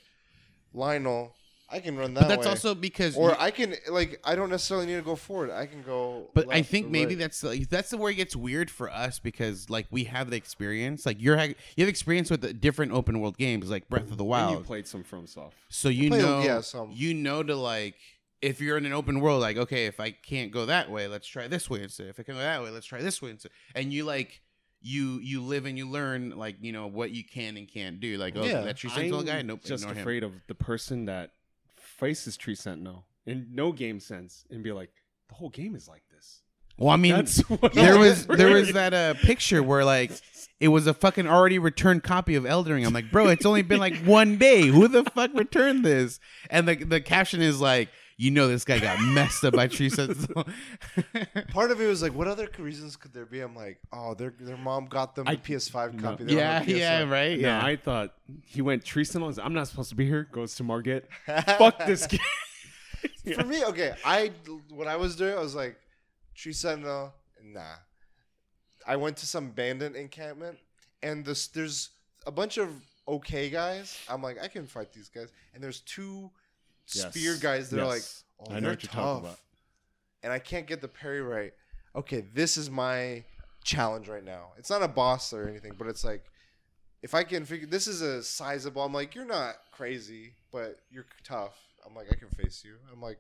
Lynel, 0.75 1.31
I 1.69 1.79
can 1.79 1.97
run 1.97 2.13
that. 2.15 2.21
But 2.21 2.27
that's 2.27 2.45
way. 2.45 2.49
also 2.51 2.75
because 2.75 3.15
or 3.15 3.29
you- 3.29 3.35
I 3.39 3.49
can 3.51 3.75
like 3.89 4.19
I 4.23 4.35
don't 4.35 4.49
necessarily 4.49 4.85
need 4.85 4.95
to 4.95 5.01
go 5.01 5.15
forward. 5.15 5.49
I 5.49 5.65
can 5.65 5.81
go. 5.81 6.29
But 6.33 6.47
I 6.53 6.61
think 6.61 6.87
or 6.87 6.89
maybe 6.89 7.13
right. 7.15 7.19
that's 7.19 7.41
like 7.43 7.69
that's 7.69 7.89
the 7.89 7.97
where 7.97 8.11
it 8.11 8.15
gets 8.15 8.35
weird 8.35 8.69
for 8.69 8.91
us 8.91 9.17
because 9.19 9.69
like 9.69 9.87
we 9.89 10.03
have 10.03 10.29
the 10.29 10.35
experience. 10.35 11.05
Like 11.05 11.21
you're 11.21 11.37
ha- 11.37 11.53
you 11.75 11.83
have 11.83 11.87
experience 11.89 12.29
with 12.29 12.41
the 12.41 12.53
different 12.53 12.91
open 12.91 13.19
world 13.21 13.37
games 13.37 13.69
like 13.71 13.87
Breath 13.87 14.11
of 14.11 14.17
the 14.17 14.23
And 14.23 14.29
Wild. 14.29 14.57
you 14.59 14.63
played 14.65 14.87
some 14.87 15.03
FromSoft. 15.03 15.51
So 15.69 15.89
you 15.89 16.09
played, 16.09 16.21
know, 16.21 16.43
yeah, 16.43 16.61
some. 16.61 16.91
you 16.93 17.13
know 17.13 17.41
to 17.43 17.55
like 17.55 17.95
if 18.43 18.59
you're 18.61 18.77
in 18.77 18.85
an 18.85 18.93
open 18.93 19.19
world, 19.21 19.41
like 19.41 19.57
okay, 19.57 19.85
if 19.85 19.99
I 19.99 20.11
can't 20.11 20.51
go 20.51 20.65
that 20.65 20.91
way, 20.91 21.07
let's 21.07 21.27
try 21.27 21.47
this 21.47 21.69
way 21.69 21.81
instead. 21.81 22.07
If 22.07 22.19
I 22.19 22.23
can 22.23 22.35
go 22.35 22.41
that 22.41 22.61
way, 22.61 22.69
let's 22.69 22.85
try 22.85 23.01
this 23.01 23.21
way 23.21 23.31
instead. 23.31 23.51
And 23.73 23.91
you 23.93 24.03
like 24.03 24.41
you 24.81 25.19
you 25.19 25.41
live 25.41 25.65
and 25.65 25.77
you 25.77 25.89
learn 25.89 26.37
like 26.37 26.57
you 26.59 26.73
know 26.73 26.87
what 26.87 27.11
you 27.11 27.23
can 27.23 27.55
and 27.57 27.67
can't 27.67 27.99
do. 27.99 28.17
Like 28.17 28.35
oh, 28.35 28.43
Yeah. 28.43 28.61
that 28.61 28.77
tree 28.77 28.89
sentinel 28.89 29.21
I'm 29.21 29.25
guy, 29.25 29.41
nope, 29.41 29.61
just 29.63 29.83
ignore 29.83 29.95
him. 29.95 30.01
afraid 30.01 30.23
of 30.23 30.33
the 30.47 30.55
person 30.55 31.05
that 31.05 31.31
faces 31.75 32.35
Tree 32.35 32.55
Sentinel 32.55 33.05
in 33.25 33.47
no 33.53 33.71
game 33.71 33.99
sense 33.99 34.45
and 34.49 34.61
be 34.61 34.73
like, 34.73 34.89
the 35.29 35.35
whole 35.35 35.49
game 35.49 35.75
is 35.75 35.87
like 35.87 36.03
this. 36.13 36.41
Well, 36.77 36.89
I 36.89 36.97
mean, 36.97 37.13
there 37.73 37.93
I'm 37.93 37.99
was 37.99 38.25
there 38.27 38.51
was 38.51 38.73
that 38.73 38.93
uh, 38.93 39.13
picture 39.13 39.61
where 39.63 39.85
like 39.85 40.11
it 40.59 40.69
was 40.69 40.87
a 40.87 40.93
fucking 40.93 41.27
already 41.27 41.59
returned 41.59 42.03
copy 42.03 42.35
of 42.35 42.45
Elden 42.45 42.73
Ring. 42.73 42.85
I'm 42.85 42.93
like, 42.93 43.11
bro, 43.11 43.27
it's 43.29 43.45
only 43.45 43.61
been 43.61 43.79
like 43.79 43.95
one 44.03 44.37
day. 44.37 44.67
Who 44.67 44.87
the 44.87 45.03
fuck 45.03 45.31
returned 45.33 45.85
this? 45.85 46.19
And 46.49 46.67
the 46.67 46.75
the 46.75 46.99
caption 46.99 47.41
is 47.41 47.61
like, 47.61 47.89
you 48.23 48.31
know, 48.31 48.47
this 48.47 48.63
guy 48.63 48.79
got 48.79 49.01
messed 49.01 49.43
up 49.43 49.53
by 49.53 49.67
tree 49.67 49.89
sentinel. 49.89 50.45
Part 51.49 51.71
of 51.71 51.81
it 51.81 51.87
was 51.87 52.01
like, 52.01 52.13
what 52.13 52.29
other 52.29 52.47
reasons 52.57 52.95
could 52.95 53.13
there 53.13 53.25
be? 53.25 53.41
I'm 53.41 53.53
like, 53.53 53.79
oh, 53.91 54.13
their 54.13 54.33
their 54.39 54.55
mom 54.55 54.85
got 54.85 55.13
them 55.13 55.27
I- 55.27 55.33
a 55.33 55.37
PS5 55.37 55.95
no. 55.95 56.01
copy. 56.01 56.23
They 56.23 56.35
yeah, 56.35 56.63
PS5. 56.63 56.77
yeah, 56.77 57.03
right. 57.03 57.37
Yeah, 57.37 57.59
Yeah, 57.59 57.65
I 57.65 57.75
thought 57.75 58.13
he 58.45 58.61
went 58.61 58.85
Tree 58.85 59.03
Sentinel. 59.03 59.33
I'm 59.43 59.53
not 59.53 59.67
supposed 59.67 59.89
to 59.89 59.95
be 59.95 60.05
here. 60.05 60.23
Goes 60.31 60.55
to 60.55 60.63
Margit. 60.63 61.09
Fuck 61.25 61.85
this 61.85 62.07
game. 62.07 62.21
For 63.35 63.43
me, 63.43 63.65
okay, 63.65 63.93
I 64.05 64.31
what 64.69 64.87
I 64.87 64.95
was 64.95 65.17
doing, 65.17 65.33
I 65.37 65.41
was 65.41 65.55
like, 65.55 65.75
Tree 66.33 66.53
Sentinel, 66.53 67.13
nah. 67.43 67.75
I 68.87 68.95
went 68.95 69.17
to 69.17 69.25
some 69.25 69.49
bandit 69.49 69.97
encampment, 69.97 70.57
and 71.01 71.25
this 71.25 71.47
there's 71.47 71.89
a 72.25 72.31
bunch 72.31 72.57
of 72.57 72.69
okay 73.05 73.49
guys. 73.49 73.99
I'm 74.09 74.21
like, 74.21 74.41
I 74.41 74.47
can 74.47 74.65
fight 74.65 74.93
these 74.93 75.09
guys, 75.09 75.27
and 75.53 75.61
there's 75.61 75.81
two 75.81 76.31
spear 76.85 77.35
guys 77.39 77.69
that 77.69 77.80
are 77.80 77.85
like, 77.88 78.03
oh, 78.39 78.45
I 78.51 78.55
know 78.55 78.60
they're 78.61 78.69
what 78.72 78.84
you're 78.84 78.91
talking 78.91 79.03
tough. 79.03 79.19
about. 79.22 79.39
and 80.23 80.34
I 80.34 80.39
can't 80.39 80.68
get 80.68 80.81
the 80.81 80.88
parry 80.88 81.22
right. 81.22 81.53
Okay, 81.95 82.22
this 82.34 82.57
is 82.57 82.69
my 82.69 83.23
challenge 83.64 84.07
right 84.10 84.23
now. 84.23 84.47
It's 84.57 84.69
not 84.69 84.81
a 84.84 84.88
boss 84.88 85.31
or 85.34 85.47
anything, 85.47 85.73
but 85.77 85.88
it's 85.88 86.03
like 86.03 86.26
if 87.01 87.14
I 87.14 87.23
can 87.23 87.45
figure 87.45 87.68
this 87.68 87.88
is 87.88 88.01
a 88.01 88.23
sizable. 88.23 88.81
I'm 88.84 88.93
like, 88.93 89.14
you're 89.15 89.26
not 89.26 89.55
crazy, 89.72 90.34
but 90.51 90.80
you're 90.89 91.05
tough. 91.23 91.55
I'm 91.85 91.93
like, 91.95 92.07
I 92.11 92.15
can 92.15 92.30
face 92.30 92.64
you. 92.65 92.76
I'm 92.91 93.01
like, 93.01 93.19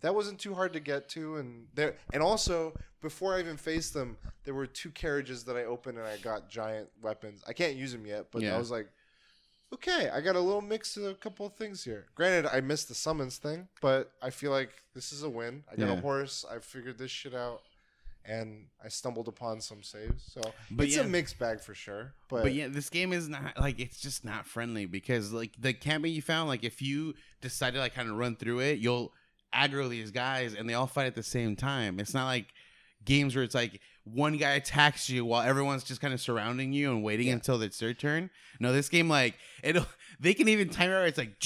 that 0.00 0.14
wasn't 0.14 0.38
too 0.38 0.54
hard 0.54 0.72
to 0.72 0.80
get 0.80 1.08
to, 1.10 1.36
and 1.36 1.66
there, 1.74 1.96
and 2.14 2.22
also 2.22 2.74
before 3.02 3.34
I 3.36 3.40
even 3.40 3.56
faced 3.58 3.92
them, 3.94 4.16
there 4.44 4.54
were 4.54 4.66
two 4.66 4.90
carriages 4.90 5.44
that 5.44 5.56
I 5.56 5.64
opened 5.64 5.98
and 5.98 6.06
I 6.06 6.16
got 6.18 6.48
giant 6.50 6.88
weapons. 7.02 7.42
I 7.46 7.52
can't 7.52 7.76
use 7.76 7.92
them 7.92 8.06
yet, 8.06 8.26
but 8.32 8.42
Yeah. 8.42 8.54
I 8.54 8.58
was 8.58 8.70
like. 8.70 8.88
Okay, 9.72 10.10
I 10.10 10.20
got 10.20 10.34
a 10.36 10.40
little 10.40 10.60
mix 10.62 10.96
of 10.96 11.04
a 11.04 11.14
couple 11.14 11.46
of 11.46 11.54
things 11.54 11.84
here. 11.84 12.06
Granted, 12.14 12.50
I 12.52 12.60
missed 12.60 12.88
the 12.88 12.94
summons 12.94 13.38
thing, 13.38 13.68
but 13.80 14.10
I 14.20 14.30
feel 14.30 14.50
like 14.50 14.70
this 14.94 15.12
is 15.12 15.22
a 15.22 15.28
win. 15.30 15.62
I 15.70 15.76
got 15.76 15.86
Yeah. 15.86 15.92
a 15.92 16.00
horse. 16.00 16.44
I 16.50 16.58
figured 16.58 16.98
this 16.98 17.10
shit 17.12 17.34
out, 17.34 17.62
and 18.24 18.66
I 18.84 18.88
stumbled 18.88 19.28
upon 19.28 19.60
some 19.60 19.84
saves. 19.84 20.24
So 20.32 20.40
But 20.72 20.86
it's 20.86 20.96
yeah. 20.96 21.02
a 21.02 21.06
mixed 21.08 21.38
bag 21.38 21.60
for 21.60 21.74
sure. 21.74 22.14
But, 22.28 22.42
But 22.42 22.52
yeah, 22.54 22.66
this 22.66 22.90
game 22.90 23.12
is 23.12 23.28
not 23.28 23.58
like 23.60 23.78
it's 23.78 24.00
just 24.00 24.24
not 24.24 24.44
friendly 24.44 24.86
because 24.86 25.32
like 25.32 25.52
the 25.56 25.72
camping 25.72 26.12
you 26.12 26.22
found, 26.22 26.48
like 26.48 26.64
if 26.64 26.82
you 26.82 27.14
decide 27.40 27.74
to 27.74 27.78
like 27.80 27.94
kind 27.94 28.10
of 28.10 28.16
run 28.16 28.34
through 28.36 28.60
it, 28.60 28.80
you'll 28.80 29.12
aggro 29.54 29.88
these 29.88 30.10
guys 30.10 30.54
and 30.54 30.68
they 30.68 30.74
all 30.74 30.86
fight 30.88 31.06
at 31.06 31.14
the 31.14 31.22
same 31.22 31.54
time. 31.56 31.98
It's 32.00 32.14
not 32.14 32.26
like 32.26 32.48
games 33.04 33.34
where 33.34 33.44
it's 33.44 33.54
like 33.54 33.80
one 34.04 34.36
guy 34.36 34.52
attacks 34.52 35.08
you 35.10 35.24
while 35.24 35.42
everyone's 35.42 35.84
just 35.84 36.00
kind 36.00 36.12
of 36.14 36.20
surrounding 36.20 36.72
you 36.72 36.90
and 36.90 37.02
waiting 37.02 37.28
Yeah. 37.28 37.34
until 37.34 37.60
it's 37.62 37.78
their 37.78 37.94
turn. 37.94 38.30
No, 38.58 38.72
this 38.72 38.88
game 38.88 39.08
like 39.08 39.34
it 39.62 39.76
they 40.20 40.34
can 40.34 40.48
even 40.48 40.68
time 40.68 40.90
it 40.90 40.94
where 40.94 41.06
it's 41.06 41.18
like 41.18 41.36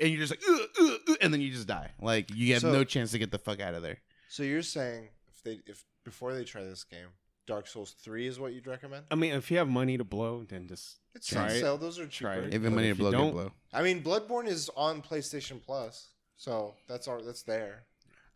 and 0.00 0.10
you're 0.10 0.20
just 0.26 0.30
like 0.32 0.42
"Ugh, 0.48 0.60
ugh, 0.80 1.00
ugh," 1.08 1.16
and 1.20 1.32
then 1.32 1.40
you 1.40 1.50
just 1.50 1.66
die. 1.66 1.90
Like 2.00 2.34
you 2.34 2.52
have 2.54 2.62
So- 2.62 2.72
no 2.72 2.84
chance 2.84 3.12
to 3.12 3.18
get 3.18 3.30
the 3.30 3.38
fuck 3.38 3.60
out 3.60 3.74
of 3.74 3.82
there. 3.82 3.98
so 4.28 4.42
you're 4.42 4.62
saying 4.62 5.08
if 5.34 5.42
they 5.42 5.60
if 5.66 5.84
before 6.04 6.34
they 6.34 6.44
try 6.44 6.62
this 6.64 6.84
game, 6.84 7.08
Dark 7.46 7.66
Souls 7.66 7.92
three 8.02 8.26
is 8.26 8.38
what 8.40 8.52
you'd 8.52 8.66
recommend? 8.66 9.06
I 9.10 9.14
mean, 9.14 9.32
if 9.32 9.50
you 9.50 9.58
have 9.58 9.68
money 9.68 9.96
to 9.98 10.04
blow, 10.04 10.44
then 10.48 10.66
just 10.68 10.98
It's 11.14 11.28
Try 11.28 11.42
on 11.44 11.50
it. 11.50 11.60
sale. 11.60 11.76
Those 11.78 11.98
are 11.98 12.06
Try 12.06 12.36
cheaper. 12.36 12.46
it. 12.48 12.54
Even 12.54 12.70
But 12.72 12.76
money 12.76 12.86
to 12.88 12.90
if 12.92 12.98
you 12.98 13.02
blow, 13.02 13.10
get 13.12 13.16
don't- 13.18 13.32
blow. 13.32 13.52
I 13.72 13.82
mean, 13.82 14.02
Bloodborne 14.02 14.46
is 14.48 14.70
on 14.76 15.00
PlayStation 15.02 15.62
Plus, 15.64 16.08
so 16.36 16.74
that's 16.88 17.08
our 17.08 17.22
that's 17.22 17.42
there. 17.42 17.84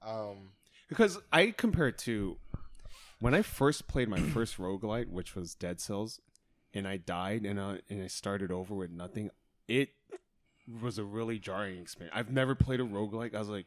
Um, 0.03 0.51
because 0.89 1.19
I 1.33 1.51
compare 1.51 1.89
it 1.89 1.99
to 1.99 2.37
when 3.21 3.35
I 3.35 3.43
first 3.43 3.89
played 3.89 4.09
my 4.09 4.21
first 4.21 4.59
roguelite, 4.59 5.09
which 5.09 5.35
was 5.35 5.55
Dead 5.55 5.81
Cells, 5.81 6.21
and 6.75 6.87
I 6.87 6.97
died 6.97 7.45
and 7.45 7.61
I, 7.61 7.81
and 7.89 8.03
I 8.03 8.07
started 8.07 8.51
over 8.51 8.75
with 8.75 8.91
nothing. 8.91 9.31
It 9.67 9.91
was 10.81 10.99
a 10.99 11.05
really 11.05 11.39
jarring 11.39 11.81
experience. 11.81 12.15
I've 12.17 12.31
never 12.31 12.55
played 12.55 12.81
a 12.81 12.85
roguelike. 12.85 13.35
I 13.35 13.39
was 13.39 13.49
like, 13.49 13.67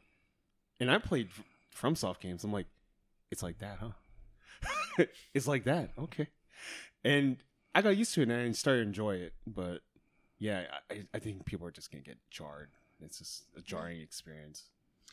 and 0.80 0.90
I 0.90 0.98
played 0.98 1.30
FromSoft 1.76 2.20
games. 2.20 2.44
I'm 2.44 2.52
like, 2.52 2.68
it's 3.30 3.44
like 3.44 3.60
that, 3.60 3.80
huh? 3.80 5.06
it's 5.34 5.48
like 5.48 5.66
that. 5.66 5.92
Okay. 5.98 6.28
And 7.04 7.38
I 7.74 7.82
got 7.82 7.98
used 7.98 8.14
to 8.16 8.22
it 8.22 8.30
and 8.30 8.50
I 8.50 8.52
started 8.52 8.82
to 8.82 8.88
enjoy 8.88 9.16
it. 9.16 9.34
But 9.48 9.82
yeah, 10.40 10.66
I, 10.90 11.04
I 11.14 11.20
think 11.20 11.46
people 11.46 11.68
are 11.68 11.72
just 11.72 11.92
gonna 11.92 12.04
get 12.04 12.18
jarred. 12.30 12.70
It's 13.04 13.20
just 13.20 13.46
a 13.58 13.62
jarring 13.62 14.02
experience. 14.02 14.66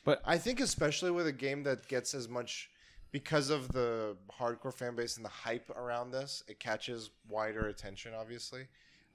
But 0.08 0.22
I 0.24 0.38
think 0.38 0.60
especially 0.60 1.10
with 1.10 1.26
a 1.26 1.32
game 1.32 1.64
that 1.64 1.86
gets 1.86 2.14
as 2.14 2.30
much 2.30 2.70
because 3.12 3.50
of 3.50 3.70
the 3.72 4.16
hardcore 4.40 4.72
fan 4.72 4.96
base 4.96 5.16
and 5.16 5.24
the 5.24 5.28
hype 5.28 5.68
around 5.68 6.12
this, 6.12 6.42
it 6.48 6.58
catches 6.58 7.10
wider 7.28 7.66
attention. 7.66 8.14
Obviously, 8.18 8.68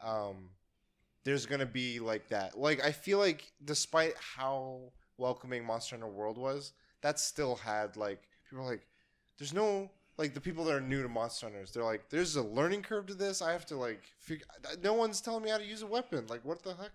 um, 0.03 0.51
there's 1.23 1.47
gonna 1.47 1.65
be 1.65 1.99
like 1.99 2.27
that. 2.27 2.59
Like 2.59 2.85
I 2.85 2.91
feel 2.91 3.17
like 3.17 3.51
despite 3.65 4.13
how 4.17 4.81
welcoming 5.17 5.65
Monster 5.65 5.95
Hunter 5.95 6.11
World 6.11 6.37
was, 6.37 6.73
that 7.01 7.19
still 7.19 7.55
had 7.55 7.97
like 7.97 8.21
people 8.47 8.63
like, 8.63 8.85
there's 9.39 9.51
no 9.51 9.89
like 10.19 10.35
the 10.35 10.41
people 10.41 10.63
that 10.65 10.75
are 10.75 10.79
new 10.79 11.01
to 11.01 11.09
Monster 11.09 11.47
Hunters. 11.47 11.71
They're 11.71 11.83
like, 11.83 12.07
there's 12.11 12.35
a 12.35 12.43
learning 12.43 12.83
curve 12.83 13.07
to 13.07 13.15
this. 13.15 13.41
I 13.41 13.51
have 13.51 13.65
to 13.65 13.75
like 13.75 14.03
figure. 14.19 14.45
No 14.83 14.93
one's 14.93 15.21
telling 15.21 15.43
me 15.43 15.49
how 15.49 15.57
to 15.57 15.65
use 15.65 15.81
a 15.81 15.87
weapon. 15.87 16.27
Like 16.27 16.45
what 16.45 16.61
the 16.61 16.75
heck? 16.75 16.91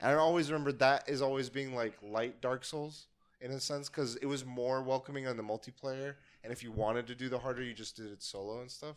And 0.00 0.12
I 0.12 0.14
always 0.14 0.50
remember 0.50 0.72
that 0.72 1.06
is 1.06 1.20
always 1.20 1.50
being 1.50 1.74
like 1.74 1.98
light 2.02 2.40
Dark 2.40 2.64
Souls 2.64 3.08
in 3.40 3.50
a 3.50 3.60
sense 3.60 3.88
because 3.88 4.16
it 4.16 4.26
was 4.26 4.44
more 4.44 4.82
welcoming 4.82 5.26
on 5.26 5.36
the 5.36 5.42
multiplayer. 5.42 6.14
And 6.42 6.52
if 6.52 6.62
you 6.62 6.72
wanted 6.72 7.06
to 7.08 7.14
do 7.14 7.28
the 7.28 7.38
harder, 7.38 7.62
you 7.62 7.74
just 7.74 7.96
did 7.96 8.06
it 8.06 8.22
solo 8.22 8.60
and 8.60 8.70
stuff. 8.70 8.96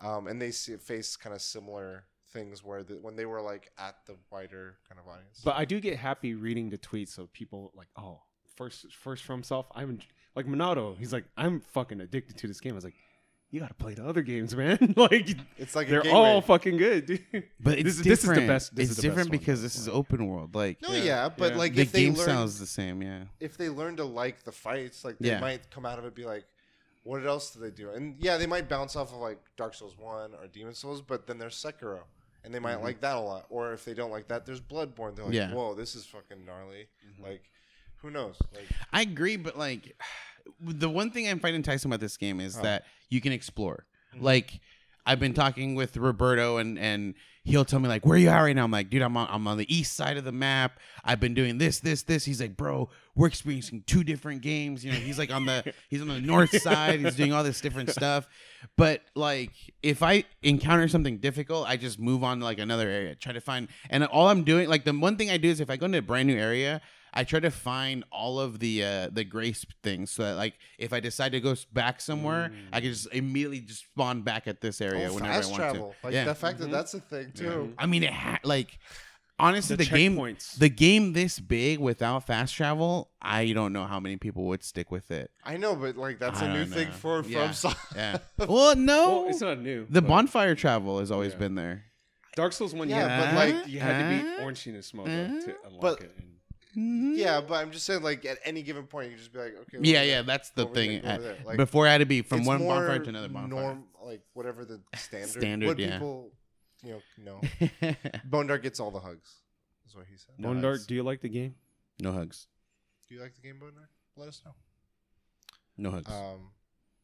Um, 0.00 0.26
and 0.26 0.40
they 0.40 0.50
see, 0.50 0.76
faced 0.76 1.20
kind 1.20 1.34
of 1.34 1.40
similar 1.40 2.04
things 2.32 2.64
where 2.64 2.82
the, 2.82 2.94
when 2.94 3.16
they 3.16 3.26
were 3.26 3.40
like 3.40 3.70
at 3.78 3.96
the 4.06 4.16
wider 4.30 4.78
kind 4.88 5.00
of 5.00 5.08
audience. 5.08 5.40
But 5.44 5.56
I 5.56 5.64
do 5.64 5.80
get 5.80 5.96
happy 5.96 6.34
reading 6.34 6.70
the 6.70 6.78
tweets 6.78 7.18
of 7.18 7.32
people 7.32 7.72
like, 7.76 7.88
oh, 7.96 8.20
first 8.56 8.92
first 8.92 9.26
FromSoft. 9.26 9.66
I'm 9.74 10.00
like 10.34 10.46
Monado. 10.46 10.98
He's 10.98 11.12
like, 11.12 11.24
I'm 11.36 11.60
fucking 11.60 12.00
addicted 12.00 12.36
to 12.38 12.48
this 12.48 12.60
game. 12.60 12.72
I 12.72 12.76
was 12.76 12.84
like, 12.84 12.94
you 13.54 13.60
gotta 13.60 13.74
play 13.74 13.94
the 13.94 14.04
other 14.04 14.22
games, 14.22 14.54
man. 14.56 14.94
like 14.96 15.30
it's 15.56 15.76
like 15.76 15.88
they're 15.88 16.02
gateway. 16.02 16.18
all 16.18 16.40
fucking 16.40 16.76
good, 16.76 17.06
dude. 17.06 17.44
But 17.60 17.78
it's 17.78 17.84
this, 17.84 17.96
is- 17.98 18.02
different. 18.02 18.02
this 18.02 18.18
is 18.18 18.28
the 18.28 18.46
best. 18.46 18.74
This 18.74 18.82
it's 18.82 18.90
is 18.90 18.96
the 18.96 19.02
different 19.02 19.30
best 19.30 19.40
because 19.40 19.62
this 19.62 19.76
is 19.76 19.88
open 19.88 20.26
world. 20.26 20.56
Like 20.56 20.82
no, 20.82 20.90
Yeah. 20.90 21.04
yeah, 21.04 21.28
but 21.28 21.52
Yeah. 21.52 21.58
like 21.58 21.74
the 21.74 21.82
if 21.82 21.92
they 21.92 22.04
game 22.06 22.14
learn, 22.14 22.24
style 22.24 22.44
is 22.44 22.58
the 22.58 22.66
same. 22.66 23.00
Yeah. 23.00 23.24
if 23.38 23.56
they 23.56 23.68
learn 23.68 23.96
to 23.98 24.04
like 24.04 24.42
the 24.42 24.50
fights, 24.50 25.04
like 25.04 25.18
they 25.20 25.28
Yeah. 25.28 25.38
might 25.38 25.70
come 25.70 25.86
out 25.86 26.00
of 26.00 26.04
it 26.04 26.16
be 26.16 26.24
like, 26.24 26.44
what 27.04 27.24
else 27.24 27.52
do 27.52 27.60
they 27.60 27.70
do? 27.70 27.90
And 27.90 28.16
yeah, 28.18 28.38
they 28.38 28.46
might 28.46 28.68
bounce 28.68 28.96
off 28.96 29.12
of 29.12 29.18
like 29.18 29.38
Dark 29.56 29.74
Souls 29.74 29.96
One 29.96 30.32
or 30.34 30.48
Demon's 30.48 30.78
Souls, 30.80 31.00
but 31.00 31.28
then 31.28 31.38
there's 31.38 31.54
Sekiro, 31.54 32.00
and 32.42 32.52
they 32.52 32.58
might 32.58 32.74
mm-hmm. 32.76 32.84
like 32.84 33.00
that 33.02 33.14
a 33.14 33.20
lot. 33.20 33.46
Or 33.50 33.72
if 33.72 33.84
they 33.84 33.94
don't 33.94 34.10
like 34.10 34.26
that, 34.28 34.46
there's 34.46 34.60
Bloodborne. 34.60 35.14
They're 35.14 35.26
like, 35.26 35.34
Yeah. 35.34 35.52
whoa, 35.52 35.74
this 35.74 35.94
is 35.94 36.04
fucking 36.06 36.44
gnarly. 36.44 36.88
Mm-hmm. 37.06 37.22
Like, 37.22 37.42
who 37.98 38.10
knows? 38.10 38.36
Like, 38.52 38.66
I 38.92 39.02
agree, 39.02 39.36
but 39.36 39.56
like 39.56 39.96
the 40.66 40.88
one 40.88 41.10
thing 41.10 41.28
I 41.28 41.34
find 41.36 41.54
enticing 41.56 41.90
about 41.90 42.00
this 42.00 42.16
game 42.16 42.40
is 42.40 42.58
Oh. 42.58 42.62
that 42.62 42.84
you 43.10 43.20
can 43.20 43.32
explore. 43.32 43.86
Mm-hmm. 44.14 44.24
Like 44.24 44.60
I've 45.06 45.20
been 45.20 45.34
talking 45.34 45.74
with 45.74 45.96
Roberto 45.96 46.56
and 46.56 46.78
and 46.78 47.14
he'll 47.46 47.66
tell 47.66 47.78
me 47.78 47.88
like 47.90 48.06
where 48.06 48.14
are 48.14 48.18
you 48.18 48.28
at 48.30 48.40
right 48.40 48.56
now. 48.56 48.64
I'm 48.64 48.70
like, 48.70 48.88
dude, 48.88 49.02
I'm 49.02 49.16
on 49.18 49.28
I'm 49.30 49.46
on 49.46 49.58
the 49.58 49.74
east 49.74 49.94
side 49.94 50.16
of 50.16 50.24
the 50.24 50.32
map. 50.32 50.80
I've 51.04 51.20
been 51.20 51.34
doing 51.34 51.58
this, 51.58 51.78
this, 51.80 52.02
this. 52.04 52.24
He's 52.24 52.40
like, 52.40 52.56
bro, 52.56 52.88
we're 53.14 53.26
experiencing 53.26 53.84
two 53.86 54.02
different 54.02 54.40
games. 54.40 54.82
You 54.82 54.92
know, 54.92 54.98
he's 54.98 55.18
like 55.18 55.30
on 55.30 55.44
the 55.44 55.74
he's 55.90 56.00
on 56.00 56.08
the 56.08 56.20
north 56.20 56.58
side. 56.60 57.00
He's 57.00 57.16
doing 57.16 57.34
all 57.34 57.44
this 57.44 57.60
different 57.60 57.90
stuff. 57.90 58.26
But 58.78 59.02
like 59.14 59.50
if 59.82 60.02
I 60.02 60.24
encounter 60.42 60.88
something 60.88 61.18
difficult, 61.18 61.68
I 61.68 61.76
just 61.76 61.98
move 61.98 62.24
on 62.24 62.38
to 62.38 62.44
like 62.44 62.58
another 62.58 62.88
area. 62.88 63.14
Try 63.14 63.32
to 63.34 63.40
find 63.42 63.68
and 63.90 64.04
all 64.04 64.28
I'm 64.28 64.42
doing, 64.44 64.68
like 64.70 64.84
the 64.84 64.94
one 64.94 65.16
thing 65.18 65.28
I 65.30 65.36
do 65.36 65.50
is 65.50 65.60
if 65.60 65.68
I 65.68 65.76
go 65.76 65.84
into 65.84 65.98
a 65.98 66.02
brand 66.02 66.28
new 66.28 66.38
area, 66.38 66.80
I 67.16 67.22
try 67.24 67.38
to 67.40 67.50
find 67.50 68.02
all 68.10 68.40
of 68.40 68.58
the 68.58 68.82
uh, 68.84 69.08
the 69.12 69.22
grace 69.24 69.64
things 69.82 70.10
so 70.10 70.24
that 70.24 70.34
like 70.34 70.54
if 70.78 70.92
I 70.92 70.98
decide 71.00 71.30
to 71.32 71.40
go 71.40 71.54
back 71.72 72.00
somewhere, 72.00 72.50
I 72.72 72.80
can 72.80 72.90
just 72.90 73.06
immediately 73.12 73.60
just 73.60 73.84
spawn 73.84 74.22
back 74.22 74.48
at 74.48 74.60
this 74.60 74.80
area 74.80 75.08
oh, 75.10 75.14
whenever 75.14 75.32
fast 75.34 75.46
I 75.48 75.50
want 75.52 75.60
travel. 75.60 75.88
to. 76.00 76.06
Like 76.06 76.14
yeah. 76.14 76.24
the 76.24 76.34
fact 76.34 76.58
that 76.58 76.68
Mhm. 76.68 76.72
that's 76.72 76.94
a 76.94 77.00
thing 77.00 77.32
too. 77.32 77.72
I 77.78 77.86
mean, 77.86 78.02
it 78.02 78.12
ha- 78.12 78.40
like 78.42 78.78
honestly, 79.38 79.76
The 79.76 79.84
the, 79.84 79.90
game, 79.90 80.16
checkpoints. 80.16 80.58
the 80.58 80.68
game 80.68 81.12
this 81.12 81.38
big 81.40 81.78
without 81.78 82.26
fast 82.26 82.54
travel, 82.54 83.10
I 83.22 83.52
don't 83.52 83.72
know 83.72 83.84
how 83.84 84.00
many 84.00 84.16
people 84.16 84.44
would 84.46 84.62
stick 84.64 84.90
with 84.90 85.10
it. 85.10 85.30
I 85.44 85.56
know, 85.56 85.76
but 85.76 85.96
like 85.96 86.18
that's 86.18 86.40
a 86.40 86.44
I 86.46 86.52
new 86.52 86.64
don't 86.64 86.72
thing 86.74 86.90
for 86.92 87.22
Yeah. 87.24 87.52
from 87.52 87.74
Yeah. 87.94 88.18
well, 88.38 88.74
no, 88.76 89.20
well, 89.22 89.28
it's 89.30 89.40
not 89.40 89.60
new. 89.60 89.86
the 89.88 90.02
bonfire 90.02 90.54
travel 90.54 90.98
has 90.98 91.10
always 91.10 91.32
Yeah. 91.32 91.38
been 91.38 91.54
there. 91.54 91.84
Dark 92.36 92.52
Souls 92.52 92.74
one, 92.74 92.88
Yeah, 92.88 93.06
yeah, 93.06 93.24
but, 93.24 93.34
like 93.36 93.54
like- 93.54 93.68
you 93.68 93.78
had 93.78 93.98
to 94.00 94.04
Uh, 94.04 94.36
beat 94.38 94.42
Ornstein 94.42 94.74
and 94.74 94.82
Smough 94.82 95.04
to 95.06 95.54
unlock 95.66 95.80
But- 95.80 96.00
it. 96.00 96.12
And 96.18 96.33
Yeah, 96.74 97.40
but 97.40 97.54
I'm 97.54 97.70
just 97.70 97.86
saying, 97.86 98.02
like 98.02 98.24
at 98.24 98.38
any 98.44 98.62
given 98.62 98.86
point, 98.86 99.06
you 99.06 99.10
can 99.12 99.18
just 99.18 99.32
be 99.32 99.38
like, 99.38 99.54
okay. 99.62 99.78
Yeah, 99.80 100.02
yeah, 100.02 100.14
there, 100.14 100.22
that's 100.24 100.50
the 100.50 100.64
over 100.64 100.74
thing. 100.74 100.90
there, 100.90 101.02
go 101.02 101.08
over 101.10 101.22
there. 101.22 101.36
Like, 101.44 101.56
Before 101.56 101.86
I 101.86 101.92
had 101.92 101.98
to 101.98 102.06
be 102.06 102.22
from 102.22 102.44
one 102.44 102.60
more 102.60 102.74
bonfire 102.74 102.98
to 103.00 103.08
another 103.08 103.28
bonfire. 103.28 103.60
Norm, 103.62 103.84
like 104.02 104.22
whatever 104.32 104.64
the 104.64 104.80
standard. 104.96 105.28
Standard, 105.28 105.66
what 105.66 105.78
yeah. 105.78 105.92
people, 105.92 106.32
you 106.82 107.00
know, 107.18 107.40
know. 107.82 107.94
Bone 108.24 108.46
Dark 108.46 108.62
gets 108.62 108.80
all 108.80 108.90
the 108.90 109.00
hugs. 109.00 109.34
That's 109.84 109.94
what 109.94 110.06
he 110.10 110.16
said. 110.16 110.34
No 110.38 110.48
Bone 110.48 110.56
hugs. 110.56 110.80
Dark, 110.80 110.88
do 110.88 110.94
you 110.94 111.02
like 111.02 111.20
the 111.20 111.28
game? 111.28 111.54
no 112.00 112.12
hugs. 112.12 112.48
Do 113.08 113.14
you 113.14 113.20
like 113.20 113.34
the 113.34 113.42
game, 113.42 113.58
Bone 113.58 113.72
Dark? 113.74 113.90
Let 114.16 114.28
us 114.28 114.42
know. 114.44 114.52
No 115.76 115.90
hugs. 115.90 116.10
Um, 116.10 116.50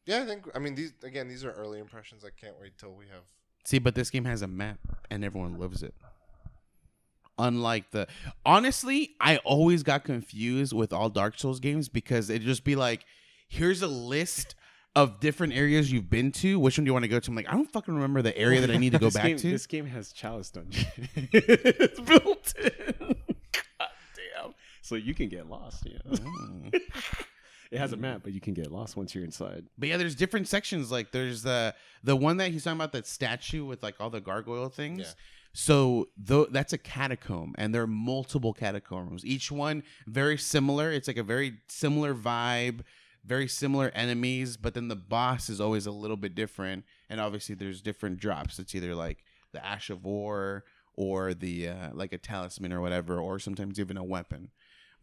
yeah, 0.05 0.21
I 0.21 0.25
think. 0.25 0.47
I 0.55 0.59
mean, 0.59 0.75
these 0.75 0.93
again, 1.03 1.27
these 1.27 1.45
are 1.45 1.51
early 1.51 1.79
impressions. 1.79 2.23
I 2.25 2.29
can't 2.29 2.59
wait 2.59 2.77
till 2.77 2.93
we 2.93 3.05
have. 3.05 3.23
See, 3.63 3.79
but 3.79 3.95
this 3.95 4.09
game 4.09 4.25
has 4.25 4.41
a 4.41 4.47
map 4.47 4.79
and 5.09 5.23
everyone 5.23 5.59
loves 5.59 5.83
it. 5.83 5.93
Unlike 7.41 7.91
the 7.91 8.07
honestly, 8.45 9.15
I 9.19 9.37
always 9.37 9.81
got 9.81 10.03
confused 10.03 10.73
with 10.73 10.93
all 10.93 11.09
Dark 11.09 11.39
Souls 11.39 11.59
games 11.59 11.89
because 11.89 12.29
it'd 12.29 12.43
just 12.43 12.63
be 12.63 12.75
like, 12.75 13.03
here's 13.49 13.81
a 13.81 13.87
list 13.87 14.55
of 14.95 15.19
different 15.19 15.53
areas 15.53 15.91
you've 15.91 16.09
been 16.09 16.31
to. 16.33 16.59
Which 16.59 16.77
one 16.77 16.85
do 16.85 16.89
you 16.89 16.93
want 16.93 17.03
to 17.03 17.09
go 17.09 17.19
to? 17.19 17.31
I'm 17.31 17.35
like, 17.35 17.49
I 17.49 17.53
don't 17.53 17.71
fucking 17.71 17.93
remember 17.93 18.21
the 18.21 18.37
area 18.37 18.61
that 18.61 18.69
I 18.69 18.77
need 18.77 18.91
to 18.91 18.99
go 18.99 19.09
back 19.11 19.23
game, 19.23 19.37
to. 19.37 19.49
This 19.49 19.65
game 19.65 19.85
has 19.87 20.11
Chalice 20.11 20.51
Dungeon. 20.51 20.85
it's 21.15 21.99
built 21.99 22.53
in. 22.61 22.71
God 22.99 23.89
damn. 24.37 24.53
So 24.81 24.95
you 24.95 25.13
can 25.13 25.29
get 25.29 25.49
lost. 25.49 25.83
Yeah. 25.85 25.97
Mm. 26.05 26.73
it 27.71 27.77
has 27.77 27.93
a 27.93 27.97
map, 27.97 28.21
but 28.23 28.33
you 28.33 28.41
can 28.41 28.53
get 28.53 28.71
lost 28.71 28.97
once 28.97 29.15
you're 29.15 29.23
inside. 29.23 29.65
But 29.77 29.89
yeah, 29.89 29.97
there's 29.97 30.15
different 30.15 30.47
sections. 30.47 30.91
Like 30.91 31.11
there's 31.11 31.43
the 31.43 31.73
the 32.03 32.15
one 32.15 32.37
that 32.37 32.51
he's 32.51 32.65
talking 32.65 32.77
about, 32.77 32.91
that 32.91 33.07
statue 33.07 33.63
with 33.63 33.81
like 33.81 33.95
all 33.99 34.09
the 34.09 34.21
gargoyle 34.21 34.69
things. 34.69 34.99
Yeah. 34.99 35.13
So 35.53 36.07
that's 36.17 36.71
a 36.71 36.77
catacomb, 36.77 37.55
and 37.57 37.75
there 37.75 37.81
are 37.81 37.87
multiple 37.87 38.53
catacombs. 38.53 39.25
Each 39.25 39.51
one 39.51 39.83
very 40.07 40.37
similar. 40.37 40.91
It's 40.91 41.07
like 41.07 41.17
a 41.17 41.23
very 41.23 41.57
similar 41.67 42.13
vibe, 42.15 42.81
very 43.25 43.49
similar 43.49 43.91
enemies. 43.93 44.55
But 44.55 44.75
then 44.75 44.87
the 44.87 44.95
boss 44.95 45.49
is 45.49 45.59
always 45.59 45.85
a 45.85 45.91
little 45.91 46.15
bit 46.15 46.35
different, 46.35 46.85
and 47.09 47.19
obviously 47.19 47.55
there's 47.55 47.81
different 47.81 48.19
drops. 48.19 48.59
It's 48.59 48.73
either 48.75 48.95
like 48.95 49.23
the 49.51 49.65
Ash 49.65 49.89
of 49.89 50.05
War 50.05 50.63
or 50.95 51.33
the 51.33 51.69
uh, 51.69 51.89
like 51.93 52.13
a 52.13 52.17
talisman 52.17 52.71
or 52.71 52.79
whatever, 52.79 53.19
or 53.19 53.37
sometimes 53.37 53.79
even 53.79 53.97
a 53.97 54.03
weapon. 54.03 54.51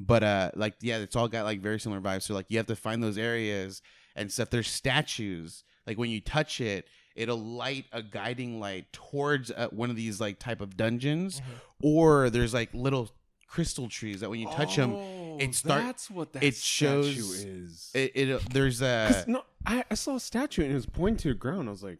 But 0.01 0.23
uh, 0.23 0.51
like 0.55 0.77
yeah, 0.81 0.99
it's 0.99 1.17
all 1.17 1.29
got 1.29 1.45
like 1.45 1.61
very 1.61 1.79
similar 1.79 2.01
vibes. 2.01 2.23
So 2.23 2.35
like 2.35 2.47
you 2.49 2.57
have 2.57 2.67
to 2.67 2.77
find 2.77 3.03
those 3.03 3.19
areas 3.19 3.83
and 4.17 4.33
stuff. 4.33 4.49
There's 4.49 4.69
statues. 4.69 5.65
Like 5.87 5.99
when 5.99 6.11
you 6.11 6.21
touch 6.21 6.61
it, 6.61 6.87
it'll 7.19 7.39
light 7.43 7.85
a 7.93 8.03
guiding 8.03 8.61
light 8.61 8.93
towards 8.93 9.51
uh, 9.51 9.69
one 9.71 9.91
of 9.91 9.97
these 9.97 10.21
like 10.21 10.39
type 10.39 10.61
of 10.61 10.77
dungeons, 10.77 11.43
or 11.83 12.31
there's 12.31 12.55
like 12.55 12.73
little 12.73 13.11
crystal 13.47 13.89
trees 13.89 14.21
that 14.21 14.31
when 14.31 14.41
you 14.41 14.49
touch 14.51 14.77
them, 14.77 14.93
it 15.41 15.55
start- 15.55 15.83
Oh, 15.83 15.87
That's 15.87 16.11
what 16.11 16.33
that 16.35 16.43
it 16.43 16.55
statue 16.55 17.03
shows- 17.13 17.45
is. 17.45 17.91
it, 17.95 18.13
it 18.15 18.51
there's 18.53 18.81
a. 18.83 19.09
'Cause, 19.13 19.27
no, 19.27 19.43
I, 19.67 19.85
I 19.91 19.95
saw 19.95 20.17
a 20.17 20.21
statue 20.21 20.63
and 20.63 20.73
it 20.73 20.75
was 20.75 20.87
pointing 20.87 21.17
to 21.19 21.29
the 21.29 21.35
ground. 21.35 21.69
I 21.69 21.73
was 21.73 21.83
like, 21.83 21.99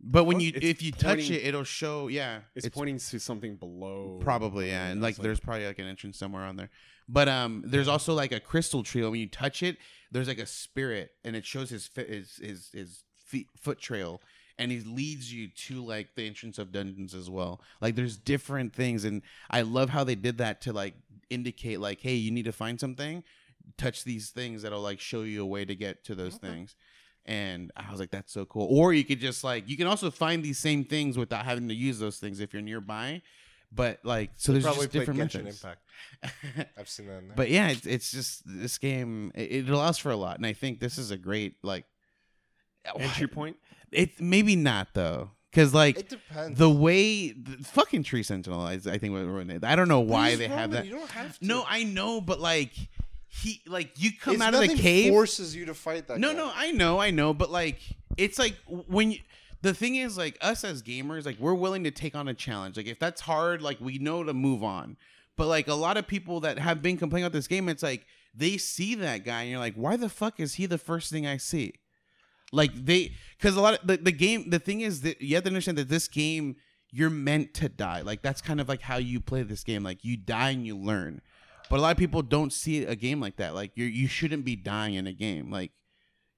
But 0.00 0.24
when 0.24 0.36
What? 0.38 0.42
you 0.44 0.52
It's 0.54 0.64
if 0.66 0.82
you 0.82 0.90
touch 0.92 1.30
it, 1.30 1.44
it'll 1.46 1.62
show. 1.64 2.08
Yeah, 2.08 2.40
it's, 2.54 2.68
pointing 2.68 2.98
to 2.98 3.18
something 3.20 3.56
below. 3.56 4.18
Probably, 4.20 4.68
yeah. 4.68 4.86
And 4.88 5.00
I 5.00 5.02
like 5.02 5.18
was 5.18 5.22
there's 5.24 5.40
probably 5.40 5.66
like 5.66 5.78
an 5.78 5.86
entrance 5.86 6.18
somewhere 6.18 6.42
on 6.44 6.56
there. 6.56 6.70
But 7.08 7.28
um 7.28 7.62
there's 7.66 7.88
also 7.88 8.14
like 8.14 8.32
a 8.32 8.40
crystal 8.40 8.82
tree. 8.82 9.02
When 9.02 9.20
you 9.20 9.28
touch 9.28 9.62
it, 9.62 9.76
there's 10.10 10.26
like 10.28 10.38
a 10.38 10.46
spirit 10.46 11.10
and 11.24 11.36
it 11.36 11.44
shows 11.44 11.68
his 11.70 11.86
fi- 11.86 12.04
his 12.06 12.36
his, 12.36 12.70
his 12.72 13.04
feet, 13.32 13.48
foot 13.56 13.78
trail 13.80 14.20
and 14.58 14.70
he 14.70 14.80
leads 14.80 15.32
you 15.32 15.48
to 15.48 15.82
like 15.82 16.14
the 16.14 16.26
entrance 16.26 16.58
of 16.58 16.70
dungeons 16.70 17.14
as 17.14 17.28
well. 17.30 17.60
Like 17.80 17.96
there's 17.96 18.16
different 18.18 18.74
things 18.74 19.04
and 19.04 19.22
I 19.50 19.62
love 19.62 19.88
how 19.88 20.04
they 20.04 20.14
did 20.14 20.38
that 20.38 20.60
to 20.62 20.72
like 20.72 20.94
indicate 21.30 21.80
like 21.80 22.00
hey, 22.00 22.14
you 22.14 22.30
need 22.30 22.44
to 22.44 22.52
find 22.52 22.78
something, 22.78 23.24
touch 23.78 24.04
these 24.04 24.30
things 24.30 24.62
that'll 24.62 24.82
like 24.82 25.00
show 25.00 25.22
you 25.22 25.42
a 25.42 25.46
way 25.46 25.64
to 25.64 25.74
get 25.74 26.04
to 26.04 26.14
those 26.14 26.34
Okay. 26.36 26.48
things. 26.48 26.76
And 27.24 27.70
I 27.76 27.90
was 27.90 28.00
like, 28.00 28.10
that's 28.10 28.32
so 28.32 28.44
cool. 28.44 28.66
Or 28.70 28.92
you 28.92 29.04
could 29.04 29.20
just 29.20 29.44
like, 29.44 29.68
you 29.68 29.76
can 29.76 29.86
also 29.86 30.10
find 30.10 30.42
these 30.42 30.58
same 30.58 30.84
things 30.84 31.16
without 31.16 31.44
having 31.44 31.68
to 31.68 31.74
use 31.74 31.98
those 31.98 32.18
things 32.18 32.40
if 32.40 32.52
you're 32.52 32.62
nearby. 32.62 33.22
But 33.74 34.00
like, 34.04 34.30
so 34.36 34.52
there's 34.52 34.64
just 34.64 34.90
different 34.90 35.18
Genshin 35.20 35.44
methods. 35.44 35.62
Impact. 35.62 35.80
I've 36.78 36.88
seen 36.88 37.06
that. 37.06 37.36
But 37.36 37.48
yeah, 37.48 37.68
it's, 37.68 37.86
it's 37.86 38.10
just 38.12 38.42
this 38.44 38.76
game. 38.76 39.32
It, 39.34 39.52
it 39.52 39.68
allows 39.70 39.98
for 39.98 40.10
a 40.10 40.16
lot, 40.16 40.36
and 40.36 40.44
I 40.44 40.52
think 40.52 40.78
this 40.78 40.98
is 40.98 41.10
a 41.10 41.16
great 41.16 41.56
like 41.62 41.86
Entry 42.98 43.28
point. 43.28 43.56
It 43.90 44.20
maybe 44.20 44.56
not 44.56 44.88
though, 44.94 45.30
because 45.50 45.74
like 45.74 45.98
it 45.98 46.08
depends. 46.08 46.58
the 46.58 46.70
way 46.70 47.32
the 47.32 47.62
fucking 47.64 48.02
Tree 48.02 48.22
Sentinel, 48.22 48.66
is, 48.68 48.86
I 48.86 48.98
think, 48.98 49.12
what 49.12 49.24
ruined 49.24 49.50
it. 49.50 49.64
I 49.64 49.76
don't 49.76 49.88
know 49.88 50.00
why 50.00 50.30
he's 50.30 50.38
they 50.38 50.48
have 50.48 50.70
that. 50.72 50.86
You 50.86 50.92
don't 50.92 51.10
have 51.10 51.38
to. 51.38 51.46
No, 51.46 51.64
I 51.68 51.84
know, 51.84 52.20
but 52.20 52.40
like 52.40 52.72
he, 53.28 53.60
like 53.66 53.92
you 53.96 54.10
come 54.18 54.34
It's 54.34 54.42
out 54.42 54.54
of 54.54 54.60
the 54.60 54.66
nothing 54.66 54.82
cave. 54.82 55.12
Forces 55.12 55.54
you 55.54 55.66
to 55.66 55.74
fight 55.74 56.08
that. 56.08 56.18
No, 56.18 56.32
guy. 56.32 56.38
no, 56.38 56.52
I 56.54 56.70
know, 56.70 57.00
I 57.00 57.10
know, 57.10 57.34
but 57.34 57.50
like 57.50 57.80
it's 58.16 58.38
like 58.38 58.56
when 58.66 59.12
you 59.12 59.18
the 59.62 59.72
thing 59.72 59.96
is 59.96 60.18
like 60.18 60.36
us 60.40 60.64
as 60.64 60.82
gamers, 60.82 61.24
like 61.24 61.38
we're 61.38 61.54
willing 61.54 61.84
to 61.84 61.90
take 61.90 62.14
on 62.14 62.28
a 62.28 62.34
challenge. 62.34 62.76
Like 62.76 62.86
if 62.86 62.98
that's 62.98 63.20
hard, 63.20 63.62
like 63.62 63.80
we 63.80 63.98
know 63.98 64.24
to 64.24 64.34
move 64.34 64.62
on. 64.62 64.96
But 65.36 65.46
like 65.46 65.68
a 65.68 65.74
lot 65.74 65.96
of 65.96 66.06
people 66.06 66.40
that 66.40 66.58
have 66.58 66.82
been 66.82 66.96
complaining 66.96 67.24
about 67.24 67.32
this 67.32 67.46
game, 67.46 67.68
it's 67.68 67.82
like 67.82 68.06
they 68.34 68.58
see 68.58 68.94
that 68.96 69.24
guy 69.24 69.42
and 69.42 69.50
you're 69.50 69.60
like, 69.60 69.74
why 69.74 69.96
the 69.96 70.08
fuck 70.08 70.40
is 70.40 70.54
he 70.54 70.66
the 70.66 70.78
first 70.78 71.10
thing 71.10 71.26
I 71.26 71.36
see? 71.36 71.74
Like 72.52 72.72
they 72.74 73.12
because 73.38 73.56
a 73.56 73.60
lot 73.60 73.80
of 73.80 73.86
the, 73.86 73.96
the 73.96 74.12
game 74.12 74.50
the 74.50 74.58
thing 74.58 74.82
is 74.82 75.00
that 75.02 75.20
you 75.20 75.34
have 75.34 75.44
to 75.44 75.50
understand 75.50 75.78
that 75.78 75.88
this 75.88 76.06
game 76.06 76.56
you're 76.90 77.10
meant 77.10 77.54
to 77.54 77.68
die. 77.68 78.02
Like 78.02 78.22
that's 78.22 78.42
kind 78.42 78.60
of 78.60 78.68
like 78.68 78.82
how 78.82 78.98
you 78.98 79.20
play 79.20 79.42
this 79.42 79.64
game. 79.64 79.82
Like 79.82 80.04
you 80.04 80.16
die 80.16 80.50
and 80.50 80.66
you 80.66 80.76
learn. 80.76 81.22
But 81.70 81.78
a 81.78 81.82
lot 81.82 81.92
of 81.92 81.96
people 81.96 82.20
don't 82.20 82.52
see 82.52 82.84
a 82.84 82.94
game 82.94 83.20
like 83.20 83.36
that. 83.36 83.54
Like 83.54 83.72
you 83.74 83.86
you 83.86 84.06
shouldn't 84.06 84.44
be 84.44 84.56
dying 84.56 84.94
in 84.94 85.06
a 85.06 85.12
game. 85.12 85.50
Like 85.50 85.72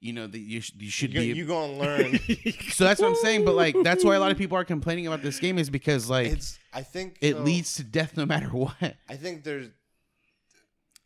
you 0.00 0.12
know 0.12 0.26
that 0.26 0.38
you 0.38 0.60
sh- 0.60 0.74
you 0.78 0.90
should 0.90 1.12
you, 1.12 1.20
be. 1.20 1.26
you 1.38 1.46
gonna 1.46 1.72
learn. 1.78 2.20
so 2.70 2.84
that's 2.84 3.00
what 3.00 3.08
I'm 3.08 3.16
saying. 3.16 3.44
But 3.44 3.56
like 3.56 3.74
that's 3.82 4.04
why 4.04 4.14
a 4.14 4.20
lot 4.20 4.30
of 4.30 4.38
people 4.38 4.56
are 4.56 4.64
complaining 4.64 5.08
about 5.08 5.22
this 5.22 5.40
game 5.40 5.58
is 5.58 5.70
because 5.70 6.08
like 6.08 6.28
it's. 6.28 6.58
I 6.72 6.82
think 6.82 7.18
it 7.20 7.34
though, 7.34 7.42
leads 7.42 7.74
to 7.74 7.84
death 7.84 8.16
no 8.16 8.24
matter 8.24 8.48
what. 8.50 8.96
I 9.08 9.16
think 9.16 9.42
there's. 9.42 9.70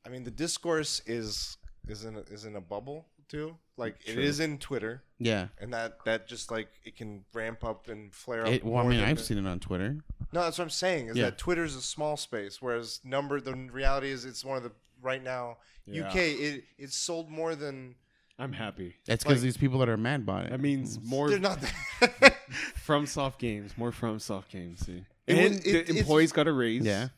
I 0.04 0.10
mean, 0.10 0.24
the 0.24 0.30
discourse 0.30 1.00
is 1.06 1.56
is 1.86 2.04
in 2.04 2.16
a, 2.16 2.20
is 2.20 2.44
in 2.44 2.56
a 2.56 2.60
bubble 2.60 3.06
too. 3.28 3.56
Like 3.78 3.96
it 4.04 4.14
True. 4.14 4.22
is 4.22 4.40
in 4.40 4.58
Twitter, 4.58 5.02
Yeah. 5.18 5.48
and 5.60 5.72
that 5.72 6.04
that 6.04 6.26
just 6.28 6.50
like 6.50 6.68
it 6.84 6.96
can 6.96 7.24
ramp 7.32 7.64
up 7.64 7.88
and 7.88 8.12
flare 8.14 8.42
up. 8.44 8.52
It, 8.52 8.64
well, 8.64 8.76
I 8.78 8.82
more 8.82 8.90
mean, 8.90 9.00
than 9.00 9.08
I've 9.08 9.18
the- 9.18 9.22
seen 9.24 9.38
it 9.38 9.46
on 9.46 9.60
Twitter. 9.60 9.98
No, 10.32 10.42
that's 10.42 10.58
what 10.58 10.64
I'm 10.64 10.70
saying. 10.70 11.08
Is 11.08 11.16
Yeah. 11.16 11.26
that 11.26 11.38
Twitter's 11.38 11.74
a 11.76 11.80
small 11.80 12.16
space, 12.16 12.60
whereas 12.60 13.00
number 13.04 13.40
the 13.40 13.54
reality 13.54 14.10
is 14.10 14.24
it's 14.24 14.44
one 14.44 14.56
of 14.58 14.62
the 14.64 14.72
right 15.00 15.22
now 15.22 15.58
Yeah. 15.86 16.08
UK. 16.08 16.16
It 16.32 16.64
it's 16.76 16.96
sold 16.96 17.30
more 17.30 17.54
than 17.54 17.94
I'm 18.40 18.52
happy. 18.52 18.96
It's 19.06 19.22
because 19.24 19.38
Like- 19.38 19.42
these 19.42 19.56
people 19.56 19.78
that 19.80 19.88
are 19.88 19.96
mad 19.96 20.20
about 20.20 20.44
it. 20.46 20.50
That 20.50 20.60
means 20.60 20.98
more 21.02 21.30
they're 21.30 21.38
not. 21.38 21.58
FromSoft 22.86 23.38
games, 23.38 23.76
more 23.76 23.90
FromSoft 23.92 24.48
games. 24.48 24.84
See, 24.86 25.04
It 25.26 25.36
and 25.38 25.54
was- 25.56 25.58
it- 25.58 25.64
the 25.72 25.80
it's- 25.80 25.96
employees 25.98 26.32
got 26.32 26.46
a 26.48 26.52
raise. 26.52 26.84
Yeah. 26.84 27.08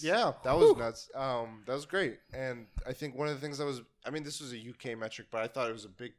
Yeah, 0.00 0.32
that 0.42 0.56
was 0.56 0.76
nuts. 0.76 1.10
Um, 1.14 1.62
that 1.66 1.74
was 1.74 1.86
great, 1.86 2.18
and 2.32 2.66
I 2.86 2.92
think 2.92 3.16
one 3.16 3.28
of 3.28 3.34
the 3.34 3.40
things 3.40 3.58
that 3.58 3.64
was, 3.64 3.82
I 4.04 4.10
mean, 4.10 4.22
this 4.22 4.40
was 4.40 4.52
a 4.52 4.56
UK 4.56 4.98
metric, 4.98 5.28
but 5.30 5.42
I 5.42 5.48
thought 5.48 5.68
it 5.68 5.72
was 5.72 5.84
a 5.84 5.88
big 5.90 6.12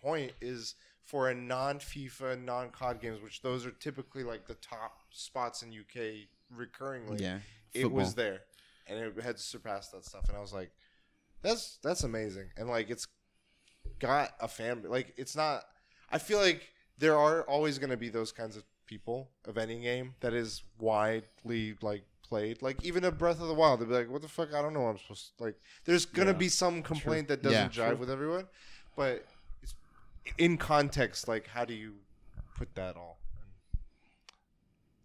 point 0.00 0.32
is 0.40 0.74
for 1.02 1.30
a 1.30 1.34
non-FIFA, 1.34 2.42
non-COD 2.44 3.00
games, 3.00 3.22
which 3.22 3.42
those 3.42 3.64
are 3.64 3.70
typically 3.70 4.24
like 4.24 4.46
the 4.46 4.54
top 4.54 5.02
spots 5.10 5.62
in 5.62 5.70
UK 5.70 6.28
recurringly. 6.54 7.20
Yeah. 7.20 7.38
it 7.74 7.90
was 7.90 8.14
there, 8.14 8.40
and 8.86 8.98
it 8.98 9.22
had 9.22 9.38
surpassed 9.38 9.92
that 9.92 10.04
stuff, 10.04 10.28
and 10.28 10.36
I 10.36 10.40
was 10.40 10.52
like, 10.52 10.70
that's 11.42 11.78
that's 11.82 12.02
amazing, 12.02 12.50
and 12.56 12.68
like 12.68 12.90
it's 12.90 13.06
got 13.98 14.34
a 14.40 14.48
fan, 14.48 14.84
like 14.86 15.14
it's 15.16 15.36
not. 15.36 15.64
I 16.10 16.18
feel 16.18 16.38
like 16.38 16.70
there 16.98 17.16
are 17.16 17.42
always 17.42 17.78
going 17.78 17.90
to 17.90 17.96
be 17.96 18.08
those 18.08 18.32
kinds 18.32 18.56
of 18.56 18.64
people 18.86 19.30
of 19.44 19.58
any 19.58 19.80
game 19.80 20.14
that 20.20 20.32
is 20.32 20.62
widely 20.78 21.76
like 21.82 22.04
played. 22.28 22.62
Like 22.62 22.84
even 22.84 23.04
a 23.04 23.10
Breath 23.12 23.40
of 23.40 23.48
the 23.48 23.54
Wild, 23.54 23.80
they'd 23.80 23.88
be 23.88 23.94
like, 23.94 24.10
"What 24.10 24.22
the 24.22 24.28
fuck? 24.28 24.52
I 24.54 24.60
don't 24.62 24.72
know. 24.74 24.80
What 24.82 24.90
I'm 24.90 24.98
supposed 24.98 25.36
to 25.38 25.44
like." 25.44 25.60
There's 25.84 26.04
gonna 26.06 26.32
Yeah. 26.32 26.36
be 26.38 26.48
some 26.48 26.82
complaint 26.82 27.28
that 27.28 27.42
doesn't 27.42 27.76
Yeah. 27.76 27.84
jive 27.84 27.88
True. 27.90 27.96
with 27.96 28.10
everyone, 28.10 28.48
but 28.96 29.26
it's 29.62 29.74
in 30.38 30.58
context. 30.58 31.28
Like, 31.28 31.46
how 31.48 31.64
do 31.64 31.74
you 31.74 31.94
put 32.56 32.74
that 32.74 32.96
all? 32.96 33.18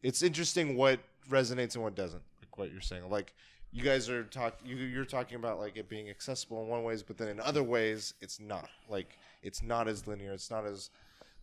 It's 0.04 0.22
interesting 0.22 0.76
what 0.76 1.00
resonates 1.30 1.76
and 1.76 1.84
what 1.84 1.96
doesn't. 1.96 2.24
Like 2.42 2.58
what 2.58 2.72
you're 2.72 2.82
saying. 2.82 3.10
Like 3.10 3.34
you 3.72 3.84
guys 3.84 4.10
are 4.10 4.24
talk 4.24 4.58
you, 4.66 4.76
you're 4.76 5.06
talking 5.06 5.36
about 5.36 5.60
like 5.60 5.78
it 5.78 5.88
being 5.88 6.10
accessible 6.10 6.62
in 6.64 6.68
one 6.70 6.84
ways, 6.84 7.04
but 7.04 7.18
then 7.18 7.28
in 7.28 7.40
other 7.40 7.64
ways 7.64 8.14
it's 8.22 8.40
not. 8.40 8.70
Like 8.90 9.18
it's 9.44 9.62
not 9.62 9.88
as 9.88 10.08
linear. 10.08 10.34
It's 10.34 10.50
not 10.50 10.66
as 10.66 10.90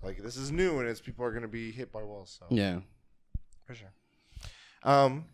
like 0.03 0.19
this 0.23 0.37
is 0.37 0.51
new 0.51 0.79
and 0.81 0.89
it's 0.89 1.01
people 1.01 1.25
are 1.25 1.31
going 1.31 1.43
to 1.43 1.49
be 1.49 1.71
hit 1.71 1.93
by 1.93 2.03
walls. 2.03 2.37
So 2.39 2.47
Yeah. 2.55 2.81
for 3.67 3.75
sure. 3.75 3.93
Um, 4.83 5.27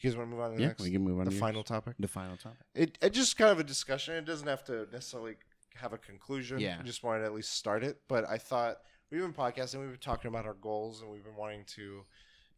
You 0.00 0.10
guys 0.10 0.16
want 0.16 0.28
to 0.30 0.34
move 0.36 0.44
on 0.44 0.50
to 0.50 0.56
the 0.56 0.62
Yeah, 0.62 0.68
next? 0.68 0.82
we 0.82 0.90
can 0.90 1.02
move 1.02 1.18
on. 1.18 1.24
the 1.24 1.30
to 1.30 1.36
final 1.38 1.60
yours. 1.60 1.66
topic. 1.68 1.94
The 1.98 2.08
final 2.08 2.36
topic. 2.36 2.58
It, 2.74 2.98
it 3.00 3.10
just 3.12 3.36
kind 3.38 3.50
of 3.50 3.58
a 3.58 3.64
discussion. 3.64 4.14
It 4.14 4.24
doesn't 4.26 4.46
have 4.46 4.62
to 4.64 4.86
necessarily 4.92 5.36
have 5.76 5.92
a 5.92 5.98
conclusion. 5.98 6.58
Yeah. 6.58 6.76
I 6.80 6.82
just 6.82 7.02
wanted 7.02 7.20
to 7.20 7.26
at 7.26 7.34
least 7.34 7.52
start 7.54 7.82
it. 7.82 7.98
But 8.08 8.28
I 8.28 8.36
thought 8.38 8.76
we've 9.10 9.20
been 9.20 9.32
podcasting, 9.32 9.80
we've 9.80 9.90
been 9.90 9.98
talking 9.98 10.28
about 10.28 10.44
our 10.46 10.54
goals, 10.54 11.00
and 11.00 11.10
we've 11.10 11.24
been 11.24 11.36
wanting 11.36 11.64
to, 11.76 12.04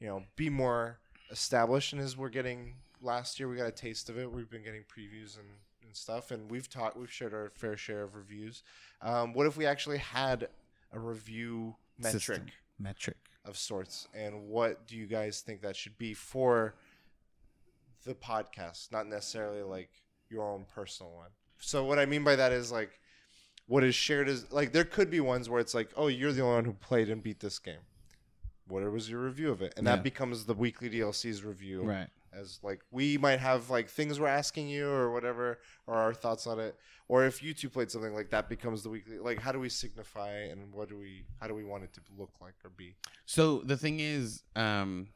you 0.00 0.06
know, 0.08 0.24
be 0.36 0.50
more 0.50 0.98
established. 1.30 1.92
And 1.92 2.02
as 2.02 2.16
we're 2.16 2.28
getting 2.28 2.74
last 3.00 3.38
year, 3.38 3.48
we 3.48 3.56
got 3.56 3.66
a 3.66 3.72
taste 3.72 4.08
of 4.10 4.18
it. 4.18 4.30
We've 4.30 4.50
been 4.50 4.64
getting 4.64 4.82
previews 4.82 5.36
and, 5.38 5.46
and 5.84 5.94
stuff, 5.94 6.30
and 6.32 6.50
we've 6.50 6.68
taught, 6.68 6.98
we've 6.98 7.10
shared 7.12 7.34
our 7.34 7.50
fair 7.50 7.76
share 7.76 8.02
of 8.02 8.14
reviews. 8.16 8.62
Um, 9.00 9.32
what 9.32 9.46
if 9.46 9.56
we 9.56 9.64
actually 9.66 9.98
had 9.98 10.48
a 10.92 10.98
review 10.98 11.76
metric? 11.98 12.22
System. 12.22 12.46
Metric. 12.80 13.16
of 13.44 13.56
sorts 13.58 14.06
and 14.14 14.46
what 14.48 14.86
do 14.86 14.96
you 14.96 15.06
guys 15.06 15.40
think 15.40 15.62
that 15.62 15.74
should 15.74 15.98
be 15.98 16.14
for 16.14 16.74
the 18.04 18.14
podcast 18.14 18.92
not 18.92 19.06
necessarily 19.06 19.62
like 19.62 19.90
your 20.30 20.42
own 20.44 20.64
personal 20.72 21.12
one. 21.12 21.30
So 21.58 21.84
what 21.84 21.98
i 21.98 22.06
mean 22.06 22.24
by 22.24 22.36
that 22.36 22.52
is 22.52 22.70
like 22.70 22.90
what 23.66 23.84
is 23.84 23.94
shared 23.94 24.28
is 24.28 24.50
like 24.52 24.72
there 24.72 24.84
could 24.84 25.10
be 25.10 25.20
ones 25.20 25.48
where 25.50 25.60
it's 25.60 25.74
like 25.74 25.90
oh 25.96 26.06
you're 26.06 26.32
the 26.32 26.42
only 26.42 26.54
one 26.54 26.64
who 26.64 26.72
played 26.72 27.08
and 27.10 27.22
beat 27.22 27.40
this 27.40 27.58
game. 27.58 27.80
What 28.66 28.82
was 28.92 29.08
your 29.10 29.20
review 29.20 29.50
of 29.50 29.62
it? 29.62 29.74
And 29.76 29.86
Yeah. 29.86 29.96
that 29.96 30.04
becomes 30.04 30.44
the 30.44 30.54
weekly 30.54 30.90
dlc's 30.90 31.42
review 31.44 31.82
Right. 31.82 32.08
as 32.32 32.60
like 32.62 32.80
we 32.90 33.16
might 33.18 33.40
have 33.40 33.70
like 33.70 33.88
things 33.88 34.20
we're 34.20 34.28
asking 34.28 34.68
you 34.68 34.86
or 34.88 35.10
whatever 35.10 35.58
or 35.86 35.94
our 35.96 36.14
thoughts 36.14 36.46
on 36.46 36.60
it. 36.60 36.76
Or 37.08 37.24
if 37.24 37.42
you 37.42 37.54
two 37.54 37.70
played 37.70 37.90
something 37.90 38.12
like 38.14 38.28
that 38.30 38.48
becomes 38.50 38.82
the 38.82 38.90
weekly 38.90 39.18
like 39.18 39.40
how 39.40 39.50
do 39.52 39.58
we 39.58 39.70
signify 39.70 40.30
and 40.32 40.72
what 40.72 40.88
do 40.90 40.98
we 40.98 41.24
how 41.40 41.46
do 41.48 41.54
we 41.54 41.64
want 41.64 41.84
it 41.84 41.92
to 41.94 42.00
look 42.18 42.30
like 42.40 42.54
or 42.64 42.70
be? 42.70 42.96
So 43.24 43.58
the 43.60 43.76
thing 43.76 44.00
is, 44.00 44.42
um, 44.56 45.08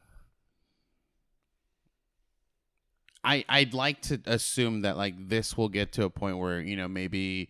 I 3.24 3.44
I'd 3.48 3.74
like 3.74 4.02
to 4.02 4.20
assume 4.26 4.82
that 4.82 4.96
like 4.96 5.28
this 5.28 5.56
will 5.56 5.68
get 5.68 5.92
to 5.92 6.04
a 6.04 6.10
point 6.10 6.38
where 6.38 6.60
you 6.60 6.76
know 6.76 6.88
maybe 6.88 7.48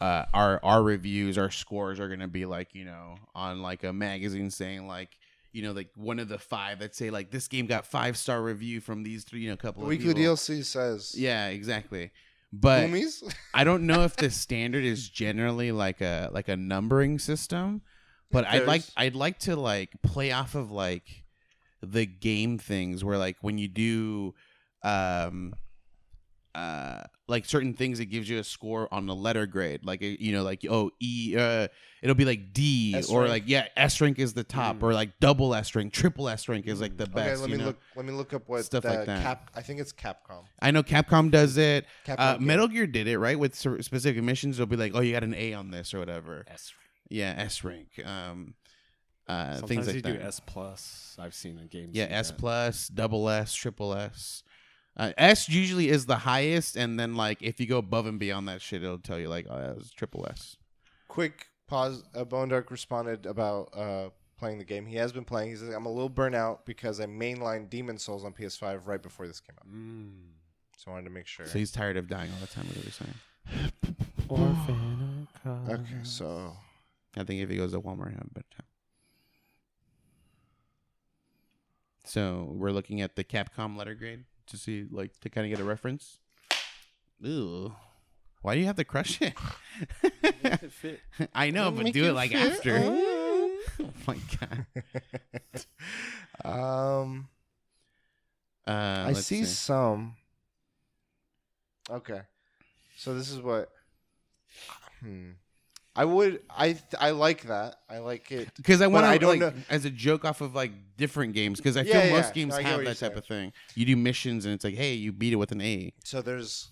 uh, 0.00 0.24
our 0.34 0.60
our 0.62 0.82
reviews, 0.82 1.38
our 1.38 1.50
scores 1.50 1.98
are 2.00 2.08
gonna 2.08 2.28
be 2.28 2.44
like 2.44 2.74
you 2.74 2.84
know 2.84 3.16
on 3.34 3.62
like 3.62 3.84
a 3.84 3.92
magazine 3.92 4.50
saying 4.50 4.86
like 4.86 5.18
you 5.52 5.62
know 5.62 5.72
like 5.72 5.88
one 5.96 6.18
of 6.18 6.28
the 6.28 6.38
five 6.38 6.80
that 6.80 6.94
say 6.94 7.10
like 7.10 7.30
this 7.30 7.48
game 7.48 7.66
got 7.66 7.86
five 7.86 8.16
star 8.16 8.42
review 8.42 8.80
from 8.80 9.02
these 9.02 9.24
three 9.24 9.40
you 9.40 9.50
know 9.50 9.56
couple 9.56 9.82
of 9.82 9.88
weekly 9.88 10.14
people. 10.14 10.34
DLC 10.34 10.64
says 10.64 11.14
Yeah, 11.16 11.48
exactly. 11.48 12.10
But 12.52 12.88
Boomies? 12.88 13.34
I 13.54 13.64
don't 13.64 13.86
know 13.86 14.02
if 14.02 14.16
the 14.16 14.30
standard 14.30 14.84
is 14.84 15.08
generally 15.08 15.72
like 15.72 16.00
a 16.00 16.28
like 16.32 16.48
a 16.48 16.56
numbering 16.56 17.18
system, 17.18 17.80
but 18.30 18.46
I'd 18.46 18.66
like 18.66 18.82
I'd 18.96 19.16
like 19.16 19.38
to 19.40 19.56
like 19.56 19.90
play 20.02 20.30
off 20.30 20.54
of 20.54 20.70
like 20.70 21.24
the 21.82 22.06
game 22.06 22.58
things 22.58 23.02
where 23.04 23.18
like 23.18 23.36
when 23.40 23.58
you 23.58 23.68
do 23.68 24.34
um 24.86 25.52
uh 26.54 27.02
like 27.28 27.44
certain 27.44 27.74
things 27.74 28.00
it 28.00 28.06
gives 28.06 28.28
you 28.30 28.38
a 28.38 28.44
score 28.44 28.88
on 28.94 29.04
the 29.06 29.14
letter 29.14 29.44
grade 29.46 29.84
like 29.84 30.00
you 30.00 30.32
know 30.32 30.42
like 30.42 30.64
oh 30.70 30.90
e 31.02 31.34
uh 31.36 31.68
it'll 32.00 32.14
be 32.14 32.24
like 32.24 32.54
d 32.54 32.94
S 32.96 33.10
or 33.10 33.20
rank. 33.22 33.30
like 33.30 33.42
yeah 33.46 33.66
s 33.76 34.00
rank 34.00 34.18
is 34.18 34.32
the 34.32 34.44
top 34.44 34.76
Mm. 34.76 34.82
or 34.84 34.94
like 34.94 35.18
double 35.20 35.54
s 35.54 35.74
rank 35.74 35.92
triple 35.92 36.30
s 36.30 36.48
rank 36.48 36.66
is 36.66 36.80
like 36.80 36.96
the 36.96 37.06
best 37.06 37.32
okay, 37.32 37.40
let 37.42 37.50
you 37.50 37.56
me 37.56 37.60
know? 37.60 37.66
look 37.66 37.78
let 37.94 38.06
me 38.06 38.12
look 38.12 38.32
up 38.32 38.48
what 38.48 38.64
Stuff 38.64 38.84
the 38.84 38.88
like 38.90 39.04
that. 39.06 39.22
Cap 39.22 39.50
I 39.54 39.60
think 39.60 39.80
it's 39.80 39.92
Capcom. 39.92 40.44
i 40.62 40.70
know 40.70 40.82
capcom 40.82 41.30
does 41.30 41.58
it 41.58 41.84
Capcom 42.06 42.16
uh. 42.18 42.38
Metal 42.38 42.68
Gear 42.68 42.86
did 42.86 43.06
it 43.06 43.18
right 43.18 43.38
with 43.38 43.54
specific 43.54 44.22
missions. 44.22 44.56
They'll 44.56 44.66
be 44.66 44.76
like, 44.76 44.92
"Oh, 44.94 45.00
you 45.00 45.12
got 45.12 45.24
an 45.24 45.34
A 45.34 45.52
on 45.52 45.70
this 45.72 45.92
or 45.92 45.98
whatever." 45.98 46.44
S. 46.48 46.72
Yeah, 47.10 47.34
S 47.36 47.64
rank. 47.64 47.88
Um, 48.04 48.54
uh, 49.28 49.56
Sometimes 49.56 49.68
things 49.68 49.86
you 49.88 50.00
like 50.00 50.20
do. 50.20 50.20
S 50.26 50.40
plus. 50.40 51.16
I've 51.18 51.34
seen 51.34 51.58
in 51.58 51.66
games. 51.66 51.90
yeah, 51.94 52.04
like 52.04 52.12
S 52.12 52.30
plus, 52.32 52.88
double 52.88 53.28
S, 53.28 53.52
triple 53.54 53.92
S. 53.94 54.42
Uh, 54.96 55.12
S 55.18 55.48
usually 55.48 55.88
is 55.90 56.06
the 56.06 56.16
highest, 56.16 56.74
and 56.76 56.98
then 56.98 57.14
like 57.14 57.42
if 57.42 57.60
you 57.60 57.66
go 57.66 57.76
above 57.78 58.06
and 58.06 58.18
beyond 58.18 58.48
that 58.48 58.62
shit, 58.62 58.82
it'll 58.82 58.98
tell 58.98 59.18
you 59.18 59.28
like, 59.28 59.46
"Oh, 59.50 59.58
that 59.58 59.76
was 59.76 59.90
triple 59.90 60.26
S." 60.30 60.56
Quick 61.08 61.48
pause. 61.66 62.02
Uh, 62.14 62.24
Bone 62.24 62.48
Dark 62.48 62.70
responded 62.70 63.26
about 63.26 63.68
uh, 63.76 64.08
playing 64.38 64.56
the 64.58 64.64
game. 64.64 64.86
He 64.86 64.96
has 64.96 65.12
been 65.12 65.24
playing. 65.24 65.50
He 65.50 65.56
says, 65.56 65.74
"I'm 65.74 65.84
a 65.84 65.92
little 65.92 66.08
burnt 66.08 66.34
out 66.34 66.64
because 66.64 66.98
I 66.98 67.04
mainlined 67.06 67.68
Demon's 67.68 68.02
Souls 68.04 68.24
on 68.24 68.32
PS5 68.32 68.86
right 68.86 69.02
before 69.02 69.26
this 69.26 69.38
came 69.40 69.56
out, 69.60 69.68
Mm. 69.68 70.12
so 70.78 70.90
I 70.90 70.94
wanted 70.94 71.04
to 71.04 71.10
make 71.10 71.26
sure." 71.26 71.44
So 71.46 71.58
he's 71.58 71.70
tired 71.72 71.98
of 71.98 72.08
dying 72.08 72.30
all 72.32 72.40
the 72.40 72.46
time. 72.46 72.66
Is 72.70 72.76
what 72.76 72.84
you're 72.84 72.92
saying? 72.92 73.14
okay, 75.68 75.94
so 76.04 76.56
I 77.18 77.24
think 77.24 77.42
if 77.42 77.50
he 77.50 77.56
goes 77.58 77.72
to 77.72 77.80
Walmart, 77.80 78.08
he'll 78.10 78.18
have 78.18 78.28
a 78.30 78.34
better 78.34 78.46
time. 78.56 78.66
So 82.04 82.50
we're 82.54 82.70
looking 82.70 83.00
at 83.02 83.16
the 83.16 83.24
Capcom 83.24 83.76
letter 83.76 83.94
grade 83.94 84.24
to 84.46 84.56
see, 84.56 84.86
like, 84.90 85.18
to 85.20 85.28
kind 85.30 85.46
of 85.46 85.50
get 85.50 85.60
a 85.60 85.68
reference. 85.68 86.18
Ooh, 87.24 87.74
why 88.42 88.54
do 88.54 88.60
you 88.60 88.66
have 88.66 88.76
to 88.76 88.84
crush 88.84 89.20
it? 89.22 89.34
it 90.22 90.72
fit. 90.72 91.00
I 91.34 91.50
know, 91.50 91.70
but 91.70 91.92
do 91.92 92.04
it 92.04 92.08
it 92.08 92.12
like 92.12 92.30
fit. 92.32 92.52
after. 92.52 92.78
oh 92.84 93.50
my 94.06 94.16
god. 94.38 94.66
um, 96.44 97.28
Uh, 98.66 98.70
I 98.70 99.06
let's 99.08 99.26
see, 99.26 99.44
some. 99.44 100.16
Okay, 101.90 102.20
so 102.96 103.14
this 103.14 103.30
is 103.30 103.40
what. 103.40 103.70
Hmm. 105.00 105.30
I 105.96 106.04
would. 106.04 106.42
I 106.50 106.78
I 106.98 107.10
like 107.10 107.44
that. 107.44 107.76
I 107.88 107.98
like 107.98 108.30
it. 108.30 108.48
because 108.56 108.82
I 108.82 108.86
want 108.86 109.06
I 109.06 109.14
to 109.14 109.18
don't 109.18 109.40
like 109.40 109.54
know- 109.56 109.62
as 109.70 109.84
a 109.84 109.90
joke 109.90 110.24
off 110.24 110.40
of 110.40 110.54
like 110.54 110.72
different 110.96 111.32
games 111.34 111.58
because 111.58 111.76
I 111.76 111.82
Yeah, 111.82 111.92
feel 112.00 112.06
yeah, 112.10 112.16
most 112.20 112.34
games 112.34 112.54
I 112.54 112.62
have 112.62 112.84
that 112.84 112.98
type 112.98 113.16
of 113.16 113.24
thing. 113.24 113.52
You 113.74 113.86
do 113.86 113.96
missions 113.96 114.44
and 114.44 114.54
it's 114.54 114.64
like, 114.64 114.74
hey, 114.74 114.94
you 114.94 115.12
beat 115.12 115.32
it 115.32 115.36
with 115.36 115.52
an 115.52 115.60
A. 115.62 115.92
So 116.04 116.20
there's 116.22 116.68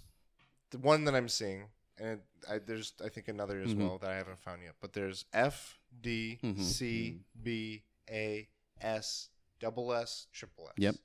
the 0.70 0.78
one 0.78 1.05
that 1.05 1.14
I'm 1.14 1.28
seeing, 1.28 1.64
and 1.98 2.20
I, 2.51 2.59
there's 2.59 2.92
I 3.05 3.09
think 3.09 3.28
another 3.28 3.60
as 3.60 3.74
Mhm. 3.74 3.78
well 3.78 3.98
that 3.98 4.10
I 4.10 4.16
haven't 4.16 4.38
found 4.40 4.62
yet. 4.62 4.74
But 4.80 4.92
there's 4.92 5.24
F 5.32 5.78
D 6.02 6.38
Mhm. 6.42 6.60
C 6.60 7.20
B 7.42 7.82
A 8.10 8.48
S 8.80 9.28
double 9.60 9.92
S 9.94 10.26
triple 10.32 10.66
S. 10.68 10.74
Yep. 10.76 10.96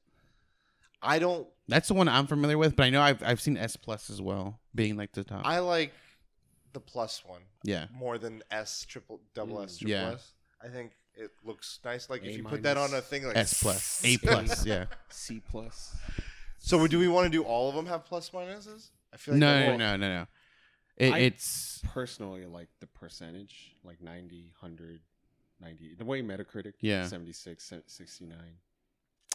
I 1.02 1.18
don't. 1.20 1.48
That's 1.70 1.88
the 1.88 1.94
one 1.94 2.10
I'm 2.10 2.28
familiar 2.28 2.58
with, 2.58 2.76
but 2.76 2.84
I 2.84 2.90
know 2.90 3.02
I've 3.02 3.24
I've 3.24 3.40
seen 3.40 3.56
S 3.56 3.78
plus 3.78 4.10
as 4.10 4.22
well 4.22 4.60
being 4.76 4.98
like 4.98 5.14
the 5.14 5.24
top. 5.24 5.46
I 5.46 5.60
like 5.60 5.94
the 6.74 6.80
plus 6.80 7.24
one 7.26 7.42
yeah, 7.64 7.88
more 7.94 8.18
than 8.18 8.44
S 8.52 8.86
triple 8.88 9.20
double 9.34 9.62
S 9.62 9.76
Mm. 9.76 9.80
triple 9.80 9.92
Yeah. 9.92 10.12
S. 10.14 10.34
I 10.64 10.68
think 10.68 10.92
it 11.16 11.32
looks 11.44 11.80
nice. 11.84 12.10
Like 12.10 12.22
if 12.24 12.30
A 12.34 12.38
you 12.38 12.44
put 12.44 12.64
that 12.64 12.78
on 12.78 12.94
a 12.94 13.02
thing 13.02 13.26
like 13.26 13.36
S 13.38 13.62
plus, 13.62 14.02
A 14.06 14.18
plus, 14.18 14.66
yeah. 14.66 14.86
C 15.10 15.42
plus. 15.50 15.96
So 16.58 16.86
do 16.88 17.00
we 17.00 17.08
want 17.08 17.26
to 17.26 17.30
do 17.30 17.44
all 17.44 17.70
of 17.70 17.76
them 17.76 17.86
have 17.88 18.06
plus 18.06 18.30
minuses? 18.32 18.90
I 19.14 19.18
feel 19.18 19.34
like 19.36 19.40
No, 19.40 19.54
that 19.54 19.66
no, 19.66 19.72
will- 19.72 19.78
no, 19.80 19.96
no, 19.98 20.10
no. 20.20 20.28
It, 20.98 21.14
I- 21.14 21.20
it's 21.20 21.82
Personally, 21.86 22.46
like 22.46 22.68
the 22.82 22.88
percentage, 22.88 23.74
like 23.84 24.02
90, 24.02 24.54
100, 24.60 25.00
90. 25.62 25.96
The 25.96 26.06
way 26.06 26.22
Metacritic, 26.22 26.74
Yeah. 26.82 27.06
76, 27.08 27.64
se- 27.64 27.82
69. 27.88 28.38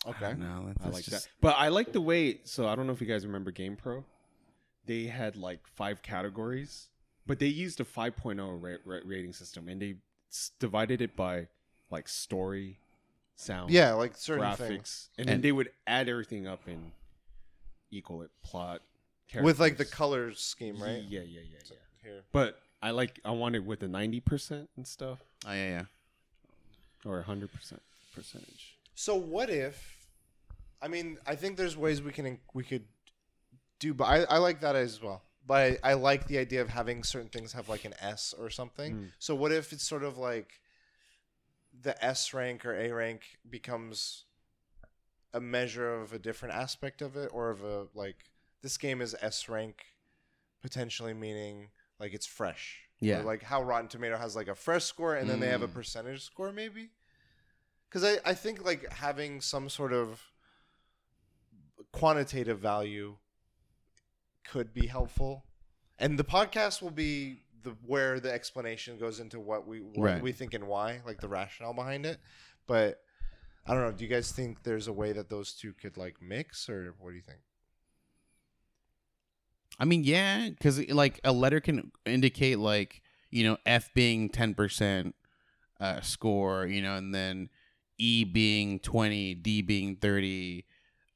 Okay. 0.06 0.34
No, 0.34 0.70
I 0.84 0.88
like 0.90 1.06
that. 1.06 1.26
But 1.40 1.56
I 1.58 1.68
like 1.68 1.92
the 1.92 2.00
way. 2.02 2.40
So 2.44 2.68
I 2.68 2.74
don't 2.76 2.86
know 2.86 2.92
if 2.92 3.00
you 3.00 3.06
guys 3.06 3.26
remember 3.26 3.50
GamePro. 3.50 4.04
They 4.84 5.04
had 5.04 5.36
like 5.36 5.60
five 5.66 6.02
categories, 6.02 6.88
but 7.26 7.38
they 7.38 7.46
used 7.46 7.80
a 7.80 7.84
5.0 7.84 8.38
ra- 8.62 8.76
ra- 8.84 9.00
rating 9.04 9.32
system, 9.32 9.68
and 9.68 9.80
they 9.80 9.96
s- 10.30 10.50
divided 10.58 11.00
it 11.00 11.16
by 11.16 11.48
like 11.90 12.08
story, 12.08 12.78
sound, 13.36 13.70
Yeah, 13.70 13.92
like 13.94 14.16
certain 14.16 14.44
graphics, 14.44 14.58
things 14.68 15.08
and, 15.18 15.28
then 15.28 15.34
And- 15.36 15.44
they 15.44 15.52
would 15.52 15.70
add 15.86 16.08
everything 16.08 16.46
up 16.46 16.66
and 16.66 16.92
equal 17.90 18.22
it, 18.22 18.30
plot, 18.42 18.82
with 19.40 19.58
like 19.60 19.72
the 19.76 19.84
characters. 19.84 19.94
color 19.94 20.32
scheme, 20.34 20.82
right? 20.82 21.02
Yeah, 21.02 21.20
yeah, 21.20 21.40
yeah, 21.40 21.58
yeah. 21.70 21.76
Here. 22.02 22.22
But 22.32 22.60
I 22.82 22.90
like 22.90 23.18
I 23.24 23.30
wanted 23.30 23.66
with 23.66 23.80
the 23.80 23.88
ninety 23.88 24.20
percent 24.20 24.68
and 24.76 24.86
stuff, 24.86 25.20
Oh 25.46 25.52
yeah, 25.52 25.84
yeah. 27.04 27.10
or 27.10 27.22
hundred 27.22 27.50
percent 27.52 27.80
percentage. 28.14 28.76
So 28.94 29.14
what 29.14 29.48
if? 29.50 30.06
I 30.82 30.88
mean, 30.88 31.16
I 31.26 31.34
think 31.34 31.56
there's 31.56 31.76
ways 31.76 32.02
we 32.02 32.12
can 32.12 32.38
we 32.52 32.62
could 32.62 32.84
do, 33.78 33.94
but 33.94 34.04
I, 34.04 34.24
I 34.24 34.38
like 34.38 34.60
that 34.60 34.76
as 34.76 35.00
well. 35.02 35.22
But 35.46 35.78
I, 35.84 35.90
I 35.90 35.94
like 35.94 36.26
the 36.26 36.38
idea 36.38 36.62
of 36.62 36.70
having 36.70 37.04
certain 37.04 37.28
things 37.28 37.52
have 37.52 37.68
like 37.68 37.84
an 37.84 37.94
S 38.00 38.34
or 38.38 38.48
something. 38.48 38.94
Mm. 38.94 39.10
So 39.18 39.34
what 39.34 39.52
if 39.52 39.72
it's 39.72 39.86
sort 39.86 40.02
of 40.02 40.16
like 40.16 40.60
the 41.82 42.02
S 42.02 42.32
rank 42.32 42.64
or 42.64 42.74
A 42.74 42.90
rank 42.92 43.38
becomes 43.48 44.24
a 45.34 45.40
measure 45.40 45.92
of 46.00 46.12
a 46.12 46.18
different 46.18 46.54
aspect 46.54 47.02
of 47.02 47.16
it, 47.16 47.28
or 47.32 47.50
of 47.50 47.62
a 47.62 47.86
like 47.94 48.30
this 48.62 48.78
game 48.78 49.00
is 49.02 49.14
S 49.20 49.48
rank, 49.48 49.84
potentially 50.62 51.12
meaning 51.12 51.68
like 51.98 52.14
it's 52.14 52.26
fresh. 52.26 52.80
Yeah. 53.00 53.20
Or 53.20 53.24
like 53.24 53.42
how 53.42 53.62
Rotten 53.62 53.88
Tomato 53.88 54.16
has 54.16 54.34
like 54.34 54.48
a 54.48 54.54
fresh 54.54 54.84
score 54.84 55.14
and 55.16 55.28
then 55.28 55.40
they 55.40 55.48
have 55.48 55.62
a 55.62 55.68
Mm. 55.68 55.74
percentage 55.74 56.22
score 56.24 56.52
maybe. 56.52 56.90
Because 57.90 58.02
I, 58.04 58.30
I 58.30 58.34
think 58.34 58.64
like 58.64 58.90
having 58.94 59.40
some 59.42 59.68
sort 59.68 59.92
of 59.92 60.22
quantitative 61.92 62.58
value 62.60 63.16
could 64.44 64.72
be 64.74 64.86
helpful, 64.86 65.44
and 65.98 66.18
the 66.18 66.24
podcast 66.24 66.82
will 66.82 66.90
be 66.90 67.42
the 67.62 67.70
where 67.86 68.20
the 68.20 68.32
explanation 68.32 68.98
goes 68.98 69.20
into 69.20 69.40
what 69.40 69.66
we 69.66 69.80
what 69.80 69.98
Right. 70.14 70.22
we 70.22 70.32
think 70.32 70.54
and 70.54 70.66
why, 70.68 71.00
like 71.06 71.20
the 71.20 71.28
rationale 71.28 71.72
behind 71.74 72.04
it. 72.06 72.18
But 72.66 73.00
I 73.66 73.72
don't 73.74 73.82
know. 73.82 73.92
Do 73.92 74.04
you 74.04 74.10
guys 74.10 74.30
think 74.32 74.62
there's 74.62 74.86
a 74.88 74.92
way 74.92 75.12
that 75.12 75.30
those 75.30 75.52
two 75.54 75.72
could 75.72 75.96
like 75.96 76.20
mix, 76.20 76.68
or 76.68 76.94
what 76.98 77.10
do 77.10 77.16
you 77.16 77.22
think? 77.22 77.38
I 79.78 79.84
mean, 79.84 80.04
yeah, 80.04 80.48
because 80.50 80.78
like 80.90 81.20
a 81.24 81.32
letter 81.32 81.60
can 81.60 81.90
indicate 82.06 82.58
like 82.58 83.02
you 83.30 83.44
know 83.44 83.56
F 83.66 83.92
being 83.94 84.28
ten 84.28 84.54
percent 84.54 85.14
uh, 85.80 86.00
score, 86.00 86.66
you 86.66 86.80
know, 86.82 86.94
and 86.96 87.14
then 87.14 87.48
E 87.98 88.24
being 88.24 88.78
twenty, 88.78 89.34
D 89.34 89.62
being 89.62 89.96
thirty. 89.96 90.66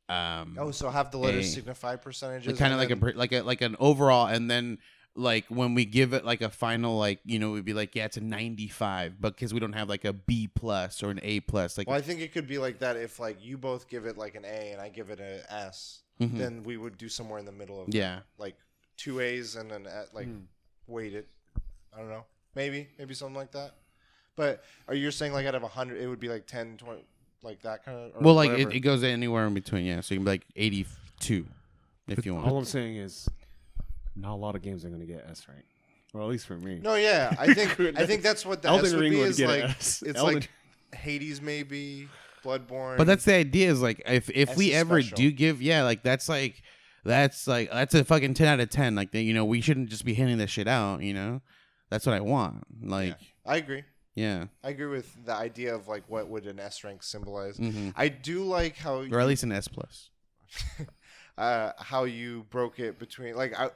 Um, 0.08 0.56
Oh, 0.58 0.70
so 0.70 0.88
have 0.88 1.10
the 1.10 1.18
letters 1.18 1.46
A. 1.46 1.50
signify 1.50 1.96
percentages, 1.96 2.58
kind 2.58 2.72
of 2.72 2.80
and 2.80 3.02
like 3.02 3.14
a 3.14 3.18
like 3.18 3.32
a 3.32 3.42
like 3.42 3.60
an 3.60 3.76
overall, 3.78 4.26
and 4.26 4.50
then 4.50 4.78
like 5.14 5.44
when 5.48 5.74
we 5.74 5.84
give 5.84 6.12
it 6.14 6.24
like 6.24 6.40
a 6.40 6.48
final, 6.48 6.96
like 6.98 7.20
you 7.24 7.38
know, 7.38 7.50
we'd 7.50 7.64
be 7.64 7.74
like, 7.74 7.94
yeah, 7.94 8.06
it's 8.06 8.16
a 8.16 8.20
ninety 8.22 8.68
five, 8.68 9.20
but 9.20 9.34
because 9.34 9.52
we 9.52 9.60
don't 9.60 9.74
have 9.74 9.88
like 9.88 10.04
a 10.04 10.12
B 10.12 10.48
plus 10.48 11.02
or 11.02 11.10
an 11.10 11.20
A 11.22 11.40
plus, 11.40 11.76
like 11.76 11.88
Well, 11.88 11.96
I 11.96 12.00
think 12.00 12.20
it 12.20 12.32
could 12.32 12.46
be 12.46 12.56
like 12.58 12.78
that 12.78 12.96
if 12.96 13.18
like 13.18 13.44
you 13.44 13.58
both 13.58 13.88
give 13.88 14.06
it 14.06 14.16
like 14.16 14.34
an 14.34 14.44
A 14.44 14.72
and 14.72 14.80
I 14.80 14.88
give 14.88 15.10
it 15.10 15.20
an 15.20 15.40
S, 15.50 16.02
mhm. 16.20 16.38
then 16.38 16.62
we 16.62 16.76
would 16.78 16.96
do 16.96 17.08
somewhere 17.08 17.38
in 17.38 17.44
the 17.44 17.52
middle 17.52 17.82
of 17.82 17.92
yeah, 17.92 18.20
like 18.38 18.56
two 18.96 19.20
A's 19.20 19.56
and 19.56 19.70
then 19.70 19.86
at, 19.86 20.14
like 20.14 20.26
Hmm. 20.26 20.38
weight 20.86 21.14
it. 21.14 21.28
I 21.94 21.98
don't 21.98 22.08
know. 22.08 22.24
Maybe 22.54 22.88
maybe 22.98 23.12
something 23.14 23.36
like 23.36 23.52
that. 23.52 23.74
But 24.36 24.64
are 24.86 24.94
you 24.94 25.10
saying 25.10 25.32
like 25.32 25.44
out 25.46 25.54
of 25.54 25.62
100 25.62 26.00
it 26.00 26.06
would 26.06 26.20
be 26.20 26.28
like 26.28 26.46
10 26.46 26.76
20 26.78 27.02
like 27.42 27.62
that 27.62 27.84
kind 27.84 28.12
of 28.14 28.22
well, 28.22 28.34
like 28.34 28.50
it, 28.50 28.72
it 28.74 28.80
goes 28.80 29.02
anywhere 29.04 29.46
in 29.46 29.54
between, 29.54 29.84
yeah. 29.84 30.00
So 30.00 30.14
you 30.14 30.18
can 30.20 30.24
be 30.24 30.30
like 30.32 30.46
eighty 30.56 30.86
two 31.20 31.46
if 32.08 32.24
you 32.26 32.34
want. 32.34 32.46
All. 32.48 32.58
I'm 32.58 32.64
saying 32.64 32.96
is, 32.96 33.28
not 34.16 34.32
a 34.32 34.36
lot 34.36 34.54
of 34.56 34.62
games 34.62 34.84
are 34.84 34.88
gonna 34.88 35.04
get 35.06 35.24
S 35.30 35.46
right, 35.48 35.64
Well, 36.12 36.24
at 36.24 36.30
least 36.30 36.46
for 36.46 36.56
me. 36.56 36.80
No, 36.82 36.94
yeah. 36.94 37.34
I 37.38 37.52
think 37.54 37.78
I 37.98 38.06
think 38.06 38.22
that's 38.22 38.44
what 38.44 38.62
the 38.62 38.68
S 38.68 38.76
Elden 38.76 38.92
would 38.94 39.00
Ring 39.00 39.12
be 39.12 39.18
would 39.20 39.28
is 39.28 39.36
get 39.36 39.48
like 39.48 39.64
S. 39.64 40.02
it's 40.04 40.18
Elden- 40.18 40.34
like 40.34 40.50
Hades 40.94 41.40
maybe, 41.40 42.08
Bloodborne. 42.44 42.96
But 42.96 43.06
that's 43.06 43.24
the 43.24 43.34
idea 43.34 43.70
is 43.70 43.80
like 43.82 44.02
if 44.06 44.30
if 44.30 44.50
S 44.50 44.56
we 44.56 44.72
ever 44.72 45.00
special. 45.02 45.16
do 45.16 45.30
give 45.30 45.60
yeah 45.62 45.84
like 45.84 46.02
that's 46.02 46.28
like 46.28 46.62
that's 47.04 47.46
like 47.46 47.70
that's 47.70 47.94
a 47.94 48.04
fucking 48.04 48.34
ten 48.34 48.48
out 48.48 48.60
of 48.60 48.70
ten 48.70 48.94
like 48.94 49.14
you 49.14 49.32
know 49.34 49.44
we 49.44 49.60
shouldn't 49.60 49.90
just 49.90 50.04
be 50.04 50.14
handing 50.14 50.38
this 50.38 50.50
shit 50.50 50.66
out 50.66 51.02
you 51.02 51.14
know 51.14 51.40
that's 51.90 52.04
what 52.04 52.14
I 52.14 52.20
want 52.20 52.64
like 52.82 53.16
I 53.46 53.56
agree. 53.56 53.84
Yeah, 54.18 54.46
I 54.64 54.70
agree 54.70 54.86
with 54.86 55.24
the 55.24 55.34
idea 55.34 55.74
of 55.74 55.86
like 55.88 56.04
what 56.08 56.28
would 56.28 56.46
an 56.46 56.58
S 56.58 56.82
rank 56.84 57.02
symbolize. 57.02 57.56
hmm 57.56 57.90
I 57.96 58.08
do 58.08 58.42
like 58.44 58.76
how 58.76 58.96
or 58.98 59.04
you- 59.04 59.18
at 59.20 59.26
least 59.26 59.42
an 59.44 59.52
S 59.52 59.68
plus 59.68 60.10
uh, 61.38 61.72
how 61.78 62.04
you 62.04 62.44
broke 62.50 62.78
it 62.80 62.98
between 62.98 63.34
like 63.36 63.52
I, 63.58 63.66
uh, 63.66 63.70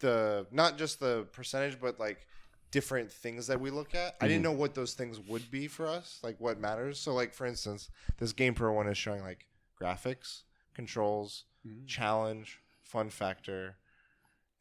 the 0.00 0.46
not 0.50 0.76
just 0.78 1.00
the 1.00 1.26
percentage, 1.32 1.80
but 1.80 1.98
like 1.98 2.26
different 2.70 3.10
things 3.10 3.46
that 3.46 3.60
we 3.60 3.70
look 3.70 3.94
at. 3.94 4.16
I 4.20 4.28
didn't 4.28 4.40
Mhm. 4.40 4.44
know 4.44 4.52
what 4.52 4.74
those 4.74 4.94
things 4.94 5.18
would 5.20 5.50
be 5.50 5.68
for 5.68 5.86
us, 5.86 6.18
like 6.22 6.36
what 6.38 6.58
matters. 6.60 6.98
So, 6.98 7.14
like 7.14 7.32
for 7.32 7.46
instance, 7.46 7.88
this 8.18 8.32
Game 8.32 8.54
Pro 8.54 8.72
one 8.72 8.88
is 8.88 8.98
showing 8.98 9.22
like 9.22 9.46
graphics, 9.80 10.42
controls, 10.74 11.44
Mhm. 11.66 11.86
challenge, 11.86 12.60
fun 12.82 13.08
factor, 13.10 13.76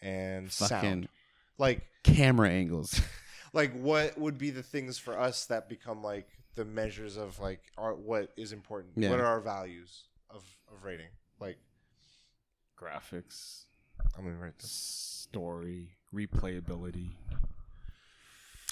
and 0.01 0.51
fucking 0.51 0.69
sound. 0.79 1.09
Like, 1.57 1.85
camera 2.03 2.49
angles 2.49 3.01
like 3.55 3.73
what 3.73 4.17
would 4.17 4.37
be 4.37 4.51
the 4.51 4.61
things 4.61 4.97
for 4.97 5.17
us 5.19 5.45
that 5.45 5.69
become 5.69 6.03
like 6.03 6.27
the 6.55 6.65
measures 6.65 7.17
of 7.17 7.39
like 7.39 7.61
our 7.77 7.95
what 7.95 8.31
is 8.37 8.51
important? 8.51 8.93
Yeah. 8.95 9.09
What 9.09 9.19
are 9.19 9.25
our 9.25 9.39
values 9.39 10.03
of 10.29 10.43
of 10.71 10.83
rating? 10.83 11.07
Like, 11.39 11.57
graphics, 12.79 13.63
I'm 14.17 14.25
gonna 14.25 14.37
write 14.37 14.59
this. 14.59 14.71
story, 14.71 15.89
replayability. 16.13 17.09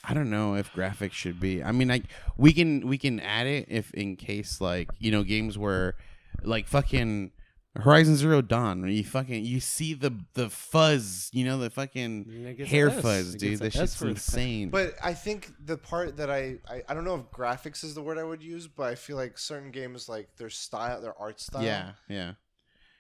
I 0.06 0.14
don't 0.14 0.30
know 0.30 0.56
if 0.56 0.72
graphics 0.74 1.14
should 1.14 1.40
be 1.40 1.64
I 1.64 1.72
mean 1.72 1.88
like 1.88 2.04
we 2.36 2.52
can 2.52 2.86
we 2.88 2.98
can 2.98 3.22
add 3.22 3.48
it 3.48 3.68
if 3.70 3.94
in 3.94 4.18
case 4.18 4.60
like 4.60 4.90
you 5.00 5.12
know 5.12 5.24
games 5.24 5.58
where 5.58 5.96
like 6.44 6.68
fucking 6.68 7.32
Horizon 7.76 8.16
Zero 8.16 8.42
Dawn 8.42 8.82
where 8.82 8.90
you 8.92 9.04
fucking 9.04 9.44
you 9.46 9.60
see 9.60 9.94
the 9.96 10.14
the 10.36 10.50
fuzz 10.50 11.30
you 11.34 11.44
know 11.44 11.58
the 11.58 11.70
fucking 11.72 12.56
hair 12.68 12.92
fuzz 12.92 13.34
dude 13.36 13.60
that 13.60 13.74
shit's 13.74 14.00
insane 14.02 14.70
But 14.70 14.94
I 15.04 15.14
think 15.16 15.52
the 15.66 15.78
part 15.78 16.18
that 16.18 16.30
I, 16.30 16.58
I 16.70 16.84
I 16.88 16.94
don't 16.94 17.04
know 17.04 17.16
if 17.16 17.32
graphics 17.32 17.84
is 17.84 17.96
the 17.96 18.02
word 18.04 18.18
I 18.20 18.24
would 18.24 18.44
use, 18.44 18.68
but 18.68 18.84
I 18.90 18.96
feel 18.96 19.18
like 19.18 19.40
certain 19.40 19.72
games 19.72 20.08
like 20.08 20.36
their 20.38 20.52
style, 20.52 21.02
their 21.02 21.20
art 21.20 21.40
style, 21.40 21.64
Yeah, 21.64 21.94
yeah. 22.08 22.34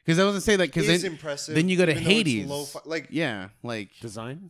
Because 0.03 0.18
I 0.19 0.24
was 0.24 0.32
gonna 0.34 0.42
say 0.42 0.58
like 0.58 0.72
because 0.74 0.90
is 0.90 1.03
then, 1.03 1.11
impressive. 1.11 1.53
then 1.56 1.69
you 1.69 1.77
go 1.77 1.85
to 1.85 1.92
even 1.92 2.03
though 2.03 2.10
it's 2.10 2.18
Hades. 2.30 2.50
lo-fi- 2.50 2.80
like 2.85 3.08
yeah, 3.11 3.50
like 3.61 3.90
Design, 4.02 4.50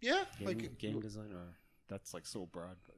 yeah, 0.00 0.24
game, 0.38 0.46
like 0.48 0.78
game 0.78 1.00
design, 1.00 1.32
or 1.32 1.54
that's 1.88 2.14
like 2.14 2.26
so 2.26 2.46
broad. 2.46 2.76
But 2.86 2.96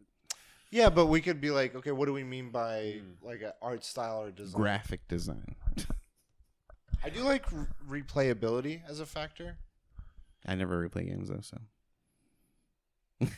yeah, 0.71 0.91
but 0.91 1.07
we 1.07 1.21
could 1.21 1.41
be 1.41 1.51
like, 1.51 1.75
okay, 1.75 1.91
what 1.93 2.07
do 2.07 2.13
we 2.13 2.25
mean 2.25 2.51
by 2.51 3.01
Hmm. 3.01 3.27
like 3.27 3.43
a 3.43 3.53
art 3.61 3.85
style 3.85 4.23
or 4.23 4.31
design? 4.31 4.61
graphic 4.63 5.07
design. 5.09 5.57
I 7.05 7.11
do 7.11 7.21
like 7.23 7.45
re- 7.53 8.03
replayability 8.03 8.81
as 8.89 9.01
a 9.01 9.07
factor. 9.07 9.57
I 10.47 10.55
never 10.55 10.89
replay 10.89 11.07
games 11.09 11.29
though, 11.29 11.41
so. 11.41 11.59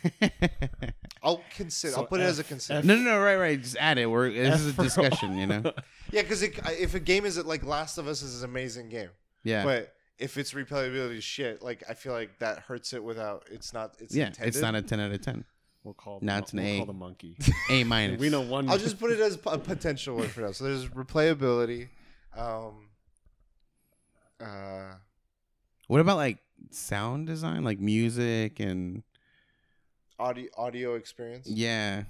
I'll 1.22 1.42
consider. 1.54 1.94
I'll 1.96 2.02
So 2.02 2.06
put 2.06 2.20
it 2.20 2.24
as 2.24 2.38
a 2.38 2.44
consider. 2.44 2.80
F- 2.80 2.84
no, 2.84 2.96
no, 2.96 3.02
no, 3.02 3.20
right, 3.20 3.36
right. 3.36 3.60
Just 3.62 3.76
add 3.78 3.98
it. 3.98 4.06
We're 4.06 4.30
this 4.32 4.60
is 4.60 4.66
a 4.66 4.70
F 4.70 4.74
for 4.76 4.82
discussion, 4.84 5.30
all. 5.32 5.36
you 5.36 5.46
know. 5.46 5.72
Yeah, 6.10 6.22
because 6.22 6.42
if 6.42 6.94
a 6.94 7.00
game 7.00 7.26
is 7.26 7.36
it 7.36 7.44
like 7.44 7.62
Last 7.66 7.98
of 7.98 8.08
Us 8.08 8.22
is 8.22 8.42
an 8.42 8.48
amazing 8.48 8.88
game, 8.88 9.10
Yeah, 9.44 9.62
but 9.62 9.92
if 10.18 10.38
its 10.38 10.54
replayability 10.54 11.18
is 11.18 11.24
shit, 11.24 11.62
like 11.62 11.84
I 11.86 11.92
feel 11.92 12.14
like 12.14 12.38
that 12.38 12.60
hurts 12.60 12.94
it 12.94 13.04
without. 13.04 13.44
It's 13.50 13.74
not. 13.74 13.94
It's 14.00 14.14
yeah. 14.14 14.28
intended. 14.28 14.48
It's 14.48 14.62
not 14.62 14.74
a 14.74 14.80
ten 14.80 15.00
out 15.00 15.12
of 15.12 15.20
ten. 15.20 15.44
We'll 15.84 15.92
call. 15.92 16.18
Now 16.22 16.36
the, 16.36 16.42
it's 16.44 16.52
an 16.54 16.58
we'll 16.60 16.66
A. 16.66 16.76
Call 16.78 16.86
the 16.86 16.92
monkey. 16.94 17.36
A 17.70 17.84
minus. 17.84 18.18
we 18.20 18.30
know 18.30 18.40
one. 18.40 18.70
I'll 18.70 18.78
just 18.78 18.98
put 18.98 19.10
it 19.10 19.20
as 19.20 19.34
a 19.44 19.58
potential 19.58 20.16
word 20.16 20.30
for 20.30 20.40
now. 20.40 20.52
So 20.52 20.64
there's 20.64 20.86
replayability. 20.86 21.88
Um, 22.34 22.87
uh, 24.40 24.94
What 25.88 26.00
about 26.00 26.16
like 26.16 26.38
sound 26.70 27.26
design, 27.26 27.64
like 27.64 27.80
music 27.80 28.60
and 28.60 29.02
audio 30.18 30.48
audio 30.56 30.94
experience. 30.94 31.46
yeah, 31.48 32.04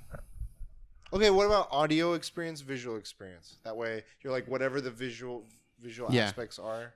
Okay, 1.13 1.31
what 1.31 1.47
about 1.47 1.69
audio 1.71 2.13
experience, 2.13 2.61
visual 2.61 2.97
experience? 2.97 3.57
That 3.65 3.77
way, 3.77 4.05
you're 4.21 4.33
like 4.33 4.47
whatever 4.47 4.81
the 4.81 4.91
visual 4.91 5.45
visual 5.81 6.13
Yeah. 6.13 6.25
aspects 6.27 6.59
are. 6.59 6.95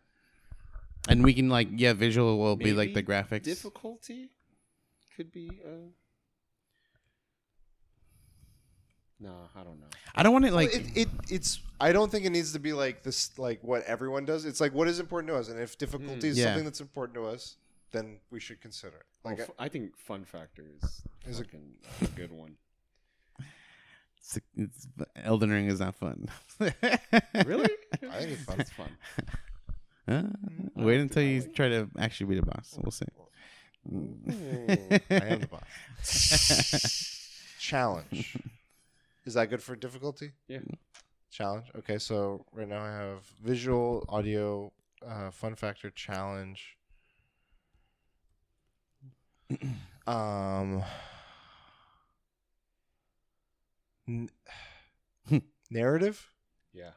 and 1.09 1.25
we 1.25 1.35
can 1.35 1.49
like 1.49 1.69
yeah, 1.73 1.93
visual 1.95 2.39
will 2.39 2.57
be 2.57 2.73
like 2.73 2.95
the 2.95 3.03
graphics. 3.03 3.45
difficulty 3.45 4.31
could 5.17 5.33
be. 5.33 5.61
Uh... 5.65 5.91
No, 9.23 9.35
I 9.55 9.63
don't 9.63 9.79
know. 9.79 9.87
I 10.17 10.23
don't 10.25 10.33
want 10.33 10.45
it 10.47 10.53
Like 10.53 10.73
like 10.75 10.97
it, 10.97 10.97
it, 11.03 11.09
it's. 11.31 11.61
I 11.81 11.93
don't 11.93 12.11
think 12.11 12.25
it 12.27 12.31
needs 12.31 12.53
to 12.55 12.59
be 12.59 12.73
like 12.73 13.03
this, 13.05 13.39
like 13.39 13.61
what 13.63 13.85
everyone 13.85 14.25
does. 14.25 14.45
It's 14.45 14.61
like 14.61 14.75
what 14.75 14.89
is 14.89 14.99
important 14.99 15.29
to 15.33 15.37
us, 15.39 15.49
and 15.49 15.61
if 15.61 15.79
difficulty 15.79 16.29
is 16.29 16.39
Yeah. 16.39 16.47
something 16.47 16.65
that's 16.65 16.81
important 16.81 17.15
to 17.17 17.27
us, 17.27 17.57
then 17.93 18.19
we 18.31 18.41
should 18.41 18.61
consider 18.61 18.97
it. 18.97 19.07
Like, 19.25 19.39
Well, 19.39 19.47
f- 19.51 19.55
I 19.59 19.69
think 19.69 19.97
fun 19.97 20.25
factor 20.25 20.65
is 20.83 21.03
Is 21.27 21.39
a- 21.41 21.45
fucking 21.45 21.75
a 22.01 22.07
good 22.09 22.33
one. 22.33 22.57
it's, 24.19 24.39
it's, 24.57 24.89
Elden 25.17 25.51
Ring 25.51 25.67
is 25.67 25.79
not 25.81 25.95
fun. 25.95 26.29
Really? 27.47 27.71
I 28.11 28.19
think 28.19 28.33
it's 28.33 28.43
fun. 28.45 28.61
It's 28.61 28.71
fun. 28.71 28.91
Uh, 30.09 30.25
wait 30.75 30.99
until 31.01 31.23
you 31.23 31.41
try 31.43 31.69
to 31.69 31.89
actually 31.97 32.27
be 32.27 32.35
the 32.35 32.45
boss. 32.45 32.77
We'll 32.83 32.91
see. 32.91 33.05
I 33.89 35.15
am 35.29 35.39
the 35.41 35.49
boss. 35.49 37.29
Challenge. 37.61 38.37
Is 39.25 39.35
that 39.35 39.51
good 39.51 39.63
for 39.63 39.77
difficulty? 39.77 40.33
Yeah. 40.49 40.59
Challenge. 41.31 41.67
Okay, 41.79 41.99
so 41.99 42.45
right 42.53 42.69
now 42.69 42.83
I 42.83 42.91
have 42.91 43.25
visual, 43.43 44.05
audio, 44.09 44.73
uh, 45.07 45.31
fun 45.31 45.55
factor, 45.55 45.91
challenge. 45.91 46.77
um. 50.07 50.83
n- 54.09 54.31
narrative 55.71 56.29
Yeah, 56.73 56.91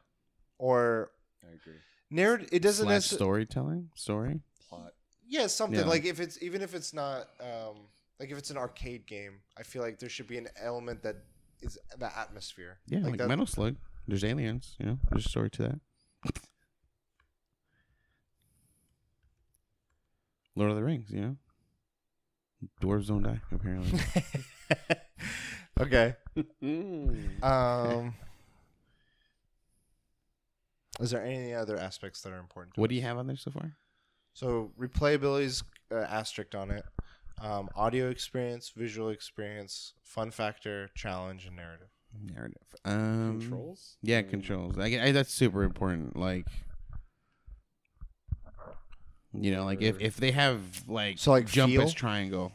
or 0.57 1.11
I 1.43 1.53
agree. 1.53 1.79
narrative? 2.09 2.49
It 2.51 2.61
doesn't 2.61 2.85
Slash 2.85 2.93
necessarily. 2.95 3.23
storytelling 3.45 3.89
story. 3.95 4.41
Plot. 4.69 4.93
Yeah, 5.27 5.47
something 5.47 5.79
Yeah. 5.79 5.85
like 5.85 6.05
if 6.05 6.19
it's 6.19 6.41
even 6.41 6.61
if 6.61 6.73
it's 6.73 6.93
not 6.93 7.29
um 7.39 7.87
like 8.19 8.31
if 8.31 8.37
it's 8.37 8.49
an 8.49 8.57
arcade 8.57 9.05
game, 9.05 9.41
I 9.57 9.63
feel 9.63 9.81
like 9.81 9.99
there 9.99 10.09
should 10.09 10.27
be 10.27 10.37
an 10.37 10.47
element 10.61 11.03
that 11.03 11.17
is 11.65 11.77
the 11.97 12.17
atmosphere. 12.17 12.79
Yeah, 12.87 12.99
like, 12.99 13.17
that- 13.17 13.27
Metal 13.27 13.45
Slug. 13.45 13.75
There's 14.07 14.23
aliens. 14.23 14.75
You 14.79 14.85
know, 14.85 14.99
there's 15.09 15.25
a 15.25 15.29
story 15.29 15.49
to 15.51 15.63
that. 15.63 15.79
Lord 20.55 20.69
of 20.71 20.77
the 20.77 20.83
Rings. 20.83 21.09
You 21.11 21.21
know, 21.21 21.35
dwarves 22.81 23.07
don't 23.07 23.23
die. 23.23 23.41
Apparently. 23.51 23.99
okay. 25.79 26.15
Um 27.43 28.13
Is 30.99 31.11
there 31.11 31.23
any 31.23 31.53
other 31.53 31.77
aspects 31.77 32.21
that 32.21 32.31
are 32.33 32.39
important? 32.39 32.75
to 32.75 32.81
what 32.81 32.89
do 32.89 32.95
you 32.95 33.01
have 33.01 33.17
on 33.17 33.27
there 33.27 33.35
so 33.37 33.51
far? 33.51 33.75
So 34.33 34.71
replayability 34.79 35.43
is 35.43 35.63
uh, 35.91 35.95
asterisk 35.95 36.55
on 36.55 36.71
it. 36.71 36.83
Um, 37.41 37.69
audio 37.75 38.09
experience, 38.09 38.71
visual 38.75 39.09
experience, 39.09 39.93
fun 40.03 40.31
factor, 40.31 40.89
challenge, 40.95 41.45
and 41.45 41.55
narrative. 41.55 41.87
Narrative. 42.33 42.61
Um, 42.85 43.39
Controls? 43.39 43.97
Yeah, 44.01 44.21
Mm. 44.21 44.29
controls. 44.29 44.77
I, 44.77 44.85
I, 45.07 45.11
that's 45.11 45.33
super 45.33 45.63
important. 45.63 46.15
Like, 46.15 46.47
you 49.33 49.51
know, 49.51 49.65
like 49.65 49.81
if, 49.81 49.99
if 49.99 50.15
they 50.17 50.31
have 50.31 50.61
like 50.87 51.19
So, 51.19 51.31
like, 51.31 51.45
jump 51.47 51.71
feel? 51.73 51.81
as 51.81 51.93
triangle. 51.93 52.53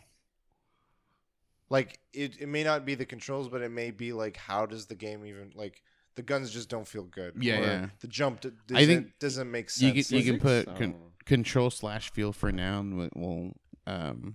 Like 1.69 2.01
it, 2.13 2.41
it 2.41 2.49
may 2.49 2.65
not 2.65 2.85
be 2.85 2.95
the 2.95 3.05
controls, 3.05 3.49
but 3.49 3.61
it 3.63 3.71
may 3.71 3.91
be 3.91 4.13
like 4.13 4.37
how 4.37 4.67
does 4.67 4.87
the 4.87 4.95
game 4.97 5.25
even 5.27 5.53
like 5.55 5.83
the 6.17 6.23
guns 6.23 6.51
just 6.51 6.69
don't 6.69 6.89
feel 6.89 7.05
good. 7.05 7.35
Yeah, 7.39 7.59
or 7.59 7.63
yeah. 7.63 7.87
The 8.01 8.09
jump 8.09 8.41
d- 8.41 8.51
I 8.75 8.87
think 8.87 8.89
doesn't- 8.89 9.19
doesn't 9.21 9.51
make 9.51 9.67
You 9.77 9.93
sense. 9.93 10.09
can 10.09 10.19
you 10.19 10.25
can 10.25 10.41
put 10.41 10.67
con- 10.77 10.95
control 11.27 11.71
slash 11.71 12.11
feel 12.13 12.33
for 12.33 12.51
noun. 12.51 12.97
We'll, 12.97 13.09
we'll 13.15 13.53
um 13.87 13.95
n- 14.17 14.35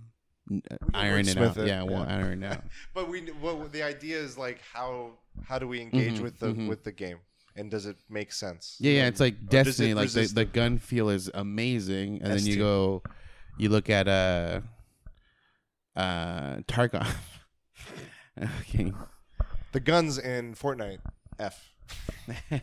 iron 0.94 1.28
it 1.28 1.36
out. 1.36 1.56
it, 1.56 1.66
Yeah, 1.66 1.82
we'll 1.82 1.98
yeah. 1.98 2.16
iron 2.16 2.42
it 2.42 2.52
out. 2.52 2.64
But 2.94 3.08
we 3.08 3.20
what 3.40 3.72
the 3.72 3.82
idea 3.82 4.18
is 4.18 4.38
like 4.38 4.60
how 4.72 5.12
how 5.48 5.58
do 5.58 5.66
we 5.68 5.80
engage 5.80 6.18
Mhm, 6.18 6.22
with 6.22 6.38
the 6.38 6.48
mhm. 6.48 6.68
with 6.68 6.84
the 6.84 6.92
game 6.92 7.18
and 7.56 7.70
does 7.70 7.86
it 7.86 7.96
make 8.08 8.32
sense? 8.32 8.76
Yeah, 8.78 8.92
yeah, 8.92 9.06
it's 9.06 9.20
like 9.20 9.48
Destiny. 9.48 9.94
Like 9.94 10.10
the, 10.10 10.26
the 10.26 10.44
gun 10.44 10.78
feel 10.78 11.08
is 11.08 11.30
amazing, 11.32 12.20
and 12.22 12.32
then 12.32 12.44
you 12.46 12.56
go, 12.58 13.02
you 13.58 13.70
look 13.70 13.88
at 13.88 14.06
uh, 14.06 14.60
uh, 15.96 16.56
Tarkov. 16.68 17.08
okay. 18.60 18.92
The 19.72 19.80
guns 19.80 20.18
in 20.18 20.54
Fortnite 20.54 21.00
F. 21.38 21.72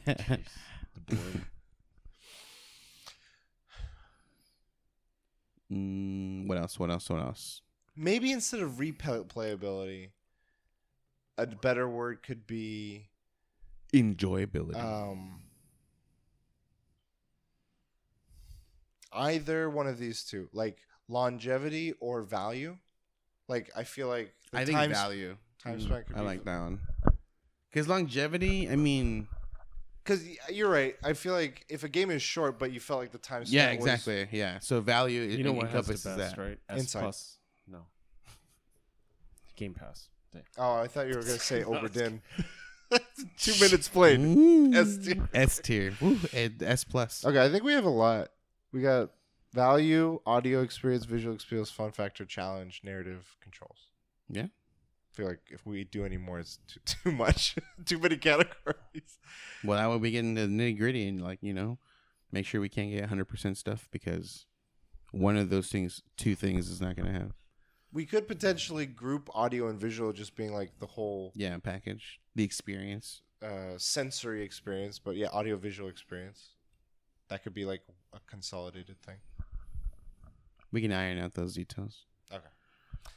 mm, 5.72 6.48
what 6.48 6.58
else? 6.60 6.80
What 6.80 6.92
else? 6.92 7.10
What 7.10 7.20
else? 7.20 7.62
Maybe 7.95 8.31
instead 8.31 8.59
of 8.61 8.72
replayability, 8.73 10.09
a 11.38 11.45
better 11.47 11.88
word 11.88 12.23
could 12.23 12.47
be 12.47 13.09
Enjoyability. 13.93 14.75
um 14.75 15.41
either 19.11 19.69
one 19.69 19.88
of 19.88 19.99
these 19.99 20.23
two, 20.23 20.49
like 20.53 20.80
longevity 21.07 21.93
or 21.99 22.22
value. 22.23 22.77
Like 23.47 23.69
I 23.75 23.83
feel 23.83 24.07
like 24.07 24.33
the 24.51 24.59
I 24.59 24.65
think 24.65 24.77
time, 24.77 24.91
value. 24.91 25.38
time 25.59 25.77
Mm, 25.80 25.83
spent 25.83 26.05
I 26.15 26.19
be 26.19 26.25
like 26.25 26.43
that 26.45 26.59
one. 26.59 26.80
Because 27.69 27.88
longevity, 27.88 28.69
I 28.69 28.75
mean, 28.75 29.27
Because 30.03 30.23
you're 30.49 30.69
right. 30.69 30.95
I 31.03 31.13
feel 31.13 31.33
like 31.33 31.65
if 31.69 31.83
a 31.83 31.89
game 31.89 32.09
is 32.11 32.22
short, 32.22 32.57
but 32.59 32.72
you 32.72 32.80
felt 32.80 32.99
like 33.01 33.11
the 33.11 33.17
time 33.17 33.45
spent 33.45 33.53
yeah, 33.53 33.69
was- 33.80 33.85
exactly, 33.88 34.27
yeah. 34.31 34.59
So 34.59 34.81
value, 34.81 35.22
it, 35.22 35.38
You 35.38 35.43
know 35.43 35.51
it 35.51 35.55
what 35.57 35.69
has 35.69 35.88
the 35.88 35.93
encompasses 35.93 36.17
best, 36.17 36.35
that. 36.35 36.41
right? 36.41 36.59
S 36.69 36.80
Inside. 36.80 36.99
plus. 37.01 37.38
No. 39.53 39.57
Game 39.57 39.73
Pass. 39.73 40.09
Dang. 40.32 40.43
oh, 40.57 40.75
I 40.75 40.88
thought 40.88 41.07
you 41.07 41.15
were 41.15 41.22
gonna 41.22 41.40
say 41.40 41.61
No, 41.61 41.67
Oberdin. 41.72 42.22
Two 43.38 43.53
minutes 43.59 43.88
played. 43.88 44.19
Ooh, 44.19 44.73
S 44.73 44.98
tier. 44.98 45.30
S 45.33 45.59
tier, 45.59 45.93
Ooh, 46.01 46.19
and 46.33 46.61
S 46.61 46.83
plus. 46.83 47.25
Okay, 47.25 47.43
I 47.43 47.49
think 47.49 47.64
we 47.64 47.73
have 47.73 47.85
a 47.85 47.90
lot. 47.90 48.30
We 48.72 48.82
got 48.82 49.11
value, 49.51 50.19
audio 50.25 50.61
experience, 50.61 51.06
visual 51.06 51.33
experience, 51.35 51.69
fun 51.72 51.91
factor, 51.91 52.25
challenge, 52.25 52.82
narrative, 52.83 53.35
controls. 53.41 53.90
Yeah. 54.30 54.43
I 54.45 55.15
feel 55.15 55.27
like 55.27 55.41
if 55.51 55.65
we 55.65 55.83
do 55.83 56.06
any 56.06 56.17
more, 56.17 56.40
it's 56.40 56.59
too, 56.67 56.80
too 57.03 57.11
much. 57.11 57.56
too 57.85 57.99
many 57.99 58.17
categories. 58.17 59.19
Well, 59.64 59.77
that 59.77 59.88
would 59.88 60.01
be 60.01 60.11
getting 60.11 60.33
the 60.33 60.41
nitty 60.41 60.77
gritty 60.77 61.07
and 61.07 61.22
like 61.23 61.40
you 61.41 61.53
know, 61.53 61.77
make 62.32 62.45
sure 62.45 62.61
we 62.61 62.69
can't 62.69 62.91
get 62.91 63.01
100 63.01 63.25
percent 63.25 63.57
stuff 63.57 63.88
because 63.91 64.45
one 65.11 65.38
of 65.38 65.49
those 65.49 65.69
things, 65.69 66.01
two 66.17 66.35
things, 66.35 66.69
is 66.69 66.82
not 66.82 66.95
gonna 66.95 67.11
have. 67.11 67.33
We 67.93 68.05
could 68.07 68.27
potentially 68.27 68.85
group 68.88 69.30
audio 69.35 69.67
and 69.69 69.80
visual 69.80 70.11
just 70.13 70.35
being 70.35 70.51
like 70.51 70.80
the 70.80 70.88
whole 70.88 71.31
Yeah, 71.35 71.57
package 71.59 72.19
the 72.35 72.43
experience. 72.43 73.22
uh, 73.41 73.77
sensory 73.77 74.41
experience, 74.43 74.97
but 74.99 75.15
yeah, 75.15 75.27
audio 75.31 75.55
visual 75.57 75.89
experience. 75.89 76.49
That 77.30 77.43
could 77.43 77.53
be 77.53 77.65
like 77.65 77.81
a 78.13 78.19
consolidated 78.27 78.99
thing. 79.03 79.17
We 80.72 80.81
can 80.81 80.91
iron 80.91 81.19
out 81.19 81.33
those 81.35 81.53
details. 81.53 82.05
Okay. 82.31 82.43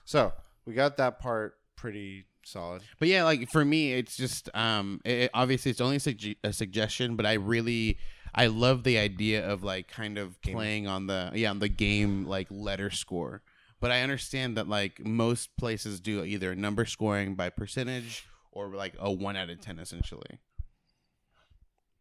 So 0.05 0.33
we 0.67 0.75
got 0.75 0.97
that 0.99 1.19
part 1.21 1.57
pretty 1.77 2.27
solid. 2.45 2.83
But 2.99 3.09
yeah, 3.09 3.25
like 3.25 3.51
for 3.51 3.65
me, 3.65 3.95
it's 3.95 4.17
just 4.17 4.51
um, 4.55 5.01
it, 5.05 5.31
obviously 5.33 5.71
it's 5.71 5.81
only 5.81 5.97
a, 5.97 6.01
sugge- 6.01 6.37
a 6.45 6.53
suggestion, 6.53 7.17
but 7.17 7.25
I 7.25 7.35
really 7.35 7.99
I 8.35 8.49
love 8.49 8.85
the 8.85 8.99
idea 8.99 9.47
of 9.49 9.63
like 9.63 9.89
kind 9.89 10.19
of 10.19 10.41
playing 10.43 10.87
on 10.87 11.07
the 11.07 11.31
yeah 11.35 11.51
on 11.51 11.61
the 11.61 11.69
game 11.71 12.27
like 12.27 12.49
letter 12.51 12.91
score. 12.91 13.43
But 13.81 13.91
I 13.91 14.01
understand 14.03 14.57
that 14.57 14.69
like 14.69 15.05
most 15.05 15.55
places 15.57 16.01
do 16.01 16.25
either 16.25 16.55
number 16.55 16.87
scoring 16.87 17.35
by 17.35 17.51
percentage 17.51 18.27
or 18.53 18.69
like 18.69 18.95
a 18.99 19.11
one 19.13 19.37
out 19.37 19.51
of 19.51 19.61
ten 19.61 19.79
essentially. 19.79 20.41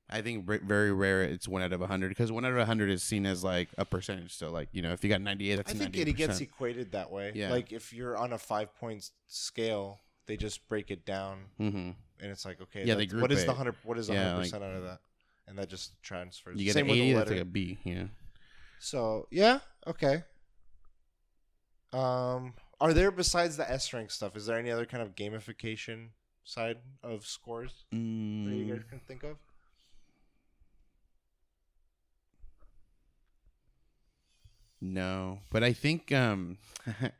I 0.07 0.21
think 0.21 0.45
r- 0.47 0.59
very 0.63 0.93
rare 0.93 1.23
it's 1.23 1.47
one 1.47 1.63
out 1.63 1.73
of 1.73 1.81
a 1.81 1.87
hundred 1.87 2.09
because 2.09 2.31
one 2.31 2.45
out 2.45 2.51
of 2.51 2.57
a 2.59 2.65
hundred 2.65 2.91
is 2.91 3.01
seen 3.01 3.25
as 3.25 3.43
like 3.43 3.69
a 3.77 3.85
percentage. 3.85 4.35
So 4.35 4.51
like 4.51 4.69
you 4.71 4.81
know 4.81 4.93
if 4.93 5.03
you 5.03 5.09
got 5.09 5.21
ninety 5.21 5.51
eight, 5.51 5.55
that's 5.57 5.71
I 5.71 5.75
think 5.75 5.93
98%. 5.95 6.07
it 6.07 6.13
gets 6.15 6.41
equated 6.41 6.91
that 6.91 7.11
way. 7.11 7.31
Yeah. 7.33 7.49
Like 7.49 7.71
if 7.71 7.91
you're 7.91 8.15
on 8.15 8.31
a 8.31 8.37
five 8.37 8.73
point 8.75 9.09
scale, 9.27 9.99
they 10.27 10.37
just 10.37 10.67
break 10.69 10.91
it 10.91 11.05
down, 11.05 11.45
Mhm. 11.59 11.95
and 12.21 12.31
it's 12.31 12.45
like 12.45 12.61
okay, 12.61 12.85
Yeah, 12.85 12.95
what 13.19 13.31
is 13.31 13.45
the 13.45 13.53
hundred? 13.53 13.75
What 13.83 13.97
is 13.97 14.07
the 14.07 14.13
Yeah, 14.13 14.29
hundred 14.29 14.43
percent 14.43 14.63
out 14.63 14.75
of 14.75 14.83
that? 14.83 14.99
And 15.47 15.57
that 15.57 15.69
just 15.69 16.01
transfers. 16.03 16.57
You 16.59 16.65
get 16.65 16.73
Same 16.73 16.85
an 16.85 16.91
with 16.91 16.99
eighty, 16.99 17.11
the 17.11 17.17
that's 17.17 17.29
letter. 17.31 17.39
like 17.41 17.47
a 17.47 17.51
B. 17.51 17.77
Yeah. 17.83 18.03
So 18.79 19.27
yeah, 19.31 19.59
okay. 19.87 20.23
Um, 21.93 22.53
are 22.81 22.93
there 22.93 23.11
besides 23.11 23.57
the 23.57 23.69
S 23.69 23.93
rank 23.93 24.11
stuff? 24.11 24.35
Is 24.35 24.45
there 24.45 24.57
any 24.57 24.72
other 24.72 24.85
kind 24.85 25.01
of 25.01 25.15
gamification 25.15 26.09
side 26.43 26.77
of 27.03 27.25
scores 27.25 27.85
that 27.91 27.97
you 28.55 28.65
guys 28.65 28.83
Mm. 28.83 28.89
can 28.89 28.99
think 29.07 29.23
of? 29.23 29.38
No, 34.81 35.39
but 35.51 35.64
I 35.64 35.73
think 35.73 36.11
um 36.11 36.57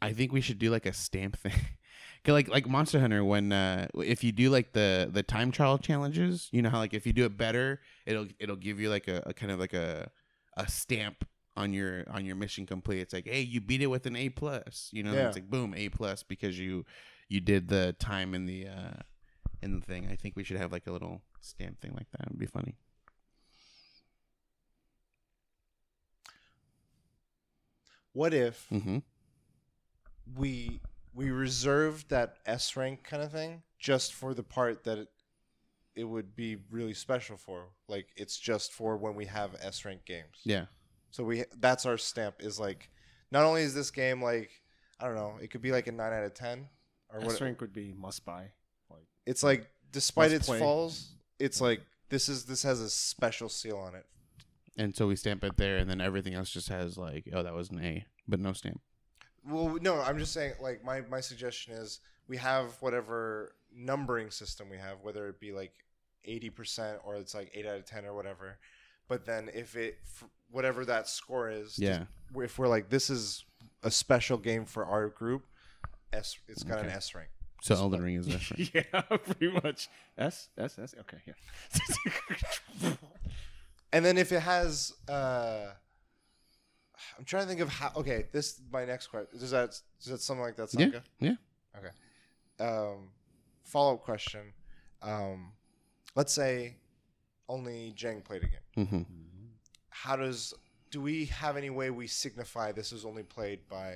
I 0.00 0.12
think 0.12 0.32
we 0.32 0.40
should 0.40 0.58
do 0.58 0.70
like 0.70 0.86
a 0.86 0.92
stamp 0.92 1.36
thing. 1.38 1.52
like 2.26 2.48
like 2.48 2.68
Monster 2.68 3.00
Hunter 3.00 3.24
when 3.24 3.52
uh 3.52 3.88
if 3.96 4.22
you 4.22 4.32
do 4.32 4.50
like 4.50 4.72
the 4.72 5.08
the 5.10 5.22
time 5.22 5.50
trial 5.50 5.78
challenges, 5.78 6.48
you 6.52 6.62
know 6.62 6.70
how 6.70 6.78
like 6.78 6.94
if 6.94 7.06
you 7.06 7.12
do 7.12 7.24
it 7.24 7.36
better, 7.36 7.80
it'll 8.06 8.26
it'll 8.38 8.56
give 8.56 8.78
you 8.78 8.90
like 8.90 9.08
a, 9.08 9.22
a 9.26 9.32
kind 9.34 9.50
of 9.50 9.58
like 9.58 9.72
a 9.72 10.10
a 10.56 10.68
stamp 10.68 11.24
on 11.58 11.72
your 11.72 12.04
on 12.10 12.24
your 12.24 12.36
mission 12.36 12.64
complete. 12.66 13.00
It's 13.00 13.12
like, 13.12 13.26
"Hey, 13.26 13.40
you 13.42 13.60
beat 13.60 13.82
it 13.82 13.88
with 13.88 14.06
an 14.06 14.16
A 14.16 14.28
plus." 14.30 14.88
You 14.92 15.02
know, 15.02 15.12
Yeah. 15.12 15.26
it's 15.28 15.36
like 15.36 15.50
boom, 15.50 15.74
A 15.74 15.88
plus 15.88 16.22
because 16.22 16.58
you 16.58 16.84
you 17.28 17.40
did 17.40 17.68
the 17.68 17.94
time 17.98 18.34
in 18.34 18.46
the 18.46 18.68
uh 18.68 19.00
in 19.62 19.78
the 19.78 19.84
thing. 19.84 20.08
I 20.10 20.16
think 20.16 20.36
we 20.36 20.44
should 20.44 20.56
have 20.56 20.72
like 20.72 20.86
a 20.86 20.92
little 20.92 21.20
stamp 21.40 21.80
thing 21.80 21.92
like 21.94 22.10
that. 22.12 22.26
It'd 22.28 22.38
be 22.38 22.46
funny. 22.46 22.76
What 28.12 28.34
if 28.34 28.68
Mhm. 28.70 29.02
we 30.34 30.80
we 31.14 31.30
reserved 31.30 32.10
that 32.10 32.38
S 32.46 32.76
rank 32.76 33.02
kind 33.04 33.22
of 33.22 33.32
thing 33.32 33.62
just 33.78 34.14
for 34.14 34.34
the 34.34 34.42
part 34.42 34.84
that 34.84 34.98
it, 34.98 35.08
it 35.96 36.04
would 36.04 36.36
be 36.36 36.56
really 36.70 36.94
special 36.94 37.36
for. 37.36 37.68
Like 37.88 38.08
it's 38.16 38.38
just 38.38 38.72
for 38.72 38.96
when 38.96 39.14
we 39.14 39.26
have 39.26 39.56
S 39.60 39.84
rank 39.84 40.04
games. 40.04 40.40
Yeah. 40.44 40.66
So 41.10 41.24
we 41.24 41.44
that's 41.58 41.86
our 41.86 41.98
stamp 41.98 42.36
is 42.40 42.58
like 42.60 42.90
not 43.30 43.44
only 43.44 43.62
is 43.62 43.74
this 43.74 43.90
game 43.90 44.22
like 44.22 44.50
I 45.00 45.06
don't 45.06 45.16
know, 45.16 45.34
it 45.40 45.50
could 45.50 45.62
be 45.62 45.72
like 45.72 45.86
a 45.86 45.92
9 45.92 46.12
out 46.12 46.24
of 46.24 46.34
10 46.34 46.68
or 47.12 47.20
S 47.20 47.26
what 47.26 47.40
rank 47.40 47.60
would 47.60 47.72
be 47.72 47.94
must 47.96 48.24
buy. 48.24 48.50
Like 48.90 49.06
it's 49.26 49.42
like 49.42 49.68
despite 49.92 50.32
its 50.32 50.46
play. 50.46 50.58
falls, 50.58 51.12
it's 51.38 51.60
like 51.60 51.80
this 52.08 52.28
is 52.28 52.44
this 52.44 52.62
has 52.62 52.80
a 52.80 52.90
special 52.90 53.48
seal 53.48 53.78
on 53.78 53.94
it. 53.94 54.06
And 54.76 54.94
so 54.94 55.08
we 55.08 55.16
stamp 55.16 55.42
it 55.42 55.56
there, 55.56 55.78
and 55.78 55.90
then 55.90 56.00
everything 56.00 56.34
else 56.34 56.50
just 56.50 56.68
has 56.68 56.96
like, 56.96 57.28
oh, 57.32 57.42
that 57.42 57.52
was 57.52 57.70
an 57.70 57.84
A, 57.84 58.06
but 58.28 58.38
no 58.38 58.52
stamp. 58.52 58.80
Well, 59.44 59.76
no, 59.80 60.00
I'm 60.00 60.18
just 60.18 60.32
saying 60.32 60.54
like 60.60 60.84
my 60.84 61.00
my 61.02 61.20
suggestion 61.20 61.72
is 61.72 62.00
we 62.28 62.36
have 62.36 62.76
whatever 62.80 63.54
numbering 63.74 64.30
system 64.30 64.68
we 64.70 64.76
have, 64.76 64.98
whether 65.02 65.28
it 65.28 65.40
be 65.40 65.52
like 65.52 65.72
80% 66.26 66.98
or 67.04 67.16
it's 67.16 67.34
like 67.34 67.50
8 67.54 67.66
out 67.66 67.76
of 67.76 67.84
10 67.86 68.04
or 68.04 68.14
whatever. 68.14 68.58
But 69.08 69.24
then 69.24 69.50
if 69.54 69.76
it 69.76 69.98
f- 70.04 70.28
whatever 70.50 70.84
that 70.84 71.08
score 71.08 71.50
is, 71.50 71.78
Yeah. 71.78 72.04
if 72.36 72.58
we're 72.58 72.68
like 72.68 72.88
this 72.90 73.10
is 73.10 73.44
a 73.82 73.90
special 73.90 74.38
game 74.38 74.64
for 74.64 74.84
our 74.86 75.08
group, 75.08 75.44
S 76.12 76.36
it's 76.48 76.62
got 76.62 76.80
an 76.80 76.90
S 76.90 77.14
rank. 77.14 77.28
So 77.62 77.74
Elden 77.74 78.02
Ring 78.02 78.14
is 78.16 78.26
this. 78.26 78.50
right? 78.52 78.70
yeah, 78.92 79.00
pretty 79.00 79.50
much. 79.62 79.88
S 80.16 80.48
S 80.56 80.78
S. 80.78 80.94
Okay, 81.00 81.18
yeah. 81.26 82.94
And 83.92 84.04
then 84.04 84.18
if 84.18 84.32
it 84.32 84.40
has, 84.40 84.92
uh, 85.08 85.68
I'm 87.18 87.24
trying 87.24 87.44
to 87.44 87.48
think 87.48 87.60
of 87.60 87.70
how. 87.70 87.90
Okay, 87.96 88.26
this 88.32 88.60
my 88.70 88.84
next 88.84 89.06
question. 89.06 89.38
Does 89.38 89.50
that 89.50 89.70
does 89.98 90.12
that 90.12 90.20
something 90.20 90.42
like 90.42 90.56
that 90.56 90.68
sound 90.70 90.92
Yeah, 90.92 91.00
good? 91.20 91.36
yeah. 91.78 91.78
Okay. 91.78 92.68
Um, 92.68 93.08
follow 93.64 93.94
up 93.94 94.02
question. 94.02 94.52
Um, 95.00 95.52
let's 96.14 96.32
say 96.34 96.76
only 97.48 97.92
Jang 97.96 98.20
played 98.20 98.42
a 98.44 98.46
game. 98.76 98.86
hmm 98.86 99.02
How 100.02 100.16
does 100.16 100.54
do 100.90 101.00
we 101.00 101.26
have 101.26 101.56
any 101.56 101.70
way 101.70 101.90
we 101.90 102.06
signify 102.06 102.72
this 102.72 102.92
is 102.92 103.04
only 103.04 103.22
played 103.24 103.66
by 103.68 103.94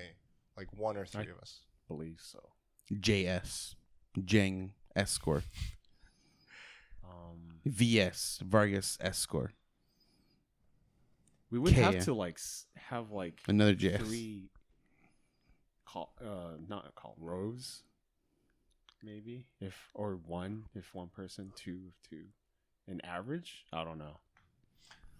like 0.56 0.68
one 0.76 0.96
or 0.96 1.04
three 1.06 1.28
I- 1.28 1.30
of 1.30 1.38
us? 1.38 1.60
believe 1.88 2.18
so. 2.22 2.40
JS, 2.92 3.74
Jeng 4.18 4.70
S 4.96 5.10
score, 5.12 5.42
Um, 7.04 7.60
VS 7.64 8.40
Vargas 8.44 8.98
S 9.00 9.18
score, 9.18 9.52
we 11.50 11.58
would 11.58 11.74
Kea. 11.74 11.80
have 11.80 12.04
to 12.04 12.14
like 12.14 12.34
s- 12.34 12.66
have 12.76 13.10
like 13.10 13.40
another 13.48 13.74
JS. 13.74 13.98
three 13.98 14.50
call 15.84 16.12
uh 16.24 16.56
not 16.68 16.94
call 16.94 17.14
rows 17.18 17.82
maybe 19.02 19.46
if 19.60 19.90
or 19.94 20.16
one 20.16 20.64
if 20.74 20.94
one 20.94 21.08
person 21.08 21.52
two 21.54 21.80
if 21.88 22.08
two 22.08 22.24
an 22.88 22.98
average 23.04 23.64
i 23.74 23.84
don't 23.84 23.98
know 23.98 24.18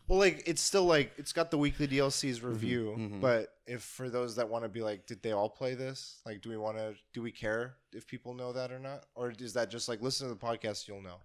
Well, 0.08 0.18
like 0.18 0.42
it's 0.47 0.60
still 0.60 0.84
like 0.84 1.12
it's 1.16 1.32
got 1.32 1.50
the 1.50 1.58
weekly 1.58 1.86
DLCs 1.89 2.42
review, 2.42 2.94
mhm. 2.98 3.20
but 3.20 3.55
if 3.66 3.82
for 3.82 4.10
those 4.10 4.36
that 4.36 4.48
want 4.48 4.64
to 4.64 4.68
be 4.68 4.82
like, 4.82 5.06
did 5.06 5.22
they 5.22 5.32
all 5.32 5.48
play 5.48 5.74
this? 5.74 6.20
Like, 6.26 6.42
do 6.42 6.50
we 6.50 6.56
want 6.56 6.76
to? 6.76 6.94
Do 7.14 7.22
we 7.22 7.31
care 7.31 7.76
if 7.92 8.06
people 8.06 8.34
know 8.34 8.52
that 8.52 8.72
or 8.72 8.78
not? 8.78 9.06
Or 9.14 9.32
is 9.39 9.52
that 9.55 9.70
just 9.70 9.89
like 9.89 10.02
listen 10.02 10.28
to 10.28 10.34
the 10.34 10.40
podcast, 10.40 10.89
you'll 10.89 11.02
know? 11.02 11.16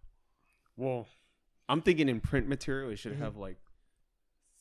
well 0.79 1.07
i'm 1.69 1.81
thinking 1.81 2.07
in 2.07 2.19
print 2.19 2.47
material 2.47 2.91
it 2.91 2.97
should 2.99 3.13
Mhm. 3.15 3.19
have 3.19 3.35
like 3.35 3.57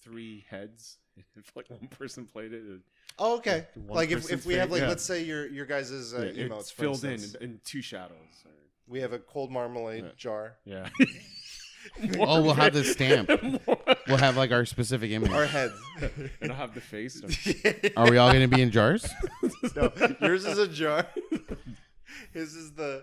three 0.00 0.46
heads 0.48 0.96
if 1.36 1.54
like 1.54 1.68
one 1.68 1.88
person 1.88 2.24
played 2.26 2.52
it 2.54 2.62
it- 2.66 2.80
Oh, 3.18 3.36
okay. 3.38 3.66
Like 3.88 4.10
if, 4.10 4.30
if 4.30 4.44
we 4.44 4.54
have 4.54 4.70
like 4.70 4.82
yeah. 4.82 4.88
let's 4.88 5.02
say 5.04 5.22
your 5.24 5.46
your 5.46 5.64
guys' 5.66 5.90
uh, 6.14 6.32
yeah, 6.34 6.44
emotes 6.48 6.70
filled 6.72 7.02
in 7.04 7.12
instance. 7.12 7.34
in 7.42 7.60
two 7.64 7.80
shadows 7.82 8.16
or- 8.44 8.50
We 8.86 9.00
have 9.00 9.12
a 9.14 9.18
cold 9.18 9.50
marmalade 9.50 10.04
Yeah. 10.04 10.10
jar. 10.16 10.56
yeah 10.64 10.88
Oh, 12.18 12.42
we'll 12.42 12.54
have 12.54 12.72
the 12.74 12.84
stamp. 12.84 13.30
We'll 14.08 14.18
have 14.18 14.36
like 14.36 14.52
our 14.52 14.64
specific 14.64 15.10
image. 15.10 15.32
Our 15.32 15.46
heads. 15.46 15.74
and 16.40 16.52
i'll 16.52 16.56
have 16.56 16.74
the 16.74 16.80
face 16.80 17.20
Are 17.96 18.08
we 18.08 18.18
all 18.18 18.30
going 18.30 18.48
to 18.48 18.54
be 18.56 18.62
in 18.62 18.70
jars? 18.70 19.08
no, 19.74 19.92
yours 20.20 20.44
is 20.46 20.58
a 20.58 20.68
jar. 20.68 21.06
His 22.32 22.54
is 22.54 22.72
the 22.74 23.02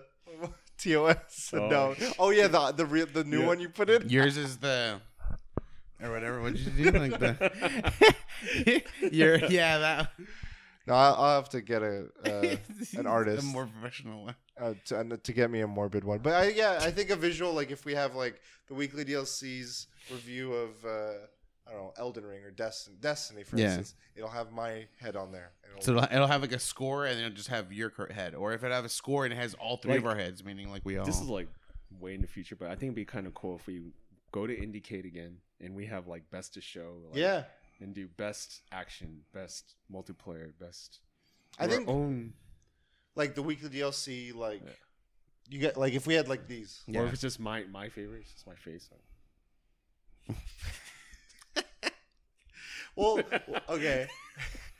TOS. 0.78 1.50
Oh. 1.52 1.68
No. 1.68 1.94
Oh 2.18 2.30
yeah, 2.30 2.46
the 2.48 2.72
the 2.72 2.86
real 2.86 3.06
the 3.06 3.22
new 3.24 3.40
Yeah. 3.40 3.46
one 3.46 3.60
you 3.60 3.68
put 3.68 3.90
in. 3.90 4.08
Yours 4.08 4.36
is 4.38 4.56
the 4.58 4.98
or 6.02 6.10
whatever. 6.10 6.40
What 6.40 6.54
did 6.54 6.62
you 6.74 6.90
do? 6.90 6.98
Like 6.98 7.18
the 7.18 8.82
your 9.12 9.36
yeah 9.46 9.78
that 9.78 10.10
No, 10.86 10.94
I'll, 10.94 11.14
I'll 11.14 11.36
have 11.36 11.48
to 11.50 11.60
get 11.62 11.82
a 11.82 12.06
uh, 12.24 12.56
an 12.98 13.06
artist 13.06 13.42
a 13.42 13.46
more 13.46 13.66
professional 13.66 14.24
one. 14.24 14.34
uh, 14.60 14.74
to, 14.86 14.98
uh, 14.98 15.16
to 15.22 15.32
get 15.32 15.50
me 15.50 15.60
a 15.60 15.66
morbid 15.66 16.04
one. 16.04 16.18
But 16.18 16.34
I, 16.34 16.48
yeah, 16.48 16.78
I 16.80 16.90
think 16.90 17.10
a 17.10 17.16
visual 17.16 17.52
like 17.54 17.70
if 17.70 17.84
we 17.84 17.94
have 17.94 18.14
like 18.14 18.40
the 18.68 18.74
weekly 18.74 19.04
DLCs 19.04 19.86
review 20.12 20.52
of 20.52 20.70
uh, 20.84 21.12
I 21.66 21.72
don't 21.72 21.80
know 21.80 21.92
Elden 21.96 22.24
Ring 22.24 22.42
or 22.44 22.50
Destiny, 22.50 22.96
Destiny 23.00 23.42
for 23.44 23.56
Yeah. 23.56 23.64
instance, 23.66 23.94
it'll 24.14 24.28
have 24.28 24.52
my 24.52 24.86
head 25.00 25.16
on 25.16 25.32
there. 25.32 25.52
It'll, 25.70 25.82
So 25.82 25.92
it'll, 25.96 26.04
it'll 26.04 26.26
have 26.26 26.42
like 26.42 26.52
a 26.52 26.58
score, 26.58 27.06
and 27.06 27.16
then 27.18 27.24
it'll 27.26 27.36
just 27.36 27.48
have 27.48 27.72
your 27.72 27.90
head. 28.10 28.34
Or 28.34 28.52
if 28.52 28.62
it 28.62 28.70
have 28.70 28.84
a 28.84 28.88
score 28.90 29.24
and 29.24 29.32
it 29.32 29.36
has 29.36 29.54
all 29.54 29.78
three 29.78 29.96
of 29.96 30.04
our 30.04 30.16
heads, 30.16 30.44
meaning 30.44 30.70
like 30.70 30.82
we 30.84 30.98
all. 30.98 31.06
this 31.06 31.20
is 31.20 31.28
like 31.28 31.48
way 32.00 32.12
in 32.14 32.20
the 32.20 32.26
future 32.26 32.56
but 32.56 32.66
i 32.66 32.70
think 32.72 32.82
it'd 32.84 32.94
be 32.96 33.04
kind 33.04 33.24
of 33.24 33.32
cool 33.34 33.54
if 33.54 33.68
we 33.68 33.80
go 34.32 34.48
to 34.48 34.58
indicate 34.60 35.04
again 35.04 35.36
and 35.60 35.76
we 35.76 35.86
have 35.86 36.08
like 36.08 36.28
best 36.28 36.52
to 36.54 36.60
show 36.60 36.96
like, 37.08 37.20
yeah, 37.20 37.44
and 37.80 37.94
do 37.94 38.06
best 38.08 38.62
action, 38.72 39.20
best 39.32 39.74
multiplayer, 39.92 40.52
best. 40.58 41.00
I 41.58 41.66
think 41.68 41.88
own, 41.88 42.32
like 43.14 43.34
the 43.34 43.42
weekly 43.42 43.68
DLC, 43.68 44.34
like 44.34 44.60
Yeah. 44.64 44.70
you 45.48 45.58
get 45.60 45.76
like 45.76 45.92
if 45.94 46.06
we 46.06 46.14
had 46.14 46.28
like 46.28 46.46
these. 46.48 46.82
Yeah. 46.86 47.00
or 47.00 47.06
if 47.06 47.12
it's 47.12 47.22
just 47.22 47.38
my 47.40 47.64
my 47.64 47.88
favorite, 47.88 48.20
it's 48.22 48.32
just 48.32 48.46
my 48.46 48.54
face. 48.56 48.88
Well, 52.96 53.20
okay. 53.68 54.06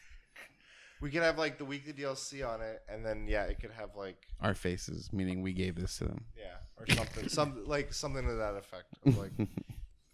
we 1.00 1.10
could 1.10 1.23
have 1.23 1.36
like 1.36 1.58
the 1.58 1.64
weekly 1.64 1.92
DLC 1.92 2.48
on 2.48 2.60
it, 2.60 2.81
and 2.89 3.05
then 3.05 3.26
yeah, 3.26 3.42
it 3.44 3.58
could 3.60 3.73
have 3.73 3.90
like 3.97 4.16
our 4.40 4.55
faces, 4.55 5.12
meaning 5.12 5.42
we 5.42 5.52
gave 5.52 5.74
this 5.74 5.98
to 5.98 6.05
them. 6.05 6.24
yeah 6.36 6.55
or 6.78 6.86
something, 6.94 7.28
some 7.28 7.64
like 7.66 7.92
something 7.92 8.24
to 8.26 8.34
that 8.34 8.55
effect, 8.55 8.86
of, 9.05 9.18
like 9.18 9.32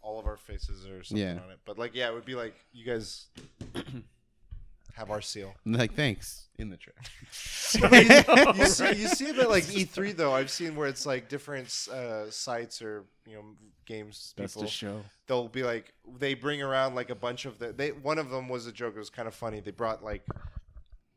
all 0.02 0.18
of 0.18 0.26
our 0.26 0.36
faces 0.36 0.86
or 0.86 1.02
something 1.02 1.26
Yeah. 1.26 1.32
on 1.44 1.50
it. 1.50 1.58
But 1.64 1.78
like 1.78 1.94
yeah, 1.94 2.08
it 2.08 2.14
would 2.14 2.24
be 2.24 2.34
like 2.34 2.54
you 2.72 2.84
guys 2.84 3.26
have 4.94 5.10
our 5.10 5.20
seal. 5.20 5.54
And 5.64 5.74
they're 5.74 5.82
like 5.82 5.94
thanks 5.94 6.48
in 6.58 6.68
the 6.70 6.76
trash. 6.76 6.96
you, 8.58 8.66
see, 8.66 9.00
you 9.02 9.08
see 9.08 9.26
it 9.26 9.38
at 9.38 9.48
like 9.48 9.64
E3 9.64 10.16
though. 10.16 10.34
I've 10.34 10.50
seen 10.50 10.74
where 10.76 10.88
it's 10.88 11.06
like 11.06 11.28
different 11.28 11.68
uh, 11.92 12.30
sites 12.30 12.82
or 12.82 13.04
you 13.26 13.34
know 13.36 13.44
games 13.86 14.34
Best 14.36 14.54
people. 14.54 14.66
to 14.68 14.72
show. 14.72 15.00
they'll 15.26 15.48
be 15.48 15.62
like 15.62 15.92
they 16.18 16.34
bring 16.34 16.62
around 16.62 16.94
like 16.94 17.10
a 17.10 17.14
bunch 17.14 17.44
of 17.44 17.58
the 17.58 17.72
they 17.72 17.90
one 17.90 18.18
of 18.18 18.30
them 18.30 18.48
was 18.48 18.66
a 18.66 18.72
joke 18.72 18.94
it 18.94 18.98
was 18.98 19.10
kind 19.10 19.26
of 19.26 19.34
funny 19.34 19.58
they 19.60 19.72
brought 19.72 20.04
like 20.04 20.24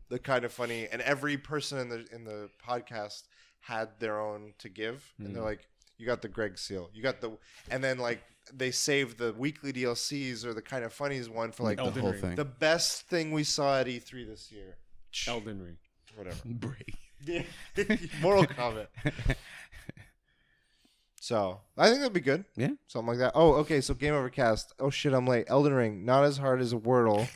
the 0.09 0.17
kind 0.17 0.43
of 0.43 0.51
funny 0.51 0.87
and 0.91 0.99
every 1.03 1.37
person 1.37 1.77
in 1.77 1.89
the 1.89 2.05
in 2.11 2.23
the 2.23 2.49
podcast 2.67 3.23
had 3.59 3.89
their 3.99 4.19
own 4.19 4.53
to 4.59 4.69
give 4.69 5.03
and 5.19 5.35
they're 5.35 5.43
Mm. 5.43 5.45
like 5.45 5.67
you 6.03 6.07
got 6.09 6.21
the 6.21 6.27
greg 6.27 6.57
seal 6.57 6.89
you 6.93 7.01
got 7.01 7.21
the 7.21 7.31
and 7.71 7.81
then 7.81 7.97
like 7.97 8.21
they 8.53 8.71
saved 8.71 9.17
the 9.17 9.31
weekly 9.37 9.71
dlcs 9.71 10.43
or 10.43 10.53
the 10.53 10.61
kind 10.61 10.83
of 10.83 10.91
funnies 10.91 11.29
one 11.29 11.49
for 11.49 11.63
like 11.63 11.77
the 11.77 11.89
whole 11.89 12.11
Ring. 12.11 12.19
thing. 12.19 12.35
the 12.35 12.43
best 12.43 13.07
thing 13.07 13.31
we 13.31 13.45
saw 13.45 13.79
at 13.79 13.87
e3 13.87 14.27
this 14.27 14.51
year 14.51 14.75
Elden 15.27 15.61
Ring. 15.63 15.77
whatever 16.17 16.35
Break. 16.45 16.97
Mortal 18.21 18.45
Kombat. 18.45 18.87
So 21.19 21.61
I 21.77 21.87
think 21.87 21.99
that'd 21.99 22.11
be 22.11 22.19
good. 22.19 22.43
Yeah. 22.57 22.71
Something 22.87 23.07
like 23.07 23.19
that. 23.19 23.31
Oh, 23.33 23.53
okay. 23.53 23.79
So 23.79 23.93
Game 23.93 24.13
Overcast. 24.13 24.73
Oh 24.77 24.89
shit, 24.89 25.13
I'm 25.13 25.25
late. 25.25 25.45
Elden 25.47 25.71
Ring. 25.73 26.03
Not 26.03 26.25
as 26.25 26.37
hard 26.37 26.59
as 26.59 26.73
a 26.73 26.75
Wordle 26.75 27.29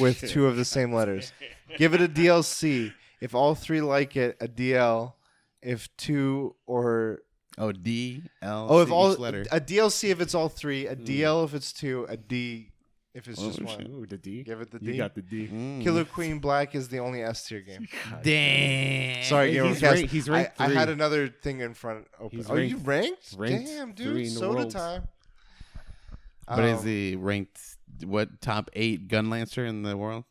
with 0.00 0.20
two 0.30 0.46
of 0.46 0.56
the 0.56 0.64
same 0.64 0.94
letters. 0.94 1.32
Give 1.76 1.92
it 1.92 2.00
a 2.00 2.08
DLC. 2.08 2.94
If 3.20 3.34
all 3.34 3.54
three 3.54 3.82
like 3.82 4.16
it, 4.16 4.38
a 4.40 4.48
DL. 4.48 5.12
If 5.60 5.94
two 5.98 6.54
or 6.66 7.18
Oh, 7.58 7.72
D 7.72 8.22
L. 8.42 8.66
oh, 8.70 8.80
if 8.80 8.90
all 8.90 9.12
each 9.12 9.18
letter. 9.18 9.44
a 9.50 9.60
DLC 9.60 10.10
if 10.10 10.20
it's 10.20 10.34
all 10.34 10.48
three, 10.48 10.86
a 10.86 10.94
DL 10.96 11.44
if 11.44 11.54
it's 11.54 11.72
two, 11.72 12.06
a 12.08 12.16
D 12.16 12.70
if 13.14 13.26
it's 13.26 13.40
Oh, 13.40 13.46
just 13.48 13.62
one. 13.62 13.86
Ooh, 13.90 14.06
the 14.06 14.16
D. 14.16 14.42
Give 14.44 14.60
it 14.60 14.70
the 14.70 14.78
D. 14.78 14.86
You 14.86 14.92
D. 14.92 14.98
got 14.98 15.14
the 15.14 15.22
D. 15.22 15.48
Mm. 15.48 15.82
Killer 15.82 16.04
Queen 16.04 16.38
Black 16.38 16.74
is 16.74 16.88
the 16.88 16.98
only 16.98 17.22
S 17.22 17.44
tier 17.48 17.60
game. 17.60 17.88
Damn. 18.22 19.24
Sorry, 19.24 19.52
Game 19.52 19.64
He's 19.64 19.72
Overcast. 19.82 19.94
ranked- 19.94 20.12
he's 20.12 20.28
ranked 20.28 20.52
I, 20.60 20.66
I 20.66 20.68
had 20.70 20.88
another 20.88 21.28
thing 21.28 21.60
in 21.60 21.74
front 21.74 22.06
open. 22.20 22.38
He's 22.38 22.48
oh, 22.50 22.54
you 22.56 22.76
ranked? 22.78 23.34
ranked 23.36 23.66
Damn, 23.66 23.92
three 23.94 24.04
dude. 24.04 24.16
in 24.16 24.22
the 24.22 24.28
Soda 24.30 24.54
world. 24.58 24.70
time. 24.70 25.08
But 26.46 26.64
is 26.64 26.80
Um, 26.80 26.86
he 26.86 27.16
ranked 27.16 27.60
what 28.04 28.40
top 28.40 28.70
eight 28.74 29.08
gun 29.08 29.28
lancer 29.30 29.66
in 29.66 29.82
the 29.82 29.96
world, 29.96 30.24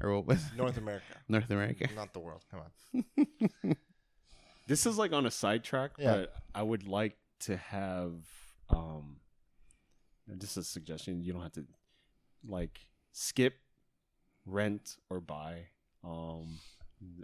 or 0.00 0.14
what 0.14 0.26
was? 0.26 0.42
North 0.56 0.76
America, 0.78 1.04
North 1.28 1.50
America? 1.50 1.88
not 1.96 2.12
the 2.12 2.20
world. 2.20 2.42
Come 2.50 2.60
on. 2.60 3.76
This 4.66 4.86
is 4.86 4.96
like 4.98 5.12
on 5.12 5.26
a 5.26 5.30
sidetrack, 5.30 5.92
Yeah. 5.98 6.12
but 6.14 6.34
I 6.54 6.62
would 6.62 6.86
like 6.88 7.16
to 7.40 7.56
have 7.56 8.12
um 8.70 9.16
just 10.38 10.56
a 10.56 10.62
suggestion. 10.62 11.22
You 11.22 11.32
don't 11.34 11.42
have 11.42 11.52
to 11.52 11.66
like 12.46 12.80
skip, 13.12 13.54
rent, 14.46 14.96
or 15.10 15.20
buy. 15.20 15.66
Um, 16.02 16.58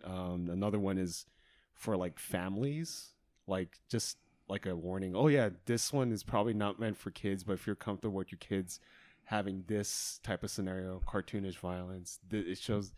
um 0.05 0.49
another 0.51 0.78
one 0.78 0.99
is 0.99 1.27
for 1.73 1.97
like 1.97 2.19
families, 2.19 3.15
like 3.47 3.78
just 3.89 4.19
like 4.49 4.67
a 4.67 4.77
warning. 4.77 5.15
Oh 5.17 5.28
yeah, 5.28 5.49
this 5.65 5.93
one 5.93 6.12
is 6.12 6.23
probably 6.23 6.55
not 6.55 6.78
meant 6.78 6.97
for 6.99 7.10
kids, 7.10 7.43
but 7.44 7.55
if 7.55 7.67
you're 7.67 7.77
comfortable 7.77 8.17
with 8.17 8.33
your 8.33 8.39
kids 8.39 8.81
having 9.25 9.62
this 9.69 10.19
type 10.25 10.43
of 10.43 10.51
scenario, 10.51 11.01
cartoonish 11.07 11.57
violence, 11.59 12.19
th- 12.31 12.47
it 12.47 12.59
shows 12.59 12.93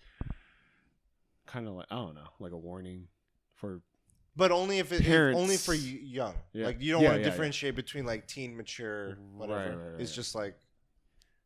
kind 1.47 1.69
of 1.69 1.75
like 1.75 1.87
I 1.91 1.97
don't 1.97 2.15
know, 2.15 2.29
like 2.41 2.53
a 2.53 2.57
warning 2.57 3.07
for 3.55 3.83
But 4.35 4.51
only 4.51 4.79
if 4.79 4.93
it 4.93 5.01
if- 5.01 5.07
Parents. 5.07 5.39
only 5.41 5.57
for 5.57 5.73
y- 5.73 5.99
young. 6.03 6.35
Yeah. 6.53 6.67
Like 6.67 6.81
you 6.81 6.93
don't 6.93 7.03
Yeah, 7.03 7.09
want 7.09 7.17
to 7.17 7.21
yeah, 7.21 7.27
yeah. 7.27 7.31
differentiate 7.33 7.75
between 7.77 8.07
like 8.07 8.27
teen, 8.27 8.57
mature, 8.57 9.19
whatever. 9.35 9.59
Right, 9.61 9.69
right, 9.69 9.93
right, 9.93 10.01
it's 10.01 10.11
right. 10.13 10.17
just 10.17 10.35
like 10.35 10.59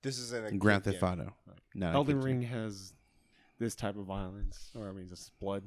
this 0.02 0.18
isn't 0.18 0.47
a 0.47 0.52
Grand 0.56 0.84
Theft 0.84 1.00
game. 1.00 1.10
Auto. 1.10 1.32
No, 1.74 1.90
Elden 1.92 2.15
I 2.18 2.20
can't 2.20 2.24
Ring 2.24 2.42
has 2.42 2.92
this 3.58 3.74
type 3.74 3.97
of 3.97 4.05
violence, 4.05 4.70
or 4.78 4.89
I 4.89 4.92
mean, 4.92 5.08
just 5.08 5.36
blood. 5.40 5.65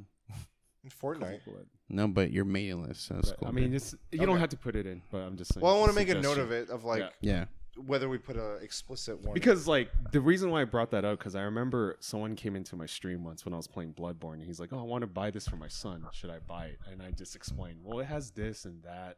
In 0.83 0.89
Fortnite. 1.03 1.43
blood. 1.43 1.65
No, 1.89 2.07
but 2.07 2.31
you're 2.31 2.45
mailingless, 2.45 2.97
so 2.97 3.15
it's 3.17 3.29
But, 3.31 3.39
cool. 3.39 3.47
I 3.49 3.51
mean, 3.51 3.73
it's 3.73 3.93
you 4.11 4.19
don't 4.19 4.29
Okay. 4.29 4.39
have 4.39 4.49
to 4.49 4.57
put 4.57 4.75
it 4.77 4.85
in, 4.85 5.01
but 5.11 5.17
I'm 5.19 5.35
just 5.35 5.53
saying. 5.53 5.61
Well, 5.63 5.75
I 5.75 5.79
want 5.79 5.91
to 5.91 5.95
make 5.95 6.07
a 6.09 6.15
note 6.21 6.37
of 6.37 6.51
it 6.51 6.69
of 6.69 6.85
like 6.85 7.01
Yeah. 7.01 7.09
yeah, 7.21 7.45
whether 7.77 8.09
we 8.09 8.17
put 8.17 8.35
a 8.35 8.55
explicit 8.55 9.15
warning. 9.21 9.33
Because 9.33 9.67
like 9.67 9.89
the 10.11 10.21
reason 10.21 10.49
why 10.51 10.61
I 10.61 10.65
brought 10.65 10.91
that 10.91 11.05
up 11.05 11.19
because 11.19 11.35
I 11.35 11.41
remember 11.41 11.97
someone 11.99 12.35
came 12.35 12.55
into 12.55 12.75
my 12.75 12.85
stream 12.85 13.23
once 13.23 13.45
when 13.45 13.53
I 13.53 13.57
was 13.57 13.67
playing 13.67 13.93
Bloodborne 13.93 14.35
and 14.35 14.43
he's 14.43 14.59
like, 14.59 14.73
"Oh, 14.73 14.79
I 14.79 14.83
want 14.83 15.01
to 15.01 15.07
buy 15.07 15.31
this 15.31 15.47
for 15.47 15.55
my 15.55 15.67
son. 15.67 16.05
Should 16.11 16.29
I 16.29 16.39
buy 16.39 16.65
it?" 16.67 16.79
And 16.91 17.01
I 17.01 17.11
just 17.11 17.35
explained, 17.35 17.79
"Well, 17.83 17.99
it 17.99 18.05
has 18.05 18.31
this 18.31 18.65
and 18.65 18.83
that. 18.83 19.17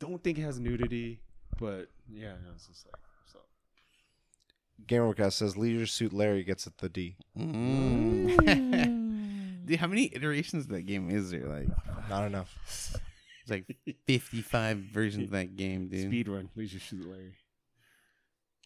Don't 0.00 0.22
think 0.22 0.38
it 0.38 0.42
has 0.42 0.58
nudity, 0.58 1.20
but 1.58 1.88
yeah, 2.08 2.32
no, 2.44 2.50
it's 2.54 2.66
just 2.66 2.86
like 2.86 3.00
so." 3.26 3.38
Game 4.86 5.02
Overcast 5.02 5.38
says 5.38 5.56
Leisure 5.56 5.86
Suit 5.86 6.12
Larry 6.12 6.44
gets 6.44 6.66
it 6.66 6.78
the 6.78 6.88
D. 6.88 7.16
Mm. 7.38 9.04
Dude, 9.66 9.78
how 9.78 9.86
many 9.86 10.10
iterations 10.14 10.64
of 10.64 10.70
that 10.72 10.82
game 10.82 11.10
is 11.10 11.30
there? 11.30 11.46
Like, 11.46 11.68
Not 12.10 12.24
enough. 12.26 12.54
It's 13.46 13.50
like 13.50 13.96
55 14.06 14.78
versions 14.78 15.24
of 15.24 15.30
that 15.30 15.56
game, 15.56 15.88
dude. 15.88 16.08
Speed 16.08 16.28
run, 16.28 16.48
Leisure 16.56 16.80
Suit 16.80 17.06
Larry. 17.08 17.34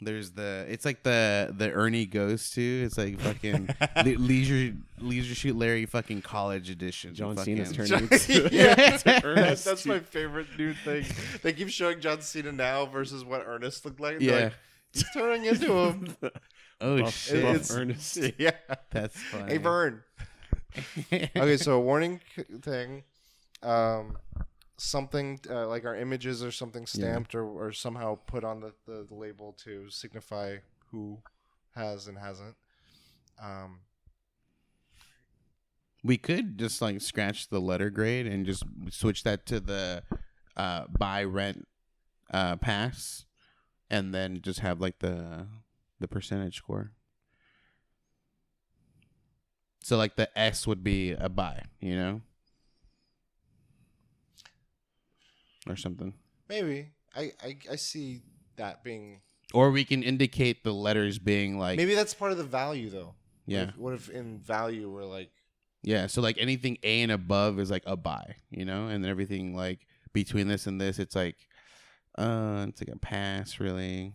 There's 0.01 0.31
the 0.31 0.65
it's 0.69 0.85
like 0.85 1.03
the 1.03 1.53
the 1.57 1.73
Ernie 1.73 2.07
goes 2.07 2.51
to. 2.51 2.63
It's 2.85 2.97
like 2.97 3.19
fucking 3.19 3.69
le- 3.97 4.03
leisure 4.17 4.77
leisure 5.01 5.35
shoot 5.35 5.57
Larry 5.57 5.87
fucking 5.87 6.23
college 6.23 6.71
edition. 6.71 7.17
John 7.17 7.35
fucking, 7.35 7.57
Cena's 7.57 7.73
turn 7.77 7.87
John- 7.87 8.03
into- 8.05 8.49
yeah, 8.53 8.75
to 8.77 9.05
that's, 9.05 9.25
Ernest. 9.25 9.65
that's 9.65 9.87
my 9.87 9.99
favorite 9.99 10.47
new 10.57 10.73
thing. 10.73 11.05
They 11.43 11.53
keep 11.53 11.69
showing 11.71 11.99
John 12.01 12.21
Cena 12.21 12.53
now 12.53 12.87
versus 12.87 13.25
what 13.25 13.43
Ernest 13.45 13.85
looked 13.85 13.99
like. 13.99 14.21
They're 14.21 14.29
Yeah. 14.39 14.45
like, 14.45 14.53
he's 14.93 15.05
turning 15.13 15.45
into 15.47 15.73
him. 15.73 16.17
Oh 16.81 17.01
Buff- 17.01 17.13
shit, 17.13 17.43
buff 17.43 17.57
It's- 17.57 17.75
Ernest. 17.75 18.19
yeah. 18.39 18.53
that's 18.93 19.21
funny. 19.21 19.51
Hey, 19.51 19.59
Vern. 19.59 20.05
okay, 21.13 21.57
so 21.57 21.73
a 21.73 21.81
warning 21.81 22.21
thing. 22.63 23.03
Um, 23.65 24.17
something 24.79 25.39
uh, 25.51 25.69
like 25.69 25.85
our 25.85 25.97
images 25.97 26.43
or 26.43 26.51
something 26.51 26.87
stamped 26.87 27.35
or, 27.35 27.45
or 27.45 27.73
somehow 27.73 28.17
put 28.27 28.45
on 28.45 28.61
the, 28.61 28.73
the, 28.87 29.05
the 29.07 29.15
label 29.15 29.53
to 29.65 29.91
signify 29.91 30.57
who 30.91 31.19
has 31.75 32.09
and 32.09 32.19
hasn't. 32.19 32.57
Um, 33.43 33.81
We 36.05 36.17
could 36.17 36.59
just 36.59 36.81
like 36.81 37.01
scratch 37.01 37.49
the 37.49 37.61
letter 37.61 37.91
grade 37.91 38.27
and 38.27 38.47
just 38.47 38.63
switch 38.91 39.25
that 39.25 39.45
to 39.47 39.59
the 39.59 40.05
uh, 40.57 40.85
buy 40.97 41.25
rent 41.25 41.67
uh, 42.33 42.57
pass, 42.57 43.27
and 43.91 44.15
then 44.15 44.41
just 44.41 44.61
have 44.61 44.81
like 44.81 45.01
the 45.01 45.49
the 45.99 46.09
percentage 46.09 46.57
score. 46.57 46.93
So 49.83 49.97
like 49.97 50.15
the 50.17 50.31
S 50.39 50.67
would 50.67 50.85
be 50.85 51.13
a 51.13 51.29
buy, 51.29 51.65
you 51.81 51.97
know, 51.97 52.23
or 55.71 55.77
something. 55.77 56.15
maybe 56.49 56.91
I, 57.17 57.33
I 57.43 57.57
I 57.73 57.77
see 57.77 58.23
that 58.57 58.83
being 58.85 59.21
Or 59.55 59.71
we 59.71 59.85
can 59.85 60.03
indicate 60.03 60.63
the 60.65 60.73
letters 60.73 61.19
being 61.19 61.59
like 61.59 61.77
maybe 61.77 61.95
that's 61.95 62.15
part 62.15 62.33
of 62.33 62.39
the 62.39 62.45
value 62.45 62.91
though. 62.91 63.15
yeah 63.47 63.61
What 63.61 63.69
if, 63.69 63.77
what 63.79 63.95
if 63.95 64.11
in 64.11 64.39
value 64.39 64.91
we're 64.91 65.05
like 65.05 65.31
yeah. 65.85 66.09
So 66.09 66.21
like 66.21 66.39
anything 66.39 66.77
A 66.83 67.03
and 67.03 67.13
above 67.13 67.61
is 67.61 67.71
like 67.71 67.85
a 67.87 67.97
buy, 67.97 68.35
you 68.51 68.65
know, 68.65 68.89
and 68.89 69.03
then 69.05 69.11
everything 69.11 69.55
like 69.55 69.87
between 70.13 70.49
this 70.49 70.67
and 70.67 70.81
this, 70.81 70.99
it's 70.99 71.15
like 71.15 71.37
uh, 72.19 72.67
it's 72.69 72.81
like 72.83 72.93
a 72.95 72.99
pass 72.99 73.61
really. 73.61 74.13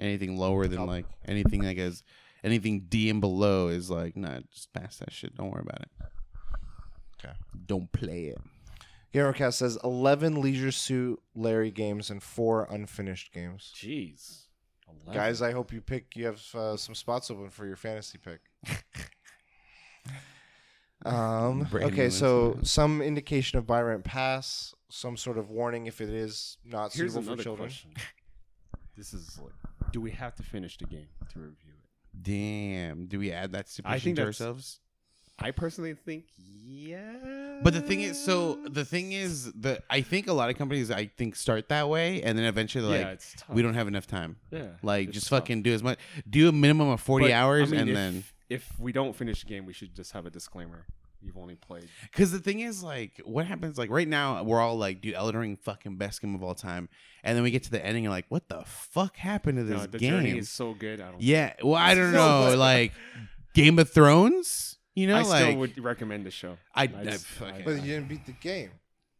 Anything 0.00 0.36
lower 0.36 0.66
than 0.66 0.84
like 0.86 1.06
anything 1.26 1.62
like 1.62 1.78
as 1.78 2.02
anything 2.42 2.86
D 2.88 3.08
and 3.08 3.20
below 3.20 3.68
is 3.68 3.88
like 3.88 4.16
nah, 4.16 4.40
just 4.52 4.72
pass 4.72 4.96
that 4.98 5.12
shit. 5.12 5.36
Don't 5.36 5.52
worry 5.52 5.62
about 5.62 5.82
it. 5.82 5.88
Okay. 7.20 7.34
Don't 7.66 7.90
play 7.92 8.24
it. 8.34 8.38
Gamercast 9.14 9.54
says 9.54 9.78
eleven 9.84 10.40
Leisure 10.40 10.72
Suit 10.72 11.22
Larry 11.36 11.70
games 11.70 12.10
and 12.10 12.20
four 12.22 12.66
unfinished 12.68 13.32
games. 13.32 13.72
Jeez. 13.76 14.40
11. 15.06 15.14
Guys, 15.20 15.40
I 15.42 15.52
hope 15.52 15.72
you 15.72 15.80
pick. 15.80 16.16
You 16.16 16.26
have 16.26 16.42
uh, 16.54 16.76
some 16.76 16.94
spots 16.94 17.30
open 17.30 17.50
for 17.50 17.64
your 17.66 17.76
fantasy 17.76 18.18
pick. 18.18 18.40
um. 21.04 21.68
Okay, 21.72 22.10
so 22.10 22.58
some 22.62 23.00
indication 23.02 23.58
of 23.58 23.66
buy 23.66 23.80
rent 23.82 24.04
pass, 24.04 24.74
some 24.90 25.16
sort 25.16 25.38
of 25.38 25.50
warning 25.50 25.86
if 25.86 26.00
it 26.00 26.08
is 26.10 26.58
not 26.64 26.92
Here's 26.92 27.14
suitable 27.14 27.36
for 27.36 27.42
children. 27.42 27.68
question. 27.68 27.92
This 28.96 29.12
is 29.12 29.38
like, 29.42 29.52
do 29.92 30.00
we 30.00 30.10
have 30.12 30.34
to 30.36 30.42
finish 30.42 30.76
the 30.78 30.86
game 30.86 31.08
to 31.32 31.38
review 31.40 31.72
it? 31.82 32.22
Damn. 32.22 33.06
Do 33.06 33.18
we 33.18 33.32
add 33.32 33.52
that 33.52 33.68
stipulation 33.68 34.04
think 34.04 34.16
to 34.16 34.22
that's- 34.22 34.40
ourselves? 34.40 34.80
I 35.38 35.50
personally 35.50 35.94
think, 35.94 36.24
yeah. 36.66 37.58
But 37.62 37.72
the 37.74 37.80
thing 37.80 38.00
is, 38.02 38.22
so 38.22 38.54
the 38.68 38.84
thing 38.84 39.12
is, 39.12 39.52
that 39.54 39.82
I 39.90 40.00
think 40.00 40.26
a 40.28 40.32
lot 40.32 40.48
of 40.50 40.56
companies 40.56 40.90
I 40.90 41.06
think 41.06 41.34
start 41.36 41.68
that 41.70 41.88
way, 41.88 42.22
and 42.22 42.38
then 42.38 42.44
eventually 42.44 42.86
they're 42.88 42.98
yeah, 43.00 43.04
like, 43.06 43.14
it's 43.14 43.34
tough. 43.38 43.48
we 43.54 43.62
don't 43.62 43.74
have 43.74 43.88
enough 43.88 44.06
time. 44.06 44.36
Yeah, 44.50 44.68
Like, 44.82 45.08
it's 45.08 45.14
just 45.14 45.28
tough. 45.28 45.40
fucking 45.40 45.62
do 45.62 45.72
as 45.72 45.82
much. 45.82 45.98
Do 46.28 46.48
a 46.48 46.52
minimum 46.52 46.88
of 46.88 47.00
forty 47.00 47.26
But, 47.26 47.32
I 47.32 47.36
hours, 47.36 47.70
mean, 47.70 47.80
and 47.80 47.90
if, 47.90 47.94
then 47.96 48.24
if 48.48 48.78
we 48.78 48.92
don't 48.92 49.14
finish 49.14 49.42
the 49.42 49.48
game, 49.48 49.66
we 49.66 49.72
should 49.72 49.94
just 49.94 50.12
have 50.12 50.24
a 50.26 50.30
disclaimer. 50.30 50.86
You've 51.20 51.38
only 51.38 51.54
played. 51.54 51.88
because 52.12 52.32
the 52.32 52.38
thing 52.38 52.60
is, 52.60 52.82
like, 52.82 53.20
what 53.24 53.46
happens? 53.46 53.78
Like 53.78 53.88
right 53.90 54.06
now, 54.08 54.42
we're 54.42 54.60
all 54.60 54.76
like, 54.76 55.00
dude, 55.00 55.14
Elden 55.14 55.40
Ring, 55.40 55.56
fucking 55.56 55.96
best 55.96 56.20
game 56.20 56.34
of 56.34 56.42
all 56.42 56.54
time, 56.54 56.88
and 57.24 57.34
then 57.36 57.42
we 57.42 57.50
get 57.50 57.62
to 57.64 57.70
the 57.70 57.84
ending, 57.84 58.04
and 58.04 58.12
like, 58.12 58.26
what 58.28 58.48
the 58.48 58.62
fuck 58.66 59.16
happened 59.16 59.56
to 59.58 59.64
this 59.64 59.78
No, 59.80 59.86
the 59.86 59.98
game? 59.98 60.10
journey 60.10 60.38
is 60.38 60.50
so 60.50 60.74
good. 60.74 61.00
I 61.00 61.10
don't. 61.10 61.22
yeah, 61.22 61.54
well, 61.62 61.76
I 61.76 61.94
don't 61.94 62.12
know, 62.20 62.54
like 62.56 62.92
Game 63.54 63.78
of 63.78 63.90
Thrones. 63.90 64.73
You 64.94 65.08
know, 65.08 65.16
I 65.16 65.22
like 65.22 65.42
still 65.42 65.56
would 65.58 65.82
recommend 65.82 66.24
the 66.24 66.30
show. 66.30 66.56
I, 66.74 66.86
just- 66.86 67.26
I- 67.40 67.46
I- 67.46 67.48
okay. 67.50 67.62
But 67.64 67.72
you 67.82 67.94
didn't 67.94 68.08
beat 68.08 68.26
the 68.26 68.32
game. 68.32 68.70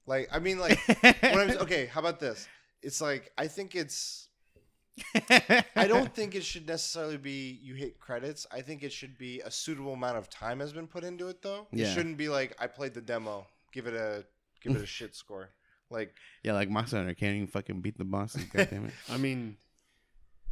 Like 0.07 0.28
I 0.33 0.39
mean, 0.39 0.59
like 0.59 0.78
what 0.86 1.25
I'm, 1.25 1.51
okay. 1.62 1.86
How 1.86 2.01
about 2.01 2.20
this? 2.20 2.47
It's 2.83 3.01
like 3.01 3.33
I 3.39 3.47
think 3.49 3.75
it's. 3.75 4.28
I 5.77 5.86
don't 5.89 6.15
think 6.15 6.35
it 6.36 6.44
should 6.44 6.69
necessarily 6.69 7.17
be 7.17 7.59
you 7.62 7.75
hit 7.75 7.99
credits. 7.99 8.47
I 8.53 8.61
think 8.61 8.83
it 8.83 8.93
should 8.93 9.19
be 9.19 9.41
a 9.41 9.51
suitable 9.51 9.93
amount 9.94 10.19
of 10.19 10.31
time 10.31 10.61
has 10.61 10.73
been 10.73 10.86
put 10.86 11.03
into 11.03 11.28
it, 11.28 11.43
though. 11.43 11.67
Yeah. 11.73 11.86
It 11.86 11.94
shouldn't 11.94 12.17
be 12.17 12.28
like 12.28 12.55
I 12.61 12.67
played 12.69 12.94
the 12.94 13.01
demo. 13.01 13.47
Give 13.73 13.86
it 13.86 13.94
a 13.94 14.25
give 14.62 14.77
it 14.77 14.83
a 14.83 14.86
shit 14.99 15.17
score. 15.17 15.49
Like 15.91 16.15
yeah, 16.44 16.53
like 16.53 16.69
Monster 16.70 16.99
Hunter 16.99 17.15
can't 17.15 17.35
even 17.35 17.47
fucking 17.49 17.81
beat 17.81 17.99
the 17.99 18.05
boss. 18.05 18.36
God 18.36 18.69
damn 18.70 18.86
it. 18.86 18.93
I 19.11 19.17
mean, 19.17 19.57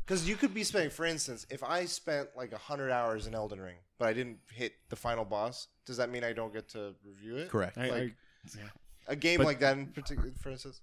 because 0.05 0.29
you 0.29 0.37
could 0.37 0.53
be 0.55 0.65
spending, 0.65 0.91
for 0.91 1.05
instance, 1.07 1.47
if 1.51 1.63
I 1.63 1.85
spent 1.87 2.29
like 2.37 2.53
hundred 2.53 2.91
hours 2.91 3.27
in 3.27 3.35
Elden 3.35 3.61
Ring, 3.61 3.77
but 3.99 4.09
I 4.09 4.13
didn't 4.13 4.39
hit 4.53 4.73
the 4.89 4.97
final 4.97 5.25
boss, 5.25 5.69
does 5.87 5.97
that 5.99 6.11
mean 6.11 6.25
I 6.25 6.33
don't 6.33 6.53
get 6.53 6.69
to 6.71 6.95
review 7.05 7.37
it? 7.37 7.49
Correct. 7.51 7.79
I, 7.79 7.89
Like- 7.91 8.15
I, 8.57 9.13
A 9.13 9.17
game 9.17 9.39
But- 9.39 9.47
like 9.47 9.61
that 9.61 9.77
in 9.79 9.87
particular, 9.87 10.31
for 10.41 10.51
instance. 10.51 10.81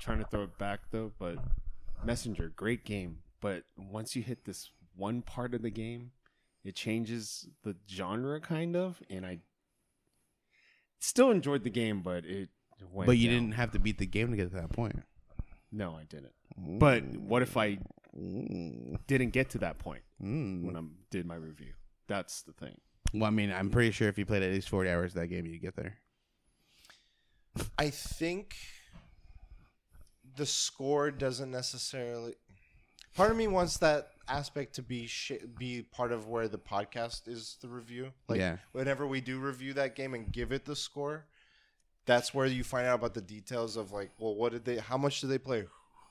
trying 0.00 0.18
to 0.18 0.24
throw 0.26 0.42
it 0.42 0.58
back 0.58 0.80
though, 0.90 1.12
but 1.18 1.38
Messenger, 2.04 2.52
great 2.56 2.84
game. 2.84 3.18
But 3.40 3.64
once 3.76 4.14
you 4.16 4.22
hit 4.22 4.44
this 4.44 4.70
one 4.96 5.22
part 5.22 5.54
of 5.54 5.62
the 5.62 5.70
game, 5.70 6.10
it 6.64 6.74
changes 6.74 7.48
the 7.62 7.76
genre 7.88 8.40
kind 8.40 8.74
of, 8.76 9.02
and 9.10 9.24
I 9.26 9.40
still 10.98 11.30
enjoyed 11.30 11.62
the 11.64 11.70
game, 11.70 12.02
but 12.02 12.24
it 12.24 12.48
went. 12.90 13.06
But 13.06 13.18
you 13.18 13.28
down. 13.30 13.40
didn't 13.40 13.54
have 13.54 13.70
to 13.72 13.78
beat 13.78 13.98
the 13.98 14.06
game 14.06 14.30
to 14.30 14.36
get 14.36 14.50
to 14.50 14.56
that 14.56 14.72
point. 14.72 15.02
No, 15.70 15.94
I 15.96 16.04
didn't. 16.04 16.32
But 16.56 17.04
what 17.16 17.42
if 17.42 17.56
I 17.56 17.78
Mm. 18.16 18.98
didn't 19.06 19.30
get 19.30 19.50
to 19.50 19.58
that 19.58 19.78
point 19.78 20.02
Mm. 20.22 20.62
when 20.64 20.76
I 20.76 20.82
did 21.10 21.26
my 21.26 21.34
review? 21.34 21.72
That's 22.06 22.42
the 22.42 22.52
thing. 22.52 22.80
Well, 23.12 23.24
I 23.24 23.30
mean, 23.30 23.52
I'm 23.52 23.70
pretty 23.70 23.90
sure 23.90 24.08
if 24.08 24.18
you 24.18 24.24
played 24.26 24.42
at 24.42 24.52
least 24.52 24.68
40 24.68 24.90
hours 24.90 25.12
of 25.12 25.20
that 25.20 25.28
game, 25.28 25.46
you'd 25.46 25.60
get 25.60 25.76
there. 25.76 25.98
I 27.78 27.90
think 27.90 28.56
the 30.36 30.46
score 30.46 31.10
doesn't 31.10 31.50
necessarily. 31.50 32.34
Part 33.14 33.30
of 33.30 33.36
me 33.36 33.46
wants 33.46 33.76
that 33.78 34.10
aspect 34.26 34.74
to 34.76 34.82
be 34.82 35.06
sh- 35.06 35.32
be 35.56 35.82
part 35.82 36.10
of 36.10 36.26
where 36.26 36.48
the 36.48 36.58
podcast 36.58 37.28
is 37.28 37.56
the 37.60 37.68
review. 37.68 38.12
Like 38.28 38.40
Yeah. 38.40 38.58
whenever 38.72 39.06
we 39.06 39.20
do 39.20 39.38
review 39.38 39.72
that 39.74 39.94
game 39.94 40.14
and 40.14 40.32
give 40.32 40.50
it 40.50 40.64
the 40.64 40.74
score, 40.74 41.26
that's 42.06 42.34
where 42.34 42.46
you 42.46 42.64
find 42.64 42.86
out 42.86 42.96
about 42.96 43.14
the 43.14 43.20
details 43.20 43.76
of 43.76 43.92
like, 43.92 44.10
well, 44.18 44.34
what 44.34 44.52
did 44.52 44.64
they? 44.64 44.78
How 44.78 44.96
much 44.98 45.20
did 45.20 45.28
they 45.28 45.38
play? 45.38 45.66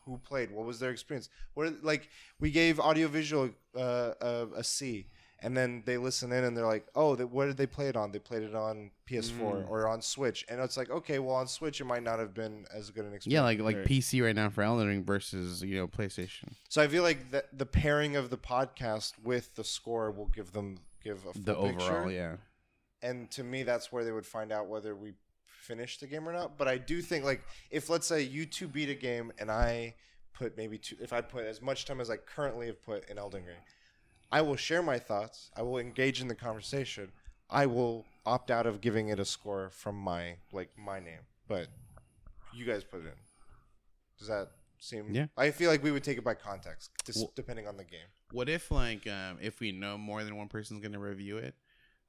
Who 0.05 0.17
played? 0.17 0.51
What 0.51 0.65
was 0.65 0.79
their 0.79 0.91
experience? 0.91 1.29
What 1.53 1.83
like 1.83 2.09
we 2.39 2.51
gave 2.51 2.79
audiovisual 2.79 3.51
uh, 3.77 4.11
a, 4.21 4.47
a 4.57 4.63
C, 4.63 5.07
and 5.41 5.55
then 5.57 5.83
they 5.85 5.97
listen 5.97 6.31
in 6.31 6.43
and 6.43 6.55
they're 6.55 6.65
like, 6.65 6.85
oh, 6.95 7.15
they, 7.15 7.23
what 7.25 7.45
did 7.47 7.57
they 7.57 7.65
play 7.67 7.87
it 7.87 7.95
on? 7.95 8.11
They 8.11 8.19
played 8.19 8.43
it 8.43 8.53
on 8.55 8.91
PS4 9.09 9.39
Mm. 9.39 9.69
or 9.69 9.87
on 9.87 10.01
Switch, 10.01 10.45
and 10.49 10.59
it's 10.61 10.77
like, 10.77 10.89
okay, 10.89 11.19
well, 11.19 11.35
on 11.35 11.47
Switch 11.47 11.79
it 11.81 11.85
might 11.85 12.03
not 12.03 12.19
have 12.19 12.33
been 12.33 12.65
as 12.73 12.89
good 12.91 13.05
an 13.05 13.13
experience. 13.13 13.33
Yeah, 13.33 13.41
like 13.43 13.59
like 13.59 13.77
Right. 13.77 13.85
PC 13.87 14.23
right 14.23 14.35
now 14.35 14.49
for 14.49 14.61
Elden 14.63 14.87
Ring 14.87 15.03
versus 15.03 15.61
you 15.63 15.75
know 15.77 15.87
PlayStation. 15.87 16.53
So 16.69 16.81
I 16.81 16.87
feel 16.87 17.03
like 17.03 17.31
that 17.31 17.57
the 17.57 17.65
pairing 17.65 18.15
of 18.15 18.29
the 18.29 18.37
podcast 18.37 19.13
with 19.23 19.55
the 19.55 19.63
score 19.63 20.11
will 20.11 20.27
give 20.27 20.51
them 20.53 20.79
give 21.03 21.19
a 21.25 21.33
full 21.33 21.41
The 21.41 21.55
picture. 21.55 21.81
overall, 21.91 22.11
yeah. 22.11 22.35
and 23.01 23.29
to 23.31 23.43
me 23.43 23.63
that's 23.63 23.91
where 23.91 24.03
they 24.05 24.11
would 24.11 24.25
find 24.25 24.51
out 24.51 24.67
whether 24.67 24.95
we 24.95 25.13
finished 25.63 25.99
the 26.01 26.07
game 26.07 26.27
or 26.27 26.33
not 26.33 26.57
but 26.57 26.67
i 26.67 26.77
do 26.77 27.01
think 27.01 27.23
like 27.23 27.41
if 27.71 27.89
let's 27.89 28.05
say 28.07 28.21
you 28.21 28.45
two 28.45 28.67
beat 28.67 28.89
a 28.89 28.93
game 29.09 29.31
and 29.39 29.49
i 29.49 29.93
put 30.33 30.57
maybe 30.57 30.77
two 30.77 30.95
if 31.01 31.13
i 31.13 31.21
put 31.21 31.45
as 31.45 31.61
much 31.61 31.85
time 31.85 32.01
as 32.01 32.09
i 32.09 32.17
currently 32.17 32.67
have 32.67 32.83
put 32.83 33.07
in 33.09 33.17
elden 33.17 33.43
ring 33.45 33.57
i 34.31 34.41
will 34.41 34.55
share 34.55 34.81
my 34.81 34.97
thoughts. 34.99 35.51
I 35.55 35.61
will 35.61 35.77
engage 35.77 36.19
in 36.19 36.27
the 36.27 36.33
conversation. 36.35 37.11
I 37.49 37.67
will 37.67 38.03
opt 38.25 38.49
out 38.49 38.65
of 38.65 38.81
giving 38.81 39.09
it 39.09 39.19
a 39.19 39.25
score 39.25 39.69
from 39.69 39.95
my 39.95 40.37
like 40.51 40.69
my 40.77 40.99
name 40.99 41.19
but 41.47 41.67
you 42.53 42.65
guys 42.65 42.83
put 42.83 43.01
it 43.01 43.05
in. 43.05 43.19
Does 44.19 44.27
that 44.29 44.47
seem 44.79 45.13
Yeah. 45.13 45.27
i 45.37 45.51
feel 45.51 45.69
like 45.69 45.81
we 45.83 45.91
would 45.91 46.03
take 46.03 46.17
it 46.17 46.23
by 46.23 46.33
context 46.33 46.89
just 47.05 47.19
Well- 47.19 47.31
depending 47.35 47.67
on 47.67 47.77
the 47.77 47.83
game. 47.85 48.07
What 48.31 48.49
if 48.49 48.71
like 48.71 49.05
um, 49.07 49.37
if 49.39 49.59
we 49.59 49.71
know 49.71 49.97
more 49.97 50.23
than 50.23 50.35
one 50.35 50.47
person's 50.49 50.81
gonna 50.81 50.99
review 50.99 51.37
it 51.37 51.53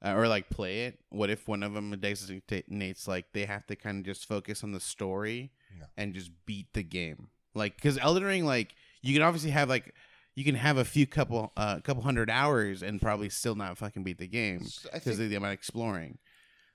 uh, 0.05 0.13
or 0.13 0.27
like 0.27 0.49
play 0.49 0.85
it? 0.85 0.99
What 1.09 1.29
if 1.29 1.47
one 1.47 1.63
of 1.63 1.73
them 1.73 1.91
designates 1.99 3.07
like 3.07 3.25
they 3.33 3.45
have 3.45 3.65
to 3.67 3.75
kind 3.75 3.99
of 3.99 4.05
just 4.05 4.27
focus 4.27 4.63
on 4.63 4.71
the 4.71 4.79
story 4.79 5.51
and 5.97 6.13
just 6.13 6.31
beat 6.45 6.73
the 6.73 6.83
game? 6.83 7.27
Like 7.53 7.75
because 7.75 7.97
Elden 7.97 8.23
Ring, 8.23 8.45
like 8.45 8.75
you 9.01 9.13
can 9.13 9.21
obviously 9.23 9.51
have 9.51 9.69
like 9.69 9.93
you 10.35 10.43
can 10.43 10.55
have 10.55 10.77
a 10.77 10.85
few 10.85 11.07
couple 11.07 11.51
uh 11.55 11.79
couple 11.79 12.03
hundred 12.03 12.29
hours 12.29 12.83
and 12.83 13.01
probably 13.01 13.29
still 13.29 13.55
not 13.55 13.77
fucking 13.77 14.03
beat 14.03 14.17
the 14.17 14.27
game 14.27 14.59
I 14.93 14.95
because 14.97 15.03
think 15.17 15.19
of 15.21 15.29
the 15.29 15.35
amount 15.35 15.51
of 15.53 15.59
exploring. 15.59 16.17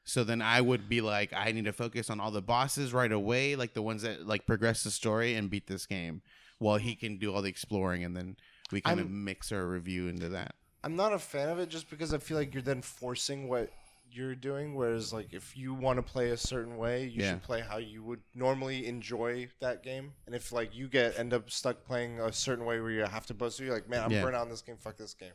So 0.05 0.25
then 0.25 0.41
I 0.41 0.61
would 0.63 0.89
be 0.89 1.03
like, 1.03 1.33
I 1.35 1.53
need 1.53 1.67
to 1.67 1.73
focus 1.75 2.09
on 2.09 2.21
all 2.21 2.31
the 2.31 2.41
bosses 2.43 2.93
right 2.95 3.13
away, 3.13 3.55
like 3.55 3.75
the 3.75 3.83
ones 3.83 4.03
that 4.03 4.27
like 4.27 4.47
progress 4.47 4.83
the 4.83 4.91
story 4.91 5.35
and 5.35 5.51
beat 5.51 5.67
this 5.67 5.85
game, 5.87 6.23
while 6.59 6.79
he 6.79 6.95
can 6.95 7.19
do 7.19 7.33
all 7.35 7.43
the 7.43 7.51
exploring 7.51 8.03
and 8.03 8.17
then 8.17 8.37
we 8.73 8.81
kind 8.81 8.99
of 8.99 9.07
I'm- 9.07 9.25
mix 9.25 9.53
our 9.53 9.67
review 9.67 10.09
into 10.09 10.31
that. 10.31 10.55
I'm 10.83 10.97
not 10.97 11.13
a 11.13 11.19
fan 11.19 11.49
of 11.49 11.59
it 11.59 11.69
just 11.69 11.91
because 11.91 12.15
I 12.15 12.19
feel 12.19 12.37
like 12.37 12.55
you're 12.55 12.63
then 12.63 12.83
forcing 12.83 13.49
what 13.49 13.71
you're 14.13 14.35
doing. 14.35 14.75
Whereas, 14.75 15.13
like, 15.13 15.33
if 15.33 15.57
you 15.57 15.75
want 15.75 15.99
to 15.99 16.03
play 16.03 16.31
a 16.31 16.37
certain 16.37 16.77
way, 16.79 17.05
you 17.05 17.23
Yeah. 17.23 17.33
should 17.33 17.43
play 17.43 17.61
how 17.61 17.77
you 17.77 18.03
would 18.03 18.23
normally 18.35 18.87
enjoy 18.87 19.49
that 19.61 19.83
game. 19.83 20.15
And 20.27 20.35
if 20.35 20.53
like 20.53 20.75
you 20.75 20.89
get 20.89 21.19
end 21.19 21.33
up 21.35 21.51
stuck 21.51 21.85
playing 21.85 22.19
a 22.21 22.33
certain 22.33 22.65
way 22.65 22.81
where 22.81 22.91
you 22.91 23.03
have 23.05 23.27
to 23.27 23.35
bust, 23.35 23.61
you're 23.61 23.73
like, 23.73 23.89
man, 23.89 24.03
I'm 24.05 24.11
Yeah. 24.13 24.23
burnt 24.23 24.37
out 24.37 24.43
on 24.43 24.49
this 24.49 24.63
game. 24.63 24.77
Fuck 24.79 24.97
this 24.97 25.15
game. 25.15 25.35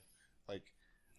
Like, 0.50 0.64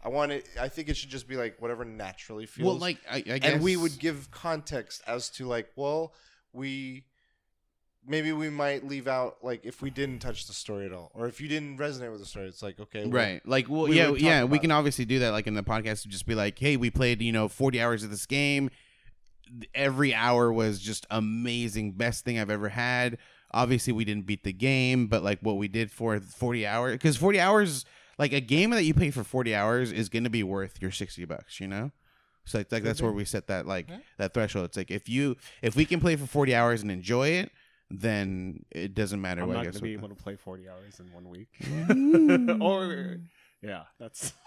I 0.03 0.09
want 0.09 0.33
it. 0.33 0.47
I 0.61 0.69
think 0.69 0.89
it 0.89 0.97
should 0.97 1.09
just 1.11 1.27
be 1.27 1.37
like 1.37 1.61
whatever 1.61 1.85
naturally 1.85 2.47
feels. 2.47 2.67
Well, 2.67 2.79
like 2.79 2.99
I, 3.11 3.17
I 3.17 3.21
guess, 3.39 3.53
and 3.55 3.63
we 3.63 3.77
would 3.77 3.99
give 3.99 4.31
context 4.31 5.03
as 5.07 5.31
to 5.31 5.47
like, 5.47 5.71
well, 5.77 6.13
we 6.53 7.05
maybe 8.07 8.33
we 8.33 8.51
might 8.51 8.87
leave 8.87 9.09
out 9.09 9.39
like 9.43 9.65
if 9.65 9.83
we 9.83 9.91
didn't 9.91 10.21
touch 10.21 10.47
the 10.47 10.53
story 10.53 10.87
at 10.87 10.93
all, 10.93 11.11
or 11.15 11.27
if 11.27 11.41
you 11.41 11.49
didn't 11.49 11.79
resonate 11.79 12.11
with 12.11 12.21
the 12.21 12.27
story, 12.27 12.47
it's 12.47 12.63
like 12.63 12.79
okay, 12.79 13.03
well, 13.03 13.13
right 13.13 13.47
like 13.47 13.69
well 13.69 13.83
we 13.89 13.97
yeah 13.97 14.11
yeah 14.13 14.45
we 14.45 14.59
can 14.59 14.71
obviously 14.71 15.05
do 15.05 15.19
that 15.21 15.31
like 15.31 15.47
in 15.47 15.55
the 15.55 15.63
podcast 15.63 16.03
to 16.03 16.09
just 16.09 16.27
be 16.27 16.35
like 16.35 16.59
hey 16.59 16.77
we 16.77 16.91
played 16.91 17.21
you 17.21 17.33
know 17.33 17.49
40 17.49 17.81
hours 17.81 18.05
of 18.05 18.11
this 18.11 18.27
game. 18.27 18.71
Every 19.75 20.13
hour 20.13 20.53
was 20.53 20.81
just 20.81 21.07
amazing 21.11 21.93
best 21.93 22.25
thing 22.25 22.39
i've 22.39 22.51
ever 22.51 22.69
had. 22.69 23.19
Obviously 23.53 23.93
we 23.93 24.05
didn't 24.05 24.27
beat 24.27 24.45
the 24.45 24.53
game 24.53 25.07
but 25.07 25.23
like 25.23 25.41
what 25.41 25.57
we 25.57 25.69
did 25.69 25.91
for 25.91 26.19
40 26.21 26.67
hours 26.67 26.93
because 26.93 27.17
40 27.17 27.41
hours 27.41 27.85
like 28.19 28.33
a 28.33 28.41
game 28.41 28.71
that 28.71 28.85
you 28.85 28.95
play 28.95 29.11
for 29.11 29.23
40 29.23 29.55
hours 29.55 29.93
is 29.93 30.09
going 30.09 30.25
to 30.25 30.31
be 30.31 30.43
worth 30.43 30.81
your 30.81 30.91
60 30.91 31.25
bucks 31.27 31.61
you 31.61 31.69
know? 31.69 31.93
So 32.45 32.59
like, 32.59 32.71
like 32.71 32.83
that's 32.85 33.03
where 33.03 33.13
we 33.13 33.25
set 33.25 33.49
that 33.49 33.67
like 33.67 33.89
that 34.19 34.33
threshold. 34.33 34.67
It's 34.67 34.77
like 34.77 34.91
if 34.91 35.09
you 35.09 35.37
if 35.63 35.75
we 35.75 35.85
can 35.85 36.01
play 36.01 36.15
for 36.17 36.27
40 36.27 36.55
hours 36.55 36.83
and 36.83 36.91
enjoy 36.91 37.29
it 37.29 37.51
then 37.91 38.65
it 38.71 38.95
doesn't 38.95 39.21
matter 39.21 39.43
I'm 39.43 39.49
what 39.49 39.55
not 39.55 39.61
I 39.61 39.65
going 39.65 39.75
to 39.75 39.83
be 39.83 39.93
able 39.93 40.09
to 40.09 40.15
play 40.15 40.37
40 40.37 40.69
hours 40.69 41.01
in 41.01 41.13
one 41.13 41.29
week. 41.29 41.49
or, 42.61 43.19
yeah, 43.63 43.83
that's. 43.99 44.33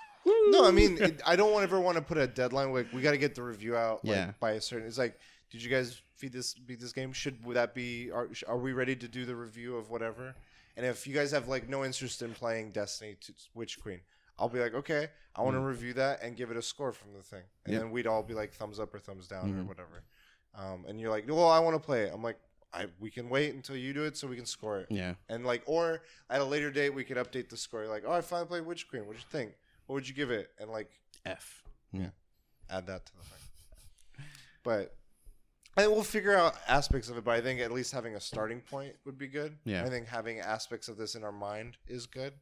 No, 0.51 0.67
I 0.67 0.71
mean, 0.71 0.97
it, 1.01 1.21
I 1.25 1.35
don't 1.37 1.63
ever 1.63 1.79
want 1.79 1.95
to 1.97 2.03
put 2.03 2.17
a 2.17 2.27
deadline. 2.27 2.71
Like, 2.73 2.91
we 2.93 3.01
got 3.01 3.11
to 3.11 3.17
get 3.17 3.33
the 3.35 3.41
review 3.41 3.75
out. 3.75 4.03
Like, 4.05 4.15
Yeah. 4.15 4.31
By 4.39 4.51
a 4.51 4.61
certain, 4.61 4.85
it's 4.85 4.97
like, 4.97 5.17
did 5.49 5.63
you 5.63 5.69
guys 5.69 6.01
feed 6.15 6.33
this 6.33 6.53
beat 6.53 6.79
this 6.79 6.91
game? 6.91 7.13
Should 7.13 7.43
would 7.45 7.55
that 7.55 7.73
be? 7.73 8.11
Are, 8.11 8.27
are 8.47 8.57
we 8.57 8.73
ready 8.73 8.95
to 8.97 9.07
do 9.07 9.25
the 9.25 9.35
review 9.35 9.77
of 9.77 9.89
whatever? 9.89 10.35
And 10.77 10.85
if 10.85 11.07
you 11.07 11.15
guys 11.15 11.31
have 11.31 11.47
like 11.47 11.67
no 11.69 11.83
interest 11.85 12.21
in 12.21 12.33
playing 12.33 12.71
Destiny 12.73 13.15
2 13.21 13.33
Witch 13.55 13.79
Queen, 13.81 14.01
I'll 14.37 14.49
be 14.49 14.59
like, 14.59 14.73
okay, 14.75 15.07
I 15.35 15.41
want 15.41 15.55
to 15.55 15.61
review 15.61 15.93
that 15.93 16.21
and 16.21 16.35
give 16.35 16.51
it 16.51 16.57
a 16.57 16.61
score 16.61 16.91
from 16.91 17.13
the 17.13 17.23
thing, 17.23 17.43
and 17.65 17.73
Yep. 17.73 17.81
then 17.81 17.91
we'd 17.91 18.05
all 18.05 18.21
be 18.21 18.33
like 18.33 18.51
thumbs 18.53 18.79
up 18.79 18.93
or 18.93 18.99
thumbs 18.99 19.27
down 19.27 19.49
or 19.57 19.63
Mhm. 19.63 19.67
whatever. 19.67 20.03
Um, 20.53 20.85
and 20.87 20.99
you're 20.99 21.11
like, 21.11 21.25
well, 21.27 21.47
I 21.49 21.59
want 21.59 21.75
to 21.75 21.83
play 21.83 22.03
it. 22.03 22.11
I'm 22.13 22.21
like, 22.21 22.37
I 22.73 22.87
we 22.99 23.09
can 23.09 23.29
wait 23.29 23.53
until 23.55 23.75
you 23.75 23.93
do 23.93 24.03
it 24.03 24.15
so 24.17 24.27
we 24.27 24.35
can 24.35 24.45
score 24.45 24.79
it. 24.79 24.87
yeah 24.89 25.15
And 25.27 25.45
like, 25.45 25.63
or 25.65 26.01
at 26.29 26.41
a 26.41 26.45
later 26.45 26.71
date, 26.71 26.91
we 26.93 27.03
could 27.03 27.17
update 27.17 27.49
the 27.49 27.57
score. 27.57 27.87
Like, 27.87 28.03
oh, 28.05 28.11
I 28.11 28.21
finally 28.21 28.47
played 28.47 28.65
Witch 28.65 28.87
Queen. 28.87 29.05
What'd 29.05 29.21
you 29.21 29.27
think? 29.31 29.53
What 29.87 29.95
would 29.95 30.07
you 30.07 30.13
give 30.13 30.29
it? 30.31 30.51
And 30.59 30.69
like, 30.69 30.89
f 31.25 31.63
Yeah. 31.91 32.09
add 32.69 32.85
that 32.87 33.05
to 33.07 33.11
the 33.15 33.23
thing. 33.23 34.25
But 34.63 34.95
I 35.77 35.81
think 35.81 35.93
we'll 35.93 36.03
figure 36.03 36.35
out 36.35 36.55
aspects 36.67 37.09
of 37.09 37.17
it. 37.17 37.23
But 37.23 37.31
I 37.35 37.41
think 37.41 37.59
at 37.59 37.71
least 37.71 37.91
having 37.91 38.15
a 38.15 38.19
starting 38.19 38.61
point 38.61 38.93
would 39.05 39.17
be 39.17 39.27
good. 39.27 39.57
Yeah. 39.65 39.83
I 39.83 39.89
think 39.89 40.07
having 40.07 40.39
aspects 40.39 40.87
of 40.89 40.97
this 40.97 41.15
in 41.15 41.23
our 41.23 41.31
mind 41.31 41.77
is 41.87 42.05
good. 42.05 42.33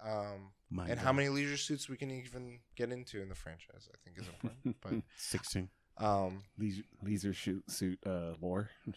Um, 0.00 0.50
My 0.70 0.86
and 0.88 0.96
God. 0.98 1.04
how 1.04 1.12
many 1.12 1.28
leisure 1.28 1.56
suits 1.56 1.88
we 1.88 1.96
can 1.96 2.10
even 2.10 2.58
get 2.74 2.90
into 2.92 3.22
in 3.22 3.28
the 3.28 3.34
franchise, 3.34 3.88
I 3.92 3.96
think 4.04 4.18
is 4.18 4.28
important. 4.28 5.04
16 5.16 5.68
um, 5.98 6.42
Leisure, 6.58 6.82
leisure 7.02 7.32
shoot 7.32 7.70
suit 7.70 7.98
uh, 8.06 8.34
lore. 8.40 8.68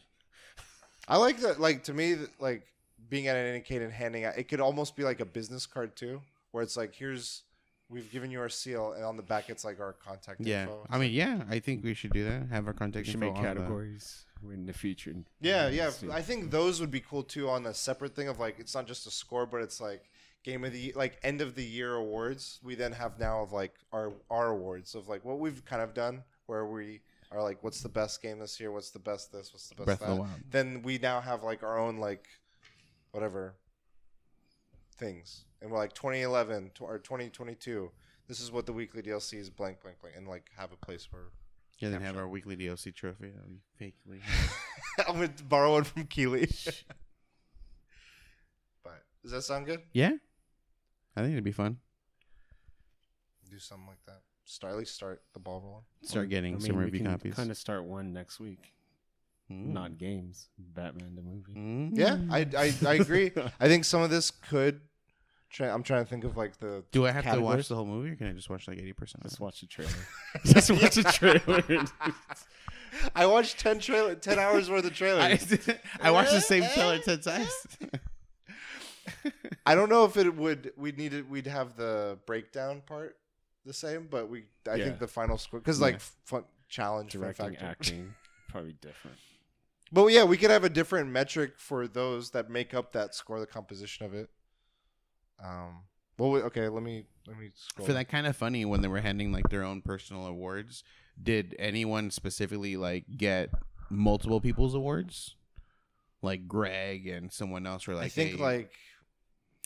I 1.10 1.18
like 1.18 1.40
that. 1.42 1.60
Like 1.60 1.84
to 1.86 1.94
me, 1.94 2.16
like 2.40 2.64
being 3.10 3.28
at 3.28 3.36
an 3.36 3.62
IndieCade 3.62 3.82
and 3.84 3.92
handing 3.92 4.26
out, 4.26 4.38
it 4.38 4.48
could 4.48 4.60
almost 4.62 4.96
be 4.96 5.04
like 5.04 5.20
a 5.20 5.26
business 5.26 5.66
card 5.66 5.96
too, 5.96 6.22
where 6.52 6.64
it's 6.64 6.78
like, 6.78 6.94
here's 6.96 7.44
we've 7.90 8.12
given 8.12 8.30
you 8.30 8.40
our 8.40 8.50
seal, 8.50 8.94
and 8.94 9.04
on 9.04 9.18
the 9.18 9.24
back 9.24 9.50
it's 9.50 9.66
like 9.66 9.80
our 9.80 9.94
contact 9.94 10.40
yeah 10.42 10.62
info. 10.62 10.86
i 10.92 11.00
mean 11.00 11.12
yeah 11.12 11.42
i 11.50 11.58
think 11.58 11.84
we 11.84 11.96
should 11.96 12.14
do 12.14 12.24
that 12.24 12.44
have 12.52 12.68
our 12.68 12.74
We 12.74 12.78
contact 12.78 13.08
should 13.08 13.16
info 13.16 13.26
make 13.30 13.36
on 13.38 13.42
the- 13.44 13.48
categories 13.48 14.26
in 14.54 14.68
the 14.68 14.74
future. 14.74 15.14
Yeah, 15.42 15.68
yeah. 15.70 15.90
See. 15.90 16.10
I 16.12 16.22
think 16.22 16.50
those 16.52 16.80
would 16.80 16.92
be 16.92 17.02
cool 17.02 17.24
too 17.24 17.50
on 17.50 17.66
a 17.66 17.74
separate 17.74 18.16
thing 18.16 18.28
of 18.30 18.40
like 18.40 18.58
it's 18.60 18.74
not 18.76 18.88
just 18.88 19.06
a 19.08 19.12
score, 19.12 19.46
but 19.46 19.62
it's 19.62 19.82
like 19.82 20.04
game 20.44 20.64
of 20.64 20.72
the 20.72 20.94
like 20.96 21.18
end 21.24 21.42
of 21.42 21.56
the 21.56 21.64
year 21.64 21.96
awards. 21.96 22.60
We 22.64 22.76
then 22.76 22.94
have 22.94 23.20
now 23.20 23.42
of 23.42 23.52
like 23.52 23.74
our 23.92 24.14
our 24.30 24.48
awards 24.52 24.96
of 24.96 25.10
like 25.10 25.26
what 25.26 25.40
we've 25.40 25.66
kind 25.66 25.82
of 25.82 25.94
done 25.94 26.24
where 26.46 26.66
we 26.66 27.02
are 27.32 27.44
like 27.44 27.64
what's 27.64 27.82
the 27.82 27.90
best 27.90 28.22
game 28.22 28.40
this 28.40 28.60
year, 28.60 28.72
what's 28.72 28.92
the 28.92 29.00
best 29.00 29.32
this, 29.32 29.54
what's 29.54 29.70
the 29.70 29.76
best 29.76 29.86
Breath 29.86 30.02
of 30.02 30.08
that. 30.08 30.16
the 30.16 30.22
Wild. 30.22 30.32
Then 30.50 30.82
we 30.84 30.98
now 30.98 31.22
have 31.22 31.44
like 31.44 31.64
our 31.64 31.78
own 31.78 31.98
like 31.98 32.28
whatever 33.12 33.56
things. 34.98 35.46
And 35.62 35.72
we're 35.72 35.78
like 35.78 35.94
2011 35.94 36.72
to, 36.76 36.84
or 36.86 37.00
2022. 37.00 37.92
This 38.28 38.40
is 38.40 38.52
what 38.52 38.66
the 38.66 38.74
weekly 38.74 39.02
DLC 39.02 39.40
is 39.40 39.50
blank 39.50 39.82
blank 39.82 40.00
blank 40.02 40.16
and 40.16 40.28
like 40.28 40.50
have 40.58 40.72
a 40.72 40.78
place 40.78 41.08
where 41.12 41.24
yeah 41.80 41.90
then 41.90 42.02
have 42.02 42.18
our 42.18 42.28
weekly 42.28 42.58
dlc 42.58 42.94
trophy 42.94 43.30
that 43.30 43.48
we 43.48 43.62
fakely 43.80 44.20
I'm 45.08 45.16
gonna 45.16 45.30
borrow 45.48 45.72
one 45.72 45.86
from 45.86 46.04
Keely. 46.08 46.42
but 48.84 49.02
does 49.24 49.32
that 49.32 49.44
sound 49.44 49.66
good? 49.66 49.80
yeah 49.94 50.12
i 51.16 51.22
think 51.22 51.32
it'd 51.32 51.44
be 51.46 51.54
fun 51.54 51.78
Do 53.50 53.58
something 53.60 53.88
like 53.88 54.04
that. 54.08 54.20
Start 54.50 54.74
at 54.74 54.80
least 54.80 54.96
start 54.96 55.22
the 55.34 55.40
ball 55.40 55.62
rolling. 55.64 55.84
start 56.02 56.28
getting 56.30 56.56
I 56.56 56.58
mean, 56.58 56.66
some 56.66 56.78
we 56.78 56.86
review 56.86 57.02
can 57.02 57.12
copies 57.12 57.36
Kind 57.36 57.52
of 57.52 57.58
start 57.58 57.84
one 57.84 58.14
next 58.14 58.40
week. 58.40 58.74
Mm. 59.52 59.68
Not 59.68 60.00
games. 60.00 60.50
Batman 60.58 61.14
the 61.16 61.22
movie. 61.22 61.54
Mm. 61.54 61.92
Yeah, 61.94 62.18
I, 62.32 62.48
I, 62.58 62.74
I 62.88 62.96
agree. 62.96 63.32
I 63.60 63.68
think 63.68 63.86
some 63.86 64.02
of 64.02 64.10
this 64.10 64.32
could. 64.32 64.82
Try, 65.52 65.70
I'm 65.70 65.84
trying 65.84 66.04
to 66.04 66.10
think 66.10 66.24
of 66.24 66.36
like 66.36 66.58
the. 66.58 66.84
do 66.92 67.06
i 67.06 67.12
have 67.12 67.26
to 67.32 67.42
watch 67.42 67.68
the 67.68 67.76
whole 67.76 67.86
movie 67.86 68.12
or 68.12 68.16
can 68.16 68.28
i 68.28 68.34
just 68.34 68.50
watch 68.50 68.68
like 68.68 68.78
80% 68.78 69.16
Just 69.24 69.40
watch 69.40 69.62
the 69.62 69.68
trailer. 69.68 69.92
Just 70.46 70.72
watch 70.72 70.96
the 70.96 71.04
trailer. 71.04 71.86
I 73.16 73.28
watched 73.28 73.60
ten 73.60 73.80
trailer, 73.80 74.16
ten 74.16 74.40
hours 74.40 74.70
worth 74.70 74.86
of 74.86 74.94
trailers. 74.94 75.54
I, 76.02 76.08
I 76.08 76.12
watched 76.12 76.32
the 76.32 76.42
same 76.42 76.64
trailer 76.74 76.98
10 76.98 77.20
times 77.22 77.68
I 79.66 79.76
don't 79.76 79.90
know 79.90 80.06
if 80.06 80.18
it 80.18 80.36
would. 80.36 80.72
We'd 80.76 80.98
need 80.98 81.14
it. 81.14 81.30
We'd 81.30 81.48
have 81.48 81.76
the 81.76 82.18
breakdown 82.26 82.82
part 82.86 83.16
the 83.70 83.74
same, 83.74 84.08
but 84.10 84.30
we. 84.30 84.46
I 84.70 84.76
Yeah. 84.76 84.86
think 84.86 85.00
the 85.00 85.08
final 85.08 85.38
score 85.38 85.60
because 85.62 85.80
like 85.80 86.00
fun 86.02 86.44
challenge 86.68 87.14
fun 87.14 87.22
Directing, 87.22 87.52
factor. 87.52 87.66
acting, 87.66 88.16
probably 88.50 88.74
different. 88.74 89.18
But 89.92 90.08
yeah, 90.08 90.24
we 90.24 90.38
could 90.38 90.50
have 90.52 90.64
a 90.64 90.70
different 90.70 91.10
metric 91.10 91.54
for 91.58 91.88
those 91.88 92.32
that 92.32 92.50
make 92.50 92.74
up 92.74 92.92
that 92.94 93.16
score, 93.16 93.40
the 93.40 93.48
composition 93.48 94.06
of 94.06 94.14
it. 94.14 94.30
Um. 95.44 95.84
Well, 96.18 96.32
wait, 96.32 96.44
okay. 96.46 96.68
Let 96.68 96.84
me 96.84 97.06
let 97.28 97.38
me 97.40 97.52
scroll. 97.56 97.86
for 97.86 97.94
that 97.94 98.10
kind 98.10 98.28
of 98.28 98.36
funny 98.36 98.66
when 98.66 98.82
they 98.82 98.88
were 98.90 99.00
handing 99.02 99.32
like 99.32 99.50
their 99.50 99.64
own 99.64 99.82
personal 99.82 100.26
awards 100.26 100.84
did 101.22 101.56
anyone 101.60 102.12
specifically 102.12 102.76
like 102.76 103.06
get 103.18 103.50
multiple 103.90 104.40
people's 104.42 104.74
awards 104.76 105.36
like 106.22 106.48
greg 106.48 107.08
and 107.08 107.32
someone 107.32 107.66
else 107.68 107.88
were 107.88 107.96
like 107.96 108.06
I 108.06 108.10
think 108.10 108.32
hey- 108.32 108.38
like 108.38 108.72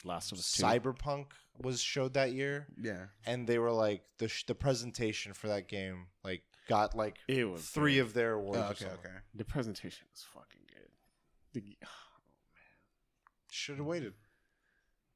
Last 0.06 0.32
of 0.32 0.38
Us 0.40 0.52
Two. 0.52 0.64
Cyberpunk 0.64 1.28
was 1.62 1.80
showed 1.82 2.14
that 2.16 2.32
year, 2.34 2.68
yeah 2.82 3.06
and 3.26 3.48
they 3.48 3.60
were 3.60 3.72
like 3.72 4.02
the 4.18 4.28
sh- 4.28 4.44
the 4.46 4.56
presentation 4.56 5.34
for 5.34 5.48
that 5.50 5.68
game 5.68 6.08
like 6.24 6.42
got 6.68 6.96
like 6.96 7.18
It 7.28 7.46
was 7.46 7.62
three 7.64 7.96
good. 7.96 8.02
of 8.02 8.14
their 8.14 8.34
awards. 8.34 8.58
oh, 8.58 8.62
or 8.62 8.66
okay 8.72 8.86
something. 8.86 9.00
okay 9.06 9.16
The 9.36 9.46
presentation 9.46 10.08
was 10.12 10.26
fucking 10.34 10.62
good. 10.68 10.90
The, 11.54 11.78
Should 13.52 13.78
have 13.78 13.86
waited. 13.86 14.14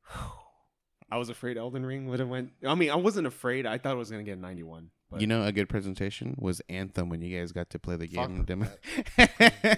I 1.09 1.17
was 1.17 1.29
afraid 1.29 1.57
Elden 1.57 1.85
Ring 1.85 2.07
would 2.07 2.19
have 2.19 2.27
went. 2.27 2.51
I 2.65 2.75
mean, 2.75 2.91
I 2.91 2.95
wasn't 2.95 3.27
afraid. 3.27 3.65
I 3.65 3.77
thought 3.77 3.93
it 3.93 3.97
was 3.97 4.11
gonna 4.11 4.23
get 4.23 4.37
ninety 4.37 4.63
one. 4.63 4.91
But 5.09 5.21
you 5.21 5.27
know 5.27 5.43
a 5.43 5.53
good 5.53 5.69
presentation 5.69 6.35
was 6.37 6.61
anthem 6.67 7.07
when 7.09 7.21
you 7.21 7.39
guys 7.39 7.53
got 7.53 7.69
to 7.69 7.79
play 7.79 7.95
the 7.95 8.07
Fuck 8.07 8.27
game 8.27 8.43
demo 8.43 8.67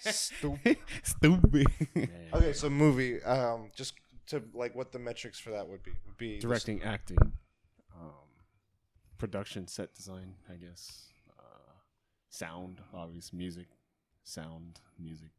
Stupid. 0.00 0.78
stupid 1.04 1.66
man. 1.94 2.08
Okay, 2.34 2.52
so 2.52 2.68
movie. 2.68 3.22
Um, 3.22 3.70
just 3.76 3.94
to 4.28 4.42
like 4.54 4.74
what 4.74 4.92
the 4.92 4.98
metrics 4.98 5.38
for 5.38 5.50
that 5.50 5.68
would 5.68 5.82
be 5.82 5.92
would 6.06 6.16
be 6.16 6.38
directing, 6.38 6.82
acting, 6.82 7.18
um, 7.94 8.10
production, 9.18 9.66
set 9.68 9.94
design. 9.94 10.34
I 10.52 10.54
guess 10.56 11.08
uh, 11.38 11.72
sound, 12.30 12.80
obvious 12.94 13.32
music, 13.32 13.66
sound, 14.24 14.80
music. 14.98 15.30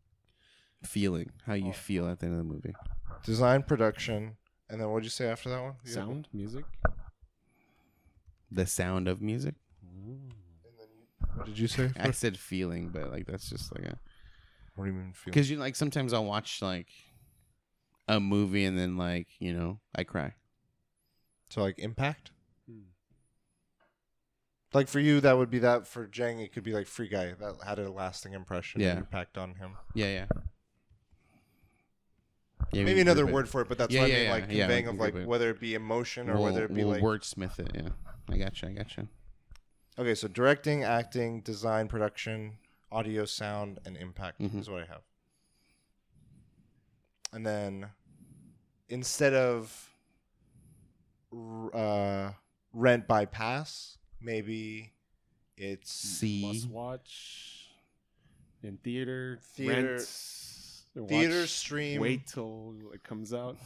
feeling 0.84 1.32
how 1.46 1.54
you 1.54 1.74
feel 1.74 2.08
at 2.08 2.20
the 2.20 2.26
end 2.28 2.34
of 2.40 2.40
the 2.40 2.54
movie 2.54 2.76
design, 3.26 3.64
production, 3.64 4.38
and 4.70 4.80
then 4.80 4.90
what'd 4.90 5.04
you 5.04 5.10
say 5.10 5.28
after 5.28 5.50
that 5.50 5.62
one? 5.62 5.74
You 5.84 5.90
had- 5.90 5.94
Sound, 5.96 6.28
music. 6.34 6.66
the 8.52 8.66
sound 8.66 9.08
of 9.08 9.22
music 9.22 9.56
What 11.36 11.46
did 11.46 11.60
you 11.60 11.68
say? 11.68 11.92
i 12.00 12.12
said 12.12 12.38
feeling 12.38 12.90
but 12.90 13.12
like 13.12 13.26
that's 13.28 13.50
just 13.50 13.76
like 13.76 13.86
a 13.86 13.98
What 14.76 14.86
do 14.86 14.92
you 14.92 14.98
mean? 14.98 15.14
Feel? 15.14 15.32
Because 15.34 15.50
you 15.50 15.58
like 15.58 15.76
sometimes 15.76 16.14
I'll 16.14 16.26
watch 16.26 16.62
like 16.62 16.88
a 18.08 18.20
movie 18.20 18.66
and 18.66 18.78
then 18.78 18.98
like 18.98 19.28
you 19.40 19.54
know 19.54 19.80
I 19.96 20.04
cry. 20.04 20.34
So 21.50 21.62
like 21.62 21.80
impact. 21.80 22.32
Hmm. 22.70 22.80
Like 24.74 24.88
for 24.90 25.00
you, 25.00 25.22
that 25.22 25.38
would 25.38 25.50
be 25.50 25.60
that. 25.60 25.88
For 25.88 26.06
Jang, 26.08 26.40
it 26.40 26.52
could 26.54 26.64
be 26.64 26.74
like 26.74 26.88
Free 26.88 27.08
Guy 27.08 27.34
that 27.40 27.56
had 27.66 27.80
a 27.80 27.90
lasting 27.92 28.34
impression, 28.34 28.82
Yeah. 28.82 28.98
impact 28.98 29.38
on 29.38 29.56
him. 29.56 29.72
Yeah, 29.94 30.08
yeah. 30.08 30.26
Yeah, 32.74 32.84
maybe 32.84 33.00
another 33.02 33.22
group 33.24 33.30
it. 33.30 33.34
word 33.36 33.50
for 33.50 33.62
it, 33.62 33.70
but 33.70 33.78
that's 33.78 33.94
Yeah, 33.94 34.02
what 34.02 34.10
yeah, 34.10 34.16
I 34.16 34.20
mean, 34.20 34.26
yeah, 34.28 34.32
like 34.34 34.44
yeah, 34.44 34.48
we 34.50 34.60
conveying 34.60 34.86
can 34.86 34.94
of 34.96 35.00
like 35.00 35.16
it. 35.16 35.28
whether 35.28 35.50
it 35.52 35.60
be 35.60 35.74
emotion 35.76 36.30
or 36.30 36.34
we'll, 36.34 36.44
whether 36.44 36.66
it 36.66 36.74
be 36.74 36.84
we'll 36.84 36.94
like 36.94 37.04
wordsmith 37.04 37.60
it. 37.60 37.72
Yeah, 37.74 37.90
I 38.30 38.38
got 38.38 38.62
you. 38.62 38.68
I 38.70 38.72
got 38.74 38.98
you. 38.98 39.08
okay. 39.98 40.16
So 40.16 40.28
directing, 40.28 40.84
acting, 40.84 41.42
design, 41.42 41.88
production, 41.88 42.58
audio, 42.92 43.24
sound, 43.26 43.80
and 43.86 43.96
impact 43.96 44.42
Mhm. 44.42 44.60
is 44.60 44.70
what 44.70 44.84
I 44.84 44.86
have. 44.88 45.02
And 47.34 47.46
then 47.46 47.88
instead 48.90 49.34
of 49.34 49.90
uh, 51.74 52.32
rent 52.74 53.08
by 53.08 53.26
pass, 53.26 53.98
maybe 54.22 54.92
it's 55.58 55.92
C. 55.92 56.46
Must 56.46 56.70
watch 56.70 57.70
in 58.64 58.78
theater, 58.78 59.40
Theater- 59.56 59.96
rent, 59.98 61.08
theater, 61.10 61.40
watch, 61.42 61.50
stream. 61.50 62.02
Wait 62.02 62.28
till 62.28 62.76
it 62.94 63.04
comes 63.04 63.34
out 63.34 63.58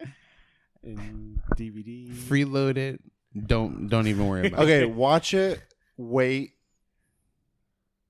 in 0.82 1.40
DVD. 1.56 2.12
Freeload 2.12 2.76
it. 2.76 3.00
Don't 3.46 3.88
don't 3.88 4.06
even 4.06 4.28
worry 4.28 4.46
about 4.48 4.60
it. 4.60 4.62
Okay, 4.64 4.84
watch 4.92 5.34
it. 5.34 5.60
Wait. 5.96 6.52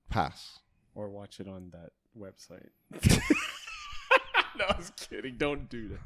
Pass. 0.09 0.59
or 0.93 1.09
watch 1.09 1.39
it 1.39 1.47
on 1.47 1.71
that 1.73 1.89
website. 2.17 2.69
no, 4.59 4.65
I 4.69 4.77
was 4.77 4.91
kidding. 4.97 5.37
Don't 5.37 5.69
do 5.69 5.89
that. 5.89 5.99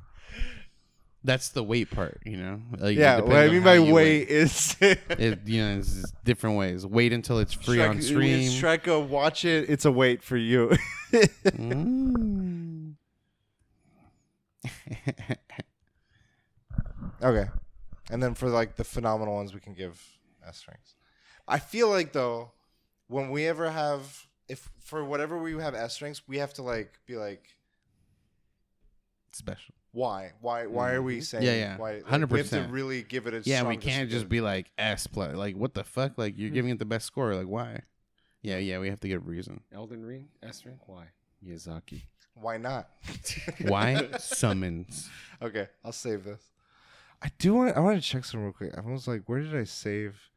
That's 1.24 1.50
the 1.50 1.64
wait 1.64 1.92
part, 1.92 2.22
you 2.26 2.38
know. 2.38 2.62
Like, 2.78 2.98
yeah, 2.98 3.20
what 3.20 3.36
I 3.36 3.50
mean 3.50 3.62
how 3.62 3.66
by 3.66 3.74
you 3.76 3.94
wait, 3.94 4.30
is 4.30 4.78
It, 4.82 5.40
you 5.46 5.62
know, 5.62 5.78
it's 5.78 5.94
just 5.94 6.24
different 6.24 6.58
ways. 6.58 6.86
Wait 6.86 7.12
until 7.12 7.40
it's 7.40 7.54
free 7.54 7.82
on 7.82 8.02
stream. 8.02 8.50
Shrek, 8.50 8.84
go 8.84 9.02
watch 9.02 9.44
it. 9.44 9.70
It's 9.70 9.84
a 9.86 9.92
wait 9.92 10.24
for 10.24 10.38
you. 10.38 10.76
Mm. 11.50 12.94
okay, 17.24 17.46
and 18.12 18.22
then 18.22 18.36
for 18.36 18.48
like 18.48 18.76
the 18.76 18.84
phenomenal 18.84 19.34
ones, 19.34 19.54
we 19.56 19.60
can 19.60 19.74
give 19.74 20.00
S 20.48 20.66
ranks. 20.68 20.94
I 21.48 21.58
feel 21.58 21.90
like 21.90 22.14
though, 22.14 22.52
when 23.08 23.32
we 23.32 23.48
ever 23.48 23.72
have, 23.72 24.28
if 24.48 24.70
for 24.80 25.04
whatever 25.04 25.40
we 25.40 25.54
have 25.54 25.74
S 25.74 26.00
ranks, 26.02 26.22
we 26.28 26.38
have 26.38 26.54
to 26.56 26.62
like 26.62 27.00
be 27.08 27.16
like, 27.16 27.48
Special. 29.32 29.76
why, 29.92 30.34
why, 30.42 30.66
why 30.66 30.94
are 30.94 31.02
we 31.02 31.18
mm-hmm. 31.18 31.22
saying? 31.22 31.44
Yeah, 31.44 31.54
yeah. 31.54 31.78
why? 31.78 32.02
like, 32.10 32.30
We 32.30 32.40
have 32.40 32.50
to 32.50 32.58
100%. 32.58 32.72
really 32.72 33.04
give 33.04 33.28
it 33.28 33.34
a 33.34 33.42
Yeah, 33.44 33.64
we 33.64 33.76
strong 33.76 33.78
can't 33.78 34.10
just 34.10 34.30
be 34.30 34.42
like 34.42 34.72
S 34.78 35.08
plus. 35.08 35.36
Like, 35.36 35.56
what 35.56 35.74
the 35.74 35.84
fuck? 35.84 36.18
Like, 36.18 36.38
you're 36.38 36.50
hmm. 36.50 36.56
giving 36.56 36.72
it 36.72 36.80
the 36.80 36.86
best 36.86 37.06
score. 37.06 37.34
Like, 37.36 37.48
why? 37.48 37.82
Yeah, 38.42 38.58
yeah, 38.58 38.80
we 38.80 38.90
have 38.90 39.00
to 39.02 39.08
give 39.08 39.22
a 39.22 39.30
reason. 39.30 39.62
Elden 39.72 40.06
Ring, 40.06 40.30
S 40.42 40.66
Ring, 40.66 40.80
Why? 40.86 41.08
Miyazaki. 41.46 42.04
Why 42.36 42.58
not? 42.58 42.90
Why? 43.68 44.08
Summons. 44.20 45.10
Okay, 45.42 45.68
I'll 45.84 45.92
save 45.92 46.24
this. 46.24 46.42
I 47.22 47.30
do 47.38 47.54
want. 47.54 47.76
I 47.76 47.82
want 47.82 48.02
to 48.02 48.08
check 48.08 48.24
some 48.24 48.44
real 48.44 48.54
quick. 48.54 48.74
I 48.78 48.82
was 48.82 49.08
like, 49.08 49.24
where 49.26 49.42
did 49.42 49.56
I 49.56 49.66
save? 49.66 50.30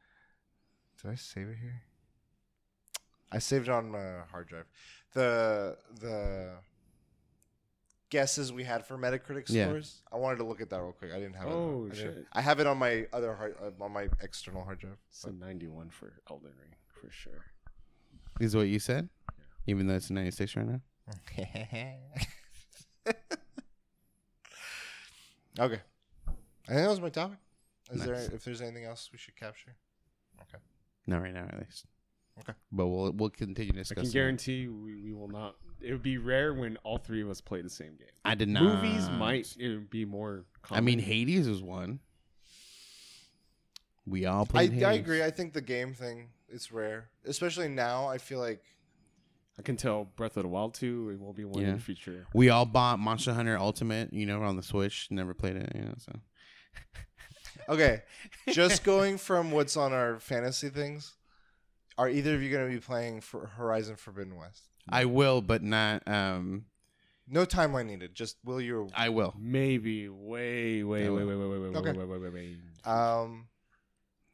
Did 1.00 1.12
I 1.12 1.14
save 1.14 1.48
it 1.48 1.58
here? 1.60 1.82
I 3.30 3.38
saved 3.38 3.68
it 3.68 3.70
on 3.70 3.90
my 3.90 4.22
hard 4.30 4.48
drive. 4.48 4.66
The 5.12 5.76
the 6.00 6.50
guesses 8.12 8.52
we 8.52 8.62
had 8.62 8.84
for 8.86 8.98
Metacritic 8.98 9.46
Yeah. 9.48 9.64
scores. 9.68 10.02
I 10.12 10.16
wanted 10.16 10.36
to 10.36 10.44
look 10.44 10.60
at 10.60 10.68
that 10.68 10.82
real 10.82 10.92
quick. 10.92 11.12
I 11.12 11.18
didn't 11.18 11.34
have 11.34 11.48
it. 11.48 11.50
Oh, 11.52 11.88
shit. 11.94 12.26
I 12.30 12.42
have 12.42 12.60
it 12.60 12.66
on 12.66 12.76
my 12.76 13.06
other 13.10 13.34
hard 13.34 13.56
uh, 13.58 13.82
on 13.82 13.90
my 13.90 14.08
external 14.20 14.62
hard 14.62 14.80
drive. 14.80 14.98
It's 15.08 15.24
a 15.24 15.32
91 15.32 15.88
for 15.88 16.12
Elden 16.30 16.52
Ring 16.60 16.74
for 17.00 17.10
sure. 17.10 17.46
Is 18.38 18.54
what 18.54 18.68
you 18.68 18.78
said? 18.78 19.08
yeah. 19.38 19.44
Even 19.66 19.86
though 19.86 19.94
it's 19.94 20.10
96 20.10 20.56
right 20.56 20.66
now? 20.66 20.80
okay. 25.58 25.80
I 26.28 26.68
think 26.68 26.80
that 26.80 26.88
was 26.88 27.00
my 27.00 27.08
topic. 27.08 27.38
Is 27.90 28.04
there 28.04 28.14
if 28.14 28.44
there's 28.44 28.60
anything 28.60 28.84
else 28.84 29.08
we 29.10 29.18
should 29.18 29.36
capture? 29.36 29.74
Okay. 30.42 30.58
Not 31.06 31.22
right 31.22 31.32
now, 31.32 31.46
at 31.48 31.58
least. 31.58 31.86
Okay. 32.40 32.52
But 32.70 32.86
we'll 32.86 33.12
we'll 33.12 33.30
continue 33.30 33.72
discussing. 33.72 34.00
I 34.00 34.04
can 34.04 34.12
guarantee 34.12 34.68
we, 34.68 34.96
we 34.96 35.12
will 35.12 35.28
not. 35.28 35.56
It 35.80 35.92
would 35.92 36.02
be 36.02 36.18
rare 36.18 36.54
when 36.54 36.76
all 36.84 36.98
three 36.98 37.22
of 37.22 37.28
us 37.28 37.40
play 37.40 37.60
the 37.60 37.70
same 37.70 37.96
game. 37.96 38.08
I 38.24 38.34
did 38.34 38.48
not. 38.48 38.82
Movies 38.82 39.08
might 39.10 39.54
it 39.58 39.68
would 39.68 39.90
be 39.90 40.04
more. 40.04 40.44
I 40.70 40.80
mean, 40.80 40.98
Hades 40.98 41.46
is 41.46 41.62
one. 41.62 42.00
We 44.06 44.26
all 44.26 44.42
I, 44.42 44.46
played 44.46 44.72
Hades. 44.72 44.84
I 44.84 44.92
agree. 44.94 45.22
I 45.22 45.30
think 45.30 45.52
the 45.52 45.60
game 45.60 45.94
thing 45.94 46.28
is 46.48 46.72
rare, 46.72 47.08
especially 47.24 47.68
now. 47.68 48.06
I 48.08 48.18
feel 48.18 48.38
like 48.38 48.62
I 49.58 49.62
can 49.62 49.76
tell 49.76 50.04
Breath 50.16 50.36
of 50.36 50.44
the 50.44 50.48
Wild 50.48 50.74
2 50.74 51.10
it 51.10 51.20
will 51.20 51.32
be 51.32 51.44
one 51.44 51.62
Yeah. 51.62 51.68
in 51.68 51.74
the 51.74 51.80
future. 51.80 52.26
We 52.34 52.48
all 52.48 52.64
bought 52.64 52.98
Monster 52.98 53.34
Hunter 53.34 53.58
Ultimate, 53.58 54.12
you 54.12 54.26
know, 54.26 54.42
on 54.42 54.56
the 54.56 54.62
Switch. 54.62 55.08
Never 55.10 55.34
played 55.34 55.56
it, 55.56 55.72
you 55.74 55.82
know. 55.82 55.94
So 55.98 56.12
okay, 57.68 58.02
just 58.50 58.82
going 58.84 59.18
from 59.18 59.50
what's 59.50 59.76
on 59.76 59.92
our 59.92 60.18
fantasy 60.18 60.68
things. 60.68 61.14
Are 61.98 62.08
either 62.08 62.34
of 62.34 62.42
you 62.42 62.50
going 62.50 62.68
to 62.68 62.74
be 62.74 62.80
playing 62.80 63.20
for 63.20 63.46
Horizon 63.46 63.96
Forbidden 63.96 64.36
West? 64.36 64.62
I 64.88 65.04
will, 65.04 65.42
but 65.42 65.62
not. 65.62 66.06
Um, 66.08 66.64
No 67.28 67.44
timeline 67.46 67.86
needed. 67.86 68.14
Just 68.14 68.36
will 68.44 68.60
you? 68.60 68.88
I 68.94 69.10
will. 69.10 69.34
Maybe 69.38 70.08
way, 70.08 70.82
way, 70.82 71.06
I 71.06 71.10
way, 71.10 71.24
way, 71.24 71.34
way, 71.34 71.46
way, 71.46 71.58
way, 71.58 71.78
Okay. 71.78 71.92
way, 71.92 72.04
way, 72.04 72.18
way, 72.18 72.28
way. 72.30 72.56
Um, 72.84 73.46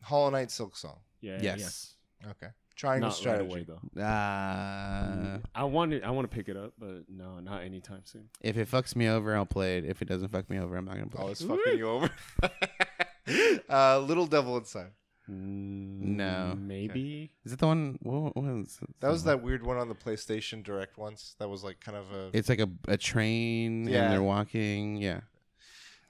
Hollow 0.03 0.31
Knight 0.31 0.49
Silksong. 0.49 0.99
Yeah. 1.21 1.39
yes. 1.43 1.95
Okay. 2.31 2.49
Triangle 2.77 3.09
Not 3.09 3.15
right 3.17 3.19
strategy. 3.19 3.51
away 3.51 3.67
though. 3.67 4.01
Uh, 4.01 5.39
I 5.53 5.65
want 5.65 5.91
to. 5.91 6.01
I 6.03 6.11
want 6.11 6.31
to 6.31 6.35
pick 6.35 6.49
it 6.49 6.57
up, 6.57 6.75
but 6.79 7.03
no, 7.09 7.41
not 7.41 7.63
anytime 7.65 8.03
soon. 8.05 8.29
if 8.41 8.57
it 8.57 8.71
fucks 8.71 8.95
me 8.95 9.09
over, 9.09 9.35
I'll 9.35 9.45
play 9.45 9.79
it. 9.79 9.85
If 9.85 10.01
it 10.01 10.07
doesn't 10.07 10.29
fuck 10.29 10.49
me 10.49 10.61
over, 10.61 10.77
I'm 10.77 10.85
not 10.85 10.95
gonna 10.95 11.09
play. 11.09 11.25
Oh, 11.25 11.29
it's 11.29 11.43
fucking 11.43 11.77
you 11.77 11.89
over. 11.89 12.09
uh, 13.69 13.99
Little 13.99 14.27
Devil 14.27 14.57
Inside. 14.59 14.91
No. 15.29 16.57
Maybe. 16.59 17.31
Is 17.45 17.53
it 17.53 17.59
the 17.59 17.67
one? 17.67 17.99
What, 18.03 18.37
what 18.37 18.45
is 18.63 18.79
it? 18.83 18.89
That 19.01 19.11
was 19.11 19.25
that 19.25 19.43
weird 19.43 19.65
one 19.65 19.77
on 19.77 19.89
the 19.89 19.95
PlayStation 19.95 20.63
Direct 20.63 20.97
once. 20.99 21.35
That 21.39 21.49
was 21.49 21.63
like 21.63 21.81
kind 21.81 21.97
of 21.97 22.11
a. 22.13 22.31
It's 22.33 22.49
like 22.49 22.61
a 22.61 22.69
a 22.89 22.97
train 22.97 23.87
Yeah. 23.87 24.05
and 24.05 24.13
they're 24.13 24.23
walking. 24.23 24.97
Yeah. 24.97 25.21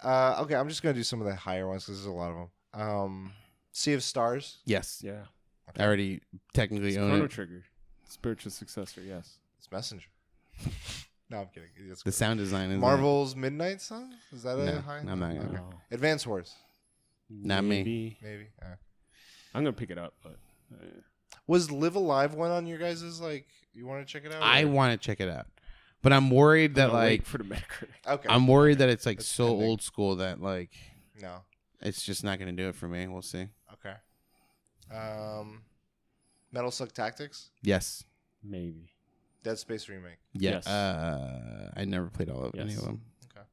Uh, 0.02 0.36
okay, 0.42 0.54
I'm 0.54 0.68
just 0.68 0.82
gonna 0.82 0.94
do 0.94 1.02
some 1.02 1.20
of 1.20 1.26
the 1.26 1.34
higher 1.34 1.66
ones 1.68 1.84
because 1.84 1.98
there's 1.98 2.06
a 2.06 2.16
lot 2.16 2.30
of 2.30 2.36
them. 2.36 2.80
Um, 2.80 3.32
Sea 3.72 3.94
of 3.94 4.02
Stars. 4.02 4.58
Yes. 4.64 5.00
Yeah. 5.04 5.22
I 5.76 5.84
already 5.84 6.20
technically 6.54 6.90
It's 6.90 6.98
own 6.98 7.10
Chrono 7.10 7.24
it. 7.24 7.30
Trigger, 7.30 7.64
spiritual 8.08 8.52
successor. 8.52 9.00
Yes. 9.02 9.38
It's 9.58 9.70
Messenger. 9.70 10.06
no, 11.30 11.40
I'm 11.40 11.46
kidding. 11.52 11.68
It's 11.90 12.02
The 12.02 12.12
sound 12.12 12.38
design 12.38 12.70
is 12.70 12.78
Marvel's 12.80 13.34
Midnight 13.36 13.80
Sun. 13.80 14.14
Is 14.32 14.44
that 14.44 14.58
a 14.58 14.64
No, 14.64 14.80
high? 14.80 14.98
I'm 14.98 15.06
not 15.18 15.34
gonna- 15.36 15.52
No. 15.52 15.70
Advance 15.90 16.26
Wars. 16.26 16.54
Not 17.28 17.64
me. 17.64 17.68
Maybe. 17.78 18.18
Maybe. 18.22 18.46
Uh, 18.62 18.76
I'm 19.54 19.62
gonna 19.64 19.72
pick 19.72 19.90
it 19.90 19.98
up, 19.98 20.14
but 20.22 20.36
uh, 20.72 20.84
was 21.46 21.70
Live 21.70 21.96
A 21.96 22.00
Live 22.00 22.34
one 22.34 22.50
on 22.50 22.66
your 22.66 22.78
guys' 22.78 23.20
like? 23.20 23.46
You 23.74 23.86
want 23.86 24.06
to 24.06 24.12
check 24.12 24.24
it 24.24 24.34
out? 24.34 24.42
I 24.42 24.62
or- 24.62 24.68
want 24.68 25.00
to 25.00 25.04
check 25.06 25.20
it 25.20 25.28
out, 25.28 25.46
but 26.02 26.12
I'm 26.12 26.30
worried 26.30 26.74
that 26.76 26.84
I'm 26.86 26.90
gonna 26.90 27.02
wait 27.04 27.10
like 27.20 27.26
for 27.26 27.38
the 27.38 27.44
Metacritic. 27.44 28.06
Okay. 28.06 28.28
I'm 28.28 28.46
worried 28.46 28.78
that 28.78 28.88
it's 28.88 29.06
like 29.06 29.18
It's 29.18 29.28
so 29.28 29.48
pending. 29.48 29.66
old 29.68 29.82
school 29.82 30.16
that 30.16 30.40
like 30.42 30.72
no. 31.20 31.42
it's 31.80 32.02
just 32.02 32.24
not 32.24 32.38
gonna 32.38 32.52
do 32.52 32.68
it 32.68 32.74
for 32.74 32.88
me. 32.88 33.06
We'll 33.06 33.22
see. 33.22 33.46
Okay. 33.74 33.94
Um, 34.94 35.62
Metal 36.52 36.70
Slug 36.70 36.92
Tactics. 36.92 37.50
Yes. 37.62 38.04
Maybe. 38.42 38.90
Dead 39.42 39.58
Space 39.58 39.88
remake. 39.88 40.18
Yeah. 40.32 40.52
Yes. 40.52 40.66
Uh, 40.66 41.70
I 41.76 41.84
never 41.84 42.06
played 42.08 42.30
all 42.30 42.44
of 42.44 42.54
any 42.54 42.70
Yes. 42.70 42.78
of 42.80 42.84
them. 42.86 43.02
Okay. 43.30 43.46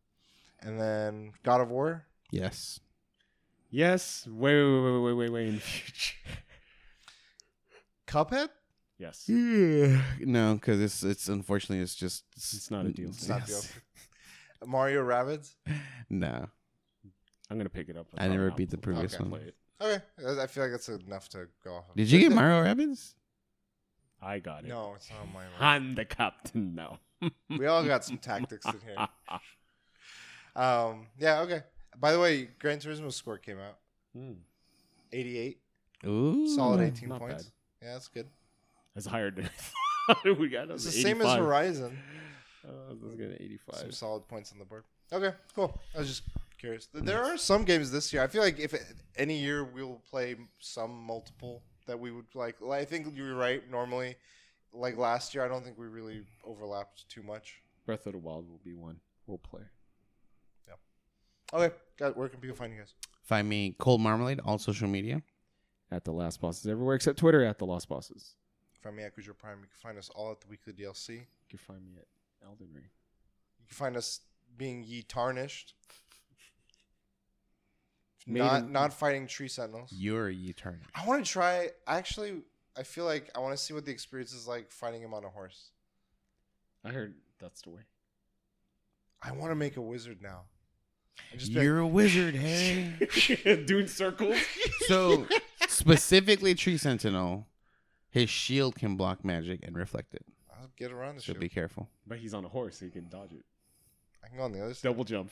And 0.61 0.79
then 0.79 1.33
God 1.43 1.61
of 1.61 1.69
War. 1.69 2.05
Yes. 2.31 2.79
Yes. 3.69 4.27
Wait, 4.29 4.55
wait, 4.55 4.81
wait, 4.81 4.99
wait, 4.99 5.13
wait, 5.13 5.29
wait. 5.31 5.47
In 5.47 5.55
the 5.55 5.61
future. 5.61 6.15
Cuphead. 8.07 8.49
yes. 8.97 9.23
Yeah. 9.27 10.01
No, 10.19 10.55
because 10.55 10.79
it's 10.81 11.03
it's 11.03 11.27
unfortunately 11.27 11.81
it's 11.83 11.95
just 11.95 12.23
It's 12.35 12.69
not 12.71 12.85
a 12.85 12.89
deal. 12.91 13.09
It's 13.09 13.27
not 13.27 13.47
Yes. 13.47 13.73
the 14.61 14.65
Mario 14.67 15.03
Rabbids. 15.03 15.55
No. 16.09 16.47
I'm 17.49 17.57
gonna 17.57 17.69
pick 17.69 17.89
it 17.89 17.97
up. 17.97 18.07
I 18.17 18.27
never 18.27 18.51
beat 18.51 18.69
the 18.69 18.77
previous 18.77 19.15
Okay. 19.15 19.23
one. 19.23 19.31
play 19.31 19.41
it. 19.49 19.55
Okay, 19.81 20.03
I 20.25 20.43
I 20.43 20.47
feel 20.47 20.63
like 20.63 20.71
that's 20.71 20.87
enough 20.89 21.27
to 21.29 21.47
go 21.63 21.75
off. 21.75 21.89
of. 21.89 21.95
Did 21.95 22.09
you 22.09 22.19
get 22.19 22.31
Mario 22.31 22.63
Rabbids? 22.63 23.13
I 24.21 24.39
got 24.39 24.63
it. 24.63 24.69
No, 24.69 24.93
it's 24.95 25.09
not 25.11 25.19
on 25.21 25.33
my 25.33 25.43
list. 25.45 25.61
I'm 25.61 25.95
the 25.95 26.05
captain 26.05 26.73
now. 26.75 26.99
We 27.49 27.65
all 27.65 27.83
got 27.83 28.03
some 28.05 28.17
tactics 28.17 28.65
in 28.65 28.79
here. 28.85 29.07
Um, 30.55 31.07
yeah, 31.19 31.41
okay. 31.41 31.63
By 31.99 32.11
the 32.11 32.19
way, 32.19 32.49
Gran 32.59 32.79
Turismo 32.79 33.11
score 33.11 33.37
came 33.37 33.59
out. 33.59 33.77
Hmm. 34.13 34.33
88. 35.11 35.59
Ooh. 36.05 36.47
Solid 36.55 36.81
18 36.81 37.09
not 37.09 37.19
points. 37.19 37.43
bad. 37.43 37.51
Yeah, 37.81 37.93
that's 37.93 38.07
good. 38.07 38.27
That's 38.93 39.07
higher 39.07 39.31
than 39.31 39.45
I 40.09 40.13
thought 40.13 40.39
we 40.39 40.49
got. 40.49 40.69
It's 40.69 40.85
the 40.85 40.91
same 40.91 41.21
as 41.21 41.37
Horizon. 41.37 41.97
Uh, 42.67 42.93
let's 43.01 43.15
get 43.15 43.27
an 43.29 43.37
85. 43.39 43.79
Some 43.79 43.91
solid 43.91 44.27
points 44.27 44.51
on 44.51 44.59
the 44.59 44.65
board. 44.65 44.83
Okay, 45.11 45.35
cool. 45.55 45.79
I 45.93 45.99
was 45.99 46.07
just 46.07 46.23
curious. 46.57 46.87
There 46.93 47.23
are 47.23 47.37
some 47.37 47.63
games 47.63 47.91
this 47.91 48.11
year. 48.11 48.23
I 48.23 48.27
feel 48.27 48.41
like 48.41 48.59
if 48.59 48.73
any 49.17 49.37
year 49.37 49.63
we'll 49.63 50.01
play 50.09 50.35
some 50.59 50.91
multiple 51.05 51.61
that 51.85 51.99
we 51.99 52.11
would 52.11 52.33
like. 52.33 52.55
I 52.69 52.85
think 52.85 53.15
you're 53.15 53.35
right. 53.35 53.61
Normally, 53.69 54.15
like 54.73 54.97
last 54.97 55.35
year, 55.35 55.45
I 55.45 55.47
don't 55.47 55.63
think 55.63 55.77
we 55.77 55.85
really 55.87 56.23
overlapped 56.43 57.07
too 57.09 57.21
much. 57.23 57.61
Breath 57.85 58.07
of 58.07 58.13
the 58.13 58.19
Wild 58.19 58.49
will 58.49 58.61
be 58.63 58.73
one. 58.73 58.99
we'll 59.27 59.37
play. 59.37 59.61
Okay, 61.53 61.73
got, 61.97 62.17
where 62.17 62.27
can 62.29 62.39
people 62.39 62.55
find 62.55 62.73
you 62.73 62.79
guys? 62.79 62.93
Find 63.23 63.47
me 63.47 63.75
Cold 63.79 64.01
Marmalade, 64.01 64.39
all 64.43 64.57
social 64.57 64.87
media. 64.87 65.21
At 65.91 66.03
the 66.03 66.11
Last 66.11 66.41
Bosses 66.41 66.65
everywhere 66.67 66.95
except 66.95 67.19
Twitter 67.19 67.45
at 67.45 67.59
the 67.59 67.65
Lost 67.65 67.87
Bosses. 67.87 68.35
Find 68.81 68.95
me 68.95 69.03
at 69.03 69.15
Kujo 69.15 69.37
Prime. 69.37 69.59
You 69.59 69.67
can 69.67 69.77
find 69.81 69.97
us 69.99 70.09
all 70.15 70.31
at 70.31 70.41
the 70.41 70.47
Weekly 70.47 70.73
DLC. 70.73 71.09
You 71.09 71.15
You 71.15 71.25
can 71.49 71.59
find 71.59 71.85
me 71.85 71.91
at 71.97 72.05
Elden 72.45 72.67
Ring. 72.73 72.85
You 73.59 73.67
can 73.67 73.75
find 73.75 73.95
us 73.95 74.21
being 74.57 74.83
ye 74.83 75.03
tarnished. 75.03 75.75
Made 78.27 78.39
Not 78.39 78.63
in- 78.63 78.71
not 78.71 78.93
fighting 78.93 79.27
tree 79.27 79.47
sentinels. 79.47 79.93
You're 79.95 80.29
eternal. 80.31 80.79
I 80.95 81.05
want 81.07 81.23
to 81.23 81.31
try. 81.31 81.69
Actually, 81.85 82.41
I 82.75 82.81
feel 82.83 83.05
like 83.05 83.29
I 83.35 83.39
want 83.39 83.55
to 83.55 83.63
see 83.63 83.73
what 83.75 83.85
the 83.85 83.91
experience 83.91 84.33
is 84.33 84.47
like 84.47 84.71
fighting 84.71 85.01
him 85.01 85.13
on 85.13 85.23
a 85.23 85.29
horse. 85.29 85.69
I 86.83 86.89
heard 86.89 87.13
that's 87.39 87.61
the 87.61 87.69
way. 87.69 87.81
I 89.21 89.31
want 89.31 89.51
to 89.51 89.55
make 89.55 89.77
a 89.77 89.81
wizard 89.81 90.21
now. 90.21 90.41
And 91.31 91.39
just 91.39 91.53
like, 91.53 91.63
You're 91.63 91.79
a 91.79 91.87
wizard, 91.87 92.35
Harry. 93.45 93.63
Doing 93.65 93.87
circles. 93.87 94.37
so 94.87 95.25
specifically, 95.67 96.55
Tree 96.55 96.77
Sentinel, 96.77 97.47
his 98.09 98.29
shield 98.29 98.75
can 98.75 98.95
block 98.95 99.23
magic 99.25 99.59
and 99.63 99.75
reflect 99.75 100.13
it. 100.13 100.25
I'll 100.51 100.69
get 100.77 100.91
around 100.91 101.15
the 101.15 101.21
So 101.21 101.33
shit. 101.33 101.39
be 101.41 101.49
careful. 101.49 101.89
But 102.07 102.19
he's 102.19 102.33
on 102.33 102.45
a 102.45 102.49
horse, 102.49 102.77
so 102.79 102.85
he 102.85 102.91
can 102.91 103.07
dodge 103.09 103.31
it. 103.33 103.45
I 104.23 104.27
can 104.27 104.37
go 104.37 104.43
on 104.43 104.51
the 104.51 104.63
other 104.63 104.73
side. 104.73 104.83
Double 104.89 105.03
jump. 105.03 105.31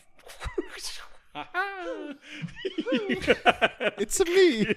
It's 3.97 4.19
a 4.19 4.25
me. 4.25 4.73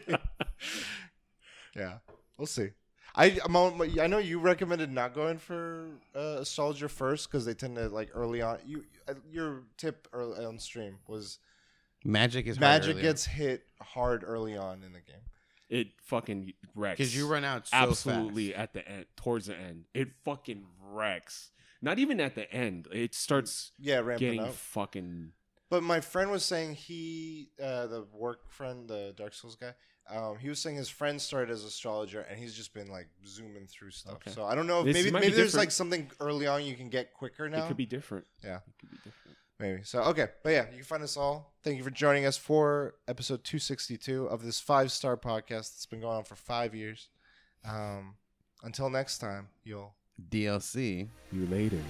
yeah, 1.74 1.98
we'll 2.38 2.46
see. 2.46 2.70
I 3.16 3.38
I'm 3.44 3.56
on, 3.56 3.98
I 4.00 4.06
know 4.06 4.18
you 4.18 4.38
recommended 4.38 4.92
not 4.92 5.14
going 5.14 5.38
for 5.38 5.86
uh, 6.14 6.38
astrologer 6.40 6.88
first 6.88 7.30
because 7.30 7.44
they 7.46 7.54
tend 7.54 7.76
to 7.76 7.88
like 7.88 8.10
early 8.14 8.42
on. 8.42 8.58
You 8.66 8.84
uh, 9.08 9.14
your 9.30 9.62
tip 9.76 10.06
early 10.12 10.44
on 10.44 10.58
stream 10.58 10.98
was 11.06 11.38
Magic 12.04 12.46
is 12.46 12.60
magic 12.60 13.00
gets 13.00 13.24
hit 13.24 13.64
hard 13.80 14.22
early 14.24 14.56
on 14.56 14.82
in 14.84 14.92
the 14.92 15.00
game. 15.00 15.22
it 15.68 15.88
fucking 16.02 16.52
wrecks. 16.74 16.98
because 16.98 17.16
you 17.16 17.26
run 17.26 17.44
out 17.44 17.66
so 17.66 17.76
absolutely 17.76 18.50
fast. 18.50 18.60
at 18.60 18.72
the 18.74 18.88
end, 18.88 19.06
towards 19.16 19.46
the 19.46 19.56
end. 19.56 19.86
It 19.94 20.08
fucking 20.24 20.66
wrecks. 20.80 21.50
Not 21.82 21.98
even 21.98 22.20
at 22.20 22.34
the 22.34 22.50
end. 22.52 22.86
It 22.92 23.14
starts 23.14 23.72
Yeah, 23.78 23.98
ramping 24.00 24.18
getting 24.34 24.40
up. 24.40 24.52
fucking. 24.54 25.32
But 25.68 25.82
my 25.82 26.00
friend 26.00 26.30
was 26.30 26.44
saying 26.44 26.74
he, 26.76 27.50
uh, 27.60 27.86
the 27.88 28.06
work 28.12 28.48
friend, 28.52 28.88
the 28.88 29.12
Dark 29.16 29.34
Souls 29.34 29.56
guy, 29.56 29.72
um, 30.14 30.38
he 30.38 30.48
was 30.48 30.58
saying 30.60 30.76
his 30.76 30.88
friend 30.88 31.20
started 31.20 31.50
as 31.52 31.64
astrologer 31.64 32.20
and 32.20 32.38
he's 32.38 32.54
just 32.54 32.72
been 32.74 32.88
like 32.88 33.08
zooming 33.26 33.66
through 33.66 33.90
stuff. 33.90 34.14
Okay. 34.14 34.30
So 34.30 34.44
I 34.44 34.54
don't 34.54 34.66
know 34.66 34.80
if 34.80 34.86
This 34.86 34.94
maybe 34.94 35.10
might 35.10 35.20
be 35.20 35.26
maybe 35.26 35.36
there's 35.36 35.52
different. 35.52 35.62
like 35.62 35.70
something 35.72 36.10
early 36.20 36.46
on 36.46 36.64
you 36.64 36.74
can 36.76 36.88
get 36.88 37.12
quicker 37.12 37.48
now. 37.48 37.64
It 37.64 37.68
could 37.68 37.76
be 37.76 37.86
different. 37.86 38.24
Yeah. 38.44 38.56
It 38.56 38.62
could 38.80 38.90
be 38.90 38.96
different. 38.96 39.36
Maybe. 39.58 39.80
So 39.84 40.02
okay, 40.02 40.28
but 40.42 40.50
yeah, 40.50 40.66
you 40.70 40.76
can 40.76 40.84
find 40.84 41.02
us 41.02 41.16
all. 41.16 41.54
Thank 41.64 41.78
you 41.78 41.82
for 41.84 41.90
joining 41.90 42.26
us 42.26 42.36
for 42.36 42.94
episode 43.08 43.42
262 43.42 44.26
of 44.26 44.44
this 44.44 44.60
five 44.60 44.92
star 44.92 45.16
podcast 45.16 45.72
that's 45.72 45.86
been 45.86 46.00
going 46.00 46.16
on 46.18 46.24
for 46.24 46.34
five 46.36 46.74
years. 46.74 47.08
Um, 47.64 48.16
until 48.62 48.90
next 48.90 49.18
time, 49.18 49.48
you'll 49.64 49.94
DLC. 50.30 51.08
You 51.32 51.46
later. 51.46 51.80